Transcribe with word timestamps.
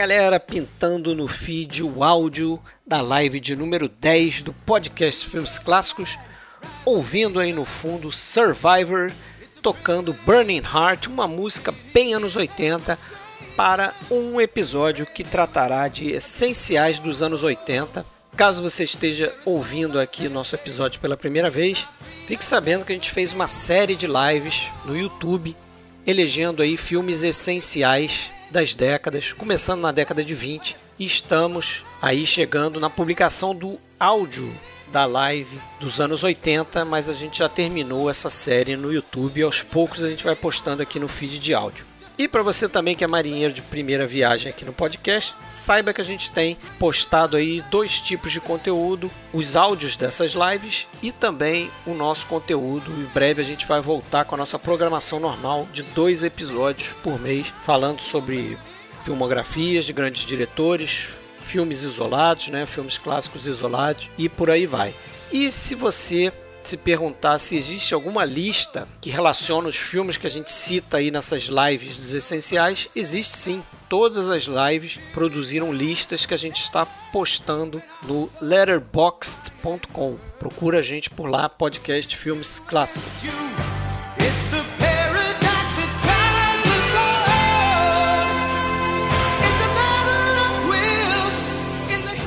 Galera, 0.00 0.40
pintando 0.40 1.14
no 1.14 1.28
feed 1.28 1.82
o 1.82 2.02
áudio 2.02 2.58
da 2.86 3.02
live 3.02 3.38
de 3.38 3.54
número 3.54 3.86
10 3.86 4.44
do 4.44 4.50
podcast 4.50 5.28
Filmes 5.28 5.58
Clássicos, 5.58 6.18
ouvindo 6.86 7.38
aí 7.38 7.52
no 7.52 7.66
fundo 7.66 8.10
Survivor 8.10 9.12
tocando 9.60 10.14
Burning 10.14 10.62
Heart, 10.62 11.08
uma 11.08 11.28
música 11.28 11.70
bem 11.92 12.14
anos 12.14 12.34
80 12.34 12.98
para 13.54 13.92
um 14.10 14.40
episódio 14.40 15.04
que 15.04 15.22
tratará 15.22 15.86
de 15.86 16.12
essenciais 16.12 16.98
dos 16.98 17.22
anos 17.22 17.42
80. 17.42 18.02
Caso 18.34 18.62
você 18.62 18.84
esteja 18.84 19.34
ouvindo 19.44 20.00
aqui 20.00 20.30
nosso 20.30 20.54
episódio 20.54 20.98
pela 20.98 21.14
primeira 21.14 21.50
vez, 21.50 21.86
fique 22.26 22.42
sabendo 22.42 22.86
que 22.86 22.92
a 22.92 22.94
gente 22.94 23.10
fez 23.10 23.34
uma 23.34 23.48
série 23.48 23.94
de 23.94 24.06
lives 24.06 24.66
no 24.86 24.96
YouTube 24.96 25.54
elegendo 26.06 26.62
aí 26.62 26.78
filmes 26.78 27.22
essenciais 27.22 28.30
das 28.50 28.74
décadas, 28.74 29.32
começando 29.32 29.80
na 29.80 29.92
década 29.92 30.24
de 30.24 30.34
20, 30.34 30.76
e 30.98 31.04
estamos 31.04 31.84
aí 32.02 32.26
chegando 32.26 32.80
na 32.80 32.90
publicação 32.90 33.54
do 33.54 33.78
áudio 33.98 34.52
da 34.92 35.04
live 35.04 35.60
dos 35.78 36.00
anos 36.00 36.24
80, 36.24 36.84
mas 36.84 37.08
a 37.08 37.12
gente 37.12 37.38
já 37.38 37.48
terminou 37.48 38.10
essa 38.10 38.28
série 38.28 38.76
no 38.76 38.92
YouTube 38.92 39.38
e 39.38 39.42
aos 39.42 39.62
poucos 39.62 40.02
a 40.02 40.10
gente 40.10 40.24
vai 40.24 40.34
postando 40.34 40.82
aqui 40.82 40.98
no 40.98 41.06
feed 41.06 41.38
de 41.38 41.54
áudio. 41.54 41.89
E 42.20 42.28
para 42.28 42.42
você 42.42 42.68
também 42.68 42.94
que 42.94 43.02
é 43.02 43.06
marinheiro 43.06 43.50
de 43.50 43.62
primeira 43.62 44.06
viagem 44.06 44.52
aqui 44.52 44.62
no 44.62 44.74
podcast, 44.74 45.34
saiba 45.48 45.94
que 45.94 46.02
a 46.02 46.04
gente 46.04 46.30
tem 46.30 46.58
postado 46.78 47.34
aí 47.34 47.62
dois 47.70 47.98
tipos 47.98 48.30
de 48.30 48.42
conteúdo, 48.42 49.10
os 49.32 49.56
áudios 49.56 49.96
dessas 49.96 50.32
lives 50.32 50.86
e 51.02 51.12
também 51.12 51.70
o 51.86 51.94
nosso 51.94 52.26
conteúdo. 52.26 52.92
Em 52.92 53.06
breve 53.14 53.40
a 53.40 53.44
gente 53.44 53.66
vai 53.66 53.80
voltar 53.80 54.26
com 54.26 54.34
a 54.34 54.38
nossa 54.38 54.58
programação 54.58 55.18
normal 55.18 55.66
de 55.72 55.82
dois 55.82 56.22
episódios 56.22 56.90
por 57.02 57.18
mês, 57.18 57.50
falando 57.64 58.02
sobre 58.02 58.58
filmografias 59.02 59.86
de 59.86 59.94
grandes 59.94 60.26
diretores, 60.26 61.08
filmes 61.40 61.84
isolados, 61.84 62.48
né, 62.48 62.66
filmes 62.66 62.98
clássicos 62.98 63.46
isolados 63.46 64.10
e 64.18 64.28
por 64.28 64.50
aí 64.50 64.66
vai. 64.66 64.94
E 65.32 65.50
se 65.50 65.74
você 65.74 66.30
se 66.68 66.76
perguntar 66.76 67.38
se 67.38 67.56
existe 67.56 67.94
alguma 67.94 68.24
lista 68.24 68.86
que 69.00 69.10
relaciona 69.10 69.68
os 69.68 69.76
filmes 69.76 70.16
que 70.16 70.26
a 70.26 70.30
gente 70.30 70.50
cita 70.50 70.98
aí 70.98 71.10
nessas 71.10 71.44
lives 71.44 71.96
dos 71.96 72.14
essenciais, 72.14 72.88
existe 72.94 73.36
sim. 73.36 73.62
Todas 73.88 74.28
as 74.28 74.44
lives 74.44 74.98
produziram 75.12 75.72
listas 75.72 76.24
que 76.24 76.34
a 76.34 76.36
gente 76.36 76.62
está 76.62 76.86
postando 76.86 77.82
no 78.02 78.30
letterboxd.com. 78.40 80.18
Procura 80.38 80.78
a 80.78 80.82
gente 80.82 81.10
por 81.10 81.28
lá, 81.28 81.48
podcast 81.48 82.16
Filmes 82.16 82.60
Clássicos. 82.60 83.10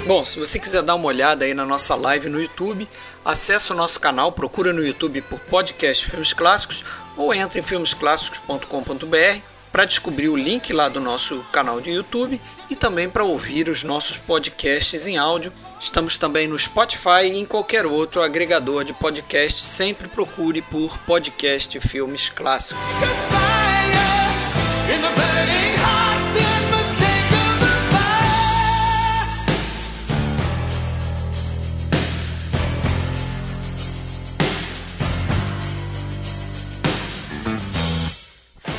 Bom, 0.05 0.25
se 0.25 0.37
você 0.37 0.59
quiser 0.59 0.81
dar 0.81 0.95
uma 0.95 1.05
olhada 1.05 1.45
aí 1.45 1.53
na 1.53 1.65
nossa 1.65 1.95
live 1.95 2.27
no 2.27 2.41
YouTube, 2.41 2.85
acesse 3.23 3.71
o 3.71 3.75
nosso 3.75 3.99
canal, 3.99 4.31
procura 4.31 4.73
no 4.73 4.85
YouTube 4.85 5.21
por 5.21 5.39
podcast 5.39 6.09
Filmes 6.09 6.33
Clássicos 6.33 6.83
ou 7.15 7.33
entre 7.33 7.59
em 7.59 7.63
filmesclássicos.com.br 7.63 9.53
para 9.71 9.85
descobrir 9.85 10.29
o 10.29 10.35
link 10.35 10.71
lá 10.71 10.87
do 10.87 11.01
nosso 11.01 11.43
canal 11.51 11.81
de 11.81 11.89
YouTube 11.89 12.39
e 12.69 12.75
também 12.75 13.09
para 13.09 13.23
ouvir 13.23 13.69
os 13.69 13.83
nossos 13.83 14.17
podcasts 14.17 15.07
em 15.07 15.17
áudio. 15.17 15.51
Estamos 15.81 16.15
também 16.15 16.47
no 16.47 16.57
Spotify 16.57 17.23
e 17.23 17.39
em 17.39 17.45
qualquer 17.45 17.85
outro 17.85 18.21
agregador 18.21 18.83
de 18.83 18.93
podcast. 18.93 19.59
Sempre 19.59 20.07
procure 20.07 20.61
por 20.61 20.95
podcast 20.99 21.79
Filmes 21.79 22.29
Clássicos. 22.29 22.79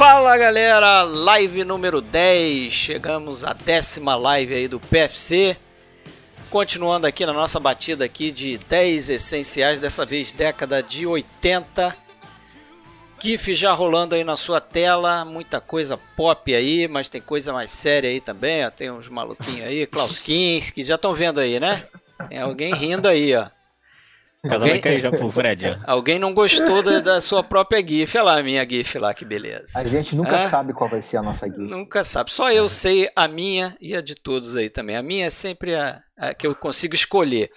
Fala 0.06 0.36
galera, 0.36 1.02
live 1.02 1.64
número 1.64 2.02
10, 2.02 2.70
chegamos 2.70 3.42
à 3.42 3.54
décima 3.54 4.14
live 4.14 4.52
aí 4.52 4.68
do 4.68 4.78
PFC. 4.78 5.56
Continuando 6.50 7.06
aqui 7.06 7.24
na 7.24 7.32
nossa 7.32 7.58
batida 7.58 8.04
aqui 8.04 8.30
de 8.30 8.58
10 8.58 9.08
essenciais, 9.08 9.80
dessa 9.80 10.04
vez 10.04 10.30
década 10.30 10.82
de 10.82 11.06
80. 11.06 11.96
GIF 13.18 13.54
já 13.54 13.72
rolando 13.72 14.14
aí 14.14 14.22
na 14.22 14.36
sua 14.36 14.60
tela, 14.60 15.24
muita 15.24 15.58
coisa 15.58 15.96
pop 15.96 16.54
aí, 16.54 16.86
mas 16.86 17.08
tem 17.08 17.22
coisa 17.22 17.50
mais 17.50 17.70
séria 17.70 18.10
aí 18.10 18.20
também, 18.20 18.62
ó. 18.66 18.70
tem 18.70 18.90
uns 18.90 19.08
maluquinhos 19.08 19.66
aí, 19.66 19.86
Klaus 19.86 20.18
Kinski, 20.18 20.84
já 20.84 20.96
estão 20.96 21.14
vendo 21.14 21.40
aí, 21.40 21.58
né? 21.58 21.86
Tem 22.28 22.40
alguém 22.40 22.74
rindo 22.74 23.08
aí, 23.08 23.34
ó. 23.34 23.46
Alguém... 24.50 24.80
cair 24.80 25.02
já 25.02 25.10
pro 25.10 25.30
Fred. 25.30 25.78
Alguém 25.86 26.18
não 26.18 26.34
gostou 26.34 26.82
da, 26.82 27.00
da, 27.00 27.20
sua 27.20 27.42
própria 27.42 27.84
GIF. 27.86 28.16
Olha 28.16 28.24
lá 28.24 28.38
a 28.38 28.42
minha 28.42 28.66
GIF 28.68 28.98
lá, 28.98 29.14
que 29.14 29.24
beleza. 29.24 29.78
A 29.78 29.86
gente 29.86 30.14
nunca 30.14 30.36
ah, 30.36 30.48
sabe 30.48 30.72
qual 30.72 30.88
vai 30.88 31.00
ser 31.00 31.16
a 31.16 31.22
nossa 31.22 31.46
GIF. 31.46 31.58
Nunca 31.58 32.04
sabe. 32.04 32.32
Só 32.32 32.50
eu 32.52 32.68
sei 32.68 33.08
a 33.16 33.26
minha 33.26 33.76
e 33.80 33.94
a 33.96 34.00
de 34.00 34.14
todos 34.14 34.56
aí 34.56 34.68
também. 34.68 34.96
A 34.96 35.02
minha 35.02 35.26
é 35.26 35.30
sempre 35.30 35.74
a, 35.74 35.98
a 36.18 36.34
que 36.34 36.46
eu 36.46 36.54
consigo 36.54 36.94
escolher. 36.94 37.50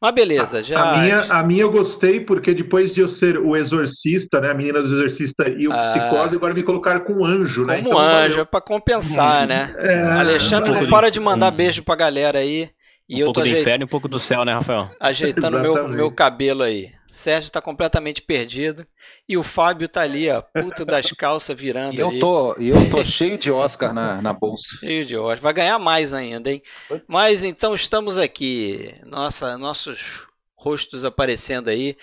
Mas 0.00 0.14
beleza, 0.14 0.62
já. 0.62 0.80
A 0.80 0.96
minha, 0.96 1.18
a 1.24 1.42
minha 1.42 1.60
eu 1.60 1.70
gostei 1.70 2.20
porque 2.20 2.54
depois 2.54 2.94
de 2.94 3.02
eu 3.02 3.08
ser 3.08 3.36
o 3.36 3.54
exorcista, 3.54 4.40
né? 4.40 4.50
A 4.50 4.54
menina 4.54 4.80
do 4.80 4.86
exorcista 4.86 5.46
e 5.46 5.68
o 5.68 5.72
ah, 5.72 5.82
psicose, 5.82 6.36
agora 6.36 6.54
me 6.54 6.62
colocaram 6.62 7.00
com 7.00 7.22
anjo, 7.22 7.66
né? 7.66 7.76
Como 7.76 7.88
então, 7.88 8.00
anjo, 8.00 8.40
é 8.40 8.44
para 8.46 8.62
compensar, 8.62 9.46
né? 9.46 9.74
É, 9.76 10.02
Alexandre, 10.04 10.70
não 10.72 10.88
para 10.88 11.10
de 11.10 11.20
mandar 11.20 11.50
beijo 11.50 11.82
pra 11.82 11.94
galera 11.94 12.38
aí. 12.38 12.70
E 13.10 13.16
um 13.16 13.18
eu 13.18 13.24
pouco 13.26 13.40
do 13.40 13.42
ajeit... 13.42 13.60
inferno 13.60 13.82
e 13.82 13.86
um 13.86 13.88
pouco 13.88 14.08
do 14.08 14.20
céu, 14.20 14.44
né, 14.44 14.54
Rafael? 14.54 14.88
Ajeitando 15.00 15.58
meu, 15.58 15.88
meu 15.88 16.12
cabelo 16.12 16.62
aí. 16.62 16.92
Sérgio 17.08 17.50
tá 17.50 17.60
completamente 17.60 18.22
perdido. 18.22 18.86
E 19.28 19.36
o 19.36 19.42
Fábio 19.42 19.88
tá 19.88 20.02
ali, 20.02 20.30
ó, 20.30 20.40
puto 20.40 20.84
das 20.84 21.10
calças 21.10 21.58
virando. 21.58 21.96
E 21.96 21.98
eu 21.98 22.20
tô, 22.20 22.54
e 22.56 22.68
eu 22.68 22.88
tô 22.88 23.04
cheio 23.04 23.36
de 23.36 23.50
Oscar 23.50 23.92
na, 23.92 24.22
na 24.22 24.32
bolsa. 24.32 24.76
Cheio 24.78 25.04
de 25.04 25.16
Oscar. 25.16 25.40
Vai 25.40 25.52
ganhar 25.54 25.78
mais 25.80 26.14
ainda, 26.14 26.52
hein? 26.52 26.62
Mas 27.08 27.42
então 27.42 27.74
estamos 27.74 28.16
aqui. 28.16 28.94
Nossa, 29.04 29.58
nossos 29.58 30.28
rostos 30.54 31.04
aparecendo 31.04 31.68
aí. 31.68 31.96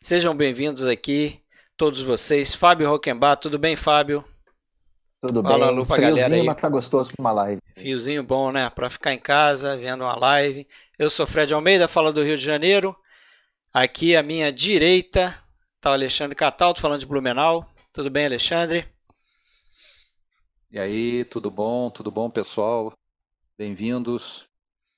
Sejam 0.00 0.34
bem-vindos 0.34 0.86
aqui, 0.86 1.40
todos 1.76 2.00
vocês. 2.00 2.54
Fábio 2.54 2.88
Roquembar, 2.88 3.36
tudo 3.36 3.58
bem, 3.58 3.76
Fábio? 3.76 4.24
Tudo 5.26 5.42
Fala, 5.42 5.68
bem. 5.68 5.76
Lupa, 5.76 5.94
Friozinho, 5.94 6.16
galera 6.16 6.34
aí. 6.34 6.42
mas 6.42 6.60
tá 6.60 6.68
gostoso 6.68 7.10
com 7.16 7.22
uma 7.22 7.32
live. 7.32 7.58
Fiozinho 7.74 8.22
bom, 8.22 8.52
né? 8.52 8.68
Pra 8.68 8.90
ficar 8.90 9.14
em 9.14 9.18
casa, 9.18 9.74
vendo 9.74 10.04
uma 10.04 10.14
live. 10.14 10.68
Eu 10.98 11.08
sou 11.08 11.26
Fred 11.26 11.54
Almeida, 11.54 11.88
falo 11.88 12.12
do 12.12 12.22
Rio 12.22 12.36
de 12.36 12.44
Janeiro. 12.44 12.94
Aqui 13.72 14.14
à 14.14 14.22
minha 14.22 14.52
direita 14.52 15.34
tá 15.80 15.90
o 15.90 15.92
Alexandre 15.94 16.34
Cataldo, 16.34 16.78
falando 16.78 17.00
de 17.00 17.06
Blumenau. 17.06 17.66
Tudo 17.90 18.10
bem, 18.10 18.26
Alexandre? 18.26 18.86
E 20.70 20.78
aí, 20.78 21.24
tudo 21.24 21.50
bom? 21.50 21.88
Tudo 21.88 22.10
bom, 22.10 22.28
pessoal? 22.28 22.92
Bem-vindos. 23.56 24.46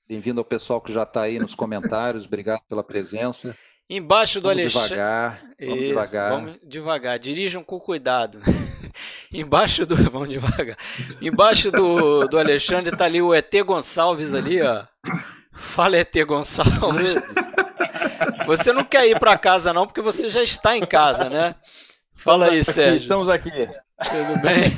Bem-vindo 0.09 0.41
ao 0.41 0.45
pessoal 0.45 0.81
que 0.81 0.91
já 0.91 1.03
está 1.03 1.21
aí 1.21 1.39
nos 1.39 1.55
comentários. 1.55 2.25
Obrigado 2.25 2.63
pela 2.67 2.83
presença. 2.83 3.57
Embaixo 3.89 4.41
do 4.41 4.49
Alexandre. 4.49 4.89
Devagar, 4.89 5.41
vamos 5.59 5.79
Isso, 5.79 5.87
devagar. 5.87 6.29
Vamos 6.31 6.59
devagar. 6.61 7.19
Dirijam 7.19 7.63
com 7.63 7.79
cuidado. 7.79 8.41
Embaixo 9.31 9.85
do. 9.85 9.95
Vamos 10.11 10.29
devagar. 10.29 10.75
Embaixo 11.21 11.71
do, 11.71 12.27
do 12.27 12.39
Alexandre 12.39 12.95
tá 12.95 13.05
ali 13.05 13.21
o 13.21 13.33
ET 13.33 13.53
Gonçalves 13.65 14.33
ali, 14.33 14.61
ó. 14.61 14.83
Fala, 15.53 15.97
ET 15.97 16.13
Gonçalves. 16.25 17.15
Você 18.45 18.73
não 18.73 18.83
quer 18.83 19.07
ir 19.07 19.19
para 19.19 19.37
casa, 19.37 19.73
não, 19.73 19.85
porque 19.85 20.01
você 20.01 20.29
já 20.29 20.41
está 20.41 20.77
em 20.77 20.85
casa, 20.85 21.29
né? 21.29 21.53
Fala 22.15 22.45
aí, 22.45 22.63
Sérgio. 22.63 22.97
Estamos 22.97 23.27
aqui. 23.27 23.51
Tudo 23.51 24.41
bem? 24.41 24.71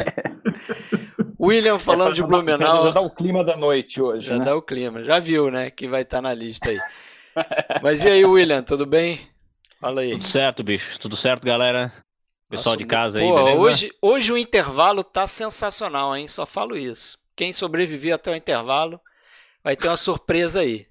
William 1.40 1.78
falando 1.78 2.14
de 2.14 2.24
Blumenau. 2.24 2.86
Já 2.86 2.92
dá 2.92 3.02
o 3.02 3.12
clima 3.12 3.44
da 3.44 3.56
noite 3.56 4.02
hoje. 4.02 4.28
Já 4.28 4.40
né? 4.40 4.46
dá 4.46 4.56
o 4.56 4.62
clima. 4.62 5.04
Já 5.04 5.20
viu, 5.20 5.52
né? 5.52 5.70
Que 5.70 5.88
vai 5.88 6.02
estar 6.02 6.18
tá 6.18 6.22
na 6.24 6.34
lista 6.34 6.70
aí. 6.70 6.80
Mas 7.82 8.04
e 8.04 8.10
aí, 8.10 8.26
William, 8.26 8.64
tudo 8.64 8.86
bem? 8.86 9.20
Fala 9.80 10.02
aí. 10.02 10.12
Tudo 10.12 10.28
certo, 10.28 10.64
bicho. 10.64 11.00
Tudo 11.00 11.16
certo, 11.16 11.46
galera. 11.46 11.92
Pessoal 12.50 12.74
Nossa, 12.74 12.78
de 12.78 12.86
casa 12.86 13.20
aí, 13.20 13.28
pô, 13.28 13.36
beleza? 13.36 13.60
Hoje, 13.60 13.92
hoje 14.02 14.32
o 14.32 14.38
intervalo 14.38 15.04
tá 15.04 15.28
sensacional, 15.28 16.18
hein? 16.18 16.28
Só 16.28 16.46
falo 16.46 16.76
isso. 16.76 17.20
Quem 17.36 17.54
sobreviver 17.54 18.16
até 18.16 18.32
o 18.32 18.36
intervalo 18.36 19.00
vai 19.64 19.76
ter 19.76 19.88
uma 19.88 19.96
surpresa 19.96 20.62
aí. 20.62 20.88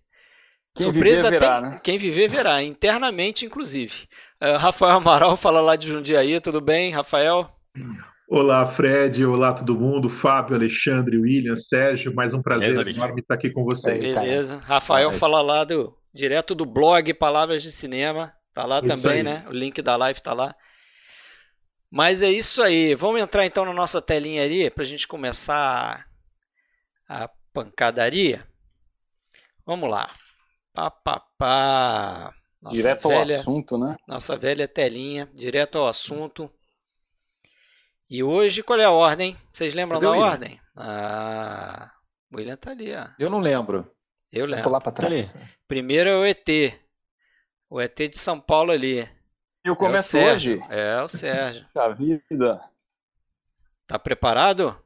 Quem 0.74 0.84
surpresa 0.84 1.24
viver 1.24 1.40
verá, 1.40 1.60
tem... 1.60 1.70
né? 1.70 1.80
Quem 1.82 1.98
viver 1.98 2.28
verá, 2.28 2.62
internamente, 2.62 3.44
inclusive. 3.44 4.06
Uh, 4.40 4.56
Rafael 4.56 4.98
Amaral 4.98 5.34
fala 5.36 5.60
lá 5.60 5.74
de 5.74 5.88
Jundiaí, 5.88 6.40
tudo 6.40 6.60
bem, 6.60 6.92
Rafael? 6.92 7.50
Olá, 8.30 8.64
Fred. 8.66 9.24
Olá, 9.24 9.52
todo 9.52 9.74
mundo. 9.74 10.08
Fábio, 10.08 10.54
Alexandre, 10.54 11.18
William, 11.18 11.56
Sérgio. 11.56 12.14
Mais 12.14 12.34
um 12.34 12.42
prazer 12.42 12.76
Beleza, 12.76 12.90
enorme 12.90 13.20
estar 13.20 13.34
aqui 13.34 13.50
com 13.50 13.64
vocês. 13.64 14.14
Beleza. 14.14 14.62
Rafael 14.64 15.10
Mas... 15.10 15.18
fala 15.18 15.40
lá 15.40 15.64
do 15.64 15.92
direto 16.18 16.52
do 16.52 16.66
blog 16.66 17.14
Palavras 17.14 17.62
de 17.62 17.70
Cinema. 17.70 18.34
Tá 18.52 18.66
lá 18.66 18.80
isso 18.80 18.88
também, 18.88 19.18
aí. 19.18 19.22
né? 19.22 19.44
O 19.46 19.52
link 19.52 19.80
da 19.80 19.94
live 19.94 20.20
tá 20.20 20.32
lá. 20.32 20.54
Mas 21.88 22.22
é 22.24 22.30
isso 22.30 22.60
aí. 22.60 22.92
Vamos 22.96 23.20
entrar 23.20 23.46
então 23.46 23.64
na 23.64 23.72
nossa 23.72 24.02
telinha 24.02 24.42
ali 24.42 24.68
para 24.68 24.82
a 24.82 24.86
gente 24.86 25.06
começar 25.06 26.04
a 27.08 27.30
pancadaria? 27.52 28.44
Vamos 29.64 29.88
lá. 29.88 30.12
Pá, 30.74 30.90
pá, 30.90 31.22
pá. 31.38 32.34
Nossa 32.60 32.74
direto 32.74 33.08
velha, 33.08 33.36
ao 33.36 33.40
assunto, 33.40 33.78
né? 33.78 33.96
Nossa 34.08 34.36
velha 34.36 34.66
telinha, 34.66 35.30
direto 35.32 35.78
ao 35.78 35.86
assunto. 35.86 36.50
E 38.10 38.24
hoje, 38.24 38.64
qual 38.64 38.80
é 38.80 38.84
a 38.84 38.90
ordem? 38.90 39.36
Vocês 39.52 39.72
lembram 39.72 40.00
da 40.00 40.10
ordem? 40.10 40.60
Ah, 40.76 41.92
o 42.32 42.36
William 42.36 42.56
tá 42.56 42.72
ali, 42.72 42.92
ó. 42.92 43.06
Eu 43.18 43.30
não 43.30 43.38
lembro. 43.38 43.88
Eu 44.32 44.46
lembro. 44.46 44.70
lá 44.70 44.80
para 44.80 44.92
trás. 44.92 45.34
Primeiro 45.66 46.10
é 46.10 46.16
o 46.16 46.24
ET. 46.24 46.48
O 47.70 47.80
ET 47.80 47.96
de 47.96 48.18
São 48.18 48.38
Paulo 48.38 48.72
ali. 48.72 49.08
Eu 49.64 49.74
começo 49.74 50.16
é 50.16 50.32
hoje. 50.32 50.62
É 50.70 51.02
o 51.02 51.08
Sérgio. 51.08 51.66
A 51.74 51.88
vida. 51.88 52.60
Tá 53.86 53.98
preparado? 53.98 54.78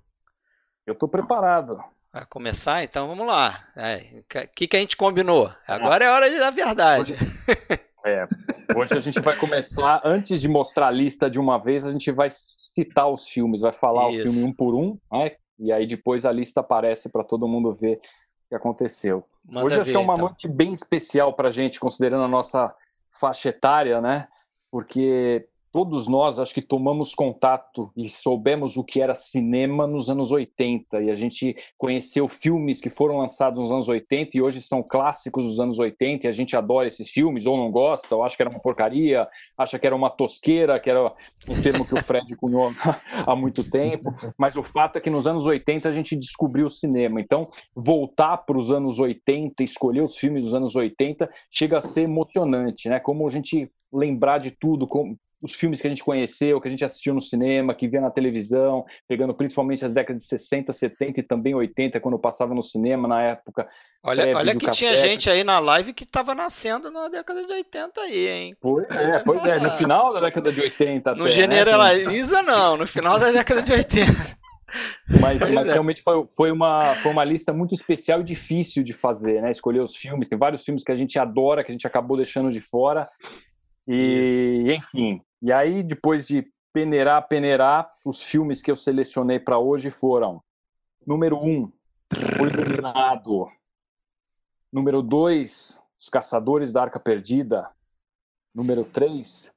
Eu 0.87 0.95
tô 0.95 1.09
preparado. 1.09 1.83
Vai 2.13 2.27
começar? 2.27 2.85
Então 2.85 3.09
vamos 3.09 3.27
lá. 3.27 3.65
O 3.77 3.81
é, 3.81 4.23
que, 4.55 4.69
que 4.69 4.77
a 4.77 4.81
gente 4.81 4.97
combinou? 4.97 5.53
Agora 5.67 6.05
é 6.05 6.11
hora 6.11 6.31
de 6.31 6.39
dar 6.39 6.51
verdade. 6.51 7.15
Hoje, 7.15 7.81
é, 8.05 8.27
hoje 8.77 8.95
a 8.95 9.01
gente 9.01 9.21
vai 9.21 9.37
começar, 9.37 10.01
antes 10.05 10.41
de 10.41 10.49
mostrar 10.49 10.89
a 10.89 10.91
lista 10.91 11.31
de 11.31 11.41
uma 11.41 11.59
vez, 11.59 11.87
a 11.87 11.91
gente 11.91 12.13
vai 12.13 12.29
citar 12.31 13.09
os 13.09 13.29
filmes, 13.29 13.61
vai 13.61 13.73
falar 13.73 14.11
Isso. 14.11 14.25
o 14.25 14.31
filme 14.31 14.51
um 14.51 14.53
por 14.53 14.75
um, 14.75 14.99
né? 15.11 15.37
e 15.59 15.73
aí 15.73 15.87
depois 15.87 16.27
a 16.27 16.33
lista 16.33 16.61
aparece 16.61 17.11
para 17.11 17.25
todo 17.25 17.49
mundo 17.49 17.73
ver 17.73 18.01
que 18.53 18.57
aconteceu. 18.57 19.25
Manda 19.45 19.67
hoje 19.67 19.77
acho 19.77 19.87
ver, 19.87 19.93
que 19.93 19.97
é 19.97 20.01
uma 20.01 20.13
então. 20.13 20.27
noite 20.27 20.47
bem 20.47 20.73
especial 20.73 21.33
para 21.33 21.49
a 21.49 21.51
gente, 21.51 21.81
considerando 21.81 22.25
a 22.25 22.29
nossa 22.29 22.75
faixa 23.11 23.49
etária, 23.49 24.01
né? 24.01 24.29
Porque 24.71 25.49
todos 25.73 26.07
nós 26.07 26.39
acho 26.39 26.53
que 26.53 26.61
tomamos 26.61 27.15
contato 27.15 27.91
e 27.97 28.09
soubemos 28.09 28.77
o 28.77 28.85
que 28.85 29.01
era 29.01 29.15
cinema 29.15 29.87
nos 29.87 30.11
anos 30.11 30.31
80 30.31 31.01
e 31.01 31.11
a 31.11 31.15
gente 31.15 31.57
conheceu 31.79 32.29
filmes 32.29 32.81
que 32.81 32.91
foram 32.91 33.19
lançados 33.19 33.59
nos 33.59 33.71
anos 33.71 33.89
80 33.89 34.37
e 34.37 34.43
hoje 34.43 34.61
são 34.61 34.83
clássicos 34.83 35.47
dos 35.47 35.59
anos 35.59 35.79
80 35.79 36.27
e 36.27 36.29
a 36.29 36.33
gente 36.33 36.55
adora 36.55 36.87
esses 36.87 37.09
filmes 37.09 37.47
ou 37.47 37.57
não 37.57 37.71
gosta, 37.71 38.15
ou 38.15 38.23
acha 38.23 38.37
que 38.37 38.43
era 38.43 38.51
uma 38.51 38.61
porcaria, 38.61 39.27
acha 39.57 39.79
que 39.79 39.87
era 39.87 39.97
uma 39.97 40.11
tosqueira, 40.11 40.79
que 40.79 40.91
era 40.91 41.13
um 41.49 41.63
termo 41.63 41.87
que 41.87 41.95
o 41.95 42.03
Fred 42.03 42.27
cunhou 42.37 42.71
há 43.27 43.35
muito 43.35 43.69
tempo, 43.69 44.15
mas 44.37 44.57
o 44.57 44.63
fato 44.63 44.99
é 44.99 45.01
que 45.01 45.09
nos 45.09 45.27
anos 45.27 45.47
80 45.47 45.89
a 45.89 45.93
gente 45.93 46.15
descobriu 46.15 46.67
o 46.67 46.71
cinema. 46.71 47.19
Então, 47.19 47.49
voltar 47.75 48.37
para 48.39 48.59
os 48.59 48.71
anos 48.71 48.99
80, 48.99 49.63
escolher 49.63 50.03
os 50.03 50.19
filmes 50.19 50.45
dos 50.45 50.55
anos 50.55 50.77
80 50.77 51.31
chega 51.51 51.79
a 51.79 51.81
ser 51.81 52.03
emocionante, 52.03 52.91
né? 52.91 53.01
Como 53.01 53.27
a 53.27 53.31
gente 53.31 53.71
lembrar 53.91 54.39
de 54.39 54.51
tudo, 54.51 54.87
como 54.87 55.19
os 55.43 55.55
filmes 55.55 55.81
que 55.81 55.87
a 55.89 55.91
gente 55.91 56.05
conheceu, 56.05 56.61
que 56.61 56.69
a 56.69 56.71
gente 56.71 56.85
assistiu 56.85 57.13
no 57.13 57.21
cinema, 57.21 57.75
que 57.75 57.89
via 57.89 58.01
na 58.01 58.11
televisão, 58.11 58.85
pegando 59.09 59.35
principalmente 59.35 59.85
as 59.85 59.91
décadas 59.91 60.23
de 60.23 60.29
60, 60.29 60.73
70 60.73 61.21
e 61.21 61.23
também 61.23 61.55
80, 61.55 61.99
quando 61.99 62.15
eu 62.15 62.21
passava 62.21 62.55
no 62.55 62.63
cinema 62.63 63.09
na 63.09 63.21
época. 63.21 63.69
Olha, 64.05 64.37
olha 64.37 64.57
que 64.57 64.71
tinha 64.71 64.97
gente 64.97 65.29
aí 65.29 65.43
na 65.43 65.59
live 65.59 65.93
que 65.93 66.05
estava 66.05 66.35
nascendo 66.35 66.91
na 66.91 67.09
década 67.09 67.45
de 67.45 67.53
80 67.53 68.01
aí, 68.01 68.29
hein? 68.29 68.57
Pois 68.61 68.89
é, 68.91 69.19
pois 69.19 69.45
é, 69.45 69.59
no 69.59 69.71
final 69.77 70.15
da 70.15 70.21
década 70.21 70.53
de 70.53 70.61
80. 70.61 71.15
Não 71.17 71.29
generaliza, 71.29 72.43
né? 72.43 72.53
não, 72.53 72.77
no 72.77 72.87
final 72.87 73.19
da 73.19 73.33
década 73.33 73.63
de 73.63 73.73
80. 73.73 74.43
Mas, 75.21 75.41
mas 75.41 75.69
é. 75.69 75.73
realmente 75.73 76.03
foi, 76.03 76.25
foi, 76.27 76.51
uma, 76.51 76.95
foi 76.97 77.13
uma 77.13 77.25
lista 77.25 77.53
muito 77.53 77.75
especial 77.75 78.21
e 78.21 78.25
difícil 78.25 78.83
de 78.83 78.93
fazer, 78.93 79.43
né? 79.43 79.51
Escolher 79.51 79.81
os 79.81 79.95
filmes. 79.95 80.29
Tem 80.29 80.39
vários 80.39 80.65
filmes 80.65 80.83
que 80.83 80.93
a 80.93 80.95
gente 80.95 81.19
adora, 81.19 81.63
que 81.63 81.71
a 81.71 81.75
gente 81.75 81.87
acabou 81.87 82.17
deixando 82.17 82.51
de 82.51 82.61
fora. 82.61 83.09
E, 83.87 84.65
Isso. 84.65 84.83
enfim, 84.83 85.21
e 85.43 85.53
aí, 85.53 85.83
depois 85.83 86.29
de 86.29 86.53
peneirar, 86.73 87.27
peneirar, 87.27 87.91
os 88.05 88.23
filmes 88.23 88.63
que 88.63 88.71
eu 88.71 88.77
selecionei 88.77 89.41
para 89.41 89.59
hoje 89.59 89.91
foram: 89.91 90.41
número 91.05 91.37
um, 91.37 91.65
O 92.41 92.47
Iluminado. 92.47 93.51
Número 94.73 95.03
dois, 95.03 95.83
Os 95.99 96.09
Caçadores 96.09 96.73
da 96.73 96.83
Arca 96.83 97.01
Perdida. 97.01 97.71
Número 98.55 98.85
três, 98.85 99.53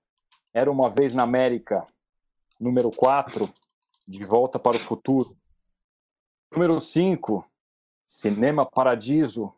Era 0.52 0.72
uma 0.72 0.90
Vez 0.90 1.14
na 1.14 1.24
América. 1.24 1.86
Número 2.60 2.90
quatro, 2.90 3.54
De 4.08 4.26
Volta 4.26 4.58
para 4.58 4.78
o 4.78 4.80
Futuro. 4.80 5.38
Número 6.52 6.80
cinco, 6.80 7.46
Cinema 8.04 8.66
Paradiso. 8.66 9.54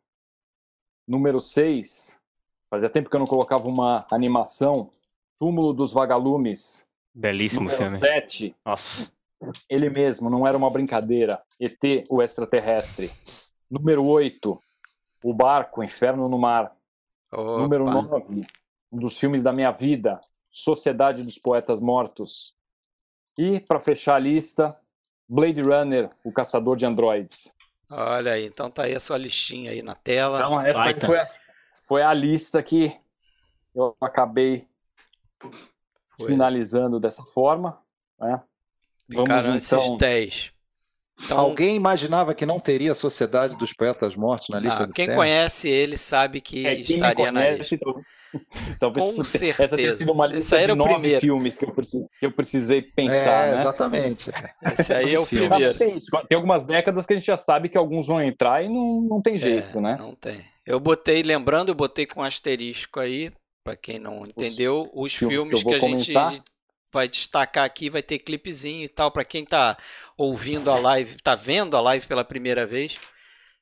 Número 1.08 1.40
seis, 1.40 2.20
Fazia 2.70 2.90
tempo 2.90 3.10
que 3.10 3.16
eu 3.16 3.20
não 3.20 3.28
colocava 3.28 3.66
uma 3.68 4.06
animação 4.12 4.92
Túmulo 5.40 5.74
dos 5.74 5.94
Vagalumes. 5.94 6.88
Belíssimo 7.14 7.70
filme. 7.70 7.98
7. 7.98 8.56
Nossa. 8.66 9.12
Ele 9.70 9.90
mesmo, 9.90 10.30
não 10.30 10.48
era 10.48 10.58
uma 10.58 10.70
brincadeira. 10.70 11.42
ET, 11.60 11.80
o 12.10 12.22
extraterrestre. 12.22 13.12
Número 13.70 14.06
8. 14.06 14.60
O 15.24 15.34
Barco, 15.34 15.84
Inferno 15.84 16.28
no 16.28 16.38
Mar. 16.38 16.76
Opa. 17.32 17.62
Número 17.62 17.86
9. 17.86 18.46
Um 18.92 19.00
dos 19.00 19.18
filmes 19.18 19.44
da 19.44 19.52
minha 19.52 19.72
vida. 19.72 20.20
Sociedade 20.50 21.24
dos 21.24 21.38
Poetas 21.38 21.80
Mortos. 21.80 22.56
E, 23.38 23.60
para 23.60 23.80
fechar 23.80 24.16
a 24.16 24.20
lista, 24.20 24.80
Blade 25.30 25.62
Runner, 25.62 26.10
o 26.24 26.32
Caçador 26.32 26.76
de 26.76 26.86
Androids. 26.86 27.56
Olha 27.90 28.34
aí, 28.34 28.48
então 28.48 28.70
tá 28.70 28.84
aí 28.84 28.96
a 28.96 29.00
sua 29.00 29.18
listinha 29.18 29.72
aí 29.72 29.82
na 29.82 29.96
tela. 29.96 30.40
Então, 30.40 30.62
essa 30.62 31.06
foi 31.06 31.20
a, 31.20 31.28
foi 31.86 32.02
a 32.02 32.14
lista 32.14 32.62
que 32.62 33.00
eu 33.76 33.96
acabei 34.02 34.67
foi. 36.18 36.28
finalizando 36.28 37.00
dessa 37.00 37.24
forma. 37.24 37.80
Né? 38.20 38.42
Vamos 39.10 39.46
então... 39.46 39.56
esses 39.56 39.98
10. 39.98 40.58
Então, 41.24 41.40
Alguém 41.40 41.76
imaginava 41.76 42.36
que 42.36 42.46
não 42.46 42.60
teria 42.60 42.92
a 42.92 42.96
Sociedade 42.96 43.58
dos 43.58 43.74
Poetas 43.74 44.16
Mortos 44.16 44.50
na 44.50 44.60
lista 44.60 44.84
ah, 44.84 44.86
do 44.86 44.94
Quem 44.94 45.16
conhece 45.16 45.68
ele 45.68 45.98
sabe 45.98 46.40
que 46.40 46.66
é, 46.66 46.76
estaria 46.76 47.16
conhece, 47.16 47.32
na 47.34 47.50
lista. 47.50 47.76
Então, 47.76 48.02
talvez 48.80 49.16
Com 49.16 49.24
certeza. 49.24 49.64
essa 49.66 49.76
tenha 49.76 49.94
sido 49.94 50.12
uma 50.12 50.28
lista 50.28 50.60
de 50.60 50.76
nove 50.76 50.94
primeiro. 50.94 51.20
filmes 51.20 51.58
que 51.58 51.66
eu, 51.66 51.74
precisei, 51.74 52.08
que 52.20 52.26
eu 52.26 52.32
precisei 52.32 52.82
pensar. 52.84 53.48
É, 53.48 53.52
né? 53.52 53.62
Exatamente. 53.62 54.32
Esse 54.78 54.94
aí 54.94 55.16
é 55.16 55.20
o 55.20 55.26
primeiro. 55.26 55.76
Tem, 55.76 55.96
tem, 56.28 56.36
algumas 56.36 56.68
décadas 56.68 57.08
que 57.08 57.14
a 57.14 57.18
gente 57.18 57.26
já 57.26 57.38
sabe 57.38 57.68
que 57.68 57.78
alguns 57.78 58.06
vão 58.06 58.22
entrar 58.22 58.64
e 58.64 58.70
não, 58.70 59.02
não 59.02 59.22
tem 59.22 59.36
é, 59.36 59.40
jeito, 59.40 59.80
é, 59.80 59.82
né? 59.82 59.98
Não 59.98 60.14
tem. 60.14 60.46
Eu 60.66 60.80
botei, 60.80 61.24
lembrando, 61.24 61.70
eu 61.70 61.76
botei 61.76 62.06
com 62.06 62.22
asterisco 62.22 63.00
aí, 63.00 63.32
para 63.68 63.76
quem 63.76 64.00
não 64.00 64.26
entendeu, 64.26 64.90
os, 64.94 65.08
os 65.08 65.14
filmes, 65.14 65.44
filmes, 65.44 65.62
que, 65.62 65.70
que 65.70 65.76
a 65.76 65.80
comentar. 65.82 66.32
gente 66.32 66.44
vai 66.90 67.10
destacar 67.10 67.66
aqui, 67.66 67.90
vai 67.90 68.02
ter 68.02 68.18
clipezinho 68.20 68.86
e 68.86 68.88
tal, 68.88 69.12
para 69.12 69.26
quem 69.26 69.44
está 69.44 69.78
ouvindo 70.18 70.72
a 70.72 70.80
live, 70.80 71.16
está 71.16 71.36
vendo 71.36 71.76
a 71.76 71.82
live 71.82 72.08
pela 72.08 72.24
primeira 72.24 72.66
vez. 72.66 72.98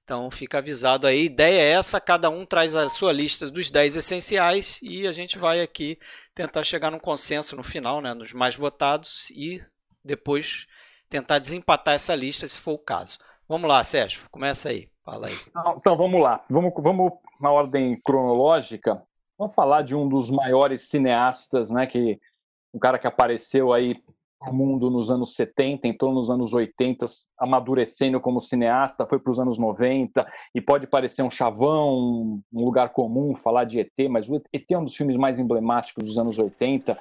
Então 0.04 0.30
fica 0.30 0.60
avisado 0.60 1.08
aí. 1.08 1.22
A 1.22 1.24
ideia 1.24 1.60
é 1.60 1.72
essa, 1.72 2.00
cada 2.00 2.30
um 2.30 2.46
traz 2.46 2.76
a 2.76 2.88
sua 2.88 3.12
lista 3.12 3.50
dos 3.50 3.72
10 3.72 3.96
essenciais 3.96 4.80
e 4.84 5.08
a 5.08 5.12
gente 5.12 5.40
vai 5.40 5.60
aqui 5.60 5.98
tentar 6.36 6.64
chegar 6.64 6.92
num 6.92 7.00
consenso 7.00 7.56
no 7.56 7.64
final, 7.64 8.00
né, 8.00 8.14
nos 8.14 8.32
mais 8.32 8.56
votados 8.56 9.32
e 9.32 9.60
depois 10.04 10.68
tentar 11.10 11.40
desempatar 11.40 11.96
essa 11.96 12.14
lista, 12.14 12.48
se 12.48 12.62
for 12.62 12.74
o 12.74 12.78
caso. 12.78 13.18
Vamos 13.50 13.68
lá, 13.68 13.84
Sérgio, 13.84 14.22
começa 14.30 14.70
aí, 14.70 14.88
fala 15.04 15.28
aí. 15.28 15.38
Então, 15.50 15.76
então 15.80 15.98
vamos 15.98 16.22
lá, 16.22 16.46
vamos, 16.48 16.72
vamos 16.78 17.12
na 17.42 17.52
ordem 17.52 18.00
cronológica. 18.04 19.04
Vamos 19.38 19.54
falar 19.54 19.82
de 19.82 19.94
um 19.94 20.08
dos 20.08 20.30
maiores 20.30 20.90
cineastas, 20.90 21.70
né, 21.70 21.86
que 21.86 22.20
um 22.74 22.80
cara 22.80 22.98
que 22.98 23.08
apareceu 23.08 23.74
aí 23.74 24.02
no 24.46 24.54
mundo 24.54 24.90
nos 24.90 25.10
anos 25.10 25.34
70, 25.36 25.88
entrou 25.88 26.14
nos 26.14 26.30
anos 26.30 26.54
80, 26.54 27.06
amadurecendo 27.38 28.20
como 28.20 28.40
cineasta, 28.40 29.06
foi 29.06 29.20
para 29.20 29.32
os 29.32 29.40
anos 29.40 29.58
90 29.58 30.26
e 30.54 30.62
pode 30.62 30.88
parecer 30.88 31.24
um 31.24 31.32
chavão, 31.32 32.42
um 32.54 32.66
lugar 32.66 32.90
comum 32.90 33.34
falar 33.34 33.66
de 33.66 33.80
ET, 33.80 34.10
mas 34.10 34.30
o 34.30 34.42
ET 34.54 34.72
é 34.72 34.78
um 34.78 34.84
dos 34.84 34.96
filmes 34.96 35.18
mais 35.18 35.40
emblemáticos 35.40 36.06
dos 36.06 36.18
anos 36.18 36.38
80. 36.38 36.98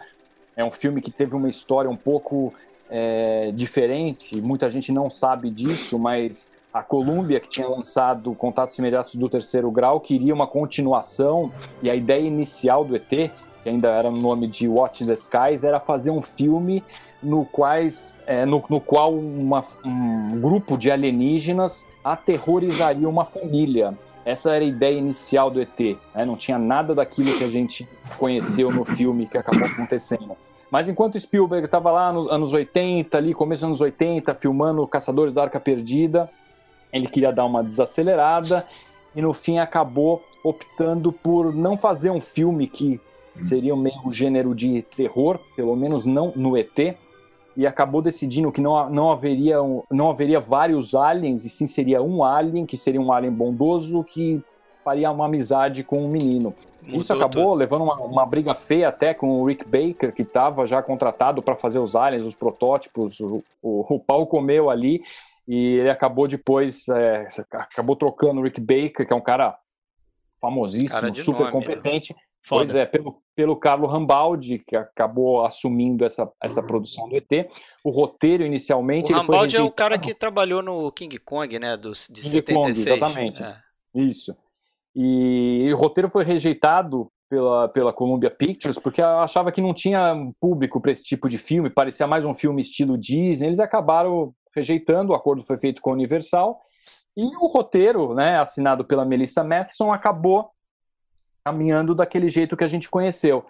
É 0.57 0.65
um 0.65 0.71
filme 0.71 1.01
que 1.01 1.11
teve 1.11 1.35
uma 1.35 1.49
história 1.49 1.91
um 1.91 1.97
pouco 1.97 2.53
é, 2.89 3.53
diferente, 3.53 4.41
muita 4.41 4.69
gente 4.71 4.93
não 4.93 5.11
sabe 5.11 5.51
disso, 5.51 5.99
mas 5.99 6.53
a 6.75 6.83
Columbia, 6.83 7.39
que 7.39 7.49
tinha 7.49 7.69
lançado 7.69 8.35
Contatos 8.35 8.77
Imediatos 8.81 9.15
do 9.15 9.29
Terceiro 9.29 9.71
Grau, 9.71 10.01
queria 10.01 10.35
uma 10.35 10.49
continuação, 10.49 11.53
e 11.81 11.89
a 11.89 11.95
ideia 11.95 12.27
inicial 12.27 12.85
do 12.85 12.97
ET, 12.97 13.09
que 13.09 13.31
ainda 13.65 13.91
era 13.91 14.11
no 14.11 14.17
nome 14.17 14.49
de 14.49 14.67
Watch 14.67 15.07
the 15.07 15.13
Skies, 15.13 15.63
era 15.63 15.79
fazer 15.79 16.11
um 16.11 16.21
filme 16.21 16.83
no, 17.23 17.45
quais, 17.45 18.19
é, 18.27 18.45
no, 18.45 18.61
no 18.69 18.81
qual 18.81 19.15
uma, 19.15 19.63
um 19.85 20.41
grupo 20.41 20.77
de 20.77 20.91
alienígenas 20.91 21.89
aterrorizaria 22.03 23.09
uma 23.09 23.25
família. 23.25 23.97
Essa 24.25 24.57
era 24.57 24.65
a 24.65 24.69
ideia 24.69 24.99
inicial 24.99 25.53
do 25.53 25.63
ET. 25.63 25.79
Né? 26.13 26.25
Não 26.25 26.37
tinha 26.37 26.59
nada 26.59 26.93
daquilo 26.93 27.39
que 27.39 27.45
a 27.45 27.49
gente 27.49 27.89
conheceu 28.19 28.73
no 28.73 28.85
filme 28.85 29.27
que 29.27 29.39
acabou 29.39 29.65
acontecendo. 29.65 30.37
Mas 30.71 30.89
enquanto 30.89 31.21
Spielberg 31.21 31.67
estava 31.67 31.93
lá 31.93 32.13
nos 32.13 32.29
anos 32.33 32.53
80, 32.53 33.17
ali, 33.17 33.33
começo 33.33 33.61
dos 33.61 33.67
anos 33.67 33.81
80, 33.81 34.35
filmando 34.35 34.85
Caçadores 34.89 35.35
da 35.35 35.45
Arca 35.45 35.61
Perdida, 35.61 36.29
ele 36.95 37.09
queria 37.09 37.33
dar 37.33 37.45
uma 37.45 37.63
desacelerada 37.63 38.67
e 39.15 39.21
no 39.21 39.33
fim 39.33 39.59
acabou 39.59 40.23
optando 40.43 41.13
por 41.13 41.53
não 41.55 41.77
fazer 41.77 42.11
um 42.11 42.21
filme 42.21 42.67
que 42.67 43.01
seria 43.37 43.75
meio 43.75 44.01
um 44.07 44.13
gênero 44.13 44.55
de 44.55 44.83
terror, 44.97 45.39
pelo 45.57 45.75
menos 45.75 46.07
não 46.07 46.33
no 46.37 46.57
ET, 46.57 46.97
e 47.57 47.67
acabou 47.67 48.01
decidindo 48.01 48.51
que 48.53 48.61
não, 48.61 48.89
não, 48.91 49.11
haveria, 49.11 49.57
não 49.91 50.11
haveria 50.11 50.41
vários 50.41 50.95
aliens, 50.95 51.45
e 51.45 51.49
sim 51.49 51.67
seria 51.67 52.03
um 52.03 52.23
alien, 52.23 52.67
que 52.67 52.77
seria 52.77 53.01
um 53.01 53.13
alien 53.13 53.33
bondoso, 53.33 54.05
que 54.05 54.43
faria 54.85 55.11
uma 55.11 55.27
amizade 55.27 55.83
com 55.83 56.05
um 56.05 56.09
menino. 56.09 56.55
Mudou 56.83 57.01
Isso 57.01 57.13
acabou 57.13 57.45
tudo. 57.45 57.55
levando 57.55 57.83
uma, 57.83 57.97
uma, 57.97 58.27
briga 58.27 58.55
feia 58.55 58.89
até 58.89 59.15
com 59.15 59.41
o 59.41 59.45
Rick 59.45 59.65
Baker, 59.65 60.13
que 60.13 60.23
estava 60.23 60.67
já 60.67 60.83
contratado 60.83 61.43
para 61.43 61.57
fazer 61.57 61.79
os 61.79 61.97
aliens, 61.97 62.25
os 62.25 62.35
protótipos, 62.35 63.21
o, 63.21 63.43
o, 63.63 63.95
o, 63.95 63.99
pau 63.99 64.27
comeu 64.27 64.69
ali, 64.69 65.03
e 65.47 65.77
ele 65.77 65.91
acabou 65.91 66.27
depois, 66.27 66.89
é, 66.89 67.27
acabou 67.53 67.97
trocando 67.97 68.41
o 68.41 68.45
Rick 68.45 68.61
Baker, 68.61 69.07
que 69.07 69.13
é 69.13 69.17
um 69.17 69.23
cara 69.23 69.57
famosíssimo, 70.41 71.01
cara 71.01 71.15
super 71.15 71.41
nome, 71.41 71.53
competente, 71.53 72.15
né? 72.15 72.21
Pois 72.47 72.75
é, 72.75 72.85
pelo, 72.85 73.23
pelo 73.35 73.57
Carlo 73.57 73.87
Rambaldi, 73.87 74.59
que 74.59 74.77
acabou 74.77 75.45
assumindo 75.45 76.05
essa, 76.05 76.31
essa 76.43 76.63
produção 76.63 77.09
do 77.09 77.17
ET. 77.17 77.51
O 77.83 77.91
roteiro, 77.91 78.45
inicialmente. 78.45 79.13
O 79.13 79.17
Rambaldi 79.17 79.57
é 79.57 79.63
o 79.63 79.71
cara 79.71 79.99
que 79.99 80.15
trabalhou 80.15 80.63
no 80.63 80.93
King 80.93 81.19
Kong, 81.19 81.59
né? 81.59 81.77
Do, 81.77 81.93
de 81.93 82.21
King 82.21 82.29
76. 82.29 82.55
Kong, 82.55 82.71
exatamente. 82.71 83.43
É. 83.43 83.57
Isso. 83.95 84.37
E, 84.95 85.65
e, 85.67 85.73
o 85.73 85.77
roteiro 85.77 86.11
foi 86.11 86.23
rejeitado 86.23 87.11
pela, 87.31 87.69
pela 87.69 87.93
Columbia 87.93 88.31
Pictures 88.31 88.79
porque 88.79 89.01
achava 89.01 89.51
que 89.51 89.63
não 89.63 89.73
tinha 89.73 90.15
público 90.39 90.81
para 90.81 90.93
esse 90.93 91.03
tipo 91.03 91.29
de 91.29 91.39
filme, 91.39 91.71
parecia 91.71 92.07
mais 92.07 92.25
um 92.25 92.35
filme 92.35 92.61
estilo 92.61 92.99
Disney. 92.99 93.49
Eles 93.49 93.59
acabaram 93.59 94.35
rejeitando, 94.55 95.11
o 95.11 95.15
acordo 95.15 95.43
foi 95.43 95.57
feito 95.57 95.83
com 95.83 95.91
a 95.91 95.95
Universal. 95.95 96.61
E 97.17 97.25
o 97.37 97.47
roteiro, 97.47 98.15
né, 98.15 98.39
assinado 98.39 98.85
pela 98.85 99.05
Melissa 99.05 99.45
Matheson, 99.45 99.91
acabou 99.91 100.51
caminhando 101.45 101.95
daquele 101.95 102.29
jeito 102.29 102.57
que 102.57 102.65
a 102.65 102.69
gente 102.69 102.89
conheceu. 102.89 103.45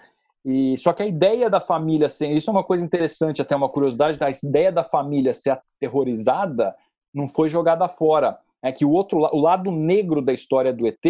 E 0.44 0.76
só 0.76 0.92
que 0.92 1.02
a 1.02 1.06
ideia 1.06 1.48
da 1.48 1.60
família 1.60 2.08
ser, 2.08 2.30
isso 2.32 2.50
é 2.50 2.52
uma 2.52 2.64
coisa 2.64 2.84
interessante, 2.84 3.40
até 3.40 3.56
uma 3.56 3.68
curiosidade, 3.68 4.18
a 4.22 4.30
ideia 4.46 4.70
da 4.70 4.82
família 4.82 5.32
ser 5.32 5.50
aterrorizada 5.50 6.74
não 7.14 7.26
foi 7.26 7.48
jogada 7.48 7.88
fora. 7.88 8.38
É 8.62 8.72
que 8.72 8.84
o 8.84 8.90
outro, 8.90 9.18
o 9.18 9.40
lado 9.40 9.70
negro 9.70 10.20
da 10.20 10.32
história 10.32 10.72
do 10.72 10.86
ET 10.86 11.04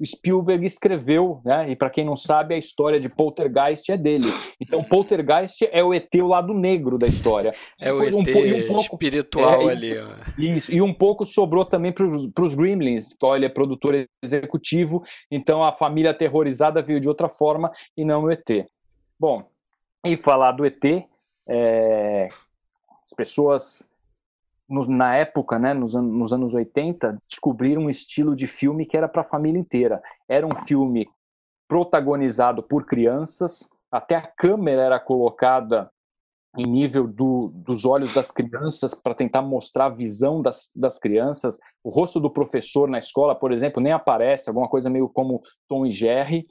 o 0.00 0.06
Spielberg 0.06 0.64
escreveu, 0.64 1.40
né? 1.44 1.70
E 1.70 1.76
para 1.76 1.90
quem 1.90 2.04
não 2.04 2.14
sabe, 2.14 2.54
a 2.54 2.58
história 2.58 3.00
de 3.00 3.08
Poltergeist 3.08 3.90
é 3.90 3.96
dele. 3.96 4.28
Então, 4.60 4.84
Poltergeist 4.84 5.68
é 5.72 5.82
o 5.82 5.92
ET, 5.92 6.14
o 6.14 6.28
lado 6.28 6.54
negro 6.54 6.96
da 6.96 7.06
história. 7.06 7.52
É 7.80 7.86
Depois, 7.86 8.14
o 8.14 8.20
ET 8.20 8.28
um, 8.28 8.64
um 8.64 8.66
pouco, 8.68 8.94
espiritual 8.94 9.68
é, 9.68 9.72
ali. 9.72 9.98
Ó. 9.98 10.08
Isso, 10.38 10.72
e 10.72 10.80
um 10.80 10.94
pouco 10.94 11.24
sobrou 11.24 11.64
também 11.64 11.92
para 11.92 12.06
os 12.06 12.54
Gremlins. 12.54 13.10
Então, 13.12 13.34
ele 13.34 13.46
é 13.46 13.48
produtor 13.48 14.08
executivo, 14.22 15.02
então 15.30 15.64
a 15.64 15.72
família 15.72 16.12
aterrorizada 16.12 16.80
veio 16.80 17.00
de 17.00 17.08
outra 17.08 17.28
forma 17.28 17.72
e 17.96 18.04
não 18.04 18.24
o 18.24 18.30
ET. 18.30 18.48
Bom, 19.18 19.44
e 20.06 20.16
falar 20.16 20.52
do 20.52 20.64
ET, 20.64 20.84
é, 21.48 22.28
as 23.02 23.14
pessoas 23.16 23.90
na 24.68 25.16
época, 25.16 25.58
né, 25.58 25.72
nos, 25.72 25.94
nos, 25.94 26.32
anos 26.32 26.52
80, 26.54 27.18
descobriram 27.26 27.82
um 27.82 27.90
estilo 27.90 28.36
de 28.36 28.46
filme 28.46 28.84
que 28.84 28.96
era 28.96 29.08
para 29.08 29.22
a 29.22 29.24
família 29.24 29.58
inteira. 29.58 30.02
Era 30.28 30.46
um 30.46 30.64
filme 30.66 31.08
protagonizado 31.66 32.62
por 32.62 32.84
crianças, 32.84 33.68
até 33.90 34.16
a 34.16 34.26
câmera 34.26 34.82
era 34.82 35.00
colocada 35.00 35.90
em 36.56 36.64
nível 36.64 37.06
do, 37.06 37.52
dos 37.54 37.84
olhos 37.84 38.12
das 38.12 38.30
crianças 38.30 38.94
para 38.94 39.14
tentar 39.14 39.42
mostrar 39.42 39.86
a 39.86 39.90
visão 39.90 40.42
das, 40.42 40.72
das 40.74 40.98
crianças. 40.98 41.58
O 41.84 41.90
rosto 41.90 42.18
do 42.18 42.30
professor 42.30 42.88
na 42.88 42.98
escola, 42.98 43.34
por 43.34 43.52
exemplo, 43.52 43.82
nem 43.82 43.92
aparece, 43.92 44.48
alguma 44.48 44.68
coisa 44.68 44.90
meio 44.90 45.08
como 45.08 45.42
Tom 45.68 45.86
e 45.86 45.90
Jerry. 45.90 46.46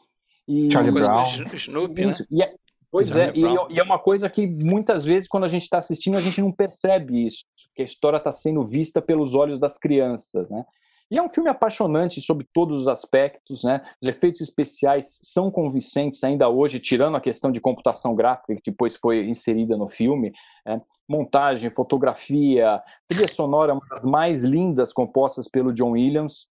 E, 0.47 0.71
Charlie 0.71 0.91
Brown. 0.91 1.23
Snoopy, 1.53 2.07
isso, 2.07 2.21
né? 2.23 2.27
e, 2.31 2.43
é, 2.43 2.55
Pois 2.97 3.15
é, 3.15 3.31
e, 3.35 3.41
e, 3.75 3.79
é 3.79 3.83
uma 3.83 3.99
coisa 3.99 4.27
que 4.27 4.47
muitas 4.47 5.05
vezes, 5.05 5.27
quando 5.27 5.43
a 5.43 5.47
gente 5.47 5.61
está 5.61 5.77
assistindo, 5.77 6.17
a 6.17 6.21
gente 6.21 6.41
não 6.41 6.51
percebe 6.51 7.25
isso, 7.25 7.43
que 7.75 7.83
a 7.83 7.85
história 7.85 8.17
está 8.17 8.31
sendo 8.31 8.63
vista 8.63 8.99
pelos 8.99 9.35
olhos 9.35 9.59
das 9.59 9.77
crianças, 9.77 10.49
né? 10.49 10.65
E 11.09 11.17
é 11.17 11.21
um 11.21 11.29
filme 11.29 11.47
apaixonante 11.47 12.19
sobre 12.19 12.45
todos 12.51 12.81
os 12.81 12.87
aspectos, 12.87 13.63
né? 13.63 13.81
Os 14.01 14.09
efeitos 14.09 14.41
especiais 14.41 15.19
são 15.21 15.51
convincentes 15.51 16.23
ainda 16.23 16.49
hoje, 16.49 16.79
tirando 16.79 17.15
a 17.15 17.21
questão 17.21 17.51
de 17.51 17.61
computação 17.61 18.15
gráfica 18.15 18.55
que 18.55 18.71
depois 18.71 18.97
foi 18.97 19.25
inserida 19.25 19.77
no 19.77 19.87
filme. 19.87 20.33
Né? 20.65 20.81
Montagem, 21.07 21.69
fotografia, 21.69 22.81
trilha 23.07 23.27
sonora, 23.27 23.73
uma 23.73 23.85
das 23.89 24.03
mais 24.03 24.43
lindas 24.43 24.91
compostas 24.91 25.47
pelo 25.47 25.71
John 25.71 25.91
Williams 25.91 26.49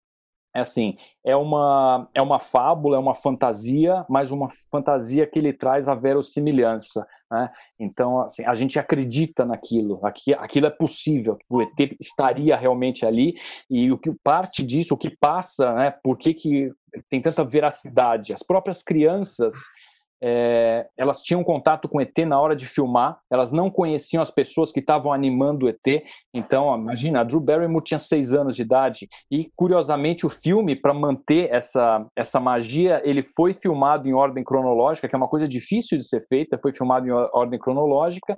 é 0.55 0.61
assim, 0.61 0.97
é 1.25 1.35
uma, 1.35 2.09
é 2.15 2.23
uma 2.23 2.39
fábula, 2.39 2.97
é 2.97 3.01
uma 3.01 3.15
fantasia, 3.15 4.05
mas 4.09 4.31
uma 4.31 4.49
fantasia 4.71 5.27
que 5.27 5.39
ele 5.39 5.53
traz 5.53 5.89
a 5.89 5.95
verossimilhança. 5.95 7.05
Né? 7.31 7.51
Então, 7.81 8.21
assim, 8.21 8.45
a 8.45 8.55
gente 8.55 8.79
acredita 8.79 9.45
naquilo, 9.45 9.99
aqui, 10.05 10.33
aquilo 10.35 10.67
é 10.67 10.71
possível, 10.71 11.37
o 11.51 11.61
ET 11.61 11.97
estaria 12.01 12.57
realmente 12.57 13.05
ali, 13.05 13.35
e 13.69 13.91
o 13.91 13.99
que 13.99 14.13
parte 14.23 14.63
disso, 14.63 14.95
o 14.95 14.99
que 14.99 15.11
passa, 15.11 15.73
né, 15.75 15.95
por 16.03 16.17
que, 16.17 16.33
que 16.33 16.71
tem 17.09 17.21
tanta 17.21 17.43
veracidade? 17.43 18.33
As 18.33 18.43
próprias 18.45 18.83
crianças 18.83 19.55
é, 20.27 20.89
elas 20.97 21.21
tinham 21.21 21.45
contato 21.45 21.87
com 21.87 22.01
ET 22.01 22.17
na 22.27 22.41
hora 22.41 22.57
de 22.57 22.65
filmar, 22.65 23.19
elas 23.31 23.53
não 23.53 23.71
conheciam 23.71 24.23
as 24.23 24.31
pessoas 24.31 24.73
que 24.73 24.81
estavam 24.81 25.13
animando 25.13 25.67
o 25.67 25.69
ET. 25.69 26.03
Então, 26.33 26.75
imagina, 26.79 27.21
a 27.21 27.25
Drew 27.25 27.41
Barrymore 27.41 27.85
tinha 27.85 27.99
seis 27.99 28.33
anos 28.33 28.57
de 28.57 28.63
idade 28.63 29.07
e, 29.31 29.51
curiosamente, 29.55 30.25
o 30.25 30.31
filme, 30.31 30.75
para 30.75 30.95
manter 30.95 31.53
essa, 31.53 32.07
essa 32.17 32.41
magia, 32.41 33.03
ele 33.05 33.23
foi 33.23 33.53
filmado 33.53 34.09
em 34.09 34.15
ordem 34.15 34.43
cronológica, 34.43 35.07
que 35.07 35.15
é 35.15 35.19
uma 35.19 35.29
coisa 35.29 35.47
difícil 35.47 35.99
de 35.99 36.09
ser 36.09 36.23
feita, 36.27 36.57
foi 36.59 36.73
filmado 36.73 37.07
em 37.07 37.11
ordem 37.11 37.59
cronológica. 37.59 38.35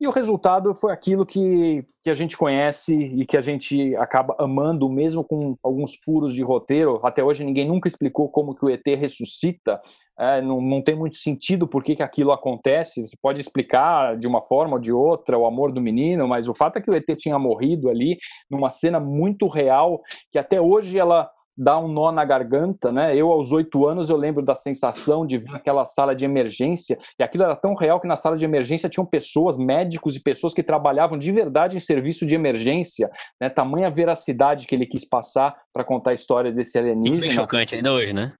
E 0.00 0.08
o 0.08 0.10
resultado 0.10 0.72
foi 0.72 0.92
aquilo 0.94 1.26
que, 1.26 1.84
que 2.02 2.08
a 2.08 2.14
gente 2.14 2.34
conhece 2.34 2.94
e 2.94 3.26
que 3.26 3.36
a 3.36 3.40
gente 3.42 3.94
acaba 3.96 4.34
amando, 4.38 4.88
mesmo 4.88 5.22
com 5.22 5.54
alguns 5.62 5.94
furos 6.02 6.32
de 6.32 6.42
roteiro. 6.42 6.98
Até 7.04 7.22
hoje 7.22 7.44
ninguém 7.44 7.68
nunca 7.68 7.86
explicou 7.86 8.30
como 8.30 8.54
que 8.54 8.64
o 8.64 8.70
ET 8.70 8.86
ressuscita 8.86 9.78
é, 10.18 10.40
não, 10.40 10.58
não 10.58 10.80
tem 10.80 10.94
muito 10.94 11.16
sentido 11.16 11.68
por 11.68 11.84
que, 11.84 11.94
que 11.94 12.02
aquilo 12.02 12.32
acontece. 12.32 13.06
Você 13.06 13.16
pode 13.20 13.42
explicar 13.42 14.16
de 14.16 14.26
uma 14.26 14.40
forma 14.40 14.76
ou 14.76 14.80
de 14.80 14.90
outra 14.90 15.36
o 15.36 15.44
amor 15.44 15.70
do 15.70 15.82
menino, 15.82 16.26
mas 16.26 16.48
o 16.48 16.54
fato 16.54 16.78
é 16.78 16.80
que 16.80 16.90
o 16.90 16.94
ET 16.94 17.06
tinha 17.18 17.38
morrido 17.38 17.90
ali 17.90 18.16
numa 18.50 18.70
cena 18.70 18.98
muito 18.98 19.46
real, 19.46 20.00
que 20.32 20.38
até 20.38 20.58
hoje 20.58 20.98
ela 20.98 21.30
dá 21.56 21.78
um 21.78 21.88
nó 21.88 22.10
na 22.10 22.24
garganta, 22.24 22.90
né? 22.90 23.14
Eu, 23.16 23.30
aos 23.30 23.52
oito 23.52 23.86
anos, 23.86 24.08
eu 24.08 24.16
lembro 24.16 24.42
da 24.42 24.54
sensação 24.54 25.26
de 25.26 25.38
ver 25.38 25.54
aquela 25.54 25.84
sala 25.84 26.14
de 26.14 26.24
emergência, 26.24 26.98
e 27.18 27.22
aquilo 27.22 27.44
era 27.44 27.56
tão 27.56 27.74
real 27.74 28.00
que 28.00 28.06
na 28.06 28.16
sala 28.16 28.36
de 28.36 28.44
emergência 28.44 28.88
tinham 28.88 29.06
pessoas, 29.06 29.58
médicos 29.58 30.16
e 30.16 30.22
pessoas 30.22 30.54
que 30.54 30.62
trabalhavam 30.62 31.18
de 31.18 31.30
verdade 31.30 31.76
em 31.76 31.80
serviço 31.80 32.26
de 32.26 32.34
emergência, 32.34 33.10
né? 33.40 33.48
Tamanha 33.48 33.90
veracidade 33.90 34.66
que 34.66 34.74
ele 34.74 34.86
quis 34.86 35.04
passar 35.04 35.56
para 35.72 35.84
contar 35.84 36.10
a 36.10 36.14
história 36.14 36.52
desse 36.52 36.78
alienígena. 36.78 37.26
É 37.26 37.30
chocante 37.30 37.74
ainda 37.74 37.92
hoje, 37.92 38.12
né? 38.12 38.32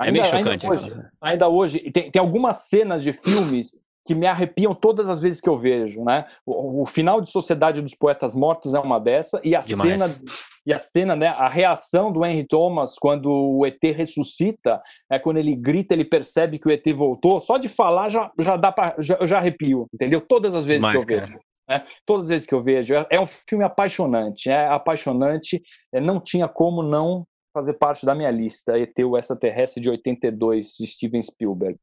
É 0.00 0.06
ainda, 0.06 0.18
é 0.18 0.22
meio 0.22 0.24
chocante. 0.24 0.66
Ainda 0.66 0.76
hoje, 0.76 1.02
ainda 1.20 1.48
hoje 1.48 1.78
tem, 1.90 2.10
tem 2.10 2.20
algumas 2.20 2.68
cenas 2.68 3.02
de 3.02 3.12
filmes 3.12 3.84
que 4.06 4.14
me 4.14 4.26
arrepiam 4.26 4.74
todas 4.74 5.08
as 5.08 5.20
vezes 5.20 5.40
que 5.40 5.48
eu 5.48 5.56
vejo, 5.56 6.04
né? 6.04 6.26
O, 6.44 6.82
o, 6.82 6.84
final 6.86 7.20
de 7.20 7.30
Sociedade 7.30 7.80
dos 7.80 7.94
Poetas 7.94 8.34
Mortos 8.34 8.74
é 8.74 8.78
uma 8.78 8.98
dessa 8.98 9.40
e 9.42 9.56
a 9.56 9.60
Demais. 9.60 9.90
cena 9.90 10.20
e 10.66 10.72
a 10.72 10.78
cena, 10.78 11.14
né? 11.14 11.28
A 11.28 11.48
reação 11.48 12.10
do 12.10 12.24
Henry 12.24 12.46
Thomas 12.46 12.96
quando 12.98 13.30
o 13.30 13.66
ET 13.66 13.82
ressuscita, 13.82 14.82
é 15.10 15.18
quando 15.18 15.36
ele 15.36 15.54
grita, 15.54 15.94
ele 15.94 16.04
percebe 16.04 16.58
que 16.58 16.66
o 16.66 16.70
ET 16.70 16.84
voltou. 16.94 17.38
Só 17.40 17.58
de 17.58 17.68
falar 17.68 18.08
já 18.08 18.30
já 18.38 18.56
dá 18.56 18.72
para 18.72 18.94
já, 18.98 19.18
já 19.26 19.38
arrepio, 19.38 19.86
entendeu? 19.92 20.20
Todas 20.20 20.54
as 20.54 20.64
vezes 20.64 20.82
Demais, 20.82 21.04
que 21.04 21.12
eu 21.12 21.20
vejo. 21.20 21.38
Né? 21.68 21.84
Todas 22.06 22.26
as 22.26 22.28
vezes 22.28 22.46
que 22.46 22.54
eu 22.54 22.60
vejo, 22.60 22.94
é, 22.94 23.06
é 23.10 23.20
um 23.20 23.26
filme 23.26 23.64
apaixonante, 23.64 24.50
é 24.50 24.68
apaixonante. 24.68 25.62
É, 25.92 26.00
não 26.00 26.20
tinha 26.20 26.48
como 26.48 26.82
não 26.82 27.26
fazer 27.52 27.74
parte 27.74 28.04
da 28.04 28.14
minha 28.14 28.30
lista, 28.30 28.78
ET, 28.78 28.98
o 28.98 29.16
Extraterrestre 29.16 29.80
de 29.80 29.88
82, 29.88 30.76
de 30.78 30.86
Steven 30.86 31.22
Spielberg. 31.22 31.78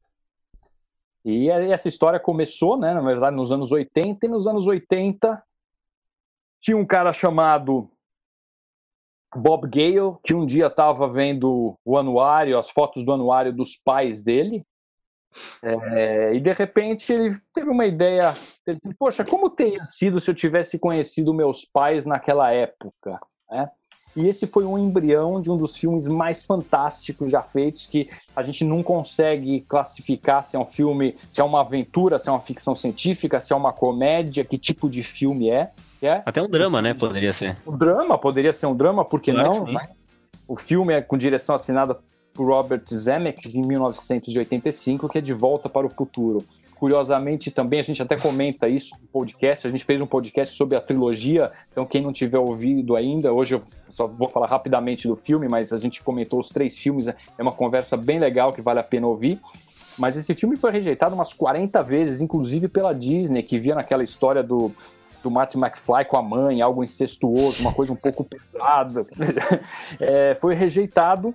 E 1.24 1.50
essa 1.50 1.88
história 1.88 2.20
começou, 2.20 2.78
né, 2.78 2.94
na 2.94 3.02
verdade, 3.02 3.36
nos 3.36 3.52
anos 3.52 3.72
80, 3.72 4.26
e 4.26 4.30
nos 4.30 4.48
anos 4.48 4.68
80 4.68 5.42
tinha 6.60 6.76
um 6.76 6.86
cara 6.86 7.14
chamado 7.14 7.90
Bob 9.36 9.68
Gale, 9.68 10.18
que 10.24 10.34
um 10.34 10.46
dia 10.46 10.68
estava 10.68 11.08
vendo 11.08 11.76
o 11.86 11.98
anuário, 11.98 12.58
as 12.58 12.70
fotos 12.70 13.06
do 13.06 13.14
anuário 13.14 13.54
dos 13.54 13.76
pais 13.76 14.24
dele, 14.24 14.66
é, 15.64 16.34
e 16.34 16.40
de 16.40 16.52
repente 16.52 17.12
ele 17.12 17.36
teve 17.54 17.70
uma 17.70 17.86
ideia, 17.86 18.36
ele 18.68 18.78
disse, 18.82 18.96
poxa, 18.98 19.24
como 19.24 19.50
teria 19.50 19.86
sido 19.86 20.20
se 20.20 20.30
eu 20.30 20.36
tivesse 20.36 20.78
conhecido 20.78 21.34
meus 21.34 21.64
pais 21.66 22.06
naquela 22.06 22.52
época, 22.52 23.20
né? 23.50 23.70
E 24.16 24.28
esse 24.28 24.46
foi 24.46 24.66
um 24.66 24.78
embrião 24.78 25.42
de 25.42 25.50
um 25.50 25.56
dos 25.56 25.78
filmes 25.78 26.06
mais 26.06 26.46
fantásticos 26.46 27.32
já 27.32 27.42
feitos, 27.42 27.86
que 27.86 28.10
a 28.36 28.42
gente 28.42 28.66
não 28.66 28.84
consegue 28.84 29.62
classificar 29.62 30.44
se 30.44 30.58
é 30.58 30.60
um 30.60 30.66
filme, 30.66 31.16
se 31.30 31.40
é 31.40 31.44
uma 31.44 31.62
aventura, 31.62 32.20
se 32.20 32.28
é 32.28 32.32
uma 32.32 32.42
ficção 32.42 32.76
científica, 32.76 33.40
se 33.40 33.54
é 33.54 33.56
uma 33.56 33.72
comédia, 33.72 34.44
que 34.44 34.58
tipo 34.58 34.90
de 34.90 35.02
filme 35.02 35.50
é. 35.50 35.72
É 36.08 36.24
Até 36.26 36.42
um 36.42 36.50
drama, 36.50 36.82
né? 36.82 36.94
Poderia 36.94 37.34
ser. 37.34 37.58
Um 37.66 37.78
drama, 37.78 38.18
poderia 38.18 38.54
ser 38.54 38.66
um 38.66 38.76
drama, 38.76 39.06
por 39.06 39.22
que 39.22 39.32
não? 39.32 39.66
O 40.48 40.56
filme 40.56 40.94
é 40.94 41.02
com 41.02 41.18
direção 41.18 41.56
assinada 41.56 41.98
por 42.34 42.48
Robert 42.48 42.84
Zemeckis 42.88 43.56
em 43.56 43.66
1985, 43.66 45.08
que 45.08 45.18
é 45.18 45.22
De 45.22 45.34
Volta 45.34 45.70
para 45.70 45.86
o 45.86 45.90
Futuro. 45.90 46.44
Curiosamente, 46.76 47.52
também 47.52 47.80
a 47.80 47.84
gente 47.84 48.02
até 48.02 48.18
comenta 48.18 48.68
isso 48.68 48.96
no 49.00 49.08
podcast. 49.08 49.68
A 49.68 49.70
gente 49.70 49.86
fez 49.86 50.02
um 50.02 50.08
podcast 50.08 50.58
sobre 50.58 50.76
a 50.76 50.82
trilogia. 50.82 51.52
Então, 51.72 51.86
quem 51.86 52.02
não 52.02 52.12
tiver 52.12 52.40
ouvido 52.40 52.96
ainda, 52.96 53.32
hoje 53.32 53.54
eu 53.54 53.64
só 53.90 54.08
vou 54.08 54.28
falar 54.28 54.48
rapidamente 54.48 55.08
do 55.08 55.16
filme, 55.16 55.48
mas 55.48 55.72
a 55.72 55.78
gente 55.78 56.02
comentou 56.02 56.40
os 56.40 56.50
três 56.50 56.76
filmes. 56.78 57.08
É 57.08 57.16
uma 57.38 57.52
conversa 57.52 57.96
bem 57.96 58.18
legal 58.18 58.52
que 58.52 58.64
vale 58.64 58.80
a 58.80 58.84
pena 58.84 59.06
ouvir. 59.06 59.40
Mas 59.98 60.18
esse 60.18 60.34
filme 60.34 60.58
foi 60.58 60.72
rejeitado 60.72 61.14
umas 61.14 61.34
40 61.34 61.84
vezes, 61.84 62.20
inclusive 62.20 62.68
pela 62.68 62.94
Disney, 62.94 63.44
que 63.44 63.60
via 63.60 63.76
naquela 63.76 64.04
história 64.04 64.42
do, 64.42 64.72
do 65.24 65.32
Martin 65.32 65.60
McFly 65.60 66.06
com 66.06 66.18
a 66.18 66.22
mãe, 66.22 66.62
algo 66.62 66.84
incestuoso, 66.84 67.62
uma 67.62 67.74
coisa 67.74 67.94
um 67.94 67.96
pouco 67.96 68.24
pesada. 68.24 69.06
É, 70.00 70.36
foi 70.36 70.56
rejeitado 70.56 71.34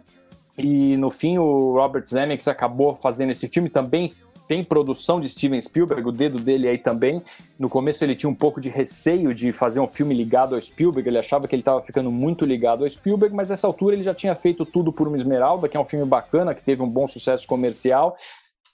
e 0.59 0.97
no 0.97 1.11
fim 1.11 1.39
o 1.39 1.75
Robert 1.75 2.05
Zemeckis 2.05 2.49
acabou 2.49 2.95
fazendo 2.95 3.31
esse 3.31 3.49
filme 3.49 3.69
também 3.69 4.13
tem 4.49 4.63
produção 4.63 5.19
de 5.19 5.29
Steven 5.29 5.61
Spielberg, 5.61 6.09
o 6.09 6.13
dedo 6.13 6.39
dele 6.39 6.69
aí 6.69 6.79
também. 6.79 7.23
No 7.59 7.69
começo 7.69 8.05
ele 8.05 8.15
tinha 8.15 8.31
um 8.31 8.35
pouco 8.35 8.61
de 8.61 8.69
receio 8.69 9.35
de 9.35 9.53
fazer 9.53 9.81
um 9.81 9.87
filme 9.87 10.15
ligado 10.15 10.55
ao 10.55 10.61
Spielberg, 10.61 11.09
ele 11.09 11.19
achava 11.19 11.49
que 11.49 11.55
ele 11.55 11.63
estava 11.63 11.83
ficando 11.83 12.11
muito 12.11 12.45
ligado 12.45 12.85
ao 12.85 12.91
Spielberg, 12.91 13.35
mas 13.35 13.51
nessa 13.51 13.67
altura 13.67 13.95
ele 13.95 14.03
já 14.03 14.15
tinha 14.15 14.35
feito 14.35 14.65
tudo 14.65 14.93
por 14.93 15.09
uma 15.09 15.17
Esmeralda, 15.17 15.69
que 15.69 15.77
é 15.77 15.81
um 15.81 15.85
filme 15.85 16.07
bacana, 16.07 16.55
que 16.55 16.63
teve 16.63 16.83
um 16.83 16.89
bom 16.89 17.07
sucesso 17.07 17.47
comercial, 17.47 18.17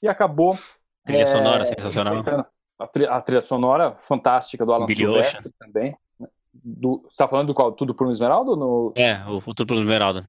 e 0.03 0.09
acabou. 0.09 0.59
Trilha 1.05 1.23
é, 1.23 1.27
sonora 1.27 1.65
sensacional. 1.65 2.23
A, 2.83 2.87
trilha, 2.87 3.11
a 3.11 3.21
trilha 3.21 3.41
sonora 3.41 3.93
fantástica 3.95 4.67
do 4.67 4.73
Alan 4.73 4.89
Silvestre 4.89 5.53
também. 5.59 5.97
Do, 6.53 7.03
você 7.03 7.09
está 7.09 7.29
falando 7.29 7.49
do 7.49 7.55
qual? 7.55 7.73
Tudo 7.73 7.95
por 7.95 8.07
uma 8.07 8.13
Esmeralda? 8.13 8.57
No... 8.57 8.93
É, 8.97 9.25
o 9.27 9.41
Tudo 9.55 9.67
por 9.67 9.75
uma 9.75 9.83
Esmeralda. 9.83 10.29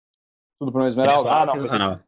Tudo 0.60 0.72
por 0.72 0.82
uma 0.82 0.88
Esmeralda? 0.88 1.30
Ah, 1.30 1.46
não. 1.46 1.54
Sensacional. 1.54 2.00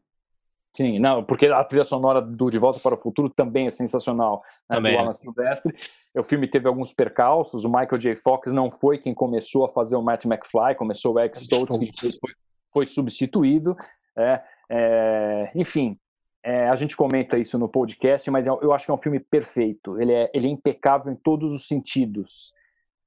Sim, 0.75 1.00
não, 1.00 1.24
porque 1.24 1.48
a 1.48 1.64
trilha 1.64 1.86
sonora 1.86 2.22
do 2.22 2.50
De 2.50 2.58
Volta 2.58 2.82
para 2.82 2.96
o 2.96 2.98
Futuro 2.98 3.30
também 3.30 3.66
é 3.66 3.70
sensacional, 3.70 4.44
né, 4.70 4.75
também 4.75 4.92
do 4.92 4.98
é. 4.98 5.02
Alan 5.02 5.14
Silvestre. 5.14 5.74
O 6.14 6.22
filme 6.22 6.50
teve 6.50 6.68
alguns 6.68 6.92
percalços, 6.92 7.64
o 7.64 7.70
Michael 7.70 7.98
J. 7.98 8.16
Fox 8.16 8.52
não 8.52 8.70
foi 8.70 8.98
quem 8.98 9.14
começou 9.14 9.64
a 9.64 9.70
fazer 9.70 9.96
o 9.96 10.02
Matt 10.02 10.25
McFly, 10.25 10.75
começou 10.75 11.16
o 11.16 11.20
X 11.20 11.44
Stoltz, 11.44 11.78
que 11.78 11.86
depois 11.86 12.18
foi, 12.20 12.32
foi 12.74 12.86
substituído. 12.86 13.74
É, 14.18 14.42
é, 14.70 15.52
enfim, 15.56 15.98
é, 16.46 16.70
a 16.70 16.75
gente 16.75 16.96
comenta 16.96 17.40
isso 17.40 17.58
no 17.58 17.68
podcast, 17.68 18.30
mas 18.30 18.46
eu, 18.46 18.54
é, 18.54 18.66
eu 18.66 18.72
acho 18.72 18.86
que 18.86 18.92
é 18.92 18.94
um 18.94 19.00
filme 19.00 19.20
perfeito. 19.20 20.00
Ele 20.00 20.14
é, 20.14 20.30
ele 20.32 20.48
é 20.48 20.52
impecável 20.52 21.12
em 21.12 21.16
todos 21.16 21.52
os 21.52 21.68
sentidos. 21.68 22.54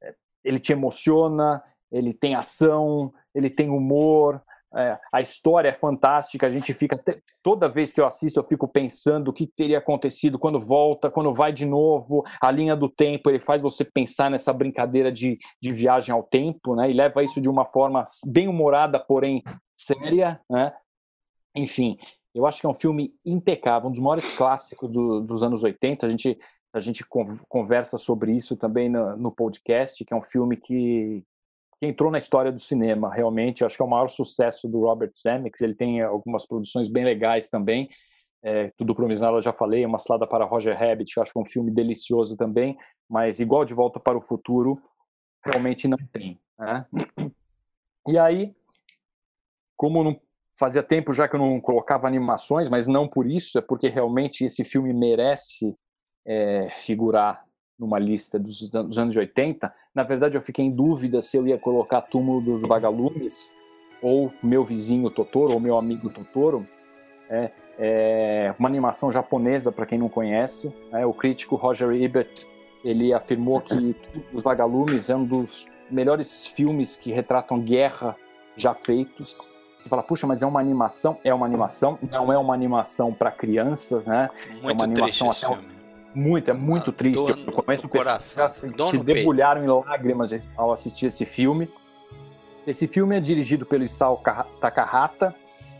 É, 0.02 0.12
ele 0.42 0.58
te 0.58 0.72
emociona, 0.72 1.62
ele 1.92 2.12
tem 2.12 2.34
ação, 2.34 3.14
ele 3.32 3.48
tem 3.48 3.70
humor, 3.70 4.42
é, 4.74 4.98
a 5.12 5.20
história 5.20 5.68
é 5.68 5.72
fantástica, 5.72 6.48
a 6.48 6.50
gente 6.50 6.74
fica. 6.74 7.00
Toda 7.40 7.68
vez 7.68 7.92
que 7.92 8.00
eu 8.00 8.06
assisto, 8.06 8.40
eu 8.40 8.44
fico 8.44 8.66
pensando 8.66 9.28
o 9.28 9.32
que 9.32 9.46
teria 9.46 9.78
acontecido 9.78 10.36
quando 10.36 10.58
volta, 10.58 11.08
quando 11.08 11.32
vai 11.32 11.52
de 11.52 11.64
novo, 11.64 12.24
a 12.40 12.50
linha 12.50 12.74
do 12.74 12.88
tempo, 12.88 13.30
ele 13.30 13.38
faz 13.38 13.62
você 13.62 13.84
pensar 13.84 14.32
nessa 14.32 14.52
brincadeira 14.52 15.12
de, 15.12 15.38
de 15.62 15.72
viagem 15.72 16.12
ao 16.12 16.24
tempo, 16.24 16.74
né? 16.74 16.90
E 16.90 16.92
leva 16.92 17.22
isso 17.22 17.40
de 17.40 17.48
uma 17.48 17.64
forma 17.64 18.02
bem 18.26 18.48
humorada, 18.48 18.98
porém 18.98 19.44
séria, 19.76 20.40
né? 20.50 20.74
Enfim, 21.54 21.96
eu 22.38 22.46
acho 22.46 22.60
que 22.60 22.66
é 22.66 22.68
um 22.68 22.74
filme 22.74 23.12
impecável, 23.26 23.88
um 23.88 23.92
dos 23.92 24.00
maiores 24.00 24.36
clássicos 24.36 24.88
do, 24.90 25.20
dos 25.20 25.42
anos 25.42 25.64
80. 25.64 26.06
A 26.06 26.08
gente, 26.08 26.38
a 26.72 26.78
gente 26.78 27.04
conversa 27.48 27.98
sobre 27.98 28.32
isso 28.32 28.56
também 28.56 28.88
no, 28.88 29.16
no 29.16 29.32
podcast, 29.32 30.04
que 30.04 30.14
é 30.14 30.16
um 30.16 30.22
filme 30.22 30.56
que, 30.56 31.24
que 31.80 31.86
entrou 31.86 32.12
na 32.12 32.18
história 32.18 32.52
do 32.52 32.60
cinema, 32.60 33.12
realmente. 33.12 33.64
Acho 33.64 33.74
que 33.74 33.82
é 33.82 33.84
o 33.84 33.90
maior 33.90 34.06
sucesso 34.06 34.68
do 34.68 34.82
Robert 34.82 35.10
Zemeckis. 35.12 35.60
Ele 35.60 35.74
tem 35.74 36.00
algumas 36.00 36.46
produções 36.46 36.86
bem 36.86 37.04
legais 37.04 37.50
também. 37.50 37.90
É, 38.40 38.70
Tudo 38.76 38.94
Promisnado 38.94 39.38
eu 39.38 39.42
já 39.42 39.52
falei, 39.52 39.84
Uma 39.84 39.98
Salada 39.98 40.24
para 40.24 40.44
Roger 40.44 40.78
Rabbit, 40.78 41.16
eu 41.16 41.22
acho 41.24 41.32
que 41.32 41.38
é 41.40 41.42
um 41.42 41.44
filme 41.44 41.72
delicioso 41.72 42.36
também, 42.36 42.78
mas 43.08 43.40
igual 43.40 43.64
De 43.64 43.74
Volta 43.74 43.98
para 43.98 44.16
o 44.16 44.20
Futuro, 44.20 44.80
realmente 45.44 45.88
não 45.88 45.98
tem. 46.12 46.38
Né? 46.56 46.86
E 48.06 48.16
aí, 48.16 48.54
como 49.76 50.04
não 50.04 50.20
fazia 50.58 50.82
tempo 50.82 51.12
já 51.12 51.28
que 51.28 51.36
eu 51.36 51.40
não 51.40 51.60
colocava 51.60 52.06
animações, 52.06 52.68
mas 52.68 52.86
não 52.86 53.06
por 53.06 53.26
isso, 53.26 53.58
é 53.58 53.60
porque 53.60 53.88
realmente 53.88 54.44
esse 54.44 54.64
filme 54.64 54.92
merece 54.92 55.74
é, 56.26 56.68
figurar 56.70 57.44
numa 57.78 57.98
lista 57.98 58.38
dos, 58.38 58.68
dos, 58.68 58.98
anos 58.98 59.14
80, 59.14 59.72
na 59.94 60.02
verdade 60.02 60.36
eu 60.36 60.40
fiquei 60.40 60.64
em 60.64 60.70
dúvida 60.70 61.22
se 61.22 61.36
eu 61.36 61.46
ia 61.46 61.56
colocar 61.56 62.02
Túmulo 62.02 62.40
dos 62.40 62.68
Vagalumes 62.68 63.54
ou 64.02 64.32
Meu 64.42 64.64
Vizinho 64.64 65.10
Totoro 65.10 65.54
ou 65.54 65.60
Meu 65.60 65.76
Amigo 65.76 66.10
Totoro. 66.10 66.66
É, 67.30 67.50
é 67.78 68.54
uma 68.58 68.68
animação 68.68 69.12
japonesa 69.12 69.70
para 69.70 69.86
quem 69.86 69.98
não 69.98 70.08
conhece. 70.08 70.74
É, 70.92 71.04
o 71.06 71.12
crítico 71.12 71.56
Roger 71.56 71.90
Ebert 71.90 72.46
ele 72.82 73.12
afirmou 73.12 73.60
que 73.60 73.94
Túmulo 73.94 74.32
dos 74.32 74.42
Vagalumes 74.42 75.10
é 75.10 75.14
um 75.14 75.24
dos 75.24 75.68
melhores 75.90 76.46
filmes 76.46 76.96
que 76.96 77.12
retratam 77.12 77.60
guerra 77.60 78.16
já 78.56 78.74
feitos. 78.74 79.52
Você 79.80 79.88
fala, 79.88 80.02
puxa, 80.02 80.26
mas 80.26 80.42
é 80.42 80.46
uma 80.46 80.60
animação? 80.60 81.18
É 81.22 81.32
uma 81.32 81.46
animação, 81.46 81.98
não 82.10 82.32
é 82.32 82.38
uma 82.38 82.52
animação 82.52 83.12
para 83.12 83.30
crianças, 83.30 84.06
né? 84.06 84.28
Muito 84.62 84.70
é 84.70 84.72
uma 84.72 84.84
animação 84.84 85.30
até 85.30 85.46
filme. 85.46 85.78
Muito, 86.14 86.50
é 86.50 86.54
muito 86.54 86.90
ah, 86.90 86.92
triste. 86.92 87.32
No 87.44 87.52
começo 87.52 87.88
coração, 87.88 88.48
se, 88.48 88.72
se 88.76 88.98
debulharam 88.98 89.62
em 89.62 89.68
lágrimas 89.68 90.48
ao 90.56 90.72
assistir 90.72 91.06
esse 91.06 91.24
filme. 91.24 91.68
Esse 92.66 92.86
filme 92.86 93.16
é 93.16 93.20
dirigido 93.20 93.64
pelo 93.64 93.84
Isao 93.84 94.20
Takahata 94.60 95.34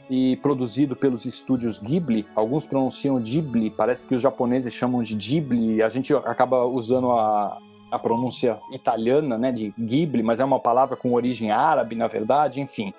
e 0.08 0.36
produzido 0.36 0.96
pelos 0.96 1.24
estúdios 1.24 1.78
Ghibli. 1.78 2.26
Alguns 2.34 2.66
pronunciam 2.66 3.20
Ghibli, 3.20 3.70
parece 3.70 4.06
que 4.06 4.14
os 4.14 4.22
japoneses 4.22 4.72
chamam 4.72 5.02
de 5.02 5.14
Ghibli. 5.14 5.82
A 5.82 5.88
gente 5.88 6.14
acaba 6.14 6.64
usando 6.64 7.12
a, 7.12 7.58
a 7.90 7.98
pronúncia 7.98 8.58
italiana, 8.72 9.36
né, 9.36 9.52
de 9.52 9.74
Ghibli, 9.78 10.22
mas 10.22 10.40
é 10.40 10.44
uma 10.44 10.60
palavra 10.60 10.96
com 10.96 11.12
origem 11.12 11.50
árabe, 11.50 11.94
na 11.94 12.06
verdade, 12.06 12.60
enfim. 12.60 12.92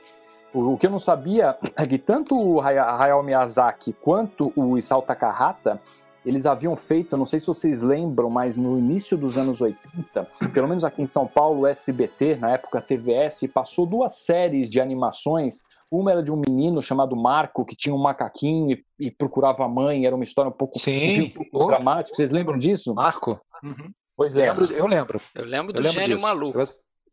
O, 0.54 0.78
que 0.78 0.88
eu 0.88 0.92
não 0.92 1.00
sabia 1.00 1.58
é 1.76 1.86
que 1.86 1.98
tanto 1.98 2.36
o 2.36 2.60
Hayao 2.60 3.22
Miyazaki 3.22 3.94
quanto 3.94 4.52
o 4.56 4.78
Isao 4.78 5.02
Takahata 5.02 5.80
eles 6.26 6.46
haviam 6.46 6.76
feito, 6.76 7.16
não 7.16 7.26
sei 7.26 7.40
se 7.40 7.48
vocês 7.48 7.82
lembram, 7.82 8.30
mas 8.30 8.58
no 8.58 8.78
início 8.78 9.18
dos 9.18 9.38
anos 9.38 9.62
80, 9.62 10.28
pelo 10.54 10.68
menos 10.68 10.84
aqui 10.84 11.02
em 11.02 11.06
São 11.06 11.26
Paulo, 11.26 11.62
o 11.62 11.68
SBT, 11.68 12.36
na 12.36 12.52
época 12.52 12.82
TVS, 12.82 13.48
passou 13.54 13.86
duas 13.86 14.14
séries 14.18 14.70
de 14.70 14.82
animações. 14.82 15.64
Uma 15.90 16.12
era 16.12 16.22
de 16.22 16.32
um 16.32 16.36
menino 16.36 16.82
chamado 16.82 17.16
Marco, 17.16 17.66
que 17.66 17.76
tinha 17.76 17.96
um 17.96 18.02
macaquinho 18.02 18.72
e, 18.72 19.08
e 19.08 19.12
procurava 19.12 19.64
a 19.64 19.68
mãe, 19.68 20.06
era 20.06 20.14
uma 20.14 20.24
história 20.24 20.50
um 20.50 20.54
pouco, 20.54 20.78
Sim. 20.78 21.34
Um 21.40 21.48
pouco 21.50 21.68
dramática. 21.68 22.16
Vocês 22.16 22.32
lembram 22.32 22.58
disso? 22.58 22.94
Marco? 22.94 23.40
Uhum. 23.64 23.92
Pois 24.16 24.36
é. 24.36 24.52
Lembro, 24.52 24.74
eu 24.74 24.86
lembro. 24.86 25.22
Eu 25.34 25.46
lembro 25.46 25.74
do 25.74 25.80
eu 25.80 25.84
lembro 25.84 26.00
Gênio 26.02 26.18
disso. 26.18 26.28
Maluco. 26.28 26.60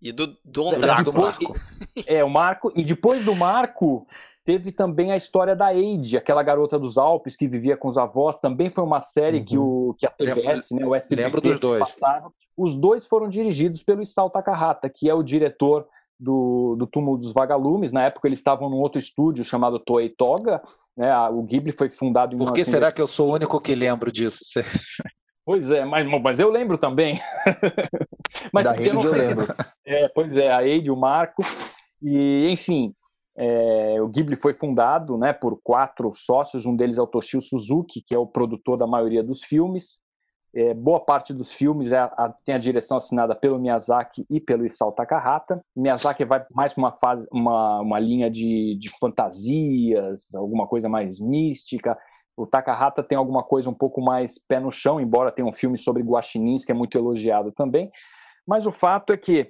E 0.01 0.13
do 0.13 0.37
Dom 0.45 0.79
Draco. 0.79 1.13
Marco. 1.13 1.55
É, 2.07 2.23
o 2.23 2.31
Marco. 2.31 2.73
E 2.77 2.85
depois 2.85 3.25
do 3.25 3.35
Marco, 3.35 4.07
Teve 4.47 4.71
também 4.71 5.11
a 5.11 5.17
história 5.17 5.57
da 5.57 5.75
Eide, 5.75 6.17
aquela 6.17 6.41
garota 6.41 6.79
dos 6.79 6.97
Alpes 6.97 7.37
que 7.37 7.49
vivia 7.49 7.77
com 7.77 7.89
os 7.89 7.99
avós. 7.99 8.39
Também 8.39 8.71
foi 8.71 8.85
uma 8.85 9.01
série 9.01 9.39
uhum. 9.39 9.45
que, 9.45 9.59
o, 9.59 9.97
que 9.99 10.07
a 10.07 10.11
TVS, 10.11 10.71
lembro, 10.71 10.85
né, 10.85 10.87
o 10.87 10.95
SBT, 10.95 11.23
lembro 11.23 11.41
dos 11.41 11.59
dois. 11.59 11.81
Passava. 11.81 12.33
Os 12.57 12.77
dois 12.77 13.07
foram 13.07 13.29
dirigidos 13.29 13.83
pelo 13.83 14.03
Isao 14.03 14.31
Takahata, 14.31 14.89
que 14.89 15.11
é 15.11 15.15
o 15.15 15.21
diretor 15.25 15.85
do, 16.19 16.77
do 16.79 16.87
Túmulo 16.87 17.19
dos 17.19 17.35
Vagalumes. 17.35 17.91
Na 17.91 18.05
época 18.05 18.29
eles 18.29 18.39
estavam 18.39 18.71
num 18.71 18.77
outro 18.77 19.01
estúdio 19.01 19.45
chamado 19.45 19.81
Toei 19.81 20.11
Toga. 20.11 20.63
Né? 20.97 21.13
O 21.31 21.43
Ghibli 21.43 21.73
foi 21.73 21.89
fundado 21.89 22.37
em 22.37 22.39
Por 22.39 22.53
que 22.53 22.65
será 22.65 22.93
que 22.93 23.03
eu 23.03 23.09
sou 23.09 23.31
o 23.31 23.35
único 23.35 23.61
que 23.61 23.75
lembro 23.75 24.13
disso? 24.13 24.45
Pois 25.47 25.71
é, 25.71 25.85
mas, 25.85 26.05
mas 26.21 26.41
eu 26.41 26.51
lembro 26.51 26.77
também. 26.77 27.21
mas 28.53 28.65
da 28.65 28.75
eu 28.77 28.95
não 28.95 29.03
sei 29.03 29.21
se... 29.21 29.33
É, 29.87 30.09
pois 30.09 30.37
é, 30.37 30.53
a 30.53 30.67
Eide, 30.67 30.91
o 30.91 30.97
Marco. 30.97 31.41
E, 32.03 32.49
enfim, 32.51 32.93
é, 33.37 34.03
o 34.03 34.09
Ghibli 34.09 34.35
foi 34.35 34.53
fundado 34.53 35.17
né, 35.17 35.33
por 35.33 35.61
quatro 35.63 36.11
sócios, 36.13 36.67
um 36.67 36.75
deles 36.75 36.99
é 36.99 37.03
o 37.03 37.07
Toshio 37.07 37.41
Suzuki, 37.41 38.03
que 38.05 38.13
é 38.13 38.19
o 38.19 38.27
produtor 38.27 38.77
da 38.77 38.89
maioria 38.89 39.23
dos 39.23 39.45
filmes. 39.45 40.03
É, 40.53 40.75
boa 40.75 40.99
parte 40.99 41.33
dos 41.33 41.53
filmes 41.53 41.93
é, 41.93 41.99
a, 41.99 42.35
tem 42.45 42.57
a 42.57 42.59
direção 42.59 42.97
assinada 42.97 43.37
pelo 43.37 43.61
Miyazaki 43.61 44.27
e 44.29 44.41
pelo 44.41 44.67
Isao 44.67 44.91
Takahata. 44.91 45.63
Miyazaki 45.77 46.25
vai 46.25 46.45
mais 46.51 46.75
para 46.75 46.83
uma 46.83 46.93
fase, 46.93 47.29
uma, 47.33 47.81
uma 47.83 48.01
linha 48.01 48.29
de, 48.29 48.77
de 48.81 48.89
fantasias, 48.99 50.35
alguma 50.35 50.67
coisa 50.67 50.89
mais 50.89 51.21
mística. 51.21 51.97
O 52.37 52.47
Takahata 52.47 53.03
tem 53.03 53.17
alguma 53.17 53.43
coisa 53.43 53.71
um 53.71 53.75
pouco 53.75 54.01
mais 54.01 54.39
pé 54.39 54.61
no 54.61 54.71
chão, 54.71 55.01
embora 55.01 55.33
tenha 55.33 55.49
um 55.49 55.53
filme 55.53 55.79
sobre 55.79 56.03
guaxinins 56.03 56.65
que 56.65 56.73
é 56.73 56.75
muito 56.75 56.97
elogiado 56.99 57.51
também. 57.51 57.91
Mas 58.47 58.67
o 58.67 58.71
fato 58.71 59.13
é 59.13 59.17
que, 59.17 59.49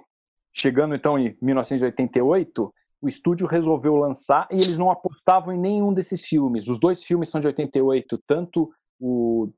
chegando 0.52 0.94
então 0.94 1.18
em 1.18 1.36
1988, 1.42 2.72
o 3.02 3.08
estúdio 3.08 3.46
resolveu 3.46 3.96
lançar 3.96 4.46
e 4.50 4.56
eles 4.56 4.78
não 4.78 4.90
apostavam 4.90 5.52
em 5.52 5.58
nenhum 5.58 5.92
desses 5.92 6.24
filmes. 6.24 6.68
Os 6.68 6.78
dois 6.78 7.02
filmes 7.02 7.28
são 7.28 7.40
de 7.40 7.46
88, 7.46 8.18
tanto 8.26 8.70
o 9.00 9.50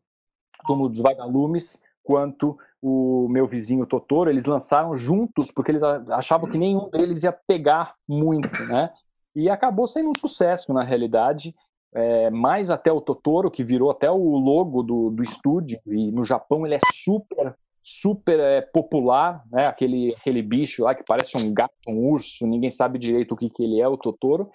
Túmulo 0.66 0.88
dos 0.88 0.98
Vagalumes 0.98 1.82
quanto 2.02 2.58
o 2.82 3.28
Meu 3.28 3.46
Vizinho 3.46 3.86
Totoro. 3.86 4.30
Eles 4.30 4.46
lançaram 4.46 4.94
juntos 4.96 5.50
porque 5.50 5.70
eles 5.70 5.82
achavam 5.82 6.48
que 6.48 6.58
nenhum 6.58 6.88
deles 6.90 7.22
ia 7.22 7.32
pegar 7.32 7.94
muito, 8.08 8.64
né? 8.64 8.92
E 9.36 9.48
acabou 9.48 9.86
sendo 9.86 10.08
um 10.08 10.18
sucesso 10.18 10.72
na 10.72 10.82
realidade. 10.82 11.54
É, 11.94 12.30
mais 12.30 12.70
até 12.70 12.92
o 12.92 13.00
Totoro, 13.00 13.50
que 13.50 13.64
virou 13.64 13.90
até 13.90 14.10
o 14.10 14.36
logo 14.36 14.82
do, 14.82 15.10
do 15.10 15.22
estúdio, 15.22 15.78
e 15.86 16.10
no 16.10 16.24
Japão 16.24 16.66
ele 16.66 16.74
é 16.74 16.78
super, 16.92 17.56
super 17.82 18.38
é, 18.38 18.60
popular, 18.60 19.42
né? 19.50 19.66
aquele, 19.66 20.14
aquele 20.14 20.42
bicho 20.42 20.84
lá 20.84 20.94
que 20.94 21.04
parece 21.04 21.36
um 21.36 21.52
gato, 21.52 21.72
um 21.86 22.10
urso, 22.10 22.46
ninguém 22.46 22.70
sabe 22.70 22.98
direito 22.98 23.32
o 23.32 23.36
que, 23.36 23.48
que 23.48 23.62
ele 23.62 23.80
é, 23.80 23.88
o 23.88 23.96
Totoro. 23.96 24.50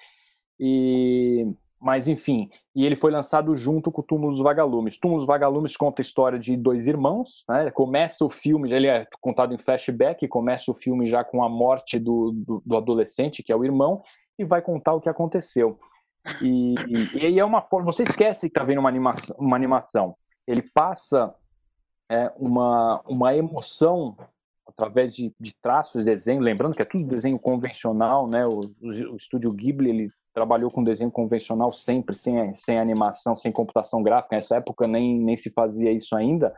E, 0.60 1.48
mas 1.82 2.08
enfim, 2.08 2.50
e 2.76 2.86
ele 2.86 2.96
foi 2.96 3.12
lançado 3.12 3.54
junto 3.56 3.92
com 3.92 4.02
o 4.02 4.04
Túmulo 4.04 4.32
dos 4.32 4.40
Vagalumes. 4.40 4.98
Túmulo 4.98 5.20
dos 5.20 5.28
Vagalumes 5.28 5.76
conta 5.76 6.02
a 6.02 6.04
história 6.04 6.40
de 6.40 6.56
dois 6.56 6.88
irmãos, 6.88 7.44
né? 7.50 7.72
começa 7.72 8.24
o 8.24 8.30
filme, 8.30 8.72
ele 8.72 8.88
é 8.88 9.06
contado 9.20 9.54
em 9.54 9.58
flashback, 9.58 10.28
começa 10.28 10.72
o 10.72 10.76
filme 10.76 11.08
já 11.08 11.24
com 11.24 11.44
a 11.44 11.50
morte 11.50 11.98
do, 12.00 12.32
do, 12.32 12.64
do 12.66 12.78
adolescente, 12.78 13.44
que 13.44 13.52
é 13.52 13.56
o 13.56 13.66
irmão, 13.66 14.02
e 14.38 14.46
vai 14.46 14.62
contar 14.62 14.94
o 14.94 15.02
que 15.02 15.10
aconteceu. 15.10 15.78
E, 16.42 16.76
e, 17.16 17.26
aí 17.26 17.40
é 17.40 17.46
uma 17.46 17.62
forma. 17.62 17.92
Você 17.92 18.04
esquece 18.04 18.42
que 18.42 18.48
está 18.48 18.64
vendo 18.64 18.80
uma 18.80 18.90
animação, 18.90 19.36
uma 19.40 19.56
animação. 19.56 20.16
Ele 20.48 20.62
passa 20.62 21.34
é, 22.10 22.32
uma, 22.38 23.02
uma 23.08 23.36
emoção 23.36 24.16
através 24.66 25.14
de, 25.16 25.34
de 25.40 25.54
traços, 25.62 26.04
desenho. 26.04 26.42
Lembrando 26.42 26.76
que 26.76 26.82
é 26.82 26.86
tudo 26.86 27.06
desenho 27.06 27.38
convencional, 27.38 28.28
né? 28.28 28.46
O, 28.46 28.62
o, 28.82 28.88
o 29.12 29.16
estúdio 29.16 29.52
Ghibli 29.52 29.90
ele 29.90 30.12
trabalhou 30.34 30.72
com 30.72 30.84
desenho 30.84 31.12
convencional 31.12 31.72
sempre, 31.72 32.16
sem, 32.16 32.54
sem 32.54 32.80
animação, 32.80 33.36
sem 33.36 33.52
computação 33.52 34.02
gráfica. 34.02 34.36
Nessa 34.36 34.58
época 34.58 34.88
nem, 34.88 35.20
nem 35.20 35.36
se 35.36 35.52
fazia 35.52 35.92
isso 35.92 36.16
ainda. 36.16 36.54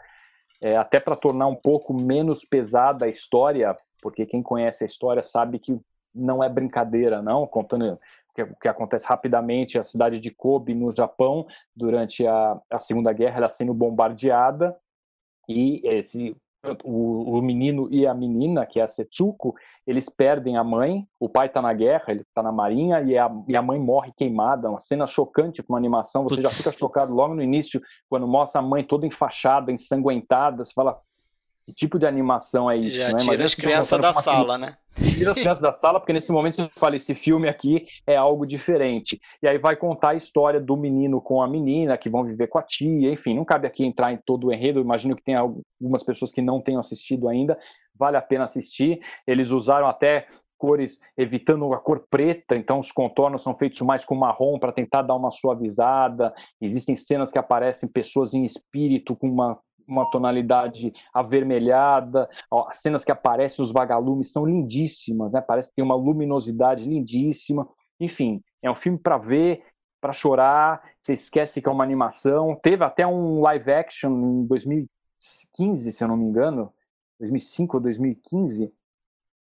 É, 0.62 0.78
até 0.78 1.00
para 1.00 1.16
tornar 1.16 1.48
um 1.48 1.56
pouco 1.56 1.94
menos 1.94 2.46
pesada 2.46 3.06
a 3.06 3.10
história, 3.10 3.76
porque 4.02 4.26
quem 4.26 4.42
conhece 4.42 4.84
a 4.84 4.88
história 4.88 5.22
sabe 5.22 5.60
que 5.60 5.78
não 6.14 6.42
é 6.42 6.48
brincadeira, 6.48 7.22
não, 7.22 7.46
contando 7.46 8.00
que, 8.36 8.46
que 8.62 8.68
acontece 8.68 9.08
rapidamente, 9.08 9.80
a 9.80 9.84
cidade 9.84 10.20
de 10.20 10.30
Kobe, 10.30 10.76
no 10.76 10.94
Japão, 10.94 11.46
durante 11.76 12.28
a, 12.28 12.60
a 12.70 12.78
Segunda 12.78 13.14
Guerra, 13.14 13.38
ela 13.38 13.48
sendo 13.48 13.74
bombardeada, 13.74 14.78
e 15.48 15.82
esse 15.86 16.36
o, 16.84 17.38
o, 17.38 17.42
menino 17.42 17.88
e 17.92 18.08
a 18.08 18.14
menina, 18.14 18.66
que 18.66 18.80
é 18.80 18.84
a 18.84 18.88
Setsuko, 18.88 19.54
eles 19.86 20.10
perdem 20.10 20.58
a 20.58 20.64
mãe, 20.64 21.08
o 21.20 21.30
pai 21.30 21.48
está 21.48 21.62
na 21.62 21.72
guerra, 21.74 22.06
ele 22.08 22.22
está 22.22 22.42
na 22.42 22.52
marinha, 22.52 23.02
e 23.02 23.18
a, 23.18 23.30
e 23.48 23.56
a 23.56 23.62
mãe 23.62 23.80
morre 23.80 24.12
queimada, 24.18 24.70
uma 24.70 24.80
cena 24.80 25.06
chocante 25.06 25.62
com 25.62 25.74
uma 25.74 25.80
animação, 25.80 26.24
você 26.24 26.42
já 26.42 26.50
fica 26.50 26.72
chocado 26.72 27.14
logo 27.14 27.36
no 27.36 27.42
início, 27.44 27.80
quando 28.10 28.28
mostra 28.28 28.62
a 28.62 28.64
mãe 28.64 28.84
toda 28.84 29.06
enfaixada, 29.06 29.72
ensanguentada, 29.72 30.64
você 30.64 30.74
fala, 30.74 30.98
que 31.66 31.74
tipo 31.74 31.98
de 31.98 32.06
animação 32.06 32.70
é 32.70 32.78
isso? 32.78 32.98
Já 32.98 33.12
né? 33.12 33.18
tira 33.18 33.44
as 33.44 33.56
crianças 33.56 34.00
da 34.00 34.14
sala, 34.14 34.58
né? 34.58 34.78
Tira 34.96 35.32
as 35.32 35.38
crianças 35.38 35.62
da 35.62 35.72
sala, 35.72 36.00
porque 36.00 36.14
nesse 36.14 36.32
momento 36.32 36.56
você 36.56 36.70
fala, 36.76 36.96
esse 36.96 37.16
filme 37.16 37.50
aqui 37.50 37.86
é 38.06 38.16
algo 38.16 38.46
diferente. 38.46 39.20
E 39.42 39.48
aí 39.48 39.58
vai 39.58 39.76
contar 39.76 40.10
a 40.10 40.16
história 40.16 40.62
do 40.62 40.78
menino 40.78 41.20
com 41.20 41.42
a 41.42 41.48
menina, 41.48 41.98
que 41.98 42.10
vão 42.10 42.24
viver 42.24 42.48
com 42.48 42.60
a 42.60 42.64
tia, 42.64 43.12
enfim, 43.12 43.34
não 43.34 43.44
cabe 43.44 43.68
aqui 43.68 43.84
entrar 43.84 44.14
em 44.14 44.20
todo 44.24 44.48
o 44.48 44.54
enredo, 44.54 44.80
imagino 44.80 45.16
que 45.16 45.24
tem 45.24 45.36
algumas 45.36 46.04
pessoas 46.04 46.32
que 46.32 46.42
não 46.42 46.62
tenham 46.62 46.80
assistido 46.80 47.28
ainda, 47.28 47.58
vale 47.98 48.16
a 48.16 48.22
pena 48.22 48.44
assistir. 48.44 49.00
Eles 49.28 49.50
usaram 49.50 49.88
até 49.88 50.28
cores 50.58 51.00
evitando 51.18 51.74
a 51.74 51.80
cor 51.80 52.06
preta, 52.10 52.56
então 52.56 52.80
os 52.80 52.92
contornos 52.92 53.42
são 53.42 53.54
feitos 53.54 53.82
mais 53.82 54.06
com 54.06 54.16
marrom 54.16 54.60
para 54.60 54.72
tentar 54.72 55.02
dar 55.02 55.16
uma 55.16 55.32
suavizada. 55.32 56.34
Existem 56.62 56.96
cenas 56.96 57.32
que 57.32 57.40
aparecem 57.40 57.92
pessoas 57.92 58.34
em 58.34 58.44
espírito 58.44 59.16
com 59.16 59.28
uma 59.28 59.60
uma 59.88 60.10
tonalidade 60.10 60.94
avermelhada, 61.14 62.30
ó, 62.50 62.68
as 62.68 62.78
cenas 62.78 63.06
que 63.06 63.12
aparecem 63.12 63.64
os 63.64 63.72
vagalumes 63.72 64.32
são 64.32 64.46
lindíssimas, 64.46 65.34
né? 65.34 65.42
Parece 65.42 65.70
que 65.70 65.76
tem 65.76 65.86
uma 65.86 65.96
luminosidade 65.96 66.88
lindíssima. 66.88 67.68
Enfim, 68.00 68.42
é 68.62 68.70
um 68.70 68.76
filme 68.76 68.98
para 68.98 69.18
ver, 69.18 69.64
para 70.02 70.12
chorar. 70.12 70.82
Você 71.00 71.14
esquece 71.14 71.62
que 71.62 71.70
é 71.70 71.72
uma 71.72 71.84
animação. 71.84 72.58
Teve 72.62 72.84
até 72.84 73.06
um 73.08 73.42
live 73.42 73.72
action 73.72 74.12
em 74.12 74.46
2015, 74.46 75.92
se 75.92 76.04
eu 76.04 76.08
não 76.08 76.18
me 76.18 76.26
engano, 76.26 76.72
2005 77.20 77.78
ou 77.78 77.82
2015, 77.82 78.74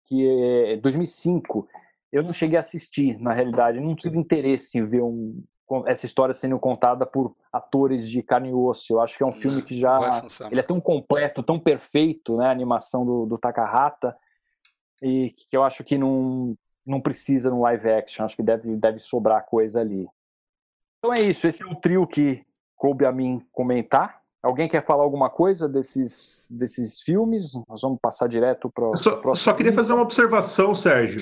que 0.05 0.27
é 0.27 0.77
2005. 0.77 1.67
Eu 2.11 2.23
não 2.23 2.33
cheguei 2.33 2.57
a 2.57 2.61
assistir, 2.61 3.19
na 3.19 3.33
realidade, 3.33 3.79
não 3.79 3.95
tive 3.95 4.17
interesse 4.17 4.79
em 4.79 4.83
ver 4.83 5.01
um, 5.01 5.43
essa 5.85 6.05
história 6.05 6.33
sendo 6.33 6.59
contada 6.59 7.05
por 7.05 7.35
atores 7.51 8.07
de 8.09 8.23
carne 8.23 8.49
e 8.49 8.53
osso. 8.53 8.93
Eu 8.93 9.01
acho 9.01 9.17
que 9.17 9.23
é 9.23 9.25
um 9.25 9.31
filme 9.31 9.61
que 9.61 9.77
já 9.77 10.23
ele 10.49 10.59
é 10.59 10.63
tão 10.63 10.79
completo, 10.79 11.43
tão 11.43 11.59
perfeito, 11.59 12.37
né, 12.37 12.47
a 12.47 12.51
animação 12.51 13.05
do, 13.05 13.25
do 13.25 13.37
Takahata, 13.37 14.15
e 15.01 15.31
que 15.31 15.55
eu 15.55 15.63
acho 15.63 15.83
que 15.83 15.97
não 15.97 16.55
não 16.85 17.01
precisa 17.01 17.49
no 17.49 17.61
live 17.61 17.89
action. 17.89 18.23
Acho 18.23 18.35
que 18.35 18.43
deve 18.43 18.75
deve 18.77 18.97
sobrar 18.97 19.45
coisa 19.45 19.81
ali. 19.81 20.07
Então 20.99 21.13
é 21.13 21.19
isso. 21.19 21.45
Esse 21.45 21.63
é 21.63 21.65
o 21.65 21.75
trio 21.75 22.07
que 22.07 22.45
coube 22.75 23.05
a 23.05 23.11
mim 23.11 23.45
comentar. 23.51 24.21
Alguém 24.41 24.69
quer 24.69 24.81
falar 24.81 25.03
alguma 25.03 25.29
coisa 25.29 25.67
desses 25.67 26.47
desses 26.49 27.01
filmes? 27.01 27.53
Nós 27.67 27.81
vamos 27.81 27.99
passar 28.01 28.27
direto 28.27 28.69
para 28.69 28.85
o 28.85 28.91
próximo. 28.91 29.35
Só 29.35 29.53
queria 29.53 29.73
fazer 29.73 29.91
uma 29.93 30.03
observação, 30.03 30.73
Sérgio. 30.73 31.21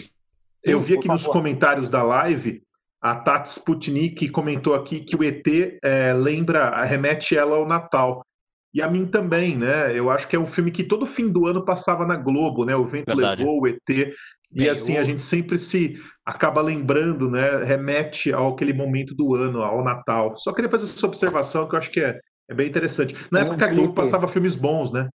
Sim, 0.64 0.72
eu 0.72 0.82
vi 0.82 0.98
aqui 0.98 1.08
nos 1.08 1.26
comentários 1.26 1.90
da 1.90 2.04
live 2.04 2.65
a 3.06 3.14
Tati 3.14 3.50
Sputnik 3.50 4.30
comentou 4.30 4.74
aqui 4.74 5.00
que 5.00 5.16
o 5.16 5.24
ET 5.24 5.46
é, 5.84 6.12
lembra, 6.12 6.84
remete 6.86 7.38
ela 7.38 7.56
ao 7.56 7.68
Natal. 7.68 8.26
E 8.74 8.82
a 8.82 8.90
mim 8.90 9.06
também, 9.06 9.56
né? 9.56 9.96
Eu 9.96 10.10
acho 10.10 10.28
que 10.28 10.36
é 10.36 10.40
um 10.40 10.48
filme 10.48 10.72
que 10.72 10.84
todo 10.84 11.06
fim 11.06 11.30
do 11.30 11.46
ano 11.46 11.64
passava 11.64 12.04
na 12.04 12.16
Globo, 12.16 12.66
né? 12.66 12.76
O 12.76 12.84
vento 12.84 13.06
Verdade. 13.06 13.44
levou 13.44 13.62
o 13.62 13.68
ET. 13.68 13.78
Bem, 13.88 14.16
e 14.52 14.68
assim, 14.68 14.96
eu... 14.96 15.02
a 15.02 15.04
gente 15.04 15.22
sempre 15.22 15.60
se 15.60 16.02
acaba 16.26 16.64
lembrando, 16.64 17.30
né? 17.30 17.64
Remete 17.64 18.34
ao 18.34 18.50
aquele 18.50 18.74
momento 18.74 19.14
do 19.14 19.36
ano, 19.36 19.62
ao 19.62 19.84
Natal. 19.84 20.36
Só 20.36 20.52
queria 20.52 20.72
fazer 20.72 20.86
essa 20.86 21.06
observação 21.06 21.70
que 21.70 21.76
eu 21.76 21.80
acho 21.80 21.92
que 21.92 22.00
é, 22.00 22.20
é 22.50 22.56
bem 22.56 22.68
interessante. 22.68 23.14
Na 23.32 23.42
Tem 23.42 23.50
época 23.50 23.66
um 23.68 23.70
a 23.70 23.72
Globo 23.72 23.94
passava 23.94 24.28
filmes 24.28 24.56
bons, 24.56 24.92
né? 24.92 25.08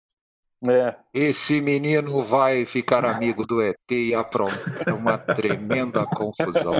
É. 0.67 0.93
Esse 1.13 1.61
menino 1.61 2.21
vai 2.21 2.65
ficar 2.65 3.05
amigo 3.05 3.45
do 3.45 3.61
ET 3.61 3.77
e 3.91 4.13
apronta 4.13 4.59
é 4.85 4.91
uma 4.91 5.17
tremenda 5.17 6.05
confusão. 6.05 6.73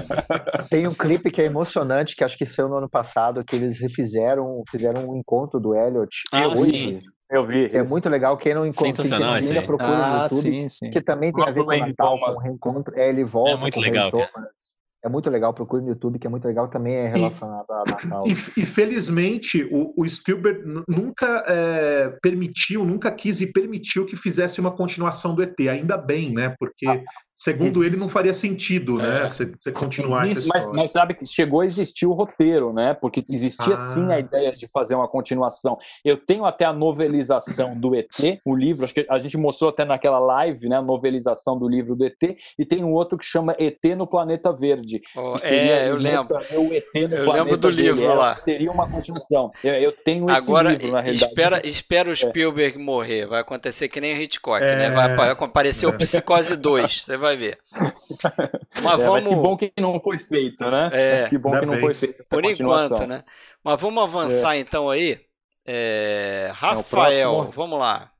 Tem 0.68 0.86
um 0.86 0.94
clipe 0.94 1.30
que 1.30 1.40
é 1.40 1.46
emocionante, 1.46 2.14
que 2.14 2.22
acho 2.22 2.36
que 2.36 2.44
saiu 2.44 2.68
no 2.68 2.76
ano 2.76 2.90
passado, 2.90 3.42
que 3.42 3.56
eles 3.56 3.80
refizeram, 3.80 4.62
fizeram 4.70 5.08
um 5.08 5.16
encontro 5.16 5.58
do 5.58 5.74
Elliot. 5.74 6.10
Ah, 6.30 6.48
hoje. 6.48 6.92
Sim. 6.92 7.08
Eu 7.30 7.46
vi. 7.46 7.70
É 7.72 7.84
muito 7.84 8.08
legal. 8.08 8.36
Quem 8.36 8.54
não 8.54 8.66
encontra, 8.66 9.08
quem 9.08 9.18
não 9.18 9.32
ainda 9.32 9.62
procura 9.62 9.88
ah, 9.88 10.16
no 10.16 10.22
YouTube, 10.24 10.42
sim, 10.42 10.68
sim. 10.68 10.90
que 10.90 11.00
também 11.00 11.32
tem 11.32 11.48
a 11.48 11.50
ver 11.52 11.64
com 11.64 11.70
o 11.70 11.78
Natal, 11.78 12.18
com 12.18 12.26
o 12.26 12.42
reencontro. 12.42 12.98
É, 12.98 13.08
ele 13.08 13.24
volta 13.24 13.52
é 13.52 13.56
muito 13.56 13.78
legal, 13.78 14.10
Thomas. 14.10 14.79
É 15.02 15.08
muito 15.08 15.30
legal, 15.30 15.54
procure 15.54 15.82
no 15.82 15.88
YouTube, 15.88 16.18
que 16.18 16.26
é 16.26 16.30
muito 16.30 16.46
legal, 16.46 16.68
também 16.68 16.94
é 16.94 17.08
relacionado 17.08 17.66
e, 17.68 17.72
a 17.72 17.84
Natal. 17.90 18.26
E, 18.26 18.32
e 18.32 18.66
felizmente 18.66 19.66
o, 19.72 19.94
o 19.96 20.08
Spielberg 20.08 20.62
nunca 20.86 21.42
é, 21.46 22.10
permitiu, 22.20 22.84
nunca 22.84 23.10
quis 23.10 23.40
e 23.40 23.46
permitiu 23.46 24.04
que 24.04 24.16
fizesse 24.16 24.60
uma 24.60 24.70
continuação 24.70 25.34
do 25.34 25.42
ET, 25.42 25.58
ainda 25.70 25.96
bem, 25.96 26.34
né? 26.34 26.54
Porque 26.58 26.86
ah, 26.86 27.02
segundo 27.40 27.82
existe. 27.82 27.86
ele, 27.86 27.96
não 27.96 28.08
faria 28.08 28.34
sentido, 28.34 28.98
né? 28.98 29.24
É. 29.24 29.28
Você, 29.28 29.50
você 29.58 29.72
continuar 29.72 30.28
existe, 30.28 30.46
mas, 30.46 30.70
mas, 30.70 30.90
sabe 30.90 31.14
que 31.14 31.24
chegou 31.24 31.60
a 31.60 31.66
existir 31.66 32.04
o 32.04 32.12
roteiro, 32.12 32.70
né? 32.70 32.92
Porque 32.92 33.24
existia 33.30 33.74
ah. 33.74 33.76
sim 33.78 34.12
a 34.12 34.18
ideia 34.18 34.52
de 34.52 34.70
fazer 34.70 34.94
uma 34.94 35.08
continuação. 35.08 35.78
Eu 36.04 36.18
tenho 36.18 36.44
até 36.44 36.66
a 36.66 36.72
novelização 36.72 37.74
do 37.74 37.94
ET, 37.94 38.40
o 38.44 38.54
livro, 38.54 38.84
acho 38.84 38.92
que 38.92 39.06
a 39.08 39.18
gente 39.18 39.38
mostrou 39.38 39.70
até 39.70 39.86
naquela 39.86 40.18
live, 40.18 40.68
né? 40.68 40.76
A 40.76 40.82
novelização 40.82 41.58
do 41.58 41.66
livro 41.66 41.96
do 41.96 42.04
ET, 42.04 42.36
e 42.58 42.64
tem 42.66 42.84
um 42.84 42.92
outro 42.92 43.16
que 43.16 43.24
chama 43.24 43.56
ET 43.58 43.82
no 43.96 44.06
Planeta 44.06 44.52
Verde. 44.52 45.00
Oh, 45.16 45.34
é, 45.42 45.88
eu 45.88 45.96
lembro. 45.96 46.36
O 46.36 46.74
ET 46.74 47.08
no 47.08 47.16
eu 47.16 47.32
lembro 47.32 47.56
do 47.56 47.68
Verde. 47.68 47.82
livro 47.82 48.14
lá. 48.14 48.34
Seria 48.34 48.70
uma 48.70 48.86
continuação. 48.86 49.50
Eu, 49.64 49.74
eu 49.74 49.92
tenho 49.92 50.28
esse 50.30 50.42
Agora, 50.42 50.72
livro, 50.72 50.92
na 50.92 51.00
realidade. 51.00 51.30
Espera, 51.32 51.66
espera 51.66 52.10
o 52.10 52.12
é. 52.12 52.16
Spielberg 52.16 52.76
é. 52.76 52.82
morrer. 52.82 53.26
Vai 53.26 53.40
acontecer 53.40 53.88
que 53.88 53.98
nem 53.98 54.12
o 54.12 54.20
Hitchcock, 54.20 54.60
né? 54.60 54.72
é. 54.72 54.76
né? 54.76 54.90
Vai 54.90 55.30
aparecer 55.30 55.86
o 55.86 55.96
Psicose 55.96 56.56
2, 56.56 57.02
você 57.02 57.16
vai 57.16 57.29
ver. 57.36 57.58
Mas, 58.82 59.00
é, 59.00 59.04
vamos... 59.04 59.24
mas 59.24 59.26
que 59.26 59.34
bom 59.34 59.56
que 59.56 59.72
não 59.78 60.00
foi 60.00 60.16
feito, 60.16 60.70
né? 60.70 60.90
É, 60.92 61.16
mas 61.16 61.26
que 61.26 61.36
bom 61.36 61.50
que 61.58 61.66
não 61.66 61.78
foi 61.78 61.92
feito. 61.92 62.22
Por 62.30 62.44
enquanto, 62.44 63.06
né? 63.06 63.24
Mas 63.62 63.80
vamos 63.80 64.02
avançar 64.02 64.56
é. 64.56 64.60
então 64.60 64.88
aí. 64.88 65.20
É... 65.66 66.50
Rafael, 66.54 67.50
vamos 67.54 67.78
lá. 67.78 68.10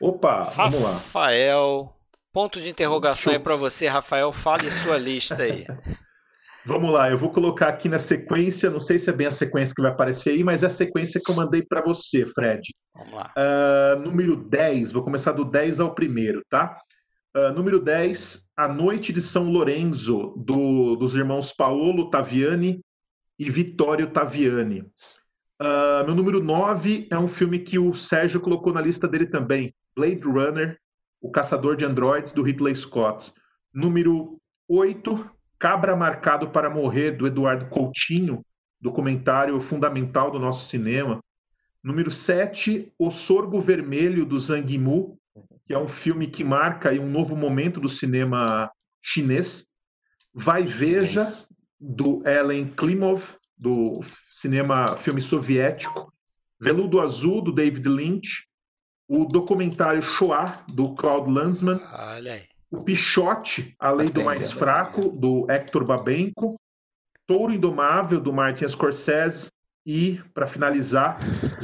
Opa, 0.00 0.52
vamos 0.56 0.82
lá. 0.82 0.92
Rafael, 0.92 1.94
ponto 2.32 2.60
de 2.60 2.68
interrogação 2.68 3.32
aí 3.32 3.38
para 3.38 3.56
você, 3.56 3.86
Rafael. 3.86 4.32
Fale 4.32 4.70
sua 4.70 4.98
lista 4.98 5.42
aí. 5.42 5.64
Vamos 6.66 6.90
lá, 6.90 7.08
eu 7.08 7.16
vou 7.16 7.30
colocar 7.30 7.68
aqui 7.68 7.88
na 7.88 7.96
sequência, 7.96 8.68
não 8.68 8.80
sei 8.80 8.98
se 8.98 9.08
é 9.08 9.12
bem 9.12 9.28
a 9.28 9.30
sequência 9.30 9.72
que 9.72 9.80
vai 9.80 9.92
aparecer 9.92 10.30
aí, 10.30 10.42
mas 10.42 10.64
é 10.64 10.66
a 10.66 10.70
sequência 10.70 11.20
que 11.24 11.30
eu 11.30 11.36
mandei 11.36 11.62
para 11.62 11.80
você, 11.80 12.26
Fred. 12.26 12.74
Vamos 12.92 13.14
lá. 13.14 13.32
Uh, 13.38 14.00
número 14.00 14.34
10, 14.34 14.90
vou 14.90 15.04
começar 15.04 15.30
do 15.30 15.44
10 15.44 15.78
ao 15.78 15.94
primeiro, 15.94 16.42
tá? 16.50 16.76
Uh, 17.36 17.52
número 17.52 17.78
10, 17.78 18.48
A 18.56 18.66
Noite 18.66 19.12
de 19.12 19.20
São 19.20 19.52
Lourenço, 19.52 20.32
do, 20.38 20.96
dos 20.96 21.14
irmãos 21.14 21.52
Paolo 21.52 22.08
Taviani 22.08 22.80
e 23.38 23.50
Vittorio 23.50 24.10
Taviani. 24.10 24.80
Uh, 25.60 26.06
meu 26.06 26.14
número 26.14 26.42
9 26.42 27.06
é 27.10 27.18
um 27.18 27.28
filme 27.28 27.58
que 27.58 27.78
o 27.78 27.92
Sérgio 27.92 28.40
colocou 28.40 28.72
na 28.72 28.80
lista 28.80 29.06
dele 29.06 29.26
também, 29.26 29.74
Blade 29.94 30.22
Runner, 30.22 30.78
O 31.20 31.30
Caçador 31.30 31.76
de 31.76 31.84
Androids, 31.84 32.32
do 32.32 32.42
Ridley 32.42 32.74
Scott. 32.74 33.34
Número 33.70 34.38
8, 34.66 35.30
Cabra 35.58 35.94
Marcado 35.94 36.48
para 36.48 36.70
Morrer, 36.70 37.18
do 37.18 37.26
Eduardo 37.26 37.66
Coutinho, 37.66 38.42
documentário 38.80 39.60
fundamental 39.60 40.30
do 40.30 40.38
nosso 40.38 40.70
cinema. 40.70 41.20
Número 41.84 42.10
7, 42.10 42.90
O 42.98 43.10
Sorgo 43.10 43.60
Vermelho 43.60 44.24
do 44.24 44.38
Zhang 44.38 44.72
Yimou, 44.72 45.18
que 45.66 45.74
é 45.74 45.78
um 45.78 45.88
filme 45.88 46.28
que 46.28 46.44
marca 46.44 46.92
um 46.92 47.10
novo 47.10 47.36
momento 47.36 47.80
do 47.80 47.88
cinema 47.88 48.70
chinês. 49.02 49.66
Vai 50.32 50.62
Veja, 50.62 51.22
do 51.80 52.22
Ellen 52.26 52.68
Klimov, 52.68 53.34
do 53.56 54.00
cinema 54.32 54.96
filme 54.96 55.20
soviético. 55.20 56.12
Veludo 56.60 57.00
Azul, 57.00 57.42
do 57.42 57.52
David 57.52 57.88
Lynch. 57.88 58.46
O 59.08 59.24
documentário 59.24 60.02
Shoah, 60.02 60.64
do 60.68 60.94
Claude 60.94 61.30
Lanzmann. 61.30 61.80
O 62.70 62.82
Pichote, 62.82 63.74
A 63.78 63.90
Lei 63.90 64.08
do 64.08 64.24
Mais 64.24 64.52
Fraco, 64.52 65.10
do 65.20 65.50
Hector 65.50 65.84
Babenco. 65.84 66.60
Touro 67.26 67.52
Indomável, 67.52 68.20
do 68.20 68.32
Martin 68.32 68.68
Scorsese. 68.68 69.50
E, 69.84 70.20
para 70.34 70.48
finalizar, 70.48 71.18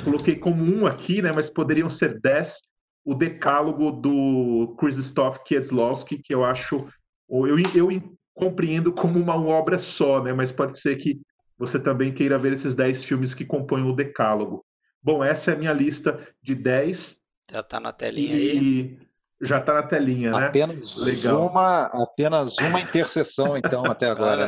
coloquei 0.04 0.36
como 0.36 0.62
um 0.62 0.86
aqui, 0.86 1.20
né, 1.20 1.32
mas 1.32 1.50
poderiam 1.50 1.88
ser 1.88 2.20
dez, 2.20 2.62
o 3.04 3.14
Decálogo 3.14 3.90
do 3.90 4.74
Krzysztof 4.78 5.40
Kieslowski, 5.44 6.18
que 6.18 6.34
eu 6.34 6.44
acho, 6.44 6.88
eu, 7.28 7.58
eu 7.74 8.16
compreendo 8.34 8.92
como 8.92 9.18
uma 9.18 9.36
obra 9.36 9.78
só, 9.78 10.22
né, 10.22 10.32
mas 10.32 10.52
pode 10.52 10.78
ser 10.78 10.96
que 10.96 11.20
você 11.58 11.78
também 11.78 12.12
queira 12.12 12.38
ver 12.38 12.52
esses 12.52 12.74
dez 12.74 13.04
filmes 13.04 13.34
que 13.34 13.44
compõem 13.44 13.84
o 13.84 13.94
Decálogo. 13.94 14.64
Bom, 15.02 15.22
essa 15.22 15.50
é 15.50 15.54
a 15.54 15.58
minha 15.58 15.72
lista 15.72 16.18
de 16.42 16.54
dez. 16.54 17.20
Já 17.50 17.60
está 17.60 17.80
na 17.80 17.92
telinha 17.92 18.36
e... 18.36 18.50
aí. 18.50 18.98
Já 19.40 19.58
está 19.58 19.74
na 19.74 19.82
telinha, 19.82 20.30
né? 20.30 20.46
Apenas 20.46 20.96
Legal. 20.98 21.48
uma, 21.48 21.86
apenas 21.86 22.56
uma 22.58 22.80
interseção, 22.80 23.56
então, 23.56 23.84
até 23.84 24.08
agora. 24.08 24.46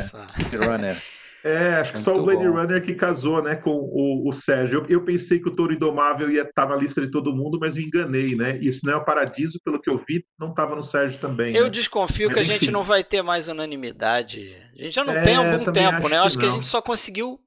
Runner. 0.52 0.96
É, 1.44 1.74
acho 1.74 1.92
que 1.92 1.98
Muito 1.98 2.04
só 2.04 2.14
o 2.14 2.24
Blade 2.24 2.48
bom. 2.48 2.54
Runner 2.54 2.82
que 2.82 2.94
casou, 2.94 3.42
né, 3.42 3.54
com 3.54 3.70
o, 3.70 4.26
o 4.26 4.32
Sérgio. 4.32 4.80
Eu, 4.80 4.86
eu, 4.88 5.04
pensei 5.04 5.38
que 5.38 5.46
o 5.46 5.54
Touro 5.54 5.74
Indomável 5.74 6.30
ia 6.30 6.40
estar 6.40 6.66
na 6.66 6.74
lista 6.74 7.02
de 7.02 7.10
todo 7.10 7.34
mundo, 7.34 7.58
mas 7.60 7.76
me 7.76 7.84
enganei, 7.84 8.34
né? 8.34 8.58
E 8.62 8.70
o 8.70 8.72
Cinema 8.72 9.04
Paradiso, 9.04 9.60
pelo 9.62 9.78
que 9.78 9.90
eu 9.90 9.98
vi, 9.98 10.24
não 10.40 10.50
estava 10.50 10.74
no 10.74 10.82
Sérgio 10.82 11.18
também. 11.18 11.54
Eu 11.54 11.64
né? 11.64 11.70
desconfio 11.70 12.28
mas, 12.28 12.34
que 12.34 12.40
a 12.40 12.44
gente 12.44 12.70
não 12.70 12.82
vai 12.82 13.04
ter 13.04 13.20
mais 13.20 13.46
unanimidade. 13.46 14.56
A 14.78 14.84
gente 14.84 14.94
já 14.94 15.04
não 15.04 15.12
é, 15.12 15.20
tem 15.20 15.36
há 15.36 15.38
algum 15.38 15.70
tempo, 15.70 16.08
né? 16.08 16.16
Eu 16.16 16.22
acho 16.22 16.38
que, 16.38 16.44
que 16.44 16.50
a 16.50 16.52
gente 16.52 16.66
só 16.66 16.80
conseguiu 16.80 17.38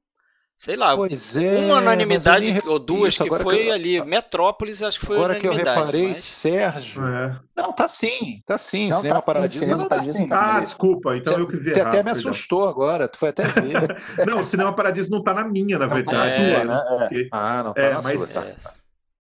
sei 0.57 0.75
lá, 0.75 0.95
pois 0.95 1.35
é, 1.35 1.57
uma 1.59 1.75
unanimidade 1.75 2.61
ou 2.65 2.79
duas 2.79 3.13
isso, 3.13 3.23
que 3.23 3.29
foi 3.29 3.63
que 3.63 3.67
eu, 3.67 3.73
ali, 3.73 4.03
Metrópolis, 4.03 4.81
acho 4.81 4.99
que 4.99 5.05
foi 5.05 5.17
Agora 5.17 5.39
que 5.39 5.47
eu 5.47 5.53
reparei, 5.53 6.07
mas... 6.07 6.19
Sérgio. 6.19 7.05
É. 7.05 7.39
Não, 7.55 7.71
tá 7.71 7.87
sim, 7.87 8.39
tá 8.45 8.57
sim, 8.57 8.89
não, 8.89 8.97
Cinema 8.97 9.19
tá 9.19 9.25
Paradiso. 9.25 9.63
Sim, 9.63 9.69
não, 9.69 9.87
tá 9.87 10.01
sim. 10.01 10.27
Ah, 10.31 10.59
desculpa, 10.59 11.15
então 11.15 11.35
Você, 11.35 11.41
eu 11.41 11.47
que 11.47 11.57
vi 11.57 11.73
Você 11.73 11.81
até 11.81 12.03
me 12.03 12.11
assustou 12.11 12.67
agora, 12.67 13.07
tu 13.07 13.17
foi 13.17 13.29
até 13.29 13.47
ver. 13.47 13.97
não, 14.25 14.39
o 14.39 14.43
Cinema 14.43 14.73
Paradiso 14.73 15.11
não 15.11 15.23
tá 15.23 15.33
na 15.33 15.43
minha, 15.43 15.77
na 15.77 15.85
verdade. 15.85 16.17
Não 16.17 16.23
tá 16.23 16.25
na 16.25 16.27
sua, 16.27 16.63
né? 16.65 17.09
É. 17.11 17.27
Ah, 17.31 17.63
não 17.63 17.73
tá 17.73 17.81
é, 17.81 17.93
na 17.93 18.01
mas, 18.01 18.21
sua. 18.21 18.41
Tá. 18.43 18.73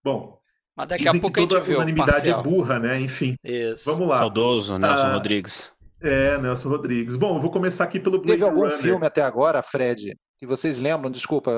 Bom, 0.03 0.39
mas 0.77 0.89
daqui 0.89 1.09
a 1.09 1.19
pouco 1.19 1.39
a 1.39 1.43
gente 1.43 1.61
vê 1.61 1.75
unanimidade 1.75 2.29
é 2.29 2.43
burra, 2.43 2.79
né? 2.79 3.01
Enfim. 3.01 3.35
Isso. 3.43 3.91
Vamos 3.91 4.09
lá. 4.09 4.19
Saudoso 4.19 4.79
Nelson 4.79 5.07
ah, 5.07 5.13
Rodrigues. 5.15 5.71
É, 6.03 6.39
Nelson 6.39 6.69
Rodrigues. 6.69 7.17
Bom, 7.17 7.37
eu 7.37 7.41
vou 7.41 7.51
começar 7.51 7.85
aqui 7.85 7.99
pelo 7.99 8.19
Blade 8.19 8.33
Teve 8.33 8.45
algum 8.45 8.65
Runner. 8.65 8.79
filme 8.79 9.07
até 9.07 9.23
agora, 9.23 9.63
Fred, 9.63 10.15
que 10.39 10.47
vocês 10.47 10.79
lembram? 10.79 11.11
Desculpa, 11.11 11.53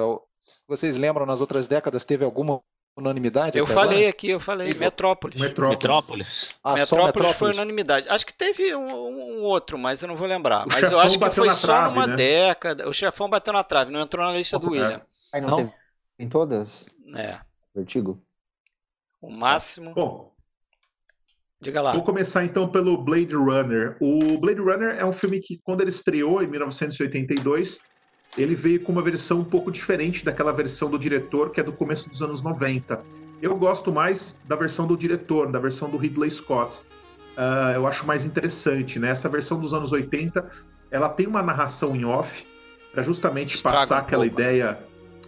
vocês 0.66 0.96
lembram, 0.96 1.26
nas 1.26 1.40
outras 1.40 1.66
décadas 1.66 2.04
teve 2.04 2.24
alguma 2.24 2.60
unanimidade? 2.96 3.58
Eu 3.58 3.66
falei 3.66 3.98
agora? 3.98 4.10
aqui, 4.10 4.28
eu 4.30 4.40
falei, 4.40 4.74
Metrópolis. 4.74 5.40
Metrópolis. 5.40 5.78
Metrópolis, 5.78 6.46
ah, 6.62 6.74
Metrópolis, 6.74 7.06
Metrópolis 7.06 7.36
foi 7.36 7.52
unanimidade. 7.52 8.08
Acho 8.08 8.26
que 8.26 8.34
teve 8.34 8.74
um, 8.74 8.88
um, 8.88 9.42
outro, 9.42 9.78
mas 9.78 10.02
eu 10.02 10.08
não 10.08 10.16
vou 10.16 10.26
lembrar. 10.26 10.66
O 10.66 10.72
mas 10.72 10.90
eu 10.90 11.00
acho 11.00 11.18
que 11.18 11.30
foi 11.30 11.50
só 11.50 11.66
trave, 11.66 11.94
numa 11.94 12.06
né? 12.06 12.16
década. 12.16 12.88
O 12.88 12.92
chefão 12.92 13.28
bateu 13.28 13.52
na 13.52 13.64
trave, 13.64 13.90
não 13.90 14.00
entrou 14.00 14.24
na 14.24 14.32
lista 14.32 14.58
do 14.58 14.70
William. 14.70 15.00
Aí 15.32 15.40
não, 15.40 15.48
não? 15.48 15.56
Teve 15.56 15.74
em 16.18 16.28
todas? 16.28 16.88
É. 17.14 17.38
Vertigo. 17.74 18.22
O 19.20 19.30
máximo. 19.30 19.94
Bom, 19.94 20.32
Diga 21.60 21.80
lá. 21.80 21.92
Vou 21.92 22.04
começar 22.04 22.44
então 22.44 22.68
pelo 22.68 22.96
Blade 22.96 23.34
Runner. 23.34 23.96
O 24.00 24.38
Blade 24.38 24.60
Runner 24.60 24.96
é 24.96 25.04
um 25.04 25.12
filme 25.12 25.40
que, 25.40 25.58
quando 25.58 25.80
ele 25.80 25.90
estreou 25.90 26.40
em 26.40 26.46
1982, 26.46 27.80
ele 28.36 28.54
veio 28.54 28.80
com 28.80 28.92
uma 28.92 29.02
versão 29.02 29.40
um 29.40 29.44
pouco 29.44 29.70
diferente 29.70 30.24
daquela 30.24 30.52
versão 30.52 30.90
do 30.90 30.98
diretor, 30.98 31.50
que 31.50 31.60
é 31.60 31.62
do 31.62 31.72
começo 31.72 32.08
dos 32.08 32.22
anos 32.22 32.42
90. 32.42 33.00
Eu 33.40 33.56
gosto 33.56 33.92
mais 33.92 34.38
da 34.46 34.56
versão 34.56 34.86
do 34.86 34.96
diretor, 34.96 35.50
da 35.50 35.58
versão 35.58 35.88
do 35.88 35.96
Ridley 35.96 36.30
Scott. 36.30 36.80
Uh, 37.36 37.72
eu 37.74 37.86
acho 37.86 38.04
mais 38.04 38.24
interessante, 38.24 38.98
né? 38.98 39.10
Essa 39.10 39.28
versão 39.28 39.60
dos 39.60 39.72
anos 39.72 39.92
80, 39.92 40.50
ela 40.90 41.08
tem 41.08 41.26
uma 41.26 41.42
narração 41.42 41.94
em 41.94 42.04
off, 42.04 42.44
para 42.92 43.02
justamente 43.02 43.54
Estraga 43.54 43.78
passar 43.78 43.96
um 43.96 43.98
aquela 43.98 44.24
pouco. 44.24 44.40
ideia. 44.40 44.78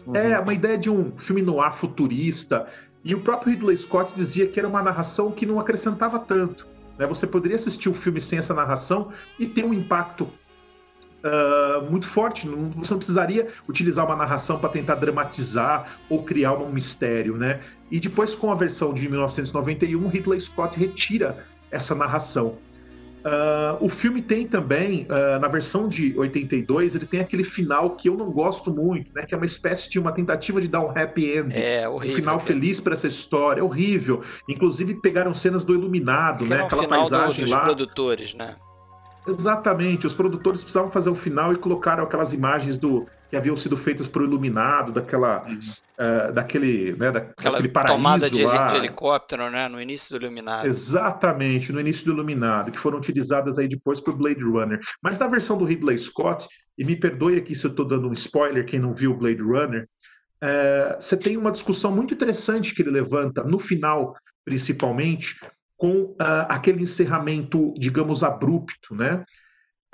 Uhum. 0.07 0.17
É, 0.17 0.39
uma 0.39 0.53
ideia 0.53 0.77
de 0.77 0.91
um 0.91 1.17
filme 1.17 1.41
no 1.41 1.61
ar 1.61 1.75
futurista. 1.75 2.67
E 3.05 3.15
o 3.15 3.21
próprio 3.21 3.53
Ridley 3.53 3.77
Scott 3.77 4.13
dizia 4.13 4.47
que 4.47 4.59
era 4.59 4.69
uma 4.69 4.83
narração 4.83 5.31
que 5.31 5.47
não 5.47 5.61
acrescentava 5.61 6.19
tanto. 6.19 6.67
Né? 6.99 7.07
Você 7.07 7.27
poderia 7.27 7.57
assistir 7.57 7.89
o 7.89 7.95
filme 7.95 8.21
sem 8.21 8.39
essa 8.39 8.53
narração 8.53 9.11
e 9.39 9.47
ter 9.47 9.65
um 9.65 9.73
impacto 9.73 10.29
uh, 11.25 11.91
muito 11.91 12.07
forte. 12.07 12.47
Não, 12.47 12.71
você 12.71 12.93
não 12.93 12.99
precisaria 12.99 13.49
utilizar 13.69 14.07
uma 14.07 14.17
narração 14.17 14.59
para 14.59 14.69
tentar 14.69 14.97
dramatizar 14.97 15.99
ou 16.09 16.23
criar 16.23 16.55
um 16.55 16.71
mistério, 16.71 17.37
né? 17.37 17.61
E 17.91 17.99
depois, 17.99 18.35
com 18.35 18.53
a 18.53 18.55
versão 18.55 18.95
de 18.95 19.09
1991, 19.09 20.09
Ridley 20.09 20.41
Scott 20.41 20.79
retira 20.79 21.45
essa 21.71 21.95
narração. 21.95 22.59
Uh, 23.21 23.85
o 23.85 23.91
filme 23.91 24.23
tem 24.23 24.47
também, 24.47 25.07
uh, 25.11 25.39
na 25.39 25.49
versão 25.49 25.89
de 25.89 26.19
82, 26.19 26.95
ele 26.95 27.05
tem 27.05 27.21
aquele 27.21 27.45
final 27.45 27.91
que 27.91 28.09
eu 28.09 28.17
não 28.17 28.31
gosto 28.31 28.73
muito, 28.73 29.13
né? 29.15 29.27
Que 29.27 29.35
é 29.35 29.37
uma 29.37 29.45
espécie 29.45 29.91
de 29.91 29.99
uma 29.99 30.11
tentativa 30.11 30.59
de 30.59 30.69
dar 30.69 30.81
um 30.81 30.89
happy 30.89 31.37
end. 31.37 31.59
É, 31.59 31.87
horrível. 31.87 32.17
Um 32.17 32.17
final 32.17 32.41
feliz 32.41 32.81
para 32.81 32.95
essa 32.95 33.09
história. 33.09 33.61
É 33.61 33.63
horrível. 33.63 34.23
Inclusive 34.49 34.95
pegaram 35.03 35.35
cenas 35.35 35.67
do 35.67 35.75
Iluminado, 35.75 36.47
né? 36.47 36.63
Aquela 36.63 36.89
paisagem 36.89 37.45
do, 37.45 37.49
dos 37.49 37.51
lá. 37.51 37.61
produtores, 37.61 38.35
né? 38.35 38.57
Exatamente, 39.31 40.07
os 40.07 40.15
produtores 40.15 40.63
precisavam 40.63 40.91
fazer 40.91 41.11
o 41.11 41.15
final 41.15 41.53
e 41.53 41.57
colocaram 41.57 42.05
aquelas 42.05 42.33
imagens 42.33 42.79
do 42.79 43.07
que 43.31 43.37
haviam 43.37 43.57
sido 43.57 43.77
feitas 43.77 44.09
para 44.09 44.23
o 44.23 44.25
Iluminado, 44.25 44.91
daquela, 44.91 45.47
uhum. 45.47 45.61
uh, 46.01 46.33
daquele, 46.33 46.93
né, 46.97 47.13
da, 47.13 47.21
daquele 47.21 47.69
paraíso 47.69 47.97
tomada 47.97 48.29
de, 48.29 48.45
lá. 48.45 48.67
de 48.67 48.77
helicóptero, 48.77 49.49
né, 49.49 49.69
no 49.69 49.81
início 49.81 50.19
do 50.19 50.25
Iluminado. 50.25 50.67
Exatamente, 50.67 51.73
no 51.73 51.79
início 51.79 52.05
do 52.05 52.11
Iluminado, 52.11 52.73
que 52.73 52.79
foram 52.79 52.99
utilizadas 52.99 53.57
aí 53.57 53.69
depois 53.69 54.01
para 54.01 54.13
o 54.13 54.17
Blade 54.17 54.43
Runner. 54.43 54.81
Mas 55.01 55.17
na 55.17 55.29
versão 55.29 55.57
do 55.57 55.65
Ridley 55.65 55.97
Scott, 55.97 56.49
e 56.77 56.85
me 56.85 56.97
perdoe 56.97 57.37
aqui 57.37 57.55
se 57.55 57.65
eu 57.65 57.71
estou 57.71 57.87
dando 57.87 58.09
um 58.09 58.13
spoiler, 58.13 58.67
quem 58.67 58.81
não 58.81 58.93
viu 58.93 59.13
o 59.13 59.17
Blade 59.17 59.41
Runner, 59.41 59.89
uh, 60.43 61.01
você 61.01 61.17
tem 61.17 61.37
uma 61.37 61.53
discussão 61.53 61.95
muito 61.95 62.13
interessante 62.13 62.75
que 62.75 62.83
ele 62.83 62.91
levanta 62.91 63.45
no 63.45 63.61
final, 63.61 64.17
principalmente, 64.45 65.39
com 65.81 66.03
uh, 66.03 66.15
aquele 66.51 66.83
encerramento, 66.83 67.73
digamos, 67.79 68.23
abrupto, 68.23 68.95
né? 68.95 69.25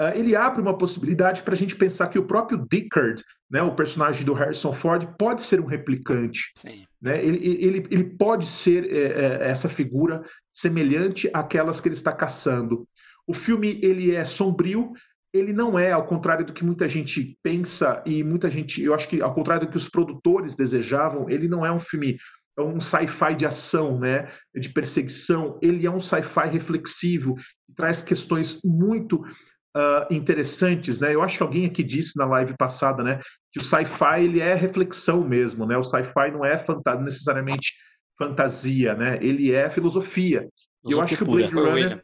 Uh, 0.01 0.11
ele 0.17 0.35
abre 0.35 0.61
uma 0.61 0.77
possibilidade 0.77 1.43
para 1.43 1.55
a 1.55 1.57
gente 1.57 1.77
pensar 1.77 2.09
que 2.09 2.19
o 2.19 2.27
próprio 2.27 2.67
Dickard, 2.69 3.23
né, 3.49 3.63
o 3.63 3.77
personagem 3.77 4.25
do 4.25 4.35
Harrison 4.35 4.73
Ford, 4.73 5.07
pode 5.17 5.45
ser 5.45 5.61
um 5.61 5.65
replicante. 5.65 6.51
Sim. 6.57 6.85
Né? 7.01 7.25
Ele, 7.25 7.65
ele, 7.65 7.87
ele 7.89 8.05
pode 8.05 8.47
ser 8.47 8.85
é, 8.93 8.99
é, 8.99 9.49
essa 9.49 9.69
figura 9.69 10.25
semelhante 10.53 11.31
àquelas 11.33 11.79
que 11.79 11.87
ele 11.87 11.95
está 11.95 12.13
caçando. 12.13 12.87
O 13.25 13.33
filme 13.33 13.79
ele 13.81 14.13
é 14.13 14.25
sombrio, 14.25 14.93
ele 15.33 15.53
não 15.53 15.79
é, 15.79 15.93
ao 15.93 16.05
contrário 16.05 16.45
do 16.45 16.53
que 16.53 16.65
muita 16.65 16.89
gente 16.89 17.39
pensa 17.45 18.03
e 18.05 18.25
muita 18.25 18.51
gente, 18.51 18.83
eu 18.83 18.93
acho 18.93 19.09
que 19.09 19.23
ao 19.23 19.33
contrário 19.33 19.67
do 19.67 19.71
que 19.71 19.77
os 19.77 19.89
produtores 19.89 20.57
desejavam, 20.57 21.31
ele 21.31 21.47
não 21.47 21.65
é 21.65 21.71
um 21.71 21.81
filme 21.81 22.19
é 22.59 22.63
um 22.63 22.81
sci-fi 22.81 23.35
de 23.35 23.45
ação, 23.45 23.99
né, 23.99 24.31
de 24.55 24.69
perseguição. 24.71 25.59
Ele 25.63 25.87
é 25.87 25.91
um 25.91 26.01
sci-fi 26.01 26.49
reflexivo, 26.49 27.35
traz 27.75 28.03
questões 28.03 28.61
muito 28.65 29.17
uh, 29.77 30.13
interessantes, 30.13 30.99
né? 30.99 31.15
Eu 31.15 31.23
acho 31.23 31.37
que 31.37 31.43
alguém 31.43 31.67
aqui 31.67 31.83
disse 31.83 32.19
na 32.19 32.25
live 32.25 32.57
passada, 32.57 33.03
né, 33.03 33.21
que 33.53 33.59
o 33.59 33.65
sci-fi 33.65 34.25
ele 34.25 34.41
é 34.41 34.55
reflexão 34.55 35.27
mesmo, 35.27 35.67
né? 35.67 35.77
O 35.77 35.85
sci-fi 35.85 36.31
não 36.33 36.45
é 36.45 36.59
fanta 36.59 36.99
necessariamente 37.01 37.75
fantasia, 38.19 38.95
né? 38.95 39.19
Ele 39.21 39.53
é 39.53 39.69
filosofia. 39.69 40.49
E 40.85 40.93
eu 40.93 41.01
acho 41.01 41.17
que 41.17 41.23
o 41.23 41.27
Blade 41.27 41.53
Runner 41.53 41.63
foi 41.63 41.71
o 41.71 41.75
William. 41.75 42.03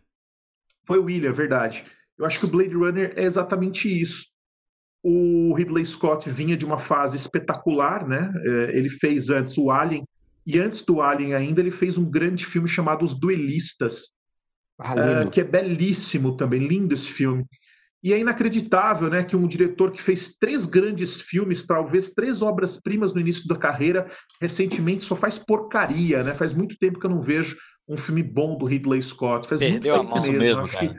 foi 0.86 0.98
o 0.98 1.04
William, 1.04 1.32
verdade. 1.32 1.84
Eu 2.18 2.26
acho 2.26 2.38
que 2.38 2.44
o 2.44 2.50
Blade 2.50 2.74
Runner 2.74 3.12
é 3.16 3.24
exatamente 3.24 3.88
isso. 3.88 4.26
O 5.02 5.54
Ridley 5.54 5.84
Scott 5.84 6.28
vinha 6.30 6.56
de 6.56 6.64
uma 6.64 6.78
fase 6.78 7.16
espetacular, 7.16 8.06
né? 8.06 8.32
É, 8.44 8.76
ele 8.76 8.88
fez 8.88 9.30
antes 9.30 9.56
o 9.56 9.70
Alien, 9.70 10.04
e 10.46 10.58
antes 10.58 10.82
do 10.82 11.00
Alien 11.00 11.34
ainda, 11.34 11.60
ele 11.60 11.70
fez 11.70 11.96
um 11.96 12.10
grande 12.10 12.44
filme 12.44 12.68
chamado 12.68 13.04
Os 13.04 13.18
Duelistas, 13.18 14.14
ah, 14.78 14.94
uh, 15.26 15.30
que 15.30 15.40
é 15.40 15.44
belíssimo 15.44 16.36
também, 16.36 16.66
lindo 16.66 16.92
esse 16.92 17.08
filme. 17.08 17.44
E 18.02 18.12
é 18.12 18.18
inacreditável 18.18 19.08
né, 19.08 19.22
que 19.22 19.36
um 19.36 19.46
diretor 19.46 19.92
que 19.92 20.02
fez 20.02 20.36
três 20.36 20.66
grandes 20.66 21.20
filmes, 21.20 21.64
talvez 21.64 22.10
três 22.10 22.42
obras-primas 22.42 23.14
no 23.14 23.20
início 23.20 23.46
da 23.46 23.56
carreira, 23.56 24.10
recentemente 24.40 25.04
só 25.04 25.14
faz 25.14 25.38
porcaria. 25.38 26.24
Né? 26.24 26.34
Faz 26.34 26.52
muito 26.52 26.76
tempo 26.76 26.98
que 26.98 27.06
eu 27.06 27.10
não 27.10 27.20
vejo 27.20 27.56
um 27.88 27.96
filme 27.96 28.22
bom 28.22 28.58
do 28.58 28.66
Ridley 28.66 29.00
Scott. 29.00 29.46
Faz 29.46 29.60
Perdeu 29.60 30.02
muito 30.02 30.12
tempo 30.12 30.20
mesmo. 30.20 30.38
mesmo 30.38 30.62
Acho 30.62 30.78
que 30.80 30.86
É, 30.86 30.94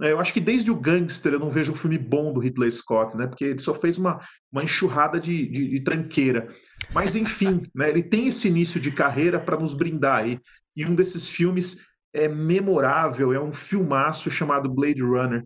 eu 0.00 0.20
acho 0.20 0.32
que 0.32 0.40
desde 0.40 0.70
o 0.70 0.76
Gangster 0.76 1.32
eu 1.32 1.40
não 1.40 1.50
vejo 1.50 1.72
um 1.72 1.76
filme 1.76 1.98
bom 1.98 2.32
do 2.32 2.40
Ridley 2.40 2.70
Scott, 2.70 3.16
né? 3.16 3.26
Porque 3.26 3.44
ele 3.44 3.58
só 3.58 3.74
fez 3.74 3.98
uma, 3.98 4.20
uma 4.52 4.62
enxurrada 4.62 5.18
de, 5.18 5.46
de, 5.48 5.68
de 5.68 5.80
tranqueira. 5.80 6.48
Mas 6.92 7.16
enfim, 7.16 7.62
né? 7.74 7.90
Ele 7.90 8.02
tem 8.02 8.28
esse 8.28 8.48
início 8.48 8.80
de 8.80 8.92
carreira 8.92 9.40
para 9.40 9.58
nos 9.58 9.74
brindar 9.74 10.22
aí. 10.22 10.40
E 10.76 10.86
um 10.86 10.94
desses 10.94 11.28
filmes 11.28 11.78
é 12.12 12.28
memorável, 12.28 13.32
é 13.32 13.40
um 13.40 13.52
filmaço 13.52 14.30
chamado 14.30 14.68
Blade 14.68 15.02
Runner. 15.02 15.44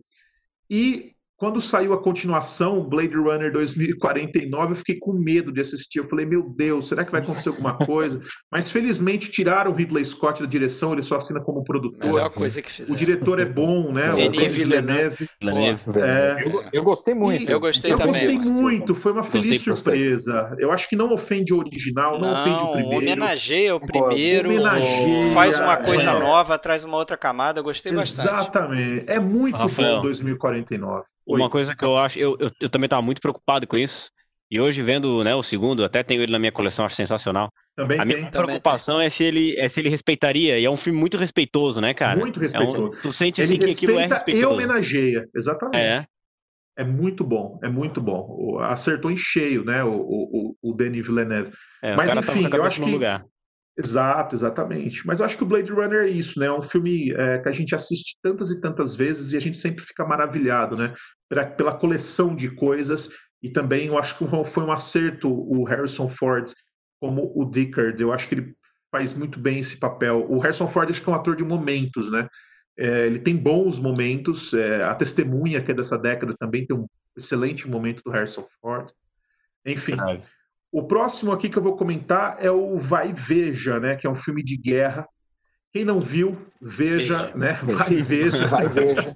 E 0.69 1.12
quando 1.37 1.59
saiu 1.59 1.93
a 1.93 2.01
continuação, 2.01 2.81
Blade 2.87 3.15
Runner 3.15 3.51
2049, 3.51 4.71
eu 4.71 4.75
fiquei 4.77 4.97
com 4.99 5.13
medo 5.13 5.51
de 5.51 5.59
assistir. 5.59 5.99
Eu 5.99 6.07
falei, 6.07 6.25
meu 6.25 6.43
Deus, 6.55 6.87
será 6.87 7.03
que 7.03 7.11
vai 7.11 7.21
acontecer 7.21 7.49
alguma 7.49 7.75
coisa? 7.85 8.21
Mas 8.51 8.71
felizmente 8.71 9.29
tiraram 9.29 9.71
o 9.71 9.73
Ridley 9.73 10.05
Scott 10.05 10.41
da 10.41 10.47
direção, 10.47 10.93
ele 10.93 11.01
só 11.01 11.17
assina 11.17 11.41
como 11.41 11.63
produtor. 11.63 12.05
Melhor 12.05 12.29
coisa 12.29 12.61
que 12.61 12.71
fizeram. 12.71 12.93
O 12.95 12.97
diretor 12.97 13.39
é 13.39 13.45
bom, 13.45 13.91
né? 13.91 14.13
Denis 14.13 14.37
o 14.37 14.39
Denis 14.39 14.55
Villeneuve. 14.55 15.27
Villeneuve. 15.41 15.81
É, 15.97 16.43
Eu, 16.45 16.63
eu 16.71 16.83
gostei 16.83 17.13
muito. 17.13 17.49
E 17.49 17.51
eu 17.51 17.59
gostei 17.59 17.91
eu 17.91 17.97
também. 17.97 18.35
gostei 18.35 18.51
muito, 18.51 18.95
foi 18.95 19.11
uma 19.11 19.23
feliz 19.23 19.51
Gostei, 19.65 19.73
gostei. 19.73 19.93
surpresa. 19.95 20.55
Eu 20.59 20.71
acho 20.71 20.87
que 20.87 20.95
não 20.95 21.11
ofende 21.13 21.53
o 21.53 21.57
original, 21.57 22.19
não, 22.19 22.31
ofende 22.31 22.55
o 22.61 22.65
Não, 22.65 22.71
primeiro. 22.71 22.97
homenageia 22.97 23.75
o 23.75 23.79
primeiro, 23.79 24.49
Homenageia, 24.49 25.33
faz 25.33 25.59
uma 25.59 25.77
coisa 25.77 26.11
é. 26.11 26.19
nova, 26.19 26.57
traz 26.57 26.83
uma 26.85 26.97
outra 26.97 27.17
camada, 27.17 27.59
eu 27.59 27.63
gostei 27.63 27.91
bastante. 27.91 28.27
Exatamente. 28.27 29.05
É 29.07 29.19
muito 29.19 29.55
Rafael. 29.57 29.97
bom 29.97 30.01
2049. 30.03 31.03
Oi. 31.25 31.39
Uma 31.39 31.49
coisa 31.49 31.75
que 31.75 31.85
eu 31.85 31.97
acho, 31.97 32.19
eu, 32.19 32.35
eu, 32.39 32.51
eu 32.59 32.69
também 32.69 32.85
estava 32.87 33.01
muito 33.01 33.21
preocupado 33.21 33.65
com 33.67 33.77
isso. 33.77 34.09
E 34.51 34.59
hoje, 34.59 34.83
vendo 34.83 35.23
né, 35.23 35.33
o 35.33 35.41
segundo, 35.41 35.83
até 35.83 36.03
tenho 36.03 36.21
ele 36.21 36.31
na 36.31 36.37
minha 36.37 36.51
coleção, 36.51 36.85
acho 36.85 36.95
sensacional. 36.95 37.49
Também 37.75 37.99
A 37.99 38.05
tem. 38.05 38.17
minha 38.17 38.29
Também 38.29 38.45
preocupação 38.47 39.01
é 39.01 39.09
se, 39.09 39.23
ele, 39.23 39.55
é 39.57 39.67
se 39.67 39.79
ele 39.79 39.89
respeitaria. 39.89 40.59
E 40.59 40.65
é 40.65 40.69
um 40.69 40.77
filme 40.77 40.99
muito 40.99 41.17
respeitoso, 41.17 41.81
né, 41.81 41.93
cara? 41.93 42.19
Muito 42.19 42.39
É 42.39 42.43
respeitoso. 42.43 42.87
um, 42.87 42.91
tu 42.91 43.11
sente 43.11 43.41
Ele 43.41 43.55
assim 43.55 43.57
que 43.65 43.71
aquilo 43.71 43.93
é 43.97 44.01
respeita 44.05 44.31
e 44.31 44.35
respeitoso. 44.35 44.55
homenageia. 44.55 45.25
Exatamente. 45.35 45.77
É, 45.83 46.05
É 46.77 46.83
muito 46.83 47.23
bom, 47.23 47.59
é 47.63 47.69
muito 47.69 48.01
bom. 48.01 48.59
Acertou 48.59 49.09
em 49.11 49.17
cheio, 49.17 49.63
né, 49.63 49.83
o, 49.83 49.93
o, 49.93 50.55
o 50.61 50.73
Denis 50.73 51.05
Villeneuve. 51.05 51.51
é, 51.81 51.95
Mas, 51.95 52.09
enfim, 52.15 52.49
eu 52.51 52.63
acho 52.63 52.81
que- 52.81 52.91
lugar. 52.91 53.25
Exato, 53.77 54.35
exatamente. 54.35 55.05
Mas 55.05 55.19
eu 55.19 55.25
acho 55.25 55.35
que 55.35 55.43
o 55.43 55.47
Blade 55.47 55.71
Runner 55.71 56.03
é 56.03 56.09
isso, 56.09 56.39
né? 56.39 56.45
É 56.45 56.51
um 56.51 56.61
filme 56.61 57.11
é, 57.11 57.39
que 57.39 57.49
a 57.49 57.51
gente 57.51 57.73
assiste 57.73 58.17
tantas 58.21 58.51
e 58.51 58.61
tantas 58.61 58.95
vezes 58.95 59.33
e 59.33 59.37
a 59.37 59.39
gente 59.39 59.57
sempre 59.57 59.83
fica 59.83 60.05
maravilhado, 60.05 60.75
né? 60.75 60.93
Pela, 61.57 61.75
coleção 61.75 62.35
de 62.35 62.51
coisas 62.51 63.09
e 63.41 63.49
também 63.49 63.87
eu 63.87 63.97
acho 63.97 64.17
que 64.17 64.25
foi 64.45 64.63
um 64.63 64.71
acerto 64.71 65.27
o 65.27 65.63
Harrison 65.63 66.07
Ford 66.07 66.51
como 67.01 67.31
o 67.35 67.43
Dickard. 67.49 67.99
Eu 68.01 68.13
acho 68.13 68.27
que 68.27 68.35
ele 68.35 68.55
faz 68.91 69.11
muito 69.11 69.39
bem 69.39 69.59
esse 69.59 69.77
papel. 69.77 70.25
O 70.29 70.37
Harrison 70.37 70.67
Ford 70.67 70.89
acho 70.91 71.01
que 71.01 71.09
é 71.09 71.11
um 71.11 71.15
ator 71.15 71.35
de 71.35 71.43
momentos, 71.43 72.11
né? 72.11 72.27
É, 72.77 73.07
ele 73.07 73.19
tem 73.19 73.35
bons 73.35 73.79
momentos. 73.79 74.53
é, 74.53 74.83
a 74.83 74.93
Testemunha, 74.93 75.61
que 75.61 75.71
é 75.71 75.73
dessa 75.73 75.97
década, 75.97 76.35
também 76.37 76.65
tem 76.65 76.77
um 76.77 76.87
excelente 77.17 77.67
momento 77.67 78.03
do 78.03 78.11
Harrison 78.11 78.45
Ford. 78.61 78.91
Enfim. 79.65 79.95
O 80.73 80.81
próximo 80.81 81.31
aqui 81.31 81.49
que 81.49 81.57
eu 81.57 81.61
vou 81.61 81.77
comentar 81.77 82.37
é 82.39 82.49
o 82.49 82.79
Vai 82.79 83.11
e 83.11 83.13
Veja, 83.13 83.79
né? 83.79 83.95
Que 83.95 84.07
é 84.07 84.09
um 84.09 84.15
filme 84.15 84.43
de 84.43 84.57
guerra. 84.57 85.07
Quem 85.71 85.85
não 85.85 85.99
viu, 85.99 86.35
veja, 86.59 87.17
Veja. 87.17 87.31
né? 87.35 87.59
Vai 87.63 87.93
e 87.93 88.01
veja 88.01 88.47
Vai 88.47 88.67
veja. 88.69 89.13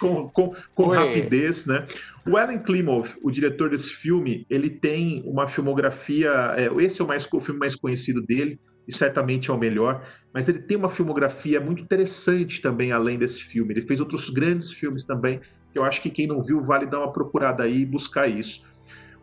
com, 0.00 0.28
com, 0.30 0.54
com 0.74 0.86
rapidez, 0.88 1.66
né? 1.66 1.86
O 2.26 2.36
Alan 2.36 2.58
Klimov, 2.58 3.14
o 3.22 3.30
diretor 3.30 3.68
desse 3.70 3.90
filme, 3.90 4.46
ele 4.48 4.70
tem 4.70 5.22
uma 5.26 5.46
filmografia. 5.46 6.30
é, 6.56 6.70
esse 6.82 7.00
é 7.00 7.04
o, 7.04 7.08
mais, 7.08 7.28
o 7.30 7.40
filme 7.40 7.60
mais 7.60 7.76
conhecido 7.76 8.22
dele 8.22 8.58
e 8.88 8.94
certamente 8.94 9.50
é 9.50 9.52
o 9.52 9.58
melhor. 9.58 10.02
Mas 10.32 10.48
ele 10.48 10.60
tem 10.60 10.78
uma 10.78 10.88
filmografia 10.88 11.60
muito 11.60 11.82
interessante 11.82 12.62
também 12.62 12.90
além 12.90 13.18
desse 13.18 13.42
filme. 13.42 13.74
Ele 13.74 13.86
fez 13.86 14.00
outros 14.00 14.30
grandes 14.30 14.70
filmes 14.70 15.04
também. 15.04 15.40
Que 15.72 15.78
eu 15.78 15.84
acho 15.84 16.02
que 16.02 16.10
quem 16.10 16.26
não 16.26 16.42
viu 16.42 16.62
vale 16.62 16.86
dar 16.86 16.98
uma 17.00 17.12
procurada 17.12 17.62
aí 17.64 17.80
e 17.80 17.86
buscar 17.86 18.28
isso. 18.28 18.62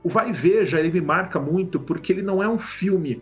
O 0.04 0.10
Vai 0.10 0.30
e 0.30 0.34
Veja 0.34 0.80
ele 0.80 0.92
me 0.92 1.02
marca 1.02 1.40
muito 1.40 1.80
porque 1.80 2.14
ele 2.14 2.22
não 2.22 2.42
é 2.42 2.48
um 2.48 2.60
filme 2.60 3.22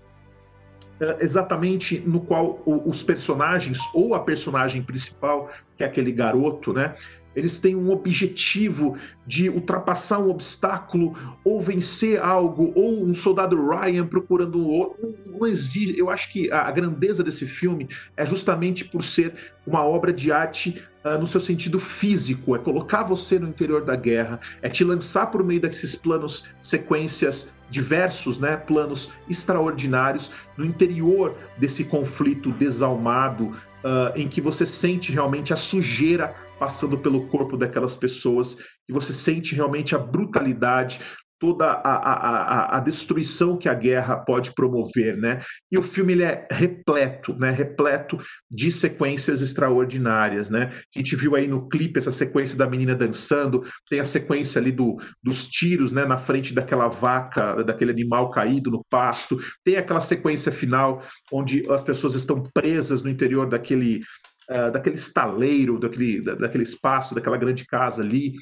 eh, 1.00 1.18
exatamente 1.20 2.00
no 2.00 2.20
qual 2.22 2.62
os 2.66 3.04
personagens 3.04 3.80
ou 3.94 4.16
a 4.16 4.20
personagem 4.20 4.82
principal, 4.82 5.52
que 5.76 5.84
é 5.84 5.88
aquele 5.88 6.12
garoto, 6.12 6.74
né? 6.74 6.96
Eles 7.38 7.60
têm 7.60 7.76
um 7.76 7.92
objetivo 7.92 8.98
de 9.28 9.48
ultrapassar 9.48 10.18
um 10.18 10.32
obstáculo 10.32 11.16
ou 11.44 11.62
vencer 11.62 12.20
algo, 12.20 12.74
ou 12.76 13.06
um 13.06 13.14
soldado 13.14 13.56
Ryan 13.70 14.08
procurando 14.08 14.58
um 14.58 14.66
outro. 14.66 15.16
Não, 15.24 15.38
não 15.38 15.48
existe. 15.48 15.96
Eu 16.00 16.10
acho 16.10 16.32
que 16.32 16.52
a, 16.52 16.72
grandeza 16.72 17.24
desse 17.24 17.46
filme 17.46 17.88
é 18.18 18.26
justamente 18.26 18.84
por 18.86 19.04
ser 19.04 19.36
uma 19.68 19.84
obra 19.84 20.12
de 20.12 20.32
arte 20.32 20.82
ah, 21.04 21.16
no 21.16 21.28
seu 21.28 21.40
sentido 21.40 21.80
físico, 21.80 22.56
é 22.56 22.60
colocar 22.60 23.04
você 23.04 23.38
no 23.38 23.48
interior 23.48 23.86
da 23.86 23.96
guerra, 23.96 24.40
é 24.64 24.68
te 24.68 24.84
lançar 24.84 25.28
por 25.28 25.44
meio 25.44 25.62
desses 25.62 25.94
planos, 25.94 26.46
sequências 26.60 27.54
diversos, 27.70 28.40
né, 28.40 28.58
planos 28.58 29.12
extraordinários 29.30 30.32
no 30.58 30.66
interior 30.66 31.38
desse 31.60 31.84
conflito 31.84 32.52
desalmado, 32.54 33.56
ah, 33.84 34.12
em 34.16 34.28
que 34.28 34.42
você 34.42 34.66
sente 34.66 35.12
realmente 35.12 35.54
a 35.54 35.56
sujeira 35.56 36.36
passando 36.60 36.98
pelo 36.98 37.28
corpo 37.28 37.58
daquelas 37.58 37.96
pessoas, 37.96 38.58
e 38.90 38.94
você 38.94 39.14
sente 39.14 39.54
realmente 39.56 39.96
a 39.96 40.00
brutalidade, 40.00 41.00
toda 41.40 41.66
a, 41.66 41.72
a, 41.72 42.14
a, 42.14 42.78
a 42.78 42.80
destruição 42.80 43.58
que 43.58 43.70
a 43.70 43.74
guerra 43.74 44.18
pode 44.18 44.54
promover, 44.54 45.18
né? 45.18 45.42
E 45.72 45.78
o 45.78 45.84
filme 45.84 46.14
ele 46.14 46.24
é 46.24 46.48
repleto, 46.52 47.36
né? 47.38 47.52
Repleto 47.52 48.18
de 48.50 48.72
sequências 48.72 49.42
extraordinárias, 49.42 50.50
né? 50.50 50.72
A 50.96 51.00
gente 51.00 51.16
viu 51.16 51.36
aí 51.36 51.48
no 51.48 51.70
clipe 51.70 52.00
essa 52.00 52.12
sequência 52.12 52.58
da 52.58 52.68
menina 52.68 52.96
dançando, 52.96 53.64
tem 53.90 54.00
a 54.00 54.04
sequência 54.04 54.60
ali 54.60 54.72
do, 54.72 54.98
dos 55.24 55.48
tiros, 55.48 55.92
né? 55.92 56.06
Na 56.06 56.18
frente 56.18 56.54
daquela 56.54 56.88
vaca, 56.88 57.64
daquele 57.64 57.92
animal 57.92 58.32
caído 58.32 58.72
no 58.72 58.84
pasto, 58.90 59.40
tem 59.64 59.78
aquela 59.78 60.02
sequência 60.02 60.52
final 60.52 61.04
onde 61.32 61.64
as 61.70 61.84
pessoas 61.84 62.16
estão 62.16 62.44
presas 62.54 63.04
no 63.04 63.10
interior 63.10 63.48
daquele 63.48 64.02
uh, 64.50 64.72
daquele 64.72 64.96
estaleiro, 64.96 65.80
daquele, 65.80 66.22
da- 66.22 66.36
daquele 66.36 66.64
espaço, 66.64 67.16
daquela 67.16 67.38
grande 67.38 67.66
casa 67.66 68.02
ali. 68.02 68.34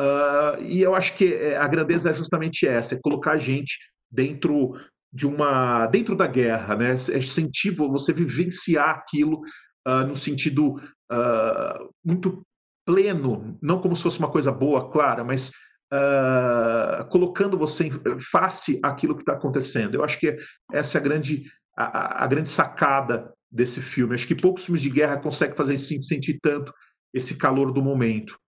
Uh, 0.00 0.62
e 0.62 0.80
eu 0.82 0.94
acho 0.94 1.14
que 1.14 1.34
eh, 1.34 1.56
a 1.56 1.68
grandeza 1.68 2.10
é 2.10 2.14
justamente 2.14 2.66
essa, 2.66 2.94
é 2.94 3.00
colocar 3.00 3.32
a 3.32 3.38
gente 3.38 3.78
dentro 4.10 4.74
de 5.12 5.26
uma 5.26 5.86
dentro 5.86 6.16
da 6.16 6.26
guerra, 6.26 6.74
né? 6.76 6.92
É 6.92 7.20
sentir 7.20 7.70
você 7.72 8.12
vivenciar 8.12 8.88
aquilo 8.90 9.42
uh, 9.86 10.06
no 10.06 10.16
sentido 10.16 10.76
uh, 11.12 11.90
muito 12.04 12.42
pleno, 12.86 13.56
não 13.62 13.80
como 13.80 13.94
se 13.94 14.02
fosse 14.02 14.18
uma 14.18 14.30
coisa 14.30 14.50
boa, 14.50 14.90
claro, 14.90 15.24
mas 15.24 15.50
uh, 15.92 17.04
colocando 17.10 17.58
você 17.58 17.90
face 18.30 18.80
àquilo 18.82 19.14
que 19.14 19.22
está 19.22 19.34
acontecendo. 19.34 19.94
Eu 19.94 20.04
acho 20.04 20.18
que 20.18 20.36
essa 20.72 20.98
é 20.98 21.00
a 21.00 21.04
grande 21.04 21.44
a- 21.76 22.24
a 22.24 22.26
grande 22.26 22.48
sacada 22.48 23.32
desse 23.52 23.80
filme. 23.80 24.14
Acho 24.14 24.26
que 24.26 24.34
poucos 24.34 24.64
filmes 24.64 24.80
de 24.82 24.88
guerra 24.90 25.18
conseguem 25.18 25.54
fazer 25.56 25.74
a 25.74 25.76
gente 25.76 26.04
sentir 26.04 26.38
tanto 26.40 26.72
esse 27.12 27.36
calor 27.36 27.70
do 27.72 27.82
momento. 27.82 28.38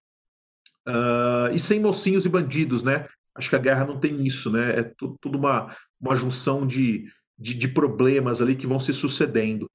Ah, 0.86 1.50
e 1.52 1.58
sem 1.58 1.80
mocinhos 1.80 2.24
e 2.24 2.28
bandidos, 2.28 2.82
né? 2.82 3.06
Acho 3.34 3.50
que 3.50 3.56
a 3.56 3.60
guerra 3.60 3.84
não 3.84 3.98
tem 3.98 4.26
isso, 4.26 4.50
né? 4.50 4.78
É 4.80 4.82
tu- 4.82 5.16
tudo 5.20 5.36
uma, 5.38 5.74
uma 6.00 6.14
junção 6.14 6.66
de, 6.66 7.06
de, 7.38 7.54
de 7.54 7.68
problemas 7.68 8.40
ali 8.40 8.54
que 8.54 8.66
vão 8.66 8.78
se 8.80 8.92
sucedendo. 8.92 9.68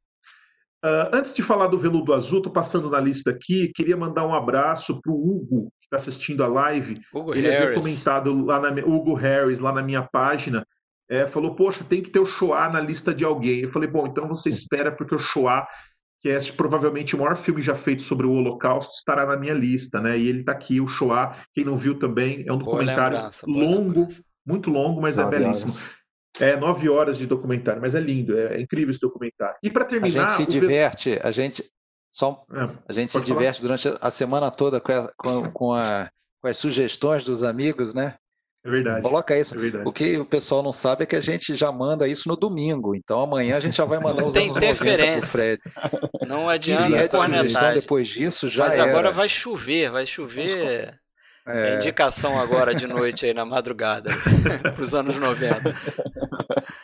Ah, 0.84 1.10
antes 1.14 1.34
de 1.34 1.44
falar 1.44 1.68
do 1.68 1.78
Veludo 1.80 2.14
Azul, 2.14 2.40
estou 2.40 2.54
passando 2.54 2.90
na 2.90 3.00
lista 3.00 3.32
aqui, 3.32 3.72
queria 3.76 3.98
mandar 3.98 4.26
um 4.26 4.34
abraço 4.34 5.02
para 5.02 5.12
o 5.12 5.16
Hugo, 5.16 5.72
que 5.80 5.86
está 5.86 5.98
assistindo 5.98 6.44
a 6.44 6.48
live. 6.48 7.00
Hugo 7.14 7.34
Ele 7.36 7.48
havia 7.48 7.60
Harris. 7.70 7.84
comentado 7.84 8.46
lá 8.46 8.60
na 8.60 8.70
Hugo 8.86 9.14
Harris, 9.14 9.60
lá 9.60 9.74
na 9.74 9.84
minha 9.84 10.02
página, 10.04 10.66
é, 11.10 11.26
falou, 11.28 11.56
poxa, 11.56 11.84
tem 11.84 12.02
que 12.02 12.10
ter 12.10 12.20
o 12.20 12.26
Shoah 12.26 12.70
na 12.72 12.80
lista 12.80 13.14
de 13.14 13.26
alguém. 13.26 13.62
Eu 13.62 13.72
falei, 13.72 13.90
bom, 13.90 14.06
então 14.06 14.28
você 14.28 14.50
espera, 14.50 14.92
porque 14.92 15.16
o 15.16 15.20
Shoah, 15.20 15.68
que 16.22 16.30
é 16.30 16.38
provavelmente 16.56 17.16
o 17.16 17.20
maior 17.20 17.36
filme 17.36 17.62
já 17.62 17.76
feito 17.76 18.04
sobre 18.04 18.28
o 18.28 18.32
Holocausto, 18.32 18.94
estará 18.94 19.26
na 19.26 19.36
minha 19.38 19.54
lista, 19.54 20.00
né? 20.00 20.18
E 20.18 20.28
ele 20.28 20.42
está 20.42 20.52
aqui, 20.52 20.80
o 20.80 20.88
Shoah, 20.88 21.36
quem 21.54 21.66
não 21.66 21.78
viu 21.78 21.98
também, 21.98 22.44
é 22.48 22.54
um 22.54 22.58
documentário 22.58 23.18
lembrança, 23.18 23.46
longo, 23.48 24.08
muito 24.46 24.70
longo, 24.70 25.02
mas 25.02 25.18
Nove 25.18 25.36
é 25.36 25.40
belíssimo. 25.40 25.72
horas. 25.72 25.86
É 26.40 26.56
nove 26.56 26.88
horas 26.88 27.18
de 27.18 27.26
documentário, 27.26 27.82
mas 27.82 27.96
é 27.96 28.00
lindo, 28.00 28.38
é, 28.38 28.58
é 28.58 28.62
incrível 28.62 28.92
esse 28.92 29.00
documentário. 29.00 29.56
E 29.64 29.70
para 29.70 29.84
A 29.84 29.88
terminar, 29.88 30.28
gente 30.30 30.46
se 30.46 30.46
diverte, 30.60 31.20
a 31.24 31.32
gente 31.32 31.64
só 32.12 32.46
um- 32.52 32.56
É, 32.56 32.70
a 32.88 32.94
gente 32.94 33.12
se 33.12 33.14
falar. 33.14 33.26
diverte 33.26 33.62
durante 33.64 33.88
a 34.00 34.12
semana 34.12 34.52
toda 34.52 34.80
com, 34.80 34.92
a- 34.92 35.12
com, 35.18 35.52
com 35.52 35.74
a- 35.74 36.08
com 36.42 36.48
as 36.48 36.58
sugestões 36.58 37.26
dos 37.26 37.42
amigos, 37.44 37.94
né? 37.96 38.16
É 38.70 38.72
verdade. 38.72 39.02
Coloca 39.02 39.38
isso. 39.38 39.56
É 39.56 39.58
verdade. 39.58 39.88
O 39.88 39.92
que 39.92 40.18
o 40.18 40.26
pessoal 40.26 40.62
não 40.64 40.72
sabe 40.72 41.04
é 41.04 41.06
que 41.06 41.16
a 41.16 41.22
gente 41.22 41.56
já 41.56 41.72
manda 41.72 42.08
isso 42.08 42.30
no 42.30 42.36
domingo. 42.36 42.96
Então 42.96 43.22
amanhã 43.22 43.58
a 43.58 43.60
gente 43.60 43.76
já 43.76 43.86
vai 43.86 44.00
mandar 44.00 44.26
os 44.26 44.34
Tem 44.34 44.46
anos 44.46 44.56
90 44.56 44.76
pro. 44.78 45.22
Fred. 45.28 45.60
Não 46.28 46.48
adianta 46.48 46.88
vier 46.88 47.08
de 47.08 47.18
cornetar. 47.18 47.74
depois 47.74 48.08
disso, 48.08 48.48
já 48.48 48.66
Mas 48.66 48.78
era. 48.78 48.90
agora 48.90 49.12
vai 49.12 49.28
chover, 49.28 49.92
vai 49.92 50.06
chover. 50.06 50.94
É 51.48 51.72
É, 51.72 51.76
indicação 51.78 52.40
agora 52.40 52.76
de 52.76 52.86
noite 52.86 53.26
aí 53.26 53.34
na 53.34 53.44
madrugada, 53.44 54.12
para 54.62 54.84
os 54.84 54.94
anos 54.94 55.18
90. 55.18 55.74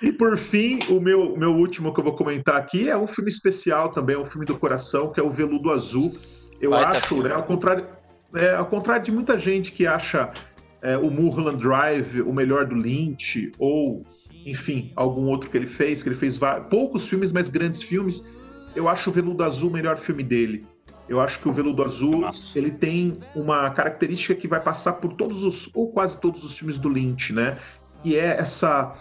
E 0.01 0.11
por 0.11 0.37
fim, 0.39 0.79
o 0.89 0.99
meu, 0.99 1.37
meu 1.37 1.51
último 1.51 1.93
que 1.93 1.99
eu 1.99 2.03
vou 2.03 2.15
comentar 2.15 2.55
aqui 2.55 2.89
é 2.89 2.97
um 2.97 3.05
filme 3.05 3.29
especial 3.29 3.91
também, 3.91 4.15
é 4.15 4.19
um 4.19 4.25
filme 4.25 4.45
do 4.45 4.57
coração, 4.57 5.11
que 5.11 5.19
é 5.19 5.23
o 5.23 5.29
Veludo 5.29 5.71
Azul. 5.71 6.15
Eu 6.59 6.73
acho, 6.73 7.21
né, 7.21 7.31
ao 7.31 7.43
contrário, 7.43 7.85
é, 8.33 8.55
ao 8.55 8.65
contrário 8.65 9.03
de 9.03 9.11
muita 9.11 9.37
gente 9.37 9.71
que 9.71 9.85
acha 9.85 10.31
é, 10.85 10.95
o 10.97 11.09
Mulholland 11.09 11.57
Drive 11.57 12.21
o 12.21 12.31
melhor 12.31 12.67
do 12.67 12.75
Lynch, 12.75 13.51
ou, 13.57 14.05
enfim, 14.45 14.91
algum 14.95 15.25
outro 15.25 15.49
que 15.49 15.57
ele 15.57 15.65
fez, 15.65 16.03
que 16.03 16.09
ele 16.09 16.15
fez 16.15 16.37
vários, 16.37 16.67
poucos 16.67 17.09
filmes, 17.09 17.31
mas 17.31 17.49
grandes 17.49 17.81
filmes, 17.81 18.23
eu 18.75 18.87
acho 18.87 19.09
o 19.09 19.13
Veludo 19.13 19.43
Azul 19.43 19.71
o 19.71 19.73
melhor 19.73 19.97
filme 19.97 20.23
dele. 20.23 20.63
Eu 21.09 21.19
acho 21.19 21.39
que 21.39 21.49
o 21.49 21.53
Veludo 21.53 21.83
Azul 21.83 22.21
Nossa. 22.21 22.43
ele 22.55 22.71
tem 22.71 23.19
uma 23.35 23.69
característica 23.71 24.35
que 24.35 24.47
vai 24.47 24.59
passar 24.59 24.93
por 24.93 25.13
todos 25.13 25.43
os, 25.43 25.69
ou 25.73 25.91
quase 25.91 26.19
todos 26.19 26.43
os 26.43 26.57
filmes 26.57 26.77
do 26.77 26.89
Lynch, 26.89 27.33
né? 27.33 27.57
E 28.03 28.15
é 28.15 28.37
essa 28.39 28.95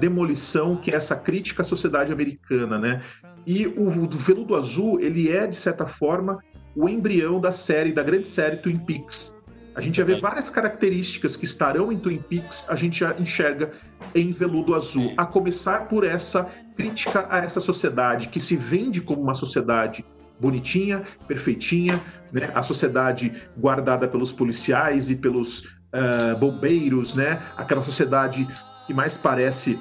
demolição, 0.00 0.76
que 0.76 0.90
é 0.90 0.94
essa 0.94 1.14
crítica 1.14 1.62
à 1.62 1.64
sociedade 1.64 2.10
americana, 2.10 2.78
né? 2.78 3.02
E 3.46 3.66
o, 3.66 3.88
o 3.88 4.08
Veludo 4.10 4.56
Azul, 4.56 4.98
ele 4.98 5.30
é, 5.30 5.46
de 5.46 5.56
certa 5.56 5.86
forma, 5.86 6.38
o 6.74 6.88
embrião 6.88 7.38
da 7.38 7.52
série, 7.52 7.92
da 7.92 8.02
grande 8.02 8.26
série 8.26 8.56
Twin 8.56 8.78
Peaks. 8.78 9.35
A 9.76 9.80
gente 9.82 9.98
já 9.98 10.04
vê 10.04 10.18
várias 10.18 10.48
características 10.48 11.36
que 11.36 11.44
estarão 11.44 11.92
em 11.92 11.98
Twin 11.98 12.16
Peaks, 12.16 12.64
a 12.66 12.74
gente 12.74 13.00
já 13.00 13.14
enxerga 13.18 13.72
em 14.14 14.32
Veludo 14.32 14.74
Azul, 14.74 15.12
a 15.18 15.26
começar 15.26 15.86
por 15.86 16.02
essa 16.02 16.50
crítica 16.74 17.26
a 17.28 17.38
essa 17.38 17.60
sociedade 17.60 18.28
que 18.28 18.40
se 18.40 18.56
vende 18.56 19.02
como 19.02 19.20
uma 19.20 19.34
sociedade 19.34 20.02
bonitinha, 20.40 21.02
perfeitinha, 21.28 22.00
né? 22.32 22.50
a 22.54 22.62
sociedade 22.62 23.32
guardada 23.56 24.08
pelos 24.08 24.32
policiais 24.32 25.10
e 25.10 25.16
pelos 25.16 25.60
uh, 25.60 26.38
bombeiros, 26.38 27.14
né? 27.14 27.42
aquela 27.54 27.82
sociedade 27.82 28.48
que 28.86 28.94
mais 28.94 29.14
parece 29.14 29.78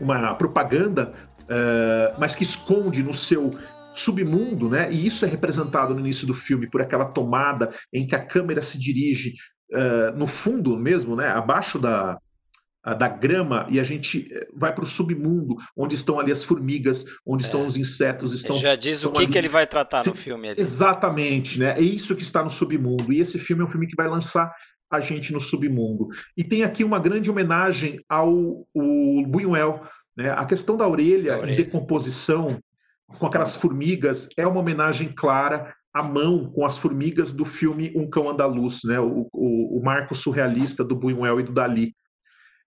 uma 0.00 0.34
propaganda, 0.34 1.12
uh, 1.42 2.18
mas 2.18 2.34
que 2.34 2.42
esconde 2.42 3.02
no 3.02 3.12
seu 3.12 3.50
submundo, 3.94 4.68
né? 4.68 4.92
E 4.92 5.06
isso 5.06 5.24
é 5.24 5.28
representado 5.28 5.94
no 5.94 6.00
início 6.00 6.26
do 6.26 6.34
filme 6.34 6.68
por 6.68 6.82
aquela 6.82 7.06
tomada 7.06 7.72
em 7.92 8.06
que 8.06 8.14
a 8.14 8.24
câmera 8.24 8.60
se 8.60 8.78
dirige 8.78 9.34
uh, 9.72 10.16
no 10.16 10.26
fundo 10.26 10.76
mesmo, 10.76 11.16
né? 11.16 11.28
Abaixo 11.28 11.78
da, 11.78 12.18
da 12.92 13.08
grama 13.08 13.66
e 13.70 13.80
a 13.80 13.82
gente 13.82 14.28
eh, 14.30 14.46
vai 14.54 14.74
para 14.74 14.84
o 14.84 14.86
submundo, 14.86 15.56
onde 15.74 15.94
estão 15.94 16.20
ali 16.20 16.30
as 16.30 16.44
formigas, 16.44 17.06
onde 17.26 17.44
é. 17.44 17.46
estão 17.46 17.66
os 17.66 17.78
insetos. 17.78 18.34
Estão, 18.34 18.56
já 18.56 18.76
diz 18.76 19.04
o 19.04 19.10
que, 19.10 19.26
que 19.26 19.38
ele 19.38 19.48
vai 19.48 19.66
tratar 19.66 20.04
no 20.04 20.14
filme 20.14 20.50
ali. 20.50 20.60
Exatamente, 20.60 21.58
né? 21.58 21.74
É 21.78 21.80
isso 21.80 22.14
que 22.14 22.22
está 22.22 22.42
no 22.42 22.50
submundo. 22.50 23.10
E 23.10 23.20
esse 23.20 23.38
filme 23.38 23.62
é 23.62 23.64
um 23.64 23.70
filme 23.70 23.86
que 23.86 23.96
vai 23.96 24.06
lançar 24.06 24.52
a 24.90 25.00
gente 25.00 25.32
no 25.32 25.40
submundo. 25.40 26.08
E 26.36 26.44
tem 26.44 26.62
aqui 26.62 26.84
uma 26.84 26.98
grande 26.98 27.30
homenagem 27.30 28.04
ao 28.06 28.66
o 28.74 29.26
Buñuel. 29.26 29.80
Né? 30.14 30.30
A 30.30 30.44
questão 30.44 30.76
da 30.76 30.86
orelha, 30.86 31.38
orelha. 31.38 31.52
em 31.52 31.56
decomposição, 31.56 32.60
com 33.18 33.26
aquelas 33.26 33.56
formigas, 33.56 34.28
é 34.36 34.46
uma 34.46 34.60
homenagem 34.60 35.12
clara 35.12 35.74
à 35.92 36.02
mão 36.02 36.50
com 36.50 36.64
as 36.64 36.76
formigas 36.76 37.32
do 37.32 37.44
filme 37.44 37.92
Um 37.94 38.08
Cão 38.08 38.28
Andaluz, 38.28 38.80
né? 38.84 38.98
o, 38.98 39.28
o, 39.32 39.78
o 39.78 39.82
marco 39.82 40.14
surrealista 40.14 40.82
do 40.82 40.96
Buñuel 40.96 41.40
e 41.40 41.42
do 41.44 41.52
Dali. 41.52 41.94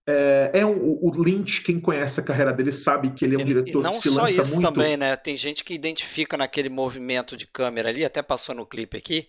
É, 0.10 0.52
é 0.54 0.66
um, 0.66 0.78
o 1.02 1.12
Lynch, 1.22 1.62
quem 1.62 1.82
conhece 1.82 2.20
a 2.22 2.24
carreira 2.24 2.54
dele, 2.54 2.72
sabe 2.72 3.12
que 3.12 3.26
ele 3.26 3.36
é 3.36 3.40
um 3.40 3.44
diretor 3.44 3.84
que 3.92 3.98
se 4.00 4.10
lança 4.10 4.10
muito... 4.10 4.16
Não 4.16 4.28
só 4.28 4.42
isso 4.42 4.62
também, 4.62 4.96
né? 4.96 5.18
Tem 5.18 5.36
gente 5.36 5.66
que 5.66 5.74
identifica 5.74 6.38
naquele 6.38 6.70
movimento 6.70 7.36
de 7.36 7.46
câmera 7.46 7.90
ali, 7.90 8.06
até 8.06 8.22
passou 8.22 8.56
no 8.56 8.66
clipe 8.66 8.96
aqui, 8.96 9.28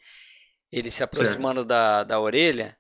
ele 0.70 0.90
se 0.90 1.02
aproximando 1.02 1.64
da, 1.64 2.04
da 2.04 2.20
orelha, 2.20 2.76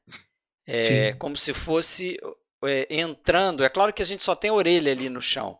é, 0.64 1.12
como 1.14 1.36
se 1.36 1.52
fosse 1.52 2.16
é, 2.64 2.86
entrando. 2.88 3.64
É 3.64 3.68
claro 3.68 3.92
que 3.92 4.02
a 4.02 4.06
gente 4.06 4.22
só 4.22 4.36
tem 4.36 4.50
a 4.50 4.54
orelha 4.54 4.92
ali 4.92 5.08
no 5.08 5.20
chão. 5.20 5.58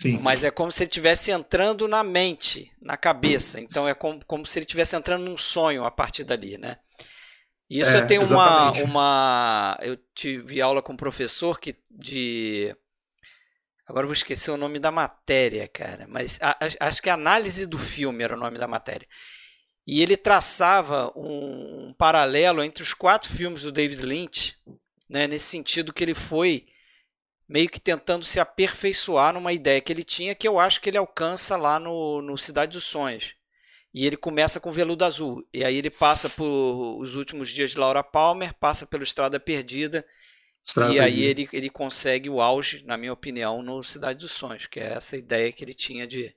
Sim. 0.00 0.16
Mas 0.18 0.44
é 0.44 0.50
como 0.50 0.70
se 0.70 0.84
ele 0.84 0.88
estivesse 0.88 1.32
entrando 1.32 1.88
na 1.88 2.04
mente, 2.04 2.72
na 2.80 2.96
cabeça. 2.96 3.60
Então 3.60 3.88
é 3.88 3.94
como, 3.94 4.24
como 4.24 4.46
se 4.46 4.56
ele 4.56 4.64
estivesse 4.64 4.94
entrando 4.94 5.24
num 5.24 5.36
sonho 5.36 5.84
a 5.84 5.90
partir 5.90 6.22
dali, 6.22 6.56
né? 6.56 6.78
Isso 7.68 7.96
é, 7.96 8.00
eu 8.00 8.06
tenho 8.06 8.24
uma, 8.24 8.70
uma. 8.82 9.78
Eu 9.82 9.98
tive 10.14 10.62
aula 10.62 10.80
com 10.80 10.92
um 10.92 10.96
professor 10.96 11.58
que 11.58 11.76
de. 11.90 12.74
Agora 13.88 14.04
eu 14.04 14.08
vou 14.08 14.14
esquecer 14.14 14.52
o 14.52 14.56
nome 14.56 14.78
da 14.78 14.92
matéria, 14.92 15.66
cara. 15.66 16.06
Mas 16.08 16.38
a, 16.40 16.50
a, 16.50 16.86
acho 16.86 17.02
que 17.02 17.10
análise 17.10 17.66
do 17.66 17.78
filme 17.78 18.22
era 18.22 18.36
o 18.36 18.38
nome 18.38 18.56
da 18.56 18.68
matéria. 18.68 19.06
E 19.84 20.00
ele 20.00 20.16
traçava 20.16 21.12
um, 21.16 21.88
um 21.88 21.94
paralelo 21.94 22.62
entre 22.62 22.84
os 22.84 22.94
quatro 22.94 23.32
filmes 23.32 23.62
do 23.62 23.72
David 23.72 24.02
Lynch, 24.02 24.54
né, 25.08 25.26
nesse 25.26 25.46
sentido 25.46 25.92
que 25.92 26.04
ele 26.04 26.14
foi 26.14 26.66
meio 27.48 27.68
que 27.68 27.80
tentando 27.80 28.24
se 28.24 28.38
aperfeiçoar 28.38 29.32
numa 29.32 29.52
ideia 29.52 29.80
que 29.80 29.92
ele 29.92 30.04
tinha, 30.04 30.34
que 30.34 30.46
eu 30.46 30.58
acho 30.58 30.80
que 30.80 30.90
ele 30.90 30.98
alcança 30.98 31.56
lá 31.56 31.80
no, 31.80 32.20
no 32.20 32.36
Cidade 32.36 32.72
dos 32.72 32.84
Sonhos. 32.84 33.34
E 33.92 34.06
ele 34.06 34.16
começa 34.16 34.60
com 34.60 34.70
Veludo 34.70 35.04
Azul. 35.04 35.46
E 35.52 35.64
aí 35.64 35.76
ele 35.76 35.90
passa 35.90 36.28
por 36.28 37.00
Os 37.00 37.14
Últimos 37.14 37.48
Dias 37.48 37.70
de 37.70 37.78
Laura 37.78 38.04
Palmer, 38.04 38.54
passa 38.60 38.86
pelo 38.86 39.02
Estrada 39.02 39.40
Perdida. 39.40 40.04
Estrada 40.64 40.92
e 40.92 41.00
aí 41.00 41.22
ele, 41.22 41.48
ele 41.50 41.70
consegue 41.70 42.28
o 42.28 42.42
auge, 42.42 42.84
na 42.84 42.98
minha 42.98 43.12
opinião, 43.12 43.62
no 43.62 43.82
Cidade 43.82 44.18
dos 44.18 44.32
Sonhos, 44.32 44.66
que 44.66 44.78
é 44.78 44.92
essa 44.92 45.16
ideia 45.16 45.50
que 45.50 45.64
ele 45.64 45.72
tinha 45.72 46.06
de, 46.06 46.34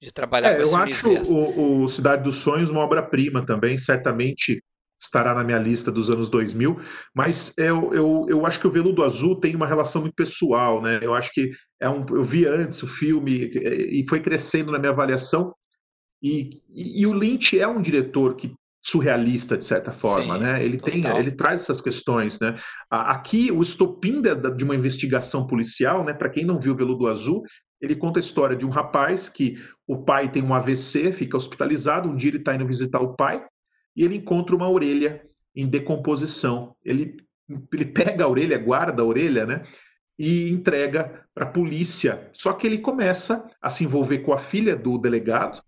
de 0.00 0.12
trabalhar 0.12 0.52
é, 0.52 0.56
com 0.56 0.62
esse 0.62 0.72
Eu 0.72 0.78
acho 0.78 1.32
o, 1.34 1.82
o, 1.82 1.88
Cidade 1.88 2.22
dos 2.22 2.36
Sonhos 2.36 2.70
uma 2.70 2.80
obra-prima 2.80 3.44
também, 3.44 3.76
certamente 3.76 4.62
estará 5.04 5.34
na 5.34 5.44
minha 5.44 5.58
lista 5.58 5.90
dos 5.90 6.10
anos 6.10 6.28
2000, 6.28 6.80
mas 7.14 7.54
eu, 7.56 7.92
eu, 7.94 8.26
eu 8.28 8.46
acho 8.46 8.60
que 8.60 8.66
o 8.66 8.70
Veludo 8.70 9.04
Azul 9.04 9.40
tem 9.40 9.54
uma 9.54 9.66
relação 9.66 10.02
muito 10.02 10.14
pessoal, 10.14 10.82
né? 10.82 10.98
Eu 11.02 11.14
acho 11.14 11.32
que 11.32 11.50
é 11.80 11.88
um, 11.88 12.04
eu 12.10 12.24
vi 12.24 12.46
antes 12.46 12.82
o 12.82 12.86
filme 12.86 13.50
e 13.54 14.04
foi 14.08 14.20
crescendo 14.20 14.72
na 14.72 14.78
minha 14.78 14.92
avaliação, 14.92 15.54
e, 16.22 16.62
e, 16.72 17.02
e 17.02 17.06
o 17.06 17.12
Lynch 17.12 17.58
é 17.58 17.68
um 17.68 17.82
diretor 17.82 18.34
que 18.34 18.54
surrealista 18.84 19.56
de 19.56 19.64
certa 19.64 19.92
forma, 19.92 20.34
Sim, 20.34 20.42
né? 20.42 20.62
Ele 20.62 20.76
total. 20.76 20.92
tem, 20.92 21.18
ele 21.18 21.30
traz 21.32 21.62
essas 21.62 21.80
questões, 21.80 22.38
né? 22.38 22.58
Aqui 22.90 23.50
o 23.50 23.62
estopim 23.62 24.20
de, 24.20 24.34
de 24.34 24.64
uma 24.64 24.74
investigação 24.74 25.46
policial, 25.46 26.04
né? 26.04 26.12
Para 26.12 26.28
quem 26.28 26.44
não 26.44 26.58
viu 26.58 26.74
o 26.74 26.76
Veludo 26.76 27.06
Azul, 27.06 27.42
ele 27.80 27.96
conta 27.96 28.18
a 28.18 28.22
história 28.22 28.56
de 28.56 28.66
um 28.66 28.70
rapaz 28.70 29.28
que 29.28 29.56
o 29.86 30.02
pai 30.02 30.30
tem 30.30 30.42
um 30.42 30.54
AVC, 30.54 31.12
fica 31.12 31.36
hospitalizado. 31.36 32.08
Um 32.08 32.16
dia 32.16 32.30
ele 32.30 32.38
está 32.38 32.54
indo 32.54 32.66
visitar 32.66 33.00
o 33.00 33.14
pai 33.14 33.42
e 33.96 34.04
ele 34.04 34.16
encontra 34.16 34.54
uma 34.54 34.68
orelha 34.68 35.22
em 35.54 35.66
decomposição. 35.66 36.74
Ele, 36.84 37.16
ele 37.72 37.86
pega 37.86 38.24
a 38.24 38.28
orelha, 38.28 38.58
guarda 38.58 39.02
a 39.02 39.06
orelha, 39.06 39.46
né? 39.46 39.62
E 40.18 40.50
entrega 40.50 41.24
para 41.34 41.44
a 41.44 41.50
polícia. 41.50 42.28
Só 42.32 42.52
que 42.52 42.66
ele 42.66 42.78
começa 42.78 43.48
a 43.60 43.70
se 43.70 43.84
envolver 43.84 44.18
com 44.18 44.32
a 44.32 44.38
filha 44.38 44.76
do 44.76 44.98
delegado 44.98 45.62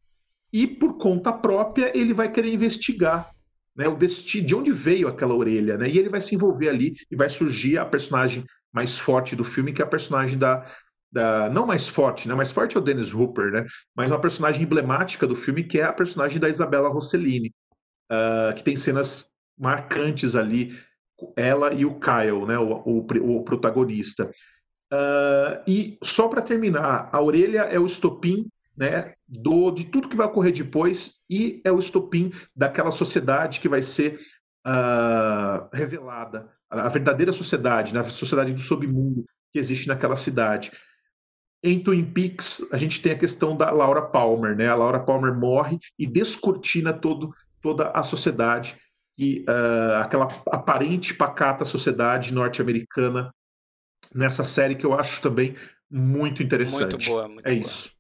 e, 0.53 0.67
por 0.67 0.99
conta 0.99 1.33
própria, 1.33 1.97
ele 1.97 2.15
vai 2.15 2.31
querer 2.31 2.53
investigar 2.53 3.31
né, 3.77 3.87
o 3.89 3.97
destino, 3.97 4.47
de 4.47 4.55
onde 4.55 4.73
veio 4.73 5.09
aquela 5.09 5.35
orelha, 5.35 5.77
né? 5.77 5.89
E 5.89 5.99
ele 5.99 6.09
vai 6.09 6.21
se 6.21 6.35
envolver 6.35 6.69
ali 6.69 6.95
e 7.11 7.17
vai 7.17 7.29
surgir 7.29 7.79
a 7.79 7.85
personagem 7.85 8.45
mais 8.73 8.99
forte 8.99 9.37
do 9.37 9.45
filme, 9.45 9.73
que 9.73 9.83
é 9.83 9.85
a 9.85 9.89
personagem 9.89 10.39
da, 10.39 10.67
da, 11.13 11.51
não 11.51 11.67
mais 11.67 11.87
forte, 11.89 12.29
né? 12.29 12.35
Mais 12.35 12.51
forte 12.51 12.77
é 12.77 12.81
o 12.81 12.83
Dennis 12.83 13.13
Hooper, 13.13 13.51
né? 13.51 13.67
Mas 13.95 14.11
uma 14.11 14.21
personagem 14.21 14.63
emblemática 14.63 15.27
do 15.27 15.37
filme 15.37 15.63
que 15.63 15.79
é 15.79 15.85
a 15.85 15.93
personagem 15.93 16.39
da 16.39 16.49
Isabella 16.49 16.89
Rossellini, 16.89 17.53
uh, 18.11 18.55
que 18.55 18.63
tem 18.63 18.77
cenas 18.77 19.31
marcantes 19.59 20.37
ali, 20.37 20.79
ela 21.37 21.73
e 21.73 21.85
o 21.85 21.99
Kyle, 21.99 22.47
né? 22.47 22.59
O, 22.59 22.83
o, 22.85 23.37
o 23.39 23.45
protagonista. 23.45 24.31
Uh, 24.93 25.63
e 25.67 25.99
só 26.03 26.29
para 26.29 26.43
terminar, 26.43 27.09
a 27.13 27.21
orelha 27.21 27.63
é 27.63 27.79
o 27.79 27.87
estopim, 27.87 28.47
né? 28.77 29.15
Do, 29.27 29.71
de 29.71 29.85
tudo 29.87 30.09
que 30.09 30.17
vai 30.17 30.27
ocorrer 30.27 30.53
depois 30.53 31.21
e 31.29 31.61
é 31.65 31.73
o 31.73 31.79
estopim 31.79 32.33
daquela 32.55 32.91
sociedade 32.91 33.59
que 33.59 33.69
vai 33.69 33.83
ser 33.83 34.21
uh, 34.67 35.69
revelada, 35.73 36.51
a 36.71 36.89
verdadeira 36.89 37.33
sociedade, 37.33 37.95
né? 37.95 38.01
a 38.01 38.05
sociedade 38.05 38.53
do 38.53 38.61
submundo 38.61 39.25
que 39.53 39.59
existe 39.59 39.89
naquela 39.89 40.17
cidade. 40.17 40.71
Em 41.63 41.81
Twin 41.81 42.05
Peaks, 42.05 42.69
a 42.71 42.77
gente 42.77 43.01
tem 43.01 43.13
a 43.13 43.19
questão 43.19 43.57
da 43.57 43.71
Laura 43.71 44.03
Palmer, 44.03 44.55
né? 44.55 44.69
A 44.69 44.75
Laura 44.75 45.01
Palmer 45.01 45.35
morre 45.35 45.79
e 45.99 46.07
descortina 46.07 46.93
todo, 46.93 47.35
toda 47.61 47.91
a 47.91 48.03
sociedade 48.03 48.79
e 49.19 49.45
uh, 49.49 50.03
aquela 50.03 50.27
aparente 50.51 51.15
pacata 51.15 51.65
sociedade 51.65 52.33
norte-americana 52.33 53.35
nessa 54.15 54.45
série 54.45 54.77
que 54.77 54.85
eu 54.85 54.95
acho 54.95 55.23
também 55.23 55.57
muito 55.91 56.43
interessante. 56.43 56.93
Muito 56.93 57.07
boa, 57.07 57.29
muito 57.29 57.47
é 57.47 57.55
boa. 57.55 57.63
isso. 57.63 57.91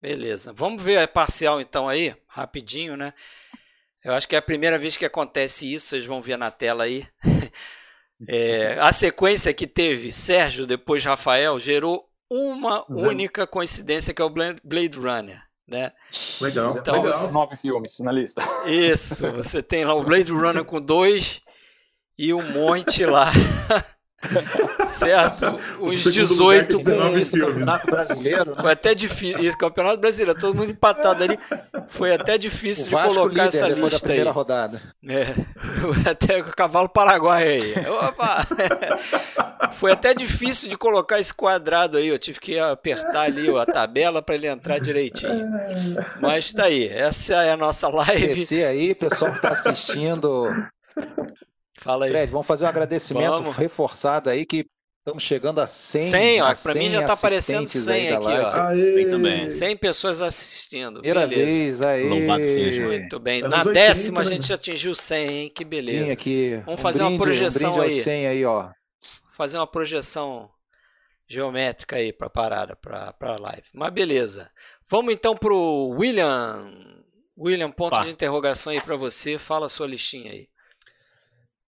Beleza. 0.00 0.52
Vamos 0.52 0.82
ver 0.82 0.98
a 0.98 1.06
parcial 1.06 1.60
então 1.60 1.88
aí, 1.88 2.14
rapidinho, 2.26 2.96
né? 2.96 3.12
Eu 4.02 4.14
acho 4.14 4.26
que 4.26 4.34
é 4.34 4.38
a 4.38 4.42
primeira 4.42 4.78
vez 4.78 4.96
que 4.96 5.04
acontece 5.04 5.70
isso, 5.72 5.88
vocês 5.88 6.06
vão 6.06 6.22
ver 6.22 6.36
na 6.36 6.50
tela 6.50 6.84
aí. 6.84 7.06
É, 8.28 8.78
a 8.78 8.92
sequência 8.92 9.54
que 9.54 9.66
teve 9.66 10.12
Sérgio, 10.12 10.66
depois 10.66 11.02
Rafael, 11.02 11.58
gerou 11.58 12.06
uma 12.30 12.84
única 12.90 13.46
coincidência 13.46 14.12
que 14.12 14.20
é 14.20 14.24
o 14.26 14.28
Blade 14.28 14.98
Runner. 14.98 15.42
Né? 15.70 15.92
Legal, 16.40 16.68
então, 16.76 16.94
legal. 16.94 17.12
Você... 17.12 17.30
Nove 17.30 17.54
filmes 17.54 18.00
na 18.00 18.10
lista. 18.10 18.42
Isso, 18.66 19.30
você 19.30 19.62
tem 19.62 19.84
lá 19.84 19.94
o 19.94 20.02
Blade 20.02 20.32
Runner 20.32 20.64
com 20.64 20.80
dois 20.80 21.40
e 22.18 22.34
um 22.34 22.42
monte 22.52 23.06
lá 23.06 23.30
certo? 24.86 25.58
Uns 25.80 26.02
18 26.04 26.78
com 26.78 26.84
Campeonato 26.84 27.90
Brasileiro, 27.90 28.50
né? 28.54 28.62
Foi 28.62 28.72
até 28.72 28.94
difícil. 28.94 29.56
Campeonato 29.56 29.98
Brasileiro, 29.98 30.38
todo 30.38 30.54
mundo 30.54 30.70
empatado 30.70 31.24
ali. 31.24 31.38
Foi 31.88 32.14
até 32.14 32.36
difícil 32.36 32.84
de 32.84 32.90
colocar 32.90 33.46
essa 33.46 33.66
lista 33.68 33.90
da 33.90 33.98
primeira 34.00 34.30
aí. 34.30 34.34
rodada. 34.34 34.80
É, 35.08 35.26
até 36.10 36.42
com 36.42 36.50
o 36.50 36.56
cavalo 36.56 36.88
paraguai 36.88 37.48
aí. 37.48 37.74
Opa! 37.88 38.46
Foi 39.72 39.92
até 39.92 40.12
difícil 40.14 40.68
de 40.68 40.76
colocar 40.76 41.18
esse 41.18 41.32
quadrado 41.32 41.96
aí. 41.96 42.08
Eu 42.08 42.18
tive 42.18 42.38
que 42.38 42.58
apertar 42.58 43.22
ali 43.22 43.48
a 43.56 43.64
tabela 43.64 44.20
para 44.20 44.34
ele 44.34 44.46
entrar 44.46 44.78
direitinho. 44.78 45.48
Mas 46.20 46.52
tá 46.52 46.64
aí. 46.64 46.88
Essa 46.88 47.42
é 47.42 47.52
a 47.52 47.56
nossa 47.56 47.88
live. 47.88 48.42
Esse 48.42 48.64
aí, 48.64 48.94
pessoal 48.94 49.30
que 49.30 49.38
está 49.38 49.50
assistindo. 49.50 50.48
Fala 51.80 52.04
aí. 52.04 52.10
Fred, 52.10 52.30
vamos 52.30 52.46
fazer 52.46 52.64
um 52.66 52.68
agradecimento 52.68 53.38
vamos. 53.38 53.56
reforçado 53.56 54.28
aí 54.28 54.44
que 54.44 54.66
estamos 54.98 55.22
chegando 55.22 55.62
a 55.62 55.66
100. 55.66 56.10
100, 56.10 56.42
ó. 56.42 56.54
Para 56.54 56.74
mim 56.74 56.90
já 56.90 57.06
tá 57.06 57.14
aparecendo 57.14 57.66
100 57.66 58.12
aqui, 58.12 58.26
ó. 58.26 58.68
Aê. 58.68 59.06
também. 59.06 59.48
100 59.48 59.76
pessoas 59.78 60.20
assistindo. 60.20 61.00
Primeira 61.00 61.26
beleza. 61.26 61.46
vez, 61.46 61.82
aí. 61.82 62.04
Muito 62.84 63.18
bem. 63.18 63.40
Na 63.40 63.64
décima 63.64 64.20
a 64.20 64.24
gente 64.24 64.46
já 64.46 64.56
atingiu 64.56 64.94
100, 64.94 65.32
hein? 65.32 65.52
Que 65.54 65.64
beleza. 65.64 66.04
Vem 66.04 66.12
aqui. 66.12 66.62
Vamos 66.66 66.82
fazer 66.82 67.02
um 67.02 67.16
brinde, 67.16 67.18
uma 67.18 67.24
projeção 67.24 67.76
um 67.76 67.80
aí. 67.80 68.02
100 68.02 68.26
aí, 68.26 68.44
ó. 68.44 68.70
Fazer 69.34 69.56
uma 69.56 69.66
projeção 69.66 70.50
geométrica 71.26 71.96
aí 71.96 72.12
para 72.12 72.28
parada, 72.28 72.76
para 72.76 73.14
a 73.20 73.36
live. 73.40 73.64
Mas 73.72 73.90
beleza. 73.90 74.50
Vamos 74.86 75.14
então 75.14 75.34
pro 75.34 75.94
William. 75.98 76.70
William, 77.38 77.70
ponto 77.70 77.92
Pá. 77.92 78.02
de 78.02 78.10
interrogação 78.10 78.70
aí 78.70 78.82
para 78.82 78.96
você. 78.96 79.38
Fala 79.38 79.64
a 79.64 79.70
sua 79.70 79.86
listinha 79.86 80.30
aí. 80.30 80.50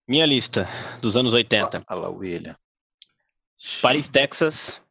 Minha 0.07 0.27
lista 0.27 0.69
dos 1.01 1.17
anos 1.17 1.33
80. 1.33 1.83
Fala, 1.83 2.11
William. 2.11 2.57
Paris, 3.81 4.09
Texas, 4.09 4.83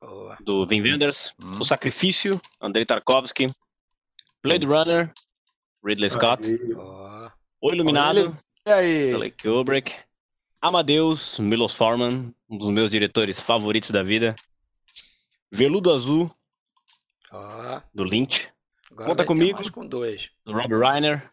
Boa. 0.00 0.38
do 0.40 0.64
Wim 0.66 0.82
Wenders. 0.82 1.34
Hum. 1.42 1.60
O 1.60 1.64
Sacrifício, 1.64 2.40
Andrei 2.60 2.86
Tarkovsky. 2.86 3.48
Blade 4.42 4.66
Runner, 4.66 5.12
Ridley 5.82 6.10
Scott. 6.10 6.42
Boa. 6.72 7.32
O 7.60 7.72
Iluminado? 7.72 8.36
Stanley 8.60 9.30
Kubrick. 9.32 9.94
Amadeus, 10.60 11.38
Milos 11.38 11.74
Forman, 11.74 12.34
um 12.48 12.56
dos 12.56 12.70
meus 12.70 12.90
diretores 12.90 13.38
favoritos 13.38 13.90
da 13.90 14.02
vida. 14.02 14.34
Veludo 15.50 15.92
Azul, 15.92 16.30
oh. 17.30 17.82
do 17.92 18.02
Lynch. 18.02 18.48
Agora 18.90 19.08
Conta 19.08 19.24
comigo. 19.24 19.72
com 19.72 19.86
dois. 19.86 20.30
Do 20.44 20.52
Rob 20.52 20.72
Reiner. 20.72 21.30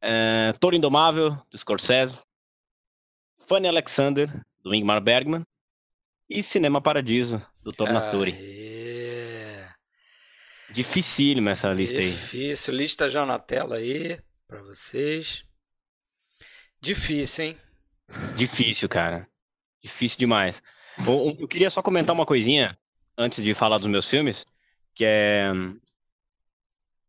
É, 0.00 0.52
Toro 0.60 0.76
Indomável, 0.76 1.30
do 1.50 1.58
Scorsese. 1.58 2.18
Fanny 3.46 3.66
Alexander, 3.66 4.30
do 4.62 4.74
Ingmar 4.74 5.00
Bergman. 5.00 5.44
E 6.28 6.42
Cinema 6.42 6.80
Paradiso, 6.80 7.40
do 7.64 7.72
Tornatore. 7.72 8.32
Aê. 8.32 9.66
Dificílima 10.70 11.52
essa 11.52 11.72
lista 11.72 11.98
Difícil. 11.98 12.40
aí. 12.40 12.46
Difícil, 12.46 12.74
lista 12.74 13.08
já 13.08 13.24
na 13.24 13.38
tela 13.38 13.76
aí, 13.76 14.20
para 14.46 14.60
vocês. 14.62 15.44
Difícil, 16.80 17.44
hein? 17.46 17.56
Difícil, 18.36 18.88
cara. 18.88 19.26
Difícil 19.82 20.18
demais. 20.18 20.62
Eu, 20.98 21.36
eu, 21.40 21.48
queria 21.48 21.70
só 21.70 21.82
comentar 21.82 22.14
uma 22.14 22.26
coisinha 22.26 22.78
antes 23.16 23.42
de 23.42 23.54
falar 23.54 23.78
dos 23.78 23.86
meus 23.86 24.08
filmes, 24.08 24.44
que 24.94 25.04
é 25.04 25.50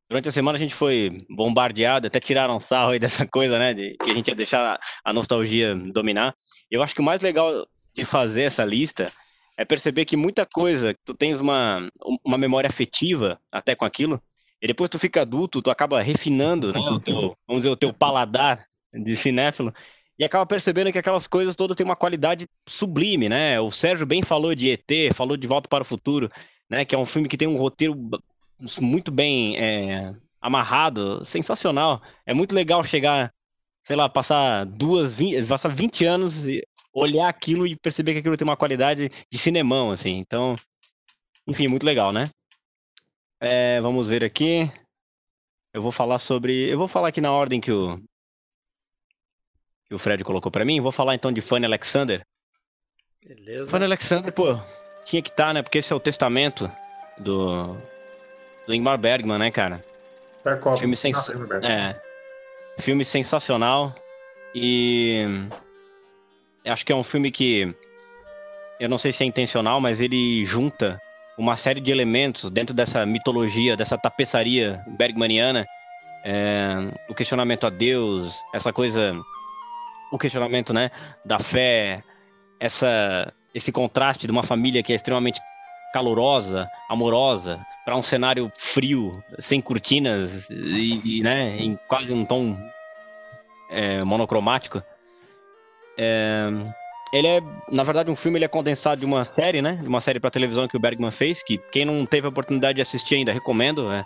durante 0.10 0.28
a 0.28 0.32
semana 0.32 0.58
a 0.58 0.60
gente 0.60 0.74
foi 0.74 1.26
bombardeado, 1.30 2.08
até 2.08 2.20
tiraram 2.20 2.60
sarro 2.60 2.92
aí 2.92 3.00
dessa 3.00 3.26
coisa, 3.28 3.60
né, 3.60 3.74
de 3.74 3.96
que 3.98 4.12
a 4.12 4.14
gente 4.14 4.28
ia 4.28 4.36
deixar 4.36 4.80
a 5.04 5.14
nostalgia 5.14 5.76
dominar. 5.76 6.36
Eu 6.70 6.82
acho 6.82 6.96
que 6.96 7.02
o 7.02 7.04
mais 7.04 7.22
legal 7.22 7.68
de 7.94 8.06
fazer 8.06 8.44
essa 8.44 8.66
lista 8.66 9.12
é 9.58 9.66
perceber 9.66 10.06
que 10.06 10.16
muita 10.16 10.46
coisa, 10.46 10.96
tu 11.06 11.14
tens 11.14 11.40
uma 11.40 11.90
uma 12.26 12.38
memória 12.38 12.70
afetiva 12.70 13.40
até 13.52 13.76
com 13.76 13.86
aquilo, 13.86 14.22
e 14.62 14.68
depois 14.68 14.90
tu 14.90 14.98
fica 15.00 15.22
adulto, 15.22 15.62
tu 15.62 15.70
acaba 15.70 16.02
refinando, 16.02 16.74
né, 16.74 16.80
o 16.80 17.00
teu, 17.00 17.38
vamos 17.48 17.62
dizer, 17.62 17.70
o 17.70 17.78
teu 17.78 17.94
paladar 17.94 18.66
de 18.94 19.16
cinéfilo 19.16 19.74
e 20.18 20.24
acaba 20.26 20.46
percebendo 20.46 20.92
que 20.92 20.98
aquelas 20.98 21.28
coisas 21.28 21.56
todas 21.56 21.78
têm 21.78 21.86
uma 21.86 21.96
qualidade 21.96 22.46
sublime, 22.68 23.30
né? 23.30 23.58
O 23.62 23.72
Sérgio 23.72 24.06
bem 24.06 24.22
falou 24.22 24.54
de 24.54 24.70
ET, 24.70 25.16
falou 25.16 25.38
de 25.38 25.48
Volta 25.48 25.70
para 25.70 25.82
o 25.84 25.86
Futuro, 25.86 26.30
né? 26.70 26.84
Que 26.84 26.94
é 26.94 26.98
um 26.98 27.06
filme 27.06 27.30
que 27.30 27.38
tem 27.38 27.48
um 27.48 27.56
roteiro 27.56 27.96
muito 28.80 29.12
bem 29.12 29.58
é, 29.58 30.16
amarrado, 30.42 31.24
sensacional. 31.26 32.02
É 32.26 32.34
muito 32.34 32.54
legal 32.54 32.84
chegar, 32.84 33.34
sei 33.84 33.96
lá, 33.96 34.10
passar 34.10 34.66
duas, 34.66 35.14
20, 35.14 35.46
passar 35.48 35.70
20 35.70 36.06
anos 36.06 36.46
e 36.46 36.66
olhar 36.94 37.30
aquilo 37.30 37.66
e 37.68 37.76
perceber 37.76 38.14
que 38.14 38.20
aquilo 38.20 38.38
tem 38.38 38.48
uma 38.48 38.58
qualidade 38.58 39.10
de 39.32 39.38
cinemão, 39.38 39.92
assim. 39.92 40.18
Então, 40.18 40.56
enfim, 41.48 41.68
muito 41.68 41.86
legal, 41.86 42.12
né? 42.12 42.30
É, 43.40 43.80
vamos 43.82 44.08
ver 44.08 44.24
aqui. 44.24 44.70
Eu 45.74 45.82
vou 45.82 45.92
falar 45.92 46.20
sobre. 46.20 46.70
Eu 46.70 46.78
vou 46.78 46.88
falar 46.88 47.10
aqui 47.10 47.22
na 47.22 47.32
ordem 47.32 47.62
que 47.62 47.72
o, 47.72 47.98
que 49.86 49.96
o 49.96 50.00
Fred 50.00 50.24
colocou 50.24 50.52
para 50.52 50.66
mim. 50.66 50.82
Vou 50.82 50.92
falar 50.92 51.16
então 51.16 51.32
de 51.32 51.42
Fanny 51.42 51.66
Alexander. 51.66 52.22
Beleza. 53.24 53.72
Fanny 53.72 53.86
Alexander, 53.86 54.34
pô, 54.34 54.60
tinha 55.06 55.22
que 55.22 55.30
estar, 55.30 55.48
tá, 55.48 55.54
né? 55.54 55.62
Porque 55.62 55.78
esse 55.78 55.94
é 55.94 55.96
o 55.96 56.00
testamento 56.00 56.70
do 57.18 57.78
Ingmar 58.76 58.98
Bergman, 58.98 59.38
né, 59.38 59.52
cara? 59.52 59.84
Tarkovsky. 60.44 60.80
Filme, 60.80 60.96
sens... 60.96 61.30
é, 61.64 61.96
filme 62.80 63.04
sensacional 63.04 63.94
e 64.54 65.26
acho 66.66 66.86
que 66.86 66.92
é 66.92 66.96
um 66.96 67.04
filme 67.04 67.32
que 67.32 67.74
eu 68.80 68.88
não 68.88 68.98
sei 68.98 69.12
se 69.12 69.24
é 69.24 69.28
intencional, 69.28 69.82
mas 69.82 70.00
ele 70.00 70.46
junta 70.46 71.00
uma 71.38 71.58
série 71.58 71.82
de 71.82 71.92
elementos 71.92 72.50
dentro 72.50 72.74
dessa 72.74 73.06
mitologia, 73.06 73.76
dessa 73.76 73.98
tapeçaria 73.98 74.82
bergmaniana, 74.98 75.66
é, 76.24 76.76
o 77.10 77.16
questionamento 77.16 77.66
a 77.66 77.70
Deus, 77.70 78.36
essa 78.54 78.74
coisa 78.74 79.16
o 80.12 80.18
questionamento, 80.18 80.74
né, 80.74 80.90
da 81.24 81.40
fé, 81.40 82.04
essa 82.60 83.32
esse 83.54 83.72
contraste 83.72 84.28
de 84.28 84.32
uma 84.32 84.44
família 84.44 84.84
que 84.84 84.94
é 84.94 84.96
extremamente 84.96 85.40
calorosa, 85.92 86.70
amorosa, 86.88 87.60
para 87.90 87.98
um 87.98 88.04
cenário 88.04 88.52
frio, 88.56 89.24
sem 89.40 89.60
cortinas 89.60 90.48
e, 90.48 91.18
e 91.18 91.24
né, 91.24 91.58
em 91.58 91.76
quase 91.88 92.14
um 92.14 92.24
tom 92.24 92.56
é, 93.68 94.04
monocromático. 94.04 94.84
É, 95.98 96.50
ele 97.12 97.28
é, 97.28 97.42
na 97.72 97.82
verdade, 97.82 98.12
um 98.12 98.16
filme 98.16 98.38
ele 98.38 98.46
é 98.46 98.48
condensado 98.48 99.00
de 99.00 99.08
uma 99.08 99.26
série, 99.26 99.60
né, 99.60 99.74
de 99.82 99.88
uma 99.88 100.02
série 100.02 100.20
para 100.20 100.30
televisão 100.30 100.68
que 100.68 100.78
o 100.78 100.80
Bergman 100.80 101.10
fez, 101.10 101.42
que 101.42 101.58
quem 101.72 101.84
não 101.84 102.06
teve 102.06 102.28
a 102.28 102.30
oportunidade 102.30 102.76
de 102.76 102.84
assistir 102.84 103.16
ainda 103.16 103.34
recomendo, 103.34 103.92
é 103.92 104.06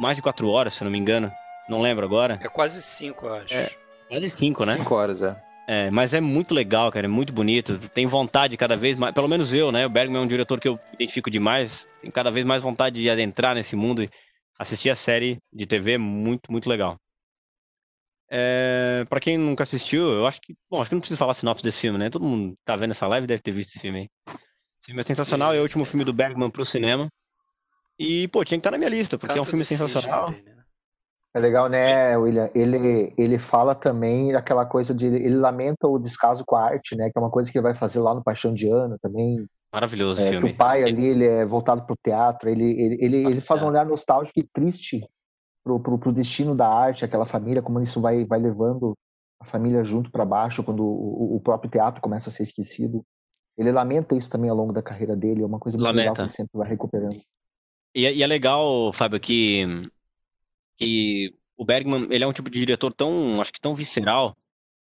mais 0.00 0.16
de 0.16 0.22
quatro 0.22 0.48
horas, 0.48 0.74
se 0.74 0.82
não 0.82 0.90
me 0.90 0.98
engano, 0.98 1.30
não 1.68 1.80
lembro 1.80 2.04
agora. 2.04 2.40
É 2.42 2.48
quase 2.48 2.82
cinco, 2.82 3.26
eu 3.26 3.34
acho. 3.34 3.54
É, 3.54 3.70
Quase 4.08 4.28
cinco, 4.28 4.66
né? 4.66 4.72
Cinco 4.72 4.92
horas, 4.96 5.22
é. 5.22 5.36
É, 5.70 5.90
mas 5.90 6.14
é 6.14 6.20
muito 6.20 6.54
legal, 6.54 6.90
cara, 6.90 7.04
é 7.04 7.08
muito 7.08 7.30
bonito. 7.30 7.78
Tem 7.90 8.06
vontade 8.06 8.56
cada 8.56 8.74
vez 8.74 8.96
mais, 8.96 9.12
pelo 9.12 9.28
menos 9.28 9.52
eu, 9.52 9.70
né? 9.70 9.84
O 9.84 9.90
Bergman 9.90 10.22
é 10.22 10.24
um 10.24 10.26
diretor 10.26 10.58
que 10.58 10.66
eu 10.66 10.80
identifico 10.94 11.30
demais. 11.30 11.86
Tem 12.00 12.10
cada 12.10 12.30
vez 12.30 12.46
mais 12.46 12.62
vontade 12.62 13.02
de 13.02 13.10
adentrar 13.10 13.54
nesse 13.54 13.76
mundo 13.76 14.02
e 14.02 14.08
assistir 14.58 14.88
a 14.88 14.96
série 14.96 15.36
de 15.52 15.66
TV, 15.66 15.98
muito, 15.98 16.50
muito 16.50 16.70
legal. 16.70 16.98
É, 18.30 19.04
para 19.10 19.20
quem 19.20 19.36
nunca 19.36 19.62
assistiu, 19.62 20.04
eu 20.04 20.26
acho 20.26 20.40
que, 20.40 20.54
bom, 20.70 20.80
acho 20.80 20.88
que 20.88 20.94
não 20.94 21.00
preciso 21.00 21.18
falar 21.18 21.34
sinopse 21.34 21.62
desse 21.62 21.82
filme, 21.82 21.98
né? 21.98 22.08
Todo 22.08 22.24
mundo 22.24 22.54
tá 22.64 22.74
vendo 22.74 22.92
essa 22.92 23.06
live 23.06 23.26
deve 23.26 23.42
ter 23.42 23.52
visto 23.52 23.68
esse 23.68 23.78
filme 23.78 23.98
aí. 23.98 24.08
Esse 24.80 24.86
filme 24.86 25.02
é 25.02 25.04
sensacional, 25.04 25.52
é 25.52 25.58
o 25.58 25.62
último 25.62 25.84
filme 25.84 26.02
do 26.02 26.14
Bergman 26.14 26.50
pro 26.50 26.64
cinema. 26.64 27.08
E, 27.98 28.26
pô, 28.28 28.42
tinha 28.42 28.56
que 28.56 28.60
estar 28.60 28.70
tá 28.70 28.72
na 28.72 28.78
minha 28.78 28.88
lista, 28.88 29.18
porque 29.18 29.34
Canto 29.34 29.38
é 29.38 29.42
um 29.42 29.50
filme 29.50 29.66
sensacional. 29.66 30.30
Dele, 30.30 30.44
né? 30.44 30.57
É 31.38 31.40
legal, 31.40 31.68
né, 31.68 32.16
William? 32.16 32.50
Ele, 32.52 33.14
ele 33.16 33.38
fala 33.38 33.72
também 33.72 34.34
aquela 34.34 34.66
coisa 34.66 34.92
de. 34.92 35.06
Ele 35.06 35.36
lamenta 35.36 35.86
o 35.86 35.96
descaso 35.96 36.42
com 36.44 36.56
a 36.56 36.64
arte, 36.64 36.96
né? 36.96 37.10
Que 37.10 37.16
é 37.16 37.20
uma 37.20 37.30
coisa 37.30 37.50
que 37.50 37.56
ele 37.56 37.62
vai 37.62 37.76
fazer 37.76 38.00
lá 38.00 38.12
no 38.12 38.24
Paixão 38.24 38.52
de 38.52 38.68
Ana 38.68 38.98
também. 39.00 39.46
Maravilhoso 39.72 40.20
é, 40.20 40.30
filme. 40.30 40.48
Que 40.48 40.54
o 40.54 40.56
pai 40.56 40.82
ali 40.82 41.06
ele 41.06 41.24
é 41.24 41.46
voltado 41.46 41.84
para 41.84 41.92
o 41.92 41.98
teatro, 42.02 42.48
ele, 42.48 42.64
ele, 42.64 42.98
ele, 43.00 43.16
ele 43.18 43.40
faz 43.40 43.62
um 43.62 43.66
olhar 43.66 43.86
nostálgico 43.86 44.40
e 44.40 44.48
triste 44.52 45.06
pro, 45.62 45.78
pro, 45.78 45.98
pro 45.98 46.12
destino 46.12 46.56
da 46.56 46.66
arte, 46.66 47.04
aquela 47.04 47.26
família, 47.26 47.62
como 47.62 47.80
isso 47.80 48.00
vai, 48.00 48.24
vai 48.24 48.40
levando 48.40 48.94
a 49.40 49.44
família 49.44 49.84
junto 49.84 50.10
para 50.10 50.24
baixo 50.24 50.64
quando 50.64 50.82
o, 50.82 51.36
o 51.36 51.40
próprio 51.40 51.70
teatro 51.70 52.00
começa 52.00 52.30
a 52.30 52.32
ser 52.32 52.42
esquecido. 52.42 53.04
Ele 53.56 53.70
lamenta 53.70 54.16
isso 54.16 54.30
também 54.30 54.50
ao 54.50 54.56
longo 54.56 54.72
da 54.72 54.82
carreira 54.82 55.14
dele, 55.14 55.42
é 55.42 55.46
uma 55.46 55.60
coisa 55.60 55.76
muito 55.76 55.86
lamenta. 55.86 56.00
legal 56.00 56.14
que 56.14 56.22
ele 56.22 56.30
sempre 56.30 56.58
vai 56.58 56.68
recuperando. 56.68 57.20
E, 57.94 58.06
é, 58.06 58.14
e 58.14 58.22
é 58.22 58.26
legal, 58.26 58.92
Fábio, 58.92 59.20
que 59.20 59.88
que 60.78 61.34
o 61.56 61.64
Bergman, 61.64 62.06
ele 62.10 62.24
é 62.24 62.26
um 62.26 62.32
tipo 62.32 62.48
de 62.50 62.58
diretor 62.60 62.92
tão, 62.92 63.40
acho 63.40 63.52
que 63.52 63.60
tão 63.60 63.74
visceral, 63.74 64.36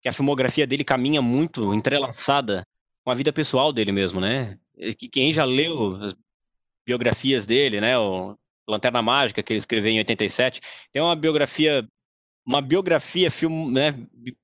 que 0.01 0.09
a 0.09 0.13
filmografia 0.13 0.65
dele 0.65 0.83
caminha 0.83 1.21
muito 1.21 1.73
entrelaçada 1.73 2.65
com 3.03 3.11
a 3.11 3.15
vida 3.15 3.33
pessoal 3.33 3.73
dele 3.73 3.91
mesmo, 3.91 4.19
né? 4.21 4.57
Que 4.97 5.09
quem 5.09 5.33
já 5.33 5.43
leu 5.43 5.95
as 5.97 6.15
biografias 6.85 7.45
dele, 7.45 7.79
né, 7.81 7.97
o 7.97 8.35
Lanterna 8.67 9.01
Mágica 9.01 9.43
que 9.43 9.53
ele 9.53 9.59
escreveu 9.59 9.91
em 9.91 9.99
87, 9.99 10.61
tem 10.91 11.01
uma 11.01 11.15
biografia 11.15 11.87
uma 12.45 12.61
biografia 12.61 13.29
film, 13.29 13.69
né, 13.71 13.95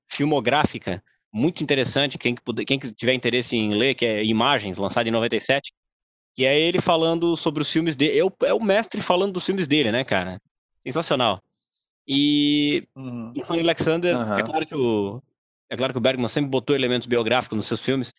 filmográfica 0.08 1.02
muito 1.32 1.62
interessante, 1.62 2.18
quem, 2.18 2.34
quem 2.66 2.78
tiver 2.78 3.12
interesse 3.14 3.56
em 3.56 3.74
ler, 3.74 3.94
que 3.94 4.06
é 4.06 4.24
Imagens, 4.24 4.78
lançado 4.78 5.06
em 5.06 5.10
97, 5.10 5.72
que 6.34 6.44
é 6.44 6.58
ele 6.58 6.80
falando 6.80 7.36
sobre 7.36 7.62
os 7.62 7.70
filmes 7.70 7.96
dele. 7.96 8.18
É 8.18 8.24
o, 8.24 8.32
é 8.44 8.54
o 8.54 8.62
mestre 8.62 9.02
falando 9.02 9.32
dos 9.32 9.44
filmes 9.44 9.68
dele, 9.68 9.92
né, 9.92 10.04
cara? 10.04 10.40
Sensacional. 10.88 11.42
E, 12.06 12.88
uhum. 12.96 13.32
e 13.36 13.42
Fanny 13.42 13.60
Alexander, 13.60 14.16
uhum. 14.16 14.38
é 14.38 14.42
claro 14.42 14.66
que 14.66 14.74
o. 14.74 15.22
É 15.70 15.76
claro 15.76 15.92
que 15.92 15.98
o 15.98 16.00
Bergman 16.00 16.28
sempre 16.28 16.50
botou 16.50 16.74
elementos 16.74 17.06
biográficos 17.06 17.54
nos 17.54 17.66
seus 17.66 17.82
filmes, 17.82 18.14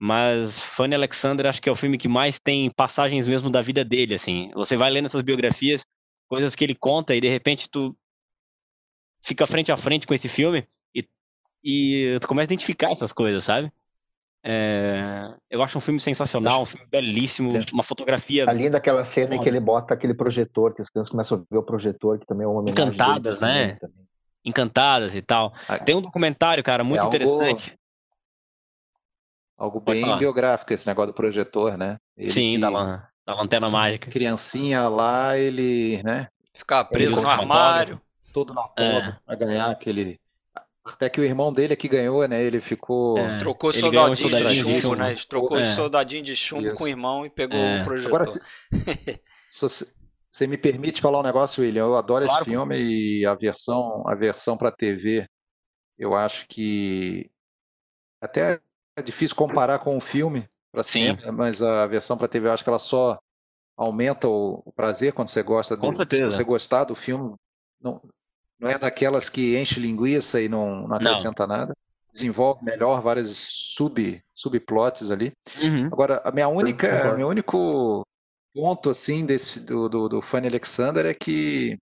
mas 0.00 0.62
Fanny 0.62 0.94
Alexander 0.94 1.46
acho 1.46 1.60
que 1.60 1.68
é 1.68 1.72
o 1.72 1.76
filme 1.76 1.98
que 1.98 2.08
mais 2.08 2.40
tem 2.40 2.70
passagens 2.70 3.28
mesmo 3.28 3.50
da 3.50 3.60
vida 3.60 3.84
dele, 3.84 4.14
assim. 4.14 4.50
Você 4.54 4.74
vai 4.74 4.90
lendo 4.90 5.04
essas 5.04 5.20
biografias, 5.20 5.84
coisas 6.26 6.54
que 6.54 6.64
ele 6.64 6.74
conta 6.74 7.14
e 7.14 7.20
de 7.20 7.28
repente 7.28 7.68
tu 7.68 7.94
fica 9.22 9.46
frente 9.46 9.70
a 9.70 9.76
frente 9.76 10.06
com 10.06 10.14
esse 10.14 10.30
filme 10.30 10.66
e, 10.94 11.06
e 11.62 12.18
tu 12.20 12.26
começa 12.26 12.50
a 12.50 12.54
identificar 12.54 12.90
essas 12.90 13.12
coisas, 13.12 13.44
sabe? 13.44 13.70
É, 14.46 15.34
eu 15.50 15.62
acho 15.62 15.78
um 15.78 15.80
filme 15.80 15.98
sensacional, 15.98 16.60
um 16.60 16.64
filme 16.66 16.86
belíssimo, 16.90 17.50
uma 17.72 17.82
fotografia. 17.82 18.44
Além 18.46 18.70
daquela 18.70 19.02
cena 19.02 19.34
em 19.34 19.40
que 19.40 19.48
ele 19.48 19.58
bota 19.58 19.94
aquele 19.94 20.12
projetor, 20.12 20.74
que 20.74 20.82
as 20.82 20.90
crianças 20.90 21.10
começam 21.10 21.38
a 21.38 21.40
ver 21.50 21.58
o 21.58 21.62
projetor, 21.62 22.18
que 22.18 22.26
também 22.26 22.44
é 22.44 22.48
uma 22.48 22.60
homenagem. 22.60 22.88
Encantadas, 22.88 23.40
né? 23.40 23.78
Encantadas 24.44 25.14
e 25.14 25.22
tal. 25.22 25.54
Ah, 25.66 25.78
Tem 25.78 25.96
um 25.96 26.02
documentário, 26.02 26.62
cara, 26.62 26.84
muito 26.84 26.98
é 26.98 27.02
algo, 27.02 27.16
interessante. 27.16 27.74
Algo 29.56 29.80
bem 29.80 30.18
biográfico 30.18 30.74
esse 30.74 30.86
negócio 30.86 31.12
do 31.12 31.16
projetor, 31.16 31.78
né? 31.78 31.96
Ele 32.14 32.30
Sim, 32.30 32.60
da, 32.60 32.68
da 33.26 33.34
lanterna 33.34 33.70
mágica. 33.70 34.10
Criancinha 34.10 34.86
lá, 34.88 35.38
ele, 35.38 36.02
né? 36.02 36.28
Ficava 36.52 36.86
preso 36.86 37.18
no 37.18 37.28
armário. 37.30 37.98
Todo 38.30 38.52
na 38.52 38.62
foto 38.62 38.78
é. 38.78 39.16
pra 39.24 39.36
ganhar 39.36 39.70
aquele 39.70 40.20
até 40.84 41.08
que 41.08 41.20
o 41.20 41.24
irmão 41.24 41.52
dele 41.52 41.72
é 41.72 41.76
que 41.76 41.88
ganhou, 41.88 42.26
né? 42.28 42.42
Ele 42.42 42.60
ficou. 42.60 43.16
É, 43.16 43.38
trocou 43.38 43.70
ele 43.70 43.80
soldadinho, 43.80 44.16
soldadinho, 44.16 44.48
de 44.48 44.56
chumbo, 44.56 44.74
de 44.74 44.82
chumbo. 44.82 44.96
né? 44.96 45.14
Trocou 45.28 45.58
é. 45.58 45.64
soldadinho 45.72 46.22
de 46.22 46.36
chumbo 46.36 46.66
Isso. 46.66 46.76
com 46.76 46.84
o 46.84 46.88
irmão 46.88 47.24
e 47.24 47.30
pegou 47.30 47.58
é. 47.58 47.80
o 47.80 47.84
projetor. 47.84 48.20
Agora, 48.20 48.40
se, 49.48 49.68
se, 49.68 49.94
você 50.30 50.46
me 50.46 50.58
permite 50.58 51.00
falar 51.00 51.20
um 51.20 51.22
negócio, 51.22 51.62
William, 51.62 51.84
eu 51.84 51.96
adoro 51.96 52.26
claro. 52.26 52.42
esse 52.42 52.50
filme 52.50 52.76
e 52.76 53.24
a 53.24 53.34
versão, 53.34 54.02
a 54.06 54.14
versão 54.14 54.56
para 54.56 54.70
TV, 54.70 55.26
eu 55.98 56.14
acho 56.14 56.46
que 56.48 57.30
até 58.20 58.60
é 58.96 59.02
difícil 59.02 59.36
comparar 59.36 59.78
com 59.78 59.96
o 59.96 60.00
filme 60.00 60.46
para 60.70 60.82
cinema, 60.82 61.32
mas 61.32 61.62
a 61.62 61.86
versão 61.86 62.18
para 62.18 62.28
TV 62.28 62.48
eu 62.48 62.52
acho 62.52 62.62
que 62.62 62.68
ela 62.68 62.78
só 62.78 63.18
aumenta 63.76 64.28
o, 64.28 64.62
o 64.64 64.72
prazer 64.72 65.12
quando 65.12 65.28
você 65.28 65.42
gosta 65.42 65.76
do, 65.76 65.80
com 65.80 65.94
certeza. 65.94 66.36
você 66.36 66.44
gostar 66.44 66.84
do 66.84 66.94
filme. 66.94 67.34
Não, 67.80 68.02
não 68.64 68.70
é 68.70 68.78
daquelas 68.78 69.28
que 69.28 69.58
enche 69.58 69.78
linguiça 69.78 70.40
e 70.40 70.48
não, 70.48 70.88
não 70.88 70.96
acrescenta 70.96 71.46
não. 71.46 71.56
nada. 71.56 71.76
Desenvolve 72.10 72.64
melhor 72.64 73.02
várias 73.02 73.30
sub, 73.36 74.22
subplots 74.32 75.10
ali. 75.10 75.32
Uhum. 75.60 75.86
Agora, 75.86 76.22
a 76.24 76.32
minha 76.32 76.48
única, 76.48 77.14
meu 77.14 77.28
único 77.28 78.02
ponto 78.54 78.88
assim 78.88 79.26
desse 79.26 79.60
do, 79.60 79.88
do, 79.88 80.08
do 80.08 80.22
Fanny 80.22 80.46
Alexander 80.46 81.04
é 81.04 81.12
que, 81.12 81.76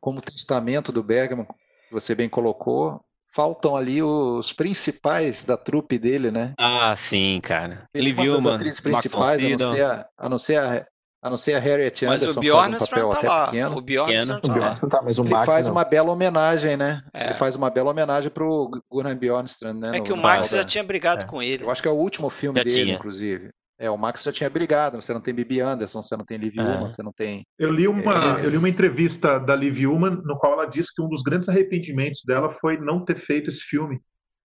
como 0.00 0.22
testamento 0.22 0.90
do 0.90 1.02
Bergman, 1.02 1.44
que 1.44 1.92
você 1.92 2.14
bem 2.14 2.28
colocou, 2.28 3.04
faltam 3.34 3.76
ali 3.76 4.02
os 4.02 4.52
principais 4.52 5.44
da 5.44 5.56
trupe 5.56 5.98
dele, 5.98 6.30
né? 6.30 6.54
Ah, 6.56 6.94
sim, 6.96 7.40
cara. 7.42 7.86
Ele 7.92 8.12
viu, 8.12 8.40
mano. 8.40 8.56
atrizes 8.56 8.80
principais, 8.80 9.44
a 9.44 9.48
não, 9.48 9.74
ser 9.74 9.84
a, 9.84 10.08
a 10.16 10.28
não 10.30 10.38
ser 10.38 10.56
a, 10.56 10.86
a 11.24 11.30
não 11.30 11.38
ser 11.38 11.54
a 11.54 11.58
Harriet 11.58 12.04
Anderson, 12.04 12.26
mas 12.26 12.36
o 12.36 12.40
Bjorn 12.40 12.72
faz 12.72 12.82
um 12.82 12.86
papel 12.86 13.08
tá 13.08 13.16
até 13.16 13.28
lá. 13.28 13.44
pequeno. 13.46 13.76
O 13.78 13.80
Bjorn 13.80 14.26
tá, 14.26 14.54
lá. 14.56 14.74
tá, 14.74 15.02
mas 15.02 15.18
o 15.18 15.22
Ele 15.22 15.30
Max 15.30 15.46
faz 15.46 15.64
não. 15.64 15.72
uma 15.72 15.82
bela 15.82 16.12
homenagem, 16.12 16.76
né? 16.76 17.02
É. 17.14 17.24
Ele 17.24 17.34
faz 17.34 17.56
uma 17.56 17.70
bela 17.70 17.90
homenagem 17.90 18.30
pro 18.30 18.70
Gunnar 18.90 19.16
Bjornstrand, 19.16 19.78
né? 19.78 19.96
É 19.96 20.00
que 20.02 20.12
o 20.12 20.18
Max 20.18 20.50
já 20.50 20.62
tinha 20.62 20.84
brigado 20.84 21.24
é. 21.24 21.26
com 21.26 21.42
ele. 21.42 21.64
Eu 21.64 21.70
acho 21.70 21.80
que 21.80 21.88
é 21.88 21.90
o 21.90 21.94
último 21.94 22.28
filme 22.28 22.58
já 22.58 22.64
dele, 22.64 22.82
tinha. 22.82 22.94
inclusive. 22.96 23.48
É, 23.78 23.88
o 23.88 23.96
Max 23.96 24.22
já 24.22 24.30
tinha 24.32 24.50
brigado. 24.50 25.00
Você 25.00 25.14
não 25.14 25.20
tem 25.20 25.32
Bibi 25.32 25.62
Anderson, 25.62 26.02
você 26.02 26.14
não 26.14 26.26
tem 26.26 26.36
Liv 26.36 26.58
é. 26.58 26.80
você 26.80 27.02
não 27.02 27.10
tem. 27.10 27.42
Eu 27.58 27.72
li 27.72 27.88
uma, 27.88 28.38
é... 28.40 28.44
eu 28.44 28.50
li 28.50 28.58
uma 28.58 28.68
entrevista 28.68 29.38
da 29.38 29.56
Liv 29.56 29.86
Ullman, 29.86 30.20
no 30.26 30.36
qual 30.36 30.52
ela 30.52 30.66
disse 30.66 30.94
que 30.94 31.00
um 31.00 31.08
dos 31.08 31.22
grandes 31.22 31.48
arrependimentos 31.48 32.20
dela 32.26 32.50
foi 32.50 32.76
não 32.76 33.02
ter 33.02 33.16
feito 33.16 33.48
esse 33.48 33.60
filme. 33.60 33.98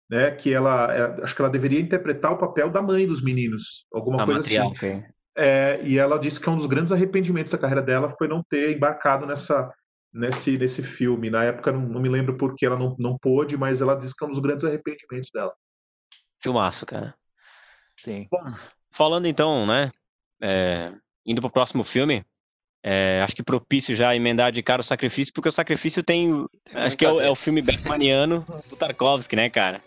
Né, 0.09 0.31
que 0.31 0.55
ela, 0.55 0.95
é, 0.95 1.25
acho 1.25 1.35
que 1.35 1.43
ela 1.43 1.51
deveria 1.51 1.81
interpretar 1.81 2.31
o 2.31 2.39
papel 2.39 2.71
da 2.71 2.81
mãe 2.81 3.09
dos 3.09 3.25
meninos, 3.25 3.87
alguma 3.93 4.25
coisa 4.25 4.39
assim. 4.39 5.03
É, 5.37 5.81
e 5.83 5.99
ela 5.99 6.19
disse 6.19 6.41
que 6.41 6.49
um 6.49 6.57
dos 6.57 6.67
grandes 6.67 6.93
arrependimentos 6.93 7.53
da 7.53 7.59
carreira 7.59 7.83
dela 7.83 8.15
foi 8.19 8.27
não 8.27 8.43
ter 8.49 8.75
embarcado 8.75 9.27
nessa, 9.27 9.71
nesse, 10.13 10.57
nesse 10.57 10.83
filme. 10.83 11.29
Na 11.29 11.45
época, 11.45 11.71
não, 11.71 11.81
não 11.81 12.01
me 12.01 12.09
lembro 12.09 12.37
por 12.37 12.55
que 12.55 12.65
ela 12.65 12.79
não, 12.79 12.97
não 12.99 13.19
pôde, 13.19 13.57
mas 13.57 13.81
ela 13.81 13.95
disse 13.95 14.17
que 14.17 14.25
é 14.25 14.27
um 14.27 14.31
dos 14.31 14.39
grandes 14.39 14.65
arrependimentos 14.65 15.31
dela. 15.33 15.53
Filmaço, 16.43 16.87
cara. 16.87 17.15
Sim. 17.97 18.27
Bom, 18.31 18.39
falando 18.93 19.27
então, 19.27 19.67
né? 19.67 19.91
É, 20.43 20.93
indo 21.25 21.41
pro 21.41 21.51
próximo 21.51 21.85
filme, 21.85 22.25
é, 22.83 23.21
acho 23.23 23.35
que 23.35 23.43
propício 23.43 23.97
já 23.97 24.15
emendar 24.15 24.53
de 24.53 24.63
cara 24.63 24.81
o 24.81 24.85
sacrifício, 24.85 25.33
porque 25.35 25.49
o 25.49 25.53
sacrifício 25.53 26.03
tem. 26.03 26.47
tem 26.65 26.83
acho 26.83 26.97
que 26.97 27.05
é 27.05 27.11
o, 27.11 27.21
é 27.21 27.31
o, 27.31 27.35
filme 27.35 27.61
Batmaniano 27.61 28.47
do 28.69 28.77
Tarkovsky, 28.77 29.35
né, 29.35 29.51
cara? 29.51 29.81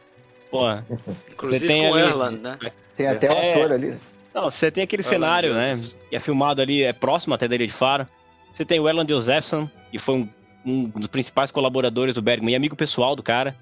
Pô, 0.52 0.66
Inclusive 1.32 1.68
tem 1.68 1.88
com 1.88 1.94
ali, 1.94 2.08
Erland, 2.08 2.40
né? 2.40 2.58
Tem 2.98 3.08
até 3.08 3.30
o 3.30 3.34
é, 3.34 3.54
ator 3.54 3.72
ali. 3.72 4.00
Não, 4.34 4.44
você 4.44 4.70
tem 4.70 4.84
aquele 4.84 5.04
cenário, 5.04 5.54
né? 5.54 5.80
Que 6.10 6.16
é 6.16 6.20
filmado 6.20 6.62
ali, 6.62 6.84
é 6.84 6.94
próximo 6.94 7.34
até 7.34 7.48
da 7.48 7.56
Ilha 7.56 7.68
de 7.68 7.74
Faro. 7.74 8.06
Você 8.54 8.64
tem 8.64 8.80
o 8.80 8.88
Elan 8.88 9.08
Josephson, 9.08 9.70
que 9.92 10.00
foi 10.00 10.16
um, 10.16 10.30
um, 10.66 10.90
dos 10.90 11.08
principais 11.08 11.52
colaboradores 11.52 12.16
do 12.16 12.22
Bergman 12.22 12.54
e 12.54 12.56
amigo 12.56 12.76
pessoal 12.76 13.16
do 13.16 13.24
cara. 13.24 13.56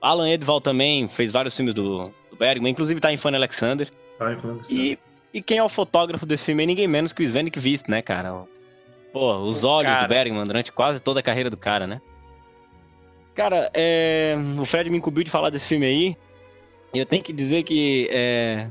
Alan 0.00 0.28
Edval 0.28 0.60
também 0.60 1.08
fez 1.08 1.30
vários 1.30 1.56
filmes 1.56 1.74
do, 1.74 2.12
do 2.30 2.36
Bergman, 2.36 2.72
inclusive 2.72 3.00
tá 3.00 3.12
em 3.12 3.16
Fanny 3.16 3.36
Alexander. 3.36 3.90
Tá 4.18 4.32
em 4.32 4.38
Fanny 4.38 4.54
Alexander. 4.54 4.82
E, 4.84 4.98
e 5.32 5.42
quem 5.42 5.58
é 5.58 5.64
o 5.64 5.68
fotógrafo 5.68 6.26
desse 6.26 6.44
filme 6.44 6.62
é 6.62 6.66
ninguém 6.66 6.88
menos 6.88 7.12
que 7.12 7.22
o 7.22 7.24
Sven 7.24 7.48
Kvist, 7.50 7.88
né, 7.88 8.02
cara? 8.02 8.44
Pô, 9.12 9.36
os 9.38 9.64
olhos 9.64 9.92
cara. 9.92 10.06
do 10.06 10.08
Bergman 10.08 10.44
durante 10.44 10.72
quase 10.72 11.00
toda 11.00 11.20
a 11.20 11.22
carreira 11.22 11.48
do 11.48 11.56
cara, 11.56 11.86
né? 11.86 12.00
Cara, 13.34 13.70
é... 13.72 14.34
o 14.58 14.64
Fred 14.64 14.90
me 14.90 14.98
incumbiu 14.98 15.24
de 15.24 15.30
falar 15.30 15.50
desse 15.50 15.68
filme 15.68 15.86
aí. 15.86 16.16
E 16.92 16.98
eu 16.98 17.06
tenho 17.06 17.22
que 17.22 17.32
dizer 17.32 17.62
que 17.62 18.08
é 18.10 18.68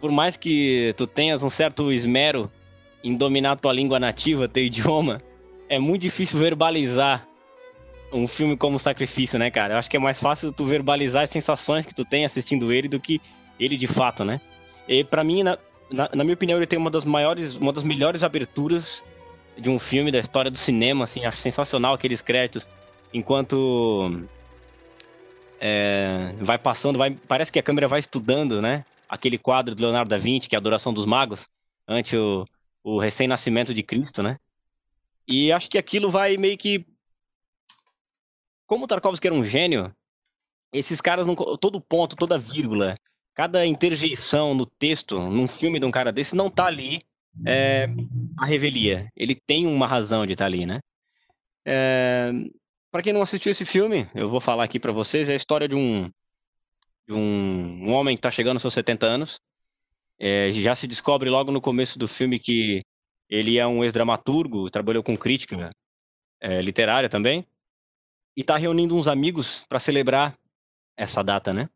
por 0.00 0.10
mais 0.10 0.36
que 0.36 0.94
tu 0.96 1.06
tenhas 1.06 1.42
um 1.42 1.50
certo 1.50 1.92
esmero 1.92 2.50
em 3.04 3.14
dominar 3.16 3.56
tua 3.56 3.72
língua 3.72 4.00
nativa, 4.00 4.48
teu 4.48 4.64
idioma, 4.64 5.22
é 5.68 5.78
muito 5.78 6.02
difícil 6.02 6.38
verbalizar 6.38 7.26
um 8.12 8.26
filme 8.26 8.56
como 8.56 8.78
Sacrifício, 8.78 9.38
né, 9.38 9.50
cara? 9.50 9.74
Eu 9.74 9.78
acho 9.78 9.88
que 9.88 9.96
é 9.96 10.00
mais 10.00 10.18
fácil 10.18 10.52
tu 10.52 10.64
verbalizar 10.64 11.22
as 11.22 11.30
sensações 11.30 11.86
que 11.86 11.94
tu 11.94 12.04
tem 12.04 12.24
assistindo 12.24 12.72
ele 12.72 12.88
do 12.88 12.98
que 12.98 13.20
ele 13.58 13.76
de 13.76 13.86
fato, 13.86 14.24
né? 14.24 14.40
E 14.88 15.04
para 15.04 15.22
mim, 15.22 15.42
na, 15.42 15.58
na, 15.90 16.10
na, 16.12 16.24
minha 16.24 16.34
opinião, 16.34 16.58
ele 16.58 16.66
tem 16.66 16.78
uma 16.78 16.90
das 16.90 17.04
maiores, 17.04 17.54
uma 17.56 17.72
das 17.72 17.84
melhores 17.84 18.24
aberturas 18.24 19.04
de 19.56 19.70
um 19.70 19.78
filme 19.78 20.10
da 20.10 20.18
história 20.18 20.50
do 20.50 20.58
cinema, 20.58 21.04
assim, 21.04 21.24
acho 21.24 21.38
sensacional 21.38 21.94
aqueles 21.94 22.22
créditos, 22.22 22.68
enquanto 23.12 24.22
é, 25.60 26.32
vai 26.40 26.58
passando, 26.58 26.98
vai, 26.98 27.10
parece 27.28 27.52
que 27.52 27.58
a 27.58 27.62
câmera 27.62 27.86
vai 27.86 28.00
estudando, 28.00 28.60
né? 28.60 28.84
Aquele 29.10 29.36
quadro 29.36 29.74
do 29.74 29.82
Leonardo 29.82 30.08
da 30.08 30.16
Vinci, 30.16 30.48
que 30.48 30.54
é 30.54 30.58
a 30.58 30.60
Adoração 30.60 30.94
dos 30.94 31.04
Magos, 31.04 31.48
ante 31.86 32.16
o, 32.16 32.46
o 32.84 33.00
recém-nascimento 33.00 33.74
de 33.74 33.82
Cristo, 33.82 34.22
né? 34.22 34.38
E 35.26 35.50
acho 35.50 35.68
que 35.68 35.76
aquilo 35.76 36.10
vai 36.10 36.36
meio 36.36 36.56
que. 36.56 36.86
Como 38.66 38.84
o 38.84 38.86
Tarkovsky 38.86 39.26
era 39.26 39.34
um 39.34 39.44
gênio, 39.44 39.92
esses 40.72 41.00
caras, 41.00 41.26
não... 41.26 41.34
todo 41.34 41.80
ponto, 41.80 42.14
toda 42.14 42.38
vírgula, 42.38 42.96
cada 43.34 43.66
interjeição 43.66 44.54
no 44.54 44.64
texto, 44.64 45.18
num 45.18 45.48
filme 45.48 45.80
de 45.80 45.86
um 45.86 45.90
cara 45.90 46.12
desse, 46.12 46.36
não 46.36 46.48
tá 46.48 46.66
ali 46.66 47.02
é, 47.44 47.88
a 48.38 48.46
revelia. 48.46 49.10
Ele 49.16 49.34
tem 49.34 49.66
uma 49.66 49.88
razão 49.88 50.24
de 50.24 50.34
estar 50.34 50.44
tá 50.44 50.46
ali, 50.46 50.66
né? 50.66 50.78
É, 51.66 52.30
para 52.92 53.02
quem 53.02 53.12
não 53.12 53.22
assistiu 53.22 53.50
esse 53.50 53.64
filme, 53.64 54.08
eu 54.14 54.28
vou 54.28 54.40
falar 54.40 54.64
aqui 54.64 54.78
para 54.78 54.92
vocês, 54.92 55.28
é 55.28 55.32
a 55.32 55.36
história 55.36 55.68
de 55.68 55.74
um, 55.74 56.04
de 56.04 56.12
um, 57.12 57.88
um 57.88 57.92
homem 57.92 58.16
que 58.16 58.18
está 58.18 58.30
chegando 58.30 58.56
aos 58.56 58.62
seus 58.62 58.74
70 58.74 59.06
anos. 59.06 59.40
É, 60.18 60.52
já 60.52 60.74
se 60.74 60.86
descobre 60.86 61.30
logo 61.30 61.50
no 61.50 61.60
começo 61.60 61.98
do 61.98 62.06
filme 62.06 62.38
que 62.38 62.82
ele 63.28 63.58
é 63.58 63.66
um 63.66 63.82
ex-dramaturgo, 63.84 64.70
trabalhou 64.70 65.02
com 65.02 65.16
crítica 65.16 65.70
é, 66.40 66.60
literária 66.60 67.08
também, 67.08 67.46
e 68.36 68.40
está 68.40 68.56
reunindo 68.56 68.96
uns 68.96 69.06
amigos 69.06 69.64
para 69.68 69.80
celebrar 69.80 70.36
essa 70.96 71.22
data, 71.22 71.52
né? 71.52 71.70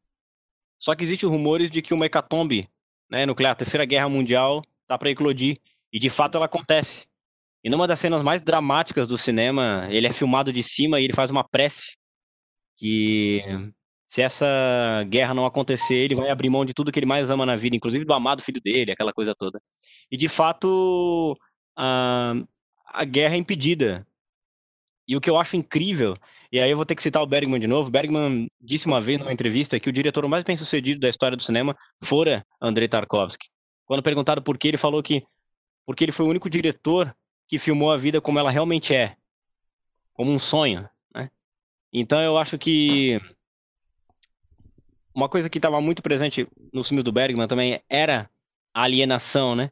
Só 0.79 0.95
que 0.95 1.05
existem 1.05 1.29
rumores 1.29 1.71
de 1.71 1.81
que 1.81 1.95
uma 1.95 2.07
hecatombe 2.07 2.69
né, 3.11 3.25
nuclear, 3.25 3.53
a 3.53 3.57
Terceira 3.57 3.85
Guerra 3.85 4.09
Mundial, 4.09 4.63
está 4.83 4.99
para 4.99 5.11
eclodir, 5.11 5.59
e 5.93 5.99
de 5.99 6.11
fato 6.11 6.37
ela 6.37 6.47
acontece. 6.47 7.07
E 7.63 7.71
numa 7.71 7.87
das 7.87 8.01
cenas 8.01 8.23
mais 8.23 8.43
dramáticas 8.43 9.09
do 9.09 9.17
cinema, 9.17 9.87
ele 9.91 10.07
é 10.07 10.13
filmado 10.13 10.53
de 10.53 10.63
cima 10.63 11.01
e 11.01 11.05
ele 11.05 11.15
faz 11.15 11.31
uma 11.31 11.43
prece 11.43 11.97
que 12.77 13.41
se 14.15 14.23
essa 14.23 14.47
guerra 15.09 15.35
não 15.35 15.45
acontecer, 15.45 15.97
ele 15.97 16.15
vai 16.15 16.31
abrir 16.31 16.49
mão 16.49 16.65
de 16.65 16.73
tudo 16.73 16.93
que 16.93 17.01
ele 17.01 17.05
mais 17.05 17.31
ama 17.31 17.45
na 17.45 17.57
vida, 17.57 17.75
inclusive 17.75 18.05
do 18.05 18.13
amado 18.13 18.43
filho 18.43 18.61
dele, 18.63 18.93
aquela 18.93 19.13
coisa 19.13 19.35
toda. 19.35 19.61
E 20.09 20.17
de 20.17 20.29
fato, 20.29 21.37
a, 21.77 22.35
a 22.87 23.05
guerra 23.05 23.35
é 23.35 23.39
impedida 23.39 24.07
E 25.09 25.17
o 25.17 25.21
que 25.21 25.29
eu 25.29 25.37
acho 25.37 25.57
incrível, 25.57 26.17
e 26.53 26.61
aí 26.61 26.71
eu 26.71 26.77
vou 26.77 26.87
ter 26.87 26.95
que 26.95 27.03
citar 27.03 27.21
o 27.25 27.27
Bergman 27.27 27.59
de 27.59 27.67
novo. 27.67 27.91
Bergman 27.91 28.49
disse 28.61 28.87
uma 28.87 29.01
vez 29.01 29.19
numa 29.19 29.33
entrevista 29.33 29.81
que 29.81 29.89
o 29.89 29.93
diretor 29.93 30.29
mais 30.29 30.45
bem 30.45 30.57
sucedido 30.57 31.01
da 31.01 31.09
história 31.09 31.37
do 31.37 31.43
cinema 31.43 31.77
fora 32.05 32.47
Andrei 32.63 32.87
Tarkovsky. 32.87 33.49
Quando 33.85 34.01
perguntado 34.01 34.41
por 34.43 34.57
que, 34.57 34.69
ele 34.69 34.79
falou 34.79 35.03
que 35.03 35.25
porque 35.85 36.05
ele 36.05 36.13
foi 36.13 36.25
o 36.25 36.29
único 36.31 36.49
diretor 36.49 37.13
que 37.49 37.59
filmou 37.59 37.91
a 37.91 37.97
vida 37.97 38.21
como 38.21 38.39
ela 38.39 38.53
realmente 38.53 38.95
é, 38.95 39.17
como 40.13 40.31
um 40.31 40.39
sonho, 40.39 40.89
né? 41.13 41.31
Então 41.93 42.21
eu 42.23 42.39
acho 42.39 42.57
que 42.57 43.21
uma 45.15 45.29
coisa 45.29 45.49
que 45.49 45.59
estava 45.59 45.81
muito 45.81 46.03
presente 46.03 46.47
nos 46.73 46.89
filmes 46.89 47.05
do 47.05 47.13
Bergman 47.13 47.47
também 47.47 47.81
era 47.89 48.29
a 48.75 48.83
alienação, 48.83 49.55
né? 49.55 49.71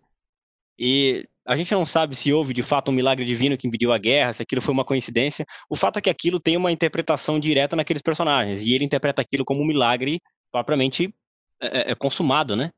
E 0.79 1.29
a 1.45 1.57
gente 1.57 1.73
não 1.73 1.85
sabe 1.85 2.15
se 2.15 2.33
houve 2.33 2.55
de 2.55 2.63
fato 2.63 2.91
um 2.91 2.95
milagre 2.95 3.25
divino 3.25 3.57
que 3.59 3.67
impediu 3.67 3.93
a 3.93 3.99
guerra, 3.99 4.33
se 4.33 4.43
aquilo 4.43 4.63
foi 4.63 4.73
uma 4.73 4.85
coincidência. 4.85 5.45
O 5.69 5.75
fato 5.75 5.99
é 5.99 6.03
que 6.03 6.11
aquilo 6.11 6.39
tem 6.39 6.57
uma 6.57 6.71
interpretação 6.71 7.41
direta 7.41 7.75
naqueles 7.75 8.03
personagens 8.03 8.63
e 8.63 8.73
ele 8.73 8.85
interpreta 8.85 9.21
aquilo 9.21 9.45
como 9.45 9.61
um 9.61 9.67
milagre 9.67 10.21
propriamente 10.53 11.13
é, 11.61 11.91
é, 11.91 11.93
é 11.93 11.95
consumado, 11.95 12.55
né? 12.55 12.71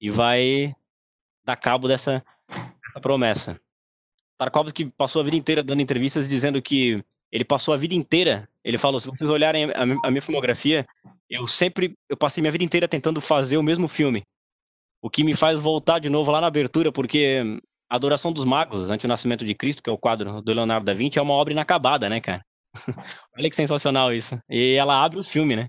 E 0.00 0.10
vai 0.10 0.74
dar 1.44 1.56
cabo 1.56 1.86
dessa, 1.86 2.24
dessa 2.48 3.00
promessa. 3.00 3.60
Tarkovsky 4.38 4.86
passou 4.86 5.20
a 5.20 5.24
vida 5.24 5.36
inteira 5.36 5.62
dando 5.62 5.82
entrevistas 5.82 6.26
dizendo 6.26 6.62
que 6.62 7.04
ele 7.32 7.44
passou 7.44 7.72
a 7.74 7.76
vida 7.76 7.94
inteira. 7.94 8.48
Ele 8.64 8.78
falou: 8.78 9.00
se 9.00 9.08
vocês 9.08 9.28
olharem 9.30 9.64
a, 9.64 9.82
a 10.04 10.10
minha 10.10 10.22
filmografia, 10.22 10.86
eu 11.28 11.46
sempre, 11.46 11.96
eu 12.08 12.16
passei 12.16 12.40
minha 12.40 12.52
vida 12.52 12.64
inteira 12.64 12.88
tentando 12.88 13.20
fazer 13.20 13.56
o 13.56 13.62
mesmo 13.62 13.88
filme. 13.88 14.22
O 15.02 15.08
que 15.08 15.24
me 15.24 15.34
faz 15.34 15.58
voltar 15.58 15.98
de 15.98 16.10
novo 16.10 16.30
lá 16.30 16.40
na 16.40 16.46
abertura, 16.46 16.92
porque 16.92 17.42
a 17.88 17.96
Adoração 17.96 18.32
dos 18.32 18.44
Magos, 18.44 18.90
Ante 18.90 19.06
o 19.06 19.08
Nascimento 19.08 19.44
de 19.44 19.54
Cristo, 19.54 19.82
que 19.82 19.88
é 19.88 19.92
o 19.92 19.98
quadro 19.98 20.42
do 20.42 20.52
Leonardo 20.52 20.84
da 20.84 20.92
Vinci, 20.92 21.18
é 21.18 21.22
uma 21.22 21.34
obra 21.34 21.52
inacabada, 21.52 22.08
né, 22.08 22.20
cara? 22.20 22.44
Olha 23.36 23.48
que 23.48 23.56
sensacional 23.56 24.12
isso. 24.12 24.38
E 24.48 24.74
ela 24.74 25.02
abre 25.02 25.18
o 25.18 25.24
filme, 25.24 25.56
né? 25.56 25.68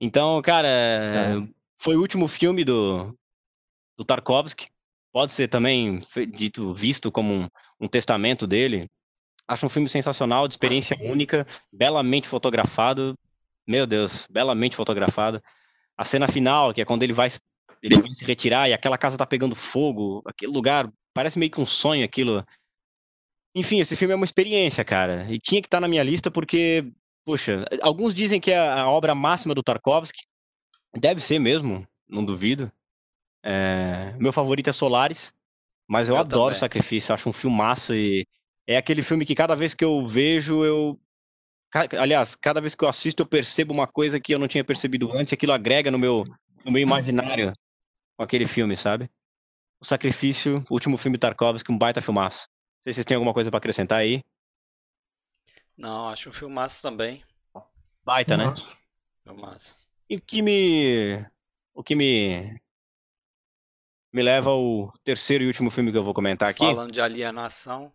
Então, 0.00 0.42
cara, 0.42 0.68
é. 0.68 1.48
foi 1.78 1.96
o 1.96 2.00
último 2.00 2.28
filme 2.28 2.64
do, 2.64 3.16
do 3.96 4.04
Tarkovsky 4.04 4.66
pode 5.16 5.32
ser 5.32 5.48
também 5.48 6.02
dito, 6.36 6.74
visto 6.74 7.10
como 7.10 7.32
um, 7.32 7.48
um 7.80 7.88
testamento 7.88 8.46
dele. 8.46 8.86
Acho 9.48 9.66
um 9.66 9.68
filme 9.68 9.88
sensacional, 9.88 10.48
de 10.48 10.54
experiência 10.54 10.96
única, 11.00 11.46
belamente 11.72 12.28
fotografado. 12.28 13.16
Meu 13.66 13.86
Deus, 13.86 14.26
belamente 14.30 14.76
fotografado. 14.76 15.42
A 15.96 16.04
cena 16.04 16.28
final, 16.28 16.74
que 16.74 16.80
é 16.80 16.84
quando 16.84 17.02
ele 17.02 17.12
vai, 17.12 17.28
ele 17.82 18.00
vai 18.00 18.10
se 18.10 18.24
retirar 18.24 18.68
e 18.68 18.72
aquela 18.72 18.98
casa 18.98 19.16
tá 19.16 19.26
pegando 19.26 19.54
fogo, 19.54 20.22
aquele 20.26 20.52
lugar 20.52 20.90
parece 21.14 21.38
meio 21.38 21.50
que 21.50 21.60
um 21.60 21.66
sonho 21.66 22.04
aquilo. 22.04 22.44
Enfim, 23.54 23.80
esse 23.80 23.96
filme 23.96 24.12
é 24.12 24.16
uma 24.16 24.24
experiência, 24.24 24.84
cara. 24.84 25.26
E 25.30 25.40
tinha 25.40 25.62
que 25.62 25.66
estar 25.66 25.78
tá 25.78 25.80
na 25.80 25.88
minha 25.88 26.02
lista 26.02 26.30
porque, 26.30 26.92
poxa, 27.24 27.64
alguns 27.80 28.12
dizem 28.12 28.40
que 28.40 28.50
é 28.50 28.58
a 28.58 28.88
obra 28.88 29.14
máxima 29.14 29.54
do 29.54 29.62
Tarkovsky. 29.62 30.20
Deve 30.94 31.20
ser 31.20 31.38
mesmo, 31.38 31.86
não 32.08 32.24
duvido. 32.24 32.70
É, 33.42 34.14
meu 34.18 34.32
favorito 34.32 34.68
é 34.68 34.72
Solaris, 34.72 35.32
mas 35.88 36.08
eu, 36.08 36.16
eu 36.16 36.20
adoro 36.20 36.46
também. 36.46 36.58
Sacrifício, 36.58 37.14
acho 37.14 37.28
um 37.28 37.32
filmaço 37.32 37.94
e 37.94 38.26
é 38.66 38.76
aquele 38.76 39.02
filme 39.02 39.24
que 39.24 39.34
cada 39.34 39.54
vez 39.54 39.74
que 39.74 39.84
eu 39.84 40.06
vejo, 40.06 40.64
eu. 40.64 41.00
Aliás, 41.98 42.34
cada 42.34 42.60
vez 42.60 42.74
que 42.74 42.84
eu 42.84 42.88
assisto, 42.88 43.22
eu 43.22 43.26
percebo 43.26 43.72
uma 43.72 43.86
coisa 43.86 44.18
que 44.18 44.34
eu 44.34 44.38
não 44.38 44.48
tinha 44.48 44.64
percebido 44.64 45.12
antes, 45.12 45.32
e 45.32 45.34
aquilo 45.34 45.52
agrega 45.52 45.90
no 45.90 45.98
meu, 45.98 46.24
no 46.64 46.72
meu 46.72 46.80
imaginário 46.80 47.52
com 48.16 48.22
aquele 48.22 48.46
filme, 48.46 48.76
sabe? 48.76 49.10
O 49.78 49.84
Sacrifício, 49.84 50.64
o 50.70 50.74
último 50.74 50.96
filme 50.96 51.18
Tarkovsky, 51.18 51.70
um 51.70 51.78
baita 51.78 52.00
filmaço. 52.00 52.48
Não 52.48 52.84
sei 52.84 52.92
se 52.92 52.96
vocês 52.96 53.06
têm 53.06 53.14
alguma 53.14 53.34
coisa 53.34 53.50
para 53.50 53.58
acrescentar 53.58 53.98
aí. 53.98 54.24
Não, 55.76 56.08
acho 56.08 56.30
um 56.30 56.32
filmaço 56.32 56.80
também. 56.80 57.22
Baita, 58.04 58.36
né? 58.36 58.52
Filmaço. 59.22 59.86
E 60.08 60.16
o 60.16 60.20
que 60.20 60.40
me. 60.40 61.26
O 61.74 61.82
que 61.82 61.94
me 61.94 62.58
me 64.16 64.22
leva 64.22 64.48
ao 64.48 64.90
terceiro 65.04 65.44
e 65.44 65.46
último 65.46 65.70
filme 65.70 65.92
que 65.92 65.98
eu 65.98 66.02
vou 66.02 66.14
comentar 66.14 66.48
aqui. 66.48 66.60
Falando 66.60 66.90
de 66.90 67.02
alienação. 67.02 67.92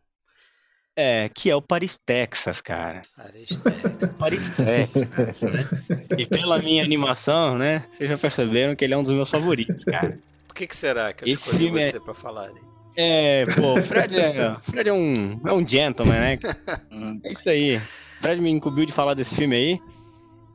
É, 0.95 1.29
que 1.29 1.49
é 1.49 1.55
o 1.55 1.61
Paris, 1.61 1.97
Texas, 2.05 2.59
cara. 2.59 3.01
Paris, 3.15 3.57
Texas. 3.57 4.09
Paris, 4.17 4.49
Texas. 4.51 5.41
Né? 5.41 6.05
E 6.17 6.25
pela 6.25 6.59
minha 6.59 6.83
animação, 6.83 7.57
né? 7.57 7.85
Vocês 7.91 8.09
já 8.09 8.17
perceberam 8.17 8.75
que 8.75 8.83
ele 8.83 8.93
é 8.93 8.97
um 8.97 9.03
dos 9.03 9.13
meus 9.13 9.29
favoritos, 9.29 9.83
cara. 9.85 10.19
Por 10.47 10.55
que, 10.55 10.67
que 10.67 10.75
será 10.75 11.13
que 11.13 11.23
eu 11.23 11.27
Esse 11.29 11.43
escolhi 11.43 11.67
é 11.67 11.71
você 11.71 11.97
é... 11.97 11.99
pra 11.99 12.13
falar 12.13 12.47
aí? 12.47 12.71
É, 12.97 13.45
pô, 13.55 13.79
o 13.79 13.83
Fred 13.83 14.19
é, 14.19 14.55
Fred 14.63 14.89
é 14.89 14.93
um, 14.93 15.39
é 15.45 15.53
um 15.53 15.65
gentleman, 15.65 16.19
né? 16.19 16.39
É 17.23 17.31
isso 17.31 17.49
aí. 17.49 17.77
O 17.77 17.81
Fred 18.21 18.41
me 18.41 18.49
incumbiu 18.49 18.85
de 18.85 18.91
falar 18.91 19.13
desse 19.13 19.33
filme 19.33 19.55
aí. 19.55 19.79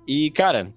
E, 0.06 0.30
cara, 0.32 0.70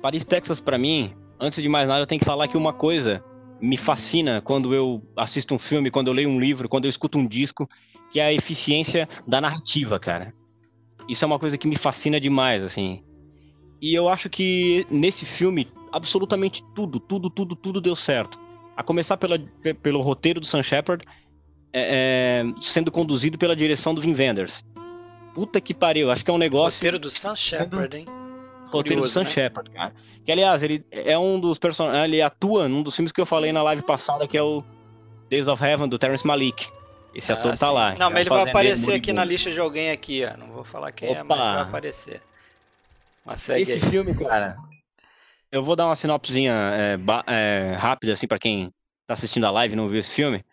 Paris, 0.00 0.24
Texas, 0.24 0.60
pra 0.60 0.78
mim, 0.78 1.12
antes 1.38 1.60
de 1.60 1.68
mais 1.68 1.88
nada, 1.88 2.02
eu 2.02 2.06
tenho 2.06 2.20
que 2.20 2.24
falar 2.24 2.46
que 2.46 2.56
uma 2.56 2.72
coisa 2.72 3.22
me 3.60 3.76
fascina 3.76 4.40
quando 4.40 4.72
eu 4.74 5.02
assisto 5.16 5.54
um 5.54 5.58
filme, 5.58 5.90
quando 5.90 6.08
eu 6.08 6.14
leio 6.14 6.28
um 6.28 6.38
livro, 6.38 6.68
quando 6.68 6.84
eu 6.84 6.88
escuto 6.88 7.18
um 7.18 7.26
disco, 7.26 7.68
que 8.14 8.20
é 8.20 8.26
a 8.26 8.32
eficiência 8.32 9.08
da 9.26 9.40
narrativa, 9.40 9.98
cara. 9.98 10.32
Isso 11.08 11.24
é 11.24 11.26
uma 11.26 11.36
coisa 11.36 11.58
que 11.58 11.66
me 11.66 11.76
fascina 11.76 12.20
demais, 12.20 12.62
assim. 12.62 13.02
E 13.82 13.92
eu 13.92 14.08
acho 14.08 14.30
que 14.30 14.86
nesse 14.88 15.24
filme, 15.24 15.66
absolutamente 15.92 16.62
tudo, 16.76 17.00
tudo, 17.00 17.28
tudo, 17.28 17.56
tudo 17.56 17.80
deu 17.80 17.96
certo. 17.96 18.38
A 18.76 18.84
começar 18.84 19.16
pela, 19.16 19.36
pelo 19.82 20.00
roteiro 20.00 20.38
do 20.38 20.46
Sam 20.46 20.62
Shepard, 20.62 21.04
é, 21.72 22.44
é, 22.46 22.60
sendo 22.60 22.92
conduzido 22.92 23.36
pela 23.36 23.56
direção 23.56 23.92
do 23.92 24.00
Vin 24.00 24.14
Wenders. 24.14 24.64
Puta 25.34 25.60
que 25.60 25.74
pariu, 25.74 26.08
acho 26.08 26.24
que 26.24 26.30
é 26.30 26.34
um 26.34 26.38
negócio. 26.38 26.78
Roteiro 26.78 27.00
do 27.00 27.10
Sam 27.10 27.34
Shepard, 27.34 27.96
hein? 27.96 28.06
roteiro 28.70 29.02
do 29.02 29.08
Sam 29.08 29.24
né? 29.24 29.30
Shepard, 29.30 29.68
cara. 29.70 29.92
Que, 30.24 30.30
aliás, 30.30 30.62
ele 30.62 30.84
é 30.92 31.18
um 31.18 31.40
dos 31.40 31.58
personagens. 31.58 32.04
Ele 32.04 32.22
atua 32.22 32.68
num 32.68 32.80
dos 32.80 32.94
filmes 32.94 33.10
que 33.10 33.20
eu 33.20 33.26
falei 33.26 33.50
na 33.50 33.62
live 33.64 33.82
passada, 33.82 34.28
que 34.28 34.38
é 34.38 34.42
o 34.42 34.62
Days 35.28 35.48
of 35.48 35.62
Heaven, 35.62 35.88
do 35.88 35.98
Terrence 35.98 36.24
Malik. 36.24 36.68
Esse 37.14 37.32
ah, 37.32 37.36
ator 37.36 37.56
tá 37.56 37.70
lá. 37.70 37.94
Não, 37.94 38.10
mas 38.10 38.20
ele 38.20 38.30
vai 38.30 38.48
aparecer 38.48 38.94
aqui 38.94 39.12
na 39.12 39.24
lista 39.24 39.50
de 39.50 39.60
alguém 39.60 39.90
aqui, 39.90 40.24
ó. 40.24 40.36
Não 40.36 40.48
vou 40.48 40.64
falar 40.64 40.90
quem 40.92 41.10
Opa. 41.10 41.20
é, 41.20 41.22
mas 41.22 41.38
vai 41.38 41.62
aparecer. 41.62 42.22
Mas 43.24 43.40
segue 43.40 43.62
Esse 43.62 43.72
aí. 43.84 43.90
filme, 43.90 44.14
cara. 44.14 44.56
Eu 45.50 45.62
vou 45.62 45.76
dar 45.76 45.86
uma 45.86 45.94
sinopsezinha 45.94 46.52
é, 46.52 46.98
é, 47.28 47.76
rápida, 47.76 48.12
assim, 48.12 48.26
para 48.26 48.38
quem 48.38 48.72
tá 49.06 49.14
assistindo 49.14 49.46
a 49.46 49.50
live 49.50 49.74
e 49.74 49.76
não 49.76 49.88
viu 49.88 50.00
esse 50.00 50.10
filme. 50.10 50.44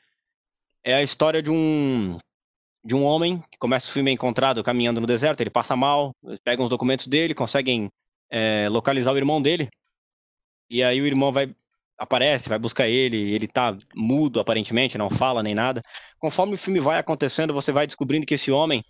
É 0.84 0.94
a 0.94 1.04
história 1.04 1.42
de 1.42 1.50
um 1.50 2.18
de 2.84 2.96
um 2.96 3.04
homem 3.04 3.44
que 3.52 3.60
começa 3.60 3.88
o 3.88 3.92
filme 3.92 4.12
encontrado 4.12 4.64
caminhando 4.64 5.00
no 5.00 5.06
deserto, 5.06 5.42
ele 5.42 5.52
passa 5.52 5.76
mal, 5.76 6.16
pegam 6.44 6.64
os 6.64 6.70
documentos 6.70 7.06
dele, 7.06 7.36
conseguem 7.36 7.92
é, 8.30 8.68
localizar 8.70 9.14
o 9.14 9.18
irmão 9.18 9.40
dele. 9.40 9.70
E 10.70 10.82
aí 10.82 11.00
o 11.00 11.06
irmão 11.06 11.32
vai 11.32 11.54
aparece, 12.02 12.50
vai 12.50 12.58
buscar 12.58 12.88
ele, 12.90 13.16
ele 13.16 13.48
tá 13.48 13.78
mudo 13.96 14.40
aparentemente, 14.40 14.98
não 14.98 15.10
fala 15.10 15.44
nem 15.44 15.54
nada. 15.54 15.84
Conforme 16.18 16.56
o 16.56 16.58
filme 16.58 16.80
vai 16.80 16.98
acontecendo, 16.98 17.54
você 17.54 17.72
vai 17.72 17.86
descobrindo 17.86 18.26
que 18.26 18.34
esse 18.34 18.52
homem, 18.52 18.84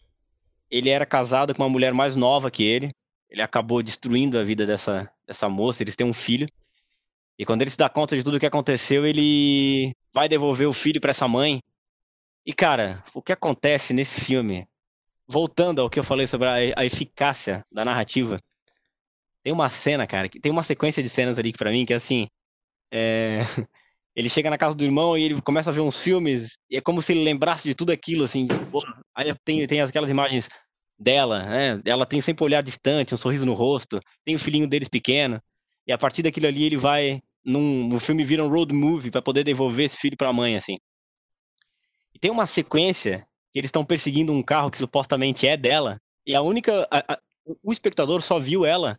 ele 0.69 0.89
era 0.89 1.05
casado 1.05 1.53
com 1.53 1.61
uma 1.61 1.69
mulher 1.69 1.93
mais 1.93 2.15
nova 2.15 2.49
que 2.49 2.63
ele. 2.63 2.89
Ele 3.29 3.41
acabou 3.41 3.83
destruindo 3.83 4.39
a 4.39 4.43
vida 4.43 4.65
dessa, 4.65 5.11
dessa 5.27 5.49
moça, 5.49 5.83
eles 5.83 5.95
têm 5.95 6.07
um 6.07 6.13
filho. 6.13 6.47
E 7.37 7.45
quando 7.45 7.61
ele 7.61 7.69
se 7.69 7.77
dá 7.77 7.89
conta 7.89 8.15
de 8.15 8.23
tudo 8.23 8.37
o 8.37 8.39
que 8.39 8.45
aconteceu, 8.45 9.05
ele 9.05 9.93
vai 10.13 10.29
devolver 10.29 10.67
o 10.67 10.73
filho 10.73 11.01
para 11.01 11.11
essa 11.11 11.27
mãe. 11.27 11.61
E 12.45 12.53
cara, 12.53 13.03
o 13.13 13.21
que 13.21 13.33
acontece 13.33 13.93
nesse 13.93 14.21
filme, 14.21 14.65
voltando 15.27 15.81
ao 15.81 15.89
que 15.89 15.99
eu 15.99 16.03
falei 16.03 16.27
sobre 16.27 16.47
a, 16.47 16.79
a 16.79 16.85
eficácia 16.85 17.65
da 17.69 17.83
narrativa, 17.83 18.37
tem 19.43 19.51
uma 19.51 19.69
cena, 19.69 20.07
cara, 20.07 20.29
que 20.29 20.39
tem 20.39 20.51
uma 20.51 20.63
sequência 20.63 21.03
de 21.03 21.09
cenas 21.09 21.37
ali 21.37 21.51
que 21.51 21.57
pra 21.57 21.71
mim 21.71 21.85
que 21.85 21.91
é 21.93 21.97
assim. 21.97 22.29
É... 22.91 23.41
Ele 24.15 24.27
chega 24.27 24.49
na 24.49 24.57
casa 24.57 24.75
do 24.75 24.83
irmão 24.83 25.17
e 25.17 25.23
ele 25.23 25.41
começa 25.41 25.69
a 25.69 25.73
ver 25.73 25.79
uns 25.79 26.03
filmes, 26.03 26.57
e 26.69 26.75
é 26.75 26.81
como 26.81 27.01
se 27.01 27.13
ele 27.13 27.23
lembrasse 27.23 27.63
de 27.63 27.73
tudo 27.73 27.91
aquilo, 27.91 28.25
assim. 28.25 28.45
Aí 29.15 29.33
tem, 29.45 29.65
tem 29.65 29.79
aquelas 29.79 30.09
imagens 30.09 30.49
dela, 30.99 31.43
né? 31.45 31.81
Ela 31.85 32.05
tem 32.05 32.19
sempre 32.19 32.43
um 32.43 32.47
olhar 32.47 32.61
distante, 32.61 33.13
um 33.13 33.17
sorriso 33.17 33.45
no 33.45 33.53
rosto, 33.53 33.99
tem 34.25 34.35
o 34.35 34.39
filhinho 34.39 34.67
deles 34.67 34.89
pequeno, 34.89 35.41
e 35.87 35.93
a 35.93 35.97
partir 35.97 36.23
daquilo 36.23 36.47
ali 36.47 36.65
ele 36.65 36.77
vai. 36.77 37.21
Num, 37.43 37.87
no 37.87 37.99
filme 37.99 38.23
vira 38.23 38.43
um 38.43 38.49
road 38.49 38.73
movie 38.73 39.09
para 39.09 39.21
poder 39.21 39.43
devolver 39.43 39.85
esse 39.85 39.97
filho 39.97 40.17
pra 40.17 40.33
mãe, 40.33 40.57
assim. 40.57 40.77
E 42.13 42.19
tem 42.19 42.29
uma 42.29 42.45
sequência 42.45 43.25
que 43.51 43.59
eles 43.59 43.69
estão 43.69 43.85
perseguindo 43.85 44.31
um 44.31 44.43
carro 44.43 44.69
que 44.69 44.77
supostamente 44.77 45.47
é 45.47 45.57
dela, 45.57 45.99
e 46.25 46.35
a 46.35 46.41
única. 46.41 46.87
A, 46.91 47.13
a, 47.13 47.19
o 47.63 47.71
espectador 47.71 48.21
só 48.21 48.39
viu 48.39 48.65
ela 48.65 48.97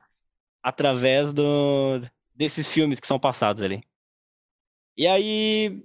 através 0.62 1.32
do, 1.32 2.00
desses 2.34 2.66
filmes 2.66 2.98
que 2.98 3.06
são 3.06 3.18
passados 3.18 3.62
ali. 3.62 3.80
E 4.96 5.06
aí 5.06 5.82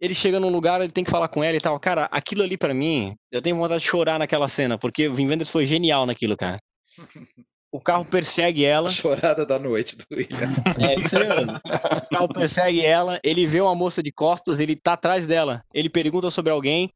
ele 0.00 0.14
chega 0.14 0.38
num 0.38 0.50
lugar, 0.50 0.80
ele 0.80 0.92
tem 0.92 1.04
que 1.04 1.10
falar 1.10 1.28
com 1.28 1.42
ela 1.42 1.56
e 1.56 1.60
tal. 1.60 1.78
Cara, 1.80 2.04
aquilo 2.06 2.42
ali 2.42 2.56
para 2.56 2.74
mim, 2.74 3.16
eu 3.30 3.42
tenho 3.42 3.56
vontade 3.56 3.82
de 3.82 3.88
chorar 3.88 4.18
naquela 4.18 4.48
cena, 4.48 4.78
porque 4.78 5.08
o 5.08 5.14
Vin 5.14 5.28
Wenders 5.28 5.50
foi 5.50 5.66
genial 5.66 6.06
naquilo, 6.06 6.36
cara. 6.36 6.58
O 7.70 7.82
carro 7.82 8.02
persegue 8.02 8.64
ela. 8.64 8.88
A 8.88 8.90
chorada 8.90 9.44
da 9.44 9.58
noite 9.58 9.94
do 9.94 10.04
William. 10.10 10.48
É 10.80 10.98
isso 10.98 11.18
aí 11.18 11.28
mesmo. 11.28 11.52
O 11.52 12.08
carro 12.08 12.28
persegue 12.28 12.80
ela, 12.80 13.20
ele 13.22 13.46
vê 13.46 13.60
uma 13.60 13.74
moça 13.74 14.02
de 14.02 14.10
costas, 14.10 14.58
ele 14.58 14.74
tá 14.74 14.94
atrás 14.94 15.26
dela. 15.26 15.62
Ele 15.74 15.90
pergunta 15.90 16.30
sobre 16.30 16.50
alguém, 16.50 16.90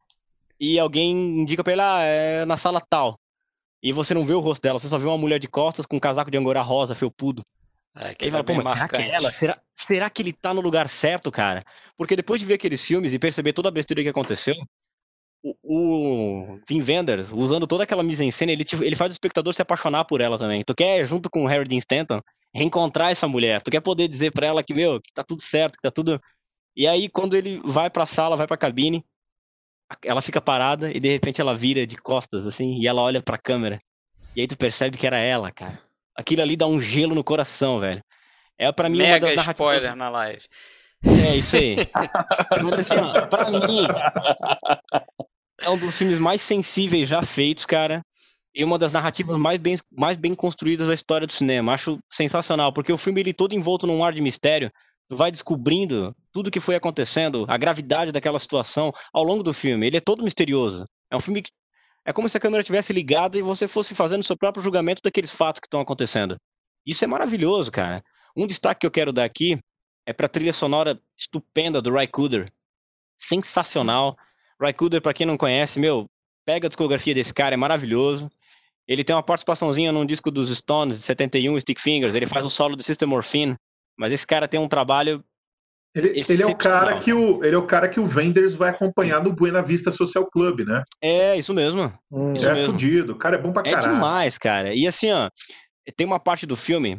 e 0.59 0.79
alguém 0.79 1.13
indica 1.41 1.63
pra 1.63 1.75
ele, 1.75 1.83
ah, 1.83 2.01
é 2.03 2.45
na 2.47 2.57
sala 2.57 2.81
tal. 2.89 3.19
E 3.83 3.93
você 3.93 4.15
não 4.15 4.25
vê 4.25 4.33
o 4.33 4.41
rosto 4.41 4.63
dela, 4.63 4.79
você 4.79 4.89
só 4.89 4.97
vê 4.97 5.07
uma 5.07 5.19
mulher 5.19 5.39
de 5.39 5.49
costas 5.49 5.85
com 5.85 5.97
um 5.97 6.01
casaco 6.01 6.31
de 6.31 6.39
angora 6.39 6.63
rosa, 6.63 6.95
felpudo. 6.95 7.43
É, 7.95 8.15
será 8.75 8.89
que 8.89 8.97
é 8.97 9.15
ela? 9.15 9.33
Será, 9.33 9.61
será 9.77 10.11
que 10.11 10.23
ele 10.23 10.33
tá 10.33 10.55
no 10.55 10.61
lugar 10.61 10.89
certo, 10.89 11.31
cara? 11.31 11.63
Porque 11.97 12.17
depois 12.17 12.41
de 12.41 12.47
ver 12.47 12.55
aqueles 12.55 12.85
filmes 12.85 13.13
e 13.13 13.19
perceber 13.19 13.53
toda 13.53 13.69
a 13.69 13.73
besteira 13.73 14.03
que 14.03 14.09
aconteceu, 14.09 14.55
o, 15.43 15.55
o 15.63 16.61
Vin 16.69 16.83
Wenders, 16.83 17.31
usando 17.33 17.67
toda 17.67 17.83
aquela 17.85 18.03
mise-en-scène, 18.03 18.53
ele, 18.53 18.65
te- 18.65 18.77
ele 18.77 18.97
faz 18.97 19.11
o 19.11 19.15
espectador 19.15 19.53
se 19.53 19.61
apaixonar 19.61 20.05
por 20.05 20.21
ela 20.21 20.39
também. 20.39 20.65
Tu 20.65 20.75
quer, 20.75 21.05
junto 21.07 21.29
com 21.29 21.45
o 21.45 21.47
Harry 21.47 21.69
Dean 21.69 21.79
Stanton, 21.79 22.21
reencontrar 22.55 23.11
essa 23.11 23.29
mulher. 23.29 23.61
Tu 23.61 23.71
quer 23.71 23.81
poder 23.81 24.09
dizer 24.09 24.31
pra 24.33 24.47
ela 24.47 24.63
que, 24.63 24.73
meu, 24.73 25.01
que 25.01 25.13
tá 25.13 25.23
tudo 25.25 25.43
certo, 25.43 25.75
que 25.75 25.83
tá 25.83 25.91
tudo... 25.91 26.21
E 26.75 26.87
aí, 26.87 27.09
quando 27.09 27.37
ele 27.37 27.61
vai 27.65 27.91
pra 27.91 28.07
sala, 28.07 28.37
vai 28.37 28.47
pra 28.47 28.57
cabine, 28.57 29.05
ela 30.03 30.23
fica 30.23 30.41
parada 30.41 30.91
e 30.91 30.99
de 30.99 31.09
repente 31.09 31.41
ela 31.41 31.53
vira 31.53 31.87
de 31.87 31.97
costas, 31.97 32.47
assim, 32.47 32.79
e 32.81 32.87
ela 32.87 33.03
olha 33.03 33.23
pra 33.23 33.37
câmera. 33.37 33.79
E 34.35 34.41
aí 34.41 34.47
tu 34.47 34.57
percebe 34.57 34.97
que 34.97 35.07
era 35.07 35.19
ela, 35.19 35.51
cara. 35.53 35.79
Aquilo 36.17 36.43
ali 36.43 36.57
dá 36.57 36.67
um 36.67 36.81
gelo 36.81 37.15
no 37.15 37.25
coração, 37.25 37.81
velho. 37.81 38.03
É 38.59 38.71
pra 38.71 38.89
mim 38.89 38.99
uma 38.99 39.05
Mega 39.05 39.27
das 39.27 39.37
narrativas... 39.37 39.75
spoiler 39.75 39.97
na 39.97 40.09
live. 40.09 40.43
É, 41.05 41.37
isso 41.37 41.57
aí. 41.57 41.77
Mas 42.63 42.81
assim, 42.81 42.97
ó, 42.97 43.27
pra 43.27 43.51
mim, 43.51 43.87
é 45.61 45.71
um 45.71 45.77
dos 45.77 45.97
filmes 45.97 46.19
mais 46.19 46.43
sensíveis 46.43 47.09
já 47.09 47.23
feitos, 47.23 47.67
cara. 47.67 48.03
E 48.55 48.63
uma 48.63 48.79
das 48.79 48.93
narrativas 48.93 49.39
mais 49.39 49.59
bem, 49.59 49.79
mais 49.91 50.17
bem 50.17 50.35
construídas 50.35 50.89
da 50.89 50.95
história 50.95 51.27
do 51.27 51.33
cinema. 51.33 51.73
Acho 51.73 51.99
sensacional, 52.11 52.73
porque 52.73 52.93
o 52.93 52.99
filme 52.99 53.21
ele 53.21 53.33
todo 53.33 53.55
envolto 53.55 53.87
num 53.87 54.05
ar 54.05 54.13
de 54.13 54.21
mistério. 54.21 54.71
Tu 55.09 55.17
vai 55.17 55.31
descobrindo 55.31 56.15
tudo 56.33 56.51
que 56.51 56.61
foi 56.61 56.75
acontecendo, 56.75 57.45
a 57.49 57.57
gravidade 57.57 58.13
daquela 58.13 58.39
situação 58.39 58.93
ao 59.13 59.25
longo 59.25 59.43
do 59.43 59.53
filme. 59.53 59.87
Ele 59.87 59.97
é 59.97 60.01
todo 60.01 60.23
misterioso. 60.23 60.85
É 61.11 61.17
um 61.17 61.21
filme 61.21 61.43
que 61.43 61.51
é 62.05 62.13
como 62.13 62.29
se 62.29 62.37
a 62.37 62.41
câmera 62.41 62.65
tivesse 62.65 62.93
ligada 62.93 63.39
e 63.39 63.43
você 63.43 63.69
fosse 63.69 63.95
fazendo 63.95 64.25
seu 64.25 64.37
próprio 64.37 64.63
julgamento 64.63 65.01
daqueles 65.03 65.31
fatos 65.31 65.61
que 65.61 65.67
estão 65.67 65.81
acontecendo. 65.81 66.37
Isso 66.87 67.05
é 67.05 67.07
maravilhoso, 67.07 67.71
cara. 67.71 68.03
Um 68.37 68.47
destaque 68.47 68.81
que 68.81 68.87
eu 68.87 68.91
quero 68.91 69.13
dar 69.13 69.25
aqui 69.25 69.59
é 70.07 70.13
pra 70.13 70.29
trilha 70.29 70.53
sonora 70.53 71.01
estupenda 71.17 71.81
do 71.81 71.93
Ry 71.93 72.09
Cooder. 72.09 72.51
Sensacional. 73.17 74.17
Ry 74.61 74.73
Cooder, 74.73 75.01
pra 75.01 75.15
quem 75.15 75.27
não 75.27 75.37
conhece, 75.37 75.79
meu, 75.79 76.07
pega 76.45 76.67
a 76.67 76.69
discografia 76.69 77.15
desse 77.15 77.33
cara, 77.33 77.55
é 77.55 77.57
maravilhoso. 77.57 78.29
Ele 78.87 79.05
tem 79.05 79.15
uma 79.15 79.23
participaçãozinha 79.23 79.93
num 79.93 80.05
disco 80.05 80.31
dos 80.31 80.51
Stones, 80.57 80.99
de 80.99 81.05
71, 81.05 81.61
Stick 81.61 81.81
Fingers. 81.81 82.15
Ele 82.15 82.27
faz 82.27 82.45
o 82.45 82.51
solo 82.51 82.75
do 82.75 82.83
System 82.83 83.09
Morphine. 83.09 83.57
Mas 83.97 84.13
esse 84.13 84.27
cara 84.27 84.49
tem 84.49 84.59
um 84.59 84.69
trabalho. 84.69 85.25
Ele, 85.95 86.25
ele 86.27 86.43
é 86.43 86.47
o 86.47 86.57
cara 86.57 86.99
que 86.99 87.13
o 87.13 87.45
ele 87.45 87.55
é 87.55 87.59
o 87.59 87.67
cara 87.67 87.87
que 87.89 88.01
o 88.01 88.05
Wenders 88.09 88.55
vai 88.55 88.71
acompanhar 88.71 89.23
no 89.23 89.31
Buena 89.33 89.61
Vista 89.63 89.91
Social 89.91 90.27
Club, 90.31 90.61
né? 90.61 90.83
É, 91.03 91.37
isso 91.37 91.53
mesmo. 91.53 91.93
Hum, 92.11 92.33
Isso 92.33 92.49
é 92.49 92.55
mesmo. 92.55 92.73
fudido, 92.73 93.13
o 93.13 93.17
cara 93.19 93.37
é 93.37 93.39
bom 93.39 93.53
pra 93.53 93.63
É 93.67 93.73
caralho. 93.73 93.93
demais, 93.95 94.39
cara. 94.39 94.75
E 94.75 94.87
assim, 94.87 95.13
ó, 95.13 95.29
tem 95.97 96.07
uma 96.07 96.19
parte 96.19 96.47
do 96.47 96.57
filme 96.57 96.97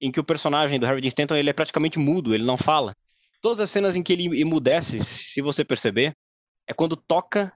em 0.00 0.12
que 0.12 0.20
o 0.20 0.24
personagem 0.24 0.78
do 0.78 0.84
Harry 0.84 1.00
Dean 1.00 1.08
Stanton 1.08 1.36
ele 1.36 1.48
é 1.48 1.54
praticamente 1.54 1.98
mudo, 1.98 2.34
ele 2.34 2.44
não 2.44 2.58
fala. 2.58 2.94
Todas 3.40 3.60
as 3.60 3.70
cenas 3.70 3.96
em 3.96 4.02
que 4.02 4.12
ele 4.12 4.40
emudece, 4.40 5.02
se 5.04 5.40
você 5.40 5.64
perceber, 5.64 6.12
é 6.68 6.74
quando 6.74 6.96
toca 6.96 7.50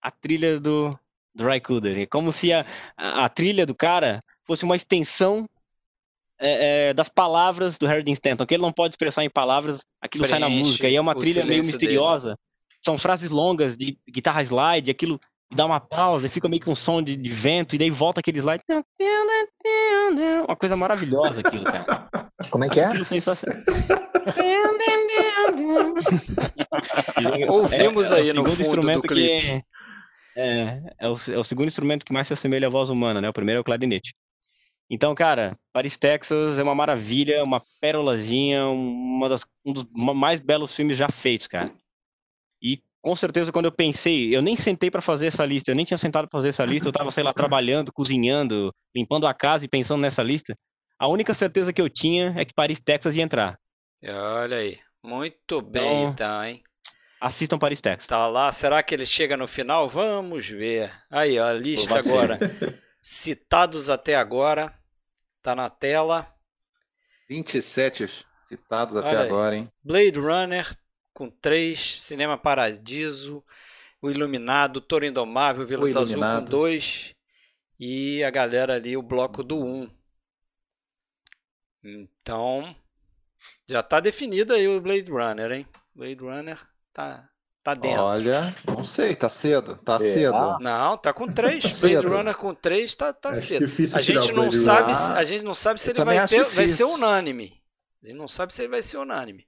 a 0.00 0.10
trilha 0.12 0.60
do, 0.60 0.96
do 1.34 1.48
Ry 1.48 1.60
Cooder. 1.60 1.98
É 1.98 2.06
como 2.06 2.30
se 2.32 2.52
a, 2.52 2.64
a, 2.96 3.24
a 3.24 3.28
trilha 3.28 3.66
do 3.66 3.74
cara 3.74 4.22
fosse 4.46 4.64
uma 4.64 4.76
extensão 4.76 5.48
é, 6.40 6.88
é, 6.88 6.94
das 6.94 7.08
palavras 7.08 7.76
do 7.78 7.86
Harry 7.86 8.02
Dean 8.02 8.14
Stanton, 8.14 8.46
que 8.46 8.54
ele 8.54 8.62
não 8.62 8.72
pode 8.72 8.94
expressar 8.94 9.22
em 9.22 9.30
palavras, 9.30 9.84
aquilo 10.00 10.26
sai 10.26 10.38
na 10.38 10.46
Preenche 10.46 10.68
música. 10.68 10.88
E 10.88 10.96
é 10.96 11.00
uma 11.00 11.14
trilha 11.14 11.44
meio 11.44 11.62
silêncio 11.62 11.78
dele. 11.78 11.92
misteriosa. 11.92 12.38
São 12.80 12.96
frases 12.96 13.30
longas 13.30 13.76
de 13.76 13.98
guitarra 14.08 14.42
slide, 14.42 14.90
aquilo 14.90 15.20
dá 15.52 15.66
uma 15.66 15.80
pausa, 15.80 16.26
e 16.26 16.30
fica 16.30 16.48
meio 16.48 16.62
que 16.62 16.70
um 16.70 16.74
som 16.74 17.02
de, 17.02 17.14
de 17.14 17.28
vento, 17.28 17.74
e 17.74 17.78
daí 17.78 17.90
volta 17.90 18.20
aquele 18.20 18.38
slide. 18.38 18.62
Uma 20.46 20.56
coisa 20.56 20.76
maravilhosa 20.76 21.40
aquilo, 21.40 21.64
cara. 21.64 22.08
Como 22.50 22.64
é 22.64 22.68
que 22.68 22.80
é? 22.80 22.84
Aquilo 22.86 23.04
sensacional. 23.04 23.60
Ouvimos 27.48 28.10
É, 28.10 28.14
é 28.14 28.22
aí 28.22 28.30
o 28.30 28.34
no 28.34 28.40
segundo 28.40 28.50
fundo 28.50 28.62
instrumento 28.62 29.02
do 29.02 29.08
clipe. 29.08 29.40
que 29.40 29.64
é, 30.36 30.80
é, 30.98 31.08
o, 31.08 31.16
é 31.32 31.38
o 31.38 31.44
segundo 31.44 31.68
instrumento 31.68 32.04
que 32.04 32.12
mais 32.12 32.26
se 32.26 32.32
assemelha 32.32 32.68
à 32.68 32.70
voz 32.70 32.88
humana, 32.88 33.20
né? 33.20 33.28
O 33.28 33.32
primeiro 33.32 33.58
é 33.58 33.60
o 33.60 33.64
clarinete. 33.64 34.14
Então, 34.90 35.14
cara, 35.14 35.56
Paris, 35.72 35.96
Texas 35.96 36.58
é 36.58 36.62
uma 36.62 36.74
maravilha, 36.74 37.44
uma 37.44 37.62
pérolazinha, 37.80 38.66
uma 38.66 39.28
das, 39.28 39.44
um 39.64 39.72
dos 39.72 39.86
ma- 39.94 40.12
mais 40.14 40.40
belos 40.40 40.74
filmes 40.74 40.98
já 40.98 41.08
feitos, 41.08 41.46
cara. 41.46 41.72
E 42.60 42.82
com 43.00 43.14
certeza 43.14 43.52
quando 43.52 43.66
eu 43.66 43.72
pensei, 43.72 44.34
eu 44.34 44.42
nem 44.42 44.56
sentei 44.56 44.90
pra 44.90 45.00
fazer 45.00 45.26
essa 45.28 45.46
lista, 45.46 45.70
eu 45.70 45.76
nem 45.76 45.84
tinha 45.84 45.96
sentado 45.96 46.28
pra 46.28 46.38
fazer 46.38 46.48
essa 46.48 46.64
lista, 46.64 46.88
eu 46.88 46.92
tava, 46.92 47.10
sei 47.12 47.22
lá, 47.22 47.32
trabalhando, 47.32 47.92
cozinhando, 47.92 48.74
limpando 48.94 49.26
a 49.28 49.32
casa 49.32 49.64
e 49.64 49.68
pensando 49.68 50.00
nessa 50.00 50.22
lista. 50.24 50.54
A 50.98 51.06
única 51.06 51.32
certeza 51.34 51.72
que 51.72 51.80
eu 51.80 51.88
tinha 51.88 52.34
é 52.36 52.44
que 52.44 52.52
Paris, 52.52 52.80
Texas 52.80 53.14
ia 53.14 53.22
entrar. 53.22 53.56
Olha 54.04 54.56
aí. 54.56 54.78
Muito 55.04 55.62
bem, 55.62 55.82
Então- 56.02 56.10
então, 56.10 56.44
hein? 56.44 56.62
Assistam 57.20 57.58
Paris, 57.58 57.80
Texas. 57.80 58.06
Tá 58.06 58.26
lá. 58.26 58.50
Será 58.50 58.82
que 58.82 58.94
ele 58.94 59.06
chega 59.06 59.36
no 59.36 59.46
final? 59.46 59.88
Vamos 59.88 60.48
ver. 60.48 60.90
Aí, 61.10 61.38
ó, 61.38 61.46
a 61.48 61.52
lista 61.52 61.98
agora. 61.98 62.38
Citados 63.02 63.88
até 63.88 64.14
agora. 64.16 64.74
Tá 65.42 65.54
na 65.54 65.70
tela. 65.70 66.32
27 67.28 68.26
citados 68.42 68.96
até 68.96 69.10
Olha 69.10 69.20
aí. 69.20 69.26
agora, 69.26 69.56
hein? 69.56 69.72
Blade 69.82 70.18
Runner 70.18 70.76
com 71.14 71.30
3, 71.30 72.00
Cinema 72.00 72.36
Paradiso, 72.36 73.44
O 74.02 74.10
Iluminado, 74.10 74.80
Toro 74.80 75.06
Indomável, 75.06 75.66
Vila 75.66 75.84
O 75.84 75.92
do 75.92 75.98
Azul 75.98 76.16
com 76.18 76.24
Iluminado. 76.24 76.50
2 76.50 77.14
e 77.78 78.22
a 78.24 78.30
galera 78.30 78.74
ali, 78.74 78.96
o 78.96 79.02
bloco 79.02 79.42
do 79.42 79.64
1. 79.64 79.90
Então, 81.82 82.76
já 83.66 83.82
tá 83.82 84.00
definido 84.00 84.52
aí 84.52 84.68
o 84.68 84.80
Blade 84.80 85.10
Runner, 85.10 85.50
hein? 85.52 85.66
Blade 85.94 86.20
Runner 86.20 86.68
tá, 86.92 87.29
tá 87.62 87.74
dentro. 87.74 88.02
Olha, 88.02 88.54
não 88.66 88.82
sei, 88.84 89.14
tá 89.14 89.28
cedo, 89.28 89.76
tá 89.84 89.98
Será? 89.98 90.12
cedo. 90.12 90.58
Não, 90.60 90.96
tá 90.96 91.12
com 91.12 91.26
3. 91.30 91.62
Tá 91.80 91.88
Blade. 91.88 92.06
Runner 92.06 92.34
com 92.36 92.54
3 92.54 92.94
tá, 92.96 93.12
tá 93.12 93.30
Acho 93.30 93.40
cedo. 93.40 93.72
A 93.94 94.00
gente 94.00 94.32
não 94.32 94.50
sabe, 94.52 94.94
se- 94.94 95.12
a 95.12 95.24
gente 95.24 95.44
não 95.44 95.54
sabe 95.54 95.80
se 95.80 95.90
Eu 95.90 95.94
ele 95.96 96.04
vai 96.04 96.26
ter, 96.28 96.44
vai 96.44 96.68
ser 96.68 96.84
unânime. 96.84 97.60
Ele 98.02 98.14
não 98.14 98.26
sabe 98.28 98.52
se 98.54 98.62
ele 98.62 98.68
vai 98.70 98.82
ser 98.82 98.96
unânime. 98.98 99.46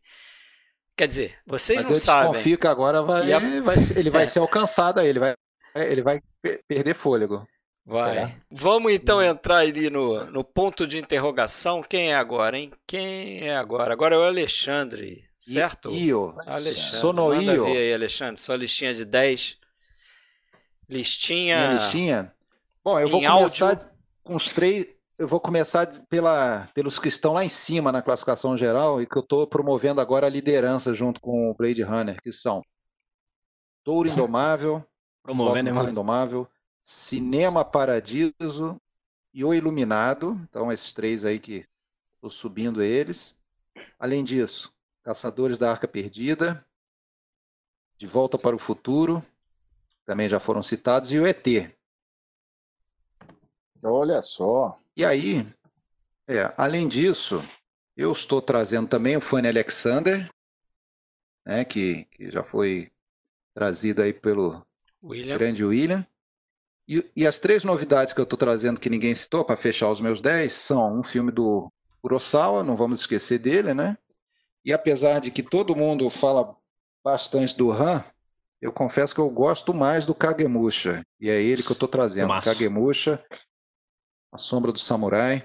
Quer 0.97 1.09
dizer, 1.09 1.39
vocês 1.47 1.79
Mas 1.79 1.87
não 1.87 1.93
eu 1.97 2.01
sabem. 2.01 2.31
desconfio 2.33 2.59
que 2.59 2.67
agora 2.67 3.03
vai, 3.03 3.33
a- 3.33 3.39
vai 3.39 3.77
ele 3.97 4.11
vai 4.11 4.25
É. 4.25 4.27
ser 4.27 4.41
alcançado 4.41 5.01
aí, 5.01 5.09
ele 5.09 5.19
vai, 5.19 5.35
ele 5.75 6.03
vai 6.03 6.21
pe- 6.43 6.61
perder 6.69 6.95
fôlego. 6.95 7.47
Vai. 7.85 8.19
É. 8.19 8.37
Vamos 8.51 8.93
então 8.93 9.21
entrar 9.23 9.57
ali 9.57 9.89
no, 9.91 10.25
no 10.27 10.45
ponto 10.45 10.87
de 10.87 10.99
interrogação. 10.99 11.83
Quem 11.83 12.13
é 12.13 12.15
agora, 12.15 12.57
hein? 12.59 12.71
Quem 12.87 13.49
é 13.49 13.57
agora? 13.57 13.93
Agora 13.93 14.15
é 14.15 14.19
o 14.19 14.23
Alexandre, 14.23 15.25
certo? 15.43 15.91
Io, 15.91 16.35
Alexandre. 16.47 17.01
Sono 17.01 17.29
Manda 17.29 17.55
Io, 17.55 17.65
ver 17.65 17.77
aí, 17.77 17.95
Alexandre. 17.95 18.41
Sua 18.41 18.57
listinha 18.57 18.95
de 18.95 19.05
10. 19.05 19.59
Listinha. 20.89 21.57
minha 21.57 21.73
listinha. 21.75 22.35
Bom, 22.85 22.99
eu 22.99 23.09
vou 23.09 23.21
começar 23.21 23.93
com 24.23 24.37
os 24.37 24.51
três. 24.51 24.87
Eu 25.19 25.29
vou 25.29 25.41
começar 25.41 25.87
pela, 26.09 26.69
pelos 26.75 26.99
que 26.99 27.09
estão 27.09 27.33
lá 27.33 27.45
em 27.45 27.49
cima 27.49 27.93
na 27.93 28.03
classificação 28.03 28.57
geral 28.57 29.01
e 29.01 29.07
que 29.07 29.17
eu 29.17 29.23
estou 29.23 29.47
promovendo 29.47 30.01
agora 30.01 30.27
a 30.27 30.31
liderança 30.31 30.95
junto 30.95 31.21
com 31.21 31.51
o 31.51 31.55
Blade 31.55 31.83
Runner, 31.83 32.21
que 32.21 32.33
são 32.33 32.63
Touro 33.85 34.09
Indomável, 34.11 34.85
Promovendo 35.23 35.71
Touro. 35.71 35.91
Indomável, 35.91 36.49
Cinema 36.81 37.65
Paradiso 37.65 38.81
e 39.33 39.45
O 39.45 39.55
Iluminado. 39.55 40.41
Então, 40.49 40.73
esses 40.73 40.93
três 40.93 41.25
aí 41.25 41.39
que 41.39 41.65
estou 42.15 42.31
subindo 42.31 42.83
eles. 42.83 43.39
Além 43.99 44.25
disso, 44.25 44.73
Caçadores 45.03 45.59
da 45.59 45.71
Arca 45.71 45.89
Perdida, 45.89 46.65
De 47.97 48.07
Volta 48.07 48.39
para 48.39 48.55
o 48.55 48.59
Futuro, 48.59 49.25
também 50.05 50.29
já 50.29 50.39
foram 50.39 50.63
citados, 50.63 51.13
e 51.13 51.19
o 51.19 51.27
ET. 51.27 51.47
Olha 53.83 54.21
só. 54.21 54.79
E 54.97 55.05
aí, 55.05 55.47
é, 56.29 56.55
além 56.57 56.87
disso, 56.87 57.43
eu 57.97 58.13
estou 58.13 58.41
trazendo 58.41 58.89
também 58.89 59.17
o 59.17 59.21
Fanny 59.21 59.49
Alexander, 59.49 60.31
né, 61.45 61.65
que, 61.65 62.05
que 62.05 62.31
já 62.31 62.45
foi 62.45 62.91
trazido 63.53 64.03
aí 64.03 64.13
pelo 64.13 64.65
William. 65.03 65.37
grande 65.37 65.65
William. 65.65 66.07
E, 66.87 67.11
e 67.17 67.27
as 67.27 67.39
três 67.39 67.65
novidades 67.65 68.13
que 68.13 68.21
eu 68.21 68.25
estou 68.25 68.39
trazendo 68.39 68.81
que 68.81 68.91
ninguém 68.91 69.15
citou 69.15 69.45
para 69.45 69.57
fechar 69.57 69.91
os 69.91 70.01
meus 70.01 70.21
10 70.21 70.53
são 70.53 70.99
um 70.99 71.03
filme 71.03 71.31
do 71.31 71.71
Kurosawa, 72.01 72.65
não 72.65 72.77
vamos 72.77 73.01
esquecer 73.01 73.39
dele, 73.39 73.75
né? 73.75 73.97
E 74.65 74.73
apesar 74.73 75.21
de 75.21 75.31
que 75.31 75.43
todo 75.43 75.77
mundo 75.77 76.09
fala 76.09 76.55
bastante 77.05 77.57
do 77.57 77.73
Han, 77.73 78.05
eu 78.61 78.73
confesso 78.73 79.15
que 79.15 79.21
eu 79.21 79.29
gosto 79.29 79.75
mais 79.75 80.07
do 80.07 80.15
Kagemusha. 80.15 81.03
E 81.21 81.29
é 81.29 81.43
ele 81.43 81.63
que 81.63 81.71
eu 81.71 81.75
estou 81.75 81.89
trazendo. 81.89 82.27
Filmaço. 82.27 82.45
Kagemusha, 82.45 83.25
A 84.31 84.39
Sombra 84.39 84.71
do 84.71 84.79
Samurai. 84.79 85.43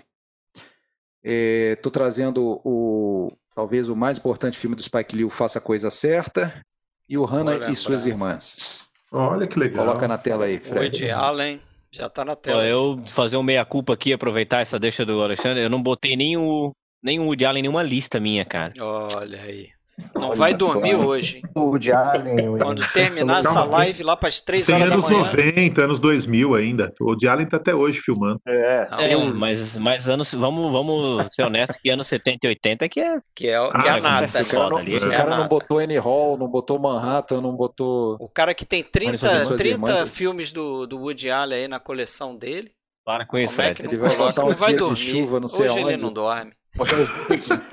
Estou 1.24 1.92
trazendo 1.92 2.62
o 2.64 3.32
talvez 3.56 3.90
o 3.90 3.96
mais 3.96 4.20
importante 4.20 4.56
filme 4.56 4.76
do 4.76 4.84
Spike 4.84 5.16
Lee, 5.16 5.26
o 5.26 5.32
Faça 5.32 5.58
a 5.58 5.62
Coisa 5.62 5.90
Certa, 5.90 6.64
e 7.10 7.18
o 7.18 7.26
Hannah 7.26 7.58
Boa 7.58 7.72
e 7.72 7.76
suas 7.76 8.06
irmãs. 8.06 8.82
Olha 9.12 9.48
que 9.48 9.58
legal. 9.58 9.84
Coloca 9.84 10.08
na 10.08 10.20
tela 10.20 10.46
aí, 10.46 10.60
Fred. 10.60 10.86
Woody 10.86 11.10
Allen, 11.10 11.60
já 11.92 12.08
tá 12.08 12.24
na 12.24 12.36
tela. 12.36 12.68
Eu 12.68 13.04
fazer 13.16 13.36
um 13.36 13.42
meia-culpa 13.42 13.94
aqui, 13.94 14.14
aproveitar 14.14 14.62
essa 14.62 14.78
deixa 14.78 15.04
do 15.04 15.24
Alexandre, 15.24 15.64
eu 15.64 15.72
não 15.72 15.82
botei 15.82 16.16
nem 16.16 16.38
o, 16.38 16.72
nem 17.04 17.20
o 17.20 17.26
Woody 17.26 17.46
Allen 17.46 17.60
em 17.60 17.64
nenhuma 17.64 17.84
lista 17.84 18.20
minha, 18.20 18.46
cara. 18.46 18.74
Olha 18.80 19.42
aí. 19.42 19.70
Não 20.14 20.28
Olha 20.30 20.36
vai 20.36 20.52
só. 20.52 20.58
dormir 20.58 20.94
hoje. 20.94 21.38
hein? 21.38 21.44
O 21.56 21.62
Woody 21.72 21.92
Allen, 21.92 22.50
o- 22.50 22.58
Quando 22.60 22.88
terminar 22.92 23.40
essa 23.40 23.64
live 23.64 24.04
lá 24.04 24.16
para 24.16 24.30
as 24.30 24.40
3 24.40 24.64
Tem 24.64 24.76
horas 24.76 24.90
da 24.90 24.94
anos 24.94 25.08
manhã. 25.08 25.20
90, 25.26 25.82
anos 25.84 26.00
2000 26.00 26.54
ainda. 26.54 26.94
O 27.02 27.06
Woody 27.06 27.28
Allen 27.28 27.48
tá 27.48 27.58
até 27.58 27.74
hoje 27.74 28.00
filmando. 28.00 28.40
É, 28.48 28.88
É, 29.14 29.18
um- 29.18 29.34
mas, 29.36 29.76
mas 29.76 30.08
anos, 30.08 30.32
vamos, 30.34 30.72
vamos 30.72 31.26
ser 31.34 31.42
honestos 31.48 31.78
que 31.82 31.90
anos 31.90 32.06
70 32.06 32.46
e 32.46 32.50
80 32.50 32.88
que 32.88 33.00
é 33.00 33.18
Que 33.36 33.48
é, 33.48 33.56
Ah, 33.58 33.72
que 33.82 33.88
é 33.88 33.92
a 33.92 34.00
nata. 34.00 34.30
Se 34.30 34.42
o 34.42 34.46
sim. 34.46 34.52
cara, 34.52 34.70
não, 34.70 34.78
ali. 34.78 34.96
se 34.98 35.08
o 35.08 35.12
É 35.12 35.16
cara 35.18 35.30
nada. 35.32 35.42
não 35.42 35.50
botou 35.50 35.80
Annie 35.80 35.98
Hall, 35.98 36.38
não 36.38 36.48
botou 36.48 36.78
Manhattan, 36.78 37.42
não 37.42 37.56
botou. 37.56 38.18
O 38.20 38.30
cara 38.30 38.54
que 38.54 38.66
tem 38.68 38.84
30, 38.84 39.28
Olha 39.28 39.42
suas 39.42 39.58
30 39.60 39.92
irmãs. 39.92 40.14
filmes 40.14 40.52
do, 40.52 40.86
do 40.86 41.00
Woody 41.00 41.32
Allen 41.32 41.62
aí 41.62 41.68
na 41.68 41.80
coleção 41.80 42.36
dele. 42.36 42.70
Para 43.04 43.26
com 43.26 43.36
isso, 43.40 43.56
Como 43.56 43.62
é 43.62 43.74
Fred. 43.74 43.76
que 43.78 43.84
não 43.84 43.92
Ele 44.06 44.16
vai 44.16 44.16
botar 44.16 44.44
um 44.46 44.54
dia 44.54 44.68
de 44.68 44.76
dormir. 44.76 44.96
chuva, 44.98 45.40
não 45.40 45.48
sei 45.48 45.66
Hoje 45.66 45.80
ele 45.80 45.90
aonde. 45.94 46.04
não 46.04 46.14
dorme. 46.14 46.52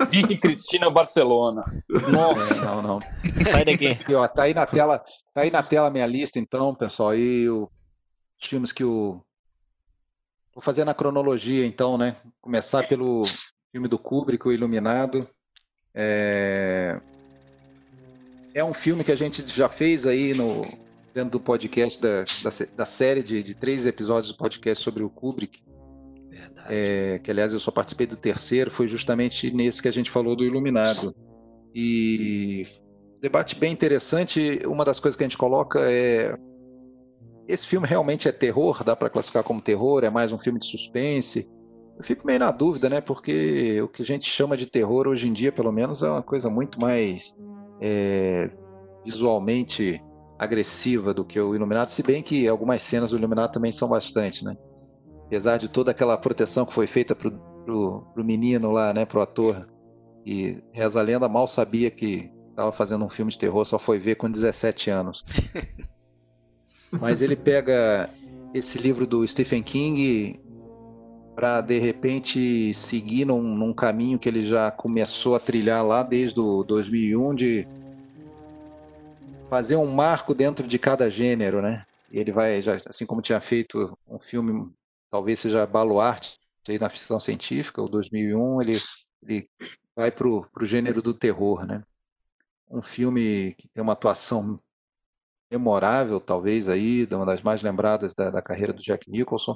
Vic 0.09 0.33
e 0.33 0.37
Cristina 0.37 0.89
Barcelona. 0.89 1.63
É, 1.91 2.61
não, 2.65 2.81
não. 2.81 2.99
Sai 3.51 3.65
daqui. 3.65 3.87
Aqui, 3.87 4.13
ó, 4.15 4.27
tá 4.27 4.43
aí 4.43 4.53
na 4.53 4.65
tela, 4.65 4.99
tá 5.33 5.41
aí 5.41 5.51
na 5.51 5.61
tela 5.63 5.87
a 5.87 5.91
minha 5.91 6.07
lista, 6.07 6.39
então, 6.39 6.73
pessoal. 6.73 7.09
Aí 7.09 7.49
o- 7.49 7.69
os 8.41 8.47
filmes 8.47 8.71
que 8.71 8.83
o. 8.83 9.21
Vou 10.53 10.61
fazer 10.61 10.85
na 10.85 10.93
cronologia, 10.93 11.65
então, 11.65 11.97
né? 11.97 12.15
Começar 12.41 12.87
pelo 12.87 13.23
filme 13.71 13.87
do 13.87 13.99
Kubrick, 13.99 14.47
O 14.47 14.53
Iluminado. 14.53 15.27
É... 15.93 16.99
é 18.53 18.63
um 18.63 18.73
filme 18.73 19.03
que 19.03 19.11
a 19.11 19.15
gente 19.15 19.45
já 19.47 19.67
fez 19.69 20.05
aí 20.05 20.33
no 20.33 20.63
dentro 21.13 21.31
do 21.31 21.39
podcast 21.39 22.01
da, 22.01 22.23
da, 22.23 22.49
da 22.75 22.85
série 22.85 23.23
de, 23.23 23.41
de 23.41 23.53
três 23.53 23.85
episódios 23.85 24.33
do 24.33 24.37
podcast 24.37 24.83
sobre 24.83 25.03
o 25.03 25.09
Kubrick. 25.09 25.61
É, 26.67 27.19
que 27.19 27.31
aliás 27.31 27.53
eu 27.53 27.59
só 27.59 27.71
participei 27.71 28.07
do 28.07 28.15
terceiro, 28.15 28.71
foi 28.71 28.87
justamente 28.87 29.51
nesse 29.51 29.81
que 29.81 29.87
a 29.87 29.93
gente 29.93 30.11
falou 30.11 30.35
do 30.35 30.43
Iluminado. 30.43 31.13
E 31.73 32.67
debate 33.21 33.55
bem 33.55 33.73
interessante. 33.73 34.61
Uma 34.65 34.85
das 34.85 34.99
coisas 34.99 35.17
que 35.17 35.23
a 35.23 35.27
gente 35.27 35.37
coloca 35.37 35.79
é 35.81 36.37
esse 37.47 37.67
filme 37.67 37.87
realmente 37.87 38.27
é 38.27 38.31
terror? 38.31 38.83
Dá 38.83 38.95
para 38.95 39.09
classificar 39.09 39.43
como 39.43 39.61
terror? 39.61 40.03
É 40.03 40.09
mais 40.09 40.31
um 40.31 40.37
filme 40.37 40.59
de 40.59 40.67
suspense? 40.67 41.49
Eu 41.97 42.03
fico 42.03 42.25
meio 42.25 42.39
na 42.39 42.51
dúvida, 42.51 42.89
né? 42.89 43.01
Porque 43.01 43.81
o 43.81 43.87
que 43.87 44.01
a 44.01 44.05
gente 44.05 44.29
chama 44.29 44.57
de 44.57 44.65
terror 44.65 45.07
hoje 45.07 45.27
em 45.27 45.33
dia, 45.33 45.51
pelo 45.51 45.71
menos, 45.71 46.03
é 46.03 46.09
uma 46.09 46.23
coisa 46.23 46.49
muito 46.49 46.79
mais 46.79 47.35
é, 47.81 48.49
visualmente 49.05 50.01
agressiva 50.37 51.13
do 51.13 51.23
que 51.23 51.39
o 51.39 51.55
Iluminado, 51.55 51.87
se 51.89 52.03
bem 52.03 52.21
que 52.21 52.47
algumas 52.47 52.81
cenas 52.81 53.11
do 53.11 53.17
Iluminado 53.17 53.51
também 53.53 53.71
são 53.71 53.87
bastante, 53.87 54.43
né? 54.43 54.55
Apesar 55.25 55.57
de 55.57 55.69
toda 55.69 55.91
aquela 55.91 56.17
proteção 56.17 56.65
que 56.65 56.73
foi 56.73 56.87
feita 56.87 57.15
pro, 57.15 57.31
pro, 57.65 58.01
pro 58.13 58.23
menino 58.23 58.71
lá, 58.71 58.93
né, 58.93 59.05
pro 59.05 59.21
ator, 59.21 59.67
e 60.25 60.57
reza 60.71 60.99
a 60.99 61.03
lenda 61.03 61.29
mal 61.29 61.47
sabia 61.47 61.91
que 61.91 62.31
estava 62.49 62.71
fazendo 62.71 63.05
um 63.05 63.09
filme 63.09 63.31
de 63.31 63.37
terror, 63.37 63.65
só 63.65 63.77
foi 63.77 63.99
ver 63.99 64.15
com 64.15 64.29
17 64.29 64.89
anos. 64.89 65.23
Mas 66.91 67.21
ele 67.21 67.35
pega 67.35 68.09
esse 68.53 68.77
livro 68.77 69.05
do 69.05 69.27
Stephen 69.27 69.61
King 69.61 70.39
para 71.35 71.59
de 71.59 71.77
repente 71.77 72.73
seguir 72.73 73.25
num, 73.25 73.41
num 73.41 73.73
caminho 73.73 74.17
que 74.17 74.29
ele 74.29 74.45
já 74.45 74.71
começou 74.71 75.35
a 75.35 75.39
trilhar 75.39 75.85
lá 75.85 76.01
desde 76.01 76.39
o 76.39 76.63
2001 76.63 77.35
de 77.35 77.67
fazer 79.49 79.75
um 79.75 79.91
marco 79.91 80.33
dentro 80.33 80.65
de 80.65 80.79
cada 80.79 81.09
gênero, 81.09 81.61
né? 81.61 81.85
Ele 82.09 82.31
vai, 82.31 82.61
já, 82.61 82.79
assim 82.85 83.05
como 83.05 83.21
tinha 83.21 83.41
feito 83.41 83.97
um 84.07 84.17
filme 84.17 84.71
talvez 85.09 85.39
seja 85.39 85.65
baluarte 85.65 86.39
aí 86.67 86.79
na 86.79 86.89
ficção 86.89 87.19
científica, 87.19 87.81
o 87.81 87.87
2001, 87.87 88.61
ele, 88.61 88.77
ele 89.23 89.49
vai 89.95 90.11
para 90.11 90.27
o 90.27 90.47
gênero 90.63 91.01
do 91.01 91.13
terror, 91.13 91.65
né? 91.65 91.83
Um 92.69 92.81
filme 92.81 93.53
que 93.55 93.67
tem 93.69 93.83
uma 93.83 93.93
atuação 93.93 94.59
memorável, 95.51 96.19
talvez 96.19 96.67
aí, 96.67 97.07
uma 97.11 97.25
das 97.25 97.41
mais 97.43 97.61
lembradas 97.61 98.13
da, 98.15 98.31
da 98.31 98.41
carreira 98.41 98.73
do 98.73 98.81
Jack 98.81 99.09
Nicholson. 99.09 99.55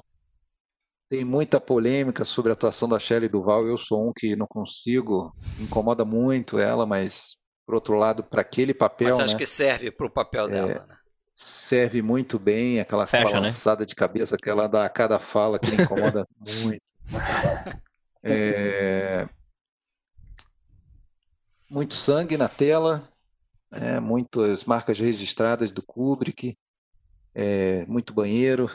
Tem 1.10 1.26
muita 1.26 1.60
polêmica 1.60 2.24
sobre 2.24 2.52
a 2.52 2.54
atuação 2.54 2.88
da 2.88 3.00
Shelley 3.00 3.28
Duval. 3.28 3.68
Eu 3.68 3.78
sou 3.78 4.08
um 4.08 4.14
que 4.14 4.36
não 4.36 4.45
consigo, 4.47 5.36
incomoda 5.60 6.06
muito 6.06 6.60
ela, 6.60 6.86
mas 6.86 7.36
por 7.66 7.76
outro 7.76 7.95
lado, 7.95 8.24
para 8.24 8.41
aquele 8.41 8.74
papel, 8.74 9.10
Mas 9.10 9.20
acho 9.20 9.34
né? 9.34 9.39
que 9.39 9.45
serve 9.45 9.91
pro 9.91 10.10
papel 10.10 10.45
É. 10.45 10.50
dela, 10.50 10.88
né? 10.88 10.95
Serve 11.40 12.02
muito 12.02 12.38
bem, 12.38 12.82
aquela 12.82 13.08
Fecha, 13.08 13.24
né? 13.26 13.32
balançada 13.32 13.86
de 13.86 13.96
cabeça 13.96 14.38
que 14.38 14.50
ela 14.50 14.68
dá 14.68 14.84
a 14.84 14.90
cada 14.90 15.18
fala 15.18 15.58
que 15.58 15.72
me 15.72 15.82
incomoda 15.82 16.28
muito. 16.62 16.84
É, 18.22 19.26
Muito 21.70 21.94
sangue 21.94 22.36
na 22.36 22.50
tela, 22.50 23.08
né? 23.72 24.02
muitas 24.02 24.66
marcas 24.66 25.00
registradas 25.00 25.72
do 25.72 25.82
Kubrick, 25.82 26.58
é, 27.34 27.86
muito 27.86 28.14
banheiro. 28.14 28.70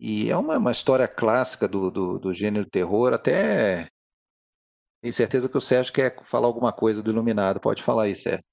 E 0.00 0.28
é 0.28 0.36
uma, 0.36 0.58
uma 0.58 0.72
história 0.72 1.06
clássica 1.06 1.68
do, 1.68 1.90
do, 1.92 2.18
do 2.18 2.34
gênero 2.34 2.68
terror, 2.68 3.14
até 3.14 3.88
tenho 5.00 5.14
certeza 5.14 5.48
que 5.48 5.56
o 5.56 5.60
Sérgio 5.60 5.92
quer 5.92 6.20
falar 6.24 6.48
alguma 6.48 6.72
coisa 6.72 7.00
do 7.00 7.12
Iluminado. 7.12 7.60
Pode 7.60 7.84
falar 7.84 8.04
aí, 8.04 8.16
Sérgio. 8.16 8.44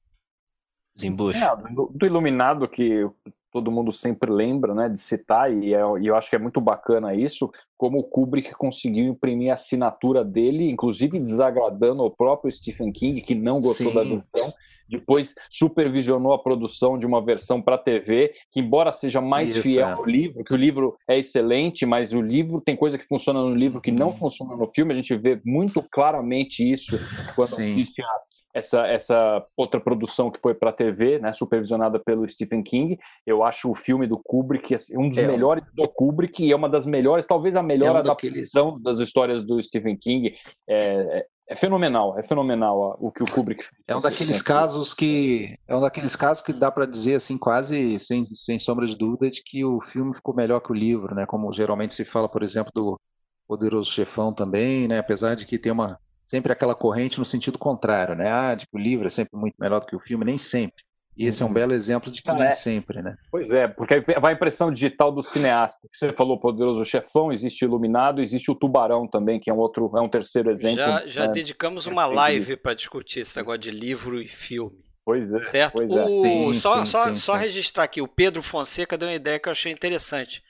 Desembucha. 0.95 1.45
É, 1.45 1.73
do, 1.73 1.91
do 1.93 2.05
Iluminado 2.05 2.67
que 2.67 3.07
todo 3.51 3.71
mundo 3.71 3.91
sempre 3.91 4.31
lembra, 4.31 4.73
né, 4.73 4.89
de 4.89 4.99
citar, 4.99 5.51
e, 5.53 5.75
é- 5.75 5.81
e 6.01 6.07
eu 6.07 6.15
acho 6.15 6.27
que 6.27 6.35
é 6.35 6.39
muito 6.39 6.59
bacana 6.59 7.13
isso, 7.13 7.51
como 7.77 7.99
o 7.99 8.03
Kubrick 8.03 8.51
conseguiu 8.53 9.05
imprimir 9.05 9.51
a 9.51 9.53
assinatura 9.53 10.25
dele, 10.25 10.71
inclusive 10.71 11.19
desagradando 11.19 12.01
ao 12.01 12.09
próprio 12.09 12.51
Stephen 12.51 12.91
King, 12.91 13.21
que 13.21 13.35
não 13.35 13.59
gostou 13.59 13.89
Sim. 13.89 13.93
da 13.93 14.03
versão, 14.03 14.51
depois 14.89 15.35
supervisionou 15.51 16.33
a 16.33 16.41
produção 16.41 16.97
de 16.97 17.05
uma 17.05 17.23
versão 17.23 17.61
para 17.61 17.77
TV, 17.77 18.33
que 18.51 18.59
embora 18.59 18.91
seja 18.91 19.21
mais 19.21 19.51
Isso, 19.51 19.61
fiel 19.61 19.87
é. 19.87 19.93
ao 19.93 20.05
livro, 20.05 20.43
que 20.43 20.53
o 20.53 20.57
livro 20.57 20.97
é 21.07 21.19
excelente, 21.19 21.85
mas 21.85 22.11
o 22.11 22.21
livro 22.21 22.59
tem 22.59 22.75
coisa 22.75 22.97
que 22.97 23.07
funciona 23.07 23.39
no 23.39 23.53
livro 23.53 23.79
que 23.79 23.91
não 23.91 24.11
funciona 24.11 24.55
no 24.55 24.67
filme, 24.67 24.91
a 24.91 24.95
gente 24.95 25.15
vê 25.15 25.39
muito 25.45 25.81
claramente 25.91 26.69
isso 26.69 26.97
quando 27.35 27.49
Sim. 27.49 27.71
assiste 27.71 28.01
a 28.01 28.07
essa, 28.53 28.85
essa 28.87 29.43
outra 29.57 29.79
produção 29.81 30.29
que 30.29 30.39
foi 30.39 30.53
para 30.53 30.69
a 30.69 30.73
TV, 30.73 31.19
né, 31.19 31.33
supervisionada 31.33 31.99
pelo 31.99 32.27
Stephen 32.27 32.61
King. 32.61 32.97
Eu 33.25 33.43
acho 33.43 33.69
o 33.69 33.75
filme 33.75 34.05
do 34.05 34.19
Kubrick 34.23 34.75
assim, 34.75 34.97
um 34.97 35.09
dos 35.09 35.17
É. 35.17 35.27
melhores 35.27 35.65
do 35.73 35.87
Kubrick 35.87 36.43
e 36.45 36.51
é 36.51 36.55
uma 36.55 36.69
das 36.69 36.85
melhores, 36.85 37.25
talvez 37.25 37.55
a 37.55 37.63
melhor 37.63 37.95
É 37.95 37.99
um 37.99 38.03
daqueles- 38.03 38.53
adaptação 38.55 38.81
das 38.81 38.99
histórias 38.99 39.43
do 39.43 39.61
Stephen 39.61 39.97
King. 39.97 40.35
É, 40.67 41.19
é- 41.19 41.25
é 41.49 41.55
fenomenal, 41.55 42.17
é 42.17 42.23
fenomenal 42.23 42.95
o 43.01 43.11
que 43.11 43.21
o 43.21 43.25
Kubrick 43.29 43.63
fez. 43.63 43.73
É 43.87 43.93
um 43.93 43.95
nesse- 43.97 44.09
daqueles 44.09 44.33
nesse- 44.35 44.45
casos 44.45 44.93
que 44.93 45.57
é 45.67 45.75
um 45.75 45.81
daqueles 45.81 46.15
casos 46.15 46.41
que 46.43 46.53
dá 46.53 46.71
para 46.71 46.85
dizer 46.85 47.15
assim 47.15 47.37
quase 47.37 47.99
sem, 47.99 48.23
sem 48.23 48.57
sombra 48.59 48.85
de 48.85 48.95
dúvida 48.95 49.29
de 49.29 49.41
que 49.43 49.65
o 49.65 49.81
filme 49.81 50.13
ficou 50.15 50.33
melhor 50.35 50.61
que 50.61 50.71
o 50.71 50.75
livro, 50.75 51.13
né? 51.15 51.25
Como 51.25 51.51
geralmente 51.53 51.93
se 51.93 52.05
fala, 52.05 52.29
por 52.29 52.43
exemplo, 52.43 52.71
do 52.73 52.99
Poderoso 53.47 53.91
Chefão 53.91 54.33
também, 54.33 54.87
né? 54.87 54.99
Apesar 54.99 55.35
de 55.35 55.45
que 55.45 55.59
tem 55.59 55.71
uma 55.71 55.99
sempre 56.23 56.51
aquela 56.51 56.75
corrente 56.75 57.19
no 57.19 57.25
sentido 57.25 57.57
contrário, 57.57 58.15
né? 58.15 58.29
Ah, 58.31 58.55
que 58.57 58.65
o 58.73 58.77
livro 58.77 59.05
é 59.07 59.09
sempre 59.09 59.37
muito 59.37 59.55
melhor 59.59 59.79
do 59.79 59.85
que 59.87 59.95
o 59.95 59.99
filme, 59.99 60.25
nem 60.25 60.37
sempre. 60.37 60.83
E 61.15 61.27
esse 61.27 61.43
é 61.43 61.45
um 61.45 61.53
belo 61.53 61.73
exemplo 61.73 62.11
de 62.11 62.21
que 62.23 62.31
Ah, 62.31 62.33
nem 62.33 62.47
é. 62.47 62.51
sempre, 62.51 63.01
né? 63.01 63.15
Pois 63.29 63.51
é, 63.51 63.67
porque 63.67 63.99
vai 64.19 64.33
a 64.33 64.35
impressão 64.35 64.71
digital 64.71 65.11
do 65.11 65.21
cineasta. 65.21 65.87
Você 65.91 66.11
falou 66.13 66.39
Poderoso 66.39 66.83
Chefão, 66.85 67.31
existe 67.31 67.63
Iluminado, 67.65 68.19
existe 68.21 68.49
o 68.49 68.55
Tubarão 68.55 69.07
também, 69.07 69.39
que 69.39 69.49
é 69.49 69.53
um 69.53 69.57
outro, 69.57 69.91
é 69.95 70.01
um 70.01 70.09
terceiro 70.09 70.49
exemplo. 70.49 70.77
Já, 70.77 71.07
já 71.07 71.27
né? 71.27 71.33
dedicamos 71.33 71.85
uma 71.85 72.05
live 72.05 72.57
para 72.57 72.73
discutir 72.73 73.19
esse 73.19 73.37
negócio 73.37 73.59
de 73.59 73.71
livro 73.71 74.19
e 74.21 74.27
filme. 74.27 74.83
Pois 75.05 75.33
é, 75.33 75.41
Certo? 75.41 75.73
pois 75.73 75.91
é. 75.91 76.05
O- 76.05 76.09
Sim, 76.09 76.53
só 76.53 76.79
sim, 76.79 76.85
só, 76.91 77.09
sim, 77.09 77.15
só 77.17 77.35
registrar 77.35 77.83
aqui, 77.83 78.01
o 78.01 78.07
Pedro 78.07 78.41
Fonseca 78.41 78.97
deu 78.97 79.09
uma 79.09 79.15
ideia 79.15 79.39
que 79.39 79.47
eu 79.49 79.51
achei 79.51 79.71
interessante. 79.71 80.41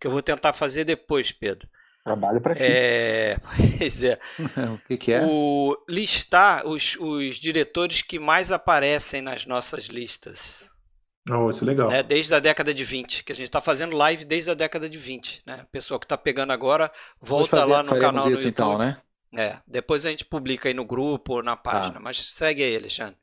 Que 0.00 0.06
eu 0.06 0.10
vou 0.10 0.22
tentar 0.22 0.52
fazer 0.52 0.84
depois, 0.84 1.30
Pedro. 1.30 1.68
Trabalho 2.04 2.40
para 2.40 2.56
ti. 2.56 2.62
É, 2.64 3.38
pois 3.78 4.02
é. 4.02 4.18
o 4.74 4.78
que, 4.86 4.96
que 4.96 5.12
é? 5.12 5.22
O 5.22 5.76
listar 5.88 6.66
os, 6.66 6.96
os 6.96 7.36
diretores 7.36 8.02
que 8.02 8.18
mais 8.18 8.50
aparecem 8.52 9.20
nas 9.22 9.44
nossas 9.46 9.84
listas. 9.86 10.70
Oh, 11.30 11.50
isso 11.50 11.62
é 11.64 11.66
legal. 11.66 11.88
né, 11.90 12.02
desde 12.02 12.34
a 12.34 12.38
década 12.38 12.72
de 12.72 12.82
20, 12.84 13.22
que 13.22 13.32
a 13.32 13.34
gente 13.34 13.46
está 13.46 13.60
fazendo 13.60 13.94
live 13.94 14.24
desde 14.24 14.50
a 14.50 14.54
década 14.54 14.88
de 14.88 14.98
20. 14.98 15.42
Né? 15.44 15.62
O 15.62 15.66
pessoal 15.66 16.00
que 16.00 16.06
está 16.06 16.16
pegando 16.16 16.52
agora, 16.52 16.90
volta 17.20 17.58
fazer- 17.58 17.70
lá 17.70 17.82
no 17.82 17.98
canal 17.98 18.30
isso 18.32 18.46
YouTube. 18.46 18.48
então, 18.48 18.78
né? 18.78 19.00
É, 19.36 19.58
depois 19.66 20.06
a 20.06 20.10
gente 20.10 20.24
publica 20.24 20.68
aí 20.68 20.74
no 20.74 20.86
grupo 20.86 21.34
ou 21.34 21.42
na 21.42 21.54
página, 21.54 22.00
mas 22.00 22.16
segue 22.32 22.62
aí, 22.62 22.74
Alexandre. 22.74 23.16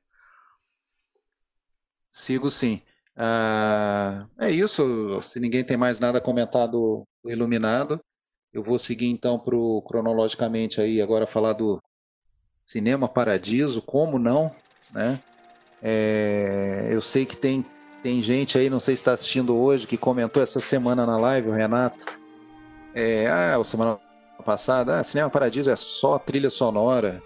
Sigo 2.10 2.50
sim. 2.50 2.82
Ah, 3.16 4.28
é 4.40 4.52
isso. 4.52 5.20
Se 5.22 5.40
ninguém 5.40 5.64
tem 5.64 5.78
mais 5.78 6.00
nada 6.00 6.20
a 6.20 6.22
comentar 6.22 6.68
do, 6.68 7.08
do 7.24 7.32
Iluminado, 7.32 8.00
eu 8.56 8.64
vou 8.64 8.80
seguir 8.80 9.10
então 9.10 9.38
pro, 9.38 9.82
cronologicamente 9.82 10.80
aí 10.80 11.02
agora 11.02 11.28
falar 11.28 11.52
do 11.52 11.84
Cinema 12.64 13.06
Paradiso, 13.06 13.82
como 13.82 14.18
não, 14.18 14.50
né? 14.94 15.20
É, 15.84 16.88
eu 16.90 17.02
sei 17.02 17.26
que 17.26 17.36
tem, 17.36 17.66
tem 18.02 18.22
gente 18.22 18.58
aí, 18.58 18.70
não 18.70 18.80
sei 18.80 18.96
se 18.96 19.02
está 19.02 19.12
assistindo 19.12 19.58
hoje, 19.58 19.86
que 19.86 19.98
comentou 19.98 20.42
essa 20.42 20.62
semana 20.62 21.06
na 21.06 21.18
live, 21.18 21.50
o 21.50 21.54
Renato. 21.54 22.06
É, 22.94 23.28
ah, 23.28 23.62
semana 23.66 24.00
passada, 24.46 25.00
ah, 25.00 25.04
Cinema 25.04 25.30
Paradiso 25.30 25.70
é 25.70 25.76
só 25.76 26.18
trilha 26.18 26.50
sonora. 26.50 27.22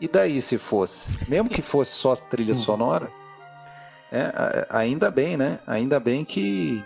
E 0.00 0.08
daí 0.08 0.40
se 0.40 0.56
fosse? 0.56 1.12
Mesmo 1.28 1.50
que 1.50 1.60
fosse 1.60 1.92
só 1.92 2.16
trilha 2.16 2.52
hum. 2.52 2.56
sonora, 2.56 3.12
é, 4.10 4.66
ainda 4.70 5.10
bem, 5.10 5.36
né? 5.36 5.58
Ainda 5.66 6.00
bem 6.00 6.24
que. 6.24 6.82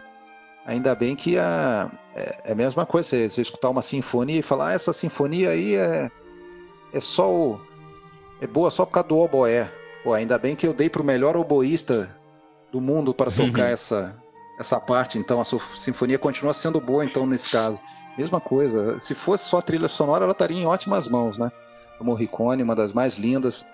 Ainda 0.65 0.95
bem 0.95 1.17
que 1.17 1.39
a, 1.39 1.91
é, 2.15 2.43
é 2.45 2.53
a 2.53 2.55
mesma 2.55 2.87
coisa, 2.87 3.09
você, 3.09 3.31
você, 3.31 3.41
escutar 3.41 3.71
uma 3.71 3.83
sinfonia 3.83 4.39
e 4.39 4.43
falar, 4.43 4.69
ah, 4.69 4.73
essa 4.73 4.93
sinfonia 4.93 5.51
aí 5.51 5.75
é, 5.75 6.11
é 6.93 7.01
só 7.01 7.33
o. 7.33 7.61
É 8.41 8.47
boa 8.47 8.71
só 8.71 8.85
por 8.85 8.93
causa 8.93 9.09
do 9.09 9.19
oboé. 9.19 9.71
Pô, 10.03 10.13
ainda 10.13 10.37
bem 10.39 10.57
que 10.57 10.67
eu 10.67 10.73
dei 10.73 10.89
pro 10.89 11.05
melhor 11.05 11.37
oboísta 11.37 12.15
do 12.71 12.81
mundo 12.81 13.15
para 13.15 13.31
tocar 13.33 13.71
essa, 13.71 14.17
essa 14.59 14.81
parte, 14.81 15.19
então 15.19 15.41
a 15.41 15.45
sinfonia 15.45 16.19
continua 16.19 16.53
sendo 16.53 16.81
boa, 16.81 17.05
então, 17.05 17.27
nesse 17.27 17.51
caso. 17.51 17.79
Mesma 18.17 18.41
coisa, 18.41 18.99
se 19.01 19.15
fosse 19.15 19.49
só 19.49 19.61
trilha 19.61 19.89
sonora, 19.89 20.25
ela 20.25 20.33
estaria 20.33 20.61
em 20.61 20.67
ótimas 20.67 21.09
mãos, 21.09 21.39
né? 21.39 21.51
A 21.99 22.05
Morricone, 22.05 22.63
uma 22.63 22.75
das 22.75 22.93
mais 22.93 23.17
lindas, 23.17 23.67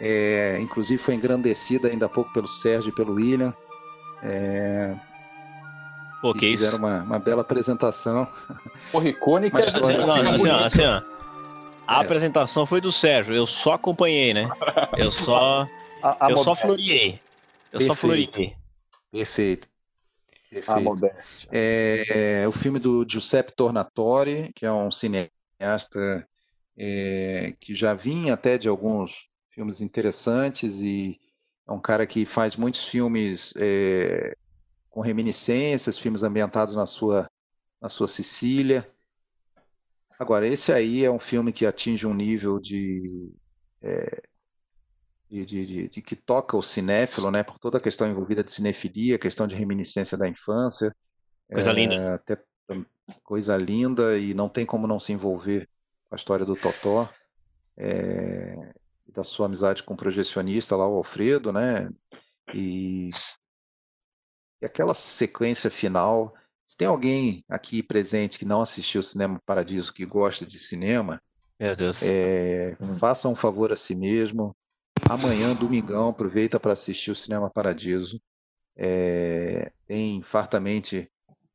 é, 0.00 0.58
inclusive 0.60 1.00
foi 1.00 1.14
engrandecida 1.14 1.88
ainda 1.88 2.06
há 2.06 2.08
pouco 2.08 2.32
pelo 2.32 2.48
Sérgio 2.48 2.90
e 2.90 2.94
pelo 2.94 3.14
William. 3.14 3.54
É, 4.22 4.96
Pô, 6.20 6.32
que 6.32 6.50
fizeram 6.50 6.78
isso? 6.78 6.78
Uma, 6.78 7.02
uma 7.02 7.18
bela 7.18 7.42
apresentação. 7.42 8.26
Morricone 8.92 9.50
que 9.50 9.54
Mas, 9.56 9.66
assim, 9.66 9.96
não, 9.96 10.34
assim, 10.34 10.48
ó, 10.48 10.64
assim, 10.64 10.84
ó. 10.84 11.02
A 11.86 12.02
é. 12.02 12.04
apresentação 12.04 12.66
foi 12.66 12.80
do 12.80 12.92
Sérgio, 12.92 13.34
eu 13.34 13.46
só 13.46 13.72
acompanhei, 13.72 14.34
né? 14.34 14.48
Eu 14.96 15.10
só. 15.10 15.66
a, 16.02 16.26
a 16.26 16.30
eu 16.30 16.38
só 16.38 16.54
floriei. 16.54 17.20
Eu 17.72 17.78
Perfeito. 17.78 17.86
só 17.86 17.94
floriei. 17.94 18.56
Perfeito. 19.10 19.68
Perfeito. 20.50 21.10
É, 21.52 22.42
é, 22.42 22.48
o 22.48 22.52
filme 22.52 22.78
do 22.78 23.06
Giuseppe 23.08 23.52
Tornatore, 23.52 24.50
que 24.54 24.64
é 24.64 24.72
um 24.72 24.90
cineasta 24.90 26.26
é, 26.76 27.54
que 27.60 27.74
já 27.74 27.92
vinha 27.92 28.34
até 28.34 28.56
de 28.56 28.68
alguns 28.68 29.28
filmes 29.50 29.80
interessantes 29.80 30.80
e 30.80 31.18
é 31.66 31.72
um 31.72 31.80
cara 31.80 32.06
que 32.06 32.24
faz 32.24 32.56
muitos 32.56 32.86
filmes 32.88 33.52
é, 33.58 34.34
com 34.98 35.02
reminiscências, 35.02 35.96
filmes 35.96 36.24
ambientados 36.24 36.74
na 36.74 36.84
sua, 36.84 37.30
na 37.80 37.88
sua 37.88 38.08
Sicília. 38.08 38.84
Agora, 40.18 40.44
esse 40.44 40.72
aí 40.72 41.04
é 41.04 41.10
um 41.10 41.20
filme 41.20 41.52
que 41.52 41.64
atinge 41.64 42.04
um 42.04 42.12
nível 42.12 42.58
de, 42.58 43.32
é, 43.80 44.20
de, 45.30 45.46
de, 45.46 45.66
de, 45.66 45.88
de, 45.88 46.02
que 46.02 46.16
toca 46.16 46.56
o 46.56 46.62
cinéfilo, 46.62 47.30
né, 47.30 47.44
por 47.44 47.60
toda 47.60 47.78
a 47.78 47.80
questão 47.80 48.10
envolvida 48.10 48.42
de 48.42 48.50
cinefilia, 48.50 49.20
questão 49.20 49.46
de 49.46 49.54
reminiscência 49.54 50.18
da 50.18 50.28
infância. 50.28 50.92
Coisa 51.48 51.70
é, 51.70 51.74
linda. 51.74 52.14
Até 52.16 52.36
coisa 53.22 53.56
linda 53.56 54.18
e 54.18 54.34
não 54.34 54.48
tem 54.48 54.66
como 54.66 54.88
não 54.88 54.98
se 54.98 55.12
envolver 55.12 55.68
com 56.08 56.16
a 56.16 56.18
história 56.18 56.44
do 56.44 56.56
Totó. 56.56 57.08
É, 57.76 58.72
da 59.06 59.22
sua 59.22 59.46
amizade 59.46 59.84
com 59.84 59.94
o 59.94 59.96
projecionista 59.96 60.74
lá, 60.74 60.88
o 60.88 60.96
Alfredo, 60.96 61.52
né? 61.52 61.88
E, 62.52 63.10
e 64.60 64.66
aquela 64.66 64.94
sequência 64.94 65.70
final. 65.70 66.34
Se 66.64 66.76
tem 66.76 66.86
alguém 66.86 67.44
aqui 67.48 67.82
presente 67.82 68.38
que 68.38 68.44
não 68.44 68.60
assistiu 68.60 69.02
Cinema 69.02 69.40
Paradiso, 69.46 69.92
que 69.92 70.04
gosta 70.04 70.44
de 70.44 70.58
cinema, 70.58 71.20
Meu 71.58 71.74
Deus. 71.74 71.98
É, 72.02 72.76
faça 72.98 73.28
um 73.28 73.34
favor 73.34 73.72
a 73.72 73.76
si 73.76 73.94
mesmo. 73.94 74.54
Amanhã, 75.08 75.54
domingão, 75.54 76.10
aproveita 76.10 76.60
para 76.60 76.72
assistir 76.72 77.10
o 77.10 77.14
Cinema 77.14 77.48
Paradiso. 77.48 78.20
É, 78.76 79.72
tem 79.86 80.22
fartamente 80.22 81.10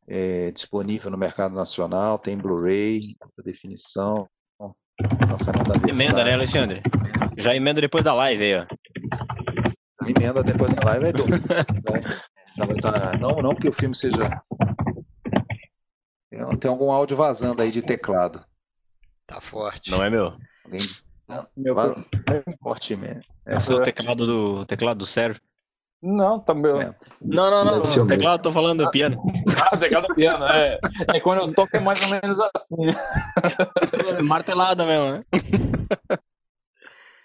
é, 0.08 0.52
disponível 0.52 1.12
no 1.12 1.18
mercado 1.18 1.54
nacional, 1.54 2.18
tem 2.18 2.38
Blu-ray, 2.38 3.16
definição, 3.44 4.28
Emenda, 5.88 6.24
né, 6.24 6.34
Alexandre? 6.34 6.82
Já 7.38 7.56
emenda 7.56 7.82
depois 7.82 8.04
da 8.04 8.14
live 8.14 8.44
aí, 8.44 8.56
ó. 8.56 8.66
Emenda 10.08 10.44
depois 10.44 10.72
da 10.74 10.86
live 10.86 11.06
é 11.06 11.12
duro. 11.12 11.32
né? 11.34 12.22
Já 12.58 12.66
vai 12.66 12.76
tá... 12.78 13.18
Não, 13.18 13.36
não 13.38 13.54
porque 13.54 13.70
o 13.70 13.74
filme 13.74 13.96
seja. 13.96 14.42
Tem 16.60 16.70
algum 16.70 16.92
áudio 16.92 17.18
vazando 17.18 17.62
aí 17.62 17.72
de 17.72 17.82
teclado. 17.82 18.44
Tá 19.26 19.40
forte. 19.40 19.92
Não 19.92 20.04
é 20.04 20.10
meu. 20.10 20.34
Alguém... 20.66 20.82
Não, 21.28 21.48
meu 21.56 21.76
Vaz... 21.76 21.92
Forte 22.62 22.96
mesmo. 22.96 23.22
É, 23.46 23.56
é 23.56 23.58
o 23.58 23.84
teclado 23.84 24.26
do, 24.26 24.66
teclado 24.66 24.98
do 24.98 25.06
Sérgio. 25.06 25.42
Não, 26.02 26.38
tá 26.38 26.54
meu. 26.54 26.82
É. 26.82 26.94
Não, 27.22 27.50
não, 27.50 27.64
não. 27.64 27.82
O 27.82 28.08
teclado, 28.08 28.42
tô 28.42 28.52
falando 28.52 28.84
do 28.84 28.92
piano. 28.92 29.24
Ah, 29.58 29.76
o 29.76 29.80
teclado 29.80 30.08
do 30.08 30.16
piano, 30.16 30.46
é. 30.46 30.78
É 31.14 31.20
quando 31.22 31.40
eu 31.40 31.54
toco 31.54 31.78
é 31.78 31.80
mais 31.80 32.02
ou 32.02 32.10
menos 32.10 32.38
assim. 32.40 32.76
Martelada 34.22 34.86
mesmo, 34.86 35.12
né? 35.12 35.24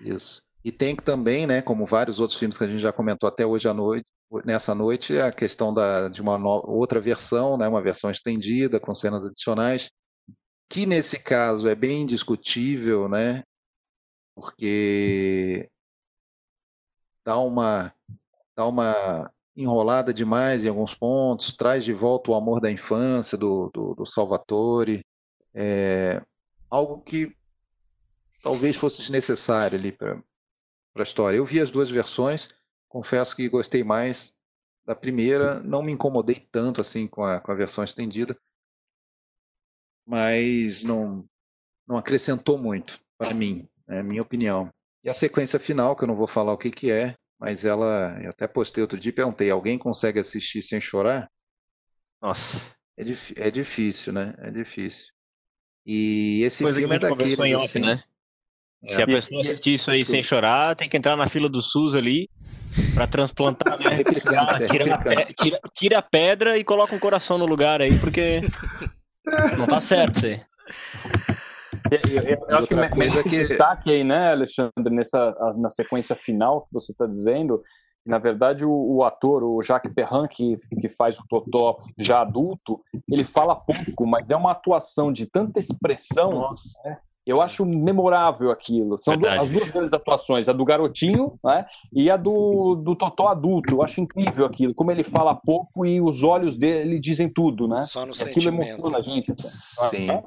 Isso. 0.00 0.47
E 0.68 0.72
tem 0.72 0.94
também, 0.94 1.46
né, 1.46 1.62
como 1.62 1.86
vários 1.86 2.20
outros 2.20 2.38
filmes 2.38 2.58
que 2.58 2.64
a 2.64 2.66
gente 2.66 2.80
já 2.80 2.92
comentou 2.92 3.26
até 3.26 3.46
hoje 3.46 3.66
à 3.66 3.72
noite, 3.72 4.10
nessa 4.44 4.74
noite, 4.74 5.18
a 5.18 5.32
questão 5.32 5.72
da, 5.72 6.10
de 6.10 6.20
uma 6.20 6.36
no, 6.36 6.62
outra 6.66 7.00
versão, 7.00 7.56
né, 7.56 7.66
uma 7.66 7.80
versão 7.80 8.10
estendida, 8.10 8.78
com 8.78 8.94
cenas 8.94 9.24
adicionais, 9.24 9.90
que 10.68 10.84
nesse 10.84 11.20
caso 11.20 11.66
é 11.66 11.74
bem 11.74 12.04
discutível, 12.04 13.08
né, 13.08 13.42
porque 14.34 15.70
dá 17.24 17.38
uma 17.38 17.90
dá 18.54 18.66
uma 18.66 19.32
enrolada 19.56 20.12
demais 20.12 20.64
em 20.64 20.68
alguns 20.68 20.94
pontos, 20.94 21.54
traz 21.54 21.82
de 21.82 21.94
volta 21.94 22.30
o 22.30 22.34
amor 22.34 22.60
da 22.60 22.70
infância 22.70 23.38
do, 23.38 23.70
do, 23.72 23.94
do 23.94 24.04
Salvatore, 24.04 25.02
é, 25.54 26.22
algo 26.68 27.00
que 27.00 27.34
talvez 28.42 28.76
fosse 28.76 28.98
desnecessário 28.98 29.78
ali 29.78 29.92
para 29.92 30.22
a 31.02 31.04
história. 31.04 31.36
Eu 31.36 31.44
vi 31.44 31.60
as 31.60 31.70
duas 31.70 31.90
versões, 31.90 32.50
confesso 32.88 33.34
que 33.34 33.48
gostei 33.48 33.84
mais 33.84 34.36
da 34.86 34.94
primeira, 34.94 35.60
não 35.60 35.82
me 35.82 35.92
incomodei 35.92 36.46
tanto 36.50 36.80
assim 36.80 37.06
com 37.06 37.22
a, 37.22 37.40
com 37.40 37.52
a 37.52 37.54
versão 37.54 37.84
estendida, 37.84 38.36
mas 40.06 40.82
não, 40.82 41.28
não 41.86 41.98
acrescentou 41.98 42.56
muito 42.56 42.98
para 43.18 43.34
mim, 43.34 43.68
é 43.86 43.98
a 43.98 44.02
minha 44.02 44.22
opinião. 44.22 44.70
E 45.04 45.10
a 45.10 45.14
sequência 45.14 45.58
final, 45.58 45.94
que 45.94 46.04
eu 46.04 46.08
não 46.08 46.16
vou 46.16 46.26
falar 46.26 46.52
o 46.52 46.58
que, 46.58 46.70
que 46.70 46.90
é, 46.90 47.14
mas 47.38 47.64
ela, 47.64 48.18
eu 48.22 48.30
até 48.30 48.48
postei 48.48 48.82
outro 48.82 48.98
dia 48.98 49.10
e 49.10 49.14
perguntei, 49.14 49.50
alguém 49.50 49.78
consegue 49.78 50.18
assistir 50.18 50.62
sem 50.62 50.80
chorar? 50.80 51.30
Nossa. 52.20 52.56
É, 52.96 53.02
é 53.36 53.50
difícil, 53.50 54.12
né? 54.12 54.34
É 54.38 54.50
difícil. 54.50 55.12
E 55.86 56.42
esse 56.42 56.62
Coisa 56.62 56.78
filme 56.78 56.96
é 56.96 56.98
daqueles, 56.98 57.38
off, 57.38 57.64
assim, 57.64 57.78
né? 57.78 58.02
É, 58.84 58.92
Se 58.92 59.02
a 59.02 59.06
pessoa 59.06 59.40
assistir 59.40 59.74
isso 59.74 59.90
aí 59.90 60.04
sem 60.04 60.22
chorar, 60.22 60.76
tem 60.76 60.88
que 60.88 60.96
entrar 60.96 61.16
na 61.16 61.28
fila 61.28 61.48
do 61.48 61.60
SUS 61.60 61.94
ali 61.94 62.28
para 62.94 63.06
transplantar, 63.06 63.78
né? 63.78 64.04
tira, 64.68 64.98
tira, 64.98 65.24
tira, 65.34 65.60
tira, 65.74 65.98
a 65.98 66.02
pedra 66.02 66.56
e 66.58 66.64
coloca 66.64 66.94
um 66.94 66.98
coração 66.98 67.38
no 67.38 67.46
lugar 67.46 67.82
aí, 67.82 67.98
porque 67.98 68.40
não 69.56 69.66
tá 69.66 69.80
certo 69.80 70.16
isso 70.18 70.26
aí. 70.26 70.40
Eu, 71.90 72.22
eu, 72.22 72.46
eu 72.48 72.56
acho 72.56 72.68
que 72.68 72.74
merece 72.74 73.28
que... 73.28 73.38
destaque 73.38 73.90
aí, 73.90 74.04
né, 74.04 74.32
Alexandre, 74.32 74.90
nessa, 74.90 75.34
na 75.56 75.68
sequência 75.68 76.14
final 76.14 76.62
que 76.62 76.72
você 76.72 76.92
está 76.92 77.06
dizendo, 77.06 77.62
na 78.06 78.18
verdade, 78.18 78.64
o, 78.64 78.70
o, 78.70 79.04
ator, 79.04 79.42
o 79.44 79.62
Jacques 79.62 79.92
Perrin, 79.92 80.26
que, 80.30 80.56
que 80.80 80.88
faz 80.88 81.18
o 81.18 81.26
Totó 81.28 81.78
já 81.98 82.20
adulto, 82.20 82.80
ele 83.10 83.24
fala 83.24 83.56
pouco, 83.56 84.06
mas 84.06 84.30
é 84.30 84.36
uma 84.36 84.52
atuação 84.52 85.12
de 85.12 85.26
tanta 85.26 85.58
expressão. 85.58 86.50
Né? 86.84 86.98
Eu 87.28 87.42
acho 87.42 87.62
memorável 87.66 88.50
aquilo. 88.50 88.96
São 88.98 89.14
duas, 89.14 89.38
as 89.38 89.50
duas 89.50 89.68
grandes 89.70 89.92
atuações, 89.92 90.48
a 90.48 90.52
do 90.54 90.64
garotinho 90.64 91.38
né, 91.44 91.66
e 91.92 92.10
a 92.10 92.16
do, 92.16 92.74
do 92.76 92.96
Totó 92.96 93.28
adulto. 93.28 93.74
Eu 93.74 93.82
acho 93.82 94.00
incrível 94.00 94.46
aquilo, 94.46 94.74
como 94.74 94.90
ele 94.90 95.04
fala 95.04 95.34
pouco 95.34 95.84
e 95.84 96.00
os 96.00 96.24
olhos 96.24 96.56
dele 96.56 96.98
dizem 96.98 97.28
tudo, 97.30 97.68
né? 97.68 97.82
Só 97.82 98.06
no 98.06 98.12
aquilo 98.12 98.48
emociona 98.48 98.96
a 98.96 99.00
gente. 99.00 99.34
Sim. 99.38 100.08
Ah, 100.10 100.24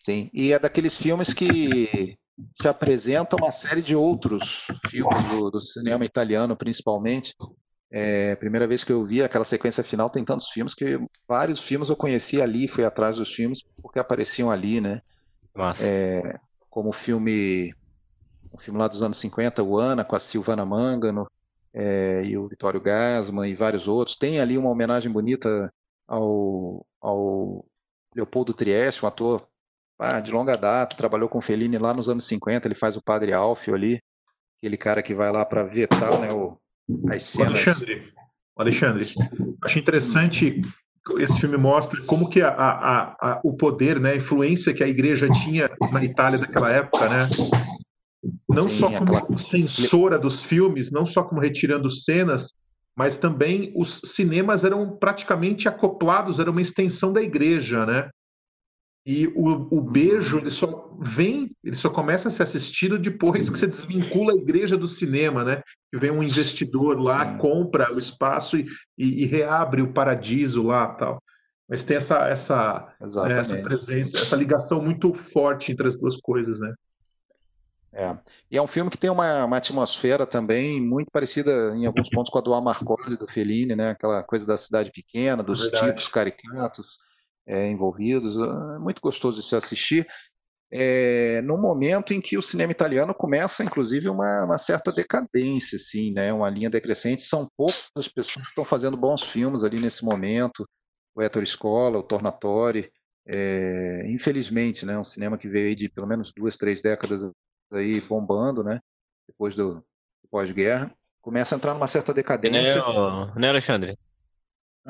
Sim, 0.00 0.30
e 0.32 0.50
é 0.50 0.58
daqueles 0.58 0.96
filmes 0.96 1.34
que 1.34 2.16
te 2.54 2.66
apresentam 2.66 3.38
uma 3.38 3.52
série 3.52 3.82
de 3.82 3.94
outros 3.94 4.64
filmes 4.86 5.22
do, 5.24 5.50
do 5.50 5.60
cinema 5.60 6.06
italiano, 6.06 6.56
principalmente. 6.56 7.34
É, 7.92 8.34
primeira 8.36 8.66
vez 8.66 8.82
que 8.82 8.92
eu 8.92 9.04
vi 9.04 9.22
aquela 9.22 9.44
sequência 9.44 9.84
final, 9.84 10.08
tem 10.08 10.24
tantos 10.24 10.48
filmes 10.48 10.74
que 10.74 10.98
vários 11.28 11.60
filmes 11.60 11.90
eu 11.90 11.96
conheci 11.96 12.40
ali, 12.40 12.66
fui 12.66 12.82
atrás 12.82 13.16
dos 13.16 13.30
filmes 13.30 13.62
porque 13.82 13.98
apareciam 13.98 14.50
ali, 14.50 14.80
né? 14.80 15.02
É, 15.80 16.38
como 16.68 16.90
o 16.90 16.92
filme, 16.92 17.74
o 18.52 18.58
filme 18.58 18.78
lá 18.78 18.88
dos 18.88 19.02
anos 19.02 19.18
50, 19.18 19.62
o 19.62 19.78
Ana, 19.78 20.04
com 20.04 20.16
a 20.16 20.20
Silvana 20.20 20.64
Mangano 20.64 21.26
é, 21.72 22.22
e 22.24 22.36
o 22.36 22.48
Vitório 22.48 22.80
Gasman 22.80 23.48
e 23.48 23.54
vários 23.54 23.88
outros. 23.88 24.16
Tem 24.16 24.40
ali 24.40 24.56
uma 24.56 24.70
homenagem 24.70 25.10
bonita 25.10 25.72
ao, 26.06 26.86
ao 27.00 27.64
Leopoldo 28.14 28.52
Trieste, 28.52 29.04
um 29.04 29.08
ator 29.08 29.46
ah, 29.98 30.20
de 30.20 30.30
longa 30.30 30.56
data, 30.56 30.96
trabalhou 30.96 31.28
com 31.28 31.40
Fellini 31.40 31.78
lá 31.78 31.92
nos 31.92 32.08
anos 32.08 32.24
50, 32.24 32.66
ele 32.66 32.74
faz 32.74 32.96
o 32.96 33.02
Padre 33.02 33.32
Alfio 33.32 33.74
ali, 33.74 34.00
aquele 34.58 34.76
cara 34.76 35.02
que 35.02 35.14
vai 35.14 35.30
lá 35.30 35.44
para 35.44 35.62
vetar 35.62 36.18
né, 36.18 36.32
o, 36.32 36.58
as 37.10 37.22
cenas. 37.22 37.66
Alexandre, 37.66 38.12
Alexandre, 38.56 39.04
acho 39.62 39.78
interessante 39.78 40.62
esse 41.18 41.40
filme 41.40 41.56
mostra 41.56 42.00
como 42.02 42.28
que 42.28 42.42
a, 42.42 42.50
a, 42.50 43.02
a, 43.20 43.40
o 43.42 43.56
poder, 43.56 43.98
né, 43.98 44.12
a 44.12 44.16
influência 44.16 44.74
que 44.74 44.84
a 44.84 44.88
igreja 44.88 45.28
tinha 45.30 45.70
na 45.90 46.04
Itália 46.04 46.38
daquela 46.38 46.70
época, 46.70 47.08
né? 47.08 47.28
Não 48.48 48.68
Sim, 48.68 48.78
só 48.78 48.90
como 48.90 49.16
aquela... 49.16 49.38
censora 49.38 50.18
dos 50.18 50.42
filmes, 50.42 50.90
não 50.90 51.06
só 51.06 51.22
como 51.22 51.40
retirando 51.40 51.90
cenas, 51.90 52.54
mas 52.96 53.16
também 53.16 53.72
os 53.74 54.00
cinemas 54.04 54.62
eram 54.64 54.96
praticamente 54.96 55.68
acoplados, 55.68 56.38
era 56.38 56.50
uma 56.50 56.60
extensão 56.60 57.12
da 57.12 57.22
igreja, 57.22 57.86
né? 57.86 58.10
E 59.04 59.26
o, 59.28 59.78
o 59.78 59.80
beijo 59.80 60.38
ele 60.38 60.50
só 60.50 60.94
vem, 61.00 61.50
ele 61.64 61.74
só 61.74 61.88
começa 61.88 62.28
a 62.28 62.30
ser 62.30 62.42
assistido 62.42 62.98
depois 62.98 63.48
que 63.48 63.58
você 63.58 63.66
desvincula 63.66 64.32
a 64.32 64.36
igreja 64.36 64.76
do 64.76 64.86
cinema, 64.86 65.42
né? 65.42 65.62
Que 65.90 65.98
vem 65.98 66.10
um 66.10 66.22
investidor 66.22 67.00
lá, 67.00 67.32
Sim. 67.32 67.38
compra 67.38 67.94
o 67.94 67.98
espaço 67.98 68.58
e, 68.58 68.66
e, 68.98 69.22
e, 69.22 69.26
reabre 69.26 69.80
o 69.80 69.92
paradiso 69.92 70.62
lá 70.62 70.86
tal. 70.88 71.22
Mas 71.68 71.82
tem 71.82 71.96
essa, 71.96 72.28
essa, 72.28 72.94
né, 73.00 73.38
essa 73.38 73.56
presença, 73.56 74.18
essa 74.18 74.36
ligação 74.36 74.82
muito 74.82 75.14
forte 75.14 75.72
entre 75.72 75.86
as 75.86 75.96
duas 75.96 76.16
coisas, 76.18 76.60
né? 76.60 76.74
É. 77.92 78.16
E 78.50 78.56
é 78.56 78.62
um 78.62 78.66
filme 78.66 78.90
que 78.90 78.98
tem 78.98 79.10
uma, 79.10 79.44
uma 79.44 79.56
atmosfera 79.56 80.26
também 80.26 80.80
muito 80.80 81.10
parecida 81.10 81.74
em 81.74 81.86
alguns 81.86 82.08
pontos 82.08 82.30
com 82.30 82.38
a 82.38 82.42
do 82.42 82.54
Amarcord, 82.54 83.16
do 83.16 83.26
Fellini, 83.26 83.74
né? 83.74 83.90
Aquela 83.90 84.22
coisa 84.22 84.46
da 84.46 84.58
cidade 84.58 84.92
pequena, 84.92 85.42
dos 85.42 85.66
é 85.66 85.86
tipos 85.86 86.06
caricatos 86.06 86.98
é, 87.50 87.68
envolvidos. 87.68 88.36
É 88.38 88.78
muito 88.78 89.02
gostoso 89.02 89.40
de 89.40 89.46
se 89.46 89.56
assistir. 89.56 90.06
É, 90.72 91.42
no 91.42 91.58
momento 91.58 92.14
em 92.14 92.20
que 92.20 92.38
o 92.38 92.42
cinema 92.42 92.70
italiano 92.70 93.12
começa, 93.12 93.64
inclusive, 93.64 94.08
uma, 94.08 94.44
uma, 94.44 94.56
certa 94.56 94.92
decadência, 94.92 95.74
assim, 95.74 96.12
né? 96.12 96.32
uma 96.32 96.48
linha 96.48 96.70
decrescente. 96.70 97.24
São 97.24 97.48
poucas 97.56 97.90
as 97.96 98.06
pessoas 98.06 98.44
que 98.44 98.52
estão 98.52 98.64
fazendo 98.64 98.96
bons 98.96 99.22
filmes 99.22 99.64
ali 99.64 99.80
nesse 99.80 100.04
momento. 100.04 100.64
O 101.12 101.20
Ettore 101.20 101.44
Scola, 101.44 101.98
o 101.98 102.04
Tornatori, 102.04 102.88
é, 103.26 104.04
infelizmente, 104.06 104.86
né? 104.86 104.96
um 104.96 105.04
cinema 105.04 105.36
que 105.36 105.48
veio 105.48 105.74
de 105.74 105.88
pelo 105.88 106.06
menos 106.06 106.32
duas, 106.32 106.56
três 106.56 106.80
décadas 106.80 107.32
aí 107.72 108.00
bombando, 108.00 108.62
né? 108.62 108.78
depois 109.26 109.56
do 109.56 109.84
pós-guerra, 110.30 110.92
começa 111.20 111.54
a 111.54 111.56
entrar 111.56 111.74
numa 111.74 111.88
certa 111.88 112.14
decadência. 112.14 112.76
Né, 112.76 113.32
né 113.36 113.48
Alexandre? 113.48 113.98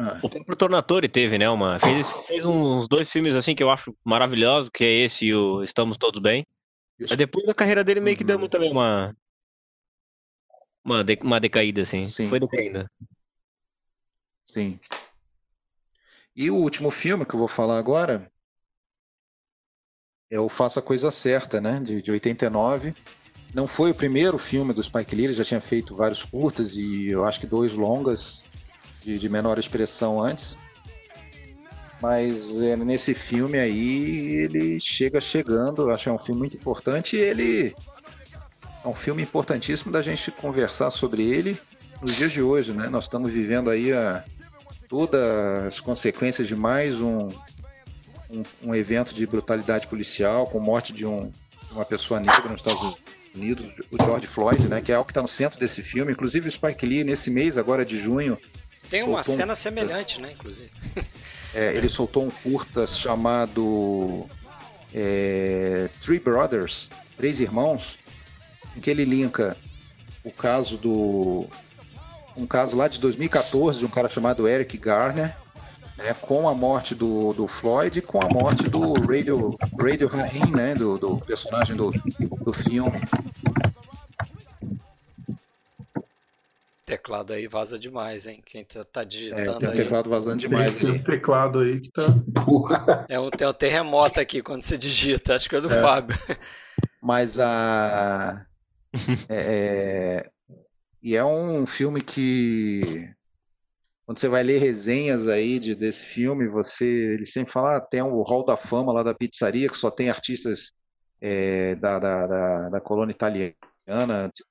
Ah. 0.01 0.18
O 0.22 0.31
próprio 0.31 0.56
Tornatore 0.56 1.10
teve, 1.10 1.36
né? 1.36 1.48
Uma, 1.51 1.78
fez, 1.78 2.10
fez 2.27 2.47
uns 2.47 2.89
dois 2.89 3.10
filmes 3.12 3.36
assim 3.36 3.55
que 3.55 3.62
eu 3.62 3.70
acho 3.70 3.94
maravilhosos, 4.02 4.70
que 4.72 4.82
é 4.82 5.05
esse 5.05 5.27
e 5.27 5.35
o 5.35 5.62
Estamos 5.62 5.98
Todos 5.98 6.22
Bem. 6.22 6.47
Isso. 6.98 7.12
Mas 7.12 7.18
depois 7.18 7.47
a 7.47 7.55
carreira 7.55 7.85
dele 7.85 8.01
meio 8.01 8.16
que 8.16 8.24
deu 8.24 8.39
uhum. 8.39 8.48
também 8.48 8.72
uma. 8.72 9.14
Uma, 10.82 11.05
de, 11.05 11.18
uma 11.22 11.39
decaída, 11.39 11.82
assim. 11.82 12.02
Sim. 12.05 12.31
Foi 12.31 12.40
decaindo. 12.40 12.89
Sim. 14.43 14.81
E 16.35 16.51
o 16.51 16.56
último 16.56 16.90
filme 16.90 17.27
que 17.27 17.35
eu 17.35 17.39
vou 17.39 17.48
falar 17.48 17.78
agora 17.78 18.32
é 20.31 20.40
o 20.40 20.48
Faça 20.48 20.81
a 20.81 20.82
Coisa 20.82 21.10
Certa, 21.10 21.60
né? 21.60 21.78
De, 21.78 22.01
de 22.01 22.10
89. 22.10 22.94
Não 23.52 23.66
foi 23.66 23.90
o 23.90 23.94
primeiro 23.94 24.39
filme 24.39 24.72
do 24.72 24.82
Spike 24.82 25.14
Lee, 25.14 25.24
ele 25.27 25.35
já 25.35 25.44
tinha 25.44 25.60
feito 25.60 25.94
vários 25.94 26.24
curtas 26.24 26.74
e 26.77 27.09
eu 27.09 27.27
acho 27.27 27.40
que 27.40 27.47
dois 27.47 27.74
longas 27.74 28.44
de, 29.02 29.18
de 29.18 29.28
menor 29.28 29.59
expressão 29.59 30.20
antes. 30.22 30.56
Mas 32.01 32.60
é, 32.60 32.77
nesse 32.77 33.14
filme 33.14 33.59
aí 33.59 34.44
ele 34.44 34.81
chega 34.81 35.20
chegando, 35.20 35.90
acho 35.90 36.05
que 36.05 36.09
é 36.09 36.12
um 36.12 36.18
filme 36.18 36.40
muito 36.40 36.56
importante 36.56 37.16
e 37.16 37.20
ele 37.20 37.74
é 38.82 38.89
um 38.89 38.94
filme 38.94 39.22
importantíssimo 39.22 39.93
da 39.93 40.01
gente 40.01 40.31
conversar 40.31 40.90
sobre 40.90 41.22
ele 41.22 41.59
nos 42.01 42.16
dias 42.16 42.32
de 42.32 42.40
hoje, 42.40 42.72
né? 42.72 42.89
Nós 42.89 43.05
estamos 43.05 43.31
vivendo 43.31 43.68
aí 43.68 43.93
a, 43.93 44.24
todas 44.89 45.66
as 45.66 45.81
consequências 45.81 46.48
de 46.48 46.56
mais 46.56 47.01
um, 47.01 47.28
um, 48.31 48.43
um, 48.62 48.74
evento 48.74 49.14
de 49.14 49.27
brutalidade 49.27 49.86
policial, 49.86 50.47
com 50.47 50.59
morte 50.59 50.93
de, 50.93 51.05
um, 51.05 51.31
uma 51.70 51.85
pessoa 51.85 52.18
negra 52.18 52.48
nos 52.48 52.60
Estados 52.60 52.98
Unidos, 53.35 53.66
o 53.90 54.02
George 54.02 54.27
Floyd, 54.27 54.66
né? 54.66 54.81
Que 54.81 54.93
é 54.93 54.94
algo 54.94 55.06
que 55.06 55.12
está 55.12 55.22
no 55.22 55.28
centro 55.28 55.60
desse 55.60 55.82
filme. 55.82 56.12
Inclusive 56.12 56.48
o 56.48 56.51
Spike 56.51 56.86
Lee, 56.86 57.05
nesse 57.05 57.31
mês 57.31 57.59
agora 57.59 57.85
de 57.85 57.98
junho, 57.98 58.39
tem 58.90 59.02
uma 59.02 59.22
cena 59.22 59.52
um... 59.52 59.56
semelhante, 59.56 60.20
né, 60.20 60.32
inclusive. 60.32 60.70
É, 61.52 61.74
ele 61.74 61.88
soltou 61.88 62.24
um 62.24 62.30
curta 62.30 62.86
chamado 62.86 64.24
é, 64.94 65.88
Three 66.00 66.20
Brothers, 66.20 66.88
Três 67.16 67.40
Irmãos, 67.40 67.98
em 68.76 68.80
que 68.80 68.88
ele 68.88 69.04
linka 69.04 69.56
o 70.22 70.30
caso 70.30 70.76
do. 70.76 71.46
Um 72.36 72.46
caso 72.46 72.76
lá 72.76 72.86
de 72.86 73.00
2014 73.00 73.80
de 73.80 73.84
um 73.84 73.88
cara 73.88 74.08
chamado 74.08 74.46
Eric 74.46 74.78
Garner, 74.78 75.36
né, 75.98 76.14
com 76.20 76.48
a 76.48 76.54
morte 76.54 76.94
do, 76.94 77.32
do 77.32 77.46
Floyd 77.46 77.98
e 77.98 78.02
com 78.02 78.22
a 78.22 78.28
morte 78.28 78.64
do 78.64 78.94
Radio, 78.94 79.56
Radio 79.76 80.08
Rahim, 80.08 80.52
né, 80.52 80.74
do, 80.74 80.96
do 80.98 81.16
personagem 81.16 81.76
do, 81.76 81.90
do 81.90 82.52
filme. 82.52 83.00
Teclado 86.90 87.32
aí 87.32 87.46
vaza 87.46 87.78
demais, 87.78 88.26
hein? 88.26 88.42
Quem 88.44 88.64
tá, 88.64 88.84
tá 88.84 89.04
digitando 89.04 89.42
é, 89.50 89.58
tem 89.58 89.68
um 89.68 89.74
teclado 89.74 90.10
vazando 90.10 90.38
demais. 90.38 90.76
Tem, 90.76 90.90
um 90.90 91.02
teclado 91.02 91.60
aí 91.60 91.80
que 91.80 91.90
tá. 91.92 92.02
É 93.08 93.20
um, 93.20 93.30
tem 93.30 93.46
um 93.46 93.52
terremoto 93.52 94.18
aqui 94.18 94.42
quando 94.42 94.64
você 94.64 94.76
digita, 94.76 95.36
acho 95.36 95.48
que 95.48 95.54
é 95.54 95.60
do 95.60 95.72
é. 95.72 95.80
Fábio. 95.80 96.18
Mas 97.00 97.38
a. 97.38 98.44
É, 99.28 100.24
é, 100.24 100.30
e 101.00 101.14
é 101.14 101.24
um 101.24 101.64
filme 101.64 102.02
que. 102.02 103.08
Quando 104.04 104.18
você 104.18 104.26
vai 104.26 104.42
ler 104.42 104.58
resenhas 104.58 105.28
aí 105.28 105.60
de, 105.60 105.76
desse 105.76 106.02
filme, 106.02 106.48
você. 106.48 107.14
Ele 107.14 107.24
sempre 107.24 107.52
fala, 107.52 107.76
ah, 107.76 107.80
tem 107.80 108.02
o 108.02 108.22
Hall 108.22 108.44
da 108.44 108.56
Fama 108.56 108.92
lá 108.92 109.04
da 109.04 109.14
pizzaria, 109.14 109.68
que 109.68 109.76
só 109.76 109.92
tem 109.92 110.10
artistas 110.10 110.72
é, 111.20 111.76
da, 111.76 112.00
da, 112.00 112.26
da, 112.26 112.68
da 112.68 112.80
colônia 112.80 113.12
italiana, 113.12 113.54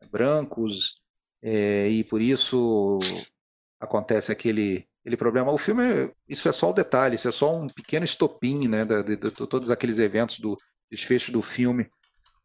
brancos, 0.09 0.98
é, 1.41 1.87
e 1.89 2.03
por 2.03 2.21
isso 2.21 2.99
acontece 3.79 4.31
aquele, 4.31 4.87
aquele 5.01 5.17
problema. 5.17 5.51
O 5.51 5.57
filme, 5.57 6.11
isso 6.27 6.49
é 6.49 6.51
só 6.51 6.69
o 6.69 6.73
detalhe, 6.73 7.15
isso 7.15 7.27
é 7.27 7.31
só 7.31 7.55
um 7.55 7.67
pequeno 7.67 8.05
estopim 8.05 8.67
né, 8.67 8.85
de, 8.85 9.03
de, 9.03 9.17
de 9.17 9.31
todos 9.31 9.71
aqueles 9.71 9.99
eventos 9.99 10.39
do 10.39 10.57
desfecho 10.91 11.31
do 11.31 11.41
filme. 11.41 11.89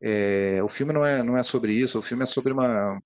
É, 0.00 0.62
o 0.62 0.68
filme 0.68 0.92
não 0.92 1.04
é, 1.04 1.22
não 1.22 1.36
é 1.36 1.42
sobre 1.42 1.72
isso, 1.72 1.98
o 1.98 2.02
filme 2.02 2.24
é 2.24 2.26
sobre 2.26 2.52
uma, 2.52 3.00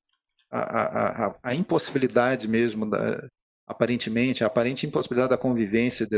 a, 0.51 1.27
a, 1.27 1.39
a, 1.43 1.55
impossibilidade 1.55 2.48
mesmo, 2.48 2.89
da, 2.89 3.28
aparentemente, 3.66 4.43
a 4.43 4.48
aparente 4.48 4.86
impossibilidade 4.86 5.31
da 5.31 5.39
convivência 5.39 6.09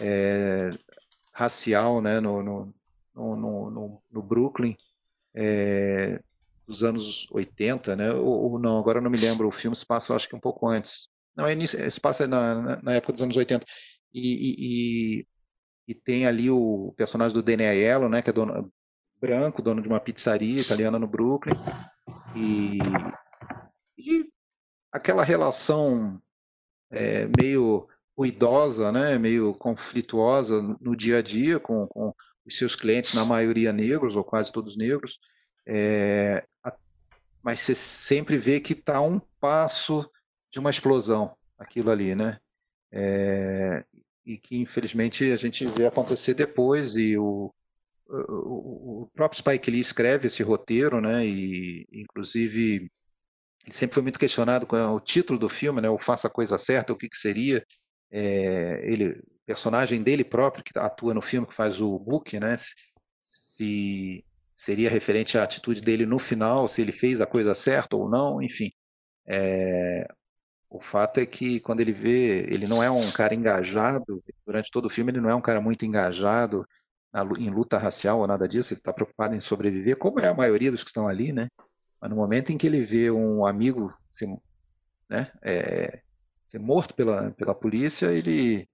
é, 0.00 0.70
racial 1.32 2.00
né, 2.00 2.20
no, 2.20 2.42
no, 2.42 2.74
no, 3.14 3.70
no, 3.70 4.02
no 4.10 4.22
Brooklyn. 4.22 4.76
É, 5.34 6.20
dos 6.68 6.84
anos 6.84 7.26
80, 7.30 7.96
né? 7.96 8.12
Ou, 8.12 8.52
ou, 8.52 8.58
não, 8.58 8.78
agora 8.78 8.98
eu 8.98 9.02
não 9.02 9.10
me 9.10 9.16
lembro. 9.16 9.48
O 9.48 9.50
filme 9.50 9.74
se 9.74 9.86
passa, 9.86 10.14
acho 10.14 10.28
que 10.28 10.36
um 10.36 10.40
pouco 10.40 10.68
antes. 10.68 11.08
Não, 11.34 11.46
é, 11.46 11.56
se 11.66 12.00
passa 12.00 12.26
na, 12.26 12.80
na, 12.82 12.94
época 12.94 13.14
dos 13.14 13.22
anos 13.22 13.36
80. 13.36 13.64
E, 14.12 15.20
e, 15.20 15.26
e, 15.88 15.94
tem 15.94 16.26
ali 16.26 16.50
o 16.50 16.92
personagem 16.96 17.32
do 17.34 17.42
Danny 17.42 17.64
Aiello, 17.64 18.08
né? 18.08 18.20
Que 18.20 18.28
é 18.28 18.32
dono, 18.32 18.70
branco, 19.18 19.62
dono 19.62 19.80
de 19.80 19.88
uma 19.88 19.98
pizzaria 19.98 20.60
italiana 20.60 20.98
no 20.98 21.08
Brooklyn. 21.08 21.54
E, 22.36 22.78
e 23.96 24.28
aquela 24.92 25.24
relação 25.24 26.20
é, 26.90 27.26
meio 27.40 27.88
ruidosa, 28.16 28.92
né? 28.92 29.16
Meio 29.18 29.54
conflituosa 29.54 30.60
no 30.80 30.94
dia 30.94 31.18
a 31.18 31.22
dia 31.22 31.58
com, 31.58 31.86
com 31.86 32.12
os 32.44 32.58
seus 32.58 32.76
clientes, 32.76 33.14
na 33.14 33.24
maioria 33.24 33.72
negros, 33.72 34.16
ou 34.16 34.24
quase 34.24 34.52
todos 34.52 34.76
negros. 34.76 35.18
É, 35.68 36.42
mas 37.42 37.60
você 37.60 37.74
sempre 37.74 38.38
vê 38.38 38.58
que 38.58 38.72
está 38.72 39.00
um 39.02 39.20
passo 39.38 40.10
de 40.50 40.58
uma 40.58 40.70
explosão 40.70 41.36
aquilo 41.58 41.90
ali, 41.90 42.14
né? 42.14 42.38
É, 42.90 43.84
e 44.24 44.38
que 44.38 44.56
infelizmente 44.56 45.30
a 45.30 45.36
gente 45.36 45.66
vê 45.66 45.86
acontecer 45.86 46.32
depois 46.32 46.96
e 46.96 47.18
o, 47.18 47.52
o, 48.08 49.02
o, 49.02 49.10
próprio 49.14 49.38
Spike 49.38 49.70
Lee 49.70 49.80
escreve 49.80 50.26
esse 50.28 50.42
roteiro, 50.42 51.00
né? 51.00 51.26
E 51.26 51.86
inclusive 51.92 52.90
ele 53.64 53.74
sempre 53.74 53.94
foi 53.94 54.02
muito 54.02 54.18
questionado 54.18 54.66
com 54.66 54.76
o 54.94 55.00
título 55.00 55.38
do 55.38 55.48
filme, 55.48 55.82
né? 55.82 55.90
O 55.90 55.98
Faça 55.98 56.28
a 56.28 56.30
Coisa 56.30 56.56
Certa, 56.56 56.92
o 56.94 56.96
que, 56.96 57.08
que 57.08 57.16
seria? 57.18 57.64
É, 58.10 58.80
ele, 58.90 59.22
personagem 59.44 60.02
dele 60.02 60.24
próprio 60.24 60.64
que 60.64 60.78
atua 60.78 61.12
no 61.12 61.20
filme, 61.20 61.46
que 61.46 61.54
faz 61.54 61.78
o 61.80 61.98
Book, 61.98 62.40
né? 62.40 62.56
Se 63.20 64.24
seria 64.58 64.90
referente 64.90 65.38
à 65.38 65.44
atitude 65.44 65.80
dele 65.80 66.04
no 66.04 66.18
final, 66.18 66.66
se 66.66 66.82
ele 66.82 66.90
fez 66.90 67.20
a 67.20 67.26
coisa 67.26 67.54
certa 67.54 67.94
ou 67.94 68.10
não, 68.10 68.42
enfim. 68.42 68.72
É, 69.24 70.04
o 70.68 70.80
fato 70.80 71.20
é 71.20 71.26
que 71.26 71.60
quando 71.60 71.78
ele 71.78 71.92
vê, 71.92 72.40
ele 72.52 72.66
não 72.66 72.82
é 72.82 72.90
um 72.90 73.08
cara 73.12 73.36
engajado, 73.36 74.20
durante 74.44 74.68
todo 74.72 74.86
o 74.86 74.90
filme 74.90 75.12
ele 75.12 75.20
não 75.20 75.30
é 75.30 75.34
um 75.34 75.40
cara 75.40 75.60
muito 75.60 75.86
engajado 75.86 76.66
na, 77.12 77.22
em 77.38 77.48
luta 77.50 77.78
racial 77.78 78.18
ou 78.18 78.26
nada 78.26 78.48
disso, 78.48 78.74
ele 78.74 78.80
está 78.80 78.92
preocupado 78.92 79.32
em 79.36 79.38
sobreviver, 79.38 79.96
como 79.96 80.18
é 80.18 80.26
a 80.26 80.34
maioria 80.34 80.72
dos 80.72 80.82
que 80.82 80.90
estão 80.90 81.06
ali, 81.06 81.32
né? 81.32 81.46
Mas 82.00 82.10
no 82.10 82.16
momento 82.16 82.50
em 82.50 82.58
que 82.58 82.66
ele 82.66 82.82
vê 82.82 83.12
um 83.12 83.46
amigo 83.46 83.94
ser, 84.08 84.26
né, 85.08 85.30
é, 85.40 86.02
ser 86.44 86.58
morto 86.58 86.96
pela, 86.96 87.30
pela 87.30 87.54
polícia, 87.54 88.06
ele, 88.06 88.68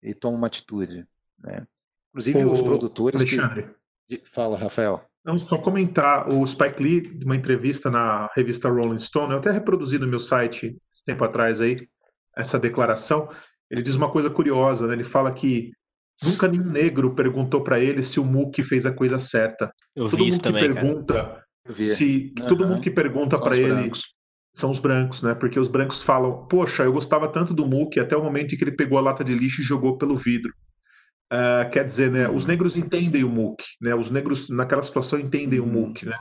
ele 0.00 0.14
toma 0.14 0.38
uma 0.38 0.46
atitude. 0.46 1.04
Né? 1.36 1.66
Inclusive 2.10 2.44
os 2.44 2.62
produtores 2.62 3.22
Alexandre. 3.22 3.74
que. 4.06 4.22
Fala, 4.24 4.56
Rafael. 4.56 5.04
Não, 5.26 5.36
só 5.40 5.58
comentar, 5.58 6.28
o 6.32 6.46
Spike 6.46 6.80
Lee, 6.80 7.20
uma 7.24 7.34
entrevista 7.34 7.90
na 7.90 8.30
revista 8.32 8.68
Rolling 8.68 9.00
Stone, 9.00 9.32
eu 9.32 9.38
até 9.38 9.50
reproduzi 9.50 9.98
no 9.98 10.06
meu 10.06 10.20
site 10.20 10.76
esse 10.92 11.04
tempo 11.04 11.24
atrás 11.24 11.60
aí, 11.60 11.76
essa 12.36 12.60
declaração, 12.60 13.28
ele 13.68 13.82
diz 13.82 13.96
uma 13.96 14.08
coisa 14.08 14.30
curiosa, 14.30 14.86
né? 14.86 14.94
ele 14.94 15.02
fala 15.02 15.32
que 15.32 15.72
nunca 16.22 16.46
nenhum 16.46 16.70
negro 16.70 17.12
perguntou 17.12 17.64
para 17.64 17.80
ele 17.80 18.04
se 18.04 18.20
o 18.20 18.24
Mookie 18.24 18.62
fez 18.62 18.86
a 18.86 18.92
coisa 18.92 19.18
certa. 19.18 19.72
Eu 19.96 20.04
todo 20.08 20.18
vi 20.18 20.22
mundo 20.22 20.28
isso 20.28 20.40
que 20.40 20.48
também, 20.48 20.72
pergunta 20.72 21.14
cara. 21.14 21.44
se 21.72 22.32
Uhum. 22.38 22.46
todo 22.46 22.68
mundo 22.68 22.80
que 22.80 22.90
pergunta 22.92 23.40
para 23.40 23.56
ele 23.56 23.72
brancos. 23.74 24.14
são 24.54 24.70
os 24.70 24.78
brancos, 24.78 25.22
né? 25.22 25.34
Porque 25.34 25.58
os 25.58 25.66
brancos 25.66 26.02
falam, 26.02 26.46
poxa, 26.46 26.84
eu 26.84 26.92
gostava 26.92 27.26
tanto 27.26 27.52
do 27.52 27.66
Mookie 27.66 27.98
até 27.98 28.16
o 28.16 28.22
momento 28.22 28.54
em 28.54 28.58
que 28.58 28.62
ele 28.62 28.76
pegou 28.76 28.96
a 28.96 29.00
lata 29.00 29.24
de 29.24 29.34
lixo 29.34 29.60
e 29.60 29.64
jogou 29.64 29.98
pelo 29.98 30.16
vidro. 30.16 30.54
Ah, 31.30 31.68
quer 31.72 31.84
dizer, 31.84 32.10
né? 32.10 32.28
Os 32.28 32.42
Uhum. 32.42 32.48
negros 32.48 32.76
entendem 32.76 33.24
o 33.24 33.28
Mookie, 33.28 33.66
né? 33.80 33.94
Os 33.94 34.10
negros 34.10 34.48
naquela 34.48 34.82
situação 34.82 35.18
entendem 35.18 35.58
o 35.60 35.64
Uhum. 35.64 35.72
Mookie, 35.72 36.06
né? 36.06 36.16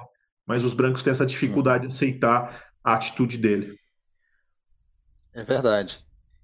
Mas 0.48 0.64
os 0.64 0.74
brancos 0.74 1.04
têm 1.04 1.12
essa 1.12 1.26
dificuldade 1.26 1.88
de 1.88 1.94
aceitar 1.94 2.64
a 2.84 2.94
atitude 2.96 3.38
dele. 3.38 3.78
É 5.34 5.44
verdade. 5.44 6.00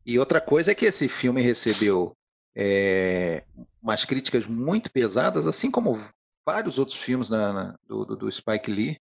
E 0.05 0.19
outra 0.19 0.41
coisa 0.41 0.71
é 0.71 0.75
que 0.75 0.85
esse 0.85 1.07
filme 1.07 1.41
recebeu 1.41 2.15
é, 2.55 3.45
umas 3.81 4.03
críticas 4.03 4.45
muito 4.45 4.91
pesadas, 4.91 5.47
assim 5.47 5.71
como 5.71 5.97
vários 6.45 6.77
outros 6.77 6.97
filmes 7.01 7.29
na- 7.29 7.53
na- 7.53 7.75
do, 7.87 8.03
do- 8.05 8.15
do 8.17 8.31
Spike 8.31 8.69
Lee. 8.69 8.97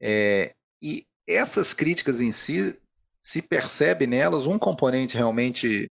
É, 0.00 0.54
e 0.82 1.06
essas 1.26 1.72
críticas 1.72 2.20
em 2.20 2.30
si, 2.32 2.78
se 3.22 3.40
percebe 3.40 4.06
nelas 4.06 4.46
um 4.46 4.58
componente 4.58 5.16
realmente 5.16 5.88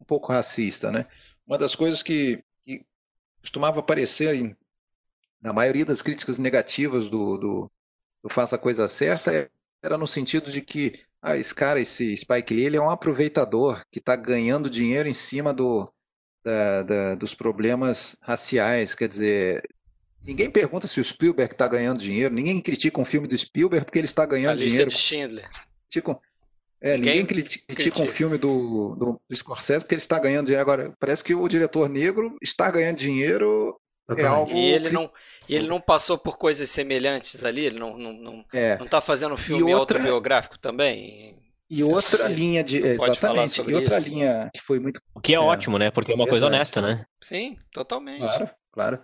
um 0.00 0.04
pouco 0.04 0.32
racista, 0.32 0.92
né? 0.92 1.06
Uma 1.46 1.56
das 1.58 1.74
coisas 1.74 2.02
que, 2.02 2.42
que 2.64 2.84
costumava 3.40 3.80
aparecer 3.80 4.34
em- 4.34 4.56
na 5.40 5.52
maioria 5.52 5.84
das 5.84 6.02
críticas 6.02 6.38
negativas 6.38 7.08
do, 7.08 7.36
do, 7.36 7.70
do 8.22 8.28
Faça 8.28 8.56
a 8.56 8.58
Coisa 8.58 8.88
Certa 8.88 9.48
era 9.82 9.96
no 9.96 10.06
sentido 10.06 10.50
de 10.50 10.60
que 10.60 11.00
ah, 11.22 11.36
esse 11.36 11.54
cara, 11.54 11.80
esse 11.80 12.16
Spike 12.16 12.54
Lee, 12.54 12.64
ele 12.64 12.76
é 12.76 12.80
um 12.80 12.90
aproveitador 12.90 13.84
que 13.90 13.98
está 13.98 14.14
ganhando 14.16 14.70
dinheiro 14.70 15.08
em 15.08 15.12
cima 15.12 15.52
do, 15.52 15.92
da- 16.44 16.82
da- 16.82 17.14
dos 17.14 17.34
problemas 17.34 18.16
raciais. 18.20 18.94
Quer 18.94 19.08
dizer, 19.08 19.62
ninguém 20.22 20.50
pergunta 20.50 20.86
se 20.88 21.00
o 21.00 21.04
Spielberg 21.04 21.52
está 21.52 21.66
ganhando 21.68 21.98
dinheiro, 22.00 22.34
ninguém 22.34 22.60
critica 22.60 23.00
um 23.00 23.04
filme 23.04 23.26
do 23.28 23.36
Spielberg 23.38 23.84
porque 23.84 23.98
ele 23.98 24.06
está 24.06 24.22
A 24.22 24.26
ganhando 24.26 24.54
lista 24.56 24.68
dinheiro. 24.70 24.90
de 24.90 24.96
Schindler. 24.96 25.48
Criticam- 25.88 26.20
é, 26.80 26.96
Ninguém 26.96 27.10
ninguém 27.22 27.26
criti- 27.26 27.64
critica 27.66 27.96
um 27.96 28.00
critica. 28.00 28.06
filme 28.16 28.38
do, 28.38 28.94
do, 28.96 29.20
do 29.28 29.36
Scorsese 29.36 29.80
porque 29.84 29.94
ele 29.94 30.02
está 30.02 30.18
ganhando 30.18 30.46
dinheiro. 30.46 30.62
Agora, 30.62 30.92
parece 30.98 31.24
que 31.24 31.34
o 31.34 31.48
diretor 31.48 31.88
negro 31.88 32.36
está 32.42 32.70
ganhando 32.70 32.96
dinheiro. 32.98 33.78
É 34.16 34.24
algo 34.24 34.52
E 34.52 34.66
ele 34.72 34.90
não, 34.90 35.10
ele 35.48 35.66
não 35.66 35.80
passou 35.80 36.16
por 36.16 36.36
coisas 36.38 36.70
semelhantes 36.70 37.44
ali, 37.44 37.64
ele 37.66 37.78
não, 37.78 37.98
não, 37.98 38.12
não, 38.12 38.44
É. 38.52 38.78
não 38.78 38.86
tá 38.86 39.00
fazendo 39.00 39.34
um 39.34 39.38
filme 39.38 39.74
outra- 39.74 39.98
autobiográfico 39.98 40.58
também. 40.58 41.36
E 41.68 41.82
Você 41.82 41.90
outra 41.92 42.28
linha 42.28 42.62
de. 42.62 42.76
Exatamente. 42.76 43.60
E 43.68 43.74
outra 43.74 43.98
isso? 43.98 44.08
linha 44.08 44.48
que 44.54 44.60
foi 44.60 44.78
muito 44.78 45.00
O 45.12 45.20
que 45.20 45.32
é, 45.32 45.36
É. 45.36 45.40
ótimo, 45.40 45.76
né? 45.78 45.90
Porque 45.90 46.12
é 46.12 46.14
uma 46.14 46.24
coisa 46.28 46.48
Verdade. 46.48 46.54
honesta, 46.56 46.80
né? 46.80 47.04
Sim, 47.20 47.56
totalmente. 47.72 48.20
Claro, 48.20 48.50
claro. 48.72 49.00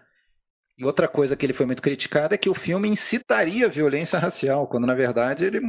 E 0.79 0.85
outra 0.85 1.09
coisa 1.09 1.37
que 1.37 1.45
ele 1.45 1.53
foi 1.53 1.67
muito 1.67 1.83
criticado 1.83 2.33
é 2.35 2.39
que 2.39 2.49
o 2.49 2.55
filme 2.55 2.89
incitaria 2.89 3.67
a 3.67 3.69
violência 3.69 4.19
racial, 4.21 4.69
quando 4.69 4.87
na 4.87 4.95
verdade 4.95 5.45
ele 5.45 5.61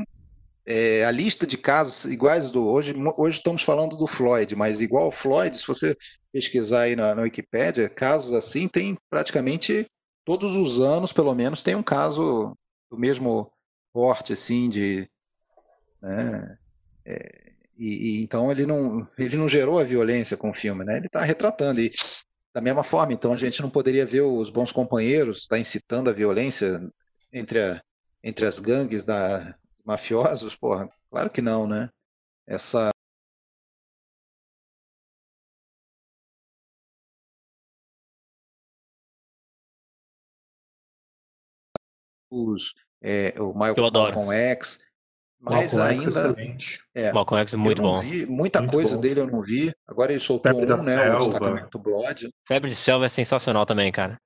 é, 0.66 1.04
a 1.04 1.12
lista 1.12 1.46
de 1.46 1.58
casos 1.58 2.06
iguais 2.06 2.50
do 2.50 2.66
hoje 2.66 2.94
hoje 3.18 3.38
estamos 3.38 3.64
falando 3.64 3.98
do 3.98 4.08
Floyd, 4.08 4.56
mas 4.56 4.82
igual 4.82 5.06
ao 5.06 5.12
Floyd, 5.12 5.56
se 5.56 5.68
você 5.68 5.96
pesquisar 6.32 6.82
aí 6.82 6.96
na, 6.96 7.14
na 7.14 7.24
Wikipédia, 7.24 7.90
casos 7.90 8.34
assim 8.34 8.68
tem 8.68 8.98
praticamente 9.10 9.86
todos 10.26 10.56
os 10.56 10.80
anos, 10.80 11.12
pelo 11.12 11.36
menos, 11.36 11.62
tem 11.62 11.76
um 11.76 11.84
caso 11.84 12.58
do 12.90 12.98
mesmo 12.98 13.52
porte 13.92 14.34
assim 14.34 14.70
de, 14.70 15.08
né, 16.02 16.58
é, 17.06 17.52
e, 17.78 18.20
e 18.20 18.24
então 18.24 18.52
ele 18.52 18.66
não 18.66 19.08
ele 19.18 19.36
não 19.36 19.50
gerou 19.50 19.80
a 19.80 19.84
violência 19.84 20.38
com 20.38 20.50
o 20.50 20.54
filme, 20.54 20.86
né? 20.86 20.98
Ele 20.98 21.08
está 21.08 21.22
retratando 21.24 21.82
e 21.82 21.92
da 22.54 22.62
mesma 22.62 22.84
forma, 22.84 23.14
então 23.14 23.34
a 23.34 23.38
gente 23.38 23.62
não 23.62 23.70
poderia 23.70 24.06
ver 24.06 24.22
os 24.22 24.50
bons 24.50 24.72
companheiros 24.72 25.40
está 25.40 25.58
incitando 25.58 26.10
a 26.10 26.14
violência 26.14 26.80
entre, 27.32 27.60
a, 27.60 27.82
entre 28.24 28.46
as 28.46 28.60
gangues 28.60 29.04
da 29.04 29.56
mafiosos, 29.84 30.56
porra, 30.56 30.90
claro 31.10 31.30
que 31.30 31.42
não, 31.42 31.68
né? 31.68 31.90
Essa 32.48 32.92
os, 42.32 42.74
é, 43.02 43.34
o 43.40 43.54
Michael. 43.54 43.92
Malcolm 43.92 44.32
X, 44.34 44.80
mas 45.40 45.74
Malcolm 45.74 45.94
X, 45.94 46.18
ainda 46.18 46.30
excelente. 46.32 46.80
é, 46.96 47.12
Malcolm 47.14 47.42
X 47.42 47.54
é 47.54 47.58
muito 47.58 47.82
eu 47.82 47.86
não 47.86 47.94
bom. 47.94 48.00
vi 48.00 48.26
muita 48.26 48.60
Muito 48.60 48.72
coisa 48.72 48.96
bom. 48.96 49.02
dele 49.02 49.20
eu 49.20 49.28
não 49.28 49.42
vi. 49.42 49.72
Agora 49.88 50.12
ele 50.12 50.20
soltou 50.20 50.52
Febre 50.52 50.66
da 50.66 50.76
um, 50.76 50.84
né, 50.84 50.96
Selva. 50.96 51.16
o 51.16 51.20
Destacamento 51.20 51.80
Blood. 51.80 52.30
Febre 52.48 52.70
de 52.70 52.76
Selva 52.76 53.06
é 53.06 53.10
sensacional 53.10 53.66
também, 53.66 53.92
cara. 53.92 54.18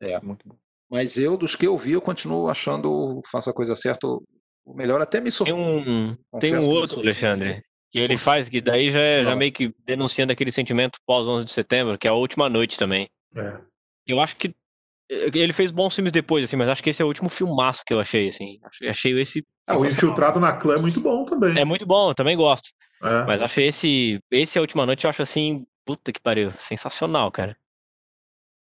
É, 0.00 0.12
É, 0.14 0.20
muito 0.20 0.46
bom. 0.48 0.56
Mas 0.88 1.16
eu, 1.18 1.36
dos 1.36 1.56
que 1.56 1.66
eu 1.66 1.76
vi, 1.76 1.92
eu 1.92 2.00
continuo 2.00 2.48
achando 2.48 3.18
o 3.18 3.22
Faça 3.30 3.50
a 3.50 3.54
Coisa 3.54 3.74
Certa 3.74 4.06
o 4.66 4.74
melhor. 4.74 5.00
Até 5.00 5.18
me 5.18 5.24
Tem 5.24 5.30
surpreendeu. 5.30 5.64
um, 5.92 6.16
tem 6.40 6.54
um 6.56 6.60
que 6.60 6.66
me 6.66 6.74
outro. 6.74 7.00
Alexandre, 7.00 7.62
que 7.90 7.98
ele 7.98 8.18
faz, 8.18 8.48
que 8.48 8.60
daí 8.60 8.90
já 8.90 9.00
é 9.00 9.18
já 9.20 9.24
Fala. 9.26 9.36
meio 9.36 9.52
que 9.52 9.72
denunciando 9.86 10.32
aquele 10.32 10.50
sentimento 10.52 10.98
pós 11.06 11.26
11 11.28 11.44
de 11.46 11.52
setembro, 11.52 11.96
que 11.96 12.06
é 12.06 12.10
a 12.10 12.14
última 12.14 12.48
noite 12.48 12.76
também. 12.78 13.08
é. 13.36 13.58
Eu 14.08 14.20
acho 14.20 14.36
que 14.36 14.54
eh, 15.10 15.30
ele 15.34 15.52
fez 15.52 15.72
bons 15.72 15.94
filmes 15.94 16.12
depois, 16.12 16.44
assim, 16.44 16.54
mas 16.56 16.68
acho 16.68 16.80
que 16.82 16.90
esse 16.90 17.02
é 17.02 17.04
o 17.04 17.08
último 17.08 17.28
filmaço 17.28 17.82
que 17.84 17.92
eu 17.92 17.98
achei, 17.98 18.28
assim. 18.28 18.58
Achei- 18.88 19.20
esse. 19.20 19.44
Ah, 19.66 19.76
o. 19.76 19.84
Infiltrado 19.84 20.38
na 20.38 20.52
Clã 20.52 20.74
é 20.76 20.80
muito 20.80 21.00
bom 21.00 21.24
também. 21.24 21.58
É 21.58 21.64
muito 21.64 21.84
bom, 21.84 22.10
eu 22.10 22.14
também 22.14 22.36
gosto. 22.36 22.68
É. 23.02 23.24
Mas 23.24 23.40
achei 23.42 23.66
esse. 23.66 24.20
Esse 24.30 24.56
é 24.56 24.60
a 24.60 24.62
última 24.62 24.86
noite, 24.86 25.04
eu 25.04 25.10
acho 25.10 25.22
assim. 25.22 25.64
Puta 25.84 26.12
que 26.12 26.20
pariu. 26.20 26.52
Sensacional, 26.60 27.30
cara. 27.32 27.56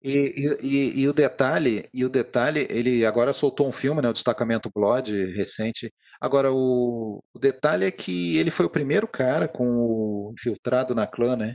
E, 0.05 0.59
e- 0.63 1.01
e- 1.03 1.09
o 1.09 1.13
detalhe, 1.13 1.89
e 1.95 2.05
o 2.05 2.09
detalhe, 2.09 2.67
ele 2.69 3.07
agora 3.07 3.33
soltou 3.33 3.69
um 3.69 3.73
filme, 3.73 4.03
né, 4.03 4.09
o 4.09 4.13
Destacamento 4.13 4.69
Blood, 4.75 5.27
recente. 5.33 5.93
Agora, 6.21 6.53
o, 6.53 7.23
o 7.33 7.39
detalhe 7.39 7.85
é 7.85 7.91
que 7.91 8.37
ele 8.37 8.51
foi 8.51 8.67
o 8.67 8.71
primeiro 8.71 9.07
cara 9.07 9.47
com 9.47 9.65
o 9.65 10.33
infiltrado 10.33 10.93
na 10.93 11.07
clã, 11.07 11.37
né? 11.37 11.55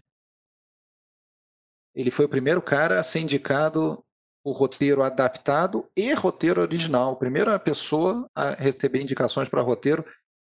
Ele 1.94 2.10
foi 2.10 2.26
o 2.26 2.30
primeiro 2.30 2.62
cara 2.62 3.00
a 3.00 3.04
ser 3.04 3.20
indicado 3.20 4.02
o 4.46 4.54
roteiro 4.54 5.04
adaptado 5.04 5.90
e 5.98 6.14
roteiro 6.14 6.62
original. 6.62 7.18
Primeira 7.18 7.60
pessoa 7.60 8.30
a 8.34 8.52
receber 8.52 9.02
indicações 9.02 9.50
para 9.50 9.62
roteiro 9.62 10.06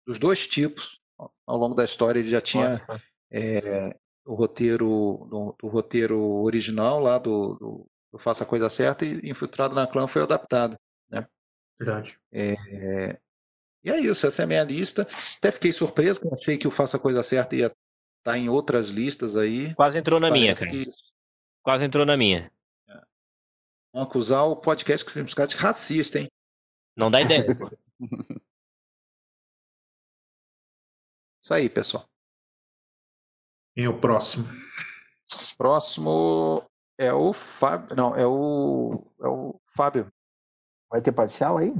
dos 0.07 0.17
dois 0.17 0.47
tipos. 0.47 1.01
Ao 1.45 1.57
longo 1.57 1.75
da 1.75 1.83
história, 1.83 2.19
ele 2.19 2.29
já 2.29 2.39
tinha 2.39 2.81
é, 3.29 3.93
o 4.25 4.35
roteiro 4.35 5.27
do, 5.29 5.55
do 5.59 5.67
roteiro 5.67 6.19
original 6.43 6.99
lá 6.99 7.17
do, 7.17 7.55
do, 7.55 7.87
do 8.13 8.19
Faça 8.19 8.43
a 8.43 8.47
Coisa 8.47 8.69
Certa 8.69 9.05
e 9.05 9.29
Infiltrado 9.29 9.75
na 9.75 9.87
Clã 9.87 10.07
foi 10.07 10.21
adaptado. 10.21 10.77
Verdade. 11.79 12.19
É, 12.31 12.53
e 13.83 13.89
é 13.89 13.99
isso, 13.99 14.27
essa 14.27 14.43
é 14.43 14.45
a 14.45 14.47
minha 14.47 14.63
lista. 14.63 15.07
Até 15.37 15.51
fiquei 15.51 15.71
surpreso, 15.71 16.19
porque 16.19 16.35
achei 16.35 16.55
que 16.57 16.67
o 16.67 16.71
Faça 16.71 16.97
a 16.97 16.99
Coisa 16.99 17.23
Certa 17.23 17.55
ia 17.55 17.75
estar 18.19 18.37
em 18.37 18.49
outras 18.49 18.89
listas 18.89 19.35
aí. 19.35 19.73
Quase 19.73 19.97
entrou 19.97 20.19
na 20.19 20.29
minha, 20.29 20.53
Parece 20.53 20.65
cara. 20.65 20.77
que 20.77 20.85
Quase 21.63 21.85
entrou 21.85 22.05
na 22.05 22.15
minha. 22.15 22.51
vão 23.91 24.03
acusar 24.03 24.45
o 24.45 24.55
podcast 24.55 25.03
que 25.03 25.11
Filmes 25.11 25.33
de 25.33 25.55
racista, 25.55 26.19
hein? 26.19 26.27
Não 26.95 27.09
dá 27.09 27.21
ideia. 27.21 27.45
Isso 31.41 31.53
aí, 31.53 31.67
pessoal. 31.67 32.07
E 33.81 33.87
o 33.87 33.97
próximo? 33.99 34.47
Próximo 35.57 36.63
é 36.99 37.11
o 37.13 37.33
Fábio. 37.33 37.95
Não, 37.95 38.15
é 38.15 38.25
o, 38.25 39.05
é 39.21 39.27
o 39.27 39.59
Fábio. 39.75 40.07
Vai 40.89 41.01
ter 41.01 41.11
parcial 41.11 41.57
aí? 41.57 41.73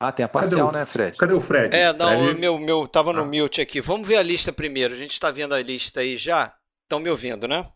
Ah, 0.00 0.12
tem 0.12 0.24
a 0.24 0.28
parcial, 0.28 0.68
o- 0.68 0.72
né, 0.72 0.84
Fred? 0.86 1.16
Cadê 1.16 1.32
o 1.34 1.40
Fred? 1.40 1.74
É, 1.74 1.92
não, 1.92 2.24
Fred- 2.24 2.40
meu, 2.40 2.58
meu 2.58 2.86
tava 2.88 3.12
no 3.12 3.22
Ah. 3.22 3.24
mute 3.26 3.60
aqui. 3.60 3.80
Vamos 3.80 4.06
ver 4.06 4.16
a 4.16 4.22
lista 4.22 4.52
primeiro. 4.52 4.94
A 4.94 4.96
gente 4.96 5.18
tá 5.18 5.30
vendo 5.30 5.54
a 5.54 5.62
lista 5.62 6.00
aí 6.00 6.16
já. 6.16 6.54
Estão 6.84 6.98
me 7.00 7.08
ouvindo, 7.10 7.48
né? 7.48 7.70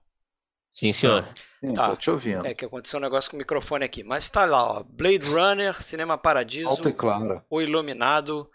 Sim, 0.73 0.93
senhor. 0.93 1.27
Sim, 1.61 1.73
Tá. 1.75 1.91
Tô 1.91 1.97
te 1.97 2.11
ouvindo. 2.11 2.47
É 2.47 2.55
que 2.55 2.65
aconteceu 2.65 2.99
um 2.99 3.03
negócio 3.03 3.31
com 3.31 3.37
o 3.37 3.39
microfone 3.39 3.85
aqui. 3.85 4.03
Mas 4.05 4.29
tá 4.31 4.45
lá, 4.45 4.79
ó. 4.79 4.83
Blade 4.83 5.25
Runner, 5.27 5.83
Cinema 5.83 6.17
Paradiso, 6.19 6.69
Alto 6.69 6.89
e 6.89 6.93
claro. 6.93 7.43
O 7.51 7.61
Iluminado, 7.61 8.49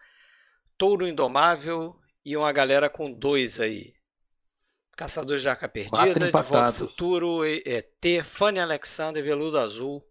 Touro 0.78 1.08
Indomável 1.08 1.96
e 2.24 2.38
uma 2.38 2.52
galera 2.52 2.90
com 2.90 3.12
dois 3.12 3.60
aí. 3.60 3.93
Caçadores 4.96 5.42
de 5.42 5.50
Arca 5.50 5.68
Perdida, 5.68 6.20
De 6.20 6.32
Volta 6.32 6.68
ao. 6.68 6.74
Futuro, 6.74 7.44
ET, 7.46 8.24
Fanny 8.24 8.60
Alexander, 8.60 9.24
Veludo 9.24 9.58
Azul 9.58 10.04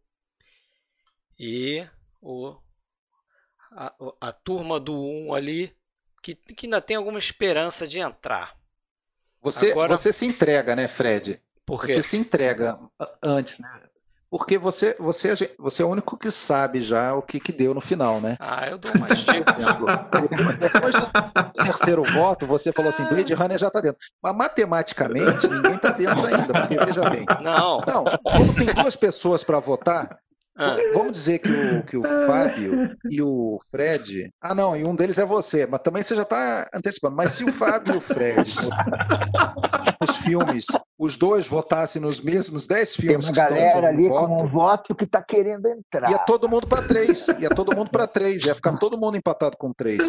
e 1.38 1.86
o 2.20 2.56
a, 3.72 3.94
a 4.20 4.32
turma 4.32 4.78
do 4.78 4.94
1 4.94 5.34
ali, 5.34 5.76
que, 6.22 6.34
que 6.34 6.66
ainda 6.66 6.80
tem 6.80 6.96
alguma 6.96 7.18
esperança 7.18 7.86
de 7.86 7.98
entrar. 7.98 8.56
Você, 9.40 9.70
Agora... 9.70 9.96
você 9.96 10.12
se 10.12 10.26
entrega, 10.26 10.76
né, 10.76 10.86
Fred? 10.86 11.40
Você 11.66 12.02
se 12.02 12.16
entrega 12.16 12.78
antes, 13.22 13.58
né? 13.58 13.82
Porque 14.32 14.56
você, 14.56 14.96
você, 14.98 15.34
você 15.58 15.82
é 15.82 15.84
o 15.84 15.90
único 15.90 16.16
que 16.16 16.30
sabe 16.30 16.80
já 16.80 17.12
o 17.12 17.20
que, 17.20 17.38
que 17.38 17.52
deu 17.52 17.74
no 17.74 17.82
final, 17.82 18.18
né? 18.18 18.38
Ah, 18.40 18.66
eu 18.66 18.78
dou 18.78 18.90
mais 18.98 19.18
dica. 19.18 19.44
Depois 20.58 20.94
do 20.94 21.52
terceiro 21.62 22.02
voto, 22.02 22.46
você 22.46 22.72
falou 22.72 22.88
assim, 22.88 23.04
Blade 23.04 23.34
Runner 23.34 23.58
já 23.58 23.66
está 23.66 23.82
dentro. 23.82 23.98
Mas 24.22 24.34
matematicamente, 24.34 25.46
ninguém 25.46 25.74
está 25.74 25.90
dentro 25.90 26.24
ainda, 26.24 26.50
porque 26.50 26.82
veja 26.82 27.10
bem. 27.10 27.26
Não. 27.42 27.82
Não, 27.86 28.04
quando 28.22 28.54
tem 28.54 28.72
duas 28.72 28.96
pessoas 28.96 29.44
para 29.44 29.58
votar, 29.58 30.18
ah. 30.56 30.76
Vamos 30.92 31.12
dizer 31.12 31.38
que 31.38 31.48
o, 31.48 31.82
que 31.82 31.96
o 31.96 32.02
Fábio 32.26 32.96
e 33.10 33.22
o 33.22 33.58
Fred. 33.70 34.32
Ah, 34.40 34.54
não, 34.54 34.76
e 34.76 34.84
um 34.84 34.94
deles 34.94 35.18
é 35.18 35.24
você, 35.24 35.66
mas 35.66 35.80
também 35.80 36.02
você 36.02 36.14
já 36.14 36.22
está 36.22 36.68
antecipando. 36.74 37.16
Mas 37.16 37.32
se 37.32 37.44
o 37.44 37.52
Fábio 37.52 37.94
e 37.94 37.96
o 37.96 38.00
Fred, 38.00 38.52
os 40.02 40.16
filmes, 40.16 40.66
os 40.98 41.16
dois 41.16 41.46
votassem 41.46 42.02
nos 42.02 42.20
mesmos 42.20 42.66
10 42.66 42.96
filmes. 42.96 43.30
Tem 43.30 43.34
uma 43.34 43.48
galera 43.48 43.88
ali 43.88 44.08
voto, 44.08 44.26
com 44.26 44.42
um 44.42 44.46
voto 44.46 44.94
que 44.94 45.04
está 45.04 45.22
querendo 45.22 45.66
entrar. 45.66 46.10
Ia 46.10 46.18
todo 46.18 46.48
mundo 46.48 46.66
para 46.66 46.82
três. 46.82 47.26
Ia 47.38 47.50
todo 47.50 47.74
mundo 47.74 47.90
para 47.90 48.06
três. 48.06 48.44
Ia 48.44 48.54
ficar 48.54 48.76
todo 48.76 48.98
mundo 48.98 49.16
empatado 49.16 49.56
com 49.56 49.72
três. 49.72 50.00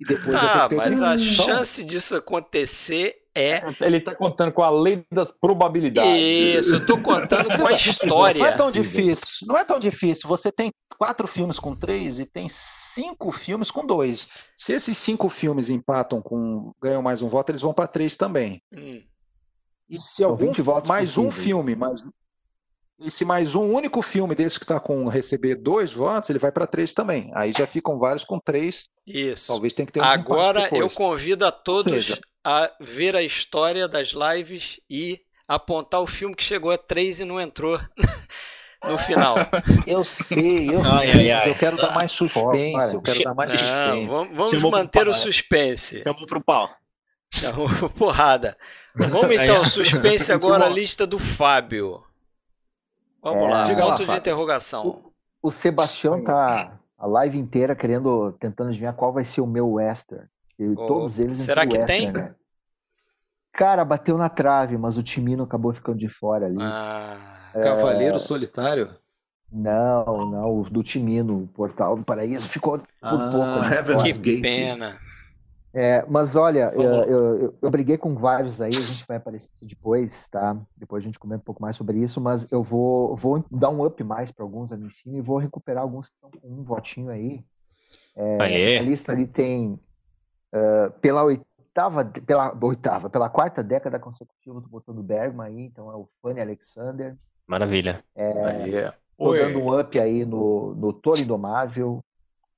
E 0.00 0.04
depois 0.04 0.36
ah, 0.36 0.68
mas 0.70 1.02
a 1.02 1.18
chance 1.18 1.82
disso 1.82 2.14
acontecer 2.14 3.16
é. 3.34 3.62
Ele 3.80 3.98
está 3.98 4.14
contando 4.14 4.52
com 4.52 4.62
a 4.62 4.70
lei 4.70 5.04
das 5.12 5.30
probabilidades. 5.30 6.10
Isso, 6.20 6.74
eu 6.74 6.78
estou 6.78 7.00
contando 7.00 7.46
com 7.56 7.66
a 7.66 7.72
história. 7.72 8.40
Não 8.40 8.46
é 8.46 8.52
tão 8.52 8.70
difícil. 8.70 9.46
Não 9.46 9.56
é 9.56 9.64
tão 9.64 9.78
difícil. 9.78 10.28
Você 10.28 10.50
tem 10.50 10.72
quatro 10.98 11.28
filmes 11.28 11.58
com 11.58 11.74
três 11.74 12.18
e 12.18 12.24
tem 12.24 12.48
cinco 12.48 13.30
filmes 13.30 13.70
com 13.70 13.86
dois. 13.86 14.28
Se 14.56 14.72
esses 14.72 14.98
cinco 14.98 15.28
filmes 15.28 15.70
empatam 15.70 16.20
com 16.20 16.72
ganham 16.82 17.02
mais 17.02 17.22
um 17.22 17.28
voto, 17.28 17.50
eles 17.50 17.62
vão 17.62 17.72
para 17.72 17.86
três 17.86 18.16
também. 18.16 18.60
Hum. 18.72 19.00
E 19.88 20.00
se 20.00 20.22
algum 20.22 20.52
mais 20.86 21.16
um 21.16 21.30
filme, 21.30 21.74
mais 21.74 22.04
e 23.00 23.10
se 23.10 23.24
mais 23.24 23.54
um 23.54 23.72
único 23.72 24.02
filme 24.02 24.34
desse 24.34 24.58
que 24.58 24.64
está 24.64 24.80
com 24.80 25.06
receber 25.06 25.54
dois 25.54 25.92
votos, 25.92 26.30
ele 26.30 26.38
vai 26.38 26.50
para 26.50 26.66
três 26.66 26.92
também. 26.92 27.30
Aí 27.34 27.52
já 27.52 27.66
ficam 27.66 27.98
vários 27.98 28.24
com 28.24 28.40
três. 28.40 28.86
Isso. 29.06 29.46
Talvez 29.46 29.72
tenha 29.72 29.86
que 29.86 29.92
ter 29.92 30.00
um 30.00 30.04
Agora 30.04 30.68
eu 30.74 30.90
convido 30.90 31.46
a 31.46 31.52
todos 31.52 31.84
seja, 31.92 32.20
a 32.44 32.70
ver 32.80 33.14
a 33.14 33.22
história 33.22 33.86
das 33.86 34.08
lives 34.08 34.80
e 34.90 35.20
apontar 35.46 36.00
o 36.00 36.06
filme 36.06 36.34
que 36.34 36.42
chegou 36.42 36.70
a 36.72 36.78
três 36.78 37.20
e 37.20 37.24
não 37.24 37.40
entrou 37.40 37.80
no 38.84 38.98
final. 38.98 39.36
Eu 39.86 40.04
sei, 40.04 40.68
eu 40.70 40.80
ai, 40.84 41.10
sei, 41.10 41.30
ai, 41.32 41.42
ai. 41.42 41.50
eu 41.50 41.54
quero 41.54 41.76
dar 41.76 41.92
mais 41.92 42.12
suspense, 42.12 42.94
eu 42.94 43.02
quero 43.02 43.24
dar 43.24 43.34
mais 43.34 43.50
não, 43.50 43.58
suspense. 43.58 44.06
Vamos, 44.06 44.36
vamos 44.36 44.62
manter 44.70 45.08
o 45.08 45.14
suspense. 45.14 46.02
Chamou 46.02 46.26
pro 46.26 46.40
pau. 46.40 46.70
Chamou 47.32 47.68
porrada. 47.90 48.56
Vamos 48.94 49.30
então, 49.30 49.64
suspense 49.64 50.32
agora 50.32 50.66
a 50.66 50.68
lista 50.68 51.06
do 51.06 51.18
Fábio. 51.18 52.02
Vamos 53.22 53.44
é, 53.44 53.48
lá, 53.48 53.64
ponto 53.64 53.84
lá, 53.84 53.96
de 53.96 54.06
Fábio. 54.06 54.18
interrogação. 54.18 54.86
O, 54.86 55.48
o 55.48 55.50
Sebastião 55.50 56.22
tá 56.22 56.78
a 56.96 57.06
live 57.06 57.38
inteira 57.38 57.74
querendo, 57.74 58.32
tentando 58.40 58.70
adivinhar 58.70 58.94
qual 58.94 59.12
vai 59.12 59.24
ser 59.24 59.40
o 59.40 59.46
meu 59.46 59.72
western. 59.72 60.26
E 60.58 60.68
oh, 60.70 60.86
todos 60.86 61.18
eles 61.18 61.36
Será 61.36 61.66
que 61.66 61.78
western, 61.78 62.12
tem? 62.12 62.12
Né? 62.12 62.34
Cara, 63.52 63.84
bateu 63.84 64.16
na 64.16 64.28
trave, 64.28 64.76
mas 64.76 64.96
o 64.96 65.02
Timino 65.02 65.44
acabou 65.44 65.72
ficando 65.72 65.98
de 65.98 66.08
fora 66.08 66.46
ali. 66.46 66.58
Ah, 66.60 67.50
é... 67.54 67.60
Cavaleiro 67.60 68.18
Solitário? 68.18 68.94
Não, 69.50 70.30
não, 70.30 70.60
o 70.60 70.70
do 70.70 70.82
Timino, 70.82 71.44
o 71.44 71.46
Portal 71.46 71.96
do 71.96 72.04
Paraíso, 72.04 72.46
ficou 72.46 72.78
por 72.78 72.86
ah, 73.00 73.30
pouco. 73.32 74.02
Né, 74.04 74.12
que 74.12 74.40
pena. 74.40 74.98
É, 75.72 76.04
mas 76.08 76.34
olha, 76.34 76.72
eu, 76.74 76.82
eu, 76.82 77.58
eu, 77.60 77.70
briguei 77.70 77.98
com 77.98 78.14
vários 78.14 78.60
aí, 78.60 78.70
a 78.70 78.80
gente 78.80 79.04
vai 79.06 79.18
aparecer 79.18 79.50
depois, 79.66 80.26
tá? 80.28 80.56
Depois 80.76 81.02
a 81.02 81.06
gente 81.06 81.18
comenta 81.18 81.42
um 81.42 81.44
pouco 81.44 81.60
mais 81.60 81.76
sobre 81.76 81.98
isso, 81.98 82.20
mas 82.20 82.50
eu 82.50 82.62
vou, 82.62 83.14
vou 83.14 83.44
dar 83.50 83.68
um 83.68 83.84
up 83.84 84.02
mais 84.02 84.32
para 84.32 84.44
alguns 84.44 84.72
ali 84.72 84.86
em 84.86 84.90
cima 84.90 85.18
e 85.18 85.20
vou 85.20 85.36
recuperar 85.36 85.82
alguns 85.82 86.08
que 86.08 86.14
estão 86.14 86.30
com 86.30 86.48
um 86.48 86.62
votinho 86.62 87.10
aí. 87.10 87.44
É, 88.16 88.78
a 88.78 88.82
lista 88.82 89.12
ali 89.12 89.26
tem, 89.26 89.78
uh, 90.54 90.90
pela 91.00 91.22
oitava, 91.22 92.04
pela 92.04 92.58
oitava, 92.62 93.10
pela 93.10 93.28
quarta 93.28 93.62
década 93.62 93.98
consecutiva, 93.98 94.62
tô 94.62 94.68
botando 94.68 95.02
Bergman 95.02 95.46
aí, 95.46 95.60
então 95.60 95.92
é 95.92 95.96
o 95.96 96.08
Fanny 96.22 96.40
Alexander. 96.40 97.14
Maravilha. 97.46 98.02
É, 98.16 98.90
tô 99.16 99.30
Oi. 99.30 99.38
dando 99.38 99.60
um 99.60 99.78
up 99.78 99.98
aí 100.00 100.24
no, 100.24 100.74
no 100.74 100.92
Toro 100.92 101.20
Indomável, 101.20 102.02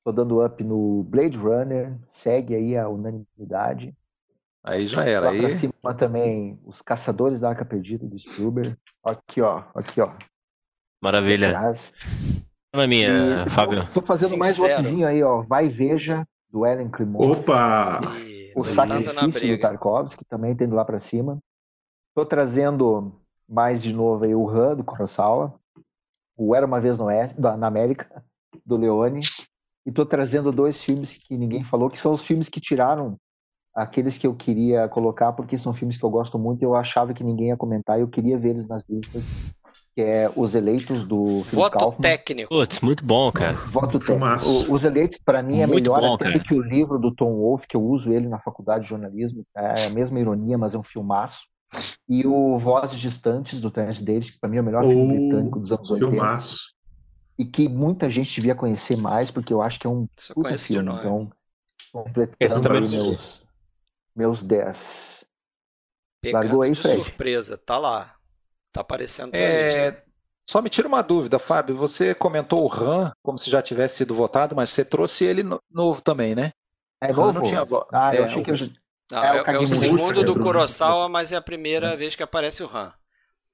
tô 0.05 0.12
dando 0.12 0.44
up 0.44 0.62
no 0.62 1.02
Blade 1.05 1.36
Runner, 1.36 1.97
segue 2.09 2.55
aí 2.55 2.77
a 2.77 2.89
unanimidade. 2.89 3.94
Aí 4.62 4.86
já 4.86 5.05
era. 5.05 5.27
Lá 5.27 5.32
aí... 5.32 5.40
pra 5.40 5.51
cima 5.51 5.94
também, 5.97 6.60
Os 6.64 6.82
Caçadores 6.82 7.40
da 7.40 7.48
Arca 7.48 7.64
Perdida, 7.64 8.06
do 8.06 8.18
Spielberg. 8.18 8.77
Aqui, 9.05 9.40
ó, 9.40 9.64
aqui, 9.74 10.01
ó. 10.01 10.12
Maravilha. 11.02 11.59
Não 12.74 12.82
é 12.82 12.86
minha, 12.86 13.47
e, 13.47 13.51
Fábio. 13.51 13.86
Tô, 13.86 14.01
tô 14.01 14.06
fazendo 14.06 14.31
Sincero. 14.31 14.40
mais 14.40 14.59
um 14.59 14.64
upzinho 14.66 15.06
aí, 15.06 15.22
ó. 15.22 15.43
Vai 15.43 15.68
Veja, 15.68 16.27
do 16.51 16.66
Ellen 16.66 16.90
Climont. 16.90 17.40
Opa! 17.40 18.01
E 18.18 18.52
o 18.55 18.64
sacrifício 18.64 19.56
do 19.56 19.60
Tarkovsky 19.60 20.24
também 20.24 20.55
tendo 20.55 20.74
lá 20.74 20.85
para 20.85 21.01
cima. 21.01 21.39
Estou 22.10 22.27
trazendo 22.27 23.12
mais 23.48 23.82
de 23.82 23.93
novo 23.93 24.24
aí 24.24 24.35
o 24.35 24.48
Han 24.48 24.77
do 24.77 24.85
Kurosawa, 24.85 25.55
o 26.36 26.55
Era 26.55 26.66
uma 26.66 26.81
vez 26.81 26.98
no 26.98 27.06
Oeste, 27.06 27.40
na 27.40 27.66
América 27.66 28.24
do 28.64 28.77
Leone, 28.77 29.20
e 29.86 29.90
estou 29.90 30.05
trazendo 30.07 30.52
dois 30.52 30.82
filmes 30.82 31.19
que 31.19 31.36
ninguém 31.36 31.65
falou, 31.65 31.89
que 31.89 31.98
são 31.98 32.12
os 32.12 32.23
filmes 32.23 32.48
que 32.48 32.61
tiraram 32.61 33.16
aqueles 33.74 34.19
que 34.19 34.27
eu 34.27 34.35
queria 34.35 34.89
colocar, 34.89 35.32
porque 35.32 35.57
são 35.57 35.73
filmes 35.73 35.97
que 35.97 36.05
eu 36.05 36.11
gosto 36.11 36.39
muito 36.39 36.62
e 36.62 36.65
eu 36.65 36.74
achava 36.74 37.15
que 37.15 37.24
ninguém 37.24 37.48
ia 37.48 37.57
comentar 37.57 37.98
e 37.98 38.02
eu 38.02 38.09
queria 38.09 38.39
ver 38.39 38.51
eles 38.51 38.66
nas 38.66 38.89
listas 38.89 39.31
que 39.94 40.02
é 40.02 40.31
Os 40.36 40.55
Eleitos 40.55 41.05
do 41.05 41.40
Voto 41.40 41.78
Kaufman. 41.78 42.01
técnico. 42.02 42.48
Putz, 42.48 42.81
muito 42.81 43.05
bom, 43.05 43.31
cara. 43.32 43.55
Voto 43.66 43.98
técnico. 43.98 44.44
O, 44.47 44.74
Os 44.74 44.85
Eleitos, 44.85 45.19
para 45.24 45.43
mim, 45.43 45.61
é 45.61 45.66
muito 45.66 45.90
melhor 45.90 46.01
bom, 46.01 46.15
até 46.15 46.31
do 46.31 46.40
que 46.43 46.55
o 46.55 46.62
livro 46.62 46.98
do 46.98 47.15
Tom 47.15 47.32
Wolfe, 47.35 47.66
que 47.66 47.77
eu 47.77 47.82
uso 47.82 48.12
ele 48.12 48.28
na 48.28 48.39
faculdade 48.39 48.85
de 48.85 48.90
jornalismo. 48.90 49.44
É 49.57 49.86
a 49.86 49.90
mesma 49.90 50.19
ironia, 50.20 50.57
mas 50.57 50.74
é 50.74 50.78
um 50.78 50.82
filmaço. 50.82 51.40
E 52.09 52.27
o 52.27 52.59
Vozes 52.59 52.98
Distantes, 52.98 53.61
do 53.61 53.70
Terence 53.70 54.05
Davis, 54.05 54.31
que 54.31 54.40
para 54.40 54.51
mim 54.51 54.57
é 54.57 54.61
o 54.61 54.65
melhor 54.65 54.85
oh, 54.85 54.89
filme 54.89 55.19
britânico 55.19 55.61
dos 55.61 55.73
anos 55.73 55.90
80. 55.90 56.11
Filmaço. 56.11 56.59
E 57.40 57.44
que 57.46 57.70
muita 57.70 58.10
gente 58.10 58.34
devia 58.34 58.54
conhecer 58.54 58.98
mais, 58.98 59.30
porque 59.30 59.50
eu 59.50 59.62
acho 59.62 59.80
que 59.80 59.86
é 59.86 59.90
um 59.90 60.06
puto 60.34 60.58
filme. 60.58 60.92
Então, 60.92 61.32
completando 61.90 62.70
aí 62.70 62.86
meus, 62.86 63.42
meus 64.14 64.42
10. 64.42 65.24
Pegado 66.20 66.44
Largou 66.44 66.62
aí, 66.62 66.74
Fred? 66.74 67.02
surpresa, 67.02 67.56
tá 67.56 67.78
lá. 67.78 68.14
Tá 68.70 68.82
aparecendo. 68.82 69.34
É... 69.34 70.02
Só 70.44 70.60
me 70.60 70.68
tira 70.68 70.86
uma 70.86 71.00
dúvida, 71.00 71.38
Fábio. 71.38 71.74
Você 71.76 72.14
comentou 72.14 72.62
o 72.62 72.66
RAM 72.66 73.10
como 73.22 73.38
se 73.38 73.48
já 73.48 73.62
tivesse 73.62 73.96
sido 73.96 74.14
votado, 74.14 74.54
mas 74.54 74.68
você 74.68 74.84
trouxe 74.84 75.24
ele 75.24 75.42
no... 75.42 75.58
novo 75.70 76.02
também, 76.02 76.34
né? 76.34 76.52
É 77.02 77.10
novo? 77.10 77.32
não 77.32 77.42
tinha 77.42 77.64
voto. 77.64 77.88
Ah, 77.90 78.14
eu 78.14 78.24
é, 78.24 78.26
achei 78.26 78.42
que 78.42 78.50
eu... 78.50 78.56
Não, 79.10 79.24
é, 79.24 79.38
é, 79.38 79.42
o, 79.42 79.46
é 79.46 79.58
o 79.60 79.66
segundo 79.66 80.22
do 80.22 80.38
Kurosawa, 80.38 81.08
mas 81.08 81.32
é 81.32 81.36
a 81.36 81.42
primeira 81.42 81.96
vez 81.96 82.14
que 82.14 82.22
aparece 82.22 82.62
o 82.62 82.66
RAM. 82.66 82.92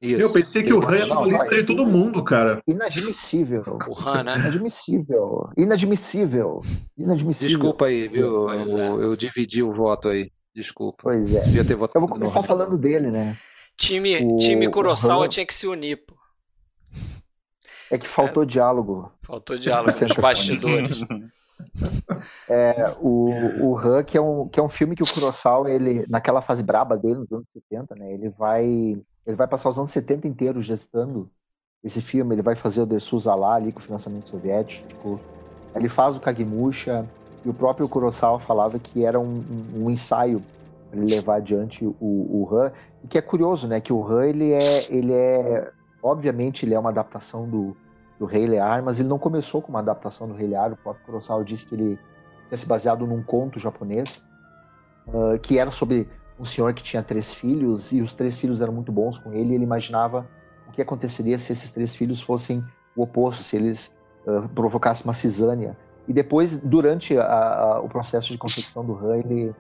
Isso. 0.00 0.20
Eu 0.20 0.32
pensei 0.32 0.62
que 0.62 0.72
o 0.72 0.78
RAM 0.78 0.94
era 0.94 1.06
uma 1.06 1.26
lista 1.26 1.54
de 1.54 1.64
todo 1.64 1.86
mundo, 1.86 2.22
cara. 2.22 2.60
Inadmissível. 2.66 3.78
O 3.88 3.92
RAM, 3.94 4.24
né? 4.24 4.36
Inadmissível. 4.36 5.50
Inadmissível. 5.56 6.60
Inadmissível. 6.98 7.48
Desculpa 7.48 7.86
aí, 7.86 8.06
viu? 8.06 8.50
Eu, 8.50 8.78
é. 8.78 9.04
eu, 9.04 9.16
dividi 9.16 9.62
o 9.62 9.72
voto 9.72 10.08
aí. 10.08 10.30
Desculpa. 10.54 11.04
Pois 11.04 11.34
é. 11.34 11.40
Devia 11.40 11.64
ter 11.64 11.74
votado 11.74 11.96
eu 11.96 12.06
vou 12.06 12.14
começar 12.14 12.42
falando 12.42 12.76
dele, 12.76 13.10
né? 13.10 13.36
Time, 13.76 14.16
o, 14.24 14.36
time 14.36 14.68
Kurosawa 14.68 15.28
tinha 15.28 15.44
que 15.44 15.54
se 15.54 15.66
unir, 15.66 16.04
pô. 16.06 16.14
É 17.90 17.96
que 17.96 18.06
faltou 18.06 18.42
é, 18.42 18.46
diálogo. 18.46 19.12
Faltou 19.22 19.58
diálogo 19.58 19.90
nos 19.90 20.16
bastidores. 20.16 21.00
É, 22.48 22.94
o, 23.00 23.30
o 23.62 23.78
Han, 23.78 24.04
que 24.04 24.16
é, 24.16 24.20
um, 24.20 24.46
que 24.46 24.60
é 24.60 24.62
um 24.62 24.68
filme 24.68 24.94
que 24.94 25.02
o 25.02 25.06
Kurosawa, 25.06 25.70
ele, 25.70 26.04
naquela 26.08 26.42
fase 26.42 26.62
braba 26.62 26.98
dele, 26.98 27.20
nos 27.20 27.32
anos 27.32 27.48
70, 27.48 27.94
né, 27.94 28.12
ele 28.12 28.28
vai, 28.28 28.98
ele 29.26 29.36
vai 29.36 29.46
passar 29.46 29.70
os 29.70 29.78
anos 29.78 29.90
70 29.90 30.28
inteiros 30.28 30.64
gestando 30.64 31.28
esse 31.82 32.00
filme, 32.00 32.34
ele 32.34 32.42
vai 32.42 32.54
fazer 32.54 32.82
o 32.82 32.86
De 32.86 32.98
Souza 33.00 33.34
lá 33.34 33.54
ali 33.54 33.72
com 33.72 33.80
o 33.80 33.82
financiamento 33.82 34.28
soviético, 34.28 35.20
ele 35.74 35.88
faz 35.88 36.16
o 36.16 36.20
Kagemusha, 36.20 37.04
e 37.44 37.48
o 37.48 37.54
próprio 37.54 37.88
Kurosawa 37.88 38.40
falava 38.40 38.78
que 38.78 39.04
era 39.04 39.20
um, 39.20 39.44
um, 39.74 39.84
um 39.84 39.90
ensaio 39.90 40.42
para 40.90 40.98
ele 40.98 41.14
levar 41.14 41.36
adiante 41.36 41.84
o, 41.84 41.94
o 42.00 42.48
Han, 42.50 42.72
e 43.04 43.08
que 43.08 43.18
é 43.18 43.22
curioso, 43.22 43.68
né, 43.68 43.80
que 43.80 43.92
o 43.92 44.04
Han, 44.04 44.26
ele 44.26 44.52
é, 44.52 44.92
ele 44.92 45.12
é, 45.12 45.70
obviamente 46.02 46.64
ele 46.64 46.74
é 46.74 46.78
uma 46.78 46.90
adaptação 46.90 47.48
do, 47.48 47.76
do 48.18 48.24
Rei 48.24 48.46
Lear, 48.46 48.82
mas 48.82 48.98
ele 48.98 49.08
não 49.08 49.18
começou 49.18 49.62
com 49.62 49.68
uma 49.68 49.80
adaptação 49.80 50.26
do 50.26 50.34
Rei 50.34 50.48
Lear, 50.48 50.72
o 50.72 50.76
próprio 50.76 51.04
Kurosawa 51.06 51.44
disse 51.44 51.66
que 51.66 51.74
ele 51.74 51.98
tinha 52.48 52.58
se 52.58 52.66
baseado 52.66 53.06
num 53.06 53.22
conto 53.22 53.60
japonês, 53.60 54.22
uh, 55.06 55.38
que 55.40 55.58
era 55.58 55.70
sobre 55.70 56.08
um 56.38 56.44
senhor 56.44 56.72
que 56.74 56.82
tinha 56.82 57.02
três 57.02 57.32
filhos, 57.32 57.92
e 57.92 58.00
os 58.00 58.12
três 58.12 58.38
filhos 58.38 58.60
eram 58.60 58.72
muito 58.72 58.92
bons 58.92 59.18
com 59.18 59.32
ele, 59.32 59.52
e 59.52 59.54
ele 59.54 59.64
imaginava 59.64 60.26
o 60.68 60.72
que 60.72 60.82
aconteceria 60.82 61.38
se 61.38 61.52
esses 61.52 61.72
três 61.72 61.94
filhos 61.94 62.20
fossem 62.20 62.64
o 62.94 63.02
oposto, 63.02 63.42
se 63.42 63.56
eles 63.56 63.96
uh, 64.26 64.48
provocassem 64.50 65.04
uma 65.04 65.14
cisânia. 65.14 65.76
E 66.08 66.12
depois, 66.12 66.58
durante 66.58 67.18
a, 67.18 67.24
a, 67.24 67.80
o 67.80 67.88
processo 67.88 68.32
de 68.32 68.38
concepção 68.38 68.84
do 68.84 68.94
Han, 68.94 69.18
ele 69.18 69.54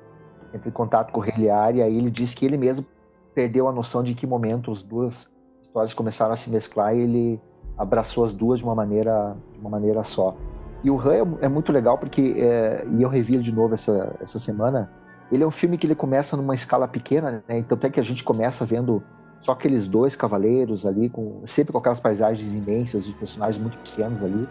entra 0.54 0.68
em 0.68 0.72
contato 0.72 1.12
com 1.12 1.20
o 1.20 1.22
Reliar 1.22 1.74
e 1.74 1.82
aí 1.82 1.96
ele 1.96 2.10
diz 2.10 2.34
que 2.34 2.44
ele 2.46 2.56
mesmo 2.56 2.86
perdeu 3.34 3.68
a 3.68 3.72
noção 3.72 4.02
de 4.02 4.14
que 4.14 4.26
momento 4.26 4.70
as 4.70 4.82
duas 4.82 5.30
histórias 5.60 5.92
começaram 5.92 6.32
a 6.32 6.36
se 6.36 6.48
mesclar 6.48 6.94
e 6.94 7.00
ele 7.00 7.40
abraçou 7.76 8.24
as 8.24 8.32
duas 8.32 8.60
de 8.60 8.64
uma 8.64 8.74
maneira, 8.74 9.36
de 9.52 9.58
uma 9.60 9.68
maneira 9.68 10.02
só. 10.04 10.34
E 10.82 10.90
o 10.90 10.98
Han 11.00 11.14
é, 11.40 11.46
é 11.46 11.48
muito 11.48 11.72
legal 11.72 11.98
porque, 11.98 12.34
é, 12.38 12.86
e 12.96 13.02
eu 13.02 13.08
revi 13.08 13.36
de 13.38 13.52
novo 13.52 13.74
essa, 13.74 14.14
essa 14.20 14.38
semana, 14.38 14.90
ele 15.30 15.42
é 15.42 15.46
um 15.46 15.50
filme 15.50 15.76
que 15.76 15.86
ele 15.86 15.94
começa 15.94 16.36
numa 16.36 16.54
escala 16.54 16.86
pequena, 16.86 17.44
né? 17.48 17.58
Então 17.58 17.76
até 17.76 17.90
que 17.90 18.00
a 18.00 18.02
gente 18.02 18.22
começa 18.22 18.64
vendo 18.64 19.02
só 19.40 19.52
aqueles 19.52 19.86
dois 19.86 20.16
cavaleiros 20.16 20.86
ali, 20.86 21.08
com, 21.08 21.42
sempre 21.44 21.72
com 21.72 21.78
aquelas 21.78 22.00
paisagens 22.00 22.52
imensas, 22.52 23.06
os 23.06 23.14
personagens 23.14 23.60
muito 23.60 23.78
pequenos 23.78 24.22
ali. 24.22 24.48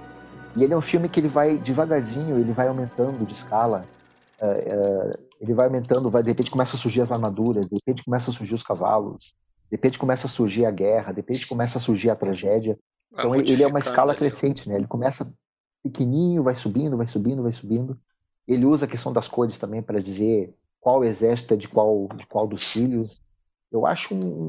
E 0.55 0.63
ele 0.63 0.73
é 0.73 0.77
um 0.77 0.81
filme 0.81 1.09
que 1.09 1.19
ele 1.19 1.27
vai 1.27 1.57
devagarzinho, 1.57 2.39
ele 2.39 2.53
vai 2.53 2.67
aumentando 2.67 3.25
de 3.25 3.33
escala. 3.33 3.85
Uh, 4.39 5.11
uh, 5.11 5.25
ele 5.39 5.53
vai 5.53 5.67
aumentando, 5.67 6.09
vai, 6.09 6.23
de 6.23 6.29
repente 6.29 6.51
começa 6.51 6.75
a 6.75 6.79
surgir 6.79 7.01
as 7.01 7.11
armaduras, 7.11 7.67
de 7.67 7.75
repente 7.75 8.03
começa 8.03 8.31
a 8.31 8.33
surgir 8.33 8.55
os 8.55 8.63
cavalos, 8.63 9.35
de 9.69 9.75
repente 9.75 9.99
começa 9.99 10.27
a 10.27 10.29
surgir 10.29 10.65
a 10.65 10.71
guerra, 10.71 11.11
de 11.11 11.17
repente 11.17 11.47
começa 11.47 11.77
a 11.77 11.81
surgir 11.81 12.09
a 12.09 12.15
tragédia. 12.15 12.77
Então 13.11 13.35
ele, 13.35 13.51
ele 13.51 13.63
é 13.63 13.67
uma 13.67 13.79
escala 13.79 14.11
ali. 14.11 14.19
crescente, 14.19 14.67
né? 14.67 14.75
Ele 14.75 14.87
começa 14.87 15.33
pequenininho, 15.83 16.43
vai 16.43 16.55
subindo, 16.55 16.97
vai 16.97 17.07
subindo, 17.07 17.43
vai 17.43 17.51
subindo. 17.51 17.97
Ele 18.47 18.65
usa 18.65 18.85
a 18.85 18.89
questão 18.89 19.11
das 19.11 19.27
cores 19.27 19.57
também 19.57 19.81
para 19.81 20.01
dizer 20.01 20.53
qual 20.85 21.03
exército 21.03 21.55
é 21.55 21.57
de 21.57 21.67
qual, 21.67 22.07
de 22.15 22.27
qual 22.27 22.45
dos 22.45 22.71
filhos. 22.71 23.19
Eu 23.71 23.87
acho 23.87 24.13
um, 24.13 24.47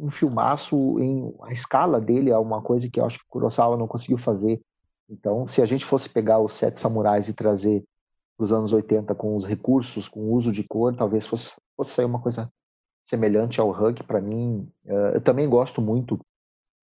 um 0.00 0.10
filmaço 0.10 0.98
em 0.98 1.34
a 1.42 1.52
escala 1.52 2.00
dele 2.00 2.30
é 2.30 2.38
uma 2.38 2.62
coisa 2.62 2.88
que 2.90 2.98
eu 2.98 3.04
acho 3.04 3.18
que 3.18 3.26
Kurosawa 3.28 3.76
não 3.76 3.86
conseguiu 3.86 4.16
fazer. 4.16 4.58
Então, 5.06 5.44
se 5.44 5.60
a 5.60 5.66
gente 5.66 5.84
fosse 5.84 6.08
pegar 6.08 6.38
os 6.38 6.54
Sete 6.54 6.80
Samurais 6.80 7.28
e 7.28 7.34
trazer 7.34 7.84
para 8.38 8.44
os 8.44 8.54
anos 8.54 8.72
80 8.72 9.14
com 9.16 9.36
os 9.36 9.44
recursos, 9.44 10.08
com 10.08 10.20
o 10.20 10.32
uso 10.32 10.50
de 10.50 10.64
cor, 10.64 10.96
talvez 10.96 11.26
fosse, 11.26 11.54
fosse 11.76 11.90
sair 11.90 12.06
uma 12.06 12.22
coisa 12.22 12.50
semelhante 13.04 13.60
ao 13.60 13.68
Hug. 13.68 14.02
Para 14.04 14.22
mim, 14.22 14.66
uh, 14.86 15.12
eu 15.12 15.20
também 15.20 15.46
gosto 15.46 15.82
muito 15.82 16.18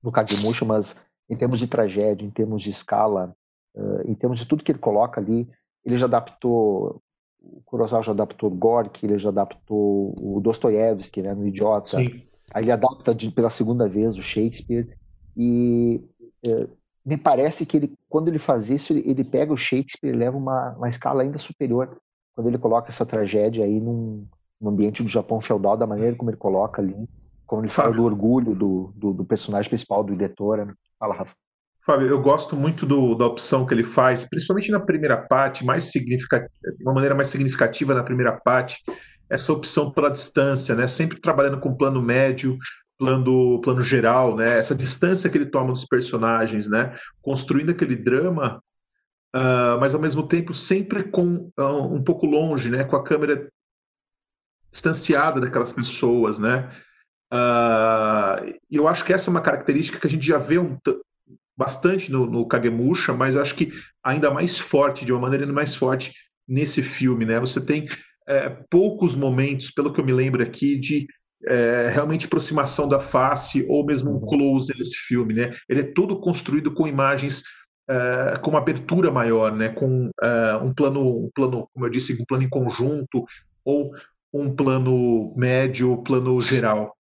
do 0.03 0.11
Kagemusha, 0.11 0.65
mas 0.65 0.95
em 1.27 1.35
termos 1.35 1.57
de 1.57 1.65
tragédia, 1.67 2.27
em 2.27 2.29
termos 2.31 2.61
de 2.61 2.69
escala, 2.69 3.35
uh, 3.75 4.07
em 4.07 4.13
termos 4.13 4.37
de 4.37 4.47
tudo 4.47 4.63
que 4.63 4.71
ele 4.71 4.77
coloca 4.77 5.19
ali, 5.19 5.49
ele 5.83 5.97
já 5.97 6.05
adaptou, 6.05 7.01
o 7.43 7.61
Kurosawa 7.65 8.03
já 8.03 8.11
adaptou 8.11 8.49
Gorky, 8.49 9.05
ele 9.05 9.19
já 9.19 9.29
adaptou 9.29 10.15
o 10.19 10.39
Dostoiévski, 10.41 11.21
né, 11.21 11.33
no 11.33 11.45
Idiota. 11.45 11.97
Sim. 11.97 12.21
Aí 12.53 12.63
ele 12.63 12.71
adapta 12.71 13.13
de, 13.13 13.29
pela 13.31 13.49
segunda 13.49 13.87
vez 13.87 14.17
o 14.17 14.21
Shakespeare 14.21 14.87
e 15.35 16.01
uh, 16.45 16.69
me 17.05 17.17
parece 17.17 17.65
que 17.65 17.77
ele, 17.77 17.93
quando 18.07 18.29
ele 18.29 18.39
faz 18.39 18.69
isso, 18.69 18.93
ele, 18.93 19.03
ele 19.09 19.23
pega 19.23 19.51
o 19.51 19.57
Shakespeare 19.57 20.13
e 20.13 20.17
leva 20.17 20.37
uma, 20.37 20.71
uma 20.77 20.87
escala 20.87 21.23
ainda 21.23 21.37
superior 21.37 21.97
quando 22.35 22.47
ele 22.47 22.57
coloca 22.57 22.89
essa 22.89 23.05
tragédia 23.05 23.65
aí 23.65 23.79
num, 23.79 24.25
num 24.59 24.69
ambiente 24.69 25.03
do 25.03 25.09
Japão 25.09 25.41
feudal, 25.41 25.75
da 25.75 25.85
maneira 25.85 26.15
como 26.15 26.29
ele 26.29 26.37
coloca 26.37 26.81
ali, 26.81 26.95
como 27.45 27.61
ele 27.61 27.69
fala 27.69 27.93
do 27.93 28.03
orgulho 28.03 28.55
do, 28.55 28.93
do, 28.95 29.13
do, 29.13 29.25
personagem 29.25 29.69
principal, 29.69 30.03
do 30.03 30.13
diretor. 30.13 30.65
Né? 30.65 30.73
Fala, 30.97 31.13
Rafa. 31.13 31.35
Fábio, 31.85 32.07
eu 32.07 32.21
gosto 32.21 32.55
muito 32.55 32.85
do, 32.85 33.13
da 33.13 33.25
opção 33.25 33.65
que 33.65 33.73
ele 33.73 33.83
faz, 33.83 34.23
principalmente 34.23 34.71
na 34.71 34.79
primeira 34.79 35.17
parte, 35.17 35.65
mais 35.65 35.85
significativa, 35.91 36.49
uma 36.81 36.93
maneira 36.93 37.13
mais 37.13 37.27
significativa 37.27 37.93
na 37.93 38.03
primeira 38.03 38.31
parte, 38.31 38.81
essa 39.29 39.51
opção 39.51 39.91
pela 39.91 40.09
distância, 40.09 40.75
né? 40.75 40.87
Sempre 40.87 41.19
trabalhando 41.19 41.59
com 41.59 41.75
plano 41.75 42.01
médio, 42.01 42.57
plano, 42.97 43.59
plano 43.61 43.83
geral, 43.83 44.35
né? 44.35 44.57
Essa 44.57 44.73
distância 44.73 45.29
que 45.29 45.37
ele 45.37 45.47
toma 45.47 45.73
dos 45.73 45.85
personagens, 45.85 46.69
né? 46.69 46.95
Construindo 47.21 47.71
aquele 47.71 47.97
drama, 47.97 48.63
uh, 49.35 49.77
mas 49.79 49.93
ao 49.93 49.99
mesmo 49.99 50.25
tempo 50.25 50.53
sempre 50.53 51.03
com 51.03 51.51
uh, 51.59 51.93
um 51.93 52.01
pouco 52.01 52.25
longe, 52.25 52.69
né? 52.69 52.85
Com 52.85 52.95
a 52.95 53.03
câmera 53.03 53.49
distanciada 54.71 55.41
daquelas 55.41 55.73
pessoas, 55.73 56.39
né? 56.39 56.71
Uh, 57.33 58.57
eu 58.71 58.87
acho 58.87 59.03
que 59.03 59.11
essa 59.11 59.29
é 59.29 59.31
uma 59.31 59.41
característica 59.41 59.99
que 59.99 60.07
a 60.07 60.09
gente 60.09 60.25
já 60.25 60.37
vê 60.37 60.57
um, 60.57 60.77
bastante 61.57 62.11
no, 62.11 62.25
no 62.25 62.47
Kagemusha, 62.47 63.13
mas 63.13 63.37
acho 63.37 63.55
que 63.55 63.71
ainda 64.03 64.31
mais 64.31 64.57
forte, 64.57 65.05
de 65.05 65.11
uma 65.11 65.21
maneira 65.21 65.45
ainda 65.45 65.53
mais 65.53 65.75
forte 65.75 66.13
nesse 66.47 66.81
filme, 66.81 67.25
né? 67.25 67.39
Você 67.39 67.61
tem 67.63 67.87
é, 68.27 68.49
poucos 68.69 69.15
momentos, 69.15 69.71
pelo 69.71 69.91
que 69.91 69.99
eu 69.99 70.05
me 70.05 70.13
lembro 70.13 70.43
aqui, 70.43 70.77
de 70.77 71.07
é, 71.45 71.89
realmente 71.91 72.25
aproximação 72.25 72.87
da 72.87 72.99
face 72.99 73.65
ou 73.67 73.85
mesmo 73.85 74.15
um 74.15 74.19
close 74.25 74.73
nesse 74.77 74.97
filme, 74.97 75.33
né? 75.33 75.53
Ele 75.69 75.81
é 75.81 75.93
todo 75.93 76.19
construído 76.19 76.73
com 76.73 76.87
imagens 76.87 77.43
é, 77.89 78.37
com 78.41 78.49
uma 78.49 78.59
abertura 78.59 79.11
maior, 79.11 79.53
né? 79.53 79.69
Com 79.69 80.09
é, 80.21 80.55
um 80.57 80.73
plano, 80.73 81.25
um 81.25 81.29
plano, 81.33 81.67
como 81.73 81.85
eu 81.85 81.89
disse, 81.89 82.13
um 82.13 82.25
plano 82.25 82.43
em 82.43 82.49
conjunto 82.49 83.25
ou 83.63 83.91
um 84.33 84.55
plano 84.55 85.33
médio, 85.35 86.01
plano 86.03 86.39
geral. 86.41 86.95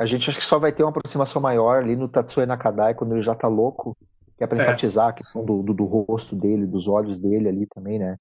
A 0.00 0.06
gente 0.06 0.30
acha 0.30 0.38
que 0.38 0.44
só 0.46 0.58
vai 0.58 0.72
ter 0.72 0.82
uma 0.82 0.88
aproximação 0.88 1.42
maior 1.42 1.82
ali 1.82 1.94
no 1.94 2.08
Tatsuya 2.08 2.46
Nakadai, 2.46 2.94
quando 2.94 3.12
ele 3.12 3.22
já 3.22 3.34
tá 3.34 3.46
louco, 3.46 3.94
que 4.34 4.42
é 4.42 4.46
para 4.46 4.58
é. 4.58 4.62
enfatizar 4.62 5.08
a 5.08 5.12
questão 5.12 5.44
do, 5.44 5.62
do, 5.62 5.74
do, 5.74 5.84
rosto 5.84 6.34
dele, 6.34 6.66
dos 6.66 6.88
olhos 6.88 7.20
dele 7.20 7.50
ali 7.50 7.66
também, 7.66 7.98
né? 7.98 8.16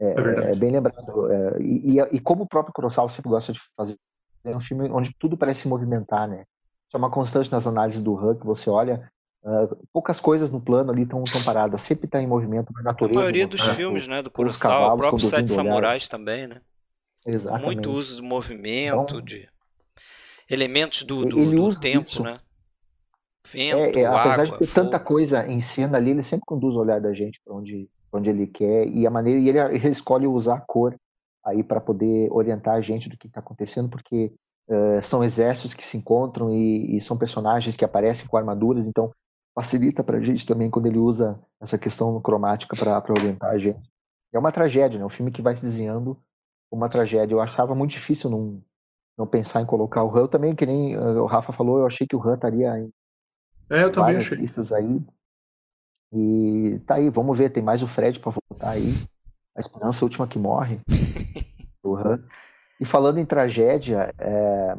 É, 0.00 0.06
é, 0.06 0.52
é 0.52 0.54
bem 0.54 0.72
lembrado. 0.72 1.30
É, 1.30 1.60
e, 1.60 1.98
e, 1.98 2.16
e, 2.16 2.18
como 2.18 2.44
o 2.44 2.48
próprio 2.48 2.72
Kurosawa 2.72 3.10
sempre 3.10 3.28
gosta 3.28 3.52
de 3.52 3.60
fazer, 3.76 3.96
é 4.42 4.56
um 4.56 4.60
filme 4.60 4.88
onde 4.88 5.14
tudo 5.18 5.36
parece 5.36 5.60
se 5.60 5.68
movimentar, 5.68 6.26
né? 6.26 6.44
Isso 6.86 6.96
é 6.96 6.98
uma 6.98 7.10
constante 7.10 7.52
nas 7.52 7.66
análises 7.66 8.02
do 8.02 8.14
Huck, 8.14 8.46
você 8.46 8.70
olha, 8.70 9.10
uh, 9.44 9.86
poucas 9.92 10.18
coisas 10.18 10.50
no 10.50 10.62
plano 10.62 10.90
ali 10.90 11.02
estão 11.02 11.22
paradas, 11.44 11.82
sempre 11.82 12.06
está 12.06 12.22
em 12.22 12.26
movimento 12.26 12.72
na 12.72 12.84
natureza. 12.84 13.18
A 13.18 13.22
maioria 13.22 13.46
dos 13.46 13.60
filmes, 13.60 14.08
né, 14.08 14.22
do 14.22 14.30
Kurosawa, 14.30 14.94
o 14.94 14.96
próprio 14.96 15.20
Sete 15.28 15.50
Samurais 15.50 16.08
também, 16.08 16.46
né? 16.46 16.62
Exatamente. 17.26 17.66
Muito 17.66 17.90
uso 17.90 18.16
do 18.16 18.22
movimento, 18.22 19.02
então, 19.02 19.20
de 19.20 19.46
elementos 20.48 21.02
do, 21.02 21.24
do, 21.24 21.50
do 21.50 21.80
tempo, 21.80 22.08
isso. 22.08 22.22
né? 22.22 22.40
Vento, 23.50 23.98
é, 23.98 24.02
é, 24.02 24.06
apesar 24.06 24.44
de 24.44 24.58
ter 24.58 24.66
fogo. 24.66 24.86
tanta 24.86 25.00
coisa 25.00 25.46
em 25.46 25.60
cena 25.60 25.96
ali, 25.96 26.10
ele 26.10 26.22
sempre 26.22 26.44
conduz 26.46 26.74
o 26.74 26.80
olhar 26.80 27.00
da 27.00 27.12
gente 27.14 27.40
para 27.44 27.54
onde, 27.54 27.88
onde 28.12 28.28
ele 28.28 28.46
quer 28.46 28.86
e 28.86 29.06
a 29.06 29.10
maneira 29.10 29.40
e 29.40 29.48
ele, 29.48 29.58
ele 29.58 29.88
escolhe 29.88 30.26
usar 30.26 30.56
a 30.56 30.60
cor 30.60 30.94
aí 31.44 31.62
para 31.62 31.80
poder 31.80 32.30
orientar 32.30 32.74
a 32.74 32.80
gente 32.80 33.08
do 33.08 33.16
que 33.16 33.26
está 33.26 33.40
acontecendo, 33.40 33.88
porque 33.88 34.32
uh, 34.68 35.02
são 35.02 35.24
exércitos 35.24 35.72
que 35.72 35.82
se 35.82 35.96
encontram 35.96 36.52
e, 36.52 36.96
e, 36.96 37.00
são 37.00 37.16
personagens 37.16 37.76
que 37.76 37.84
aparecem 37.84 38.26
com 38.28 38.36
armaduras, 38.36 38.86
então 38.86 39.10
facilita 39.54 40.04
para 40.04 40.18
a 40.18 40.20
gente 40.20 40.46
também 40.46 40.70
quando 40.70 40.86
ele 40.86 40.98
usa 40.98 41.40
essa 41.60 41.78
questão 41.78 42.20
cromática 42.20 42.76
para 42.76 43.02
orientar 43.18 43.50
a 43.50 43.58
gente. 43.58 43.90
É 44.32 44.38
uma 44.38 44.52
tragédia, 44.52 44.98
né? 44.98 45.06
Um 45.06 45.10
filme 45.10 45.32
que 45.32 45.40
vai 45.40 45.56
se 45.56 45.62
desenhando 45.62 46.18
uma 46.70 46.88
tragédia. 46.88 47.34
Eu 47.34 47.40
achava 47.40 47.74
muito 47.74 47.92
difícil 47.92 48.28
não, 48.28 48.62
não 49.18 49.26
pensar 49.26 49.60
em 49.60 49.66
colocar 49.66 50.04
o 50.04 50.16
Han. 50.16 50.20
Eu 50.20 50.28
também, 50.28 50.54
que 50.54 50.64
nem 50.64 50.96
uh, 50.96 51.22
o 51.22 51.26
Rafa 51.26 51.52
falou, 51.52 51.78
eu 51.78 51.86
achei 51.86 52.06
que 52.06 52.14
o 52.14 52.22
Han 52.22 52.34
estaria 52.34 52.78
em 52.78 52.90
é, 53.70 53.84
eu 53.84 53.92
várias 53.92 54.24
achei. 54.24 54.38
listas 54.38 54.72
aí. 54.72 55.02
E 56.12 56.80
tá 56.86 56.94
aí, 56.94 57.10
vamos 57.10 57.36
ver, 57.36 57.50
tem 57.50 57.62
mais 57.62 57.82
o 57.82 57.88
Fred 57.88 58.18
para 58.18 58.32
voltar 58.32 58.70
aí. 58.70 58.94
A 59.54 59.60
esperança 59.60 60.04
última 60.04 60.26
que 60.26 60.38
morre. 60.38 60.80
Uhum. 61.84 62.22
E 62.78 62.84
falando 62.84 63.18
em 63.18 63.24
tragédia, 63.24 64.12
é, 64.18 64.76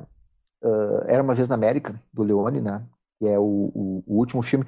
uh, 0.63 1.03
Era 1.07 1.23
Uma 1.23 1.33
Vez 1.33 1.47
na 1.47 1.55
América, 1.55 1.99
do 2.13 2.21
Leone, 2.21 2.61
né? 2.61 2.83
Que 3.17 3.27
é 3.27 3.39
o, 3.39 3.71
o, 3.73 4.03
o, 4.05 4.17
último 4.17 4.43
filme, 4.43 4.65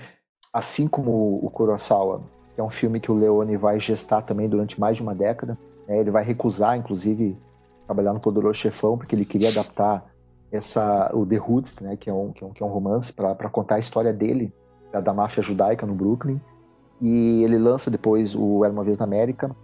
assim 0.52 0.88
como 0.88 1.45
o 1.45 1.49
Kurosawa, 1.52 2.23
que 2.56 2.61
é 2.61 2.64
um 2.64 2.72
filme 2.72 2.99
que 2.99 3.11
o 3.11 3.15
Leone 3.15 3.57
vai 3.57 3.80
gestar 3.80 4.23
também 4.23 4.49
durante 4.49 4.80
mais 4.80 4.98
de 4.98 5.03
uma 5.03 5.14
década. 5.14 5.56
Né? 5.88 5.99
Ele 5.99 6.10
vai 6.10 6.23
recusar, 6.23 6.77
inclusive, 6.77 7.38
trabalhar 7.91 8.13
no 8.13 8.19
Poderoso 8.19 8.55
Chefão, 8.55 8.97
porque 8.97 9.13
ele 9.13 9.26
queria 9.26 9.49
adaptar 9.49 10.05
essa, 10.51 11.11
o 11.13 11.26
The 11.26 11.39
Hoods, 11.39 11.80
né? 11.81 11.97
Que 11.97 12.09
é 12.09 12.13
um, 12.13 12.31
que 12.31 12.43
é 12.43 12.47
um, 12.47 12.51
que 12.51 12.63
é 12.63 12.65
um 12.65 12.69
romance, 12.69 13.11
para 13.13 13.49
contar 13.49 13.76
a 13.76 13.80
história 13.80 14.13
dele, 14.13 14.53
da, 14.91 14.99
da 14.99 15.13
máfia 15.13 15.43
judaica 15.43 15.85
no 15.85 15.93
Brooklyn. 15.93 16.39
E 17.01 17.43
ele 17.43 17.57
lança 17.57 17.89
depois 17.89 18.35
o 18.35 18.63
Era 18.63 18.73
Uma 18.73 18.84
Vez 18.84 18.97
na 18.97 19.05
América, 19.05 19.55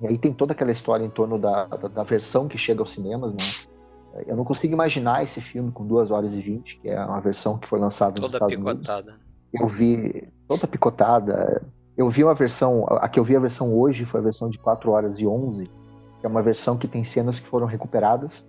e 0.00 0.06
aí 0.06 0.18
tem 0.18 0.32
toda 0.32 0.52
aquela 0.52 0.72
história 0.72 1.04
em 1.04 1.10
torno 1.10 1.38
da, 1.38 1.66
da, 1.66 1.88
da, 1.88 2.02
versão 2.02 2.48
que 2.48 2.58
chega 2.58 2.82
aos 2.82 2.92
cinemas, 2.92 3.32
né? 3.32 4.24
Eu 4.26 4.36
não 4.36 4.44
consigo 4.44 4.72
imaginar 4.72 5.24
esse 5.24 5.40
filme 5.40 5.72
com 5.72 5.86
2 5.86 6.10
horas 6.10 6.34
e 6.34 6.40
20, 6.40 6.78
que 6.78 6.88
é 6.88 7.04
uma 7.04 7.20
versão 7.20 7.58
que 7.58 7.68
foi 7.68 7.78
lançada 7.80 8.20
nos 8.20 8.32
Estados 8.32 8.54
picotada. 8.54 9.10
Unidos. 9.10 9.20
Eu 9.52 9.68
vi 9.68 10.28
toda 10.46 10.66
picotada. 10.66 11.62
Eu 11.96 12.08
vi 12.10 12.22
uma 12.22 12.34
versão, 12.34 12.86
a 12.88 13.08
que 13.08 13.18
eu 13.18 13.24
vi 13.24 13.36
a 13.36 13.40
versão 13.40 13.74
hoje 13.74 14.04
foi 14.04 14.20
a 14.20 14.22
versão 14.22 14.48
de 14.48 14.58
4 14.58 14.90
horas 14.90 15.18
e 15.18 15.26
11, 15.26 15.66
que 15.66 15.83
é 16.26 16.28
uma 16.28 16.42
versão 16.42 16.76
que 16.76 16.88
tem 16.88 17.04
cenas 17.04 17.40
que 17.40 17.46
foram 17.46 17.66
recuperadas. 17.66 18.46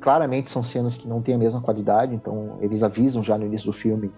Claramente 0.00 0.48
são 0.50 0.62
cenas 0.62 0.96
que 0.96 1.08
não 1.08 1.20
têm 1.20 1.34
a 1.34 1.38
mesma 1.38 1.60
qualidade, 1.60 2.14
então 2.14 2.58
eles 2.60 2.82
avisam 2.82 3.22
já 3.22 3.36
no 3.36 3.46
início 3.46 3.66
do 3.66 3.72
filme 3.72 4.12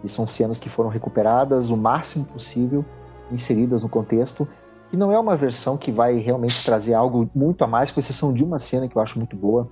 que 0.00 0.08
são 0.08 0.26
cenas 0.26 0.58
que 0.58 0.68
foram 0.68 0.88
recuperadas 0.88 1.70
o 1.70 1.76
máximo 1.76 2.24
possível, 2.24 2.84
inseridas 3.30 3.82
no 3.82 3.88
contexto, 3.88 4.46
que 4.90 4.96
não 4.96 5.12
é 5.12 5.18
uma 5.18 5.36
versão 5.36 5.76
que 5.76 5.92
vai 5.92 6.18
realmente 6.18 6.64
trazer 6.64 6.94
algo 6.94 7.28
muito 7.34 7.62
a 7.62 7.66
mais, 7.66 7.90
com 7.90 8.00
exceção 8.00 8.32
de 8.32 8.42
uma 8.42 8.58
cena 8.58 8.88
que 8.88 8.96
eu 8.96 9.02
acho 9.02 9.18
muito 9.18 9.36
boa. 9.36 9.68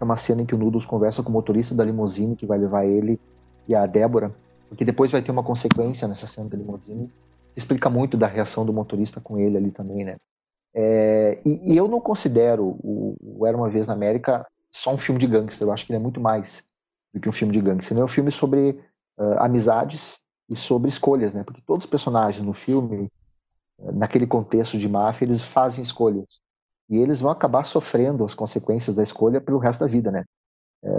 É 0.00 0.04
uma 0.04 0.16
cena 0.16 0.42
em 0.42 0.46
que 0.46 0.54
o 0.54 0.58
Noodles 0.58 0.86
conversa 0.86 1.22
com 1.22 1.30
o 1.30 1.32
motorista 1.32 1.74
da 1.74 1.84
limusine 1.84 2.36
que 2.36 2.46
vai 2.46 2.58
levar 2.58 2.84
ele 2.84 3.20
e 3.66 3.74
a 3.74 3.86
Débora, 3.86 4.34
porque 4.68 4.84
depois 4.84 5.10
vai 5.10 5.22
ter 5.22 5.30
uma 5.30 5.42
consequência 5.42 6.06
nessa 6.06 6.26
cena 6.26 6.48
da 6.48 6.56
limusine. 6.56 7.10
explica 7.56 7.90
muito 7.90 8.16
da 8.16 8.26
reação 8.26 8.64
do 8.64 8.72
motorista 8.72 9.20
com 9.20 9.38
ele 9.38 9.56
ali 9.56 9.70
também, 9.70 10.04
né? 10.04 10.16
É, 10.74 11.38
e, 11.44 11.72
e, 11.72 11.76
eu 11.76 11.86
não 11.86 12.00
considero 12.00 12.78
o, 12.82 13.16
o, 13.20 13.46
Era 13.46 13.56
Uma 13.56 13.68
Vez 13.68 13.86
na 13.86 13.92
América 13.92 14.46
só 14.70 14.94
um 14.94 14.98
filme 14.98 15.20
de 15.20 15.26
gangster, 15.26 15.66
eu 15.66 15.72
acho 15.72 15.84
que 15.84 15.92
ele 15.92 15.98
é 15.98 16.02
muito 16.02 16.20
mais 16.20 16.64
do 17.12 17.20
que 17.20 17.28
um 17.28 17.32
filme 17.32 17.52
de 17.52 17.60
gangster. 17.60 17.94
Ele 17.94 18.00
é 18.00 18.04
um 18.04 18.08
filme 18.08 18.30
sobre 18.30 18.70
uh, 19.18 19.38
amizades 19.38 20.18
e 20.48 20.56
sobre 20.56 20.88
escolhas, 20.88 21.34
né? 21.34 21.44
Porque 21.44 21.60
todos 21.66 21.84
os 21.84 21.90
personagens 21.90 22.44
no 22.44 22.54
filme, 22.54 23.10
naquele 23.78 24.26
contexto 24.26 24.78
de 24.78 24.88
máfia, 24.88 25.26
eles 25.26 25.42
fazem 25.42 25.82
escolhas. 25.82 26.40
E 26.88 26.96
eles 26.96 27.20
vão 27.20 27.30
acabar 27.30 27.64
sofrendo 27.64 28.24
as 28.24 28.34
consequências 28.34 28.96
da 28.96 29.02
escolha 29.02 29.42
pelo 29.42 29.58
resto 29.58 29.80
da 29.80 29.86
vida, 29.86 30.10
né? 30.10 30.24
É, 30.82 30.90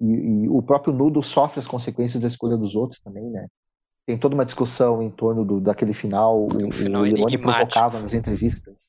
e, 0.00 0.12
e, 0.12 0.48
o 0.48 0.62
próprio 0.62 0.92
Nudo 0.92 1.22
sofre 1.22 1.60
as 1.60 1.68
consequências 1.68 2.22
da 2.22 2.28
escolha 2.28 2.56
dos 2.56 2.74
outros 2.74 3.00
também, 3.00 3.28
né? 3.30 3.46
Tem 4.06 4.18
toda 4.18 4.34
uma 4.34 4.44
discussão 4.44 5.02
em 5.02 5.10
torno 5.10 5.44
do, 5.44 5.60
daquele 5.60 5.94
final, 5.94 6.46
o, 6.46 6.72
final 6.72 7.02
o 7.02 7.38
provocava 7.38 8.00
nas 8.00 8.14
entrevistas 8.14 8.81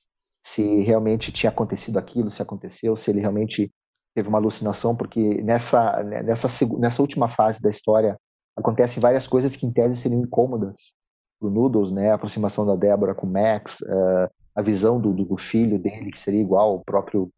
se 0.43 0.81
realmente 0.81 1.31
tinha 1.31 1.49
acontecido 1.49 1.97
aquilo, 1.97 2.29
se 2.29 2.41
aconteceu, 2.41 2.97
se 2.97 3.09
ele 3.09 3.21
realmente 3.21 3.71
teve 4.13 4.27
uma 4.27 4.37
alucinação, 4.37 4.93
porque 4.93 5.41
nessa, 5.41 6.03
nessa, 6.03 6.49
nessa 6.77 7.01
última 7.01 7.29
fase 7.29 7.61
da 7.61 7.69
história 7.69 8.19
acontecem 8.55 9.01
várias 9.01 9.25
coisas 9.25 9.55
que 9.55 9.65
em 9.65 9.71
tese 9.71 9.95
seriam 9.95 10.21
incômodas 10.21 10.95
pro 11.39 11.49
Noodles, 11.49 11.91
né? 11.91 12.11
A 12.11 12.15
aproximação 12.15 12.65
da 12.65 12.75
Débora 12.75 13.15
com 13.15 13.25
o 13.25 13.29
Max, 13.29 13.79
uh, 13.81 14.29
a 14.53 14.61
visão 14.61 14.99
do, 14.99 15.13
do, 15.13 15.37
filho 15.37 15.79
dele 15.79 16.11
que 16.11 16.19
seria 16.19 16.41
igual 16.41 16.71
ao 16.71 16.79
próprio 16.81 17.31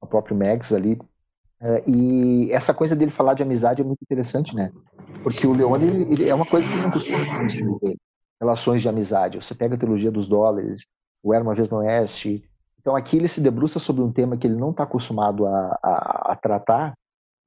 ao 0.00 0.08
próprio 0.08 0.36
Max 0.36 0.72
ali. 0.72 0.94
Uh, 1.60 1.90
e 1.90 2.52
essa 2.52 2.72
coisa 2.72 2.96
dele 2.96 3.10
falar 3.10 3.34
de 3.34 3.42
amizade 3.42 3.82
é 3.82 3.84
muito 3.84 4.02
interessante, 4.02 4.54
né? 4.54 4.70
Porque 5.22 5.46
o 5.46 5.52
Leone 5.52 5.86
ele, 5.86 6.02
ele 6.14 6.28
é 6.28 6.34
uma 6.34 6.46
coisa 6.46 6.68
que 6.68 6.76
não 6.76 6.90
costuma 6.90 7.18
dele. 7.18 7.98
Relações 8.40 8.80
de 8.80 8.88
amizade. 8.88 9.36
Você 9.36 9.54
pega 9.54 9.74
a 9.74 9.78
trilogia 9.78 10.10
dos 10.10 10.28
dólares, 10.28 10.86
o 11.22 11.34
Era 11.34 11.44
uma 11.44 11.54
vez 11.54 11.68
no 11.68 11.78
Oeste. 11.78 12.42
Então 12.82 12.94
aqui 12.94 13.16
ele 13.16 13.28
se 13.28 13.40
debruça 13.40 13.78
sobre 13.78 14.02
um 14.02 14.12
tema 14.12 14.36
que 14.36 14.46
ele 14.46 14.56
não 14.56 14.70
está 14.70 14.84
acostumado 14.84 15.46
a, 15.46 15.78
a, 15.82 16.32
a, 16.32 16.36
tratar 16.36 16.92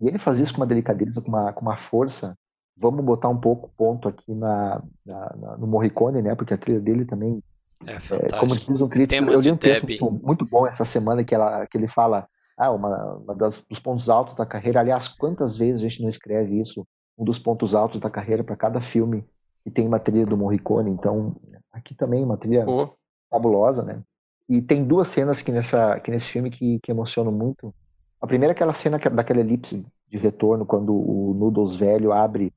e 0.02 0.08
ele 0.08 0.18
faz 0.18 0.40
isso 0.40 0.54
com 0.54 0.62
uma 0.62 0.68
delicadeza, 0.68 1.22
com 1.22 1.30
uma, 1.30 1.54
com 1.54 1.62
uma 1.62 1.78
força 1.78 2.36
vamos 2.78 3.04
botar 3.04 3.30
um 3.30 3.38
pouco 3.38 3.72
ponto 3.78 4.08
aqui 4.08 4.34
na, 4.34 4.82
na, 5.06 5.36
na, 5.38 5.58
no 5.58 5.68
Morricone, 5.68 6.22
né? 6.22 6.36
Porque 6.36 6.54
a 6.54 6.58
trilha 6.58 6.80
dele 6.80 7.06
também. 7.06 7.42
É, 7.86 7.96
é 7.96 8.40
como 8.40 8.56
diz 8.56 8.82
um 8.82 8.88
crítico, 8.88 9.30
eu 9.30 9.42
li 9.42 9.52
um 9.52 9.58
texto 9.58 9.86
muito, 9.86 10.12
muito, 10.12 10.46
bom 10.46 10.66
essa 10.66 10.86
semana 10.86 11.24
que, 11.24 11.36
ela, 11.36 11.66
que 11.68 11.78
ele 11.78 11.88
fala. 11.88 12.28
Ah, 12.58 12.72
uma, 12.72 13.16
uma 13.16 13.36
das, 13.36 13.66
dos 13.70 13.80
pontos 13.80 14.10
altos 14.10 14.34
da 14.34 14.46
carreira. 14.46 14.80
Aliás, 14.80 15.10
quantas 15.10 15.58
vezes 15.58 15.82
a 15.82 15.90
gente 15.90 16.02
não 16.02 16.08
escreve 16.08 16.58
isso? 16.58 16.88
Um 17.18 17.26
dos 17.26 17.38
pontos 17.38 17.76
altos 17.76 18.00
da 18.00 18.10
carreira 18.10 18.46
para 18.46 18.56
cada 18.56 18.80
filme 18.80 19.26
que 19.62 19.70
tem 19.70 19.86
uma 19.86 20.00
trilha 20.00 20.26
do 20.26 20.38
Morricone. 20.38 20.90
Então, 20.90 21.36
aqui 21.70 21.94
também 21.94 22.24
uma 22.24 22.38
trilha 22.38 22.66
oh. 22.66 22.90
fabulosa, 23.30 23.84
né? 23.84 24.02
E 24.48 24.62
tem 24.62 24.84
duas 24.84 25.10
cenas 25.10 25.42
que, 25.42 25.52
nessa, 25.52 26.00
que 26.00 26.12
nesse 26.12 26.30
filme 26.30 26.52
que, 26.52 26.80
que 26.82 26.92
emocionam 26.92 27.32
muito. 27.32 27.74
A 28.22 28.28
primeira 28.28 28.52
é 28.52 28.56
aquela 28.56 28.74
cena 28.74 28.98
daquela 28.98 29.40
elipse 29.40 29.86
de 30.08 30.18
retorno, 30.18 30.66
quando 30.66 30.94
o 30.94 31.34
Noodles 31.34 31.76
velho 31.76 32.12
abre 32.12 32.54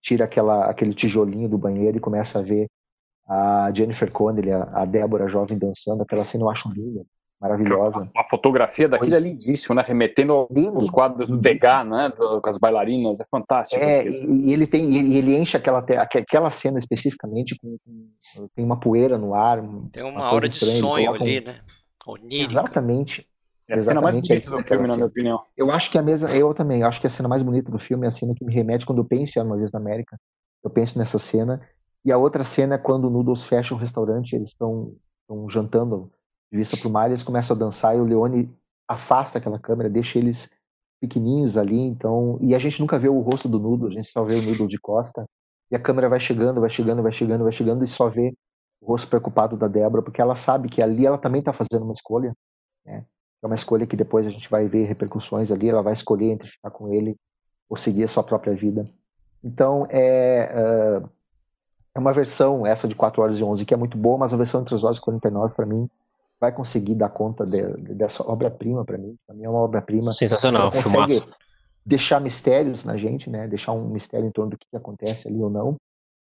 tira 0.00 0.26
aquela, 0.26 0.66
aquele 0.66 0.94
tijolinho 0.94 1.48
do 1.48 1.56
banheiro 1.56 1.96
e 1.96 2.00
começa 2.00 2.38
a 2.38 2.42
ver 2.42 2.68
a 3.26 3.72
Jennifer 3.74 4.10
Connelly, 4.12 4.52
a, 4.52 4.62
a 4.82 4.84
Débora 4.84 5.28
jovem 5.28 5.58
dançando, 5.58 6.02
aquela 6.02 6.24
cena 6.24 6.44
eu 6.44 6.50
acho 6.50 6.70
linda, 6.70 7.04
maravilhosa. 7.44 8.00
A, 8.16 8.20
a 8.20 8.24
fotografia 8.24 8.88
daquilo 8.88 9.14
é 9.14 9.20
lindíssima, 9.20 9.74
né? 9.74 9.84
Remetendo 9.86 10.48
Lindo. 10.50 10.78
os 10.78 10.88
quadros 10.88 11.28
do 11.28 11.36
Degas, 11.36 11.86
né? 11.86 12.10
Com 12.10 12.48
as 12.48 12.58
bailarinas, 12.58 13.20
é 13.20 13.24
fantástico. 13.24 13.82
É, 13.82 14.06
e, 14.06 14.48
e, 14.48 14.52
ele 14.52 14.66
tem, 14.66 14.96
ele, 14.96 15.16
ele 15.16 15.36
enche 15.36 15.56
aquela, 15.56 15.78
aquela 15.78 16.50
cena 16.50 16.78
especificamente 16.78 17.56
com, 17.60 17.76
com, 17.84 18.48
tem 18.54 18.64
uma 18.64 18.80
poeira 18.80 19.18
no 19.18 19.34
ar. 19.34 19.62
Tem 19.92 20.02
uma, 20.02 20.12
uma 20.12 20.32
hora 20.32 20.48
de 20.48 20.58
sonho 20.58 21.12
ali, 21.12 21.40
né? 21.40 21.60
Onírica. 22.06 22.50
Exatamente. 22.50 23.26
É 23.70 23.74
a 23.74 23.78
cena 23.78 24.00
mais 24.00 24.14
bonita 24.14 24.50
do 24.50 24.58
filme, 24.58 24.86
na 24.86 24.94
minha 24.94 25.06
opinião. 25.06 25.40
Eu 25.56 25.70
acho 25.70 25.90
que 25.90 25.96
a 25.96 26.02
mesa, 26.02 26.30
eu 26.34 26.52
também, 26.52 26.82
eu 26.82 26.86
acho 26.86 27.00
que 27.00 27.06
a 27.06 27.10
cena 27.10 27.28
mais 27.28 27.42
bonita 27.42 27.72
do 27.72 27.78
filme 27.78 28.04
é 28.04 28.08
a 28.08 28.10
cena 28.10 28.34
que 28.34 28.44
me 28.44 28.52
remete 28.52 28.84
quando 28.84 28.98
eu 28.98 29.04
penso 29.06 29.38
em 29.38 29.42
Uma 29.42 29.56
Vez 29.56 29.72
na 29.72 29.80
América. 29.80 30.18
Eu 30.62 30.70
penso 30.70 30.98
nessa 30.98 31.18
cena. 31.18 31.62
E 32.04 32.12
a 32.12 32.18
outra 32.18 32.44
cena 32.44 32.74
é 32.74 32.78
quando 32.78 33.06
o 33.06 33.10
Noodles 33.10 33.44
fecha 33.44 33.74
o 33.74 33.78
restaurante, 33.78 34.34
eles 34.34 34.50
estão 34.50 34.94
jantando 35.48 36.12
de 36.50 36.58
vista 36.58 36.76
para 36.76 36.88
o 36.88 36.92
mar, 36.92 37.08
eles 37.08 37.22
começam 37.22 37.56
a 37.56 37.58
dançar 37.58 37.96
e 37.96 38.00
o 38.00 38.04
Leone 38.04 38.54
afasta 38.88 39.38
aquela 39.38 39.58
câmera, 39.58 39.88
deixa 39.88 40.18
eles 40.18 40.50
pequenininhos 41.00 41.56
ali, 41.56 41.78
então, 41.78 42.38
e 42.40 42.54
a 42.54 42.58
gente 42.58 42.80
nunca 42.80 42.98
vê 42.98 43.08
o 43.08 43.20
rosto 43.20 43.48
do 43.48 43.58
Noodles, 43.58 43.92
a 43.92 43.96
gente 43.96 44.08
só 44.08 44.24
vê 44.24 44.36
o 44.36 44.42
Noodles 44.42 44.70
de 44.70 44.78
costa, 44.78 45.24
e 45.70 45.76
a 45.76 45.80
câmera 45.80 46.08
vai 46.08 46.20
chegando, 46.20 46.60
vai 46.60 46.70
chegando, 46.70 47.02
vai 47.02 47.12
chegando, 47.12 47.42
vai 47.42 47.52
chegando, 47.52 47.84
e 47.84 47.86
só 47.86 48.08
vê 48.08 48.34
o 48.80 48.86
rosto 48.86 49.08
preocupado 49.08 49.56
da 49.56 49.68
Débora, 49.68 50.02
porque 50.02 50.20
ela 50.20 50.34
sabe 50.34 50.68
que 50.68 50.80
ali 50.80 51.06
ela 51.06 51.18
também 51.18 51.40
está 51.40 51.52
fazendo 51.52 51.82
uma 51.82 51.92
escolha, 51.92 52.34
né? 52.84 53.04
é 53.42 53.46
uma 53.46 53.54
escolha 53.54 53.86
que 53.86 53.96
depois 53.96 54.26
a 54.26 54.30
gente 54.30 54.48
vai 54.48 54.66
ver 54.66 54.84
repercussões 54.84 55.50
ali, 55.50 55.68
ela 55.68 55.82
vai 55.82 55.92
escolher 55.92 56.30
entre 56.30 56.48
ficar 56.48 56.70
com 56.70 56.92
ele 56.92 57.16
ou 57.68 57.76
seguir 57.76 58.04
a 58.04 58.08
sua 58.08 58.22
própria 58.22 58.54
vida. 58.54 58.88
Então, 59.42 59.86
é, 59.90 61.02
uh, 61.02 61.10
é 61.94 61.98
uma 61.98 62.12
versão, 62.12 62.66
essa 62.66 62.88
de 62.88 62.94
4 62.94 63.20
horas 63.20 63.38
e 63.38 63.44
11, 63.44 63.66
que 63.66 63.74
é 63.74 63.76
muito 63.76 63.98
boa, 63.98 64.16
mas 64.16 64.32
a 64.32 64.36
versão 64.36 64.62
de 64.62 64.68
3 64.68 64.84
horas 64.84 64.96
e 64.96 65.00
49, 65.02 65.54
para 65.54 65.66
mim, 65.66 65.88
vai 66.44 66.52
conseguir 66.52 66.94
dar 66.94 67.08
conta 67.08 67.44
de, 67.44 67.62
dessa 67.94 68.22
obra-prima 68.30 68.84
para 68.84 68.98
mim. 68.98 69.16
Para 69.26 69.34
mim 69.34 69.44
é 69.44 69.48
uma 69.48 69.60
obra-prima. 69.60 70.12
Sensacional, 70.12 70.62
ela 70.62 70.70
consegue 70.72 71.14
filmaço. 71.20 71.38
deixar 71.84 72.20
mistérios 72.20 72.84
na 72.84 72.96
gente, 72.96 73.30
né? 73.30 73.48
Deixar 73.48 73.72
um 73.72 73.88
mistério 73.88 74.26
em 74.26 74.30
torno 74.30 74.50
do 74.50 74.58
que 74.58 74.76
acontece 74.76 75.26
ali 75.26 75.42
ou 75.42 75.48
não. 75.48 75.76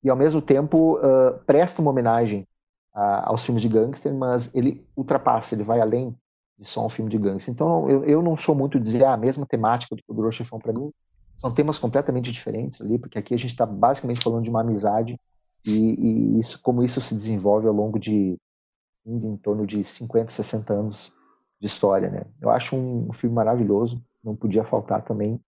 E 0.03 0.11
ao 0.11 0.17
mesmo 0.17 0.43
tempo 0.43 0.99
uh, 0.99 1.39
presta 1.47 1.81
uma 1.81 1.91
homenagem 1.91 2.47
a, 2.93 3.29
aos 3.29 3.45
filmes 3.45 3.63
de 3.63 3.69
gangster, 3.69 4.13
mas 4.13 4.53
ele 4.55 4.85
ultrapassa, 4.97 5.55
ele 5.55 5.63
vai 5.63 5.81
além 5.81 6.15
de 6.59 6.69
só 6.69 6.85
um 6.85 6.89
filme 6.89 7.11
de 7.11 7.19
gangster. 7.19 7.55
Então, 7.55 7.89
eu, 7.89 8.05
eu 8.05 8.23
não 8.23 8.37
sou 8.37 8.55
muito 8.55 8.81
dizer 8.81 9.05
ah, 9.05 9.13
a 9.13 9.17
mesma 9.17 9.47
temática 9.47 9.95
do 9.95 10.03
Poderoso 10.05 10.37
Chefão 10.37 10.59
para 10.59 10.73
mim. 10.77 10.91
São 11.37 11.55
temas 11.55 11.79
completamente 11.79 12.33
diferentes 12.33 12.81
ali, 12.81 12.99
porque 12.99 13.17
aqui 13.19 13.33
a 13.33 13.39
gente 13.39 13.51
está 13.51 13.65
basicamente 13.65 14.21
falando 14.21 14.43
de 14.43 14.51
uma 14.51 14.63
amizade 14.63 15.17
e, 15.65 15.71
e, 15.71 16.41
isso, 16.41 16.61
como 16.61 16.83
isso 16.83 17.01
se 17.01 17.15
desenvolve 17.15 17.69
ao 17.69 17.75
longo 17.75 17.99
de 17.99 18.37
em 19.09 19.37
torno 19.39 19.67
de 19.67 19.83
50, 19.83 20.31
60 20.31 20.73
anos 20.73 21.13
de 21.61 21.67
história, 21.67 22.11
né? 22.11 22.25
Eu 22.41 22.51
acho 22.51 22.77
um, 22.77 23.09
um 23.09 23.13
filme 23.13 23.35
maravilhoso, 23.35 24.05
não 24.23 24.37
podia 24.37 24.65
faltar 24.65 25.03
também 25.03 25.41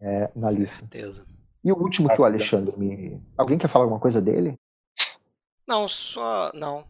é, 0.00 0.30
na 0.34 0.50
lista. 0.50 0.80
Certeza. 0.80 1.26
E 1.62 1.72
o 1.72 1.76
último 1.76 2.08
que 2.08 2.20
o 2.20 2.24
Alexandre 2.24 2.76
me. 2.78 3.20
Alguém 3.36 3.58
quer 3.58 3.68
falar 3.68 3.84
alguma 3.84 4.00
coisa 4.00 4.20
dele? 4.20 4.58
Não, 5.66 5.88
só. 5.88 6.52
Não. 6.54 6.84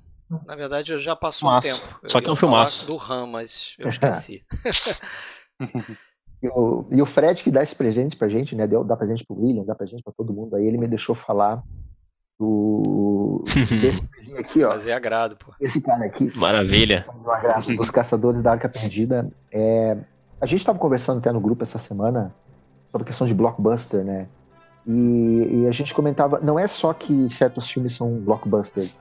Na 0.45 0.57
verdade, 0.57 0.93
eu 0.93 1.01
já 1.01 1.15
passou 1.15 1.49
um 1.49 1.61
tempo. 1.61 2.01
Eu 2.03 2.11
Só 2.11 2.21
que 2.21 2.29
é 2.29 2.33
um 2.33 2.37
filmaço. 2.37 2.87
Do 2.87 2.97
RAM, 2.97 3.27
mas 3.27 3.75
eu 3.79 3.89
esqueci. 3.89 4.45
e, 6.43 6.49
o, 6.49 6.87
e 6.91 7.01
o 7.01 7.07
Fred 7.07 7.43
que 7.43 7.51
dá 7.51 7.63
esse 7.63 7.75
presente 7.75 8.17
pra 8.17 8.29
gente, 8.29 8.55
né? 8.55 8.67
Deu, 8.67 8.85
dá 8.85 8.97
presente 8.97 9.25
pro 9.25 9.39
William, 9.39 9.65
dá 9.65 9.75
presente 9.75 10.03
pra 10.03 10.13
todo 10.13 10.33
mundo. 10.33 10.57
Aí 10.57 10.67
ele 10.67 10.79
me 10.79 10.89
deixou 10.89 11.15
falar 11.15 11.63
do 12.39 13.45
desse 13.81 14.09
aqui, 14.39 14.65
ó. 14.65 14.71
Fazer 14.73 14.93
agrado, 14.93 15.37
pô. 15.37 15.53
Esse 15.61 15.81
cara 15.81 16.05
aqui. 16.05 16.31
Maravilha. 16.37 17.05
Fazer 17.07 17.27
um 17.27 17.31
agrado 17.31 17.77
dos 17.77 17.91
Caçadores 17.91 18.43
da 18.43 18.53
Arca 18.53 18.69
Perdida. 18.69 19.31
É, 19.53 19.97
a 20.41 20.47
gente 20.47 20.61
estava 20.61 20.79
conversando 20.79 21.19
até 21.19 21.33
no 21.33 21.41
grupo 21.41 21.63
essa 21.63 21.79
semana 21.79 22.35
sobre 22.91 23.05
a 23.05 23.07
questão 23.07 23.27
de 23.27 23.35
blockbuster, 23.35 24.05
né? 24.05 24.27
E, 24.87 25.63
e, 25.63 25.67
a 25.67 25.73
gente 25.73 25.93
comentava, 25.93 26.39
não 26.41 26.59
é 26.59 26.67
só 26.67 26.93
que 26.93 27.29
certos 27.29 27.69
filmes 27.69 27.95
são 27.95 28.21
blockbusters. 28.21 29.01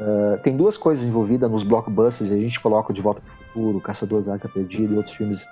Uh, 0.00 0.42
tem 0.42 0.56
duas 0.56 0.76
coisas 0.76 1.04
envolvidas 1.04 1.48
nos 1.48 1.62
blockbusters, 1.62 2.32
a 2.32 2.38
gente 2.38 2.58
coloca 2.58 2.92
De 2.92 3.00
Volta 3.00 3.20
para 3.20 3.32
o 3.32 3.46
Futuro, 3.46 3.80
Caçadores 3.80 4.26
da 4.26 4.32
Arca 4.32 4.48
Perdida 4.48 4.92
e 4.92 4.96
outros 4.96 5.14
filmes. 5.14 5.46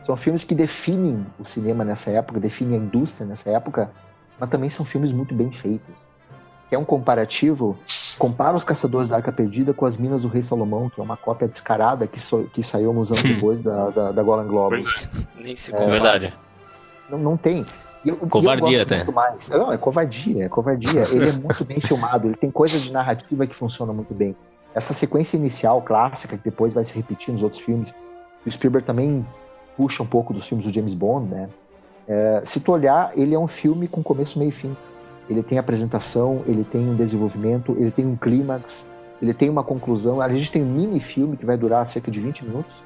São 0.00 0.16
filmes 0.16 0.42
que 0.42 0.54
definem 0.54 1.24
o 1.38 1.44
cinema 1.44 1.84
nessa 1.84 2.10
época, 2.10 2.40
definem 2.40 2.80
a 2.80 2.82
indústria 2.82 3.24
nessa 3.24 3.50
época, 3.50 3.92
mas 4.40 4.50
também 4.50 4.68
são 4.68 4.84
filmes 4.84 5.12
muito 5.12 5.32
bem 5.34 5.52
feitos. 5.52 6.11
É 6.74 6.78
um 6.78 6.84
comparativo, 6.84 7.76
compara 8.18 8.56
os 8.56 8.64
Caçadores 8.64 9.10
da 9.10 9.16
Arca 9.16 9.30
Perdida 9.30 9.74
com 9.74 9.84
as 9.84 9.96
Minas 9.96 10.22
do 10.22 10.28
Rei 10.28 10.42
Salomão, 10.42 10.88
que 10.88 11.00
é 11.00 11.04
uma 11.04 11.16
cópia 11.16 11.46
descarada 11.46 12.06
que, 12.06 12.20
so, 12.20 12.48
que 12.52 12.62
saiu 12.62 12.90
uns 12.90 13.10
anos 13.10 13.22
depois 13.22 13.60
da, 13.60 13.90
da, 13.90 14.12
da 14.12 14.22
Golden 14.22 14.48
Globes. 14.48 14.86
É. 14.86 15.42
Nem 15.42 15.54
se 15.54 15.74
é, 15.74 15.90
verdade. 15.90 16.32
Não, 17.10 17.18
não 17.18 17.36
tem. 17.36 17.66
Eu, 18.04 18.16
covardia 18.16 18.78
eu 18.78 18.82
até. 18.82 19.04
Mais. 19.04 19.48
Não, 19.50 19.72
é 19.72 19.76
covardia, 19.76 20.44
é 20.46 20.48
covardia. 20.48 21.02
Ele 21.12 21.28
é 21.28 21.32
muito 21.32 21.64
bem 21.64 21.80
filmado, 21.80 22.26
ele 22.26 22.36
tem 22.36 22.50
coisas 22.50 22.82
de 22.82 22.90
narrativa 22.90 23.46
que 23.46 23.54
funcionam 23.54 23.94
muito 23.94 24.12
bem. 24.12 24.34
Essa 24.74 24.92
sequência 24.92 25.36
inicial 25.36 25.82
clássica, 25.82 26.36
que 26.36 26.44
depois 26.44 26.72
vai 26.72 26.82
se 26.82 26.96
repetir 26.96 27.32
nos 27.32 27.42
outros 27.42 27.60
filmes, 27.60 27.94
o 28.44 28.50
Spielberg 28.50 28.86
também 28.86 29.24
puxa 29.76 30.02
um 30.02 30.06
pouco 30.06 30.32
dos 30.32 30.48
filmes 30.48 30.66
do 30.66 30.72
James 30.72 30.94
Bond, 30.94 31.28
né? 31.28 31.48
É, 32.08 32.42
se 32.44 32.60
tu 32.60 32.72
olhar, 32.72 33.12
ele 33.14 33.34
é 33.34 33.38
um 33.38 33.46
filme 33.46 33.86
com 33.86 34.02
começo, 34.02 34.38
meio 34.38 34.48
e 34.48 34.52
fim. 34.52 34.76
Ele 35.28 35.42
tem 35.42 35.58
apresentação, 35.58 36.42
ele 36.46 36.64
tem 36.64 36.88
um 36.88 36.94
desenvolvimento, 36.94 37.76
ele 37.78 37.90
tem 37.90 38.06
um 38.06 38.16
clímax, 38.16 38.88
ele 39.20 39.32
tem 39.32 39.48
uma 39.48 39.62
conclusão. 39.62 40.20
A 40.20 40.28
gente 40.28 40.50
tem 40.50 40.62
um 40.62 40.72
mini 40.72 41.00
filme 41.00 41.36
que 41.36 41.46
vai 41.46 41.56
durar 41.56 41.86
cerca 41.86 42.10
de 42.10 42.20
20 42.20 42.44
minutos, 42.44 42.82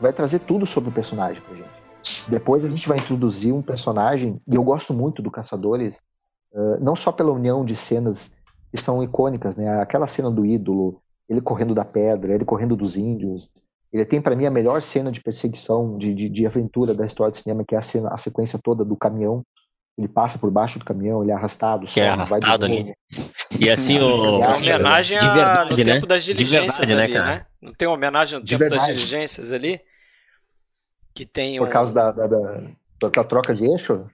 vai 0.00 0.12
trazer 0.12 0.40
tudo 0.40 0.66
sobre 0.66 0.90
o 0.90 0.92
personagem 0.92 1.42
pra 1.42 1.56
gente. 1.56 2.30
Depois 2.30 2.64
a 2.64 2.68
gente 2.68 2.88
vai 2.88 2.98
introduzir 2.98 3.52
um 3.52 3.60
personagem, 3.60 4.40
e 4.48 4.54
eu 4.54 4.62
gosto 4.62 4.94
muito 4.94 5.20
do 5.20 5.30
Caçadores, 5.30 6.02
não 6.80 6.96
só 6.96 7.12
pela 7.12 7.32
união 7.32 7.64
de 7.64 7.76
cenas 7.76 8.32
que 8.70 8.80
são 8.80 9.02
icônicas, 9.02 9.56
né? 9.56 9.80
Aquela 9.80 10.06
cena 10.06 10.30
do 10.30 10.46
ídolo, 10.46 11.00
ele 11.28 11.40
correndo 11.40 11.74
da 11.74 11.84
pedra, 11.84 12.34
ele 12.34 12.44
correndo 12.44 12.76
dos 12.76 12.96
índios. 12.96 13.50
Ele 13.92 14.04
tem 14.04 14.20
para 14.20 14.36
mim 14.36 14.46
a 14.46 14.50
melhor 14.50 14.82
cena 14.82 15.10
de 15.10 15.20
perseguição, 15.20 15.98
de, 15.98 16.14
de, 16.14 16.28
de, 16.28 16.46
aventura 16.46 16.94
da 16.94 17.04
história 17.04 17.32
do 17.32 17.38
cinema, 17.38 17.64
que 17.66 17.74
é 17.74 17.78
a, 17.78 17.82
cena, 17.82 18.08
a 18.10 18.16
sequência 18.16 18.58
toda 18.62 18.84
do 18.84 18.96
caminhão. 18.96 19.42
Ele 19.98 20.08
passa 20.08 20.38
por 20.38 20.50
baixo 20.50 20.78
do 20.78 20.84
caminhão, 20.84 21.22
ele 21.22 21.30
é 21.30 21.34
arrastado. 21.34 21.86
Que 21.86 22.00
é 22.00 22.08
arrastado 22.08 22.64
ali. 22.64 22.94
E 23.58 23.68
assim 23.68 23.98
o. 23.98 24.42
É 24.42 24.56
homenagem 24.56 25.18
a, 25.18 25.34
verdade, 25.34 25.70
no 25.70 25.76
né? 25.76 25.84
tempo 25.84 26.06
das 26.06 26.24
diligências 26.24 26.88
de 26.88 26.94
verdade, 26.94 27.12
né, 27.12 27.18
ali, 27.20 27.28
né, 27.28 27.36
né? 27.36 27.46
Não 27.60 27.74
tem 27.74 27.88
homenagem 27.88 28.38
no 28.38 28.44
de 28.44 28.50
tempo 28.50 28.60
verdade. 28.60 28.86
das 28.86 28.96
diligências 28.96 29.52
ali? 29.52 29.80
Que 31.12 31.26
tem 31.26 31.58
Por 31.58 31.68
um... 31.68 31.70
causa 31.70 31.92
da, 31.92 32.12
da, 32.12 32.26
da, 32.26 32.60
da 33.00 33.24
troca 33.24 33.54
de 33.54 33.64
eixo? 33.66 34.06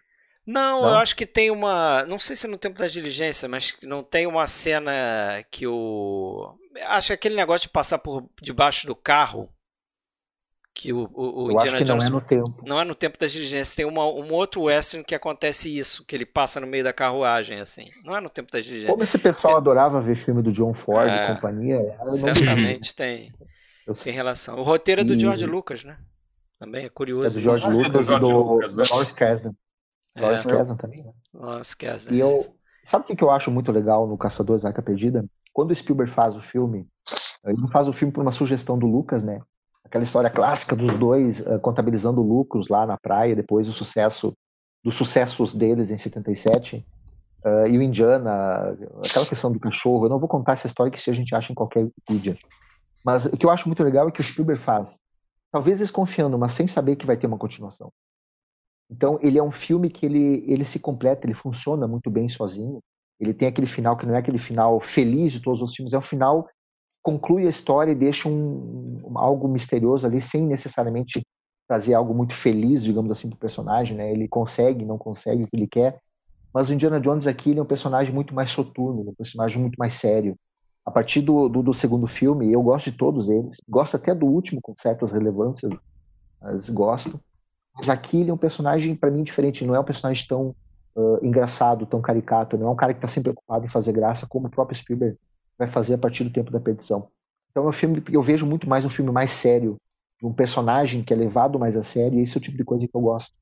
Não, 0.46 0.82
não, 0.82 0.88
eu 0.90 0.94
acho 0.96 1.16
que 1.16 1.26
tem 1.26 1.50
uma. 1.50 2.06
Não 2.06 2.18
sei 2.20 2.36
se 2.36 2.46
é 2.46 2.48
no 2.48 2.56
tempo 2.56 2.78
da 2.78 2.86
diligência, 2.86 3.48
mas 3.48 3.76
não 3.82 4.02
tem 4.02 4.26
uma 4.26 4.46
cena 4.46 4.92
que 5.50 5.66
o. 5.66 6.54
Acho 6.86 7.08
que 7.08 7.12
aquele 7.14 7.34
negócio 7.34 7.66
de 7.66 7.72
passar 7.72 7.98
por 7.98 8.28
debaixo 8.40 8.86
do 8.86 8.94
carro. 8.94 9.48
Que 10.78 10.92
o, 10.92 11.08
o, 11.14 11.44
o 11.44 11.52
Indiana 11.52 11.82
Jones. 11.82 12.04
Não 12.04 12.06
é 12.06 12.10
no 12.10 12.20
tempo. 12.20 12.62
Não 12.66 12.80
é 12.80 12.84
no 12.84 12.94
tempo 12.94 13.18
da 13.18 13.26
diligência. 13.26 13.74
Tem 13.74 13.86
uma, 13.86 14.04
um 14.04 14.30
outro 14.34 14.64
western 14.64 15.02
que 15.02 15.14
acontece 15.14 15.74
isso, 15.74 16.04
que 16.04 16.14
ele 16.14 16.26
passa 16.26 16.60
no 16.60 16.66
meio 16.66 16.84
da 16.84 16.92
carruagem, 16.92 17.58
assim. 17.60 17.86
Não 18.04 18.14
é 18.14 18.20
no 18.20 18.28
tempo 18.28 18.52
da 18.52 18.60
diligência. 18.60 18.90
Como 18.90 19.02
esse 19.02 19.16
pessoal 19.16 19.54
tem... 19.54 19.56
adorava 19.56 20.02
ver 20.02 20.16
filme 20.16 20.42
do 20.42 20.52
John 20.52 20.74
Ford 20.74 21.08
é, 21.08 21.24
e 21.24 21.34
companhia. 21.34 21.80
Certamente 22.10 22.94
tem. 22.94 23.32
Tem 24.04 24.12
relação. 24.12 24.58
O 24.58 24.62
roteiro 24.62 25.00
é 25.00 25.04
do 25.04 25.14
e... 25.14 25.18
George 25.18 25.46
Lucas, 25.46 25.82
né? 25.82 25.96
Também 26.58 26.84
é 26.84 26.88
curioso. 26.90 27.38
É 27.38 27.40
do 27.40 27.40
George 27.40 27.66
Lucas 27.66 28.08
e 28.10 28.18
do, 28.18 28.28
do 28.28 28.58
Lawrence 28.90 29.14
Kasdan. 29.14 29.54
Lawrence 30.14 30.46
é, 30.46 30.50
Kasdan 30.50 30.76
também, 30.76 31.04
né? 31.04 31.12
Lawrence 31.32 31.74
Kasdan. 31.74 32.14
E 32.14 32.20
eu, 32.20 32.44
sabe 32.84 33.06
o 33.08 33.16
que 33.16 33.24
eu 33.24 33.30
acho 33.30 33.50
muito 33.50 33.72
legal 33.72 34.06
no 34.06 34.18
Caçadores 34.18 34.62
da 34.62 34.68
Arca 34.68 34.82
Perdida? 34.82 35.24
Quando 35.54 35.70
o 35.70 35.74
Spielberg 35.74 36.12
faz 36.12 36.36
o 36.36 36.42
filme, 36.42 36.86
ele 37.46 37.58
não 37.58 37.68
faz 37.68 37.88
o 37.88 37.94
filme 37.94 38.12
por 38.12 38.20
uma 38.20 38.32
sugestão 38.32 38.78
do 38.78 38.86
Lucas, 38.86 39.22
né? 39.24 39.40
Aquela 39.96 40.04
história 40.04 40.30
clássica 40.30 40.76
dos 40.76 40.94
dois 40.98 41.40
uh, 41.40 41.58
contabilizando 41.58 42.20
lucros 42.20 42.68
lá 42.68 42.84
na 42.84 42.98
praia, 42.98 43.34
depois 43.34 43.66
o 43.66 43.72
sucesso 43.72 44.36
dos 44.84 44.94
sucessos 44.94 45.54
deles 45.54 45.90
em 45.90 45.96
77. 45.96 46.86
Uh, 47.42 47.48
eh, 47.48 47.70
e 47.70 47.78
o 47.78 47.82
Indiana, 47.82 48.76
aquela 49.02 49.26
questão 49.26 49.50
do 49.50 49.58
cachorro. 49.58 50.04
Eu 50.04 50.10
não 50.10 50.18
vou 50.18 50.28
contar 50.28 50.52
essa 50.52 50.66
história 50.66 50.92
que 50.92 51.00
se 51.00 51.08
a 51.08 51.14
gente 51.14 51.34
acha 51.34 51.50
em 51.50 51.54
qualquer 51.54 51.88
vídeo. 52.08 52.34
Mas 53.02 53.24
o 53.24 53.38
que 53.38 53.46
eu 53.46 53.50
acho 53.50 53.66
muito 53.66 53.82
legal 53.82 54.06
é 54.06 54.12
que 54.12 54.20
o 54.20 54.24
Spielberg 54.24 54.60
faz 54.60 54.98
talvez 55.50 55.78
desconfiando, 55.78 56.38
mas 56.38 56.52
sem 56.52 56.68
saber 56.68 56.96
que 56.96 57.06
vai 57.06 57.16
ter 57.16 57.26
uma 57.26 57.38
continuação. 57.38 57.90
Então, 58.90 59.18
ele 59.22 59.38
é 59.38 59.42
um 59.42 59.50
filme 59.50 59.88
que 59.88 60.04
ele, 60.04 60.44
ele 60.46 60.64
se 60.66 60.78
completa, 60.78 61.26
ele 61.26 61.32
funciona 61.32 61.88
muito 61.88 62.10
bem 62.10 62.28
sozinho. 62.28 62.80
Ele 63.18 63.32
tem 63.32 63.48
aquele 63.48 63.66
final 63.66 63.96
que 63.96 64.04
não 64.04 64.14
é 64.14 64.18
aquele 64.18 64.36
final 64.36 64.78
feliz 64.78 65.32
de 65.32 65.40
todos 65.40 65.62
os 65.62 65.74
filmes, 65.74 65.94
é 65.94 65.98
um 65.98 66.02
final 66.02 66.46
conclui 67.06 67.46
a 67.46 67.50
história 67.50 67.92
e 67.92 67.94
deixa 67.94 68.28
um, 68.28 68.96
um 69.04 69.16
algo 69.16 69.46
misterioso 69.46 70.04
ali, 70.04 70.20
sem 70.20 70.44
necessariamente 70.44 71.24
trazer 71.68 71.94
algo 71.94 72.12
muito 72.12 72.34
feliz, 72.34 72.82
digamos 72.82 73.12
assim, 73.12 73.28
para 73.28 73.36
o 73.36 73.38
personagem. 73.38 73.96
Né? 73.96 74.10
Ele 74.10 74.26
consegue, 74.26 74.84
não 74.84 74.98
consegue 74.98 75.44
o 75.44 75.46
que 75.46 75.56
ele 75.56 75.68
quer. 75.68 76.00
Mas 76.52 76.68
o 76.68 76.74
Indiana 76.74 77.00
Jones 77.00 77.28
aqui 77.28 77.50
ele 77.50 77.60
é 77.60 77.62
um 77.62 77.66
personagem 77.66 78.12
muito 78.12 78.34
mais 78.34 78.50
soturno, 78.50 79.08
um 79.08 79.14
personagem 79.14 79.60
muito 79.60 79.76
mais 79.76 79.94
sério 79.94 80.36
a 80.84 80.90
partir 80.90 81.20
do, 81.20 81.48
do, 81.48 81.64
do, 81.64 81.74
segundo 81.74 82.06
filme, 82.06 82.52
eu 82.52 82.62
gosto 82.62 82.92
de 82.92 82.96
todos 82.96 83.28
eles, 83.28 83.60
gosto 83.68 83.96
até 83.96 84.14
do 84.14 84.24
último 84.24 84.60
com 84.62 84.72
certas 84.76 85.10
relevâncias, 85.10 85.82
mas 86.40 86.70
gosto. 86.70 87.20
Mas 87.76 87.88
aqui 87.88 88.20
ele 88.20 88.30
é 88.30 88.32
um 88.32 88.38
personagem, 88.38 88.94
para 88.94 89.10
mim, 89.10 89.24
diferente, 89.24 89.66
não 89.66 89.74
é 89.74 89.80
um 89.80 89.84
personagem 89.84 90.24
tão 90.28 90.54
uh, 90.94 91.18
engraçado, 91.24 91.86
tão 91.86 92.00
caricato, 92.00 92.56
não 92.56 92.68
é 92.68 92.70
um 92.70 92.76
cara 92.76 92.94
que 92.94 92.98
está 92.98 93.08
sempre 93.08 93.32
preocupado 93.32 93.66
em 93.66 93.68
fazer 93.68 93.92
graça, 93.92 94.28
como 94.28 94.46
o 94.46 94.50
próprio 94.50 94.78
Spielberg 94.78 95.18
vai 95.58 95.68
fazer 95.68 95.94
a 95.94 95.98
partir 95.98 96.24
do 96.24 96.30
tempo 96.30 96.50
da 96.50 96.60
perdição. 96.60 97.08
Então 97.50 97.64
é 97.64 97.68
um 97.68 97.72
filme 97.72 98.02
eu 98.10 98.22
vejo 98.22 98.46
muito 98.46 98.68
mais 98.68 98.84
um 98.84 98.90
filme 98.90 99.10
mais 99.10 99.30
sério, 99.30 99.76
um 100.22 100.32
personagem 100.32 101.02
que 101.02 101.12
é 101.12 101.16
levado 101.16 101.58
mais 101.58 101.76
a 101.76 101.82
sério, 101.82 102.18
e 102.18 102.22
esse 102.22 102.36
é 102.36 102.38
o 102.38 102.42
tipo 102.42 102.56
de 102.56 102.64
coisa 102.64 102.86
que 102.86 102.94
eu 102.94 103.00
gosto. 103.00 103.34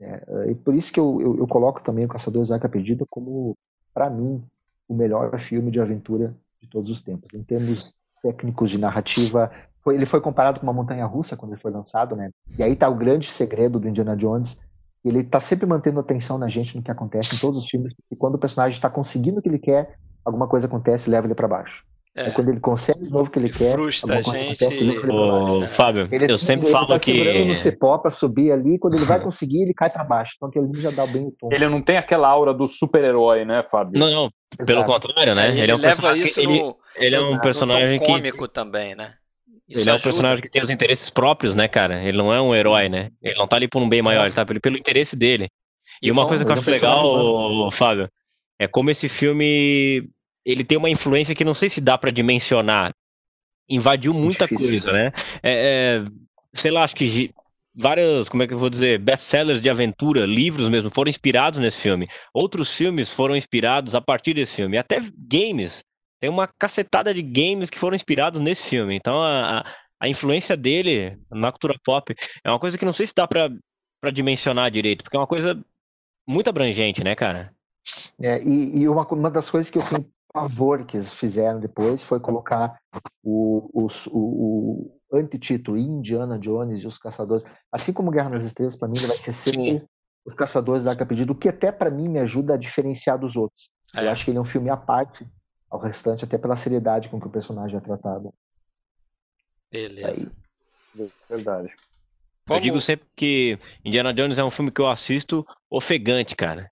É, 0.00 0.50
e 0.50 0.54
por 0.54 0.74
isso 0.74 0.92
que 0.92 1.00
eu, 1.00 1.20
eu, 1.20 1.38
eu 1.38 1.46
coloco 1.46 1.82
também 1.82 2.04
o 2.04 2.08
Caçador 2.08 2.46
da 2.46 2.54
Arca 2.54 2.68
Perdida 2.68 3.04
como, 3.10 3.56
para 3.92 4.08
mim, 4.08 4.42
o 4.86 4.94
melhor 4.94 5.38
filme 5.40 5.70
de 5.70 5.80
aventura 5.80 6.34
de 6.60 6.68
todos 6.68 6.90
os 6.90 7.02
tempos. 7.02 7.32
Em 7.34 7.42
termos 7.42 7.94
técnicos 8.22 8.70
de 8.70 8.78
narrativa, 8.78 9.50
foi, 9.82 9.94
ele 9.94 10.06
foi 10.06 10.20
comparado 10.20 10.60
com 10.60 10.66
uma 10.66 10.72
montanha 10.72 11.04
russa 11.06 11.36
quando 11.36 11.52
ele 11.52 11.60
foi 11.60 11.70
lançado, 11.70 12.16
né? 12.16 12.30
E 12.56 12.62
aí 12.62 12.72
está 12.72 12.88
o 12.88 12.94
grande 12.94 13.28
segredo 13.30 13.78
do 13.78 13.88
Indiana 13.88 14.16
Jones. 14.16 14.60
Ele 15.04 15.20
está 15.20 15.40
sempre 15.40 15.66
mantendo 15.66 16.00
atenção 16.00 16.38
na 16.38 16.48
gente 16.48 16.76
no 16.76 16.82
que 16.82 16.90
acontece 16.90 17.34
em 17.34 17.38
todos 17.38 17.58
os 17.58 17.68
filmes, 17.68 17.94
porque 17.94 18.16
quando 18.16 18.34
o 18.34 18.38
personagem 18.38 18.76
está 18.76 18.90
conseguindo 18.90 19.38
o 19.38 19.42
que 19.42 19.48
ele 19.48 19.58
quer, 19.58 19.98
alguma 20.24 20.48
coisa 20.48 20.66
acontece 20.66 21.08
e 21.08 21.12
leva 21.12 21.26
ele 21.26 21.34
para 21.34 21.48
baixo. 21.48 21.84
É. 22.18 22.28
é. 22.28 22.30
quando 22.30 22.48
ele 22.48 22.60
consegue 22.60 23.06
o 23.06 23.10
novo 23.10 23.30
que 23.30 23.38
ele, 23.38 23.46
ele 23.46 23.54
quer. 23.54 23.72
Frustra 23.72 24.18
a 24.18 24.22
gente. 24.22 24.64
Acontece, 24.64 25.06
Ô, 25.08 25.66
Fábio, 25.68 26.08
ele, 26.10 26.32
eu 26.32 26.38
sempre 26.38 26.66
ele, 26.66 26.72
falo 26.72 26.86
ele 26.86 26.98
tá 26.98 27.04
que. 27.04 27.10
Ele 27.12 27.44
no 27.44 27.54
cepó 27.54 27.98
para 27.98 28.10
subir 28.10 28.50
ali, 28.50 28.78
quando 28.78 28.94
ele 28.94 29.04
vai 29.04 29.20
conseguir, 29.22 29.62
ele 29.62 29.74
cai 29.74 29.88
para 29.88 30.04
baixo. 30.04 30.34
Então 30.36 30.48
aquele 30.48 30.80
já 30.80 30.90
dá 30.90 31.06
bem 31.06 31.26
o 31.26 31.34
tom. 31.38 31.48
Ele 31.52 31.68
não 31.68 31.80
tem 31.80 31.96
aquela 31.96 32.28
aura 32.28 32.52
do 32.52 32.66
super-herói, 32.66 33.44
né, 33.44 33.62
Fábio? 33.62 33.98
Não, 33.98 34.10
não. 34.10 34.30
Exato. 34.58 34.66
Pelo 34.66 34.84
contrário, 34.84 35.34
né? 35.34 35.50
Ele, 35.50 35.60
ele 35.60 35.72
é 35.72 35.74
um 35.74 35.78
leva 35.78 36.16
isso 36.16 36.40
ele, 36.40 36.62
no, 36.62 36.76
ele 36.96 37.14
é 37.14 37.20
um 37.20 37.34
no, 37.34 37.40
personagem 37.40 37.98
no 37.98 38.06
cômico 38.06 38.48
também, 38.48 38.94
né? 38.94 39.12
Isso 39.68 39.80
ele 39.80 39.90
é 39.90 39.94
um 39.94 40.00
personagem 40.00 40.40
que 40.40 40.50
tem 40.50 40.62
os 40.62 40.70
interesses 40.70 41.10
próprios, 41.10 41.54
né, 41.54 41.68
cara? 41.68 42.02
Ele 42.02 42.16
não 42.16 42.32
é 42.32 42.40
um 42.40 42.54
herói, 42.54 42.88
né? 42.88 43.10
Ele 43.22 43.38
não 43.38 43.46
tá 43.46 43.56
ali 43.56 43.68
por 43.68 43.82
um 43.82 43.88
bem 43.88 44.00
maior, 44.00 44.24
ele 44.24 44.34
tá 44.34 44.46
pelo, 44.46 44.60
pelo 44.60 44.78
interesse 44.78 45.14
dele. 45.14 45.48
E, 46.02 46.08
e 46.08 46.10
uma 46.10 46.26
coisa 46.26 46.44
que 46.44 46.50
eu 46.50 46.54
acho 46.54 46.70
legal, 46.70 47.70
Fábio, 47.70 48.08
é 48.58 48.66
como 48.66 48.90
esse 48.90 49.08
filme 49.08 50.08
ele 50.44 50.64
tem 50.64 50.78
uma 50.78 50.90
influência 50.90 51.34
que 51.34 51.44
não 51.44 51.54
sei 51.54 51.68
se 51.68 51.80
dá 51.80 51.98
para 51.98 52.10
dimensionar. 52.10 52.92
Invadiu 53.68 54.14
muita 54.14 54.46
Difícil. 54.46 54.68
coisa, 54.70 54.92
né? 54.92 55.12
É, 55.42 56.02
é, 56.02 56.04
sei 56.54 56.70
lá, 56.70 56.84
acho 56.84 56.96
que 56.96 57.30
várias, 57.76 58.28
como 58.28 58.42
é 58.42 58.46
que 58.46 58.54
eu 58.54 58.58
vou 58.58 58.70
dizer, 58.70 58.98
best-sellers 58.98 59.60
de 59.60 59.68
aventura, 59.68 60.24
livros 60.24 60.68
mesmo, 60.68 60.90
foram 60.90 61.10
inspirados 61.10 61.60
nesse 61.60 61.80
filme. 61.80 62.08
Outros 62.32 62.74
filmes 62.74 63.12
foram 63.12 63.36
inspirados 63.36 63.94
a 63.94 64.00
partir 64.00 64.34
desse 64.34 64.54
filme. 64.54 64.78
Até 64.78 65.00
games. 65.28 65.84
Tem 66.20 66.30
uma 66.30 66.48
cacetada 66.58 67.12
de 67.14 67.22
games 67.22 67.70
que 67.70 67.78
foram 67.78 67.94
inspirados 67.94 68.40
nesse 68.40 68.68
filme. 68.70 68.96
Então 68.96 69.22
a, 69.22 69.58
a, 69.60 69.74
a 70.00 70.08
influência 70.08 70.56
dele 70.56 71.16
na 71.30 71.52
cultura 71.52 71.78
pop 71.84 72.14
é 72.42 72.50
uma 72.50 72.58
coisa 72.58 72.78
que 72.78 72.84
não 72.84 72.92
sei 72.92 73.06
se 73.06 73.14
dá 73.14 73.28
pra, 73.28 73.50
pra 74.00 74.10
dimensionar 74.10 74.70
direito, 74.70 75.04
porque 75.04 75.16
é 75.16 75.20
uma 75.20 75.26
coisa 75.26 75.62
muito 76.26 76.48
abrangente, 76.48 77.04
né, 77.04 77.14
cara? 77.14 77.52
É, 78.20 78.42
e, 78.42 78.80
e 78.80 78.88
uma, 78.88 79.06
uma 79.08 79.30
das 79.30 79.48
coisas 79.48 79.70
que 79.70 79.78
eu 79.78 79.88
tenho 79.88 80.10
pavor 80.32 80.84
que 80.84 80.96
eles 80.96 81.12
fizeram 81.12 81.58
depois 81.58 82.02
foi 82.02 82.20
colocar 82.20 82.78
o, 83.22 83.70
o, 83.72 83.88
o, 84.10 85.00
o 85.10 85.16
antitítulo 85.16 85.78
Indiana 85.78 86.38
Jones 86.38 86.82
e 86.82 86.86
os 86.86 86.98
Caçadores. 86.98 87.44
Assim 87.72 87.92
como 87.92 88.10
Guerra 88.10 88.30
nas 88.30 88.44
Estrelas, 88.44 88.76
para 88.76 88.88
mim, 88.88 88.98
ele 88.98 89.06
vai 89.06 89.18
ser 89.18 89.32
sempre 89.32 89.80
Sim. 89.80 89.86
os 90.24 90.34
Caçadores 90.34 90.84
da 90.84 90.90
Arca 90.90 91.06
Perdida, 91.06 91.32
o 91.32 91.34
que 91.34 91.48
até 91.48 91.72
para 91.72 91.90
mim 91.90 92.08
me 92.08 92.18
ajuda 92.18 92.54
a 92.54 92.58
diferenciar 92.58 93.18
dos 93.18 93.36
outros. 93.36 93.70
É. 93.94 94.04
Eu 94.04 94.10
acho 94.10 94.24
que 94.24 94.30
ele 94.30 94.38
é 94.38 94.40
um 94.40 94.44
filme 94.44 94.68
à 94.68 94.76
parte 94.76 95.26
ao 95.70 95.80
restante, 95.80 96.24
até 96.24 96.38
pela 96.38 96.56
seriedade 96.56 97.08
com 97.08 97.20
que 97.20 97.26
o 97.26 97.30
personagem 97.30 97.76
é 97.76 97.80
tratado. 97.80 98.32
Beleza. 99.70 100.32
Aí, 100.98 101.10
verdade. 101.28 101.74
Eu 102.48 102.60
digo 102.60 102.80
sempre 102.80 103.06
que 103.14 103.58
Indiana 103.84 104.14
Jones 104.14 104.38
é 104.38 104.44
um 104.44 104.50
filme 104.50 104.70
que 104.70 104.80
eu 104.80 104.88
assisto 104.88 105.46
ofegante, 105.70 106.34
cara. 106.34 106.70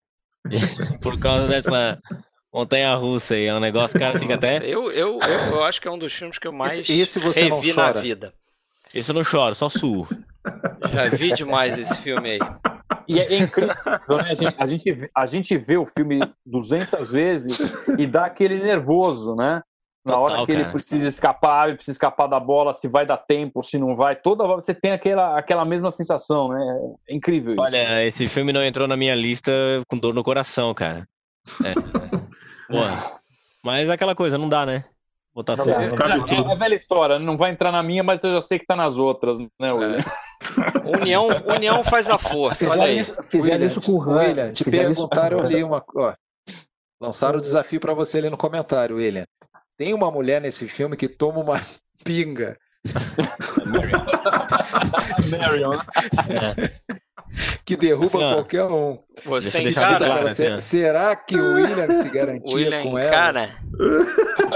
Por 1.01 1.19
causa 1.19 1.47
dessa 1.47 1.99
Montanha 2.53 2.95
Russa 2.95 3.35
aí, 3.35 3.47
é 3.47 3.55
um 3.55 3.61
negócio, 3.61 3.99
que 3.99 4.05
o 4.05 4.07
cara 4.07 4.19
fica 4.19 4.35
até. 4.35 4.57
Eu, 4.59 4.91
eu, 4.91 5.19
eu, 5.21 5.39
eu, 5.53 5.65
acho 5.65 5.81
que 5.81 5.89
é 5.89 5.91
um 5.91 5.99
dos 5.99 6.13
filmes 6.13 6.39
que 6.39 6.47
eu 6.47 6.53
mais 6.53 6.79
esse, 6.79 7.01
esse 7.01 7.19
você 7.19 7.45
revi 7.49 7.73
na 7.73 7.93
vida. 7.93 8.33
Esse 8.95 9.11
eu 9.11 9.15
não 9.15 9.25
choro, 9.25 9.55
só 9.55 9.69
suo. 9.69 10.09
Já 10.93 11.09
vi 11.09 11.33
demais 11.33 11.77
esse 11.79 12.01
filme 12.01 12.31
aí. 12.31 12.39
E 13.09 13.21
é 13.21 13.39
incrível, 13.39 13.75
né? 13.75 14.31
a, 14.31 14.35
gente, 14.35 14.55
a, 14.59 14.67
gente, 14.67 15.11
a 15.15 15.27
gente 15.27 15.57
vê 15.57 15.77
o 15.77 15.85
filme 15.85 16.21
200 16.45 17.13
vezes 17.13 17.75
e 17.99 18.07
dá 18.07 18.27
aquele 18.27 18.57
nervoso, 18.63 19.35
né? 19.37 19.63
Na 20.07 20.13
Total, 20.13 20.23
hora 20.23 20.47
que 20.47 20.53
cara. 20.53 20.61
ele 20.61 20.71
precisa 20.71 21.09
escapar, 21.09 21.67
ele 21.67 21.77
precisa 21.77 21.97
escapar 21.97 22.29
da 22.29 22.39
bola, 22.39 22.73
se 22.73 22.87
vai 22.87 23.05
dar 23.05 23.17
tempo, 23.17 23.61
se 23.61 23.77
não 23.77 23.93
vai, 23.93 24.15
toda 24.15 24.45
hora 24.45 24.61
você 24.61 24.73
tem 24.73 24.93
aquela, 24.93 25.37
aquela 25.37 25.65
mesma 25.65 25.91
sensação, 25.91 26.49
né? 26.49 26.95
É 27.09 27.15
incrível 27.17 27.55
isso. 27.55 27.63
Olha, 27.63 28.07
esse 28.07 28.29
filme 28.29 28.53
não 28.53 28.63
entrou 28.65 28.87
na 28.87 28.97
minha 28.97 29.17
lista 29.17 29.51
com 29.89 29.99
dor 29.99 30.15
no 30.15 30.23
coração, 30.23 30.73
cara. 30.73 31.09
É. 31.65 31.75
Porra. 32.73 33.17
Mas 33.65 33.89
é 33.89 33.93
aquela 33.93 34.15
coisa, 34.15 34.39
não 34.39 34.49
dá, 34.49 34.65
né? 34.65 34.85
Botar 35.35 35.57
não, 35.57 35.65
é, 35.65 35.87
é, 35.87 36.53
é, 36.53 36.57
velha 36.57 36.77
história, 36.77 37.19
não 37.19 37.37
vai 37.37 37.51
entrar 37.51 37.73
na 37.73 37.83
minha, 37.83 38.05
mas 38.05 38.23
eu 38.23 38.33
já 38.35 38.41
sei 38.41 38.61
que 38.61 38.65
tá 38.65 38.77
nas 38.77 38.97
outras, 38.97 39.39
né, 39.39 39.73
William? 39.73 39.99
É. 39.99 40.99
União, 40.99 41.29
união 41.47 41.83
faz 41.83 42.09
a 42.09 42.17
força, 42.17 42.71
olha 42.71 42.85
aí. 42.85 43.03
Fizeram 43.03 43.67
isso 43.67 43.81
com 43.83 43.93
o 43.93 44.17
William. 44.17 44.53
Te 44.53 44.65
perguntaram 44.65 45.41
ali 45.41 45.65
uma. 45.65 45.85
Ó, 45.97 46.15
lançaram 47.01 47.39
o 47.39 47.43
desafio 47.43 47.81
para 47.81 47.93
você 47.93 48.19
ali 48.19 48.31
no 48.31 48.37
comentário, 48.37 48.97
William. 48.97 49.25
Tem 49.77 49.93
uma 49.93 50.11
mulher 50.11 50.41
nesse 50.41 50.67
filme 50.69 50.97
que 50.97 51.09
toma 51.09 51.41
uma 51.41 51.61
pinga. 52.05 52.57
Marion. 55.31 55.31
Marion. 55.31 55.81
Que 57.67 57.77
derruba 57.77 58.07
assim, 58.07 58.19
qualquer 58.19 58.65
um. 58.65 58.97
Você 59.25 59.69
encara? 59.69 60.07
Claro, 60.07 60.29
assim, 60.29 60.59
será 60.59 61.15
que 61.15 61.37
o 61.37 61.55
William 61.55 61.95
se 61.95 62.09
garantia 62.09 62.55
William 62.57 62.83
com 62.83 62.97
ela? 62.99 63.51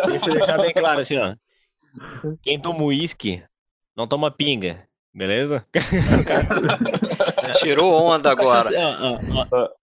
Deixa 0.07 0.27
eu 0.31 0.35
deixar 0.35 0.59
bem 0.59 0.73
claro 0.73 1.01
assim, 1.01 1.19
ó. 1.19 1.35
Quem 2.43 2.61
toma 2.61 2.85
uísque 2.85 3.43
não 3.97 4.07
toma 4.07 4.31
pinga, 4.31 4.85
beleza? 5.13 5.67
Tirou 7.59 7.93
onda 7.93 8.31
agora. 8.31 8.71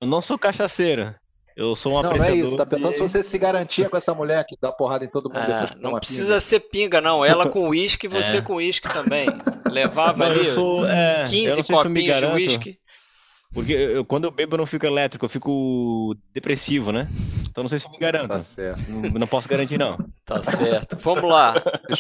Eu 0.01 0.07
não 0.07 0.22
sou 0.22 0.39
cachaceiro. 0.39 1.14
Eu 1.57 1.75
sou 1.75 1.93
uma 1.93 2.03
Não, 2.03 2.15
não 2.15 2.23
é 2.23 2.35
isso. 2.35 2.55
Tá 2.55 2.67
perguntando 2.67 2.93
de... 2.93 2.97
se 2.97 3.09
você 3.09 3.23
se 3.23 3.38
garantia 3.39 3.89
com 3.89 3.97
essa 3.97 4.13
mulher 4.13 4.45
que 4.45 4.55
dá 4.61 4.71
porrada 4.71 5.03
em 5.03 5.07
todo 5.07 5.27
mundo 5.27 5.41
é, 5.41 5.61
depois 5.61 5.81
Não 5.81 5.99
precisa 5.99 6.34
pinga. 6.34 6.39
ser 6.39 6.59
pinga, 6.59 7.01
não. 7.01 7.25
Ela 7.25 7.49
com 7.49 7.69
uísque 7.69 8.05
e 8.05 8.09
você 8.09 8.38
é. 8.38 8.41
com 8.41 8.55
uísque 8.57 8.88
também. 8.88 9.27
Levava 9.65 10.19
não, 10.19 10.25
ali 10.27 10.53
sou, 10.53 10.85
é, 10.85 11.23
15 11.23 11.63
copinhos 11.63 12.17
de 12.19 12.25
uísque. 12.27 12.79
Porque 13.51 13.73
eu, 13.73 14.05
quando 14.05 14.25
eu 14.25 14.31
bebo 14.31 14.53
eu 14.53 14.59
não 14.59 14.65
fico 14.67 14.85
elétrico, 14.85 15.25
eu 15.25 15.29
fico 15.29 16.15
depressivo, 16.31 16.91
né? 16.91 17.07
Então 17.49 17.63
não 17.63 17.69
sei 17.69 17.79
se 17.79 17.88
eu 17.88 17.91
me 17.91 17.97
garanto. 17.97 18.29
Tá 18.29 18.39
certo. 18.39 18.79
Não, 18.88 19.09
não 19.09 19.27
posso 19.27 19.49
garantir, 19.49 19.79
não. 19.79 19.97
Tá 20.23 20.43
certo. 20.43 20.97
Vamos 20.99 21.27
lá. 21.27 21.55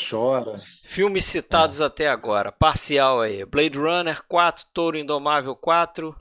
Chora. 0.09 0.59
Filmes 0.83 1.25
citados 1.25 1.81
até 1.81 2.09
agora. 2.09 2.51
Parcial 2.51 3.21
aí. 3.21 3.43
Blade 3.45 3.77
Runner 3.77 4.21
4, 4.27 4.65
Touro 4.71 4.97
Indomável 4.97 5.55
4, 5.55 6.13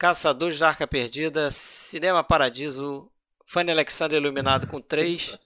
Caçadores 0.00 0.58
da 0.58 0.68
Arca 0.68 0.86
Perdida, 0.86 1.50
Cinema 1.50 2.24
Paradiso, 2.24 3.12
Fanny 3.44 3.70
Alexander 3.70 4.18
Iluminado 4.18 4.66
com 4.66 4.80
3. 4.80 5.38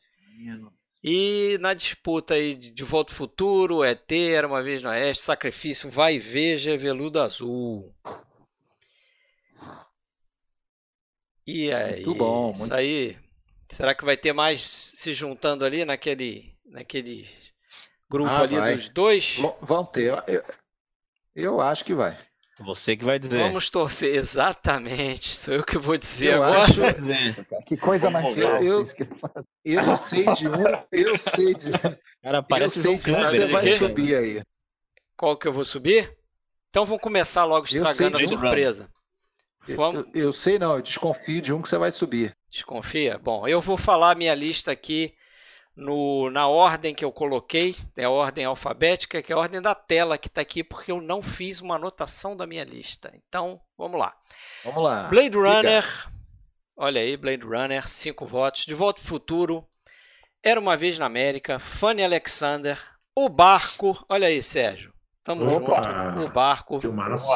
E 1.02 1.58
na 1.60 1.74
disputa 1.74 2.34
aí 2.34 2.54
de 2.54 2.84
Volta 2.84 3.12
ao 3.12 3.16
Futuro, 3.16 3.82
ET, 3.82 4.12
Era 4.12 4.46
Uma 4.46 4.62
Vez 4.62 4.80
no 4.80 4.90
Oeste, 4.90 5.24
Sacrifício, 5.24 5.90
Vai 5.90 6.14
e 6.14 6.18
Veja, 6.20 6.78
Veludo 6.78 7.20
Azul. 7.20 7.92
E 11.44 11.72
aí, 11.72 12.04
muito 12.04 12.14
bom, 12.14 12.44
muito... 12.44 12.62
isso 12.62 12.72
aí, 12.72 13.18
será 13.68 13.92
que 13.92 14.04
vai 14.04 14.16
ter 14.16 14.32
mais 14.32 14.64
se 14.64 15.12
juntando 15.12 15.64
ali 15.64 15.84
naquele, 15.84 16.56
naquele 16.64 17.28
grupo 18.08 18.30
ah, 18.30 18.42
ali 18.42 18.56
vai. 18.56 18.76
dos 18.76 18.88
dois? 18.88 19.36
Vão 19.60 19.84
ter, 19.84 20.14
eu, 20.28 20.44
eu 21.34 21.60
acho 21.60 21.84
que 21.84 21.92
vai. 21.92 22.16
Você 22.60 22.96
que 22.96 23.04
vai 23.04 23.18
dizer. 23.18 23.38
Vamos 23.38 23.68
torcer, 23.68 24.14
exatamente. 24.14 25.34
Sou 25.36 25.54
eu 25.54 25.64
que 25.64 25.76
vou 25.76 25.96
dizer 25.96 26.34
eu 26.34 26.44
agora. 26.44 26.62
Acho... 26.62 27.44
Que 27.66 27.76
coisa 27.76 28.08
mais 28.10 28.36
eu, 28.38 28.48
eu, 28.62 28.84
eu 29.64 29.96
sei 29.96 30.24
de 30.32 30.48
um, 30.48 30.54
eu 30.92 31.18
sei 31.18 31.54
de. 31.54 31.72
Cara, 32.22 32.42
parece 32.42 32.78
eu 32.78 32.96
sei 32.96 32.98
que 32.98 33.10
você 33.10 33.46
vai 33.46 33.72
subir 33.72 34.14
aí. 34.14 34.42
Qual 35.16 35.36
que 35.36 35.48
eu 35.48 35.52
vou 35.52 35.64
subir? 35.64 36.16
Então 36.70 36.86
vamos 36.86 37.02
começar 37.02 37.44
logo 37.44 37.66
estragando 37.66 38.16
a 38.16 38.20
surpresa. 38.20 38.88
Vamos... 39.68 40.04
Eu, 40.14 40.24
eu, 40.24 40.32
sei 40.32 40.58
não, 40.58 40.76
eu 40.76 40.82
desconfio 40.82 41.40
de 41.40 41.52
um 41.52 41.60
que 41.60 41.68
você 41.68 41.78
vai 41.78 41.90
subir. 41.90 42.36
Desconfia? 42.50 43.18
Bom, 43.18 43.48
eu 43.48 43.60
vou 43.60 43.76
falar 43.76 44.12
a 44.12 44.14
minha 44.14 44.34
lista 44.34 44.70
aqui 44.70 45.14
no, 45.76 46.30
na 46.30 46.46
ordem 46.46 46.94
que 46.94 47.04
eu 47.04 47.10
coloquei, 47.10 47.76
é 47.96 48.04
a 48.04 48.10
ordem 48.10 48.44
alfabética, 48.44 49.22
que 49.22 49.32
é 49.32 49.36
a 49.36 49.38
ordem 49.38 49.60
da 49.60 49.74
tela 49.74 50.16
que 50.16 50.28
está 50.28 50.40
aqui, 50.40 50.62
porque 50.62 50.92
eu 50.92 51.00
não 51.00 51.22
fiz 51.22 51.60
uma 51.60 51.76
anotação 51.76 52.36
da 52.36 52.46
minha 52.46 52.64
lista. 52.64 53.12
Então, 53.14 53.60
vamos 53.76 53.98
lá. 53.98 54.16
Vamos 54.64 54.82
lá. 54.82 55.08
Blade 55.08 55.36
Runner, 55.36 55.84
olha 56.76 57.00
aí, 57.00 57.16
Blade 57.16 57.44
Runner, 57.44 57.88
cinco 57.88 58.24
votos. 58.26 58.64
De 58.64 58.74
Volta 58.74 59.00
ao 59.00 59.06
Futuro, 59.06 59.66
Era 60.42 60.60
Uma 60.60 60.76
Vez 60.76 60.98
na 60.98 61.06
América, 61.06 61.58
Fanny 61.58 62.04
Alexander, 62.04 62.78
O 63.14 63.28
Barco, 63.28 64.04
olha 64.08 64.28
aí, 64.28 64.42
Sérgio. 64.42 64.94
Tamo 65.24 65.44
Opa. 65.44 65.82
junto. 65.82 66.24
O 66.24 66.28
Barco. 66.30 66.80
Filmaço. 66.80 67.26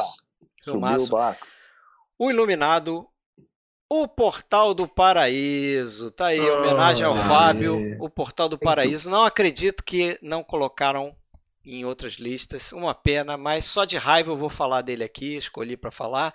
Filmaço. 0.62 1.04
Subiu 1.04 1.16
o 1.16 1.20
barco. 1.20 1.46
O 2.18 2.30
Iluminado, 2.30 3.08
o 3.90 4.06
Portal 4.06 4.74
do 4.74 4.86
Paraíso, 4.86 6.10
tá 6.10 6.26
aí, 6.26 6.40
homenagem 6.40 7.04
ao 7.04 7.16
Fábio, 7.16 7.96
o 7.98 8.10
Portal 8.10 8.48
do 8.48 8.58
Paraíso. 8.58 9.08
Não 9.08 9.24
acredito 9.24 9.82
que 9.82 10.18
não 10.20 10.44
colocaram 10.44 11.16
em 11.64 11.84
outras 11.84 12.14
listas, 12.14 12.72
uma 12.72 12.94
pena, 12.94 13.36
mas 13.36 13.64
só 13.64 13.84
de 13.84 13.96
raiva 13.96 14.30
eu 14.30 14.36
vou 14.36 14.50
falar 14.50 14.82
dele 14.82 15.04
aqui, 15.04 15.36
escolhi 15.36 15.76
para 15.76 15.90
falar. 15.90 16.34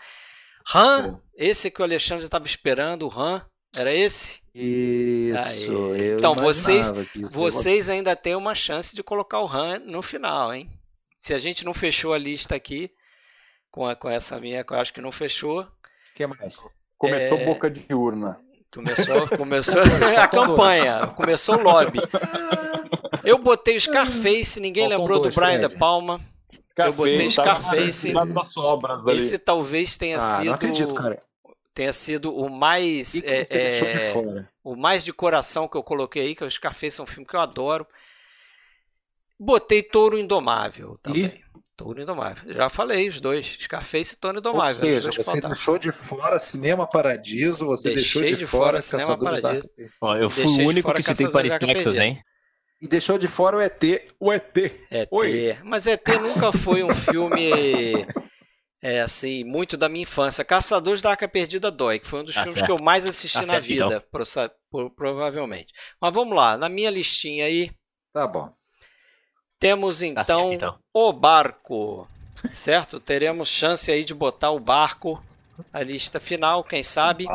Han, 0.73 1.19
esse 1.35 1.69
que 1.69 1.81
o 1.81 1.83
Alexandre 1.83 2.25
estava 2.25 2.45
esperando, 2.45 3.07
o 3.07 3.19
Han, 3.19 3.45
era 3.75 3.91
esse? 3.91 4.41
Isso. 4.53 5.95
então 6.15 6.35
vocês, 6.35 6.93
vocês 7.31 7.89
ainda 7.89 8.15
têm 8.15 8.35
uma 8.35 8.53
chance 8.53 8.95
de 8.95 9.01
colocar 9.01 9.41
o 9.41 9.47
Han 9.47 9.79
no 9.79 10.01
final, 10.01 10.53
hein? 10.53 10.69
Se 11.17 11.33
a 11.33 11.39
gente 11.39 11.65
não 11.65 11.73
fechou 11.73 12.13
a 12.13 12.17
lista 12.17 12.55
aqui 12.55 12.91
com, 13.71 13.87
a, 13.87 13.95
com 13.95 14.09
essa 14.09 14.37
minha, 14.39 14.63
que 14.63 14.73
eu 14.73 14.77
acho 14.77 14.93
que 14.93 15.01
não 15.01 15.11
fechou. 15.11 15.61
O 15.61 15.67
que 16.15 16.27
mais? 16.27 16.67
Começou 17.03 17.37
é... 17.37 17.45
boca 17.45 17.69
de 17.69 17.93
urna. 17.93 18.39
Começou, 18.73 19.27
começou 19.37 19.81
a 20.17 20.25
campanha, 20.25 21.07
começou 21.07 21.57
o 21.57 21.61
lobby. 21.61 21.99
Eu 23.25 23.37
botei 23.39 23.75
o 23.75 23.81
Scarface, 23.81 24.57
ninguém 24.61 24.83
Faltam 24.83 24.99
lembrou 25.01 25.19
dois, 25.19 25.35
do 25.35 25.41
Brian. 25.41 25.67
De 25.67 25.77
Palma. 25.77 26.21
Scarface, 26.49 26.87
eu 26.87 26.93
botei 26.93 27.29
Scarface. 27.29 28.13
ali. 29.05 29.17
Esse 29.17 29.37
talvez 29.37 29.97
tenha 29.97 30.15
ah, 30.15 30.21
sido. 30.21 30.45
Não 30.45 30.53
acredito, 30.53 30.93
cara. 30.93 31.19
Tenha 31.73 31.91
sido 31.91 32.33
o 32.33 32.49
mais. 32.49 33.21
É, 33.25 33.47
é, 33.49 34.13
o 34.63 34.73
mais 34.73 35.03
de 35.03 35.11
coração 35.11 35.67
que 35.67 35.75
eu 35.75 35.83
coloquei 35.83 36.21
aí, 36.21 36.35
que 36.35 36.43
é 36.43 36.47
o 36.47 36.51
Scarface 36.51 37.01
é 37.01 37.03
um 37.03 37.07
filme 37.07 37.27
que 37.27 37.35
eu 37.35 37.41
adoro. 37.41 37.85
Botei 39.37 39.83
Touro 39.83 40.17
Indomável 40.17 40.97
também. 41.03 41.25
E? 41.25 41.42
Touro 41.75 42.01
Indomável. 42.01 42.53
Já 42.53 42.69
falei, 42.69 43.07
os 43.07 43.19
dois. 43.19 43.57
Scarface 43.59 44.13
e 44.13 44.17
Touro 44.17 44.39
Indomável. 44.39 44.73
Ou 44.73 44.73
seja, 44.73 45.11
você 45.11 45.23
faltaram. 45.23 45.49
deixou 45.49 45.77
de 45.77 45.91
fora 45.91 46.39
Cinema 46.39 46.87
Paradiso, 46.87 47.65
você 47.65 47.93
Deixei 47.93 48.21
deixou 48.21 48.21
de, 48.23 48.35
de 48.35 48.47
fora, 48.47 48.65
fora 48.65 48.81
Cinema 48.81 49.17
Paradiso. 49.17 49.69
Ó, 49.99 50.15
eu 50.15 50.29
fui 50.29 50.45
Deixei 50.45 50.65
o 50.65 50.69
único 50.69 50.93
que 50.93 51.03
citei 51.03 51.27
Paris 51.29 51.57
Texas, 51.57 51.95
hein? 51.95 52.23
E 52.81 52.87
deixou 52.87 53.17
de 53.17 53.27
fora 53.27 53.57
o 53.57 53.61
ET. 53.61 53.81
O 54.19 54.31
ET. 54.31 54.57
ET. 54.91 55.07
Oi. 55.11 55.57
Mas 55.63 55.87
ET 55.87 56.07
nunca 56.21 56.51
foi 56.51 56.83
um 56.83 56.93
filme... 56.93 57.51
É 58.85 58.99
assim, 58.99 59.45
muito 59.45 59.77
da 59.77 59.87
minha 59.87 60.03
infância. 60.03 60.43
Caçadores 60.43 61.01
da 61.01 61.11
Arca 61.11 61.25
Perdida 61.25 61.71
dói, 61.71 61.99
que 61.99 62.07
foi 62.07 62.19
um 62.19 62.23
dos 62.25 62.35
ah, 62.35 62.43
filmes 62.43 62.59
certo. 62.59 62.65
que 62.65 62.71
eu 62.73 62.83
mais 62.83 63.05
assisti 63.05 63.37
ah, 63.37 63.45
na 63.45 63.53
certo, 63.53 63.65
vida, 63.65 64.05
então. 64.05 64.89
provavelmente. 64.89 65.71
Mas 66.01 66.13
vamos 66.13 66.35
lá, 66.35 66.57
na 66.57 66.67
minha 66.67 66.91
listinha 66.91 67.45
aí. 67.45 67.71
Tá 68.11 68.27
bom. 68.27 68.51
Temos 69.63 70.01
tá 70.01 70.05
então, 70.07 70.51
então, 70.51 70.75
o 70.93 71.13
barco, 71.13 72.05
certo? 72.49 72.99
Teremos 72.99 73.47
chance 73.47 73.89
aí 73.89 74.03
de 74.03 74.13
botar 74.13 74.51
o 74.51 74.59
barco 74.59 75.23
na 75.71 75.81
lista 75.81 76.19
final, 76.19 76.65
quem 76.65 76.83
sabe, 76.83 77.25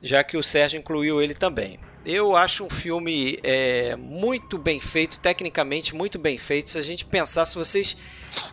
já 0.00 0.22
que 0.22 0.36
o 0.36 0.44
Sérgio 0.44 0.78
incluiu 0.78 1.20
ele 1.20 1.34
também. 1.34 1.80
Eu 2.06 2.36
acho 2.36 2.64
um 2.64 2.70
filme 2.70 3.40
é, 3.42 3.96
muito 3.96 4.58
bem 4.58 4.78
feito, 4.78 5.18
tecnicamente 5.18 5.92
muito 5.92 6.20
bem 6.20 6.38
feito. 6.38 6.70
Se 6.70 6.78
a 6.78 6.82
gente 6.82 7.04
pensar, 7.04 7.44
se 7.44 7.56
vocês 7.56 7.96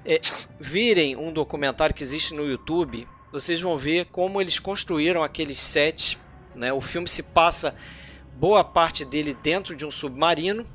é, 0.04 0.20
virem 0.60 1.16
um 1.16 1.32
documentário 1.32 1.94
que 1.94 2.02
existe 2.02 2.34
no 2.34 2.50
YouTube, 2.50 3.08
vocês 3.32 3.62
vão 3.62 3.78
ver 3.78 4.06
como 4.06 4.42
eles 4.42 4.58
construíram 4.58 5.22
aqueles 5.22 5.60
sets. 5.60 6.18
Né? 6.56 6.74
O 6.74 6.82
filme 6.82 7.08
se 7.08 7.22
passa 7.22 7.76
boa 8.34 8.64
parte 8.64 9.06
dele 9.06 9.38
dentro 9.44 9.76
de 9.76 9.86
um 9.86 9.92
submarino 9.92 10.66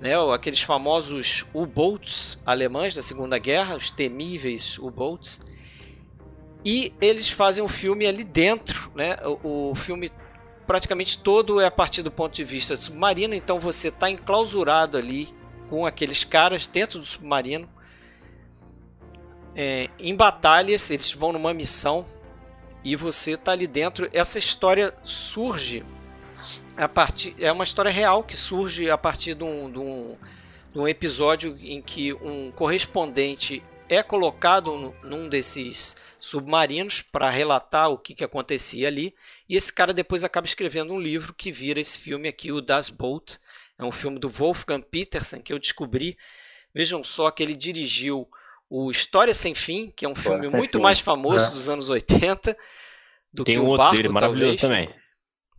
né, 0.00 0.12
aqueles 0.32 0.62
famosos 0.62 1.46
U-boats 1.54 2.38
alemães 2.44 2.94
da 2.94 3.02
Segunda 3.02 3.38
Guerra, 3.38 3.76
os 3.76 3.90
temíveis 3.90 4.78
U-boats. 4.78 5.40
E 6.64 6.92
eles 7.00 7.30
fazem 7.30 7.62
um 7.62 7.68
filme 7.68 8.06
ali 8.06 8.24
dentro, 8.24 8.90
né? 8.94 9.16
O, 9.42 9.70
o, 9.70 9.74
filme 9.74 10.10
praticamente 10.66 11.16
todo 11.16 11.60
é 11.60 11.66
a 11.66 11.70
partir 11.70 12.02
do 12.02 12.10
ponto 12.10 12.34
de 12.34 12.42
vista 12.42 12.74
do 12.74 12.82
submarino, 12.82 13.34
então 13.34 13.60
você 13.60 13.88
está 13.88 14.10
enclausurado 14.10 14.98
ali 14.98 15.32
com 15.68 15.86
aqueles 15.86 16.24
caras 16.24 16.66
dentro 16.66 16.98
do 16.98 17.04
submarino. 17.04 17.68
É, 19.54 19.88
em 19.98 20.14
batalhas, 20.14 20.90
eles 20.90 21.12
vão 21.12 21.32
numa 21.32 21.54
missão 21.54 22.04
e 22.84 22.96
você 22.96 23.32
está 23.32 23.52
ali 23.52 23.66
dentro. 23.66 24.08
Essa 24.12 24.38
história 24.38 24.92
surge 25.04 25.84
a 26.76 26.88
partir, 26.88 27.34
é 27.38 27.50
uma 27.50 27.64
história 27.64 27.90
real 27.90 28.22
que 28.22 28.36
surge 28.36 28.90
a 28.90 28.98
partir 28.98 29.34
de 29.34 29.44
um, 29.44 29.70
de 29.70 29.78
um, 29.78 30.16
de 30.72 30.78
um 30.78 30.86
episódio 30.86 31.56
em 31.60 31.80
que 31.80 32.12
um 32.14 32.50
correspondente 32.50 33.62
é 33.88 34.02
colocado 34.02 34.94
num 35.02 35.28
desses 35.28 35.96
submarinos 36.18 37.02
para 37.02 37.30
relatar 37.30 37.90
o 37.90 37.98
que, 37.98 38.14
que 38.14 38.24
acontecia 38.24 38.88
ali. 38.88 39.14
E 39.48 39.56
esse 39.56 39.72
cara 39.72 39.92
depois 39.92 40.24
acaba 40.24 40.46
escrevendo 40.46 40.92
um 40.92 41.00
livro 41.00 41.32
que 41.32 41.52
vira 41.52 41.80
esse 41.80 41.98
filme 41.98 42.28
aqui, 42.28 42.50
o 42.50 42.60
Das 42.60 42.90
Boot. 42.90 43.38
É 43.78 43.84
um 43.84 43.92
filme 43.92 44.18
do 44.18 44.28
Wolfgang 44.28 44.84
Petersen 44.90 45.40
que 45.40 45.52
eu 45.52 45.58
descobri. 45.58 46.18
Vejam 46.74 47.02
só 47.04 47.30
que 47.30 47.42
ele 47.42 47.54
dirigiu 47.54 48.28
o 48.68 48.90
História 48.90 49.32
Sem 49.32 49.54
Fim, 49.54 49.92
que 49.94 50.04
é 50.04 50.08
um 50.08 50.16
filme 50.16 50.48
muito 50.50 50.78
fim. 50.78 50.82
mais 50.82 50.98
famoso 50.98 51.46
é. 51.46 51.50
dos 51.50 51.68
anos 51.68 51.88
80 51.88 52.56
do 53.32 53.44
Tem 53.44 53.54
que 53.54 53.60
um 53.60 53.70
o 53.70 53.76
Barco, 53.76 53.96
dele, 53.96 54.08
maravilhoso 54.08 54.58
talvez. 54.58 54.88
também. 54.88 55.05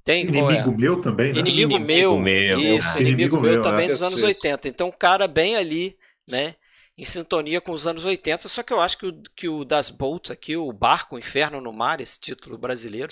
Tem, 0.08 0.24
inimigo 0.24 0.72
é? 0.72 0.78
meu 0.78 1.02
também, 1.02 1.34
né? 1.34 1.40
Inimigo, 1.42 1.74
inimigo 1.74 2.18
meu, 2.18 2.18
meu, 2.18 2.60
Isso, 2.78 2.98
inimigo, 2.98 3.36
inimigo 3.36 3.42
meu, 3.42 3.62
também 3.62 3.88
é. 3.88 3.90
dos 3.90 4.02
anos 4.02 4.24
80. 4.24 4.70
Então, 4.70 4.88
um 4.88 4.92
cara 4.92 5.28
bem 5.28 5.58
ali, 5.58 5.98
né? 6.26 6.56
em 6.98 7.06
sintonia 7.06 7.62
com 7.62 7.74
os 7.74 7.86
anos 7.86 8.06
80, 8.06 8.48
só 8.48 8.64
que 8.64 8.74
eu 8.74 8.82
acho 8.82 8.98
que 8.98 9.06
o, 9.06 9.22
que 9.36 9.48
o 9.48 9.64
Das 9.64 9.90
Boat 9.90 10.32
aqui, 10.32 10.58
o 10.58 10.72
Barco 10.74 11.20
Inferno 11.20 11.62
no 11.62 11.72
Mar, 11.72 12.02
esse 12.02 12.20
título 12.20 12.58
brasileiro, 12.58 13.10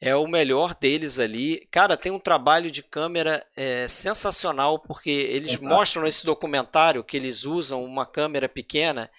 é 0.00 0.14
o 0.14 0.26
melhor 0.26 0.74
deles 0.74 1.18
ali. 1.18 1.66
Cara, 1.70 1.96
tem 1.96 2.12
um 2.12 2.18
trabalho 2.18 2.70
de 2.70 2.82
câmera 2.82 3.44
é, 3.56 3.88
sensacional, 3.88 4.78
porque 4.78 5.10
eles 5.10 5.54
Fantástico. 5.54 5.66
mostram 5.66 6.02
nesse 6.04 6.24
documentário 6.24 7.02
que 7.02 7.16
eles 7.16 7.44
usam 7.44 7.84
uma 7.84 8.06
câmera 8.06 8.48
pequena 8.48 9.10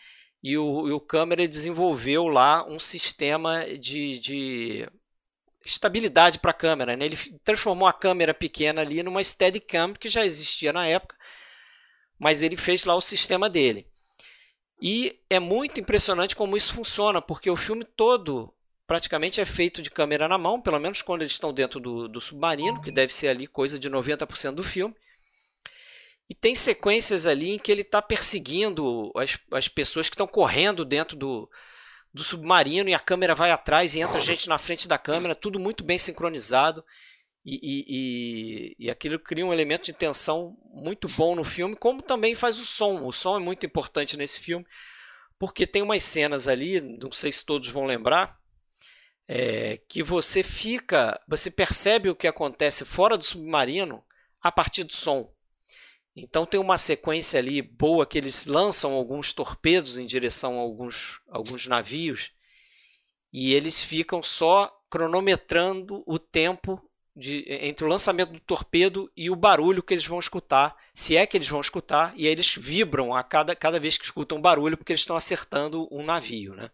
e 0.41 0.57
o, 0.57 0.87
e 0.87 0.91
o 0.91 0.99
câmera 0.99 1.47
desenvolveu 1.47 2.27
lá 2.27 2.65
um 2.65 2.79
sistema 2.79 3.65
de, 3.79 4.19
de 4.19 4.89
estabilidade 5.65 6.39
para 6.39 6.51
a 6.51 6.55
câmera. 6.55 6.95
Né? 6.95 7.05
Ele 7.05 7.17
transformou 7.43 7.87
a 7.87 7.93
câmera 7.93 8.33
pequena 8.33 8.81
ali 8.81 9.01
numa 9.01 9.23
Steadicam, 9.23 9.93
que 9.93 10.09
já 10.09 10.25
existia 10.25 10.73
na 10.73 10.85
época, 10.85 11.15
mas 12.19 12.41
ele 12.41 12.57
fez 12.57 12.85
lá 12.85 12.95
o 12.95 13.01
sistema 13.01 13.49
dele. 13.49 13.87
E 14.81 15.19
é 15.29 15.39
muito 15.39 15.79
impressionante 15.79 16.35
como 16.35 16.57
isso 16.57 16.73
funciona, 16.73 17.21
porque 17.21 17.49
o 17.49 17.55
filme 17.55 17.85
todo 17.85 18.53
praticamente 18.85 19.39
é 19.39 19.45
feito 19.45 19.81
de 19.81 19.89
câmera 19.89 20.27
na 20.27 20.37
mão, 20.37 20.59
pelo 20.59 20.79
menos 20.79 21.01
quando 21.01 21.21
eles 21.21 21.31
estão 21.31 21.53
dentro 21.53 21.79
do, 21.79 22.07
do 22.07 22.19
submarino, 22.19 22.81
que 22.81 22.91
deve 22.91 23.13
ser 23.13 23.29
ali 23.29 23.47
coisa 23.47 23.79
de 23.79 23.89
90% 23.89 24.55
do 24.55 24.63
filme. 24.63 24.93
E 26.29 26.35
tem 26.35 26.55
sequências 26.55 27.25
ali 27.25 27.51
em 27.51 27.59
que 27.59 27.71
ele 27.71 27.81
está 27.81 28.01
perseguindo 28.01 29.11
as, 29.15 29.37
as 29.51 29.67
pessoas 29.67 30.09
que 30.09 30.15
estão 30.15 30.27
correndo 30.27 30.83
dentro 30.83 31.15
do, 31.15 31.49
do 32.13 32.23
submarino 32.23 32.89
e 32.89 32.93
a 32.93 32.99
câmera 32.99 33.33
vai 33.33 33.49
atrás 33.49 33.95
e 33.95 33.99
entra 33.99 34.21
gente 34.21 34.47
na 34.47 34.57
frente 34.57 34.87
da 34.87 34.97
câmera, 34.97 35.35
tudo 35.35 35.59
muito 35.59 35.83
bem 35.83 35.97
sincronizado. 35.97 36.83
E, 37.45 37.59
e, 38.79 38.85
e, 38.85 38.89
aquilo 38.89 39.19
cria 39.19 39.45
um 39.45 39.51
elemento 39.51 39.85
de 39.85 39.93
tensão 39.93 40.55
muito 40.73 41.09
bom 41.09 41.35
no 41.35 41.43
filme, 41.43 41.75
como 41.75 42.01
também 42.01 42.35
faz 42.35 42.57
o 42.57 42.63
som. 42.63 43.05
O 43.05 43.11
som 43.11 43.35
é 43.35 43.39
muito 43.39 43.65
importante 43.65 44.15
nesse 44.15 44.39
filme, 44.39 44.65
porque 45.37 45.67
tem 45.67 45.81
umas 45.81 46.03
cenas 46.03 46.47
ali, 46.47 46.79
não 46.79 47.11
sei 47.11 47.33
se 47.33 47.45
todos 47.45 47.67
vão 47.67 47.83
lembrar, 47.83 48.39
é, 49.27 49.77
que 49.89 50.01
você 50.01 50.41
fica, 50.41 51.19
você 51.27 51.51
percebe 51.51 52.09
o 52.09 52.15
que 52.15 52.27
acontece 52.27 52.85
fora 52.85 53.17
do 53.17 53.25
submarino 53.25 54.01
a 54.41 54.49
partir 54.49 54.85
do 54.85 54.93
som. 54.93 55.32
Então 56.15 56.45
tem 56.45 56.59
uma 56.59 56.77
sequência 56.77 57.39
ali 57.39 57.61
boa 57.61 58.05
que 58.05 58.17
eles 58.17 58.45
lançam 58.45 58.93
alguns 58.93 59.33
torpedos 59.33 59.97
em 59.97 60.05
direção 60.05 60.59
a 60.59 60.61
alguns, 60.61 61.19
alguns 61.27 61.65
navios 61.65 62.31
e 63.31 63.53
eles 63.53 63.83
ficam 63.83 64.21
só 64.21 64.71
cronometrando 64.89 66.03
o 66.05 66.19
tempo 66.19 66.79
de, 67.15 67.43
entre 67.47 67.85
o 67.85 67.89
lançamento 67.89 68.31
do 68.31 68.39
torpedo 68.39 69.11
e 69.17 69.29
o 69.29 69.35
barulho 69.35 69.81
que 69.81 69.93
eles 69.93 70.05
vão 70.05 70.19
escutar, 70.19 70.75
se 70.93 71.17
é 71.17 71.25
que 71.25 71.37
eles 71.37 71.47
vão 71.47 71.61
escutar, 71.61 72.13
e 72.15 72.27
aí 72.27 72.31
eles 72.31 72.55
vibram 72.55 73.15
a 73.15 73.23
cada, 73.23 73.55
cada 73.55 73.79
vez 73.79 73.97
que 73.97 74.05
escutam 74.05 74.41
barulho 74.41 74.77
porque 74.77 74.91
eles 74.91 75.01
estão 75.01 75.15
acertando 75.15 75.87
um 75.91 76.03
navio. 76.03 76.55
Né? 76.55 76.69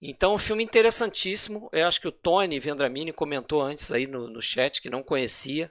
Então, 0.00 0.34
um 0.34 0.38
filme 0.38 0.62
interessantíssimo. 0.62 1.68
Eu 1.72 1.86
acho 1.86 2.00
que 2.00 2.08
o 2.08 2.12
Tony 2.12 2.60
Vendramini 2.60 3.12
comentou 3.12 3.60
antes 3.60 3.90
aí 3.90 4.06
no, 4.06 4.28
no 4.28 4.40
chat 4.40 4.80
que 4.80 4.90
não 4.90 5.02
conhecia. 5.02 5.70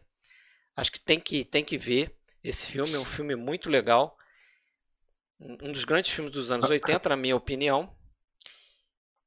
Acho 0.75 0.91
que 0.91 0.99
tem 0.99 1.19
que, 1.19 1.45
tem 1.45 1.63
que 1.63 1.77
ver. 1.77 2.16
Esse 2.47 2.67
filme 2.67 2.93
é 2.93 2.99
um 2.99 3.03
filme 3.03 3.35
muito 3.35 3.69
legal. 3.69 4.15
Um 5.37 5.69
dos 5.69 5.83
grandes 5.83 6.13
filmes 6.13 6.31
dos 6.31 6.49
anos 6.49 6.69
80, 6.69 7.09
na 7.09 7.17
minha 7.17 7.35
opinião. 7.35 7.93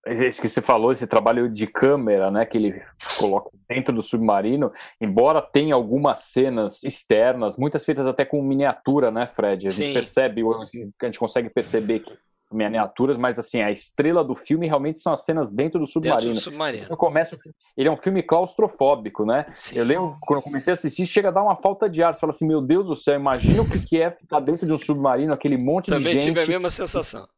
Esse 0.06 0.40
que 0.40 0.48
você 0.48 0.62
falou, 0.62 0.90
esse 0.90 1.06
trabalho 1.06 1.46
de 1.46 1.66
câmera, 1.66 2.30
né, 2.30 2.46
que 2.46 2.56
ele 2.56 2.80
coloca 3.18 3.50
dentro 3.68 3.94
do 3.94 4.00
submarino, 4.00 4.72
embora 4.98 5.42
tenha 5.42 5.74
algumas 5.74 6.20
cenas 6.20 6.82
externas, 6.82 7.58
muitas 7.58 7.84
feitas 7.84 8.06
até 8.06 8.24
com 8.24 8.42
miniatura, 8.42 9.10
né, 9.10 9.26
Fred? 9.26 9.66
A 9.66 9.70
gente 9.70 9.88
Sim. 9.88 9.92
percebe, 9.92 10.40
a 10.40 11.04
gente 11.04 11.18
consegue 11.18 11.50
perceber 11.50 12.00
que 12.00 12.18
miniaturas, 12.52 13.16
mas 13.16 13.38
assim, 13.38 13.62
a 13.62 13.70
estrela 13.70 14.24
do 14.24 14.34
filme 14.34 14.66
realmente 14.66 15.00
são 15.00 15.12
as 15.12 15.24
cenas 15.24 15.50
dentro 15.50 15.78
do 15.78 15.86
submarino. 15.86 16.34
Dentro 16.34 16.40
do 16.40 16.52
submarino. 16.52 16.96
Começa, 16.96 17.36
ele 17.76 17.88
é 17.88 17.92
um 17.92 17.96
filme 17.96 18.22
claustrofóbico, 18.22 19.24
né? 19.24 19.46
Sim. 19.52 19.78
Eu 19.78 19.84
lembro, 19.84 20.16
quando 20.20 20.38
eu 20.38 20.42
comecei 20.42 20.72
a 20.72 20.74
assistir, 20.74 21.06
chega 21.06 21.28
a 21.28 21.32
dar 21.32 21.42
uma 21.42 21.56
falta 21.56 21.88
de 21.88 22.02
ar. 22.02 22.14
Você 22.14 22.20
fala 22.20 22.30
assim, 22.30 22.46
meu 22.46 22.60
Deus 22.60 22.86
do 22.86 22.96
céu, 22.96 23.14
imagina 23.14 23.62
o 23.62 23.68
que 23.68 24.00
é 24.00 24.10
ficar 24.10 24.40
dentro 24.40 24.66
de 24.66 24.72
um 24.72 24.78
submarino, 24.78 25.32
aquele 25.32 25.56
monte 25.56 25.86
Também 25.86 26.02
de 26.02 26.20
gente. 26.20 26.28
Também 26.28 26.44
tive 26.44 26.54
a 26.54 26.58
mesma 26.58 26.70
sensação 26.70 27.28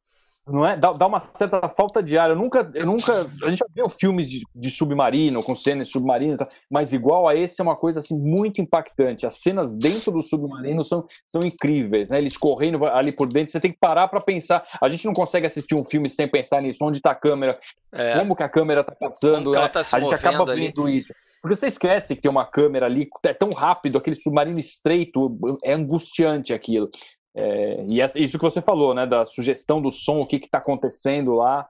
não 0.47 0.67
é? 0.67 0.77
Dá, 0.77 0.93
dá, 0.93 1.07
uma 1.07 1.21
certa 1.21 1.69
falta 1.69 2.03
de 2.03 2.19
ar. 2.19 2.31
Eu 2.31 2.37
nunca, 2.37 2.69
eu 2.75 2.85
nunca, 2.85 3.31
a 3.43 3.49
gente 3.49 3.59
já 3.59 3.67
viu 3.73 3.89
filmes 3.89 4.29
de, 4.29 4.43
de 4.55 4.71
submarino, 4.71 5.43
com 5.43 5.55
cenas 5.55 5.87
de 5.87 5.93
submarino, 5.93 6.37
mas 6.71 6.93
igual 6.93 7.29
a 7.29 7.37
esse 7.37 7.61
é 7.61 7.65
uma 7.65 7.77
coisa 7.77 8.01
assim 8.01 8.19
muito 8.19 8.61
impactante. 8.61 9.25
As 9.25 9.35
cenas 9.35 9.77
dentro 9.79 10.11
do 10.11 10.21
submarino 10.21 10.83
são, 10.83 11.07
são 11.29 11.43
incríveis, 11.43 12.11
né? 12.11 12.19
Eles 12.19 12.37
correndo 12.37 12.85
ali 12.87 13.13
por 13.13 13.29
dentro, 13.29 13.53
você 13.53 13.61
tem 13.61 13.73
que 13.73 13.79
parar 13.79 14.09
para 14.09 14.21
pensar. 14.21 14.67
A 14.81 14.89
gente 14.89 15.07
não 15.07 15.13
consegue 15.13 15.47
assistir 15.47 15.77
um 15.77 15.85
filme 15.85 16.09
sem 16.09 16.27
pensar 16.27 16.61
nisso, 16.61 16.85
onde 16.85 16.99
está 16.99 17.13
a 17.13 17.17
câmera, 17.17 17.59
é. 17.93 18.19
como 18.19 18.35
que 18.35 18.43
a 18.43 18.49
câmera 18.49 18.81
está 18.81 18.95
passando, 18.95 19.53
né? 19.53 19.69
tá 19.69 19.81
a 19.81 20.01
gente 20.01 20.15
acaba 20.15 20.45
vendo 20.45 20.83
ali. 20.83 20.99
isso. 20.99 21.15
Porque 21.41 21.57
você 21.57 21.67
esquece 21.67 22.15
que 22.15 22.23
tem 22.23 22.31
uma 22.31 22.45
câmera 22.45 22.87
ali, 22.87 23.09
é 23.25 23.35
tão 23.35 23.51
rápido, 23.51 23.99
aquele 23.99 24.15
submarino 24.15 24.61
estreito, 24.61 25.39
é 25.65 25.73
angustiante 25.73 26.53
aquilo. 26.53 26.89
É, 27.35 27.87
e 27.89 28.01
isso 28.01 28.39
que 28.39 28.45
você 28.45 28.61
falou, 28.61 28.95
né, 28.95 29.07
da 29.07 29.25
sugestão 29.25 29.81
do 29.81 29.91
som, 29.91 30.21
o 30.21 30.27
que 30.27 30.37
está 30.37 30.59
acontecendo 30.59 31.35
lá. 31.35 31.69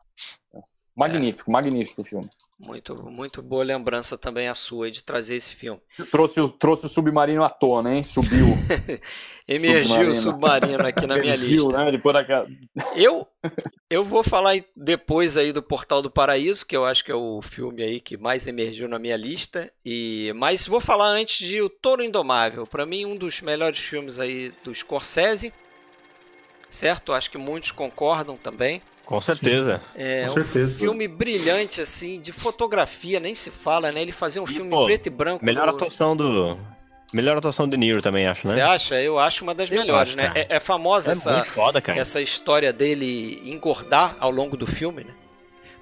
Magnífico, 0.94 1.50
é. 1.50 1.52
magnífico 1.52 2.02
o 2.02 2.04
filme. 2.04 2.30
Muito, 2.60 2.94
muito 3.10 3.42
boa 3.42 3.64
lembrança 3.64 4.16
também 4.16 4.46
a 4.46 4.54
sua 4.54 4.90
de 4.90 5.02
trazer 5.02 5.34
esse 5.34 5.56
filme. 5.56 5.80
Trouxe 6.10 6.40
o, 6.40 6.48
trouxe 6.48 6.86
o 6.86 6.88
submarino 6.88 7.42
à 7.42 7.50
tona, 7.50 7.94
hein? 7.94 8.04
Subiu. 8.04 8.46
Emergiu 9.48 10.10
o 10.10 10.14
submarino 10.14 10.86
aqui 10.86 11.04
na 11.06 11.16
minha 11.18 11.34
Emergiu, 11.34 11.64
lista. 11.64 11.84
Né? 11.84 11.90
Depois 11.90 12.14
da... 12.14 12.46
eu, 12.94 13.26
eu 13.90 14.04
vou 14.04 14.22
falar 14.22 14.62
depois 14.76 15.36
aí 15.36 15.50
do 15.50 15.62
Portal 15.62 16.02
do 16.02 16.10
Paraíso, 16.10 16.64
que 16.64 16.76
eu 16.76 16.84
acho 16.84 17.04
que 17.04 17.10
é 17.10 17.14
o 17.16 17.42
filme 17.42 17.82
aí 17.82 18.00
que 18.00 18.16
mais 18.16 18.46
emergiu 18.46 18.86
na 18.86 18.98
minha 18.98 19.16
lista. 19.16 19.72
E 19.84 20.32
Mas 20.36 20.66
vou 20.66 20.80
falar 20.80 21.08
antes 21.08 21.48
de 21.48 21.60
O 21.60 21.68
Touro 21.68 22.04
Indomável. 22.04 22.64
Para 22.66 22.86
mim, 22.86 23.06
um 23.06 23.16
dos 23.16 23.40
melhores 23.40 23.80
filmes 23.80 24.20
aí 24.20 24.52
do 24.62 24.72
Scorsese. 24.72 25.52
Certo? 26.70 27.12
Acho 27.12 27.30
que 27.30 27.38
muitos 27.38 27.72
concordam 27.72 28.36
também. 28.36 28.80
Com 29.04 29.20
certeza. 29.20 29.80
É 29.94 30.22
Com 30.22 30.28
certeza. 30.28 30.76
um 30.76 30.78
filme 30.78 31.08
brilhante, 31.08 31.80
assim, 31.80 32.20
de 32.20 32.32
fotografia, 32.32 33.18
nem 33.18 33.34
se 33.34 33.50
fala, 33.50 33.90
né? 33.90 34.02
Ele 34.02 34.12
fazia 34.12 34.40
um 34.42 34.48
e, 34.48 34.54
filme 34.54 34.70
pô, 34.70 34.84
preto 34.86 35.06
e 35.06 35.10
branco. 35.10 35.44
Melhor 35.44 35.68
do... 35.68 35.76
atuação 35.76 36.16
do. 36.16 36.58
Melhor 37.12 37.36
atuação 37.36 37.68
do 37.68 37.76
Niro 37.76 38.00
também, 38.00 38.26
acho, 38.26 38.46
né? 38.46 38.54
Você 38.54 38.60
acha? 38.60 39.02
Eu 39.02 39.18
acho 39.18 39.44
uma 39.44 39.54
das 39.54 39.70
eu 39.70 39.78
melhores, 39.78 40.14
acho, 40.14 40.16
né? 40.16 40.32
É, 40.34 40.56
é, 40.56 40.60
famosa 40.60 41.10
é 41.10 41.12
essa, 41.12 41.44
foda, 41.44 41.82
essa 41.88 42.22
história 42.22 42.72
dele 42.72 43.42
engordar 43.44 44.16
ao 44.18 44.30
longo 44.30 44.56
do 44.56 44.66
filme, 44.66 45.04
né? 45.04 45.14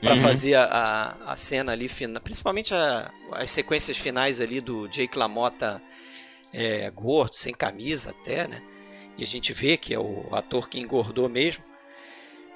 Pra 0.00 0.14
uhum. 0.14 0.20
fazer 0.20 0.54
a, 0.54 1.14
a 1.26 1.36
cena 1.36 1.72
ali, 1.72 1.88
principalmente 2.24 2.74
a, 2.74 3.12
as 3.32 3.50
sequências 3.50 3.96
finais 3.98 4.40
ali 4.40 4.60
do 4.60 4.88
Jake 4.88 5.16
LaMotta 5.16 5.80
é, 6.52 6.90
gordo, 6.90 7.36
sem 7.36 7.52
camisa 7.52 8.10
até, 8.10 8.48
né? 8.48 8.62
E 9.16 9.22
a 9.22 9.26
gente 9.26 9.52
vê 9.52 9.76
que 9.76 9.94
é 9.94 9.98
o 9.98 10.26
ator 10.32 10.68
que 10.68 10.80
engordou 10.80 11.28
mesmo. 11.28 11.62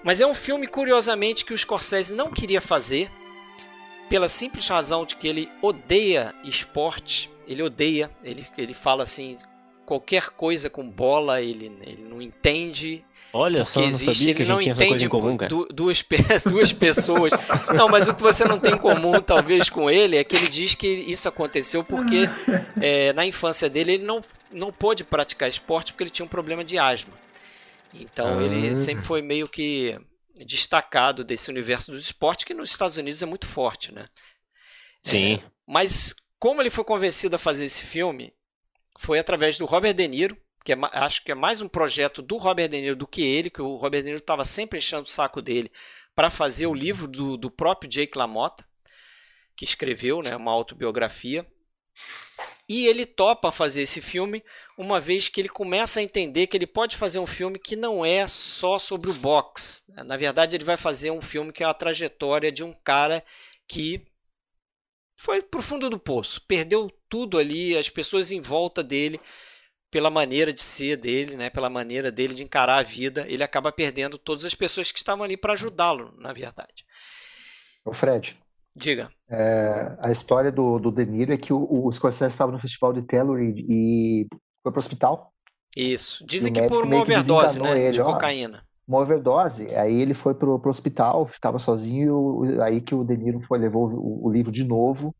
Mas 0.05 0.20
é 0.20 0.26
um 0.26 0.35
filme, 0.35 0.66
curiosamente, 0.66 1.47
que 1.47 1.55
o 1.55 1.59
Scorsese 1.59 2.14
não 2.14 2.31
queria 2.31 2.60
fazer, 2.60 3.10
pela 4.09 4.28
simples 4.28 4.68
razão 4.68 5.06
de 5.06 5.16
que 5.16 5.26
ele 5.26 5.51
odeia 5.62 6.35
esporte. 6.44 7.31
Ele 7.48 7.62
odeia, 7.62 8.10
ele, 8.22 8.47
ele 8.56 8.74
fala 8.74 9.02
assim: 9.02 9.39
qualquer 9.86 10.28
coisa 10.31 10.68
com 10.68 10.89
bola 10.89 11.40
ele, 11.40 11.72
ele 11.82 12.06
não 12.09 12.20
entende. 12.20 13.02
Olha 13.32 13.64
só, 13.64 13.81
não 13.81 13.89
existe, 13.89 14.14
sabia 14.14 14.35
que 14.35 14.43
ele 14.43 14.48
não 14.48 14.62
entende 14.62 15.09
comum, 15.09 15.36
duas, 15.72 16.05
duas 16.47 16.72
pessoas. 16.72 17.32
não, 17.74 17.89
mas 17.89 18.06
o 18.06 18.14
que 18.14 18.22
você 18.22 18.44
não 18.44 18.60
tem 18.60 18.74
em 18.74 18.78
comum, 18.78 19.18
talvez, 19.20 19.68
com 19.68 19.90
ele, 19.90 20.16
é 20.16 20.22
que 20.22 20.36
ele 20.36 20.48
diz 20.48 20.74
que 20.76 20.86
isso 20.86 21.26
aconteceu 21.28 21.82
porque 21.82 22.28
é, 22.81 23.12
na 23.14 23.26
infância 23.26 23.68
dele 23.68 23.94
ele 23.94 24.05
não, 24.05 24.22
não 24.52 24.70
pôde 24.70 25.02
praticar 25.02 25.48
esporte 25.48 25.93
porque 25.93 26.05
ele 26.05 26.10
tinha 26.10 26.24
um 26.24 26.28
problema 26.28 26.62
de 26.62 26.78
asma. 26.78 27.24
Então 27.95 28.39
ah. 28.39 28.43
ele 28.43 28.75
sempre 28.75 29.05
foi 29.05 29.23
meio 29.23 29.49
que 29.49 29.99
destacado 30.47 31.23
desse 31.23 31.49
universo 31.51 31.93
do 31.93 31.99
esporte 31.99 32.45
que 32.45 32.55
nos 32.55 32.71
Estados 32.71 32.97
Unidos 32.97 33.23
é 33.23 33.27
muito 33.27 33.47
forte, 33.47 33.93
né? 33.93 34.09
Sim. 35.05 35.35
É, 35.35 35.43
mas 35.66 36.15
como 36.39 36.61
ele 36.61 36.71
foi 36.71 36.85
convencido 36.85 37.37
a 37.37 37.39
fazer 37.39 37.65
esse 37.66 37.85
filme 37.85 38.33
foi 38.99 39.19
através 39.19 39.59
do 39.59 39.65
Robert 39.65 39.95
De 39.95 40.09
Niro, 40.09 40.37
que 40.65 40.73
é, 40.73 40.77
acho 40.93 41.23
que 41.23 41.31
é 41.31 41.35
mais 41.35 41.61
um 41.61 41.69
projeto 41.69 42.23
do 42.23 42.37
Robert 42.37 42.69
De 42.69 42.81
Niro 42.81 42.97
do 42.97 43.07
que 43.07 43.23
ele, 43.23 43.51
que 43.51 43.62
o 43.62 43.77
Robert 43.77 44.01
De 44.01 44.07
Niro 44.07 44.19
estava 44.19 44.45
sempre 44.45 44.79
enchendo 44.79 45.05
o 45.05 45.11
saco 45.11 45.41
dele 45.41 45.71
para 46.15 46.31
fazer 46.31 46.66
o 46.66 46.75
livro 46.75 47.07
do, 47.07 47.37
do 47.37 47.51
próprio 47.51 47.91
Jake 47.91 48.16
LaMotta, 48.16 48.65
que 49.57 49.65
escreveu 49.65 50.23
né, 50.23 50.35
uma 50.37 50.53
autobiografia. 50.53 51.47
E 52.69 52.86
ele 52.86 53.05
topa 53.05 53.53
fazer 53.53 53.82
esse 53.82 54.01
filme 54.01 54.43
uma 54.78 55.01
vez 55.01 55.28
que 55.28 55.41
ele 55.41 55.49
começa 55.49 56.01
a 56.01 56.03
entender 56.03 56.47
que 56.47 56.57
ele 56.57 56.66
pode 56.66 56.97
fazer 56.97 57.19
um 57.19 57.27
filme 57.27 57.59
que 57.59 57.77
não 57.77 58.05
é 58.05 58.27
só 58.27 58.78
sobre 58.78 59.11
o 59.11 59.20
boxe. 59.20 59.85
Na 59.89 60.16
verdade, 60.16 60.57
ele 60.57 60.65
vai 60.65 60.77
fazer 60.77 61.11
um 61.11 61.20
filme 61.20 61.53
que 61.53 61.62
é 61.62 61.66
a 61.66 61.74
trajetória 61.74 62.51
de 62.51 62.65
um 62.65 62.73
cara 62.73 63.23
que 63.69 64.07
foi 65.16 65.43
pro 65.43 65.62
fundo 65.62 65.89
do 65.89 65.99
poço, 65.99 66.43
perdeu 66.47 66.91
tudo 67.09 67.39
ali, 67.39 67.77
as 67.77 67.89
pessoas 67.89 68.32
em 68.32 68.41
volta 68.41 68.82
dele 68.82 69.20
pela 69.91 70.11
maneira 70.11 70.53
de 70.53 70.61
ser 70.61 70.97
dele, 70.97 71.36
né, 71.36 71.49
pela 71.49 71.70
maneira 71.70 72.11
dele 72.11 72.35
de 72.35 72.43
encarar 72.43 72.78
a 72.78 72.82
vida, 72.82 73.24
ele 73.28 73.45
acaba 73.45 73.70
perdendo 73.70 74.19
todas 74.19 74.45
as 74.45 74.55
pessoas 74.55 74.91
que 74.91 74.99
estavam 74.99 75.23
ali 75.23 75.36
para 75.36 75.53
ajudá-lo, 75.53 76.12
na 76.19 76.32
verdade. 76.32 76.85
O 77.85 77.93
Fred. 77.93 78.36
Diga. 78.77 79.09
É, 79.31 79.97
a 80.01 80.11
história 80.11 80.51
do, 80.51 80.79
do 80.79 80.91
De 80.91 81.07
Niro 81.07 81.33
é 81.33 81.37
que 81.37 81.53
o, 81.53 81.87
o 81.87 81.93
Scorsese 81.93 82.33
estava 82.33 82.53
no 82.53 82.59
festival 82.59 82.93
de 82.93 83.03
Telluride 83.03 83.65
e 83.69 84.27
foi 84.63 84.73
para 84.73 84.79
o 84.79 84.79
hospital. 84.79 85.33
Isso. 85.77 86.25
Dizem 86.27 86.53
que 86.53 86.63
por 86.63 86.85
uma 86.85 87.01
overdose, 87.01 87.61
né, 87.61 87.79
ele, 87.79 87.93
de 87.93 88.01
ó, 88.01 88.13
cocaína. 88.13 88.65
Uma 88.87 89.01
overdose. 89.01 89.75
Aí 89.75 90.01
ele 90.01 90.15
foi 90.15 90.35
pro, 90.35 90.59
pro 90.59 90.71
hospital, 90.71 91.25
estava 91.25 91.59
sozinho, 91.59 92.61
aí 92.63 92.81
que 92.81 92.95
o 92.95 93.05
De 93.05 93.17
Niro 93.17 93.41
foi, 93.41 93.59
levou 93.59 93.89
o, 93.89 94.27
o 94.27 94.33
livro 94.33 94.53
de 94.53 94.65
novo 94.65 95.15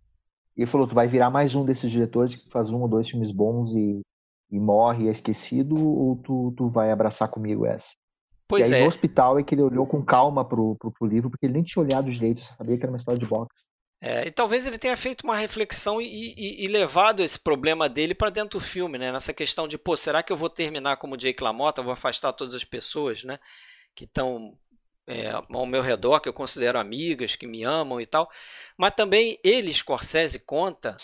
e 0.57 0.67
falou: 0.67 0.87
Tu 0.87 0.95
vai 0.95 1.07
virar 1.07 1.31
mais 1.31 1.55
um 1.55 1.65
desses 1.65 1.91
diretores 1.91 2.37
que 2.37 2.51
faz 2.51 2.71
um 2.71 2.81
ou 2.81 2.89
dois 2.89 3.09
filmes 3.09 3.31
bons 3.31 3.73
e, 3.73 4.01
e 4.51 4.61
morre 4.61 5.05
e 5.05 5.09
é 5.09 5.11
esquecido, 5.11 5.77
ou 5.77 6.17
tu, 6.17 6.53
tu 6.57 6.69
vai 6.69 6.91
abraçar 6.91 7.29
comigo 7.29 7.67
essa? 7.67 7.95
Pois 8.47 8.71
e 8.71 8.75
aí, 8.75 8.81
é. 8.81 8.83
no 8.83 8.89
hospital 8.89 9.39
é 9.39 9.43
que 9.43 9.55
ele 9.55 9.63
olhou 9.63 9.87
com 9.87 10.05
calma 10.05 10.45
pro, 10.45 10.77
pro, 10.77 10.91
pro 10.91 11.07
livro, 11.07 11.31
porque 11.31 11.47
ele 11.47 11.55
nem 11.55 11.63
tinha 11.63 11.83
olhado 11.83 12.11
direito, 12.11 12.43
sabia 12.43 12.77
que 12.77 12.83
era 12.83 12.93
uma 12.93 12.99
história 12.99 13.19
de 13.19 13.27
boxe. 13.27 13.67
É, 14.01 14.27
e 14.27 14.31
talvez 14.31 14.67
ele 14.67 14.77
tenha 14.77 14.97
feito 14.99 15.23
uma 15.23 15.37
reflexão 15.37 15.99
e, 15.99 16.05
e, 16.07 16.65
e 16.65 16.69
levado 16.69 17.23
esse 17.23 17.41
problema 17.41 17.89
dele 17.89 18.15
para 18.15 18.29
dentro 18.29 18.59
do 18.59 18.65
filme, 18.65 18.99
né? 18.99 19.11
Nessa 19.11 19.33
questão 19.33 19.67
de, 19.67 19.79
pô, 19.79 19.97
será 19.97 20.23
que 20.23 20.31
eu 20.31 20.37
vou 20.37 20.51
terminar 20.51 20.99
como 20.99 21.17
Jake 21.17 21.43
LaMotta, 21.43 21.83
vou 21.83 21.93
afastar 21.93 22.33
todas 22.35 22.53
as 22.53 22.65
pessoas, 22.65 23.25
né? 23.25 23.39
Que 23.95 24.05
estão 24.05 24.59
é, 25.07 25.31
ao 25.31 25.65
meu 25.65 25.81
redor, 25.81 26.21
que 26.21 26.29
eu 26.29 26.35
considero 26.35 26.79
amigas, 26.79 27.35
que 27.35 27.47
me 27.47 27.65
amam 27.65 27.99
e 27.99 28.05
tal. 28.05 28.31
Mas 28.77 28.93
também 28.95 29.39
ele, 29.43 29.73
Scorsese, 29.73 30.39
conta 30.41 30.99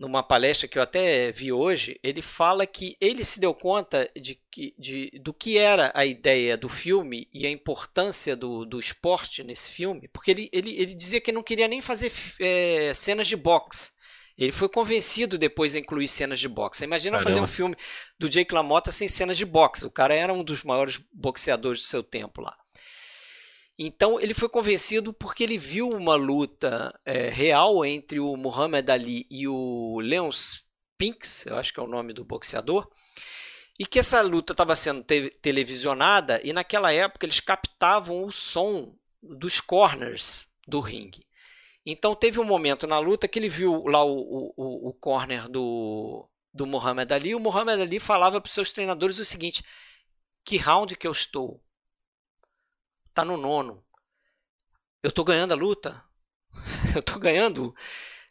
numa 0.00 0.22
palestra 0.22 0.66
que 0.66 0.78
eu 0.78 0.82
até 0.82 1.30
vi 1.30 1.52
hoje, 1.52 2.00
ele 2.02 2.22
fala 2.22 2.66
que 2.66 2.96
ele 2.98 3.22
se 3.22 3.38
deu 3.38 3.52
conta 3.52 4.10
de, 4.16 4.40
de, 4.78 5.20
do 5.22 5.34
que 5.34 5.58
era 5.58 5.92
a 5.94 6.06
ideia 6.06 6.56
do 6.56 6.70
filme 6.70 7.28
e 7.34 7.46
a 7.46 7.50
importância 7.50 8.34
do, 8.34 8.64
do 8.64 8.80
esporte 8.80 9.44
nesse 9.44 9.68
filme, 9.68 10.08
porque 10.08 10.30
ele, 10.30 10.48
ele, 10.54 10.74
ele 10.74 10.94
dizia 10.94 11.20
que 11.20 11.30
não 11.30 11.42
queria 11.42 11.68
nem 11.68 11.82
fazer 11.82 12.10
é, 12.40 12.94
cenas 12.94 13.28
de 13.28 13.36
boxe. 13.36 13.92
Ele 14.38 14.52
foi 14.52 14.70
convencido 14.70 15.36
depois 15.36 15.76
a 15.76 15.78
incluir 15.78 16.08
cenas 16.08 16.40
de 16.40 16.48
boxe. 16.48 16.82
Imagina 16.82 17.18
Caramba. 17.18 17.30
fazer 17.30 17.44
um 17.44 17.46
filme 17.46 17.76
do 18.18 18.26
Jake 18.26 18.54
LaMotta 18.54 18.90
sem 18.90 19.06
cenas 19.06 19.36
de 19.36 19.44
boxe. 19.44 19.84
O 19.84 19.90
cara 19.90 20.14
era 20.14 20.32
um 20.32 20.42
dos 20.42 20.64
maiores 20.64 20.98
boxeadores 21.12 21.82
do 21.82 21.86
seu 21.86 22.02
tempo 22.02 22.40
lá. 22.40 22.56
Então 23.82 24.20
ele 24.20 24.34
foi 24.34 24.46
convencido 24.46 25.10
porque 25.10 25.42
ele 25.42 25.56
viu 25.56 25.88
uma 25.88 26.14
luta 26.14 26.94
é, 27.02 27.30
real 27.30 27.82
entre 27.82 28.20
o 28.20 28.36
Muhammad 28.36 28.86
Ali 28.90 29.26
e 29.30 29.48
o 29.48 29.98
Leon 30.00 30.28
Spinks, 30.30 31.46
eu 31.46 31.56
acho 31.56 31.72
que 31.72 31.80
é 31.80 31.82
o 31.82 31.86
nome 31.86 32.12
do 32.12 32.22
boxeador, 32.22 32.86
e 33.78 33.86
que 33.86 33.98
essa 33.98 34.20
luta 34.20 34.52
estava 34.52 34.76
sendo 34.76 35.02
te 35.02 35.30
televisionada 35.40 36.42
e 36.44 36.52
naquela 36.52 36.92
época 36.92 37.24
eles 37.24 37.40
captavam 37.40 38.22
o 38.22 38.30
som 38.30 38.94
dos 39.22 39.62
corners 39.62 40.46
do 40.68 40.78
ringue. 40.80 41.26
Então 41.86 42.14
teve 42.14 42.38
um 42.38 42.44
momento 42.44 42.86
na 42.86 42.98
luta 42.98 43.26
que 43.26 43.38
ele 43.38 43.48
viu 43.48 43.86
lá 43.86 44.04
o, 44.04 44.52
o, 44.58 44.88
o 44.90 44.92
corner 44.92 45.48
do, 45.48 46.28
do 46.52 46.66
Muhammad 46.66 47.10
Ali. 47.12 47.34
O 47.34 47.40
Muhammad 47.40 47.80
Ali 47.80 47.98
falava 47.98 48.42
para 48.42 48.48
os 48.48 48.54
seus 48.54 48.74
treinadores 48.74 49.18
o 49.18 49.24
seguinte: 49.24 49.64
que 50.44 50.58
round 50.58 50.94
que 50.98 51.06
eu 51.06 51.12
estou? 51.12 51.62
Tá 53.14 53.24
no 53.24 53.36
nono. 53.36 53.84
Eu 55.02 55.10
tô 55.10 55.24
ganhando 55.24 55.52
a 55.52 55.56
luta. 55.56 56.02
eu 56.94 57.02
tô 57.02 57.18
ganhando. 57.18 57.74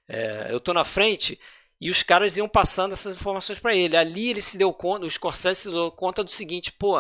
É, 0.08 0.48
eu 0.52 0.60
tô 0.60 0.74
na 0.74 0.84
frente. 0.84 1.40
E 1.82 1.90
os 1.90 2.04
caras 2.04 2.36
iam 2.36 2.50
passando 2.50 2.94
essas 2.94 3.16
informações 3.16 3.60
para 3.60 3.76
ele. 3.76 3.96
Ali 3.96 4.30
ele 4.30 4.42
se 4.42 4.58
deu 4.58 4.74
conta, 4.74 5.06
o 5.06 5.10
Scorsese 5.10 5.62
se 5.62 5.72
deu 5.72 5.92
conta 5.92 6.24
do 6.24 6.32
seguinte: 6.32 6.72
pô, 6.72 7.00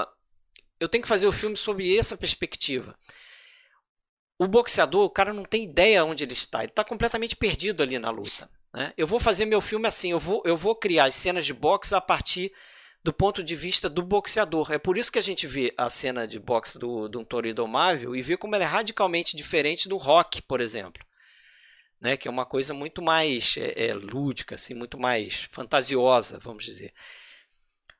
eu 0.79 0.87
tenho 0.87 1.01
que 1.01 1.07
fazer 1.07 1.27
o 1.27 1.31
filme 1.31 1.57
sob 1.57 1.97
essa 1.97 2.15
perspectiva. 2.15 2.95
O 4.37 4.47
boxeador, 4.47 5.03
o 5.03 5.09
cara 5.09 5.33
não 5.33 5.43
tem 5.43 5.65
ideia 5.65 6.05
onde 6.05 6.23
ele 6.23 6.33
está. 6.33 6.59
Ele 6.59 6.71
está 6.71 6.83
completamente 6.83 7.35
perdido 7.35 7.83
ali 7.83 7.99
na 7.99 8.09
luta. 8.09 8.49
Né? 8.73 8.93
Eu 8.95 9.05
vou 9.05 9.19
fazer 9.19 9.45
meu 9.45 9.59
filme 9.59 9.85
assim. 9.85 10.11
Eu 10.11 10.19
vou, 10.19 10.41
eu 10.45 10.55
vou 10.55 10.73
criar 10.75 11.05
as 11.05 11.15
cenas 11.15 11.45
de 11.45 11.53
boxe 11.53 11.93
a 11.93 11.99
partir 11.99 12.53
do 13.03 13.13
ponto 13.13 13.43
de 13.43 13.55
vista 13.55 13.89
do 13.89 14.03
boxeador. 14.03 14.71
É 14.71 14.77
por 14.77 14.97
isso 14.97 15.11
que 15.11 15.19
a 15.19 15.23
gente 15.23 15.47
vê 15.47 15.73
a 15.77 15.89
cena 15.89 16.27
de 16.27 16.39
boxe 16.39 16.77
do, 16.77 17.07
do 17.07 17.19
um 17.19 17.23
touro 17.23 17.47
indomável 17.47 18.15
e 18.15 18.21
vê 18.21 18.35
como 18.35 18.55
ela 18.55 18.63
é 18.63 18.67
radicalmente 18.67 19.37
diferente 19.37 19.87
do 19.87 19.97
rock, 19.97 20.41
por 20.41 20.59
exemplo. 20.59 21.03
Né, 22.01 22.15
que 22.15 22.29
é 22.29 22.31
uma 22.31 22.45
coisa 22.45 22.73
muito 22.73 23.01
mais 23.01 23.57
é, 23.57 23.87
é, 23.87 23.93
lúdica, 23.93 24.55
assim, 24.55 24.73
muito 24.73 24.97
mais 24.97 25.49
fantasiosa, 25.51 26.39
vamos 26.39 26.63
dizer. 26.63 26.93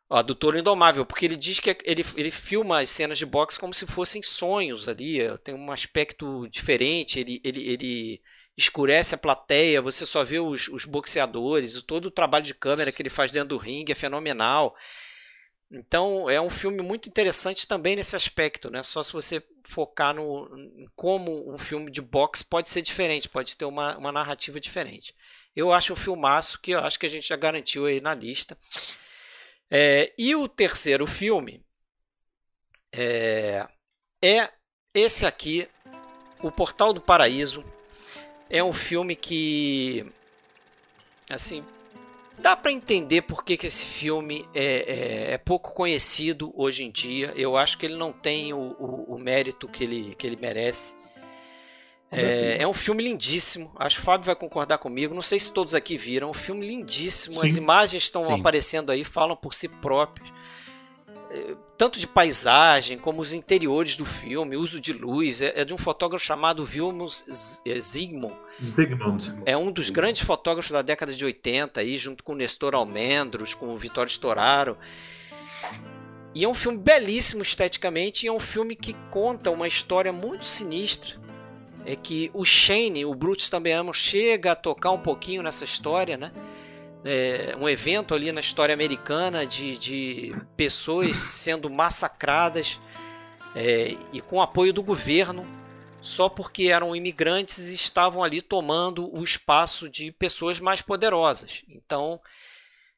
Ó, 0.10 0.24
do 0.24 0.34
Touro 0.34 0.58
Indomável, 0.58 1.06
porque 1.06 1.26
ele 1.26 1.36
diz 1.36 1.60
que 1.60 1.70
ele, 1.84 2.06
ele 2.16 2.32
filma 2.32 2.80
as 2.80 2.90
cenas 2.90 3.18
de 3.18 3.26
boxe 3.26 3.60
como 3.60 3.74
se 3.74 3.86
fossem 3.86 4.24
sonhos 4.24 4.88
ali, 4.88 5.20
tem 5.44 5.54
um 5.54 5.70
aspecto 5.70 6.48
diferente, 6.48 7.20
ele, 7.20 7.42
ele, 7.44 7.70
ele 7.70 8.22
escurece 8.60 9.16
a 9.16 9.18
plateia, 9.18 9.82
você 9.82 10.06
só 10.06 10.24
vê 10.24 10.40
os, 10.40 10.68
os 10.68 10.86
boxeadores, 10.86 11.82
todo 11.82 12.08
o 12.08 12.12
trabalho 12.12 12.46
de 12.46 12.54
câmera 12.54 12.92
que 12.92 13.02
ele 13.02 13.10
faz 13.10 13.32
dentro 13.32 13.50
do 13.50 13.58
ringue 13.58 13.92
é 13.94 13.96
fenomenal. 13.96 14.76
Então 15.72 16.30
é 16.30 16.42
um 16.42 16.50
filme 16.50 16.82
muito 16.82 17.08
interessante 17.08 17.68
também 17.68 17.96
nesse 17.96 18.16
aspecto, 18.16 18.70
né? 18.70 18.84
Só 18.84 19.02
se 19.04 19.14
você 19.14 19.42
focar 19.64 20.14
no 20.14 20.50
como 20.96 21.54
um 21.54 21.58
filme 21.58 21.92
de 21.92 22.02
boxe 22.02 22.44
pode 22.44 22.70
ser 22.70 22.82
diferente, 22.82 23.30
pode 23.30 23.56
ter 23.56 23.66
uma, 23.66 23.96
uma 23.98 24.12
narrativa 24.12 24.60
diferente. 24.60 25.16
Eu 25.56 25.72
acho 25.72 25.94
um 25.94 25.96
filmaço 25.96 26.60
que 26.62 26.72
eu 26.72 26.80
acho 26.80 27.00
que 27.00 27.06
a 27.06 27.10
gente 27.10 27.28
já 27.28 27.36
garantiu 27.36 27.86
aí 27.86 28.02
na 28.02 28.14
lista. 28.14 28.58
É, 29.72 30.12
e 30.18 30.36
o 30.36 30.48
terceiro 30.48 31.06
filme 31.06 31.64
é, 32.92 33.68
é 34.22 34.50
esse 34.94 35.26
aqui, 35.26 35.70
O 36.42 36.52
Portal 36.52 36.92
do 36.94 37.02
Paraíso, 37.02 37.64
é 38.50 38.64
um 38.64 38.74
filme 38.74 39.16
que, 39.16 40.06
assim, 41.30 41.64
dá 42.40 42.56
para 42.56 42.72
entender 42.72 43.22
por 43.22 43.44
que, 43.44 43.58
que 43.58 43.68
esse 43.68 43.86
filme 43.86 44.46
é, 44.54 44.64
é, 44.64 45.34
é, 45.34 45.38
pouco 45.38 45.74
conhecido 45.74 46.52
hoje 46.56 46.84
em 46.84 46.92
dia. 46.92 47.34
Eu 47.36 47.56
acho 47.56 47.78
que 47.78 47.86
ele 47.86 47.96
não 47.96 48.12
tem 48.12 48.54
o, 48.54 48.76
o, 48.80 49.16
o 49.16 49.20
mérito 49.20 49.68
que 49.68 49.84
ele, 49.84 50.16
que 50.16 50.26
ele 50.26 50.38
merece. 50.38 50.98
É, 52.12 52.58
é, 52.62 52.68
um 52.68 52.74
filme 52.74 53.04
lindíssimo. 53.04 53.72
Acho 53.76 53.98
que 53.98 54.02
o 54.02 54.06
Fábio 54.06 54.26
vai 54.26 54.36
concordar 54.36 54.80
comigo. 54.80 55.14
Não 55.14 55.22
sei 55.22 55.40
se 55.40 55.54
todos 55.54 55.76
aqui 55.76 55.96
viram. 55.96 56.32
Um 56.32 56.34
filme 56.34 56.66
lindíssimo. 56.66 57.42
Sim. 57.42 57.48
As 57.48 57.56
imagens 57.56 58.04
estão 58.04 58.34
aparecendo 58.34 58.92
aí, 58.92 59.04
falam 59.04 59.36
por 59.36 59.54
si 59.54 59.68
próprias 59.68 60.39
tanto 61.78 62.00
de 62.00 62.08
paisagem 62.08 62.98
como 62.98 63.22
os 63.22 63.32
interiores 63.32 63.96
do 63.96 64.06
filme, 64.06 64.58
uso 64.58 64.82
de 64.82 64.94
luz, 64.94 65.42
é, 65.42 65.62
é 65.62 65.66
de 65.66 65.74
um 65.74 65.78
fotógrafo 65.78 66.26
chamado 66.26 66.66
Vilmos 66.66 67.62
é, 67.66 67.80
Zsigmond. 67.80 68.36
Zsigmond. 68.64 69.34
É 69.46 69.56
um 69.56 69.72
dos 69.72 69.90
grandes 69.90 70.24
fotógrafos 70.24 70.72
da 70.72 70.82
década 70.82 71.14
de 71.14 71.24
80, 71.24 71.80
aí, 71.80 71.98
junto 71.98 72.24
com 72.24 72.34
Nestor 72.34 72.76
Almendros, 72.76 73.54
com 73.54 73.74
o 73.74 73.78
Vitório 73.78 74.10
Storaro. 74.10 74.78
E 76.34 76.44
é 76.44 76.48
um 76.48 76.54
filme 76.54 76.78
belíssimo 76.78 77.42
esteticamente, 77.42 78.26
e 78.26 78.30
é 78.30 78.32
um 78.32 78.40
filme 78.40 78.76
que 78.76 78.94
conta 79.12 79.52
uma 79.52 79.68
história 79.68 80.12
muito 80.12 80.46
sinistra. 80.46 81.16
É 81.86 81.96
que 81.96 82.30
o 82.34 82.44
Shane, 82.44 83.06
o 83.06 83.16
Brutus 83.16 83.50
também 83.50 83.74
ama, 83.74 83.94
chega 83.94 84.52
a 84.52 84.56
tocar 84.56 84.92
um 84.92 85.00
pouquinho 85.00 85.42
nessa 85.42 85.64
história, 85.64 86.18
né? 86.18 86.32
É, 87.04 87.56
um 87.58 87.68
evento 87.68 88.14
ali 88.14 88.32
na 88.32 88.40
história 88.40 88.74
americana 88.74 89.46
de, 89.46 89.78
de 89.78 90.36
pessoas 90.58 91.18
sendo 91.18 91.70
massacradas 91.70 92.80
é, 93.56 93.96
e 94.12 94.22
com 94.22 94.42
apoio 94.42 94.74
do 94.74 94.84
governo 94.84 95.46
só 96.02 96.30
porque 96.30 96.64
eram 96.64 96.96
imigrantes 96.96 97.68
e 97.68 97.76
estavam 97.76 98.24
ali 98.24 98.42
tomando 98.42 99.14
o 99.14 99.24
espaço 99.24 99.90
de 99.90 100.12
pessoas 100.12 100.60
mais 100.60 100.82
poderosas. 100.82 101.64
Então, 101.68 102.22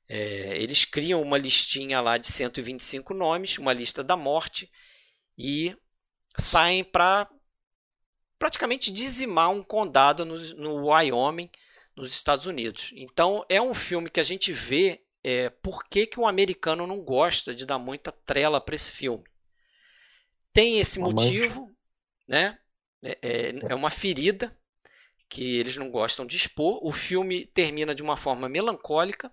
é, 0.07 0.61
eles 0.61 0.85
criam 0.85 1.21
uma 1.21 1.37
listinha 1.37 1.99
lá 1.99 2.17
de 2.17 2.27
125 2.27 3.13
nomes, 3.13 3.57
uma 3.57 3.73
lista 3.73 4.03
da 4.03 4.15
morte, 4.15 4.69
e 5.37 5.75
saem 6.37 6.83
para 6.83 7.27
praticamente 8.37 8.91
dizimar 8.91 9.49
um 9.49 9.63
condado 9.63 10.25
no, 10.25 10.37
no 10.55 10.87
Wyoming 10.87 11.49
nos 11.95 12.11
Estados 12.11 12.45
Unidos. 12.45 12.91
Então 12.95 13.45
é 13.49 13.61
um 13.61 13.73
filme 13.73 14.09
que 14.09 14.19
a 14.19 14.23
gente 14.23 14.51
vê 14.51 15.01
é, 15.23 15.49
por 15.49 15.85
que, 15.85 16.07
que 16.07 16.19
um 16.19 16.27
americano 16.27 16.87
não 16.87 17.01
gosta 17.01 17.53
de 17.53 17.65
dar 17.65 17.77
muita 17.77 18.11
trela 18.11 18.59
para 18.59 18.75
esse 18.75 18.91
filme. 18.91 19.23
Tem 20.53 20.79
esse 20.79 20.99
motivo, 20.99 21.71
né? 22.27 22.57
É, 23.03 23.17
é, 23.21 23.53
é, 23.69 23.75
uma 23.75 23.89
ferida 23.89 24.55
que 25.29 25.57
eles 25.57 25.77
não 25.77 25.89
gostam 25.89 26.25
de 26.25 26.35
expor. 26.35 26.79
O 26.85 26.91
filme 26.91 27.45
termina 27.45 27.95
de 27.95 28.03
uma 28.03 28.17
forma 28.17 28.49
melancólica. 28.49 29.31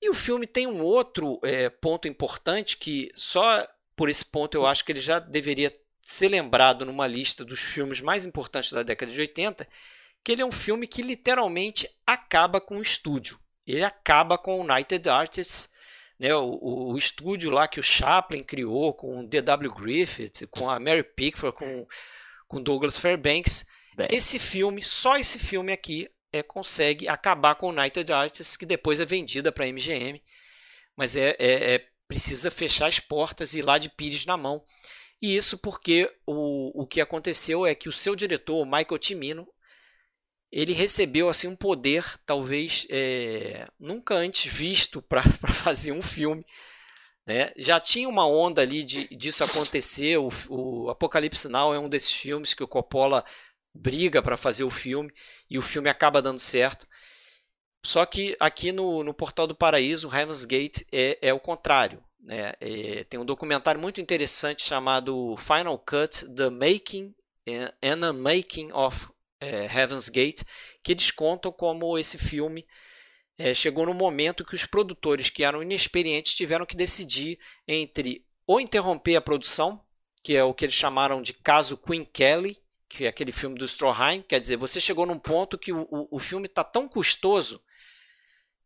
E 0.00 0.10
o 0.10 0.14
filme 0.14 0.46
tem 0.46 0.66
um 0.66 0.82
outro 0.82 1.38
é, 1.44 1.70
ponto 1.70 2.08
importante 2.08 2.76
que 2.76 3.10
só 3.14 3.66
por 3.94 4.08
esse 4.08 4.24
ponto 4.24 4.56
eu 4.56 4.66
acho 4.66 4.84
que 4.84 4.90
ele 4.90 5.00
já 5.00 5.20
deveria 5.20 5.72
ser 6.00 6.28
lembrado 6.28 6.84
numa 6.84 7.06
lista 7.06 7.44
dos 7.44 7.60
filmes 7.60 8.00
mais 8.00 8.24
importantes 8.24 8.72
da 8.72 8.82
década 8.82 9.12
de 9.12 9.20
80, 9.20 9.68
que 10.24 10.32
ele 10.32 10.42
é 10.42 10.46
um 10.46 10.52
filme 10.52 10.86
que 10.86 11.02
literalmente 11.02 11.88
acaba 12.06 12.60
com 12.60 12.78
o 12.78 12.82
estúdio. 12.82 13.38
Ele 13.66 13.84
acaba 13.84 14.38
com 14.38 14.60
o 14.60 14.64
United 14.64 15.08
Artists, 15.08 15.68
né, 16.18 16.34
o, 16.34 16.92
o, 16.92 16.96
estúdio 16.96 17.50
lá 17.50 17.66
que 17.66 17.80
o 17.80 17.82
Chaplin 17.82 18.42
criou 18.42 18.94
com 18.94 19.20
o 19.20 19.26
D.W. 19.26 19.72
Griffith, 19.74 20.46
com 20.50 20.70
a 20.70 20.78
Mary 20.78 21.02
Pickford, 21.02 21.56
com, 21.56 21.86
com 22.46 22.62
Douglas 22.62 22.96
Fairbanks. 22.96 23.66
Bem. 23.96 24.08
Esse 24.10 24.38
filme, 24.38 24.82
só 24.82 25.16
esse 25.16 25.38
filme 25.38 25.72
aqui, 25.72 26.08
é, 26.32 26.42
consegue 26.42 27.08
acabar 27.08 27.56
com 27.56 27.66
o 27.66 27.70
United 27.70 28.12
Artists, 28.12 28.56
que 28.56 28.64
depois 28.64 29.00
é 29.00 29.04
vendida 29.04 29.50
para 29.50 29.64
a 29.64 29.68
MGM. 29.68 30.22
Mas 30.96 31.16
é, 31.16 31.36
é, 31.38 31.74
é, 31.74 31.86
precisa 32.06 32.50
fechar 32.50 32.86
as 32.86 33.00
portas 33.00 33.54
e 33.54 33.58
ir 33.58 33.62
lá 33.62 33.78
de 33.78 33.90
pires 33.90 34.24
na 34.24 34.36
mão. 34.36 34.64
E 35.20 35.36
isso 35.36 35.58
porque 35.58 36.10
o, 36.26 36.82
o 36.82 36.86
que 36.86 37.00
aconteceu 37.00 37.66
é 37.66 37.74
que 37.74 37.88
o 37.88 37.92
seu 37.92 38.16
diretor, 38.16 38.64
Michael 38.64 38.98
Timino, 38.98 39.48
ele 40.52 40.74
recebeu 40.74 41.30
assim 41.30 41.48
um 41.48 41.56
poder 41.56 42.04
talvez 42.26 42.86
é, 42.90 43.66
nunca 43.80 44.14
antes 44.14 44.52
visto 44.52 45.00
para 45.00 45.22
fazer 45.64 45.92
um 45.92 46.02
filme. 46.02 46.44
Né? 47.26 47.52
Já 47.56 47.80
tinha 47.80 48.08
uma 48.08 48.26
onda 48.26 48.60
ali 48.60 48.84
de, 48.84 49.08
disso 49.16 49.42
acontecer. 49.42 50.18
O, 50.18 50.28
o 50.50 50.90
Apocalipse 50.90 51.48
Now 51.48 51.72
é 51.72 51.78
um 51.78 51.88
desses 51.88 52.12
filmes 52.12 52.52
que 52.52 52.62
o 52.62 52.68
Coppola 52.68 53.24
briga 53.74 54.20
para 54.20 54.36
fazer 54.36 54.64
o 54.64 54.70
filme 54.70 55.10
e 55.48 55.56
o 55.56 55.62
filme 55.62 55.88
acaba 55.88 56.20
dando 56.20 56.38
certo. 56.38 56.86
Só 57.84 58.04
que 58.04 58.36
aqui 58.38 58.70
no, 58.70 59.02
no 59.02 59.14
Portal 59.14 59.46
do 59.46 59.56
Paraíso, 59.56 60.14
Heaven's 60.14 60.44
Gate 60.44 60.82
é, 60.92 61.18
é 61.22 61.32
o 61.32 61.40
contrário. 61.40 62.04
Né? 62.20 62.52
É, 62.60 63.04
tem 63.04 63.18
um 63.18 63.24
documentário 63.24 63.80
muito 63.80 64.00
interessante 64.00 64.62
chamado 64.62 65.34
Final 65.38 65.78
Cut: 65.78 66.28
The 66.34 66.50
Making 66.50 67.14
and 67.82 68.06
a 68.06 68.12
Making 68.12 68.70
of 68.72 69.08
é, 69.42 69.64
Heaven's 69.64 70.08
Gate, 70.08 70.42
que 70.82 70.92
eles 70.92 71.10
contam 71.10 71.50
como 71.50 71.98
esse 71.98 72.16
filme 72.16 72.64
é, 73.36 73.52
chegou 73.52 73.84
no 73.84 73.92
momento 73.92 74.44
que 74.44 74.54
os 74.54 74.64
produtores 74.64 75.28
que 75.28 75.42
eram 75.42 75.62
inexperientes 75.62 76.34
tiveram 76.34 76.64
que 76.64 76.76
decidir 76.76 77.38
entre 77.66 78.24
ou 78.46 78.60
interromper 78.60 79.16
a 79.16 79.20
produção, 79.20 79.82
que 80.22 80.36
é 80.36 80.44
o 80.44 80.54
que 80.54 80.64
eles 80.64 80.74
chamaram 80.74 81.20
de 81.20 81.32
caso 81.32 81.76
Queen 81.76 82.04
Kelly, 82.04 82.56
que 82.88 83.04
é 83.04 83.08
aquele 83.08 83.32
filme 83.32 83.58
do 83.58 83.64
Stroheim, 83.64 84.22
quer 84.22 84.38
dizer, 84.38 84.56
você 84.56 84.80
chegou 84.80 85.06
num 85.06 85.18
ponto 85.18 85.58
que 85.58 85.72
o, 85.72 85.88
o, 85.90 86.16
o 86.16 86.18
filme 86.18 86.46
está 86.46 86.62
tão 86.62 86.86
custoso 86.86 87.60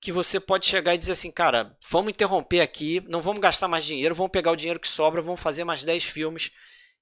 que 0.00 0.12
você 0.12 0.38
pode 0.38 0.66
chegar 0.66 0.94
e 0.94 0.98
dizer 0.98 1.12
assim, 1.12 1.30
cara, 1.30 1.76
vamos 1.90 2.10
interromper 2.10 2.60
aqui, 2.60 3.02
não 3.08 3.22
vamos 3.22 3.40
gastar 3.40 3.68
mais 3.68 3.84
dinheiro, 3.84 4.14
vamos 4.14 4.32
pegar 4.32 4.50
o 4.50 4.56
dinheiro 4.56 4.80
que 4.80 4.88
sobra, 4.88 5.22
vamos 5.22 5.40
fazer 5.40 5.64
mais 5.64 5.84
10 5.84 6.04
filmes 6.04 6.50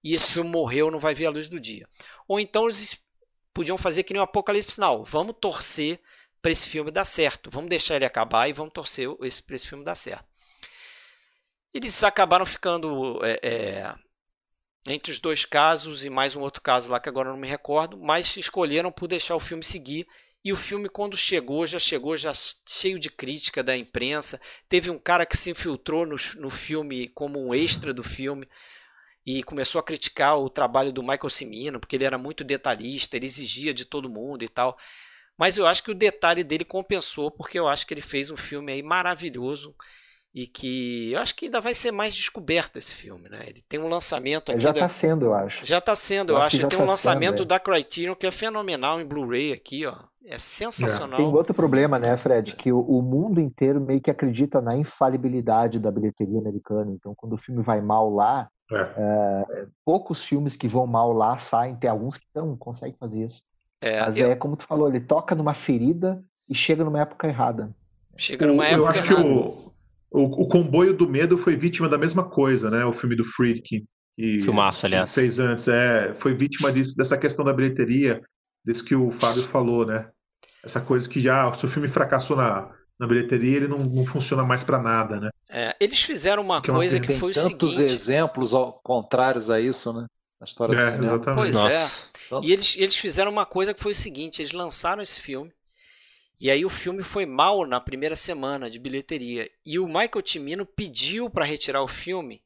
e 0.02 0.12
esse 0.12 0.32
filme 0.32 0.51
morreu, 0.51 0.90
não 0.90 0.98
vai 1.01 1.14
ver 1.14 1.26
a 1.26 1.30
luz 1.30 1.48
do 1.48 1.59
dia. 1.59 1.88
Ou 2.28 2.38
então 2.38 2.66
eles 2.66 2.98
podiam 3.55 3.78
fazer 3.78 4.02
que 4.02 4.12
nem 4.12 4.20
o 4.20 4.24
Apocalipse 4.24 4.81
Now. 4.81 5.05
Vamos 5.05 5.36
torcer 5.40 6.01
para 6.43 6.51
esse 6.51 6.68
filme 6.68 6.90
dar 6.90 7.05
certo. 7.05 7.51
Vamos 7.51 7.70
deixar 7.70 7.94
ele 7.94 8.05
acabar 8.05 8.48
e 8.48 8.52
vamos 8.52 8.72
torcer 8.72 9.09
para 9.47 9.56
esse 9.56 9.68
filme 9.68 9.85
dar 9.85 9.94
certo. 9.94 10.26
Eles 11.72 12.05
acabaram 12.05 12.44
ficando 12.44 13.20
é, 13.24 13.40
é, 13.43 13.94
entre 14.86 15.10
os 15.10 15.18
dois 15.18 15.44
casos 15.44 16.05
e 16.05 16.10
mais 16.10 16.36
um 16.36 16.40
outro 16.40 16.60
caso 16.60 16.90
lá 16.90 17.01
que 17.01 17.09
agora 17.09 17.31
não 17.31 17.39
me 17.39 17.48
recordo, 17.48 17.97
mas 17.97 18.36
escolheram 18.36 18.93
por 18.93 19.09
deixar 19.09 19.35
o 19.36 19.40
filme 19.40 19.64
seguir. 19.64 20.06
E 20.44 20.52
o 20.52 20.56
filme, 20.56 20.90
quando 20.90 21.16
chegou, 21.16 21.66
já 21.66 21.78
chegou 21.78 22.18
já 22.18 22.32
cheio 22.35 22.98
de 22.98 23.09
crítica 23.09 23.62
da 23.62 23.74
imprensa. 23.74 24.39
Teve 24.68 24.90
um 24.90 24.98
cara 24.98 25.24
que 25.24 25.39
se 25.39 25.51
infiltrou 25.51 26.05
no, 26.05 26.16
no 26.36 26.51
filme 26.51 27.09
como 27.09 27.40
um 27.40 27.55
extra 27.55 27.94
do 27.94 28.05
filme 28.05 28.47
e 29.26 29.42
começou 29.42 29.78
a 29.78 29.82
criticar 29.82 30.38
o 30.38 30.51
trabalho 30.51 30.92
do 30.92 31.02
Michael 31.02 31.30
Cimino, 31.30 31.80
porque 31.80 31.96
ele 31.96 32.05
era 32.05 32.18
muito 32.18 32.44
detalhista, 32.44 33.16
ele 33.16 33.26
exigia 33.26 33.72
de 33.72 33.84
todo 33.84 34.10
mundo 34.10 34.44
e 34.44 34.48
tal. 34.48 34.76
Mas 35.36 35.56
eu 35.56 35.66
acho 35.66 35.82
que 35.82 35.90
o 35.90 35.94
detalhe 35.94 36.44
dele 36.44 36.64
compensou, 36.64 37.30
porque 37.30 37.59
eu 37.59 37.66
acho 37.66 37.86
que 37.86 37.94
ele 37.94 38.01
fez 38.01 38.30
um 38.30 38.36
filme 38.36 38.72
aí 38.72 38.82
maravilhoso 38.82 39.74
e 40.34 40.46
que 40.46 41.12
eu 41.12 41.20
acho 41.20 41.34
que 41.36 41.46
ainda 41.46 41.60
vai 41.60 41.74
ser 41.74 41.92
mais 41.92 42.14
descoberto 42.14 42.76
esse 42.76 42.92
filme, 42.92 43.28
né? 43.28 43.44
Ele 43.46 43.62
tem 43.68 43.78
um 43.78 43.88
lançamento 43.88 44.51
aqui. 44.51 44.60
Já 44.60 44.70
está 44.70 44.82
da... 44.82 44.88
sendo, 44.88 45.26
eu 45.26 45.34
acho. 45.34 45.64
Já 45.64 45.78
está 45.78 45.94
sendo, 45.94 46.32
eu, 46.32 46.36
eu 46.36 46.42
acho. 46.42 46.56
Ele 46.56 46.66
tem 46.66 46.78
tá 46.78 46.84
um 46.84 46.88
lançamento 46.88 47.38
sendo, 47.38 47.42
é. 47.44 47.46
da 47.46 47.60
Criterion 47.60 48.16
que 48.16 48.26
é 48.26 48.32
fenomenal 48.32 49.01
em 49.01 49.06
Blu-ray 49.06 49.52
aqui, 49.52 49.86
ó. 49.86 49.94
É 50.26 50.38
sensacional. 50.38 51.18
Tem 51.18 51.26
outro 51.26 51.52
problema, 51.52 51.98
né, 51.98 52.16
Fred? 52.16 52.56
Que 52.56 52.72
o, 52.72 52.80
o, 52.80 53.02
mundo 53.02 53.40
inteiro 53.40 53.78
meio 53.80 54.01
que 54.01 54.10
acredita 54.10 54.60
na 54.60 54.74
infalibilidade 54.74 55.78
da 55.78 55.90
bilheteria 55.90 56.38
americana. 56.38 56.90
Então, 56.90 57.14
quando 57.14 57.34
o 57.34 57.38
filme 57.38 57.62
vai 57.62 57.82
mal 57.82 58.09
lá, 58.12 58.48
é. 58.73 58.77
É, 58.97 59.66
poucos 59.85 60.24
filmes 60.24 60.57
que 60.57 60.69
vão 60.69 60.86
mal 60.86 61.12
lá 61.12 61.36
saem, 61.39 61.77
tem 61.77 61.91
alguns 61.91 62.16
que 62.16 62.27
não 62.35 62.57
conseguem 62.57 62.97
fazer 62.99 63.24
isso. 63.24 63.43
É, 63.81 64.01
Mas 64.01 64.16
eu... 64.16 64.31
é 64.31 64.36
como 64.36 64.57
tu 64.57 64.65
falou, 64.65 64.89
ele 64.89 65.01
toca 65.01 65.35
numa 65.35 65.55
ferida 65.55 66.24
e 66.49 66.55
chega 66.55 66.85
numa 66.85 67.01
época 67.01 67.28
errada. 67.28 67.74
Chega 68.16 68.47
numa 68.47 68.66
época 68.66 68.81
Eu 68.81 68.86
acho 68.86 69.05
errada. 69.05 69.23
que 69.23 69.28
o, 69.28 69.73
o, 70.11 70.43
o, 70.43 70.49
Comboio 70.49 70.95
do 70.95 71.09
Medo 71.09 71.36
foi 71.36 71.57
vítima 71.57 71.89
da 71.89 71.99
mesma 71.99 72.24
coisa, 72.24 72.70
né? 72.70 72.85
O 72.85 72.93
filme 72.93 73.16
do 73.16 73.24
Freak. 73.24 73.85
Que, 74.16 74.41
Filmaço, 74.41 74.86
aliás. 74.86 75.11
Que 75.11 75.16
fez 75.16 75.39
antes. 75.39 75.69
É, 75.69 76.15
foi 76.15 76.35
vítima 76.35 76.73
disso, 76.73 76.97
dessa 76.97 77.19
questão 77.19 77.45
da 77.45 77.53
bilheteria, 77.53 78.23
desse 78.65 78.82
que 78.82 78.95
o 78.95 79.11
Fábio 79.11 79.43
falou, 79.49 79.85
né? 79.85 80.09
Essa 80.62 80.81
coisa 80.81 81.09
que 81.09 81.20
já, 81.20 81.53
se 81.55 81.66
o 81.66 81.69
filme 81.69 81.89
fracassou 81.89 82.36
na, 82.36 82.70
na 82.99 83.07
bilheteria, 83.07 83.57
ele 83.57 83.69
não, 83.69 83.79
não 83.79 84.07
funciona 84.07 84.45
mais 84.45 84.62
para 84.62 84.79
nada, 84.79 85.21
né? 85.21 85.31
É, 85.49 85.77
eles 85.81 86.03
fizeram 86.03 86.43
uma 86.43 86.61
que 86.62 86.71
coisa 86.71 87.01
que 87.01 87.15
foi 87.15 87.31
o 87.31 87.35
seguinte... 87.35 87.53
tantos 87.53 87.79
exemplos 87.79 88.53
contrários 88.83 89.51
a 89.51 89.61
isso, 89.61 89.93
né? 89.93 90.07
Na 90.41 90.45
história 90.45 90.75
é, 90.75 90.77
do 90.77 90.83
cinema. 90.83 91.15
Exatamente. 91.15 91.37
Pois 91.37 91.55
Nossa. 91.55 91.73
é. 91.73 91.91
E 92.43 92.53
eles, 92.53 92.77
eles 92.79 92.97
fizeram 92.97 93.31
uma 93.31 93.47
coisa 93.47 93.75
que 93.75 93.83
foi 93.83 93.93
o 93.93 93.97
seguinte, 93.97 94.41
eles 94.41 94.53
lançaram 94.53 95.03
esse 95.03 95.21
filme, 95.21 95.53
e 96.41 96.51
aí 96.51 96.65
o 96.65 96.71
filme 96.71 97.03
foi 97.03 97.27
mal 97.27 97.66
na 97.66 97.81
primeira 97.81 98.16
semana 98.16 98.71
de 98.71 98.79
bilheteria. 98.79 99.49
E 99.65 99.79
o 99.79 99.87
Michael 99.87 100.23
Timino 100.23 100.66
pediu 100.66 101.31
para 101.31 101.45
retirar 101.45 101.83
o 101.83 101.89
filme 101.89 102.43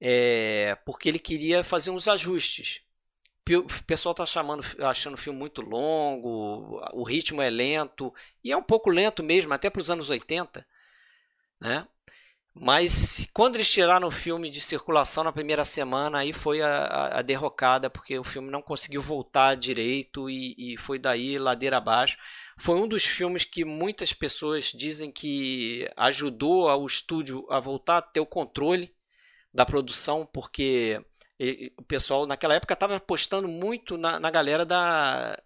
é, 0.00 0.76
porque 0.84 1.08
ele 1.08 1.18
queria 1.18 1.64
fazer 1.64 1.90
uns 1.90 2.08
ajustes. 2.08 2.80
O 3.50 3.84
pessoal 3.84 4.12
está 4.12 4.24
chamando, 4.24 4.64
achando 4.80 5.14
o 5.14 5.18
filme 5.18 5.38
muito 5.38 5.60
longo, 5.60 6.80
o 6.92 7.02
ritmo 7.02 7.42
é 7.42 7.50
lento, 7.50 8.12
e 8.42 8.50
é 8.50 8.56
um 8.56 8.62
pouco 8.62 8.88
lento 8.88 9.22
mesmo, 9.22 9.52
até 9.52 9.68
para 9.68 9.82
os 9.82 9.90
anos 9.90 10.08
80. 10.08 10.66
Né? 11.60 11.86
Mas 12.54 13.28
quando 13.34 13.56
eles 13.56 13.70
tiraram 13.70 14.06
o 14.06 14.12
filme 14.12 14.48
de 14.48 14.60
circulação 14.60 15.24
na 15.24 15.32
primeira 15.32 15.64
semana, 15.64 16.18
aí 16.18 16.32
foi 16.32 16.62
a, 16.62 17.18
a 17.18 17.22
derrocada, 17.22 17.90
porque 17.90 18.16
o 18.16 18.22
filme 18.22 18.48
não 18.48 18.62
conseguiu 18.62 19.02
voltar 19.02 19.56
direito 19.56 20.30
e, 20.30 20.54
e, 20.56 20.76
foi 20.78 20.98
daí 20.98 21.36
ladeira 21.36 21.78
abaixo. 21.78 22.16
Foi 22.56 22.76
um 22.76 22.86
dos 22.86 23.04
filmes 23.04 23.44
que 23.44 23.64
muitas 23.64 24.12
pessoas 24.12 24.66
dizem 24.66 25.10
que 25.10 25.90
ajudou 25.96 26.68
ao 26.68 26.86
estúdio 26.86 27.44
a 27.50 27.58
voltar 27.58 27.98
a 27.98 28.02
ter 28.02 28.20
o 28.20 28.26
controle 28.26 28.94
da 29.52 29.66
produção, 29.66 30.24
porque 30.24 31.04
o 31.76 31.82
pessoal 31.82 32.26
naquela 32.26 32.54
época 32.54 32.74
estava 32.74 32.96
apostando 32.96 33.48
muito 33.48 33.96
na, 33.98 34.20
na 34.20 34.30
galera 34.30 34.64
da, 34.64 35.36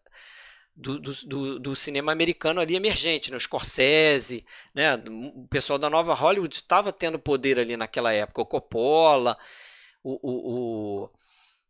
do, 0.78 1.00
do, 1.00 1.58
do, 1.58 1.76
cinema 1.76 2.12
americano 2.12 2.60
ali 2.60 2.76
emergente, 2.76 3.30
né? 3.30 3.36
o 3.36 3.40
Scorsese, 3.40 4.46
né? 4.74 4.94
o 4.94 5.46
pessoal 5.48 5.78
da 5.78 5.90
nova 5.90 6.14
Hollywood 6.14 6.54
estava 6.54 6.92
tendo 6.92 7.18
poder 7.18 7.58
ali 7.58 7.76
naquela 7.76 8.12
época, 8.12 8.42
o 8.42 8.46
Coppola, 8.46 9.36
o, 10.04 10.20
o, 10.22 11.02
o... 11.02 11.10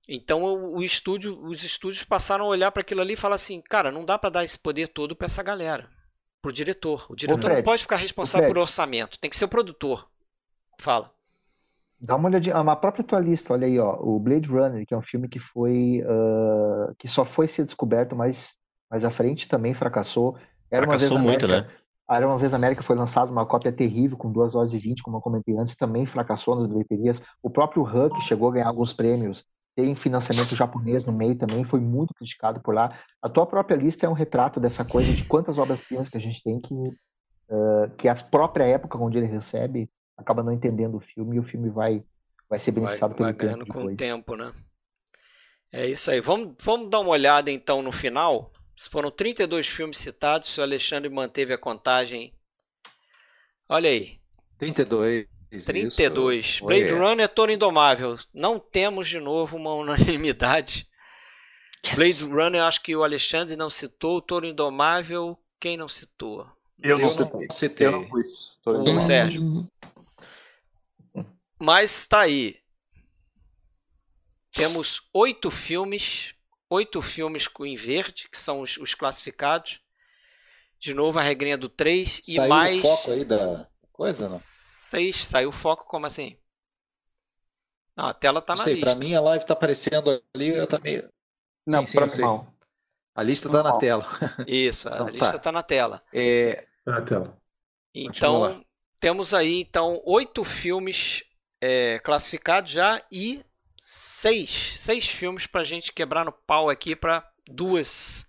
então 0.07 0.43
o, 0.43 0.83
estúdio, 0.83 1.43
os 1.43 1.63
estúdios 1.63 2.05
passaram 2.05 2.45
a 2.45 2.49
olhar 2.49 2.71
para 2.71 2.83
aquilo 2.83 3.01
ali 3.01 3.15
e 3.15 3.17
falar 3.17 3.37
assim, 3.37 3.63
cara, 3.63 3.91
não 3.91 4.05
dá 4.05 4.19
para 4.19 4.31
dar 4.31 4.45
esse 4.45 4.59
poder 4.59 4.89
todo 4.89 5.17
para 5.17 5.27
essa 5.27 5.43
galera, 5.43 5.89
para 6.43 6.51
o 6.51 6.53
diretor. 6.53 7.07
O 7.09 7.17
diretor 7.17 7.41
Fred, 7.41 7.57
não 7.57 7.63
pode 7.63 7.83
ficar 7.83 7.97
responsável 7.97 8.49
por 8.49 8.59
orçamento, 8.59 9.19
tem 9.19 9.31
que 9.31 9.37
ser 9.37 9.47
o 9.47 9.49
produtor. 9.49 10.07
Fala. 10.81 11.18
Dá 12.01 12.15
uma 12.15 12.29
olhadinha, 12.29 12.61
uma 12.61 12.77
própria 12.77 13.03
tua 13.03 13.19
lista, 13.19 13.53
olha 13.53 13.67
aí, 13.67 13.79
ó, 13.79 13.99
o 14.01 14.21
Blade 14.21 14.49
Runner, 14.49 14.87
que 14.87 14.95
é 14.95 14.97
um 14.97 15.03
filme 15.03 15.29
que 15.29 15.41
foi, 15.41 16.03
uh, 16.03 16.95
que 16.97 17.09
só 17.09 17.25
foi 17.25 17.49
ser 17.49 17.65
descoberto 17.65 18.15
mais, 18.15 18.55
mais 18.89 19.05
à 19.05 19.11
frente, 19.11 19.49
também 19.49 19.75
fracassou. 19.75 20.37
Era 20.71 20.87
fracassou 20.87 21.17
uma 21.19 21.25
vez 21.25 21.43
América, 21.43 21.47
muito, 21.49 21.69
né? 21.69 21.75
Era 22.09 22.27
uma 22.27 22.39
vez 22.39 22.55
América 22.55 22.83
foi 22.83 22.97
lançado 22.97 23.33
uma 23.33 23.45
cópia 23.45 23.73
terrível, 23.73 24.17
com 24.17 24.31
2 24.31 24.55
horas 24.55 24.73
e 24.73 24.79
20, 24.79 25.03
como 25.03 25.17
eu 25.17 25.21
comentei 25.21 25.57
antes, 25.59 25.77
também 25.77 26.07
fracassou 26.07 26.55
nas 26.55 26.67
bilheterias. 26.67 27.21
O 27.43 27.51
próprio 27.51 27.83
Huck 27.83 28.23
chegou 28.23 28.49
a 28.49 28.53
ganhar 28.53 28.69
alguns 28.69 28.93
prêmios, 28.93 29.45
tem 29.75 29.95
financiamento 29.95 30.55
japonês 30.55 31.05
no 31.05 31.13
meio 31.13 31.37
também, 31.37 31.65
foi 31.65 31.81
muito 31.81 32.15
criticado 32.15 32.61
por 32.61 32.75
lá. 32.75 32.89
A 33.21 33.29
tua 33.29 33.45
própria 33.45 33.77
lista 33.77 34.07
é 34.07 34.09
um 34.09 34.15
retrato 34.15 34.59
dessa 34.61 34.85
coisa 34.85 35.13
de 35.13 35.25
quantas 35.25 35.59
obras-primas 35.59 36.09
que 36.09 36.17
a 36.17 36.21
gente 36.21 36.43
tem 36.43 36.61
que, 36.61 36.75
uh, 36.75 37.91
que 37.97 38.09
a 38.09 38.15
própria 38.15 38.65
época 38.65 38.99
onde 38.99 39.19
ele 39.19 39.27
recebe 39.27 39.91
acaba 40.19 40.43
não 40.43 40.53
entendendo 40.53 40.97
o 40.97 41.01
filme 41.01 41.37
e 41.37 41.39
o 41.39 41.43
filme 41.43 41.71
vai, 41.71 42.03
vai 42.51 42.59
ser 42.59 42.73
beneficiado 42.73 43.11
vai, 43.11 43.33
pelo 43.33 43.49
vai 43.49 43.55
ganhando 43.55 43.67
com 43.67 43.85
o 43.85 43.97
tempo, 43.97 44.35
né? 44.37 44.53
É 45.73 45.87
isso 45.87 46.11
aí. 46.11 46.21
Vamos, 46.21 46.55
vamos 46.61 46.91
dar 46.91 47.01
uma 47.01 47.11
olhada 47.11 47.51
então 47.51 47.81
no 47.81 47.93
final. 47.93 48.53
Foram 48.91 49.11
32 49.11 49.67
filmes 49.67 49.99
citados. 49.99 50.49
Se 50.49 50.61
o 50.61 50.63
Alexandre 50.63 51.09
manteve 51.09 51.53
a 51.53 51.59
contagem. 51.59 52.35
Olha 53.69 53.89
aí. 53.89 54.19
32. 54.59 55.27
32. 55.65 56.47
Isso. 56.47 56.65
Blade 56.65 56.93
Oi, 56.93 56.99
Runner, 56.99 57.29
Toro 57.29 57.53
Indomável. 57.53 58.17
Não 58.33 58.59
temos 58.59 59.09
de 59.09 59.21
novo 59.21 59.57
uma 59.57 59.75
unanimidade. 59.75 60.87
Yes. 61.87 61.97
Blade 61.97 62.25
Runner, 62.25 62.63
acho 62.63 62.83
que 62.83 62.97
o 62.97 63.05
Alexandre 63.05 63.57
não 63.57 63.71
citou. 63.71 64.17
O 64.17 64.23
Toro 64.23 64.47
Indomável, 64.47 65.39
quem 65.61 65.77
não 65.77 65.89
citou? 65.89 66.47
Eu 66.83 66.99
não 66.99 67.11
citei. 67.11 67.49
citei. 67.51 67.87
Eu 67.87 67.93
não 67.93 68.05
pus. 68.05 68.59
O 68.65 69.01
Sérgio. 69.01 69.69
Mas 71.61 72.07
tá 72.07 72.21
aí. 72.21 72.57
Temos 74.53 75.09
oito 75.13 75.51
filmes, 75.51 76.35
oito 76.71 77.03
filmes 77.03 77.49
em 77.61 77.77
verde, 77.77 78.29
que 78.31 78.39
são 78.39 78.61
os, 78.61 78.77
os 78.77 78.95
classificados. 78.95 79.81
De 80.79 80.95
novo 80.95 81.19
a 81.19 81.23
regrinha 81.23 81.59
do 81.59 81.69
3 81.69 82.29
e 82.29 82.41
mais. 82.41 82.79
o 82.79 82.83
foco 82.83 83.11
aí 83.11 83.25
da 83.25 83.69
coisa, 83.93 84.29
não? 84.29 84.39
6. 84.39 85.17
Saiu 85.27 85.49
o 85.51 85.53
foco, 85.53 85.85
como 85.87 86.07
assim? 86.07 86.39
Não, 87.97 88.07
a 88.07 88.15
tela 88.15 88.41
tá 88.41 88.55
não 88.55 88.59
na 88.59 88.65
sei, 88.65 88.75
lista. 88.75 88.91
Pra 88.91 88.95
mim 88.95 89.15
a 89.15 89.21
live 89.21 89.45
tá 89.45 89.55
aparecendo 89.55 90.23
ali, 90.35 90.49
eu 90.49 90.67
tá 90.67 90.79
meio. 90.79 91.13
Não, 91.67 91.85
sim, 91.85 91.87
sim, 91.87 91.99
pra 91.99 92.07
eu 92.07 92.39
mim. 92.39 92.47
A 93.15 93.23
lista 93.23 93.51
tá 93.51 93.63
na 93.63 93.73
tela. 93.79 94.07
Isso, 94.47 94.89
a 94.89 94.93
Então 94.95 95.09
lista 95.09 95.33
tá. 95.33 95.39
tá 95.39 95.53
na 95.53 95.63
tela. 95.63 96.03
É, 96.13 96.67
Tá 96.85 96.93
na 96.93 97.03
tela. 97.03 97.37
Então, 97.95 98.65
temos 99.01 99.35
aí 99.35 99.61
então 99.61 100.01
oito 100.05 100.45
filmes 100.45 101.25
é, 101.61 101.99
classificados 102.01 102.71
já 102.73 103.01
e 103.11 103.45
seis, 103.79 104.75
seis 104.79 105.07
filmes 105.07 105.47
pra 105.47 105.65
gente 105.65 105.93
quebrar 105.93 106.25
no 106.25 106.33
pau 106.33 106.69
aqui 106.69 106.97
pra 106.97 107.25
duas 107.49 108.27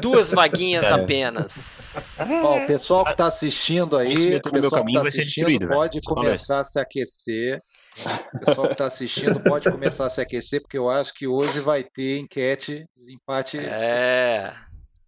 duas 0.00 0.30
vaguinhas 0.30 0.86
É. 0.86 0.92
apenas. 0.92 2.18
ó, 2.44 2.58
o 2.58 2.66
pessoal 2.66 3.04
que 3.04 3.14
tá 3.16 3.26
assistindo 3.26 3.96
aí, 3.96 4.36
o 4.36 4.42
pessoal 4.42 4.84
que 4.84 4.92
tá 4.92 5.02
assistindo 5.02 5.46
velho. 5.46 5.68
pode 5.68 6.00
começar 6.02 6.60
a 6.60 6.64
se 6.64 6.78
aquecer. 6.78 7.60
O 8.34 8.44
pessoal 8.44 8.68
que 8.68 8.74
tá 8.76 8.86
assistindo 8.86 9.40
pode 9.40 9.70
começar 9.70 10.06
a 10.06 10.10
se 10.10 10.20
aquecer, 10.20 10.62
porque 10.62 10.78
eu 10.78 10.88
acho 10.88 11.12
que 11.14 11.26
hoje 11.26 11.60
vai 11.60 11.82
ter 11.84 12.18
enquete, 12.18 12.86
desempate. 12.96 13.58
É. 13.58 14.52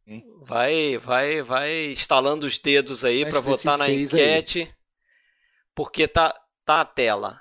Hein? 0.07 0.25
Vai, 0.43 0.99
vai, 0.99 1.43
vai 1.43 1.93
instalando 1.93 2.45
os 2.47 2.59
dedos 2.59 3.05
aí 3.05 3.25
desses 3.25 3.41
votar 3.41 3.79
na 3.79 3.85
seis 3.85 4.13
aí. 4.13 4.21
enquete, 4.21 4.75
porque 5.75 6.09
tá 6.09 6.31
tá 6.31 6.42
na 6.79 6.85
tela 6.85 7.41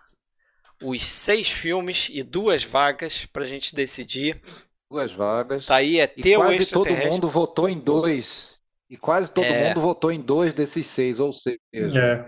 os 0.84 1.04
seis 1.06 1.48
filmes 1.50 2.08
e 2.12 2.24
duas 2.24 2.64
vagas 2.64 3.26
pra 3.32 3.46
gente 3.46 3.76
decidir. 3.76 4.42
Duas 4.90 5.12
vagas. 5.12 5.68
Tá 5.68 5.76
aí 5.76 6.00
é 6.00 6.12
E 6.18 6.22
teu 6.24 6.40
quase 6.40 6.66
todo 6.66 6.90
mundo 6.96 7.28
votou 7.28 7.70
em 7.70 7.80
dois. 7.80 8.60
E 8.90 8.98
quase 8.98 9.32
todo 9.32 9.46
É. 9.46 9.68
mundo 9.70 9.80
votou 9.80 10.12
em 10.12 10.20
dois 10.20 10.54
desses 10.54 10.86
seis, 10.88 11.20
ou 11.20 11.32
seja, 11.32 11.58
É. 11.74 12.28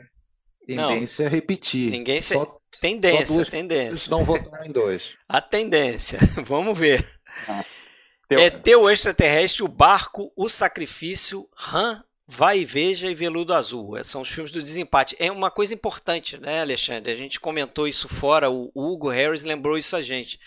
tendência 0.66 1.26
a 1.26 1.30
repetir. 1.30 1.90
Ninguém 1.92 2.22
se... 2.22 2.34
Só 2.34 2.58
Tendência, 2.82 3.26
só 3.28 3.34
duas 3.36 3.50
tendência. 3.50 4.10
não 4.10 4.24
votaram 4.24 4.66
em 4.66 4.72
dois. 4.72 5.16
A 5.30 5.40
tendência. 5.40 6.18
Vamos 6.48 6.78
ver. 6.78 7.06
Nossa. 7.48 7.90
É 8.32 8.50
teu 8.50 8.90
extraterrestre, 8.90 9.62
o 9.64 9.68
barco, 9.68 10.32
o 10.36 10.50
sacrifício, 10.50 11.48
Han, 11.72 12.04
Vai 12.26 12.60
e 12.60 12.66
Veja 12.66 13.10
e 13.10 13.16
Veludo 13.16 13.54
Azul. 13.54 13.98
Esses 13.98 14.12
são 14.12 14.22
os 14.22 14.30
filmes 14.30 14.52
do 14.52 14.62
desempate. 14.62 15.16
É 15.20 15.32
uma 15.32 15.52
coisa 15.52 15.74
importante, 15.74 16.38
né, 16.38 16.62
Alexandre? 16.62 17.12
A 17.12 17.16
gente 17.16 17.40
comentou 17.40 17.88
isso 17.88 18.08
fora, 18.08 18.50
o 18.50 18.72
Hugo 18.74 19.10
Harris 19.10 19.44
lembrou 19.44 19.78
isso 19.78 19.96
a 19.96 20.02
gente. 20.02 20.40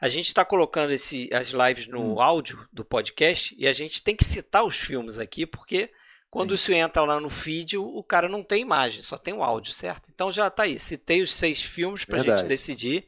A 0.00 0.08
gente 0.08 0.26
está 0.26 0.44
colocando 0.44 0.92
esse, 0.92 1.30
as 1.32 1.48
lives 1.48 1.86
no 1.86 2.14
Hum. 2.14 2.20
áudio 2.20 2.66
do 2.72 2.84
podcast 2.84 3.54
e 3.58 3.66
a 3.66 3.72
gente 3.72 4.02
tem 4.02 4.16
que 4.16 4.24
citar 4.24 4.64
os 4.64 4.76
filmes 4.76 5.18
aqui, 5.18 5.46
porque 5.46 5.90
quando 6.30 6.50
Sim. 6.50 6.54
isso 6.54 6.72
entra 6.72 7.04
lá 7.04 7.20
no 7.20 7.30
feed, 7.30 7.78
o, 7.78 8.02
cara 8.02 8.28
não 8.28 8.42
tem 8.42 8.62
imagem, 8.62 9.02
só 9.02 9.16
tem 9.16 9.32
o 9.32 9.42
áudio, 9.42 9.72
certo? 9.72 10.10
Então 10.12 10.32
já 10.32 10.50
tá 10.50 10.64
aí. 10.64 10.80
Citei 10.80 11.22
os 11.22 11.32
seis 11.32 11.62
filmes 11.62 12.04
para 12.04 12.20
a 12.20 12.22
gente 12.24 12.44
decidir. 12.48 13.06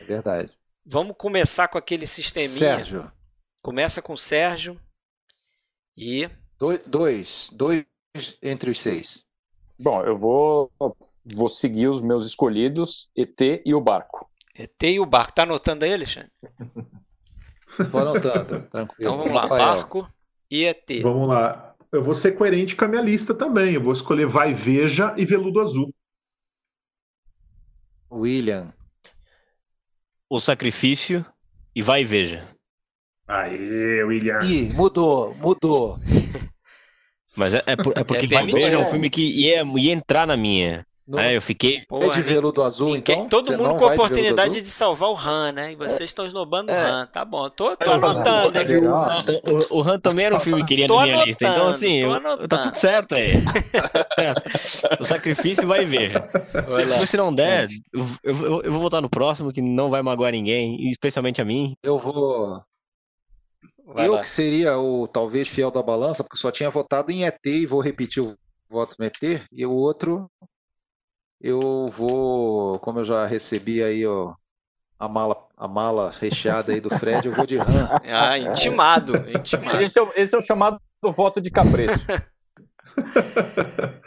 É 0.00 0.04
verdade. 0.04 0.52
Vamos 0.84 1.14
começar 1.16 1.68
com 1.68 1.76
aquele 1.76 2.06
sisteminha. 2.06 2.48
Sérgio, 2.48 3.12
Começa 3.62 4.00
com 4.00 4.14
o 4.14 4.18
Sérgio. 4.18 4.80
E 5.96 6.28
dois, 6.62 6.80
dois, 6.86 7.50
dois 7.52 7.84
entre 8.40 8.70
os 8.70 8.80
seis. 8.80 9.24
Bom, 9.78 10.04
eu 10.04 10.16
vou, 10.16 10.70
vou 11.24 11.48
seguir 11.48 11.88
os 11.88 12.00
meus 12.00 12.24
escolhidos, 12.24 13.10
ET 13.16 13.40
e 13.66 13.74
o 13.74 13.80
barco. 13.80 14.30
ET 14.54 14.80
e 14.84 15.00
o 15.00 15.06
barco. 15.06 15.32
Tá 15.32 15.42
anotando 15.42 15.84
aí, 15.84 15.92
Alexandre? 15.92 16.30
Tô 17.90 17.98
anotando, 17.98 18.62
tranquilo. 18.68 18.96
Então 19.00 19.18
vamos 19.18 19.32
lá. 19.32 19.40
Rafael, 19.42 19.74
Barco 19.74 20.12
e 20.48 20.64
ET. 20.64 20.86
Vamos 21.02 21.28
lá. 21.28 21.74
Eu 21.90 22.02
vou 22.02 22.14
ser 22.14 22.32
coerente 22.32 22.76
com 22.76 22.84
a 22.84 22.88
minha 22.88 23.02
lista 23.02 23.34
também. 23.34 23.74
Eu 23.74 23.82
vou 23.82 23.92
escolher 23.92 24.26
Vai 24.26 24.54
Veja 24.54 25.14
e 25.16 25.24
Veludo 25.24 25.60
Azul. 25.60 25.92
William, 28.10 28.72
O 30.28 30.38
Sacrifício 30.38 31.24
e 31.74 31.82
Vai 31.82 32.02
e 32.02 32.04
Veja. 32.04 32.48
Aê, 33.26 34.04
William. 34.04 34.40
Ih, 34.44 34.72
mudou, 34.74 35.34
mudou. 35.36 35.98
Mas 37.36 37.54
é, 37.54 37.62
é 37.66 37.76
por- 37.76 37.92
é 37.96 38.04
porque 38.04 38.26
É 38.26 38.28
Vai 38.28 38.46
Veja 38.46 38.74
é 38.74 38.78
um 38.78 38.90
filme 38.90 39.08
que 39.10 39.22
ia, 39.22 39.62
ia 39.64 39.92
entrar 39.92 40.26
na 40.26 40.36
minha. 40.36 40.84
Não 41.04 41.18
Aí 41.18 41.34
eu 41.34 41.42
fiquei. 41.42 41.82
é 41.90 42.08
de 42.10 42.22
veludo 42.22 42.62
azul, 42.62 42.96
então? 42.96 43.26
todo 43.26 43.46
Você 43.50 43.56
mundo 43.56 43.76
com 43.76 43.86
a 43.86 43.88
de 43.88 43.94
oportunidade 43.94 44.50
azul? 44.50 44.62
de 44.62 44.68
salvar 44.68 45.10
o 45.10 45.16
Han, 45.18 45.50
né? 45.52 45.72
E 45.72 45.74
vocês 45.76 46.08
estão 46.08 46.24
esnobando 46.24 46.70
o 46.70 46.74
É. 46.74 46.80
Han. 46.80 47.06
Tá 47.12 47.24
bom, 47.24 47.50
tô, 47.50 47.76
tô 47.76 47.90
É, 47.90 47.94
anotando 47.94 48.58
aqui. 48.58 48.76
O, 49.72 49.78
o 49.78 49.82
Han 49.82 49.98
também 49.98 50.26
era 50.26 50.36
um 50.36 50.40
filme 50.40 50.64
que 50.64 50.74
iria 50.74 50.86
Tô 50.86 51.00
na 51.00 51.06
minha 51.06 51.24
lista. 51.24 51.44
Então, 51.44 51.68
assim, 51.68 52.00
eu- 52.00 52.48
tá 52.48 52.58
tudo 52.58 52.76
certo 52.76 53.14
aí. 53.16 53.32
O 55.00 55.04
sacrifício 55.04 55.66
vai 55.66 55.84
veja. 55.84 56.24
Vai. 56.68 57.06
Se 57.06 57.16
não 57.16 57.34
der, 57.34 57.68
eu, 57.92 58.06
eu, 58.22 58.62
eu 58.62 58.72
vou 58.72 58.80
votar 58.82 59.02
no 59.02 59.10
próximo, 59.10 59.52
que 59.52 59.60
não 59.60 59.90
vai 59.90 60.02
magoar 60.02 60.32
ninguém, 60.32 60.88
especialmente 60.88 61.40
a 61.40 61.44
mim. 61.44 61.74
Eu 61.82 61.98
vou. 61.98 62.60
Vai 63.92 64.06
eu 64.06 64.14
lá. 64.14 64.22
que 64.22 64.28
seria 64.28 64.78
o 64.78 65.06
talvez 65.06 65.48
fiel 65.48 65.70
da 65.70 65.82
balança, 65.82 66.22
porque 66.24 66.38
só 66.38 66.50
tinha 66.50 66.70
votado 66.70 67.10
em 67.12 67.24
ET 67.24 67.38
e 67.46 67.66
vou 67.66 67.80
repetir 67.80 68.22
o 68.22 68.34
voto 68.68 68.96
no 68.98 69.04
ET. 69.04 69.16
E 69.52 69.66
o 69.66 69.72
outro, 69.72 70.30
eu 71.40 71.86
vou, 71.88 72.78
como 72.78 73.00
eu 73.00 73.04
já 73.04 73.26
recebi 73.26 73.82
aí 73.82 74.06
ó, 74.06 74.34
a 74.98 75.08
mala, 75.08 75.36
a 75.56 75.68
mala 75.68 76.10
recheada 76.18 76.72
aí 76.72 76.80
do 76.80 76.90
Fred, 76.90 77.26
eu 77.28 77.34
vou 77.34 77.44
de 77.46 77.56
RAM. 77.58 77.88
Ah, 78.08 78.38
intimado, 78.38 79.16
intimado. 79.30 79.82
Esse 79.82 79.98
é, 79.98 80.02
o- 80.02 80.12
esse 80.16 80.34
é 80.34 80.38
o 80.38 80.42
chamado 80.42 80.80
voto 81.02 81.40
de 81.40 81.50
cabreço. 81.50 82.06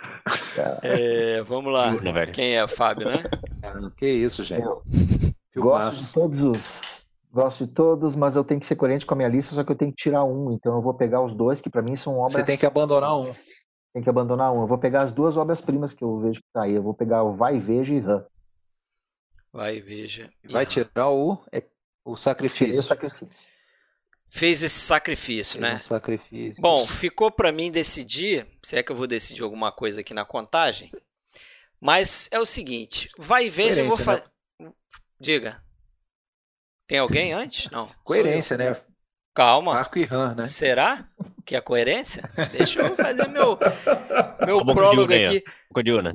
É, 0.82 1.42
vamos 1.44 1.72
lá. 1.72 1.92
Quem 2.32 2.58
é? 2.58 2.68
Fábio, 2.68 3.08
né? 3.08 3.24
Que 3.98 4.08
isso, 4.08 4.44
gente. 4.44 4.64
Eu 4.64 4.82
Filmaço. 5.52 5.86
Gosto 5.86 6.06
de 6.08 6.14
todos 6.14 6.42
os. 6.58 6.95
Gosto 7.36 7.68
de 7.68 7.74
todos, 7.74 8.16
mas 8.16 8.38
eu 8.38 8.46
tenho 8.46 8.62
que 8.62 8.66
ser 8.66 8.78
coerente 8.78 9.06
com 9.06 9.14
a 9.14 9.18
minha 9.18 9.28
lista, 9.28 9.54
só 9.54 9.62
que 9.62 9.70
eu 9.70 9.76
tenho 9.76 9.92
que 9.92 10.02
tirar 10.02 10.24
um. 10.24 10.54
Então 10.54 10.74
eu 10.74 10.82
vou 10.82 10.94
pegar 10.94 11.22
os 11.22 11.36
dois, 11.36 11.60
que 11.60 11.70
pra 11.70 11.82
mim 11.82 11.98
são 11.98 12.14
obras. 12.14 12.32
Você 12.32 12.44
tem 12.46 12.58
que 12.58 12.66
abandonar 12.66 13.20
um. 13.20 13.24
Tem 13.94 14.02
que 14.02 14.10
abandonar 14.10 14.54
um. 14.54 14.62
Eu 14.62 14.68
vou 14.68 14.78
pegar 14.78 15.02
as 15.02 15.12
duas 15.12 15.36
obras-primas 15.36 15.94
que 15.94 16.02
eu 16.02 16.18
vejo 16.18 16.40
que 16.40 16.48
tá 16.54 16.64
aí. 16.64 16.72
Eu 16.72 16.82
vou 16.82 16.94
pegar 16.94 17.24
o 17.24 17.36
Vai, 17.36 17.60
Veja 17.60 17.94
e 17.94 18.00
Ram. 18.00 18.26
Vai, 19.52 19.82
veja. 19.82 20.30
Vai 20.50 20.66
tirar 20.66 21.10
o, 21.10 21.38
é, 21.52 21.62
o 22.06 22.16
sacrifício. 22.16 22.80
o 22.80 22.84
sacrifício. 22.84 23.28
Fez 24.30 24.64
esse 24.64 24.80
sacrifício, 24.80 25.60
né? 25.60 25.76
Um 25.76 25.82
sacrifício. 25.82 26.62
Bom, 26.62 26.86
ficou 26.86 27.30
para 27.30 27.52
mim 27.52 27.70
decidir, 27.70 28.48
se 28.64 28.78
é 28.78 28.84
que 28.84 28.94
eu 28.94 28.96
vou 28.96 29.08
decidir 29.08 29.44
alguma 29.44 29.74
coisa 29.74 30.00
aqui 30.00 30.14
na 30.14 30.24
contagem, 30.24 30.88
mas 31.82 32.30
é 32.32 32.40
o 32.40 32.46
seguinte, 32.46 33.10
vai 33.18 33.48
e 33.48 33.50
veja, 33.50 33.82
eu 33.82 33.90
vou 33.90 33.98
fazer. 33.98 34.24
Diga. 35.20 35.65
Tem 36.88 37.00
alguém 37.00 37.34
antes? 37.34 37.70
Não. 37.72 37.90
Coerência, 38.04 38.58
né? 38.58 38.76
Calma. 39.34 39.74
Marco 39.74 40.00
e 40.00 40.04
RAM, 40.04 40.36
né? 40.36 40.48
Será 40.48 41.08
que 41.46 41.56
é 41.56 41.62
coerência? 41.62 42.24
Deixa 42.52 42.82
eu 42.82 42.96
fazer 42.96 43.28
meu, 43.28 43.58
meu 44.46 44.64
de 44.64 44.74
prólogo 44.74 45.12
urna 45.12 45.16
ó. 45.16 45.28
aqui. 45.28 45.44
Boca 45.70 45.84
de 45.84 45.92
urna. 45.92 46.14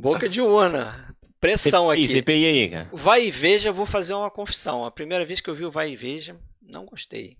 Boca 0.00 0.28
de 0.28 0.40
urna. 0.40 1.16
Pressão 1.40 1.90
CPI, 1.90 2.04
aqui. 2.04 2.14
CPI 2.14 2.46
aí, 2.46 2.70
cara. 2.70 2.88
Vai 2.92 3.26
e 3.26 3.30
Veja, 3.30 3.68
eu 3.68 3.74
vou 3.74 3.86
fazer 3.86 4.14
uma 4.14 4.30
confissão. 4.30 4.84
A 4.84 4.90
primeira 4.90 5.24
vez 5.24 5.40
que 5.40 5.48
eu 5.48 5.54
vi 5.54 5.64
o 5.64 5.70
Vai 5.70 5.90
e 5.90 5.96
Veja, 5.96 6.38
não 6.62 6.84
gostei. 6.84 7.36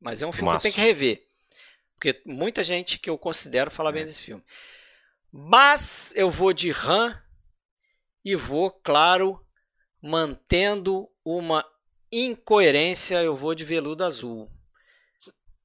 Mas 0.00 0.22
é 0.22 0.26
um 0.26 0.32
filme 0.32 0.50
que 0.50 0.56
eu 0.56 0.60
tenho 0.60 0.74
que 0.74 0.80
rever. 0.80 1.24
Porque 1.94 2.20
muita 2.24 2.62
gente 2.62 2.98
que 2.98 3.10
eu 3.10 3.18
considero 3.18 3.70
fala 3.70 3.92
bem 3.92 4.06
desse 4.06 4.22
filme. 4.22 4.42
Mas 5.32 6.12
eu 6.16 6.30
vou 6.30 6.52
de 6.52 6.70
RAM 6.70 7.20
e 8.24 8.34
vou, 8.36 8.70
claro, 8.70 9.44
mantendo 10.00 11.08
uma 11.24 11.64
incoerência, 12.12 13.22
eu 13.22 13.36
vou 13.36 13.54
de 13.54 13.64
veludo 13.64 14.04
azul. 14.04 14.50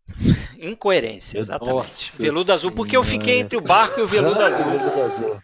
Incoerência, 0.60 1.38
exatamente. 1.38 1.76
Nossa 1.76 2.24
veludo 2.24 2.54
azul, 2.54 2.72
porque 2.72 2.96
eu 2.96 3.04
fiquei 3.04 3.40
entre 3.40 3.58
o 3.58 3.62
barco 3.62 4.00
e 4.00 4.04
o 4.04 4.08
veludo 4.08 4.40
azul. 4.42 4.66
veludo 4.70 5.02
azul. 5.02 5.40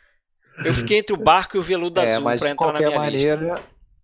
Eu 0.66 0.74
fiquei 0.74 0.98
entre 1.00 1.14
o 1.14 1.18
barco 1.18 1.56
e 1.58 1.60
o 1.60 1.64
veludo 1.64 2.00
É, 2.00 2.14
azul 2.14 2.24
para 2.24 2.36
de 2.36 2.48
entrar 2.48 2.50
na 2.50 2.56
qualquer 2.56 2.88
minha 2.90 3.10
lista. 3.10 3.36
maneira, 3.38 3.64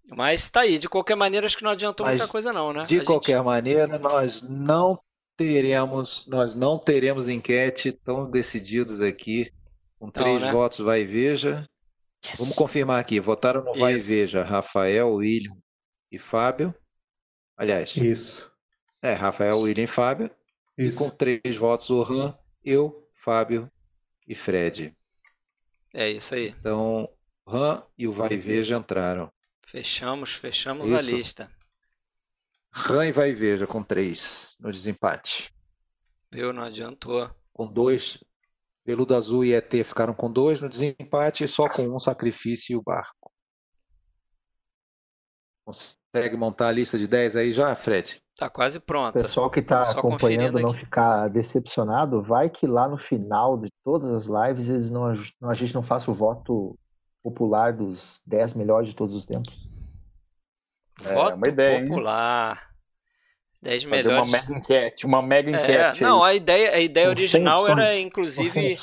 Mas 0.09 0.49
tá 0.49 0.61
aí, 0.61 0.77
de 0.79 0.87
qualquer 0.87 1.15
maneira, 1.15 1.45
acho 1.47 1.57
que 1.57 1.63
não 1.63 1.71
adiantou 1.71 2.05
Mas, 2.05 2.17
muita 2.17 2.31
coisa, 2.31 2.53
não, 2.53 2.71
né? 2.71 2.85
De 2.85 2.95
gente- 2.97 3.05
qualquer 3.05 3.41
maneira, 3.43 3.97
nós 3.99 4.41
não 4.41 4.99
teremos, 5.37 6.27
nós 6.27 6.55
não 6.55 6.77
teremos 6.77 7.27
enquete 7.27 7.91
tão 7.91 8.29
decididos 8.29 9.01
aqui. 9.01 9.51
Com 9.99 10.07
Então, 10.07 10.23
três 10.23 10.41
né? 10.41 10.51
votos, 10.51 10.79
vai 10.79 11.01
e 11.01 11.05
veja. 11.05 11.67
Vamos 12.37 12.55
confirmar 12.55 12.99
aqui. 12.99 13.19
Votaram 13.19 13.63
no 13.63 13.73
vai 13.77 13.95
e 13.95 13.97
veja 13.99 14.43
Rafael, 14.43 15.13
William 15.13 15.55
e 16.11 16.17
Fábio. 16.17 16.73
Aliás, 17.57 17.95
Isso. 17.95 18.51
é 19.01 19.13
Rafael, 19.13 19.59
William 19.59 19.83
e 19.83 19.87
Fábio. 19.87 20.29
E 20.77 20.85
Isso. 20.85 20.97
com 20.97 21.09
três 21.09 21.55
votos, 21.55 21.89
o 21.89 22.01
Ram, 22.01 22.37
eu, 22.63 23.07
Fábio 23.13 23.71
e 24.27 24.35
Fred. 24.35 24.95
É 25.93 26.09
isso 26.09 26.35
aí. 26.35 26.49
Então, 26.49 27.09
Han 27.47 27.83
e 27.97 28.07
o 28.07 28.11
Vai 28.11 28.33
e 28.33 28.37
Veja 28.37 28.75
entraram. 28.75 29.31
Fechamos, 29.65 30.33
fechamos 30.33 30.87
Isso. 30.87 30.97
a 30.97 31.01
lista. 31.01 31.51
Han 32.89 33.07
e 33.07 33.11
Vai 33.11 33.29
e 33.29 33.35
Veja 33.35 33.65
com 33.65 33.81
três 33.81 34.57
no 34.59 34.71
desempate. 34.71 35.53
Viu, 36.31 36.51
não 36.51 36.63
adiantou. 36.63 37.33
Com 37.53 37.65
dois. 37.65 38.21
Peludo 38.83 39.15
Azul 39.15 39.45
e 39.45 39.53
ET 39.53 39.71
ficaram 39.83 40.13
com 40.13 40.29
dois 40.29 40.61
no 40.61 40.67
desempate 40.67 41.43
e 41.43 41.47
só 41.47 41.69
com 41.69 41.87
um 41.87 41.97
sacrifício 41.97 42.73
e 42.73 42.75
o 42.75 42.81
barco. 42.81 43.31
Consegue 46.15 46.37
montar 46.37 46.69
a 46.69 46.71
lista 46.71 46.97
de 46.97 47.07
10 47.07 47.35
aí 47.35 47.51
já, 47.51 47.75
Fred? 47.75 48.21
Tá 48.37 48.49
quase 48.49 48.79
pronta. 48.79 49.19
O 49.19 49.21
pessoal 49.21 49.49
que 49.49 49.59
está 49.59 49.91
acompanhando 49.91 50.59
não 50.59 50.73
ficar 50.73 51.27
decepcionado, 51.27 52.21
vai 52.21 52.49
que 52.49 52.65
lá 52.65 52.87
no 52.87 52.97
final 52.97 53.57
de 53.57 53.69
todas 53.83 54.11
as 54.11 54.27
lives 54.27 54.69
eles 54.69 54.89
não, 54.89 55.07
a 55.07 55.53
gente 55.53 55.75
não 55.75 55.81
faça 55.81 56.09
o 56.09 56.13
voto 56.13 56.77
popular 57.21 57.73
dos 57.73 58.21
10 58.25 58.53
melhores 58.53 58.89
de 58.89 58.95
todos 58.95 59.13
os 59.13 59.25
tempos. 59.25 59.67
Voto 61.01 61.31
é, 61.31 61.35
uma 61.35 61.47
ideia, 61.49 61.85
popular. 61.85 62.61
Hein? 62.61 62.75
10 63.63 63.83
Fazer 63.83 64.07
melhores. 64.07 64.29
uma 64.29 64.37
mega 64.37 64.53
enquete, 64.53 65.05
uma 65.05 65.21
mega 65.21 65.51
é, 65.51 65.59
enquete. 65.59 66.03
É, 66.03 66.07
não, 66.07 66.23
a 66.23 66.33
ideia, 66.33 66.75
a 66.75 66.79
ideia 66.79 67.09
original 67.09 67.67
era 67.67 67.99
inclusive 67.99 68.77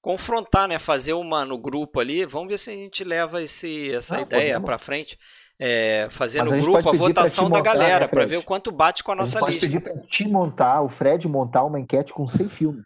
confrontar, 0.00 0.68
né, 0.68 0.78
fazer 0.78 1.14
uma 1.14 1.44
no 1.44 1.56
grupo 1.56 2.00
ali. 2.00 2.26
Vamos 2.26 2.48
ver 2.48 2.58
se 2.58 2.70
a 2.70 2.74
gente 2.74 3.04
leva 3.04 3.42
esse, 3.42 3.90
essa 3.92 4.16
ah, 4.18 4.20
ideia 4.20 4.60
para 4.60 4.78
frente. 4.78 5.18
É, 5.58 6.08
fazer 6.10 6.42
Mas 6.42 6.50
no 6.50 6.60
grupo 6.60 6.88
a 6.88 6.92
votação 6.92 7.44
montar, 7.44 7.56
da 7.56 7.62
galera 7.62 8.04
né, 8.06 8.08
para 8.08 8.26
ver 8.26 8.38
o 8.38 8.42
quanto 8.42 8.72
bate 8.72 9.04
com 9.04 9.12
a 9.12 9.14
nossa 9.14 9.38
a 9.38 9.50
gente 9.50 9.60
lista. 9.62 9.66
Pode 9.66 9.84
pedir 9.84 10.00
para 10.00 10.06
te 10.08 10.28
montar, 10.28 10.82
o 10.82 10.88
Fred 10.88 11.28
montar 11.28 11.62
uma 11.62 11.78
enquete 11.78 12.12
com 12.12 12.26
100 12.26 12.48
filmes. 12.48 12.84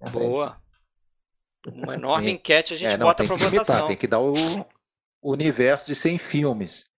É, 0.00 0.10
Boa. 0.10 0.60
Uma 1.66 1.94
enorme 1.94 2.28
Sim. 2.28 2.34
enquete 2.34 2.74
a 2.74 2.76
gente 2.76 2.92
é, 2.92 2.96
não, 2.96 3.06
bota 3.06 3.24
para 3.24 3.36
votação. 3.36 3.86
Tem 3.88 3.96
que 3.96 4.06
dar 4.06 4.20
o, 4.20 4.34
o 5.22 5.32
universo 5.32 5.86
de 5.86 5.94
100 5.94 6.18
filmes. 6.18 6.90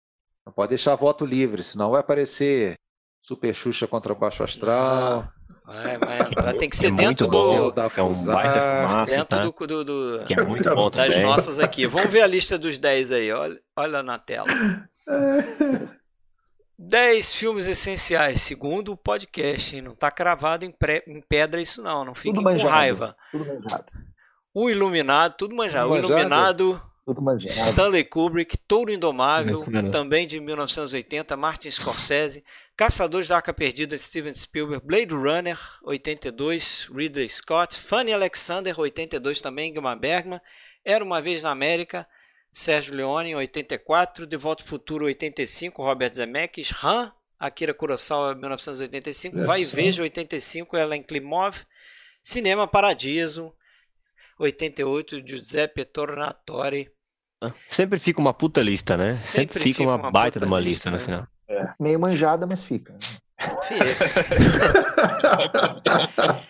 Não 0.44 0.52
pode 0.52 0.70
deixar 0.70 0.94
voto 0.94 1.26
livre, 1.26 1.62
senão 1.62 1.90
vai 1.90 2.00
aparecer 2.00 2.76
Super 3.20 3.54
Xuxa 3.54 3.86
contra 3.86 4.14
Baixo 4.14 4.42
Astral. 4.42 5.28
Vai, 5.66 5.98
vai 5.98 6.20
entrar. 6.20 6.52
Tem 6.54 6.70
que 6.70 6.76
ser 6.76 6.86
é 6.86 6.90
dentro 6.92 7.26
do. 7.26 7.72
Da 7.72 7.84
é 7.84 8.02
um 8.02 8.14
fumaça, 8.14 9.04
dentro 9.06 9.24
tá? 9.26 9.38
do, 9.42 9.52
do, 9.52 9.84
do, 9.84 10.24
que 10.24 10.34
é 10.34 10.44
muito 10.44 10.62
bom 10.74 10.88
das 10.88 11.08
também. 11.08 11.22
nossas 11.22 11.58
aqui. 11.58 11.86
Vamos 11.88 12.12
ver 12.12 12.22
a 12.22 12.26
lista 12.26 12.56
dos 12.56 12.78
10 12.78 13.10
aí. 13.12 13.32
Olha, 13.32 13.60
olha 13.74 14.02
na 14.02 14.18
tela. 14.18 14.46
10 16.78 17.32
filmes 17.34 17.66
essenciais, 17.66 18.42
segundo 18.42 18.92
o 18.92 18.96
podcast. 18.96 19.74
Hein? 19.74 19.82
Não 19.82 19.92
está 19.92 20.10
cravado 20.10 20.64
em, 20.64 20.70
pré, 20.70 21.02
em, 21.06 21.20
pedra 21.20 21.60
isso 21.60 21.82
não. 21.82 22.04
Não 22.04 22.14
fiquem 22.14 22.42
com 22.42 22.56
raiva. 22.58 23.16
Tudo 23.32 23.46
manjado. 23.46 23.92
O 24.54 24.70
Iluminado, 24.70 25.34
tudo 25.36 25.54
manjado. 25.56 25.88
Tudo 25.88 25.94
o 25.94 26.10
Iluminado 26.10 26.80
tudo 27.06 27.22
manjado. 27.22 27.70
Stanley 27.70 28.02
Kubrick, 28.02 28.58
Touro 28.66 28.90
Indomável, 28.90 29.56
também 29.92 30.26
de 30.26 30.40
1980, 30.40 31.36
Martin 31.36 31.70
Scorsese, 31.70 32.44
Caçadores 32.76 33.28
da 33.28 33.36
Arca 33.36 33.54
Perdida, 33.54 33.96
Steven 33.96 34.34
Spielberg, 34.34 34.84
Blade 34.84 35.14
Runner, 35.14 35.58
82, 35.82 36.90
Ridley 36.94 37.26
Scott, 37.26 37.78
Fanny 37.78 38.12
Alexander, 38.12 38.78
82 38.78 39.40
também, 39.40 39.70
Ingmar 39.70 39.98
Bergman, 39.98 40.40
Era 40.84 41.02
Uma 41.02 41.22
Vez 41.22 41.42
na 41.42 41.50
América, 41.50 42.06
Sérgio 42.52 42.94
Leone, 42.94 43.34
84, 43.34 44.26
De 44.26 44.36
Volta 44.36 44.62
ao 44.62 44.68
Futuro, 44.68 45.06
85, 45.06 45.82
Robert 45.82 46.14
Zemeckis, 46.14 46.70
Han, 46.84 47.10
Akira 47.38 47.72
Kurosawa, 47.72 48.34
1985, 48.34 49.42
Vai 49.44 49.62
e 49.62 49.64
Veja, 49.64 50.02
85, 50.02 50.76
Ellen 50.76 51.02
Klimov, 51.02 51.64
Cinema 52.22 52.66
Paradiso, 52.66 53.54
88, 54.38 55.26
Giuseppe 55.26 55.82
Tornatori, 55.86 56.90
Sempre 57.68 57.98
fica 57.98 58.18
uma 58.18 58.32
puta 58.32 58.62
lista, 58.62 58.96
né? 58.96 59.12
Sempre, 59.12 59.40
Sempre 59.40 59.58
fica, 59.60 59.78
fica, 59.78 59.82
uma, 59.82 59.96
uma 59.96 60.10
baita 60.10 60.38
de 60.38 60.46
uma 60.46 60.58
lista, 60.58 60.88
lista 60.88 60.90
no 60.90 60.96
né? 60.96 61.04
final. 61.04 61.35
É. 61.48 61.68
Meio 61.78 62.00
manjada, 62.00 62.46
mas 62.46 62.64
fica. 62.64 62.96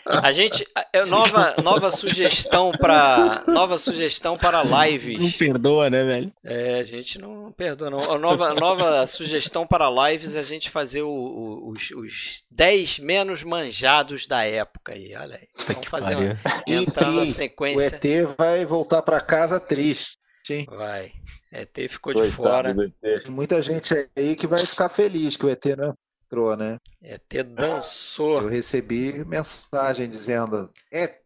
a 0.06 0.31
gente 0.31 0.64
nova 1.09 1.55
nova 1.62 1.90
sugestão 1.90 2.70
para 2.70 3.43
nova 3.47 3.77
sugestão 3.77 4.39
para 4.39 4.62
lives. 4.62 5.18
Não 5.18 5.31
perdoa, 5.32 5.90
né, 5.90 6.05
velho? 6.05 6.32
É, 6.44 6.78
a 6.78 6.85
gente 6.85 7.18
não 7.18 7.51
perdoa 7.52 7.90
não. 7.90 8.18
nova 8.18 8.55
nova 8.55 9.05
sugestão 9.06 9.66
para 9.66 9.90
lives 10.09 10.36
é 10.36 10.40
a 10.40 10.44
gente 10.44 10.70
fazer 10.70 11.02
o, 11.02 11.10
o, 11.10 11.70
os, 11.70 11.90
os 11.90 12.43
10 12.51 13.01
menos 13.01 13.43
manjados 13.43 14.28
da 14.28 14.44
época 14.44 14.93
aí, 14.93 15.14
olha 15.16 15.36
aí. 15.36 15.48
Vamos 15.66 15.89
fazer 15.89 16.14
uma, 16.14 16.39
entrar 16.66 17.10
na 17.10 17.27
sequência. 17.27 17.98
O 18.02 18.06
ET 18.06 18.36
vai 18.39 18.64
voltar 18.64 19.02
para 19.02 19.20
casa 19.20 19.59
triste. 19.59 20.18
Sim. 20.47 20.64
Vai. 20.70 21.10
ET 21.57 21.74
ficou 21.89 22.12
Coitado 22.12 22.28
de 22.28 22.37
fora. 22.37 22.74
Tem 23.01 23.31
muita 23.31 23.62
gente 23.62 23.95
aí 24.16 24.37
que 24.37 24.47
vai 24.47 24.59
ficar 24.59 24.91
feliz 24.91 25.37
que 25.37 25.47
o 25.47 25.49
ET 25.49 25.65
não 25.77 25.97
entrou, 26.27 26.57
né? 26.57 26.78
ET 27.03 27.45
dançou. 27.47 28.43
Eu 28.43 28.49
recebi 28.49 29.24
mensagem 29.24 30.09
dizendo: 30.09 30.70
ET, 30.93 31.24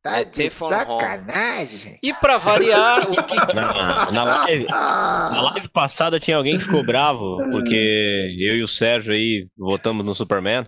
tá 0.00 0.20
ET 0.20 0.30
de 0.32 0.48
sacanagem. 0.48 1.98
E 2.02 2.14
para 2.14 2.38
variar, 2.38 3.10
o 3.10 3.16
que. 3.24 3.34
Na, 3.52 4.12
na, 4.12 4.22
live, 4.24 4.66
na 4.66 5.42
live 5.52 5.68
passada 5.70 6.20
tinha 6.20 6.36
alguém 6.36 6.58
que 6.58 6.64
ficou 6.64 6.84
bravo 6.84 7.38
porque 7.50 8.36
eu 8.38 8.56
e 8.56 8.62
o 8.62 8.68
Sérgio 8.68 9.12
aí 9.12 9.48
votamos 9.56 10.06
no 10.06 10.14
Superman. 10.14 10.64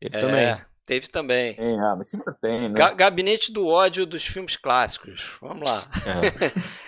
Ele 0.00 0.16
é. 0.16 0.20
também. 0.20 0.68
Teve 0.86 1.08
também. 1.08 1.54
Tem, 1.54 1.78
ah, 1.80 1.94
mas 1.98 2.08
sempre 2.08 2.34
tem, 2.40 2.70
né? 2.70 2.94
Gabinete 2.94 3.52
do 3.52 3.66
ódio 3.66 4.06
dos 4.06 4.24
filmes 4.24 4.56
clássicos. 4.56 5.32
Vamos 5.42 5.68
lá. 5.68 5.86
É. 6.06 6.78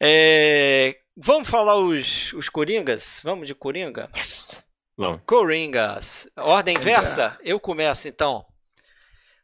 é, 0.00 0.98
vamos 1.16 1.48
falar 1.48 1.76
os, 1.76 2.32
os 2.32 2.48
Coringas? 2.48 3.20
Vamos 3.24 3.46
de 3.46 3.54
Coringa? 3.54 4.10
Yes. 4.16 4.64
Vamos. 4.96 5.20
Coringas. 5.26 6.30
Ordem 6.36 6.76
inversa? 6.76 7.38
Eu 7.42 7.58
começo 7.58 8.08
então. 8.08 8.44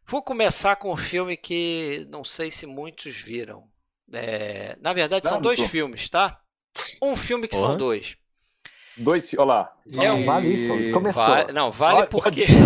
Vou 0.07 0.23
começar 0.23 0.77
com 0.77 0.93
um 0.93 0.97
filme 0.97 1.37
que 1.37 2.07
não 2.11 2.25
sei 2.25 2.51
se 2.51 2.67
muitos 2.67 3.17
viram. 3.17 3.69
É, 4.13 4.77
na 4.81 4.93
verdade, 4.93 5.29
são 5.29 5.41
dois 5.41 5.61
filmes, 5.61 6.09
tá? 6.09 6.41
Um 7.03 7.17
filme 7.17 7.47
que 7.47 7.57
são 7.57 7.77
dois. 7.77 8.17
Dois, 8.97 9.33
olha 9.35 9.45
lá. 9.45 9.73
É 9.99 10.12
um 10.12 10.25
vale 10.25 10.49
isso. 10.49 10.93
Começou. 10.93 11.23
Vale, 11.23 11.53
não, 11.53 11.71
vale, 11.71 11.97
vale 11.97 12.07
porque. 12.09 12.47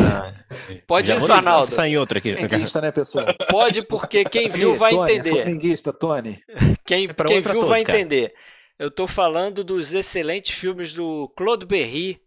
Pode, 0.54 0.82
pode 0.86 1.12
isso, 1.12 1.32
Arnaldo. 1.32 1.74
Sai 1.74 1.96
outra 1.96 2.18
aqui. 2.18 2.36
Flamenguista, 2.36 2.80
né, 2.80 2.92
pessoal? 2.92 3.26
Pode, 3.48 3.82
porque 3.82 4.24
quem 4.24 4.48
viu 4.48 4.76
vai 4.76 4.92
Tony, 4.92 5.12
entender. 5.12 5.30
Flamenguista, 5.30 5.92
Tony. 5.92 6.40
Quem, 6.86 7.08
é 7.08 7.24
quem 7.24 7.40
viu 7.40 7.54
todos, 7.54 7.68
vai 7.68 7.84
cara. 7.84 7.98
entender. 7.98 8.34
Eu 8.78 8.90
tô 8.90 9.06
falando 9.06 9.64
dos 9.64 9.92
excelentes 9.92 10.56
filmes 10.56 10.92
do 10.92 11.28
Claude 11.36 11.66
Berry, 11.66 12.20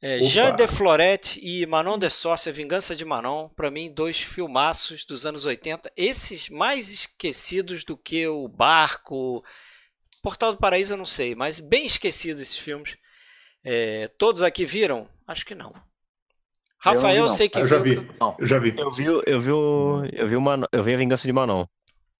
é, 0.00 0.20
Jean 0.22 0.52
de 0.52 0.66
Florette 0.66 1.40
e 1.40 1.64
Manon 1.66 1.96
de 1.96 2.10
Sorcia, 2.10 2.52
Vingança 2.52 2.94
de 2.96 3.04
Manon. 3.04 3.48
Para 3.48 3.70
mim, 3.70 3.92
dois 3.92 4.18
filmaços 4.18 5.04
dos 5.04 5.24
anos 5.24 5.44
80. 5.44 5.92
Esses 5.96 6.48
mais 6.48 6.92
esquecidos 6.92 7.84
do 7.84 7.96
que 7.96 8.26
o 8.26 8.48
Barco. 8.48 9.44
Portal 10.20 10.52
do 10.52 10.58
Paraíso 10.58 10.94
eu 10.94 10.96
não 10.96 11.06
sei, 11.06 11.34
mas 11.34 11.60
bem 11.60 11.86
esquecidos 11.86 12.42
esses 12.42 12.56
filmes. 12.56 12.96
É, 13.64 14.08
todos 14.18 14.42
aqui 14.42 14.64
viram? 14.64 15.08
Acho 15.26 15.46
que 15.46 15.54
não. 15.54 15.72
Rafael, 16.84 17.16
eu, 17.16 17.22
não. 17.22 17.28
sei 17.28 17.48
que 17.48 17.58
eu 17.58 17.66
já 17.66 17.78
vi. 17.78 17.94
Eu 18.38 18.46
já 18.46 18.58
vi. 18.58 18.74
Eu 18.76 18.90
vi, 18.90 19.04
eu 19.04 19.40
vi, 19.40 19.52
o, 19.52 20.04
eu 20.12 20.28
vi, 20.28 20.36
uma, 20.36 20.68
eu 20.72 20.82
vi 20.82 20.94
a 20.94 20.96
Vingança 20.96 21.26
de 21.26 21.32
Manon. 21.32 21.64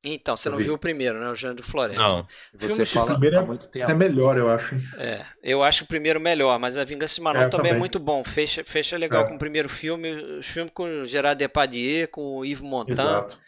Então, 0.04 0.36
você 0.36 0.48
eu 0.48 0.52
não 0.52 0.58
vi. 0.58 0.64
viu 0.64 0.74
o 0.74 0.78
primeiro, 0.78 1.20
né? 1.20 1.28
O 1.30 1.36
Jean 1.36 1.54
do 1.54 1.62
Floresta. 1.62 2.02
Não. 2.02 2.26
Você 2.54 2.86
fala 2.86 3.12
o 3.12 3.20
primeiro 3.20 3.36
é, 3.36 3.80
é, 3.80 3.94
melhor, 3.94 4.36
eu 4.36 4.50
acho. 4.50 4.74
É, 4.98 5.24
eu 5.42 5.62
acho 5.62 5.84
o 5.84 5.86
primeiro 5.86 6.20
melhor, 6.20 6.58
mas 6.58 6.76
a 6.76 6.84
Vingança 6.84 7.14
de 7.16 7.20
Manon 7.20 7.38
é, 7.38 7.42
também, 7.42 7.56
também, 7.58 7.72
é 7.72 7.78
muito 7.78 7.98
bom. 8.00 8.22
Fecha, 8.24 8.64
fecha 8.64 8.96
legal 8.96 9.24
é. 9.24 9.28
com 9.28 9.34
o 9.34 9.38
primeiro 9.38 9.68
filme. 9.68 10.12
Os 10.12 10.46
filmes 10.46 10.72
com 10.74 11.04
Gerard 11.04 11.38
Depardieu, 11.38 12.08
com 12.08 12.38
o 12.38 12.44
Yves 12.44 12.60
Montand. 12.60 12.92
Exato. 12.92 13.40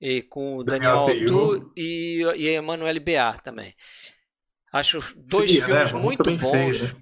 E 0.00 0.22
com 0.22 0.58
o 0.58 0.64
Daniel, 0.64 1.06
Daniel 1.06 1.38
Altu 1.38 1.72
e, 1.76 2.22
e 2.36 2.56
Emmanuel 2.56 3.00
Bear 3.00 3.40
também. 3.40 3.74
Acho 4.72 5.00
dois 5.16 5.50
Sim, 5.50 5.60
filmes 5.60 5.92
né? 5.92 6.00
muito 6.00 6.36
bons. 6.36 6.50
Feio, 6.50 6.84
né? 6.84 6.96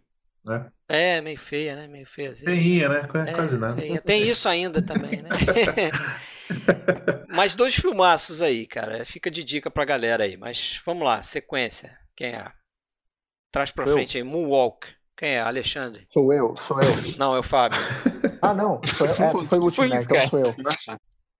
Né? 0.48 0.70
É, 0.88 1.20
meio 1.20 1.38
feia, 1.38 1.76
né? 1.76 1.86
Meio 1.86 2.06
feia. 2.06 2.30
Assim. 2.30 2.44
Feinha, 2.44 2.88
né? 2.88 3.08
É, 3.26 3.32
Quase 3.32 3.58
nada. 3.58 3.82
Tem 4.00 4.22
isso 4.22 4.48
ainda 4.48 4.82
também, 4.82 5.22
né? 5.22 5.28
Mas 7.28 7.54
dois 7.54 7.74
filmaços 7.74 8.40
aí, 8.40 8.66
cara. 8.66 9.04
Fica 9.04 9.30
de 9.30 9.44
dica 9.44 9.70
pra 9.70 9.84
galera 9.84 10.24
aí. 10.24 10.36
Mas 10.36 10.80
vamos 10.84 11.04
lá, 11.04 11.22
sequência. 11.22 11.96
Quem 12.16 12.28
é? 12.28 12.50
Traz 13.52 13.70
pra 13.70 13.84
eu. 13.84 13.92
frente 13.92 14.16
aí. 14.16 14.24
Moonwalk. 14.24 14.88
Quem 15.16 15.30
é? 15.30 15.40
Alexandre? 15.40 16.04
Sou 16.06 16.32
eu, 16.32 16.56
sou 16.56 16.80
eu. 16.80 17.16
Não, 17.18 17.34
é 17.34 17.40
o 17.40 17.42
Fábio. 17.42 17.78
ah, 18.40 18.54
não. 18.54 18.80
Sou 18.86 19.06
eu. 19.06 19.12
É, 19.12 19.46
foi 19.46 19.58
o 19.58 19.62
último, 19.62 19.86
né? 19.86 20.00
Então 20.00 20.28
sou 20.28 20.38
eu. 20.38 20.46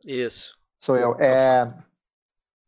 Isso. 0.05 0.55
Sou 0.78 0.97
eu. 0.97 1.14
É... 1.18 1.72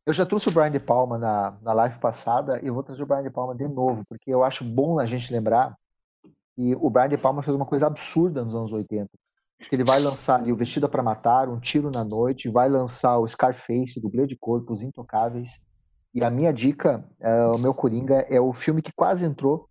Eu 0.06 0.12
já 0.12 0.24
trouxe 0.24 0.48
o 0.48 0.52
Brian 0.52 0.70
De 0.70 0.80
Palma 0.80 1.18
na, 1.18 1.58
na 1.62 1.72
live 1.72 1.98
passada 1.98 2.58
e 2.62 2.66
eu 2.66 2.74
vou 2.74 2.82
trazer 2.82 3.02
o 3.02 3.06
Brian 3.06 3.22
De 3.22 3.30
Palma 3.30 3.54
de 3.54 3.68
novo, 3.68 4.04
porque 4.08 4.30
eu 4.30 4.42
acho 4.42 4.64
bom 4.64 4.98
a 4.98 5.06
gente 5.06 5.32
lembrar 5.32 5.76
e 6.60 6.74
o 6.74 6.90
Brian 6.90 7.08
De 7.08 7.16
Palma 7.16 7.42
fez 7.42 7.56
uma 7.56 7.64
coisa 7.64 7.86
absurda 7.86 8.44
nos 8.44 8.54
anos 8.54 8.70
80. 8.70 9.08
Que 9.66 9.74
ele 9.74 9.84
vai 9.84 9.98
lançar 9.98 10.38
ali 10.38 10.52
o 10.52 10.56
Vestida 10.56 10.86
para 10.90 11.02
Matar, 11.02 11.48
Um 11.48 11.58
Tiro 11.58 11.90
na 11.90 12.04
Noite, 12.04 12.50
vai 12.50 12.68
lançar 12.68 13.16
o 13.18 13.26
Scarface, 13.26 14.00
Dublê 14.00 14.26
de 14.26 14.36
Corpo, 14.36 14.74
Os 14.74 14.82
Intocáveis. 14.82 15.58
E 16.14 16.22
a 16.22 16.28
minha 16.28 16.52
dica, 16.52 17.02
é, 17.18 17.46
o 17.46 17.56
meu 17.56 17.72
Coringa, 17.72 18.26
é 18.28 18.38
o 18.38 18.52
filme 18.52 18.82
que 18.82 18.92
quase 18.92 19.24
entrou, 19.24 19.68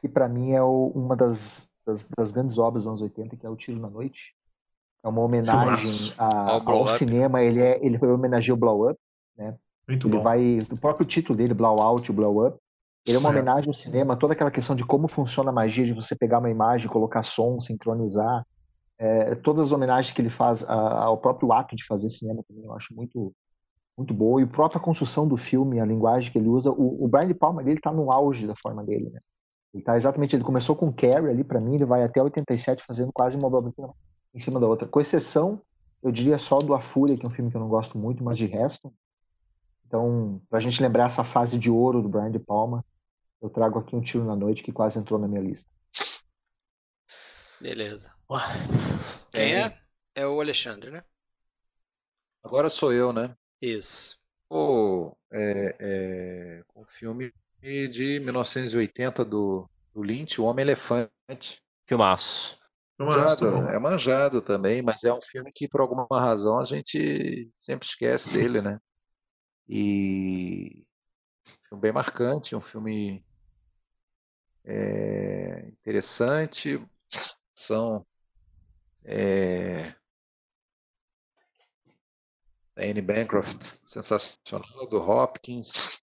que 0.00 0.08
para 0.08 0.28
mim 0.28 0.52
é 0.52 0.62
o, 0.62 0.92
uma 0.94 1.16
das, 1.16 1.68
das, 1.84 2.08
das, 2.16 2.30
grandes 2.30 2.58
obras 2.58 2.84
dos 2.84 2.88
anos 2.88 3.02
80, 3.02 3.36
que 3.36 3.44
é 3.44 3.50
O 3.50 3.56
Tiro 3.56 3.80
na 3.80 3.90
Noite. 3.90 4.32
É 5.02 5.08
uma 5.08 5.22
homenagem 5.22 6.14
a, 6.16 6.52
ao, 6.52 6.88
cinema, 6.88 7.42
ele, 7.42 7.60
é, 7.60 7.84
ele 7.84 7.98
homenageia 8.04 8.54
o 8.54 8.58
Blow 8.58 8.88
Up, 8.88 9.00
né? 9.36 9.56
Muito 9.88 10.06
ele 10.06 10.16
bom. 10.16 10.22
vai, 10.22 10.58
o 10.70 10.76
próprio 10.76 11.06
título 11.06 11.36
dele, 11.36 11.54
Blow 11.54 11.80
Out, 11.80 12.12
Blow 12.12 12.46
Up, 12.46 12.58
ele 13.06 13.16
é 13.16 13.18
uma 13.18 13.30
homenagem 13.30 13.68
ao 13.68 13.74
cinema, 13.74 14.16
toda 14.16 14.34
aquela 14.34 14.50
questão 14.50 14.76
de 14.76 14.84
como 14.84 15.08
funciona 15.08 15.50
a 15.50 15.52
magia, 15.52 15.86
de 15.86 15.92
você 15.92 16.14
pegar 16.14 16.38
uma 16.38 16.50
imagem, 16.50 16.88
colocar 16.88 17.22
som, 17.22 17.58
sincronizar, 17.58 18.44
é, 18.98 19.34
todas 19.34 19.66
as 19.66 19.72
homenagens 19.72 20.14
que 20.14 20.20
ele 20.20 20.28
faz 20.28 20.62
ao 20.68 21.16
próprio 21.16 21.52
ato 21.52 21.74
de 21.74 21.84
fazer 21.86 22.10
cinema 22.10 22.42
também, 22.46 22.64
eu 22.64 22.74
acho 22.74 22.94
muito 22.94 23.32
muito 23.96 24.14
boa. 24.14 24.40
E 24.40 24.44
a 24.44 24.46
própria 24.46 24.80
construção 24.80 25.28
do 25.28 25.36
filme, 25.36 25.78
a 25.78 25.84
linguagem 25.84 26.32
que 26.32 26.38
ele 26.38 26.48
usa, 26.48 26.70
o, 26.70 27.04
o 27.04 27.08
Brian 27.08 27.26
De 27.26 27.34
Palma 27.34 27.62
ele 27.62 27.74
está 27.74 27.92
no 27.92 28.10
auge 28.10 28.46
da 28.46 28.54
forma 28.56 28.82
dele, 28.82 29.10
né? 29.10 29.20
Ele 29.72 29.84
tá 29.84 29.96
exatamente, 29.96 30.34
ele 30.34 30.42
começou 30.42 30.74
com 30.74 30.92
Carrie 30.92 31.28
ali 31.28 31.44
para 31.44 31.60
mim, 31.60 31.74
ele 31.76 31.84
vai 31.84 32.02
até 32.02 32.20
87 32.22 32.82
fazendo 32.82 33.12
quase 33.12 33.36
uma 33.36 33.46
obra 33.46 33.72
em 34.34 34.38
cima 34.38 34.58
da 34.58 34.66
outra. 34.66 34.88
Com 34.88 35.00
exceção, 35.00 35.60
eu 36.02 36.10
diria 36.10 36.38
só 36.38 36.58
do 36.58 36.74
A 36.74 36.80
Fúria, 36.80 37.16
que 37.16 37.24
é 37.24 37.28
um 37.28 37.32
filme 37.32 37.50
que 37.50 37.56
eu 37.56 37.60
não 37.60 37.68
gosto 37.68 37.96
muito, 37.96 38.24
mas 38.24 38.36
de 38.36 38.46
resto. 38.46 38.92
Então, 39.90 40.40
pra 40.48 40.60
gente 40.60 40.80
lembrar 40.80 41.06
essa 41.06 41.24
fase 41.24 41.58
de 41.58 41.68
ouro 41.68 42.00
do 42.00 42.08
Brian 42.08 42.30
De 42.30 42.38
Palma, 42.38 42.84
eu 43.42 43.50
trago 43.50 43.80
aqui 43.80 43.96
um 43.96 44.00
tiro 44.00 44.24
na 44.24 44.36
noite 44.36 44.62
que 44.62 44.70
quase 44.70 44.96
entrou 45.00 45.18
na 45.18 45.26
minha 45.26 45.40
lista. 45.40 45.68
Beleza. 47.60 48.14
Quem 49.32 49.56
é? 49.56 49.76
É 50.14 50.24
o 50.24 50.40
Alexandre, 50.40 50.92
né? 50.92 51.02
Agora 52.40 52.70
sou 52.70 52.92
eu, 52.92 53.12
né? 53.12 53.34
Isso. 53.60 54.16
O 54.48 55.12
é, 55.32 55.76
é, 55.80 56.62
um 56.76 56.84
filme 56.84 57.32
de 57.60 58.20
1980 58.20 59.24
do, 59.24 59.68
do 59.92 60.02
Lynch, 60.02 60.40
O 60.40 60.44
Homem-Elefante. 60.44 61.60
Filmaço. 61.84 62.56
Manjado, 62.96 63.46
é 63.68 63.78
manjado 63.80 64.40
também, 64.40 64.82
mas 64.82 65.02
é 65.02 65.12
um 65.12 65.20
filme 65.20 65.50
que 65.52 65.66
por 65.66 65.80
alguma 65.80 66.06
razão 66.12 66.60
a 66.60 66.64
gente 66.64 67.50
sempre 67.58 67.88
esquece 67.88 68.30
dele, 68.30 68.62
né? 68.62 68.78
E 69.72 70.84
um 71.46 71.68
filme 71.68 71.80
bem 71.80 71.92
marcante, 71.92 72.56
um 72.56 72.60
filme 72.60 73.24
é, 74.64 75.68
interessante, 75.68 76.84
são 77.54 78.04
é, 79.04 79.94
da 82.74 82.82
Anne 82.82 83.00
Bancroft, 83.00 83.62
sensacional, 83.62 84.88
do 84.88 84.96
Hopkins. 84.96 86.00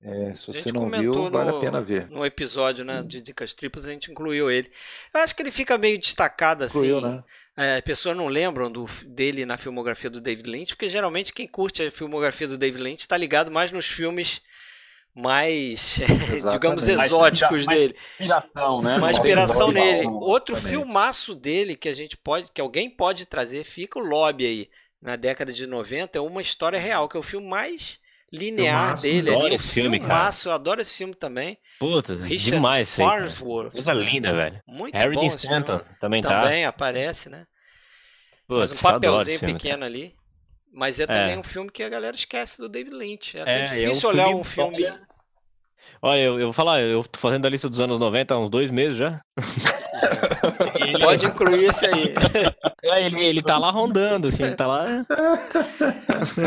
É, 0.00 0.34
se 0.34 0.48
você 0.48 0.72
não 0.72 0.90
viu, 0.90 1.14
no, 1.14 1.30
vale 1.30 1.50
a 1.50 1.60
pena 1.60 1.80
ver. 1.80 2.10
No 2.10 2.26
episódio 2.26 2.84
né, 2.84 3.00
de 3.02 3.22
Dicas 3.22 3.54
Triplas, 3.54 3.84
a 3.84 3.90
gente 3.92 4.10
incluiu 4.10 4.50
ele. 4.50 4.72
Eu 5.14 5.20
acho 5.20 5.36
que 5.36 5.42
ele 5.42 5.52
fica 5.52 5.78
meio 5.78 6.00
destacado 6.00 6.64
assim. 6.64 6.78
Incluiu, 6.78 7.00
né? 7.00 7.22
É, 7.60 7.80
pessoas 7.80 8.16
não 8.16 8.28
lembram 8.28 8.70
do, 8.70 8.86
dele 9.04 9.44
na 9.44 9.58
filmografia 9.58 10.08
do 10.08 10.20
David 10.20 10.48
Lynch, 10.48 10.76
porque 10.76 10.88
geralmente 10.88 11.32
quem 11.32 11.48
curte 11.48 11.82
a 11.82 11.90
filmografia 11.90 12.46
do 12.46 12.56
David 12.56 12.80
Lynch 12.80 13.00
está 13.00 13.16
ligado 13.16 13.50
mais 13.50 13.72
nos 13.72 13.84
filmes 13.84 14.40
mais, 15.12 15.98
digamos, 16.52 16.86
exóticos 16.86 17.66
mais, 17.66 17.78
dele. 17.78 17.96
Mais 17.96 18.10
inspiração, 18.20 18.80
né? 18.80 18.98
Mais 18.98 19.16
inspiração 19.16 19.72
nele. 19.72 20.06
Outro 20.06 20.54
filmaço 20.54 21.34
dele 21.34 21.74
que 21.74 21.88
a 21.88 21.94
gente 21.94 22.16
pode, 22.16 22.48
que 22.54 22.60
alguém 22.60 22.88
pode 22.88 23.26
trazer, 23.26 23.64
fica 23.64 23.98
o 23.98 24.02
Lobby 24.02 24.46
aí 24.46 24.70
na 25.02 25.16
década 25.16 25.52
de 25.52 25.66
90 25.66 26.16
é 26.16 26.22
uma 26.22 26.40
história 26.40 26.78
real, 26.78 27.08
que 27.08 27.16
é 27.16 27.20
o 27.20 27.24
filme 27.24 27.48
mais 27.48 28.00
linear 28.32 28.98
filmaço, 28.98 29.02
dele. 29.02 29.30
Adoro 29.30 29.46
ali, 29.46 29.54
esse 29.54 29.68
filme, 29.68 29.98
filmaço, 29.98 30.44
cara. 30.44 30.52
Eu 30.52 30.54
adoro 30.54 30.80
esse 30.80 30.96
filme 30.96 31.14
também. 31.14 31.58
Puta, 31.78 32.14
Richard 32.14 32.50
demais. 32.50 32.94
Farnsworth. 32.94 33.72
Coisa 33.72 33.92
linda, 33.92 34.34
velho. 34.34 34.62
Muito 34.66 34.94
Harry 34.94 35.14
bom 35.14 35.26
Stanton 35.26 35.80
também 36.00 36.22
tá. 36.22 36.42
Também 36.42 36.64
aparece, 36.64 37.28
né? 37.28 37.46
Putz, 38.46 38.70
Mas 38.70 38.72
um 38.72 38.82
papelzinho 38.82 39.38
filme, 39.38 39.54
pequeno 39.54 39.80
cara. 39.80 39.86
ali. 39.86 40.14
Mas 40.72 41.00
é 41.00 41.06
também 41.06 41.34
é. 41.34 41.38
um 41.38 41.42
filme 41.42 41.70
que 41.70 41.82
a 41.82 41.88
galera 41.88 42.14
esquece 42.14 42.58
do 42.58 42.68
David 42.68 42.94
Lynch. 42.94 43.36
É 43.38 43.42
até 43.42 43.64
é, 43.64 43.64
difícil 43.64 44.10
é 44.10 44.12
um 44.12 44.14
olhar 44.14 44.28
um 44.28 44.44
filme... 44.44 44.86
Olha, 46.00 46.20
eu, 46.20 46.38
eu 46.38 46.46
vou 46.46 46.52
falar, 46.52 46.80
eu 46.80 47.02
tô 47.02 47.18
fazendo 47.18 47.46
a 47.46 47.50
lista 47.50 47.68
dos 47.68 47.80
anos 47.80 47.98
90 47.98 48.32
há 48.32 48.38
uns 48.38 48.50
dois 48.50 48.70
meses 48.70 48.96
já. 48.96 49.20
Ele... 50.74 50.98
Pode 51.02 51.26
incluir 51.26 51.64
esse 51.64 51.86
aí. 51.86 52.14
É, 52.84 53.04
ele, 53.04 53.24
ele 53.24 53.42
tá 53.42 53.58
lá 53.58 53.70
rondando, 53.70 54.28
assim, 54.28 54.44
ele 54.44 54.54
tá 54.54 54.66
lá. 54.66 55.04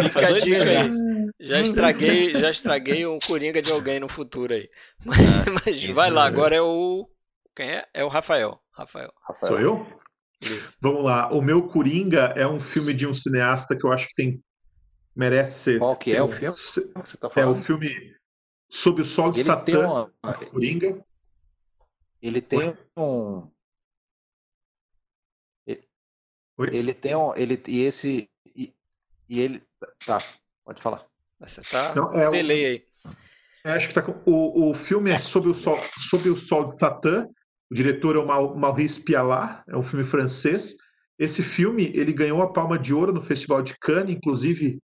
Fica 0.09 0.27
a 0.27 0.31
dica 0.37 0.63
aí. 0.63 1.31
Já 1.39 1.59
estraguei, 1.59 2.31
já 2.31 2.49
estraguei 2.49 3.05
um 3.05 3.19
Coringa 3.19 3.61
de 3.61 3.71
alguém 3.71 3.99
no 3.99 4.07
futuro 4.07 4.53
aí. 4.53 4.69
Mas, 5.03 5.19
mas 5.65 5.85
vai 5.87 6.09
lá, 6.09 6.25
agora 6.25 6.55
é 6.55 6.61
o. 6.61 7.09
Quem 7.55 7.69
é? 7.69 7.85
É 7.93 8.03
o 8.03 8.07
Rafael. 8.07 8.59
Rafael. 8.71 9.11
Sou 9.41 9.59
eu? 9.59 9.85
Isso. 10.39 10.77
Vamos 10.81 11.03
lá. 11.03 11.29
O 11.31 11.41
meu 11.41 11.67
Coringa 11.67 12.33
é 12.37 12.47
um 12.47 12.61
filme 12.61 12.93
de 12.93 13.05
um 13.05 13.13
cineasta 13.13 13.75
que 13.75 13.85
eu 13.85 13.91
acho 13.91 14.07
que 14.07 14.15
tem. 14.15 14.41
merece 15.15 15.59
ser. 15.59 15.79
Qual 15.79 15.95
que 15.95 16.15
é 16.15 16.23
o 16.23 16.29
filme? 16.29 16.55
Que 16.55 16.99
você 17.03 17.17
tá 17.17 17.29
falando? 17.29 17.55
É 17.55 17.59
o 17.59 17.61
filme 17.61 17.89
Sob 18.71 19.01
o 19.01 19.05
Sol 19.05 19.31
de 19.31 19.41
ele 19.41 19.45
Satã, 19.45 19.87
uma... 19.87 20.33
Coringa. 20.49 21.03
Ele 22.21 22.41
tem 22.41 22.77
um. 22.95 23.47
Oi? 26.57 26.69
Ele 26.71 26.93
tem 26.93 27.15
um. 27.15 27.35
Ele, 27.35 27.61
e 27.67 27.81
esse. 27.81 28.29
E, 28.55 28.73
e 29.27 29.41
ele. 29.41 29.63
Tá, 30.05 30.23
pode 30.63 30.81
falar. 30.81 31.05
Você 31.39 31.61
tá. 31.63 31.93
Não, 31.95 32.15
é, 32.15 32.29
delay 32.29 32.65
aí. 32.65 32.85
É, 33.65 33.71
acho 33.73 33.87
que 33.89 33.93
tá 33.93 34.01
com, 34.01 34.13
o, 34.25 34.69
o 34.69 34.73
filme 34.73 35.11
é 35.11 35.19
Sob 35.19 35.49
o 35.49 35.53
Sol, 35.53 35.79
Sob 35.97 36.29
o 36.29 36.37
Sol 36.37 36.65
de 36.65 36.77
Satã. 36.77 37.27
O 37.69 37.73
diretor 37.73 38.15
é 38.15 38.19
o 38.19 38.55
Maurice 38.55 39.01
Pialat, 39.01 39.63
é 39.67 39.75
um 39.75 39.83
filme 39.83 40.05
francês. 40.05 40.75
Esse 41.17 41.41
filme 41.41 41.91
ele 41.95 42.13
ganhou 42.13 42.41
a 42.41 42.51
Palma 42.51 42.77
de 42.77 42.93
Ouro 42.93 43.13
no 43.13 43.21
Festival 43.21 43.61
de 43.61 43.77
Cannes, 43.79 44.15
inclusive 44.15 44.79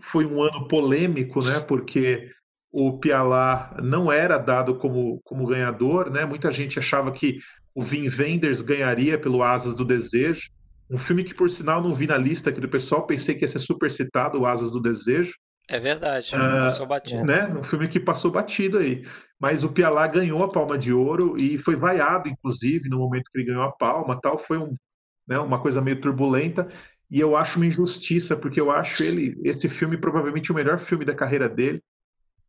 foi 0.00 0.26
um 0.26 0.42
ano 0.42 0.66
polêmico, 0.68 1.40
né? 1.42 1.60
Porque 1.60 2.30
o 2.72 2.98
Pialá 2.98 3.76
não 3.82 4.10
era 4.10 4.38
dado 4.38 4.76
como, 4.76 5.20
como 5.22 5.46
ganhador, 5.46 6.10
né? 6.10 6.24
Muita 6.24 6.50
gente 6.50 6.78
achava 6.78 7.12
que 7.12 7.38
o 7.74 7.82
Vin 7.82 8.08
Wenders 8.08 8.62
ganharia 8.62 9.18
pelo 9.18 9.42
Asas 9.42 9.74
do 9.74 9.84
Desejo, 9.84 10.50
um 10.90 10.98
filme 10.98 11.22
que 11.22 11.34
por 11.34 11.50
sinal 11.50 11.82
não 11.82 11.94
vi 11.94 12.06
na 12.06 12.16
lista 12.16 12.50
aqui 12.50 12.60
do 12.60 12.68
pessoal, 12.68 13.06
pensei 13.06 13.34
que 13.34 13.44
ia 13.44 13.48
ser 13.48 13.58
super 13.58 13.90
citado, 13.90 14.40
o 14.40 14.46
Asas 14.46 14.72
do 14.72 14.80
Desejo. 14.80 15.34
É 15.68 15.78
verdade, 15.78 16.34
uh, 16.34 16.64
passou 16.64 16.86
batido. 16.86 17.24
Né? 17.24 17.46
Um 17.46 17.62
filme 17.62 17.88
que 17.88 18.00
passou 18.00 18.30
batido 18.30 18.78
aí. 18.78 19.06
Mas 19.38 19.62
o 19.62 19.70
Pialá 19.70 20.06
ganhou 20.06 20.42
a 20.42 20.50
Palma 20.50 20.78
de 20.78 20.92
Ouro 20.92 21.36
e 21.38 21.58
foi 21.58 21.76
vaiado, 21.76 22.28
inclusive, 22.28 22.88
no 22.88 22.98
momento 22.98 23.30
que 23.30 23.38
ele 23.38 23.46
ganhou 23.46 23.62
a 23.62 23.72
Palma. 23.72 24.20
Tal 24.20 24.38
foi 24.38 24.58
um, 24.58 24.74
né, 25.26 25.38
uma 25.38 25.60
coisa 25.60 25.80
meio 25.80 26.00
turbulenta. 26.00 26.68
E 27.10 27.20
eu 27.20 27.36
acho 27.36 27.58
uma 27.58 27.66
injustiça, 27.66 28.36
porque 28.36 28.60
eu 28.60 28.70
acho 28.70 29.02
ele, 29.02 29.38
esse 29.44 29.68
filme, 29.68 29.96
provavelmente 29.96 30.50
o 30.50 30.54
melhor 30.54 30.78
filme 30.78 31.04
da 31.04 31.14
carreira 31.14 31.48
dele 31.48 31.82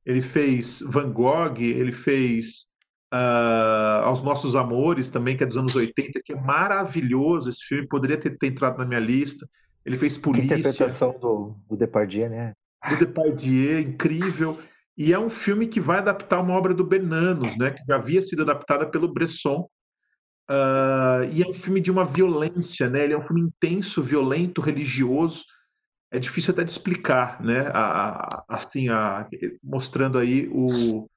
ele 0.06 0.22
fez 0.22 0.82
Van 0.82 1.12
Gogh, 1.12 1.60
ele 1.60 1.92
fez 1.92 2.68
uh, 3.14 4.04
Aos 4.04 4.22
Nossos 4.22 4.56
Amores 4.56 5.10
também, 5.10 5.38
que 5.38 5.44
é 5.44 5.48
dos 5.48 5.58
anos 5.58 5.76
80, 5.76 6.22
que 6.24 6.34
é 6.34 6.36
maravilhoso 6.36 7.50
esse 7.50 7.64
filme, 7.64 7.88
poderia 7.88 8.18
ter, 8.18 8.38
ter 8.38 8.48
entrado 8.48 8.78
na 8.78 8.86
minha 8.86 9.00
lista. 9.00 9.48
Ele 9.86 9.98
fez 9.98 10.18
Polícia. 10.18 10.56
Que 10.56 10.60
interpretação 10.62 11.18
do, 11.20 11.56
do 11.70 11.78
Depardieu, 11.78 12.30
né? 12.30 12.54
Do 12.90 12.98
Depardieu, 12.98 13.80
incrível. 13.80 14.60
E 14.98 15.12
é 15.12 15.20
um 15.20 15.30
filme 15.30 15.68
que 15.68 15.80
vai 15.80 15.98
adaptar 16.00 16.40
uma 16.42 16.54
obra 16.54 16.74
do 16.74 16.86
Bernanos, 16.86 17.58
né? 17.58 17.72
Que 17.72 17.84
já 17.86 17.96
havia 17.96 18.22
sido 18.22 18.44
adaptada 18.44 18.86
pelo 18.86 19.12
Bresson. 19.12 19.68
Uh, 20.50 21.24
e 21.32 21.42
é 21.42 21.48
um 21.48 21.54
filme 21.54 21.80
de 21.80 21.90
uma 21.90 22.04
violência, 22.04 22.90
né? 22.90 23.06
Ele 23.06 23.14
é 23.14 23.18
um 23.18 23.24
filme 23.24 23.42
intenso, 23.42 24.04
violento, 24.04 24.62
religioso 24.62 25.44
é 26.14 26.20
difícil 26.20 26.54
até 26.54 26.64
de 26.64 26.70
explicar, 26.70 27.44
né? 27.44 27.68
A, 27.74 28.28
a, 28.28 28.46
assim, 28.48 28.88
a, 28.88 29.28
mostrando 29.64 30.20
aí 30.20 30.48
o, 30.48 31.10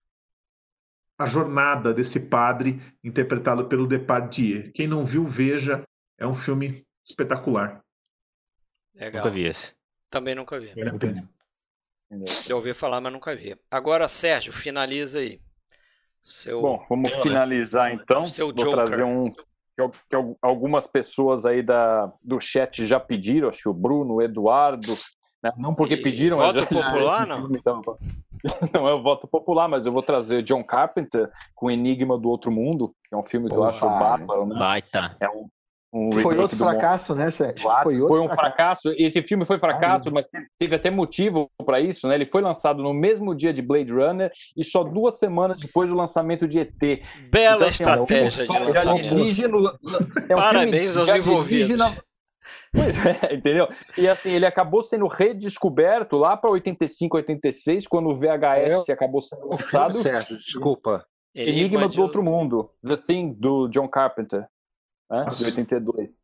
a 1.19 1.27
jornada 1.27 1.93
desse 1.93 2.19
padre 2.19 2.81
interpretado 3.05 3.69
pelo 3.69 3.87
Depardieu. 3.87 4.73
Quem 4.73 4.89
não 4.89 5.05
viu, 5.05 5.29
veja. 5.29 5.85
É 6.19 6.27
um 6.27 6.35
filme 6.35 6.83
espetacular. 7.05 7.85
Legal. 8.95 9.23
Nunca 9.23 9.35
vi 9.35 9.45
esse. 9.45 9.75
Também 10.09 10.35
nunca 10.35 10.59
vi. 10.59 10.69
Vale 10.75 10.89
a 10.89 10.99
pena. 10.99 11.31
Já 12.47 12.57
ouvi 12.57 12.73
falar, 12.73 12.99
mas 12.99 13.13
nunca 13.13 13.37
vi. 13.37 13.55
Agora, 13.71 14.09
Sérgio, 14.09 14.51
finaliza 14.51 15.19
aí. 15.19 15.43
Seu... 16.23 16.63
Bom, 16.63 16.87
vamos 16.89 17.13
finalizar 17.21 17.93
então. 17.93 18.25
Seu 18.25 18.47
Vou 18.47 18.57
Joker. 18.57 18.73
trazer 18.73 19.05
um 19.05 19.31
que, 19.77 19.89
que, 20.09 20.17
algumas 20.41 20.87
pessoas 20.87 21.45
aí 21.45 21.63
da, 21.63 22.13
do 22.25 22.41
chat 22.41 22.87
já 22.87 22.99
pediram, 22.99 23.49
acho 23.49 23.63
que 23.63 23.69
o 23.69 23.75
Bruno, 23.75 24.15
o 24.15 24.23
Eduardo, 24.23 24.95
né? 25.43 25.53
não 25.57 25.75
porque 25.75 25.97
pediram, 25.97 26.39
voto 26.39 26.55
mas 26.55 26.65
já, 26.65 26.83
popular, 26.83 27.27
não? 27.27 27.41
Filme, 27.41 27.59
então, 27.59 27.83
não 28.73 28.89
é 28.89 28.95
o 28.95 29.03
voto 29.03 29.29
popular, 29.29 29.69
mas 29.69 29.87
eu 29.87 29.93
vou 29.93 30.03
trazer 30.03 30.43
John 30.43 30.65
Carpenter 30.65 31.31
com 31.55 31.71
Enigma 31.71 32.19
do 32.19 32.29
Outro 32.29 32.51
Mundo, 32.51 32.95
que 33.09 33.15
é 33.15 33.19
um 33.19 33.23
filme 33.23 33.49
que 33.49 33.55
eu 33.55 33.65
acho 33.65 33.87
bárbaro, 33.87 34.47
né? 34.47 34.59
Baita. 34.59 35.17
É 35.21 35.29
um, 35.29 35.49
Um 35.97 36.13
foi 36.13 36.37
outro 36.37 36.59
fracasso, 36.59 37.15
né, 37.15 37.31
Sérgio? 37.31 37.71
Foi, 37.83 37.97
foi, 37.97 38.21
um 38.21 38.29
fracasso. 38.29 38.91
fracasso. 38.91 38.95
Esse 38.99 39.23
filme 39.23 39.47
foi 39.47 39.59
fracasso, 39.59 40.11
ah, 40.11 40.13
mas 40.13 40.29
teve 40.59 40.77
até 40.77 40.91
motivo 40.91 41.49
para 41.65 41.81
isso, 41.81 42.07
né? 42.07 42.17
Ele 42.17 42.27
foi 42.27 42.43
lançado 42.43 42.83
no 42.83 42.93
mesmo 42.93 43.35
dia 43.35 43.51
de 43.51 43.63
Blade 43.63 43.91
Runner 43.91 44.31
e 44.55 44.63
só 44.63 44.85
duas 44.85 45.19
semanas 45.19 45.59
depois 45.59 45.89
do 45.89 45.97
lançamento 45.97 46.47
de 46.47 46.59
ET. 46.59 47.01
Bela 47.31 47.57
então, 47.57 47.69
assim, 47.69 47.83
estratégia 47.83 48.43
é 48.43 48.45
um 48.45 48.47
de 48.47 48.73
lançamento. 48.73 49.79
É 50.29 50.35
um 50.35 50.39
Parabéns 50.39 50.97
aos 50.99 51.09
envolvidos. 51.09 51.79
Na... 51.79 51.97
Pois 52.75 53.07
é, 53.07 53.33
entendeu? 53.35 53.67
E 53.97 54.07
assim, 54.07 54.33
ele 54.33 54.45
acabou 54.45 54.83
sendo 54.83 55.07
redescoberto 55.07 56.19
lá 56.19 56.37
para 56.37 56.51
85, 56.51 57.17
86, 57.17 57.87
quando 57.87 58.11
o 58.11 58.15
VHS 58.15 58.91
é, 58.91 58.93
acabou 58.93 59.23
sendo 59.23 59.49
lançado. 59.49 60.03
Desculpa. 60.03 61.07
Enigma, 61.35 61.59
Enigma 61.59 61.89
do 61.89 62.03
Outro 62.03 62.23
Mundo. 62.23 62.71
The 62.87 62.97
Thing, 62.97 63.33
do 63.33 63.67
John 63.69 63.89
Carpenter 63.89 64.47
né, 65.11 65.25
de 65.37 65.45
82. 65.45 66.19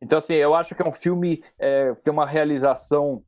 Então, 0.00 0.18
assim, 0.18 0.34
eu 0.34 0.54
acho 0.54 0.74
que 0.74 0.82
é 0.82 0.88
um 0.88 0.92
filme 0.92 1.42
é, 1.58 1.92
tem 1.94 2.12
uma 2.12 2.26
realização 2.26 3.22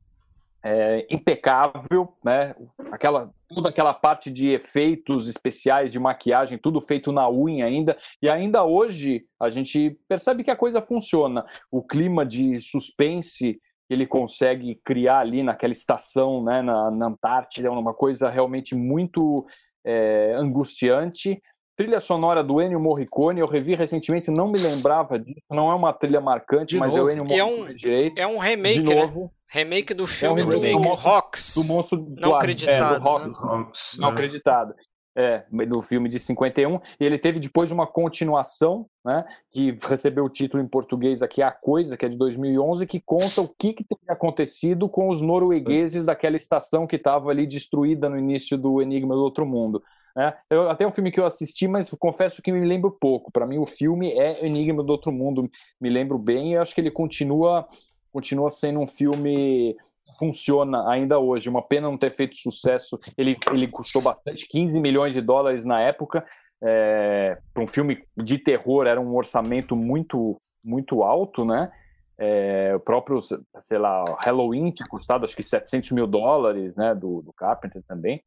é, 0.63 1.05
impecável, 1.09 2.15
né? 2.23 2.55
Aquela, 2.91 3.29
toda 3.49 3.67
aquela 3.67 3.93
parte 3.93 4.31
de 4.31 4.49
efeitos 4.49 5.27
especiais, 5.27 5.91
de 5.91 5.99
maquiagem, 5.99 6.57
tudo 6.57 6.79
feito 6.79 7.11
na 7.11 7.29
unha 7.29 7.65
ainda. 7.65 7.97
E 8.21 8.29
ainda 8.29 8.63
hoje 8.63 9.25
a 9.39 9.49
gente 9.49 9.99
percebe 10.07 10.43
que 10.43 10.51
a 10.51 10.55
coisa 10.55 10.79
funciona. 10.79 11.45
O 11.69 11.83
clima 11.83 12.25
de 12.25 12.59
suspense 12.61 13.59
que 13.87 13.93
ele 13.93 14.07
consegue 14.07 14.79
criar 14.85 15.19
ali 15.19 15.43
naquela 15.43 15.73
estação, 15.73 16.41
né, 16.41 16.61
na, 16.61 16.89
na 16.89 17.07
Antártida, 17.07 17.67
é 17.67 17.71
uma 17.71 17.93
coisa 17.93 18.29
realmente 18.29 18.73
muito 18.73 19.45
é, 19.85 20.33
angustiante. 20.37 21.41
Trilha 21.75 21.99
sonora 21.99 22.43
do 22.43 22.61
Ennio 22.61 22.79
Morricone, 22.79 23.39
eu 23.39 23.47
revi 23.47 23.73
recentemente, 23.73 24.29
não 24.29 24.47
me 24.47 24.59
lembrava 24.59 25.17
disso, 25.17 25.55
não 25.55 25.71
é 25.71 25.75
uma 25.75 25.91
trilha 25.91 26.21
marcante, 26.21 26.75
de 26.75 26.79
mas 26.79 26.93
novo. 26.93 27.09
é 27.09 27.11
o 27.11 27.13
Ennio 27.13 27.25
Morricone 27.25 27.69
é 27.69 27.71
um, 27.71 27.75
direito. 27.75 28.19
É 28.19 28.27
um 28.27 28.37
remake, 28.37 28.81
de 28.83 28.89
né? 28.89 28.95
novo. 28.95 29.21
Né? 29.23 29.29
Remake 29.49 29.93
do 29.93 30.05
filme 30.05 30.41
é 30.41 30.45
um 30.45 30.49
remake 30.49 30.73
do, 30.73 30.81
do 30.81 30.93
Rocks. 30.93 31.55
Do 31.55 31.63
monstro 31.65 31.97
não 31.97 32.29
do, 32.29 32.35
acreditado. 32.35 32.95
É, 32.95 32.99
do 32.99 33.03
Rocks, 33.03 33.43
né? 33.43 33.67
não 33.97 34.09
é. 34.09 34.11
acreditado. 34.11 34.75
É, 35.15 35.45
do 35.67 35.79
filme 35.83 36.09
de 36.09 36.17
51, 36.17 36.79
e 36.99 37.05
ele 37.05 37.19
teve 37.19 37.39
depois 37.39 37.69
uma 37.69 37.85
continuação, 37.85 38.87
né, 39.05 39.23
que 39.51 39.75
recebeu 39.87 40.25
o 40.25 40.29
título 40.29 40.63
em 40.63 40.67
português 40.67 41.21
aqui, 41.21 41.43
A 41.43 41.51
Coisa, 41.51 41.95
que 41.95 42.03
é 42.03 42.09
de 42.09 42.17
2011, 42.17 42.87
que 42.87 42.99
conta 42.99 43.39
o 43.39 43.47
que, 43.47 43.73
que 43.73 43.83
teria 43.83 44.11
acontecido 44.11 44.89
com 44.89 45.09
os 45.09 45.21
noruegueses 45.21 46.03
daquela 46.03 46.35
estação 46.35 46.87
que 46.87 46.95
estava 46.95 47.29
ali 47.29 47.45
destruída 47.45 48.09
no 48.09 48.17
início 48.17 48.57
do 48.57 48.81
Enigma 48.81 49.13
do 49.13 49.21
Outro 49.21 49.45
Mundo. 49.45 49.83
Né? 50.15 50.33
Eu, 50.49 50.69
até 50.69 50.85
um 50.85 50.91
filme 50.91 51.11
que 51.11 51.19
eu 51.19 51.25
assisti, 51.25 51.67
mas 51.67 51.89
confesso 51.89 52.41
que 52.41 52.51
me 52.51 52.65
lembro 52.65 52.91
pouco. 52.91 53.31
Para 53.31 53.47
mim, 53.47 53.57
o 53.57 53.65
filme 53.65 54.11
é 54.11 54.45
Enigma 54.45 54.83
do 54.83 54.91
Outro 54.91 55.11
Mundo, 55.11 55.49
me 55.81 55.89
lembro 55.89 56.17
bem, 56.17 56.53
e 56.53 56.57
acho 56.57 56.73
que 56.73 56.81
ele 56.81 56.91
continua, 56.91 57.67
continua 58.11 58.49
sendo 58.49 58.79
um 58.79 58.85
filme 58.85 59.75
funciona 60.17 60.89
ainda 60.89 61.19
hoje. 61.19 61.49
Uma 61.49 61.61
pena 61.61 61.89
não 61.89 61.97
ter 61.97 62.11
feito 62.11 62.35
sucesso. 62.35 62.99
Ele, 63.17 63.37
ele 63.51 63.67
custou 63.67 64.01
bastante, 64.01 64.47
15 64.47 64.79
milhões 64.79 65.13
de 65.13 65.21
dólares 65.21 65.65
na 65.65 65.79
época. 65.81 66.25
É, 66.61 67.37
para 67.53 67.63
um 67.63 67.67
filme 67.67 68.03
de 68.17 68.37
terror 68.37 68.87
era 68.87 68.99
um 68.99 69.15
orçamento 69.15 69.75
muito 69.75 70.37
muito 70.63 71.03
alto, 71.03 71.43
né? 71.43 71.69
É, 72.17 72.73
o 72.73 72.79
próprio, 72.79 73.19
sei 73.59 73.77
lá, 73.77 74.05
Halloween 74.19 74.71
tinha 74.71 74.87
custado 74.87 75.25
acho 75.25 75.35
que 75.35 75.43
700 75.43 75.91
mil 75.91 76.07
dólares, 76.07 76.77
né? 76.77 76.95
Do, 76.95 77.21
do 77.21 77.33
Carpenter 77.33 77.83
também. 77.85 78.23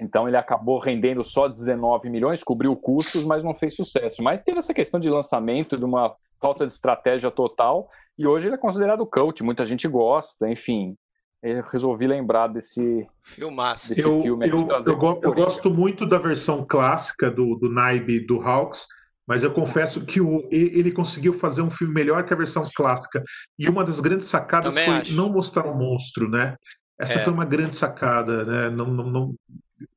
Então 0.00 0.26
ele 0.26 0.36
acabou 0.36 0.78
rendendo 0.78 1.22
só 1.22 1.48
19 1.48 2.10
milhões, 2.10 2.42
cobriu 2.42 2.74
custos, 2.76 3.24
mas 3.24 3.42
não 3.42 3.54
fez 3.54 3.74
sucesso. 3.74 4.22
Mas 4.22 4.42
teve 4.42 4.58
essa 4.58 4.74
questão 4.74 4.98
de 4.98 5.08
lançamento, 5.08 5.76
de 5.76 5.84
uma 5.84 6.14
falta 6.40 6.66
de 6.66 6.72
estratégia 6.72 7.30
total, 7.30 7.88
e 8.18 8.26
hoje 8.26 8.46
ele 8.46 8.54
é 8.54 8.58
considerado 8.58 9.06
cult, 9.06 9.42
muita 9.42 9.64
gente 9.64 9.86
gosta, 9.88 10.48
enfim. 10.48 10.96
Eu 11.42 11.62
resolvi 11.62 12.06
lembrar 12.06 12.48
desse, 12.48 13.06
Filmaço. 13.22 13.90
desse 13.90 14.02
eu, 14.02 14.22
filme. 14.22 14.48
Eu, 14.48 14.66
eu, 14.86 14.96
go 14.96 15.20
eu, 15.22 15.34
gosto 15.34 15.70
muito 15.70 16.06
da 16.06 16.18
versão 16.18 16.64
clássica 16.66 17.30
do, 17.30 17.54
do 17.56 17.70
Naib 17.70 18.20
do 18.26 18.40
Hawks, 18.40 18.86
mas 19.26 19.42
eu 19.42 19.52
confesso 19.52 20.04
que 20.04 20.20
o, 20.20 20.48
ele 20.50 20.90
conseguiu 20.90 21.34
fazer 21.34 21.62
um 21.62 21.70
filme 21.70 21.92
melhor 21.92 22.24
que 22.24 22.32
a 22.32 22.36
versão 22.36 22.62
clássica. 22.74 23.22
E 23.58 23.68
uma 23.68 23.84
das 23.84 24.00
grandes 24.00 24.28
sacadas 24.28 24.74
Também 24.74 24.88
foi 24.88 25.00
acho. 25.00 25.14
não 25.14 25.30
mostrar 25.30 25.66
o 25.66 25.72
um 25.72 25.78
monstro, 25.78 26.28
né? 26.28 26.56
Essa 26.98 27.18
é. 27.18 27.24
foi 27.24 27.32
uma 27.32 27.44
grande 27.44 27.76
sacada, 27.76 28.44
né? 28.44 28.70
Não, 28.70 28.86
não, 28.86 29.04
não, 29.04 29.34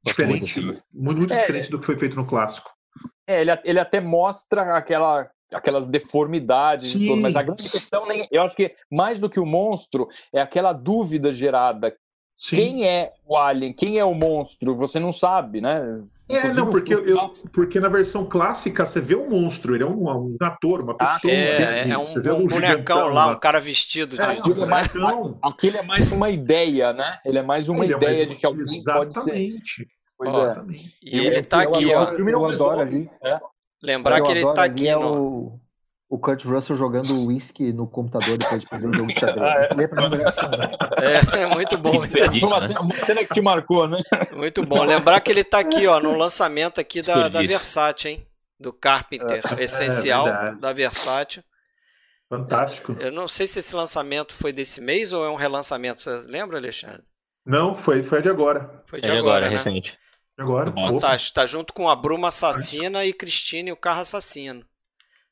Diferente, 0.03 0.61
muito, 0.61 0.83
muito 0.93 1.33
é, 1.33 1.37
diferente 1.37 1.69
do 1.69 1.79
que 1.79 1.85
foi 1.85 1.97
feito 1.97 2.15
no 2.15 2.25
clássico. 2.25 2.71
É, 3.27 3.41
ele, 3.41 3.51
ele 3.63 3.79
até 3.79 3.99
mostra 3.99 4.75
aquela, 4.75 5.29
aquelas 5.51 5.87
deformidades, 5.87 6.95
e 6.95 7.07
tudo, 7.07 7.21
mas 7.21 7.35
a 7.35 7.43
grande 7.43 7.69
questão, 7.69 8.07
nem, 8.07 8.27
eu 8.31 8.41
acho 8.41 8.55
que 8.55 8.73
mais 8.91 9.19
do 9.19 9.29
que 9.29 9.39
o 9.39 9.45
monstro, 9.45 10.07
é 10.33 10.41
aquela 10.41 10.73
dúvida 10.73 11.31
gerada. 11.31 11.95
Sim. 12.37 12.55
Quem 12.55 12.87
é 12.87 13.13
o 13.25 13.35
alien? 13.35 13.73
Quem 13.73 13.97
é 13.97 14.05
o 14.05 14.13
monstro? 14.13 14.75
Você 14.75 14.99
não 14.99 15.11
sabe, 15.11 15.59
né? 15.59 16.01
É, 16.29 16.51
não, 16.53 16.69
porque, 16.69 16.93
eu, 16.93 17.33
porque 17.53 17.79
na 17.79 17.87
versão 17.87 18.25
clássica 18.25 18.85
você 18.85 18.99
vê 18.99 19.15
um 19.15 19.29
monstro, 19.29 19.73
ele 19.73 19.83
é 19.83 19.87
um, 19.87 20.09
um 20.09 20.37
ator, 20.41 20.81
uma 20.81 20.93
ah, 20.99 21.13
pessoa. 21.13 21.33
é, 21.33 21.87
é, 21.87 21.89
é 21.89 21.97
um, 21.97 22.03
um, 22.03 22.43
um 22.43 22.47
bonecão 22.47 23.07
lá, 23.07 23.31
um 23.31 23.39
cara 23.39 23.61
vestido 23.61 24.17
de. 24.17 24.21
É, 24.21 24.25
aquilo, 24.25 24.63
é 24.63 24.67
mais, 24.67 24.87
aquilo 25.41 25.77
é 25.77 25.81
mais 25.83 26.11
uma 26.11 26.29
ideia, 26.29 26.91
né? 26.91 27.17
Ele 27.25 27.37
é 27.37 27.41
mais 27.41 27.69
uma 27.69 27.85
é, 27.85 27.87
ideia 27.87 28.17
mais, 28.17 28.31
de 28.31 28.35
que 28.35 28.45
alguém 28.45 28.61
exatamente. 28.61 29.13
pode 29.13 29.23
ser. 29.23 29.55
Pois 30.17 30.33
é. 30.33 30.63
E 31.01 31.17
ele 31.19 31.43
tá 31.43 31.61
aqui, 31.61 31.93
ó. 31.93 32.11
Eu 32.11 32.45
adoro 32.45 32.81
ali. 32.81 33.09
É. 33.23 33.39
Lembrar 33.81 34.21
que 34.21 34.31
ele 34.31 34.53
tá 34.53 34.63
aqui, 34.65 34.87
é 34.87 34.97
o, 34.97 35.57
o 36.09 36.17
Kurt 36.17 36.45
Russell 36.45 36.75
jogando 36.75 37.13
whisky 37.27 37.73
no 37.73 37.87
computador 37.87 38.37
depois 38.37 38.61
de 38.61 38.67
perder 38.67 38.87
o 38.87 38.93
jogo 38.93 39.07
de 39.07 39.19
xadrez. 39.19 39.57
É. 40.97 41.39
é, 41.39 41.41
é 41.43 41.47
muito 41.47 41.77
bom. 41.77 42.01
Uma 42.41 42.95
cena 42.97 43.23
que 43.23 43.33
te 43.33 43.41
marcou, 43.41 43.87
né? 43.87 44.01
Muito 44.35 44.65
bom. 44.65 44.83
Lembrar 44.83 45.19
que 45.19 45.31
ele 45.31 45.43
tá 45.43 45.59
aqui, 45.59 45.85
ó, 45.85 45.99
no 45.99 46.15
lançamento 46.15 46.81
aqui 46.81 47.01
da, 47.01 47.29
da 47.29 47.41
Versátil, 47.41 48.11
hein? 48.11 48.27
Do 48.59 48.73
Carpenter, 48.73 49.43
é, 49.57 49.63
essencial 49.63 50.27
é 50.27 50.55
da 50.55 50.73
Versátil. 50.73 51.43
Fantástico. 52.27 52.95
Eu 52.99 53.11
não 53.11 53.27
sei 53.27 53.45
se 53.45 53.59
esse 53.59 53.75
lançamento 53.75 54.33
foi 54.33 54.51
desse 54.51 54.81
mês 54.81 55.13
ou 55.13 55.23
é 55.23 55.29
um 55.29 55.35
relançamento. 55.35 56.01
Você 56.01 56.09
lembra, 56.27 56.57
Alexandre? 56.57 57.03
Não, 57.45 57.77
foi, 57.77 58.01
foi 58.01 58.21
de 58.21 58.29
agora. 58.29 58.83
Foi 58.87 58.99
de, 58.99 59.07
é 59.07 59.11
de 59.11 59.17
agora, 59.17 59.45
agora 59.45 59.49
né? 59.49 59.57
recente. 59.57 59.97
Agora. 60.37 60.73
Tá, 60.99 61.15
tá 61.33 61.45
junto 61.45 61.73
com 61.73 61.89
a 61.89 61.95
Bruma 61.95 62.27
Assassina 62.29 63.05
e 63.05 63.13
Cristine 63.13 63.69
e 63.69 63.73
o 63.73 63.77
Carro 63.77 64.01
Assassino. 64.01 64.65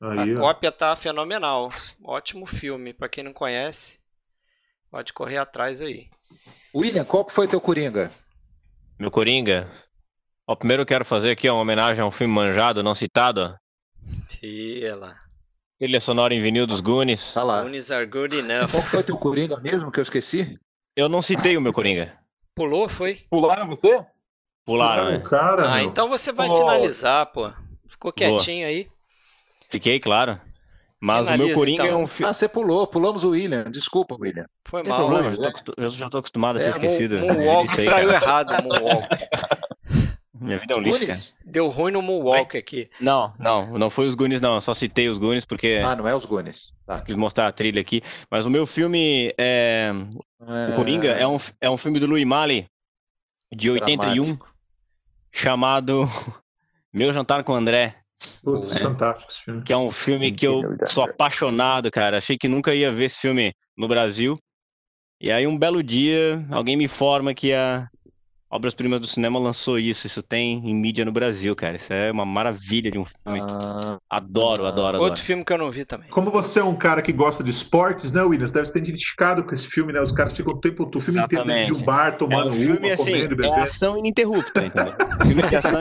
Aí, 0.00 0.34
a 0.34 0.34
ó. 0.34 0.40
cópia 0.40 0.70
tá 0.70 0.94
fenomenal. 0.94 1.68
Ótimo 2.04 2.46
filme. 2.46 2.92
Para 2.92 3.08
quem 3.08 3.24
não 3.24 3.32
conhece, 3.32 3.98
pode 4.90 5.12
correr 5.12 5.38
atrás 5.38 5.80
aí. 5.80 6.08
William, 6.74 7.04
qual 7.04 7.28
foi 7.28 7.48
teu 7.48 7.60
Coringa? 7.60 8.10
Meu 8.98 9.10
Coringa? 9.10 9.70
Ó, 10.46 10.54
primeiro 10.54 10.82
eu 10.82 10.86
quero 10.86 11.04
fazer 11.04 11.30
aqui 11.30 11.48
uma 11.48 11.60
homenagem 11.60 12.02
a 12.02 12.06
um 12.06 12.10
filme 12.10 12.32
manjado, 12.32 12.82
não 12.82 12.94
citado. 12.94 13.58
É 14.42 14.94
lá. 14.94 15.16
Trilha 15.78 16.00
sonora 16.00 16.34
em 16.34 16.40
vinil 16.40 16.66
dos 16.66 16.80
Goonies. 16.80 17.32
Tá 17.32 17.42
lá. 17.42 17.62
Goonies 17.62 17.90
are 17.90 18.06
good 18.06 18.36
enough. 18.36 18.70
Qual 18.70 18.82
foi 18.82 19.02
teu 19.02 19.18
Coringa 19.18 19.58
mesmo 19.60 19.90
que 19.90 19.98
eu 19.98 20.02
esqueci? 20.02 20.58
Eu 20.94 21.08
não 21.08 21.20
citei 21.20 21.56
o 21.56 21.60
meu 21.60 21.72
Coringa. 21.72 22.16
Pulou, 22.54 22.88
foi? 22.88 23.26
Pularam 23.28 23.66
você? 23.66 24.04
Pularam, 24.64 25.10
né? 25.10 25.18
Cara, 25.20 25.72
ah, 25.72 25.82
então 25.82 26.08
você 26.08 26.32
vai 26.32 26.48
oh. 26.48 26.58
finalizar, 26.58 27.26
pô. 27.26 27.52
Ficou 27.86 28.12
quietinho 28.12 28.66
Boa. 28.66 28.68
aí. 28.68 28.88
Fiquei, 29.68 30.00
claro. 30.00 30.40
Mas 31.00 31.24
Finaliza, 31.24 31.44
o 31.44 31.46
meu 31.46 31.56
Coringa 31.56 31.84
então. 31.84 32.00
é 32.00 32.02
um 32.02 32.06
filme. 32.06 32.30
Ah, 32.30 32.32
você 32.32 32.48
pulou, 32.48 32.86
pulamos 32.86 33.22
o 33.22 33.30
William. 33.30 33.64
Desculpa, 33.70 34.16
William. 34.18 34.46
Foi 34.64 34.82
mal, 34.82 35.08
problema, 35.08 35.28
eu, 35.28 35.36
já 35.36 35.52
tô, 35.52 35.74
eu 35.76 35.90
já 35.90 36.08
tô 36.08 36.18
acostumado 36.18 36.56
a 36.56 36.60
ser 36.60 36.66
é, 36.66 36.70
esquecido. 36.70 37.18
Moonwalk 37.18 37.80
saiu 37.82 38.10
errado, 38.10 38.62
Moonwalk. 38.62 39.08
Minha 40.38 40.58
vida 40.58 40.74
é 40.74 40.76
um 40.76 40.80
lixo, 40.80 41.34
Deu 41.44 41.68
ruim 41.68 41.92
no 41.92 42.02
Moonwalk 42.02 42.56
aqui. 42.56 42.90
Não, 43.00 43.32
não, 43.38 43.78
não 43.78 43.90
foi 43.90 44.06
os 44.06 44.14
Goonies, 44.14 44.40
não. 44.40 44.54
Eu 44.54 44.60
só 44.60 44.74
citei 44.74 45.08
os 45.08 45.18
Goonies 45.18 45.44
porque. 45.44 45.82
Ah, 45.84 45.96
não 45.96 46.06
é 46.06 46.14
os 46.14 46.24
Goonies. 46.24 46.72
Tá. 46.86 47.00
Quis 47.00 47.14
mostrar 47.14 47.48
a 47.48 47.52
trilha 47.52 47.80
aqui. 47.80 48.02
Mas 48.30 48.46
o 48.46 48.50
meu 48.50 48.66
filme 48.66 49.34
é. 49.38 49.92
é... 50.40 50.72
O 50.72 50.76
Coringa 50.76 51.08
é 51.08 51.26
um, 51.26 51.38
é 51.60 51.70
um 51.70 51.76
filme 51.76 51.98
do 51.98 52.06
Louis 52.06 52.24
Malle, 52.24 52.66
de 53.54 53.70
81, 53.70 53.96
Dramático. 53.96 54.54
chamado 55.32 56.08
Meu 56.92 57.12
Jantar 57.12 57.44
com 57.44 57.54
André. 57.54 57.96
Putz, 58.42 58.74
é, 58.74 58.80
fantástico 58.80 59.30
esse 59.30 59.42
filme. 59.42 59.62
Que 59.62 59.72
é 59.72 59.76
um 59.76 59.90
filme 59.90 60.32
que 60.32 60.46
eu 60.46 60.62
sou 60.88 61.04
apaixonado, 61.04 61.90
cara. 61.90 62.18
Achei 62.18 62.38
que 62.38 62.48
nunca 62.48 62.74
ia 62.74 62.92
ver 62.92 63.04
esse 63.04 63.20
filme 63.20 63.52
no 63.76 63.88
Brasil. 63.88 64.38
E 65.20 65.30
aí, 65.30 65.46
um 65.46 65.58
belo 65.58 65.82
dia, 65.82 66.46
alguém 66.50 66.76
me 66.76 66.84
informa 66.84 67.34
que 67.34 67.52
a 67.52 67.88
Obras 68.56 68.74
Primas 68.74 68.98
do 68.98 69.06
Cinema 69.06 69.38
lançou 69.38 69.78
isso. 69.78 70.06
Isso 70.06 70.22
tem 70.22 70.62
em 70.64 70.74
mídia 70.74 71.04
no 71.04 71.12
Brasil, 71.12 71.54
cara. 71.54 71.76
Isso 71.76 71.92
é 71.92 72.10
uma 72.10 72.24
maravilha 72.24 72.90
de 72.90 72.98
um 72.98 73.04
filme. 73.04 73.38
Ah, 73.42 73.98
adoro, 74.08 74.64
ah, 74.64 74.68
adoro, 74.68 74.98
Outro 74.98 75.22
filme 75.22 75.44
que 75.44 75.52
eu 75.52 75.58
não 75.58 75.70
vi 75.70 75.84
também. 75.84 76.08
Como 76.08 76.30
você 76.30 76.60
é 76.60 76.64
um 76.64 76.74
cara 76.74 77.02
que 77.02 77.12
gosta 77.12 77.44
de 77.44 77.50
esportes, 77.50 78.12
né, 78.12 78.22
Williams? 78.22 78.50
Deve 78.50 78.66
ser 78.66 78.78
identificado 78.78 79.44
com 79.44 79.52
esse 79.52 79.66
filme, 79.66 79.92
né? 79.92 80.00
Os 80.00 80.10
caras 80.10 80.34
ficam 80.34 80.54
o 80.54 80.58
tempo 80.58 80.86
todo, 80.86 80.96
o 80.96 81.00
filme 81.00 81.20
inteiro 81.20 81.44
dentro 81.44 81.74
de 81.74 81.82
um 81.82 81.84
bar, 81.84 82.16
tomando 82.16 82.48
é 82.48 82.52
um 82.52 82.54
filme, 82.54 82.78
uma, 82.78 82.94
assim, 82.94 83.04
comendo, 83.04 83.36
bebendo. 83.36 83.54
É 83.54 83.60
ação 83.60 83.98
ininterrupta, 83.98 84.64
entendeu? 84.64 84.94
filme 85.26 85.42
de 85.42 85.56
ação 85.56 85.80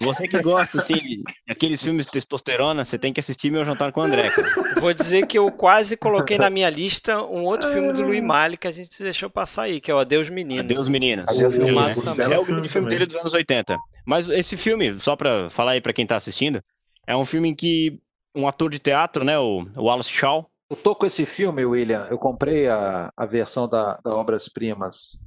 Você 0.00 0.26
que 0.26 0.40
gosta, 0.40 0.78
assim, 0.78 1.22
daqueles 1.46 1.82
filmes 1.82 2.06
de 2.06 2.12
testosterona, 2.12 2.86
você 2.86 2.98
tem 2.98 3.12
que 3.12 3.20
assistir 3.20 3.50
Meu 3.50 3.66
Jantar 3.66 3.92
com 3.92 4.00
o 4.00 4.04
André, 4.04 4.30
cara. 4.30 4.80
Vou 4.80 4.94
dizer 4.94 5.26
que 5.26 5.38
eu 5.38 5.52
quase 5.52 5.94
coloquei 5.94 6.38
na 6.38 6.48
minha 6.48 6.70
lista 6.70 7.22
um 7.22 7.44
outro 7.44 7.70
filme 7.70 7.92
do 7.92 8.02
Louis 8.02 8.22
Malle 8.22 8.56
que 8.56 8.66
a 8.66 8.72
gente 8.72 9.02
deixou 9.02 9.28
passar 9.28 9.64
aí, 9.64 9.78
que 9.78 9.90
é 9.90 9.94
o 9.94 9.98
Adeus 9.98 10.30
Meninos. 10.30 10.64
Adeus 10.64 10.88
Meninas. 10.88 11.28
Adeus 11.28 11.58
Filme, 11.58 11.72
Meninas. 12.04 12.28
né? 12.28 12.34
É 12.34 12.38
o 12.38 12.44
grande 12.44 12.68
filme 12.68 12.88
dele 12.88 13.06
dos 13.06 13.16
anos 13.16 13.34
80. 13.34 13.76
Mas 14.06 14.28
esse 14.28 14.56
filme, 14.56 14.98
só 15.00 15.14
pra 15.16 15.50
falar 15.50 15.72
aí 15.72 15.80
pra 15.80 15.92
quem 15.92 16.06
tá 16.06 16.16
assistindo, 16.16 16.62
é 17.06 17.16
um 17.16 17.24
filme 17.24 17.48
em 17.48 17.54
que 17.54 18.00
um 18.34 18.46
ator 18.46 18.70
de 18.70 18.78
teatro, 18.78 19.24
né, 19.24 19.38
o 19.38 19.64
Wallace 19.76 20.10
Shaw, 20.10 20.48
Eu 20.70 20.76
tô 20.76 20.94
com 20.94 21.06
esse 21.06 21.24
filme, 21.26 21.64
William. 21.64 22.06
Eu 22.10 22.18
comprei 22.18 22.68
a, 22.68 23.10
a 23.16 23.26
versão 23.26 23.66
da, 23.68 23.96
da 24.04 24.14
Obras 24.14 24.48
Primas. 24.48 25.24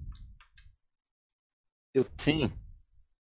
sim, 2.17 2.51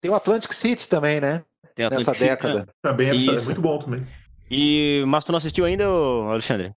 Tem 0.00 0.10
o 0.10 0.14
Atlantic 0.14 0.52
City 0.52 0.88
também, 0.88 1.20
né? 1.20 1.44
tem 1.74 1.86
a 1.86 1.90
Nessa 1.90 2.10
Atlantic 2.12 2.30
City, 2.30 2.42
década. 2.42 2.66
né? 2.66 2.72
Também 2.82 3.08
é, 3.08 3.10
é 3.10 3.14
Isso. 3.16 3.44
muito 3.44 3.60
bom 3.60 3.78
também. 3.78 4.06
E, 4.50 5.02
mas 5.06 5.24
tu 5.24 5.32
não 5.32 5.38
assistiu 5.38 5.64
ainda, 5.64 5.84
Alexandre? 5.86 6.74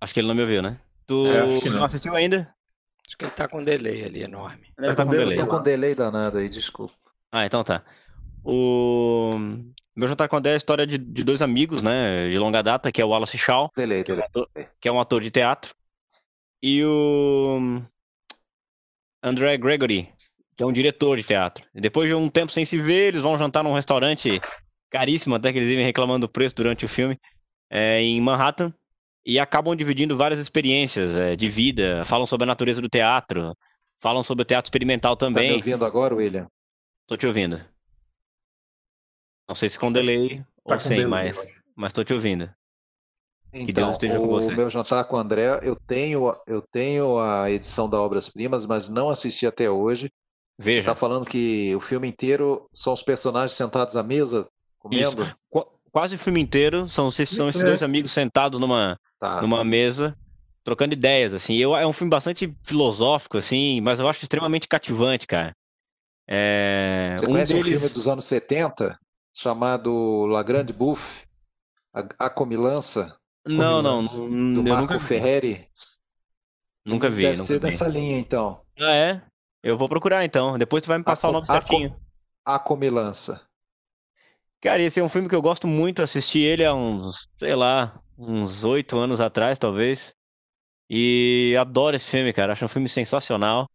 Acho 0.00 0.14
que 0.14 0.20
ele 0.20 0.28
não 0.28 0.34
me 0.34 0.42
ouviu, 0.42 0.62
né? 0.62 0.80
Tu 1.06 1.26
É, 1.26 1.46
não. 1.68 1.78
não 1.78 1.84
assistiu 1.84 2.14
ainda? 2.14 2.52
Acho 3.10 3.18
que 3.18 3.24
ele 3.24 3.32
tá 3.32 3.48
com 3.48 3.58
um 3.58 3.64
delay 3.64 4.04
ali 4.04 4.22
enorme. 4.22 4.68
Deve 4.78 4.94
tá 4.94 5.04
com 5.04 5.10
delay. 5.10 5.24
delay. 5.30 5.38
Eu 5.40 5.44
tô 5.44 5.50
com 5.50 5.56
um 5.56 5.62
delay 5.64 5.94
danado 5.96 6.38
aí, 6.38 6.48
desculpa. 6.48 6.94
Ah, 7.32 7.44
então 7.44 7.64
tá. 7.64 7.82
O 8.44 9.30
Meu 9.96 10.06
Jantar 10.06 10.28
com 10.28 10.36
a 10.36 10.38
André 10.38 10.52
é 10.52 10.54
a 10.54 10.56
história 10.56 10.86
de, 10.86 10.96
de 10.96 11.24
dois 11.24 11.42
amigos, 11.42 11.82
né, 11.82 12.28
de 12.28 12.38
longa 12.38 12.62
data, 12.62 12.92
que 12.92 13.02
é 13.02 13.04
o 13.04 13.08
Wallace 13.08 13.36
Shaw, 13.36 13.68
Delay, 13.76 14.04
que 14.04 14.12
é 14.12 14.14
um 14.14 14.16
delay. 14.16 14.28
ator, 14.28 14.48
que 14.80 14.88
é 14.88 14.92
um 14.92 15.00
ator 15.00 15.20
de 15.20 15.30
teatro, 15.32 15.74
e 16.62 16.84
o 16.84 17.82
André 19.20 19.56
Gregory, 19.56 20.08
que 20.56 20.62
é 20.62 20.66
um 20.66 20.72
diretor 20.72 21.16
de 21.16 21.24
teatro. 21.24 21.66
E 21.74 21.80
depois 21.80 22.08
de 22.08 22.14
um 22.14 22.30
tempo 22.30 22.52
sem 22.52 22.64
se 22.64 22.80
ver, 22.80 23.08
eles 23.08 23.22
vão 23.22 23.36
jantar 23.36 23.64
num 23.64 23.74
restaurante 23.74 24.40
caríssimo, 24.88 25.34
até 25.34 25.52
que 25.52 25.58
eles 25.58 25.68
vivem 25.68 25.84
reclamando 25.84 26.28
do 26.28 26.32
preço 26.32 26.54
durante 26.54 26.84
o 26.84 26.88
filme, 26.88 27.18
é, 27.68 28.00
em 28.00 28.20
Manhattan, 28.20 28.72
e 29.24 29.38
acabam 29.38 29.76
dividindo 29.76 30.16
várias 30.16 30.40
experiências 30.40 31.14
é, 31.14 31.36
de 31.36 31.48
vida, 31.48 32.04
falam 32.06 32.26
sobre 32.26 32.44
a 32.44 32.46
natureza 32.46 32.80
do 32.80 32.88
teatro, 32.88 33.54
falam 34.00 34.22
sobre 34.22 34.42
o 34.42 34.46
teatro 34.46 34.68
experimental 34.68 35.16
Tá 35.16 35.26
me 35.26 35.32
também. 35.32 35.52
ouvindo 35.52 35.84
agora, 35.84 36.14
William? 36.14 36.48
Tô 37.06 37.16
te 37.16 37.26
ouvindo. 37.26 37.60
Não 39.48 39.54
sei 39.54 39.68
se 39.68 39.78
com 39.78 39.92
delay 39.92 40.38
Tá 40.64 40.76
ou 40.76 40.78
com 40.78 40.88
sem, 40.88 40.98
delay, 40.98 41.08
mas, 41.08 41.36
acho. 41.38 41.60
mas 41.76 41.92
tô 41.92 42.04
te 42.04 42.12
ouvindo. 42.14 42.48
Deus 43.52 43.68
Então, 43.68 43.90
esteja 43.90 44.20
com 44.20 44.26
o 44.26 44.30
você. 44.30 44.54
meu 44.54 44.70
jantar 44.70 45.04
com 45.04 45.16
o 45.16 45.18
André, 45.18 45.58
eu 45.64 45.74
tenho, 45.86 46.32
eu 46.46 46.62
tenho 46.70 47.18
a 47.18 47.50
edição 47.50 47.90
da 47.90 48.00
Obras 48.00 48.28
Primas, 48.28 48.64
mas 48.64 48.88
não 48.88 49.10
assisti 49.10 49.46
até 49.46 49.68
hoje. 49.68 50.08
Você 50.56 50.66
Veja, 50.66 50.80
está 50.80 50.94
falando 50.94 51.26
que 51.26 51.74
o 51.74 51.80
filme 51.80 52.06
inteiro 52.06 52.68
são 52.72 52.92
os 52.92 53.02
personagens 53.02 53.52
sentados 53.56 53.96
à 53.96 54.02
mesa, 54.02 54.46
comendo? 54.78 55.24
qu- 55.48 55.66
quase 55.92 56.14
o 56.14 56.18
filme 56.18 56.40
inteiro 56.40 56.88
são, 56.88 57.08
esses- 57.08 57.30
são 57.30 57.48
esses 57.48 57.62
É. 57.62 57.64
dois 57.64 57.82
amigos 57.82 58.12
sentados 58.12 58.58
numa, 58.60 58.98
Tá. 59.18 59.40
numa 59.42 59.64
mesa, 59.64 60.16
trocando 60.64 60.92
ideias, 60.94 61.32
assim. 61.34 61.56
Eu, 61.56 61.76
é 61.76 61.86
um 61.86 61.92
filme 61.92 62.10
bastante 62.10 62.54
filosófico, 62.64 63.38
assim, 63.38 63.80
mas 63.80 63.98
eu 63.98 64.08
acho 64.08 64.22
extremamente 64.22 64.68
cativante, 64.68 65.26
cara. 65.26 65.52
É, 66.28 67.12
Você 67.16 67.26
um 67.26 67.32
conhece 67.32 67.52
um 67.52 67.56
deles- 67.56 67.72
filme 67.72 67.88
dos 67.88 68.06
anos 68.06 68.24
70 68.24 68.96
chamado 69.34 70.26
La 70.26 70.42
Grande 70.42 70.72
Bouffe, 70.72 71.24
A, 71.92 72.26
a 72.26 72.30
Comilança, 72.30 73.16
Não, 73.44 73.82
não, 73.82 73.98
Comilança, 73.98 74.18
não, 74.18 74.52
do 74.52 74.60
eu 74.60 74.62
Marco 74.74 74.82
nunca 74.82 74.98
vi. 74.98 75.04
Ferreri? 75.06 75.66
Nunca 76.86 77.10
vi, 77.10 77.22
Deve 77.22 77.32
nunca 77.38 77.44
ser 77.46 77.54
vi. 77.54 77.58
dessa 77.60 77.88
linha, 77.88 78.16
então. 78.18 78.60
Ah, 78.78 78.94
é? 78.94 79.22
Eu 79.62 79.76
vou 79.76 79.88
procurar 79.88 80.24
então. 80.24 80.56
Depois 80.56 80.82
tu 80.82 80.86
vai 80.86 80.98
me 80.98 81.04
passar 81.04 81.28
o 81.28 81.32
co- 81.32 81.38
nome 81.40 81.46
a 81.50 81.52
certinho. 81.52 81.96
A 82.46 82.58
Comilança. 82.60 83.42
Cara, 84.60 84.82
esse 84.82 85.00
é 85.00 85.02
um 85.04 85.08
filme 85.08 85.28
que 85.28 85.34
eu 85.34 85.42
gosto 85.42 85.66
muito. 85.66 86.02
Assisti 86.02 86.38
ele 86.40 86.64
há 86.64 86.74
uns, 86.74 87.28
sei 87.38 87.54
lá, 87.54 87.98
uns 88.18 88.62
oito 88.64 88.98
anos 88.98 89.20
atrás, 89.20 89.58
talvez. 89.58 90.12
E 90.90 91.56
adoro 91.60 91.96
esse 91.96 92.10
filme, 92.10 92.32
cara. 92.32 92.52
Acho 92.52 92.66
um 92.66 92.68
filme 92.68 92.88
sensacional. 92.88 93.68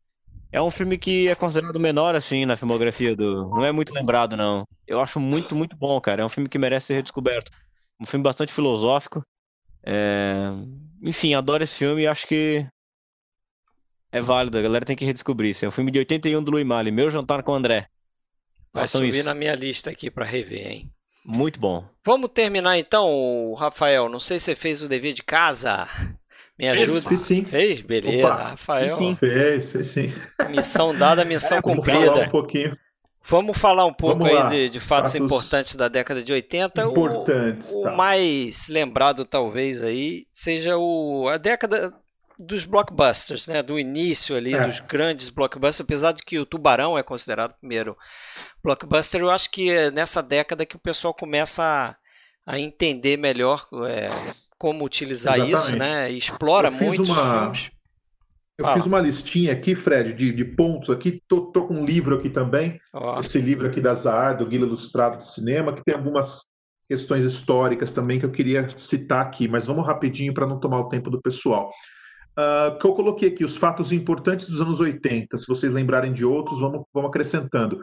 É 0.52 0.62
um 0.62 0.72
filme 0.72 0.98
que 0.98 1.28
é 1.30 1.36
considerado 1.36 1.80
menor, 1.80 2.16
assim, 2.16 2.46
na 2.46 2.58
filmografia 2.58 3.16
do. 3.16 3.50
Não 3.50 3.66
é 3.66 3.72
muito 3.72 3.94
lembrado, 3.94 4.38
não. 4.38 4.66
Eu 4.88 5.02
acho 5.02 5.20
muito, 5.20 5.56
muito 5.56 5.76
bom, 5.78 6.00
cara. 6.02 6.24
É 6.24 6.26
um 6.26 6.30
filme 6.30 6.50
que 6.50 6.60
merece 6.60 6.88
ser 6.88 6.96
redescoberto. 6.96 7.52
Um 8.00 8.06
filme 8.06 8.24
bastante 8.24 8.54
filosófico. 8.54 9.24
É, 9.86 10.50
Enfim, 11.04 11.34
adoro 11.36 11.64
esse 11.64 11.78
filme 11.80 12.04
e 12.04 12.08
acho 12.08 12.28
que 12.28 12.68
é 14.12 14.22
válido. 14.22 14.58
A 14.58 14.62
galera 14.62 14.86
tem 14.86 14.96
que 14.96 15.06
redescobrir 15.06 15.52
isso. 15.52 15.66
É 15.66 15.68
um 15.68 15.72
filme 15.72 15.92
de 15.92 16.00
81 16.00 16.44
do 16.44 16.52
Louis 16.52 16.66
Malle. 16.66 16.92
Meu 16.92 17.10
Jantar 17.10 17.44
com 17.44 17.52
o 17.52 17.56
André. 17.56 17.88
Vai 18.76 18.84
Façam 18.84 19.02
subir 19.02 19.16
isso. 19.16 19.24
na 19.26 19.34
minha 19.34 19.56
lista 19.56 19.90
aqui 19.90 20.12
pra 20.12 20.26
rever, 20.26 20.68
hein? 20.68 20.92
Muito 21.26 21.60
bom. 21.60 21.84
Vamos 22.06 22.30
terminar 22.34 22.78
então, 22.78 23.54
Rafael. 23.58 24.08
Não 24.10 24.20
sei 24.20 24.38
se 24.40 24.46
você 24.46 24.56
fez 24.56 24.82
o 24.84 24.88
dever 24.90 25.14
de 25.14 25.24
casa. 25.24 25.88
Me 26.60 26.68
ajuda. 26.70 27.10
fiz 27.10 27.22
sim. 27.22 27.44
Fez? 27.44 27.82
Beleza, 27.82 28.28
Opa, 28.28 28.36
Rafael. 28.50 28.90
fiz 28.90 28.98
sim. 28.98 29.16
Fez, 29.16 29.72
fez 29.72 29.88
sim. 29.88 30.14
Missão 30.50 30.94
dada, 30.96 31.26
missão 31.26 31.60
Vamos 31.66 31.78
cumprida. 31.78 32.06
falar 32.14 32.26
um 32.28 32.30
pouquinho. 32.30 32.78
Vamos 33.28 33.58
falar 33.58 33.86
um 33.88 33.94
pouco 33.94 34.24
Vamos 34.24 34.38
aí 34.38 34.50
de, 34.68 34.70
de 34.74 34.80
fatos, 34.80 35.14
Fatos 35.14 35.16
importantes 35.26 35.76
da 35.76 35.88
década 35.88 36.22
de 36.24 36.32
80. 36.32 36.88
O- 36.88 36.92
Importantes, 36.92 37.72
O, 37.74 37.82
tá. 37.82 37.92
mais 37.92 38.68
lembrado, 38.68 39.26
talvez, 39.26 39.82
aí, 39.82 40.28
seja 40.32 40.78
o, 40.78 41.28
a 41.28 41.38
década 41.38 41.92
dos 42.38 42.66
blockbusters, 42.66 43.48
né? 43.48 43.64
Do 43.64 43.80
início 43.80 44.36
ali, 44.36 44.54
É. 44.54 44.66
dos 44.68 44.80
grandes 44.82 45.30
blockbusters, 45.30 45.82
apesar 45.82 46.12
de 46.12 46.24
que 46.24 46.38
o 46.40 46.46
Tubarão 46.46 46.98
é 46.98 47.04
considerado 47.04 47.52
o 47.52 47.60
primeiro 47.60 47.98
blockbuster, 48.64 49.22
eu 49.22 49.30
acho 49.32 49.50
que 49.52 49.70
é 49.70 49.90
nessa 49.92 50.22
década 50.22 50.66
que 50.66 50.76
o 50.76 50.80
pessoal 50.80 51.14
começa 51.14 51.64
a, 51.64 51.96
a 52.54 52.60
entender 52.60 53.18
melhor 53.18 53.66
é, 53.88 54.10
como 54.58 54.84
utilizar 54.86 55.38
isso, 55.40 55.48
Exatamente. 55.70 55.80
né? 55.80 56.12
E 56.12 56.18
explora 56.18 56.70
muitos 56.72 57.08
uma- 57.10 57.42
filmes. 57.42 57.72
Eu 58.58 58.64
Fala. 58.64 58.78
fiz 58.78 58.86
uma 58.86 59.00
listinha 59.02 59.52
aqui, 59.52 59.76
Fred, 59.76 60.14
de, 60.14 60.32
de 60.32 60.46
pontos 60.46 60.90
aqui. 60.90 61.22
Tô, 61.28 61.48
tô 61.52 61.68
com 61.68 61.74
um 61.74 61.84
livro 61.86 62.16
aqui 62.16 62.30
também. 62.30 62.80
Ó, 62.94 63.20
Esse 63.20 63.38
livro 63.42 63.68
aqui 63.68 63.82
da 63.82 63.94
Zahar, 63.94 64.38
do 64.38 64.46
Guia 64.46 64.60
Ilustrado 64.62 65.18
de 65.18 65.26
Cinema, 65.30 65.74
que 65.74 65.84
tem 65.84 65.94
algumas 65.94 66.44
questões 66.88 67.26
históricas 67.26 67.92
também 67.92 68.18
que 68.18 68.26
eu 68.26 68.32
queria 68.32 68.70
citar 68.78 69.26
aqui, 69.26 69.46
mas 69.50 69.66
vamos 69.66 69.86
rapidinho 69.86 70.34
para 70.34 70.48
não 70.48 70.58
tomar 70.58 70.80
o 70.80 70.88
tempo 70.88 71.10
do 71.10 71.22
pessoal. 71.22 71.70
Ah, 72.38 72.76
que 72.80 72.86
eu 72.86 72.94
coloquei 72.94 73.30
aqui 73.30 73.44
os 73.44 73.56
fatos 73.56 73.92
importantes 73.92 74.48
dos 74.48 74.62
anos 74.62 74.80
80. 74.80 75.38
Se 75.38 75.48
vocês 75.48 75.72
lembrarem 75.72 76.14
de 76.14 76.26
outros, 76.26 76.60
vamos, 76.60 76.84
vamos 76.94 77.10
acrescentando. 77.10 77.80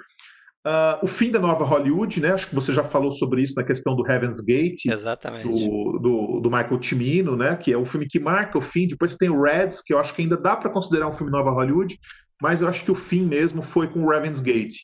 Ah, 0.65 1.01
o 1.03 1.09
fim 1.09 1.31
da 1.31 1.41
nova 1.41 1.65
Hollywood, 1.65 2.21
né? 2.21 2.33
Acho 2.33 2.49
que 2.49 2.55
você 2.55 2.73
já 2.73 2.85
falou 2.85 3.11
sobre 3.11 3.43
isso 3.43 3.55
na 3.57 3.65
questão 3.65 3.97
do 3.97 4.07
Heaven's 4.09 4.41
Gate 4.41 4.87
exatamente. 4.87 5.49
do, 5.49 5.99
do, 5.99 6.41
do 6.41 6.51
Michael 6.51 6.83
Cimino, 6.83 7.37
né? 7.37 7.57
Que 7.57 7.73
é 7.73 7.77
o 7.77 7.87
filme 7.87 8.07
que 8.07 8.21
marca 8.21 8.59
o 8.59 8.61
fim. 8.63 8.87
Depois 8.87 9.13
você 9.13 9.19
tem 9.19 9.31
o 9.31 9.43
Reds, 9.43 9.81
que 9.83 9.93
eu 9.93 9.99
acho 9.99 10.15
que 10.15 10.23
ainda 10.23 10.37
dá 10.37 10.55
para 10.55 10.71
considerar 10.71 11.09
um 11.09 11.13
filme 11.13 11.33
Nova 11.33 11.51
Hollywood, 11.51 11.99
mas 12.41 12.61
eu 12.61 12.69
acho 12.69 12.85
que 12.85 12.91
o 12.91 12.97
fim 12.97 13.25
mesmo 13.25 13.63
foi 13.63 13.89
com 13.89 14.05
o 14.05 14.13
Heaven's 14.13 14.41
Gate. 14.41 14.83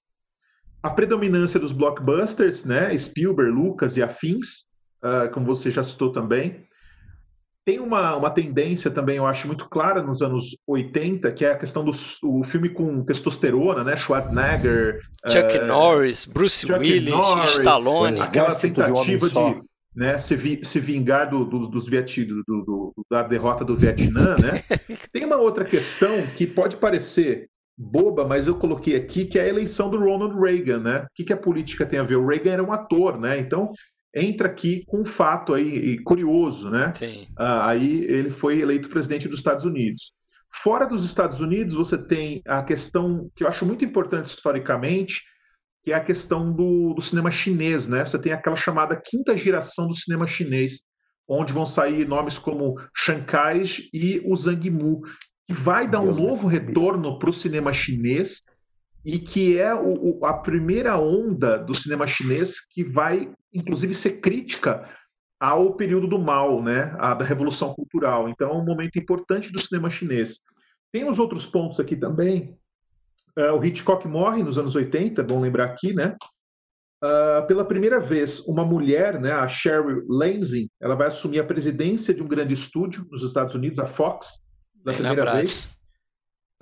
A 0.83 0.91
predominância 0.91 1.61
dos 1.61 1.73
blockbusters, 1.73 2.65
né? 2.65 2.97
Spielberg, 2.97 3.53
Lucas 3.53 3.97
e 3.97 4.03
afins, 4.03 4.67
ah, 5.03 5.29
como 5.29 5.45
você 5.45 5.71
já 5.71 5.83
citou 5.83 6.11
também. 6.11 6.67
Tem 7.69 7.79
uma, 7.81 8.17
uma 8.17 8.31
tendência 8.31 8.91
também, 8.91 9.19
eu 9.19 9.27
acho, 9.27 9.47
muito 9.47 9.69
clara 9.69 10.03
nos 10.03 10.23
anos 10.23 10.57
80, 10.67 11.31
que 11.33 11.45
é 11.45 11.51
a 11.53 11.59
questão 11.59 11.85
do 11.85 11.91
o 12.23 12.43
filme 12.43 12.71
com 12.71 13.05
testosterona, 13.05 13.85
né? 13.85 13.95
Schwarzenegger, 13.95 15.03
Chuck 15.29 15.55
eh, 15.55 15.65
Norris, 15.67 16.25
Bruce 16.25 16.67
Chuck 16.67 16.79
Willis, 16.79 17.11
Norris, 17.11 17.51
Stallone. 17.59 18.21
aquela 18.23 18.55
de 18.55 18.67
um 18.69 18.97
homem 18.97 19.19
tentativa 19.19 19.29
só. 19.29 19.53
de 19.53 19.61
né, 19.95 20.17
se, 20.19 20.35
vi- 20.35 20.61
se 20.63 20.81
vingar 20.81 21.29
do, 21.29 21.45
do- 21.45 21.69
dos 21.69 21.87
Viet, 21.87 22.25
do- 22.25 22.43
do- 22.49 22.65
do- 22.65 22.93
da 23.11 23.23
derrota 23.23 23.67
do 23.67 23.77
Vietnã, 23.77 24.37
né? 24.39 24.63
Tem 25.13 25.27
uma 25.27 25.37
outra 25.37 25.63
questão 25.63 26.23
que 26.39 26.47
pode 26.47 26.79
parecer 26.79 27.51
boba, 27.77 28.27
mas 28.27 28.47
eu 28.47 28.55
coloquei 28.55 28.97
aqui, 28.97 29.27
que 29.27 29.39
é 29.39 29.43
a 29.43 29.49
eleição 29.49 29.91
do 29.91 29.99
Ronald 29.99 30.41
Reagan, 30.41 30.79
né? 30.79 30.99
O 31.01 31.09
que, 31.15 31.23
que 31.23 31.35
a 31.35 31.37
política 31.37 31.85
tem 31.85 31.99
a 31.99 32.03
ver? 32.03 32.17
O 32.17 32.27
Reagan 32.27 32.53
era 32.53 32.65
um 32.65 32.73
ator, 32.73 33.21
né? 33.21 33.39
Então 33.39 33.71
entra 34.15 34.49
aqui 34.49 34.85
com 34.87 35.01
um 35.01 35.05
fato 35.05 35.55
aí 35.55 35.69
e 35.69 35.99
curioso, 36.03 36.70
né? 36.70 36.93
Sim. 36.95 37.27
Ah, 37.37 37.69
aí 37.69 38.05
ele 38.05 38.31
foi 38.31 38.61
eleito 38.61 38.89
presidente 38.89 39.28
dos 39.28 39.39
Estados 39.39 39.65
Unidos. 39.65 40.12
Fora 40.51 40.87
dos 40.87 41.05
Estados 41.05 41.41
Unidos, 41.41 41.75
você 41.75 41.99
tem 41.99 42.43
a 42.47 42.62
questão 42.62 43.31
que 43.35 43.45
eu 43.45 43.49
acho 43.49 43.67
muito 43.67 43.85
importante 43.85 44.27
historicamente, 44.27 45.23
que 45.85 45.93
é 45.93 45.95
a 45.95 46.05
questão 46.05 46.53
do, 46.53 46.95
do 46.95 47.03
cinema 47.03 47.31
chinês, 47.31 47.87
né? 47.87 48.05
Você 48.05 48.19
tem 48.19 48.33
aquela 48.33 48.57
chamada 48.57 48.97
quinta 48.97 49.37
geração 49.37 49.87
do 49.87 49.95
cinema 49.95 50.27
chinês, 50.27 50.81
onde 51.28 51.53
vão 51.53 51.67
sair 51.67 52.09
nomes 52.09 52.39
como 52.39 52.77
Shankai 52.97 53.62
e 53.93 54.23
o 54.25 54.35
Zhang 54.35 54.70
Mu, 54.70 55.03
que 55.47 55.53
vai 55.53 55.87
dar 55.87 56.01
um 56.01 56.07
Deus 56.07 56.19
novo 56.19 56.49
retorno 56.49 57.19
para 57.19 57.31
o 57.31 57.33
cinema 57.33 57.73
chinês 57.73 58.43
e 59.09 59.19
que 59.19 59.59
é 59.59 59.75
o- 59.75 60.23
a 60.23 60.35
primeira 60.35 60.99
onda 60.99 61.57
do 61.57 61.73
cinema 61.73 62.07
chinês 62.07 62.61
que 62.61 62.85
vai, 62.85 63.33
inclusive, 63.55 63.95
ser 63.95 64.20
crítica 64.20 64.87
ao 65.41 65.73
período 65.73 66.07
do 66.07 66.19
mal, 66.19 66.62
né, 66.62 66.95
a, 66.99 67.15
da 67.15 67.25
revolução 67.25 67.73
cultural. 67.73 68.28
Então, 68.28 68.51
é 68.51 68.53
um 68.53 68.65
momento 68.65 68.99
importante 68.99 69.51
do 69.51 69.59
cinema 69.59 69.89
chinês. 69.89 70.41
Tem 70.93 71.09
os 71.09 71.19
outros 71.19 71.47
pontos 71.47 71.81
aqui 71.81 71.97
também. 71.97 72.55
Uh, 73.39 73.59
o 73.59 73.65
Hitchcock 73.65 74.07
morre 74.07 74.43
nos 74.43 74.59
anos 74.59 74.77
80, 74.77 75.23
é 75.23 75.25
bom 75.25 75.41
lembrar 75.41 75.65
aqui, 75.65 75.95
né? 75.95 76.15
Uh, 77.03 77.47
pela 77.47 77.65
primeira 77.65 77.99
vez, 77.99 78.41
uma 78.41 78.65
mulher, 78.65 79.19
né, 79.19 79.33
a 79.33 79.49
Sherry 79.49 80.03
Lansing, 80.07 80.69
ela 80.78 80.95
vai 80.95 81.07
assumir 81.07 81.39
a 81.39 81.45
presidência 81.45 82.12
de 82.12 82.23
um 82.23 82.28
grande 82.28 82.53
estúdio 82.53 83.07
nos 83.11 83.23
Estados 83.23 83.55
Unidos, 83.55 83.78
a 83.78 83.87
Fox, 83.87 84.43
pela 84.85 84.95
primeira 85.15 85.33
vez. 85.41 85.78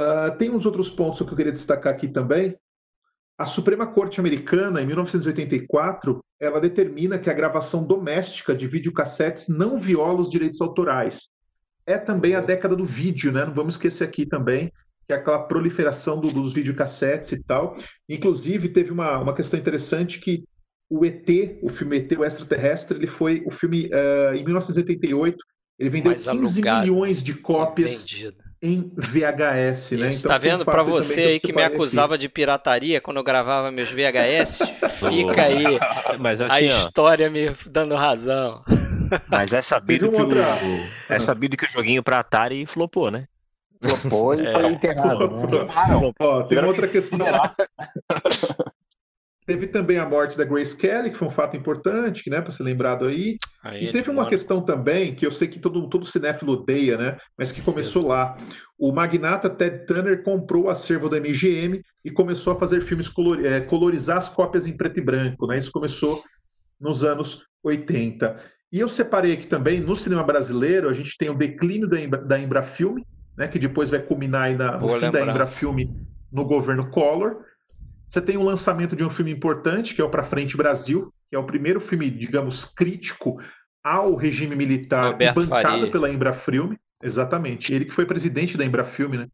Uh, 0.00 0.36
tem 0.36 0.50
uns 0.50 0.66
outros 0.66 0.90
pontos 0.90 1.18
que 1.18 1.24
eu 1.32 1.36
queria 1.36 1.52
destacar 1.52 1.92
aqui 1.92 2.08
também. 2.08 2.56
A 3.38 3.46
Suprema 3.46 3.86
Corte 3.86 4.18
Americana, 4.20 4.80
em 4.80 4.86
1984, 4.86 6.24
ela 6.40 6.60
determina 6.60 7.18
que 7.18 7.28
a 7.28 7.34
gravação 7.34 7.84
doméstica 7.84 8.54
de 8.54 8.66
videocassetes 8.66 9.48
não 9.48 9.76
viola 9.76 10.20
os 10.20 10.30
direitos 10.30 10.60
autorais. 10.60 11.28
É 11.86 11.98
também 11.98 12.34
a 12.34 12.40
década 12.40 12.74
do 12.74 12.84
vídeo, 12.84 13.30
né? 13.30 13.44
Não 13.44 13.54
vamos 13.54 13.74
esquecer 13.74 14.04
aqui 14.04 14.26
também 14.26 14.72
que 15.06 15.12
é 15.12 15.16
aquela 15.16 15.38
proliferação 15.38 16.20
do, 16.20 16.32
dos 16.32 16.52
videocassetes 16.52 17.32
e 17.32 17.42
tal. 17.44 17.78
Inclusive, 18.08 18.68
teve 18.70 18.90
uma, 18.90 19.18
uma 19.18 19.34
questão 19.34 19.58
interessante 19.58 20.18
que 20.18 20.44
o 20.90 21.04
ET, 21.04 21.28
o 21.62 21.68
filme 21.68 21.96
ET, 21.98 22.12
o 22.12 22.24
extraterrestre, 22.24 22.98
ele 22.98 23.06
foi 23.06 23.42
o 23.46 23.50
filme 23.50 23.86
uh, 23.86 24.34
em 24.34 24.44
1988, 24.44 25.36
ele 25.78 25.90
vendeu 25.90 26.10
Mais 26.10 26.26
15 26.26 26.60
alugado, 26.60 26.86
milhões 26.86 27.22
de 27.22 27.34
cópias 27.34 28.04
vendido. 28.04 28.36
Em 28.62 28.90
VHS, 28.96 29.92
né? 29.92 30.10
Então, 30.10 30.30
tá 30.30 30.38
vendo 30.38 30.64
para 30.64 30.82
você 30.82 31.20
aí 31.20 31.40
que 31.40 31.52
me 31.52 31.62
acusava 31.62 32.14
aqui. 32.14 32.22
de 32.22 32.28
pirataria 32.28 33.00
quando 33.00 33.18
eu 33.18 33.24
gravava 33.24 33.70
meus 33.70 33.90
VHS, 33.90 34.60
fica 35.08 35.42
aí 35.42 35.64
Mas, 36.18 36.40
assim, 36.40 36.52
a 36.52 36.60
história 36.60 37.28
ó, 37.28 37.30
me 37.30 37.50
dando 37.66 37.94
razão. 37.94 38.62
Mas 39.28 39.52
é 39.52 39.62
sabido, 39.62 40.10
que 40.10 40.20
outra... 40.20 40.40
o, 40.40 41.12
é 41.12 41.18
sabido 41.18 41.56
que 41.56 41.64
o 41.64 41.68
joguinho 41.68 42.02
para 42.02 42.18
Atari 42.18 42.66
flopou, 42.66 43.10
né? 43.10 43.28
Flopou 43.80 44.34
e 44.34 44.46
é. 44.46 44.52
foi 44.52 44.66
enterrado. 44.66 45.28
Né? 45.28 46.14
Ó, 46.18 46.42
tem 46.42 46.58
outra 46.58 46.88
questão. 46.88 47.18
Teve 49.46 49.68
também 49.68 49.96
a 49.96 50.04
morte 50.04 50.36
da 50.36 50.44
Grace 50.44 50.76
Kelly, 50.76 51.10
que 51.10 51.16
foi 51.16 51.28
um 51.28 51.30
fato 51.30 51.56
importante, 51.56 52.28
né, 52.28 52.40
para 52.40 52.50
ser 52.50 52.64
lembrado 52.64 53.04
aí. 53.04 53.36
aí 53.62 53.86
e 53.86 53.92
teve 53.92 54.10
uma 54.10 54.22
mora. 54.22 54.28
questão 54.28 54.60
também, 54.60 55.14
que 55.14 55.24
eu 55.24 55.30
sei 55.30 55.46
que 55.46 55.60
todo, 55.60 55.88
todo 55.88 56.04
cinéfilo 56.04 56.54
odeia, 56.54 56.98
né, 56.98 57.16
mas 57.38 57.52
que 57.52 57.62
começou 57.62 58.08
lá. 58.08 58.36
O 58.76 58.90
magnata 58.90 59.48
Ted 59.48 59.86
Turner 59.86 60.24
comprou 60.24 60.64
o 60.64 60.68
acervo 60.68 61.08
da 61.08 61.20
MGM 61.20 61.80
e 62.04 62.10
começou 62.10 62.54
a 62.54 62.58
fazer 62.58 62.80
filmes, 62.80 63.08
color, 63.08 63.44
é, 63.46 63.60
colorizar 63.60 64.16
as 64.16 64.28
cópias 64.28 64.66
em 64.66 64.76
preto 64.76 64.98
e 64.98 65.02
branco, 65.02 65.46
né, 65.46 65.58
isso 65.58 65.70
começou 65.70 66.20
nos 66.80 67.04
anos 67.04 67.46
80. 67.62 68.36
E 68.72 68.80
eu 68.80 68.88
separei 68.88 69.32
aqui 69.32 69.46
também, 69.46 69.80
no 69.80 69.94
cinema 69.94 70.24
brasileiro, 70.24 70.88
a 70.88 70.92
gente 70.92 71.16
tem 71.16 71.30
o 71.30 71.34
declínio 71.34 71.88
da, 71.88 72.04
da 72.16 72.38
Embrafilme, 72.38 73.06
né, 73.38 73.46
que 73.46 73.60
depois 73.60 73.90
vai 73.90 74.00
culminar 74.00 74.50
na, 74.56 74.72
no 74.72 74.80
Boa 74.80 74.98
fim 74.98 75.04
lembrança. 75.04 75.24
da 75.24 75.32
Embrafilme 75.32 76.06
no 76.32 76.44
governo 76.44 76.90
Collor. 76.90 77.45
Você 78.08 78.20
tem 78.20 78.36
o 78.36 78.42
lançamento 78.42 78.94
de 78.94 79.04
um 79.04 79.10
filme 79.10 79.30
importante, 79.30 79.94
que 79.94 80.00
é 80.00 80.04
o 80.04 80.10
Pra 80.10 80.22
Frente 80.22 80.56
Brasil, 80.56 81.12
que 81.28 81.36
é 81.36 81.38
o 81.38 81.44
primeiro 81.44 81.80
filme, 81.80 82.10
digamos, 82.10 82.64
crítico 82.64 83.40
ao 83.82 84.14
regime 84.14 84.56
militar 84.56 85.12
Roberto 85.12 85.40
bancado 85.40 85.68
Faria. 85.68 85.90
pela 85.90 86.10
Embrafilme. 86.10 86.78
Exatamente. 87.02 87.72
Ele 87.72 87.84
que 87.84 87.92
foi 87.92 88.06
presidente 88.06 88.56
da 88.56 88.64
Embrafilme, 88.64 89.18
né? 89.18 89.28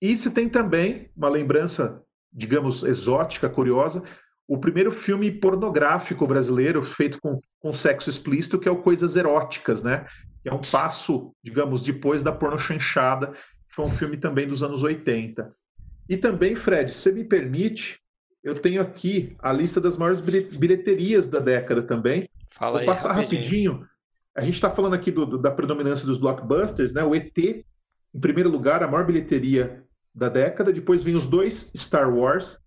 E 0.00 0.16
se 0.16 0.30
tem 0.30 0.48
também 0.48 1.10
uma 1.16 1.28
lembrança, 1.28 2.02
digamos, 2.32 2.82
exótica, 2.82 3.50
curiosa, 3.50 4.02
o 4.48 4.58
primeiro 4.58 4.90
filme 4.90 5.30
pornográfico 5.30 6.26
brasileiro 6.26 6.82
feito 6.82 7.20
com, 7.20 7.38
com 7.60 7.72
sexo 7.72 8.08
explícito, 8.08 8.58
que 8.58 8.68
é 8.68 8.72
o 8.72 8.82
Coisas 8.82 9.14
Eróticas, 9.14 9.82
né? 9.82 10.06
Que 10.42 10.48
é 10.48 10.54
um 10.54 10.60
passo, 10.60 11.32
digamos, 11.44 11.82
depois 11.82 12.22
da 12.22 12.32
porno 12.32 12.58
chanchada, 12.58 13.28
que 13.28 13.74
foi 13.74 13.84
um 13.84 13.90
filme 13.90 14.16
também 14.16 14.48
dos 14.48 14.62
anos 14.62 14.82
80. 14.82 15.54
E 16.10 16.16
também, 16.16 16.56
Fred, 16.56 16.92
se 16.92 17.12
me 17.12 17.22
permite, 17.22 18.00
eu 18.42 18.60
tenho 18.60 18.82
aqui 18.82 19.36
a 19.38 19.52
lista 19.52 19.80
das 19.80 19.96
maiores 19.96 20.20
bilheterias 20.20 21.28
da 21.28 21.38
década 21.38 21.84
também. 21.84 22.28
Fala 22.50 22.72
Vou 22.72 22.80
aí, 22.80 22.86
passar 22.86 23.12
rapidinho. 23.12 23.74
rapidinho. 23.74 23.90
A 24.36 24.40
gente 24.40 24.54
está 24.54 24.68
falando 24.68 24.94
aqui 24.94 25.12
do, 25.12 25.24
do, 25.24 25.38
da 25.38 25.52
predominância 25.52 26.04
dos 26.04 26.18
blockbusters, 26.18 26.92
né? 26.92 27.04
O 27.04 27.14
ET, 27.14 27.38
em 27.38 27.64
primeiro 28.20 28.50
lugar, 28.50 28.82
a 28.82 28.88
maior 28.88 29.06
bilheteria 29.06 29.84
da 30.12 30.28
década. 30.28 30.72
Depois 30.72 31.04
vem 31.04 31.14
os 31.14 31.28
dois 31.28 31.70
Star 31.76 32.12
Wars. 32.12 32.60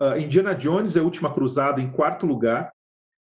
Uh, 0.00 0.18
Indiana 0.18 0.52
Jones 0.52 0.96
é 0.96 0.98
a 0.98 1.04
Última 1.04 1.32
Cruzada 1.32 1.80
em 1.80 1.88
quarto 1.88 2.26
lugar. 2.26 2.72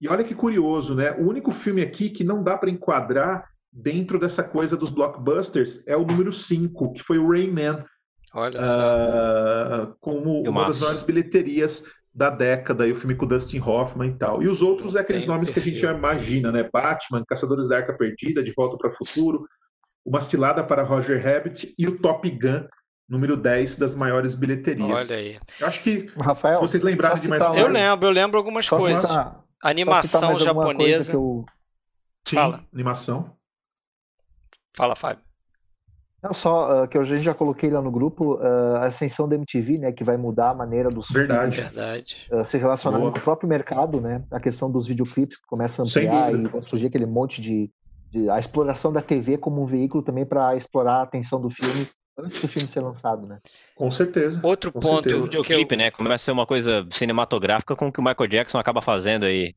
E 0.01 0.07
olha 0.07 0.23
que 0.23 0.33
curioso, 0.33 0.95
né? 0.95 1.11
O 1.11 1.29
único 1.29 1.51
filme 1.51 1.83
aqui 1.83 2.09
que 2.09 2.23
não 2.23 2.41
dá 2.41 2.57
para 2.57 2.71
enquadrar 2.71 3.47
dentro 3.71 4.17
dessa 4.17 4.43
coisa 4.43 4.75
dos 4.75 4.89
blockbusters 4.89 5.83
é 5.85 5.95
o 5.95 6.03
número 6.03 6.31
5, 6.31 6.93
que 6.93 7.03
foi 7.03 7.19
o 7.19 7.29
Rayman, 7.29 7.85
Olha 8.33 8.63
só. 8.63 9.83
Uh, 9.83 9.95
como 9.99 10.41
uma 10.41 10.65
das 10.65 10.79
maiores 10.79 11.03
bilheterias 11.03 11.83
da 12.13 12.29
década, 12.29 12.87
e 12.87 12.91
o 12.91 12.95
filme 12.95 13.15
com 13.15 13.25
Dustin 13.25 13.59
Hoffman 13.59 14.09
e 14.09 14.13
tal. 14.13 14.43
E 14.43 14.47
os 14.47 14.61
outros 14.61 14.95
é 14.95 14.99
aqueles 14.99 15.25
nomes 15.25 15.49
que 15.49 15.59
a 15.59 15.61
gente 15.61 15.79
já 15.79 15.91
imagina, 15.91 16.51
né? 16.51 16.69
Batman, 16.71 17.23
Caçadores 17.27 17.69
da 17.69 17.77
Arca 17.77 17.93
Perdida, 17.93 18.43
De 18.43 18.53
Volta 18.55 18.77
para 18.77 18.91
o 18.91 18.93
Futuro, 18.93 19.47
Uma 20.05 20.21
Cilada 20.21 20.63
para 20.63 20.83
Roger 20.83 21.23
Rabbit 21.23 21.73
e 21.77 21.87
o 21.87 21.97
Top 21.97 22.29
Gun, 22.29 22.67
número 23.09 23.35
10 23.35 23.77
das 23.77 23.95
maiores 23.95 24.35
bilheterias. 24.35 25.09
Olha 25.09 25.19
aí. 25.19 25.39
Eu 25.59 25.67
acho 25.67 25.81
que, 25.81 26.11
Rafael, 26.19 26.55
se 26.55 26.61
vocês 26.61 26.83
lembrarem 26.83 27.19
de 27.19 27.27
mais 27.27 27.41
Eu 27.41 27.67
lembro, 27.67 28.07
eu 28.07 28.11
lembro 28.11 28.37
algumas 28.37 28.69
coisas. 28.69 29.01
Citar, 29.01 29.43
Animação 29.63 30.37
japonesa. 30.37 31.13
Eu... 31.13 31.45
Sim, 32.27 32.35
Fala. 32.35 32.65
animação. 32.71 33.35
Fala, 34.75 34.95
Fábio. 34.95 35.22
Não, 36.23 36.33
só 36.33 36.83
uh, 36.83 36.87
que 36.87 36.97
a 36.97 37.03
gente 37.03 37.21
já 37.21 37.33
coloquei 37.33 37.69
lá 37.69 37.81
no 37.81 37.91
grupo 37.91 38.35
uh, 38.35 38.77
a 38.77 38.85
ascensão 38.85 39.27
da 39.27 39.35
MTV, 39.35 39.77
né, 39.77 39.91
que 39.91 40.05
vai 40.05 40.15
mudar 40.15 40.51
a 40.51 40.53
maneira 40.53 40.89
dos 40.89 41.09
Verdade. 41.09 41.57
filmes 41.57 41.73
Verdade. 41.73 42.27
Uh, 42.31 42.45
se 42.45 42.57
relacionarem 42.57 43.11
com 43.11 43.17
o 43.17 43.21
próprio 43.21 43.49
mercado, 43.49 43.99
né, 43.99 44.23
a 44.31 44.39
questão 44.39 44.71
dos 44.71 44.87
videoclipes 44.87 45.37
que 45.37 45.45
começa 45.45 45.81
a 45.81 45.85
ampliar 45.85 46.33
e 46.33 46.49
surgir 46.69 46.87
aquele 46.87 47.05
monte 47.05 47.41
de, 47.41 47.69
de, 48.09 48.29
a 48.29 48.39
exploração 48.39 48.93
da 48.93 49.01
TV 49.01 49.37
como 49.37 49.61
um 49.61 49.65
veículo 49.65 50.01
também 50.01 50.25
para 50.25 50.55
explorar 50.55 50.99
a 50.99 51.03
atenção 51.03 51.41
do 51.41 51.49
filme 51.49 51.89
antes 52.17 52.41
do 52.41 52.47
filme 52.47 52.67
ser 52.69 52.79
lançado, 52.79 53.27
né? 53.27 53.39
Com 53.75 53.91
certeza. 53.91 54.39
Outro 54.43 54.71
com 54.71 54.79
ponto, 54.79 55.09
certeza. 55.09 55.17
o 55.17 55.23
videoclipe, 55.23 55.75
eu... 55.75 55.77
né, 55.77 55.91
começa 55.91 56.15
a 56.15 56.25
ser 56.25 56.31
uma 56.31 56.45
coisa 56.45 56.87
cinematográfica 56.91 57.75
com 57.75 57.87
o 57.87 57.91
que 57.91 57.99
o 57.99 58.03
Michael 58.03 58.29
Jackson 58.29 58.57
acaba 58.57 58.81
fazendo 58.81 59.25
aí 59.25 59.53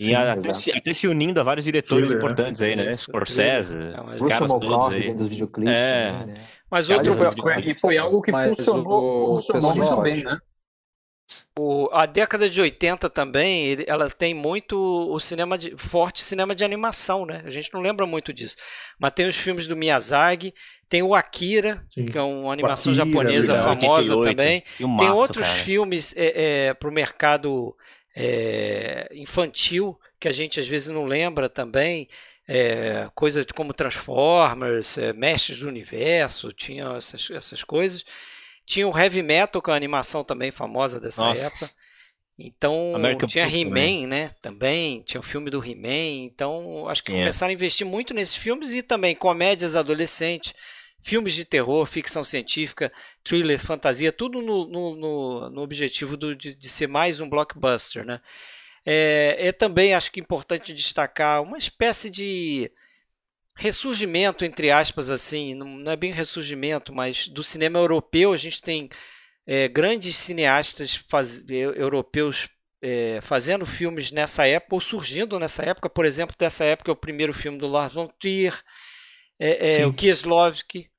Sim, 0.00 0.14
até, 0.14 0.52
se, 0.54 0.72
até, 0.72 0.92
se, 0.92 1.06
unindo 1.06 1.38
a 1.40 1.42
vários 1.42 1.64
diretores 1.64 2.08
Thriller, 2.08 2.22
né? 2.22 2.32
importantes 2.32 2.62
aí, 2.62 2.74
né? 2.74 2.92
Scorsese, 2.92 3.74
é, 3.74 4.14
os 4.14 4.28
caras 4.28 4.48
todos 4.48 4.94
aí. 4.94 5.14
dos 5.14 5.28
videoclipes. 5.28 5.74
É. 5.74 6.12
Né? 6.12 6.34
Mas 6.70 6.88
outro 6.88 7.14
foi, 7.14 7.32
foi, 7.32 7.74
foi 7.74 7.98
algo 7.98 8.22
que 8.22 8.32
funcionou, 8.32 9.34
funcionou 9.34 9.74
muito 9.74 9.96
bem, 10.00 10.24
né? 10.24 10.38
O, 11.58 11.88
a 11.92 12.06
década 12.06 12.48
de 12.48 12.60
80 12.60 13.10
também, 13.10 13.76
ela 13.86 14.08
tem 14.08 14.32
muito 14.32 14.76
o 14.76 15.18
cinema 15.20 15.58
de, 15.58 15.76
forte 15.76 16.22
cinema 16.22 16.54
de 16.54 16.64
animação, 16.64 17.26
né? 17.26 17.42
A 17.44 17.50
gente 17.50 17.72
não 17.72 17.80
lembra 17.80 18.06
muito 18.06 18.32
disso. 18.32 18.56
Mas 18.98 19.12
tem 19.12 19.26
os 19.26 19.36
filmes 19.36 19.66
do 19.66 19.76
Miyazaki, 19.76 20.54
tem 20.88 21.02
o 21.02 21.14
Akira, 21.14 21.84
Sim. 21.90 22.06
que 22.06 22.16
é 22.16 22.22
uma 22.22 22.52
animação 22.52 22.92
Akira, 22.92 23.06
japonesa 23.06 23.56
famosa 23.56 24.16
88, 24.16 24.22
também. 24.22 24.64
tem 24.96 25.10
outros 25.10 25.46
cara. 25.46 25.60
filmes 25.60 26.14
é, 26.16 26.68
é, 26.68 26.74
para 26.74 26.88
o 26.88 26.92
mercado 26.92 27.76
é, 28.14 29.08
infantil 29.12 29.98
que 30.18 30.28
a 30.28 30.32
gente 30.32 30.60
às 30.60 30.68
vezes 30.68 30.88
não 30.88 31.04
lembra 31.04 31.48
também. 31.48 32.08
É, 32.46 33.08
coisa 33.14 33.46
como 33.54 33.72
Transformers, 33.72 34.98
é, 34.98 35.12
Mestres 35.12 35.60
do 35.60 35.68
Universo, 35.68 36.52
tinha 36.52 36.96
essas, 36.96 37.30
essas 37.30 37.62
coisas. 37.62 38.04
Tinha 38.66 38.88
o 38.88 38.98
Heavy 38.98 39.22
Metal, 39.22 39.62
que 39.62 39.70
é 39.70 39.72
uma 39.72 39.76
animação 39.76 40.24
também 40.24 40.50
famosa 40.50 41.00
dessa 41.00 41.24
Nossa. 41.24 41.46
época. 41.46 41.70
Então, 42.42 42.94
American 42.94 43.28
tinha 43.28 43.46
He-Man, 43.46 44.06
né? 44.06 44.30
Também, 44.40 45.02
tinha 45.02 45.20
o 45.20 45.24
filme 45.24 45.50
do 45.50 45.64
He-Man. 45.64 46.24
Então, 46.24 46.88
acho 46.88 47.04
que 47.04 47.12
yeah. 47.12 47.26
começaram 47.26 47.50
a 47.50 47.54
investir 47.54 47.86
muito 47.86 48.14
nesses 48.14 48.34
filmes 48.34 48.72
e 48.72 48.82
também 48.82 49.14
comédias 49.14 49.76
adolescentes 49.76 50.54
filmes 51.02 51.34
de 51.34 51.44
terror, 51.44 51.84
ficção 51.86 52.22
científica, 52.22 52.92
thriller, 53.24 53.58
fantasia, 53.58 54.12
tudo 54.12 54.40
no, 54.42 54.66
no, 54.66 54.96
no, 54.96 55.50
no 55.50 55.62
objetivo 55.62 56.16
do, 56.16 56.34
de, 56.34 56.54
de, 56.54 56.68
ser 56.68 56.86
mais 56.86 57.20
um 57.20 57.28
blockbuster. 57.28 58.04
Né? 58.04 58.20
É, 58.84 59.36
é 59.38 59.52
também, 59.52 59.94
acho 59.94 60.12
que 60.12 60.20
importante 60.20 60.74
destacar, 60.74 61.42
uma 61.42 61.58
espécie 61.58 62.10
de 62.10 62.70
ressurgimento, 63.56 64.44
entre 64.44 64.70
aspas, 64.70 65.10
assim, 65.10 65.54
não 65.54 65.90
é 65.90 65.96
bem 65.96 66.12
ressurgimento, 66.12 66.94
mas 66.94 67.28
do 67.28 67.42
cinema 67.42 67.78
europeu 67.78 68.32
a 68.32 68.36
gente 68.36 68.62
tem 68.62 68.88
é, 69.46 69.68
grandes 69.68 70.16
cineastas 70.16 70.96
faz, 70.96 71.44
europeus 71.48 72.48
é, 72.82 73.20
fazendo 73.20 73.66
filmes 73.66 74.10
nessa 74.10 74.46
época, 74.46 74.74
ou 74.74 74.80
surgindo 74.80 75.38
nessa 75.38 75.62
época, 75.62 75.90
por 75.90 76.06
exemplo, 76.06 76.34
dessa 76.38 76.64
época 76.64 76.90
é 76.90 76.94
o 76.94 76.96
primeiro 76.96 77.34
filme 77.34 77.58
do 77.58 77.66
Lars 77.66 77.92
von 77.92 78.08
Trier, 78.18 78.58
é, 79.38 79.80
é, 79.80 79.86
o 79.86 79.92
Kieslowski 79.92 80.89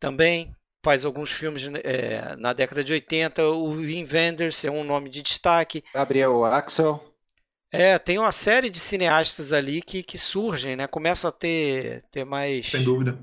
também 0.00 0.54
faz 0.82 1.04
alguns 1.04 1.30
filmes 1.30 1.62
é, 1.84 2.34
na 2.36 2.52
década 2.54 2.82
de 2.82 2.92
80. 2.92 3.46
O 3.48 3.68
Wim 3.70 4.06
Wenders 4.10 4.64
é 4.64 4.70
um 4.70 4.82
nome 4.82 5.10
de 5.10 5.22
destaque. 5.22 5.84
Gabriel 5.94 6.44
Axel. 6.44 7.04
É, 7.72 7.98
tem 7.98 8.18
uma 8.18 8.32
série 8.32 8.68
de 8.68 8.80
cineastas 8.80 9.52
ali 9.52 9.80
que, 9.80 10.02
que 10.02 10.18
surgem, 10.18 10.74
né? 10.74 10.86
Começam 10.88 11.28
a 11.28 11.32
ter, 11.32 12.02
ter 12.10 12.24
mais. 12.24 12.66
Sem 12.66 12.82
dúvida. 12.82 13.16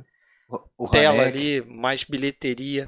O 0.77 0.87
tela 0.87 1.23
ali, 1.23 1.61
mais 1.61 2.03
bilheteria. 2.05 2.87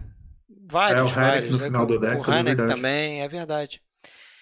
Vários, 0.71 0.99
É, 0.99 1.03
o 1.03 1.07
Haneke 1.19 1.19
vários. 1.19 1.51
no 1.51 1.57
né? 1.57 1.65
final 1.65 1.85
do 1.85 1.93
o 1.95 1.99
década, 1.99 2.31
é 2.31 2.39
Haneke 2.39 2.55
verdade. 2.55 2.75
também, 2.75 3.21
é 3.21 3.27
verdade. 3.27 3.81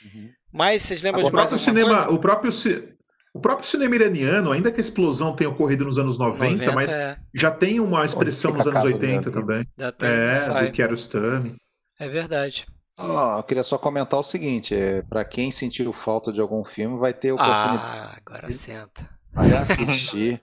Uhum. 0.06 0.32
Mas 0.52 0.84
vocês 0.84 1.02
lembram 1.02 1.24
O 1.24 1.26
de 1.26 1.32
mais 1.34 1.50
próprio 1.50 1.70
alguma 1.70 1.82
cinema, 1.82 2.04
coisa? 2.06 2.16
o 2.18 2.20
próprio, 2.22 2.52
ci- 2.52 2.97
o 3.38 3.40
próprio 3.42 3.68
cinema 3.68 3.96
iraniano, 3.96 4.52
ainda 4.52 4.72
que 4.72 4.78
a 4.80 4.82
explosão 4.82 5.36
tenha 5.36 5.50
ocorrido 5.50 5.86
nos 5.86 5.98
anos 6.00 6.18
90, 6.18 6.72
mas 6.74 6.92
é, 6.92 7.18
já 7.34 7.52
tem 7.52 7.80
uma 7.80 8.04
expressão 8.04 8.52
nos 8.52 8.68
a 8.68 8.72
anos 8.72 8.84
casa 8.84 8.90
do 8.90 8.96
80 9.00 9.30
Gambino? 9.30 9.32
também. 9.32 9.68
já 9.78 9.92
tem 9.92 10.10
É, 10.10 10.32
ensaio. 10.32 10.68
do 10.68 10.74
Kiarostami. 10.74 11.56
É 12.00 12.08
verdade. 12.10 12.66
Eu 13.00 13.44
queria 13.44 13.64
só 13.64 13.78
comentar 13.78 14.20
o 14.20 14.24
seguinte: 14.24 14.74
é, 14.76 15.02
para 15.04 15.24
quem 15.24 15.52
sentiu 15.52 15.94
falta 15.94 16.34
de 16.34 16.42
algum 16.42 16.64
filme, 16.66 16.98
vai 16.98 17.14
ter 17.14 17.32
oportunidade 17.32 17.78
Ah, 17.80 18.18
agora 18.18 18.52
senta. 18.52 19.08
de 19.46 19.54
assistir, 19.54 20.42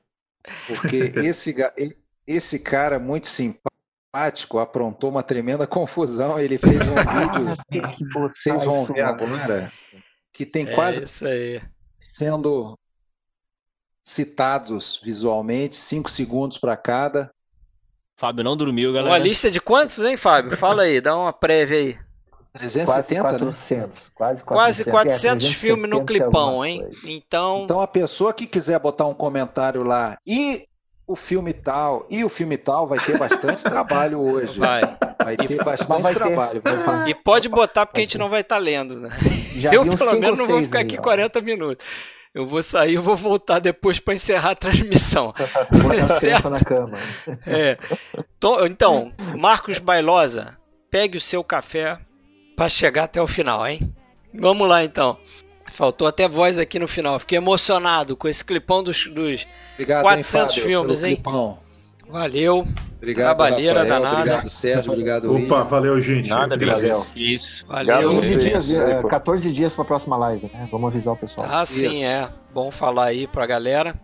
porque 0.69 1.13
esse, 1.17 1.55
esse 2.27 2.59
cara 2.61 2.99
muito 3.01 3.27
simpático 3.27 4.59
aprontou 4.61 5.11
uma 5.11 5.23
tremenda 5.23 5.67
confusão. 5.67 6.39
Ele 6.39 6.57
fez 6.57 6.81
um 6.83 6.95
vídeo, 7.75 7.97
Que 7.97 8.05
vocês 8.13 8.63
vão 8.65 8.87
ver 8.87 9.01
agora, 9.01 9.73
que 10.33 10.47
tem 10.47 10.67
É 10.69 10.75
quase 10.75 11.03
isso 11.05 11.27
aí. 11.27 11.61
sendo 12.01 12.79
citados 14.05 15.01
visualmente, 15.03 15.75
cinco 15.77 16.11
segundos 16.11 16.59
para 16.59 16.77
cada. 16.77 17.31
Fábio 18.17 18.45
não 18.45 18.57
dormiu, 18.57 18.91
Uma 18.91 19.03
galera. 19.03 19.19
lista 19.19 19.51
de 19.51 19.61
quantos, 19.61 19.99
hein, 19.99 20.17
Fábio? 20.17 20.57
Fala 20.57 20.83
aí, 20.83 21.01
dá 21.01 21.17
uma 21.17 21.33
prévia 21.33 21.79
aí. 21.79 21.97
370, 22.53 23.23
quase 23.23 23.35
né? 23.35 23.41
400, 23.51 24.11
quase 24.15 24.43
400. 24.45 24.45
Quase 24.45 24.85
400 24.91 25.47
é, 25.49 25.53
filmes 25.55 25.91
no 25.91 26.05
370 26.05 26.07
clipão, 26.07 26.65
hein? 26.65 26.83
coisa. 26.83 26.99
Então, 27.05 27.63
Então 27.65 27.81
a 27.81 27.89
pessoa 27.89 28.33
que 28.33 28.47
quiser 28.47 28.79
botar 28.79 29.07
um 29.07 29.15
comentário 29.15 29.83
lá 29.83 30.17
e 30.25 30.65
o 31.07 31.17
filme 31.17 31.53
tal 31.53 32.07
e 32.09 32.23
o 32.25 32.29
filme 32.29 32.57
tal 32.57 32.87
vai 32.87 33.01
ter 33.01 33.19
bastante 33.19 33.65
trabalho 33.65 34.21
hoje. 34.21 34.59
vai. 34.61 34.83
Vai 35.19 35.37
ter 35.37 35.65
bastante 35.65 36.03
vai 36.03 36.13
ter. 36.13 36.21
trabalho. 36.21 36.63
Vai- 36.65 37.11
E 37.11 37.15
pode 37.17 37.49
botar 37.49 37.87
porque 37.87 38.03
a 38.03 38.05
gente 38.05 38.19
não 38.19 38.29
vai 38.29 38.43
estar 38.43 38.59
lendo, 38.59 39.01
né? 39.01 39.09
Já 39.57 39.73
eu, 39.75 39.85
pelo 39.97 40.13
menos, 40.21 40.39
não 40.39 40.47
vou 40.47 40.63
ficar 40.63 40.79
aí, 40.79 40.85
aqui 40.85 40.97
ó. 40.99 41.03
40 41.03 41.41
minutos. 41.41 41.85
Eu 42.35 42.47
vou 42.47 42.63
sair 42.65 42.95
e 42.95 42.97
vou 42.99 43.15
voltar 43.17 43.61
depois 43.61 44.01
para 44.01 44.15
encerrar 44.15 44.51
a 44.51 44.55
transmissão. 44.57 45.33
Botar 45.71 46.09
Certo. 46.19 46.51
na 46.51 46.59
cama. 46.59 46.99
É. 47.47 47.79
To- 48.41 48.67
Então, 48.67 49.13
Marcos 49.39 49.79
Bailosa, 49.79 50.57
pegue 50.91 51.17
o 51.17 51.21
seu 51.21 51.45
café 51.45 51.97
para 52.57 52.69
chegar 52.69 53.05
até 53.05 53.23
o 53.23 53.27
final, 53.29 53.65
hein? 53.67 53.95
Vamos 54.35 54.69
lá, 54.69 54.83
então. 54.83 55.17
Faltou 55.73 56.07
até 56.09 56.29
voz 56.29 56.59
aqui 56.59 56.79
no 56.79 56.89
final. 56.89 57.19
Fiquei 57.21 57.39
emocionado 57.39 58.17
com 58.17 58.27
esse 58.29 58.45
clipão 58.45 58.83
dos. 58.83 59.07
dos... 59.07 59.47
Obrigado, 59.75 60.03
400 60.03 60.35
hein, 60.35 60.49
Fábio, 60.49 60.65
filmes, 60.65 61.03
hein? 61.05 61.15
clipão. 61.15 61.59
Valeu. 62.09 62.67
Obrigado, 62.97 63.37
Trabalheira 63.37 63.81
Rafael. 63.83 63.89
danada. 64.01 64.19
Obrigado, 64.21 64.49
Sérgio. 64.51 64.93
Obrigado, 64.93 65.25
Opa, 65.31 65.35
William. 65.41 65.65
valeu, 65.65 66.01
gente. 66.01 66.29
Nada, 66.31 66.55
Obrigado. 66.55 66.81
Vinícius. 66.81 67.13
Isso. 67.15 67.67
Valeu. 67.67 68.11
Obrigado. 68.11 68.21
14 68.21 68.29
Sim, 68.33 68.39
dias, 68.49 68.65
sim, 68.65 68.81
é, 68.81 69.01
pô. 69.03 69.09
14 69.09 69.53
dias 69.53 69.75
para 69.75 69.83
a 69.83 69.87
próxima 69.87 70.17
live, 70.17 70.51
né? 70.53 70.69
Vamos 70.71 70.89
avisar 70.89 71.15
o 71.15 71.17
pessoal. 71.17 71.47
Ah, 71.51 71.65
sim, 71.67 71.91
Isso. 71.93 72.05
é. 72.05 72.29
Bom 72.53 72.71
falar 72.71 73.07
aí 73.07 73.27
pra 73.27 73.47
galera. 73.47 73.95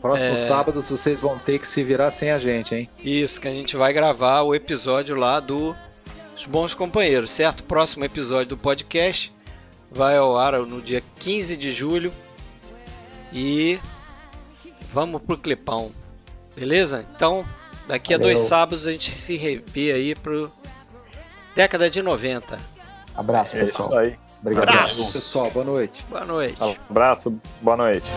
Próximo 0.00 0.32
É. 0.32 0.36
sábado 0.36 0.80
vocês 0.80 1.20
vão 1.20 1.36
ter 1.38 1.58
que 1.58 1.68
se 1.68 1.82
virar 1.84 2.10
sem 2.10 2.30
a 2.30 2.38
gente, 2.38 2.74
hein? 2.74 2.88
Isso, 3.02 3.38
que 3.38 3.46
a 3.48 3.52
gente 3.52 3.76
vai 3.76 3.92
gravar 3.92 4.40
o 4.42 4.54
episódio 4.54 5.14
lá 5.14 5.40
do 5.40 5.76
Os 6.34 6.46
Bons 6.46 6.72
Companheiros, 6.72 7.30
certo? 7.30 7.62
Próximo 7.64 8.02
episódio 8.06 8.46
do 8.50 8.56
podcast 8.56 9.30
vai 9.90 10.16
ao 10.16 10.38
ar 10.38 10.54
no 10.60 10.80
dia 10.80 11.02
15 11.18 11.54
de 11.54 11.70
julho. 11.70 12.10
E 13.30 13.78
vamos 14.90 15.20
pro 15.20 15.36
clipão. 15.36 15.90
Beleza? 16.56 17.06
Então, 17.14 17.44
daqui 17.86 18.14
a 18.14 18.18
Valeu. 18.18 18.34
dois 18.34 18.46
sábados 18.46 18.86
a 18.86 18.92
gente 18.92 19.18
se 19.18 19.36
revê 19.36 19.92
aí 19.92 20.14
pro 20.14 20.50
década 21.54 21.88
de 21.90 22.02
90. 22.02 22.58
Abraço, 23.14 23.56
É 23.56 23.64
isso 23.64 23.66
pessoal. 23.78 23.98
aí. 23.98 24.18
Obrigado. 24.40 24.68
Abraço. 24.68 25.12
Pessoal, 25.12 25.50
boa 25.50 25.64
noite. 25.64 26.04
Boa 26.08 26.24
noite. 26.24 26.56
Abraço, 26.88 27.38
boa 27.60 27.76
noite. 27.76 28.10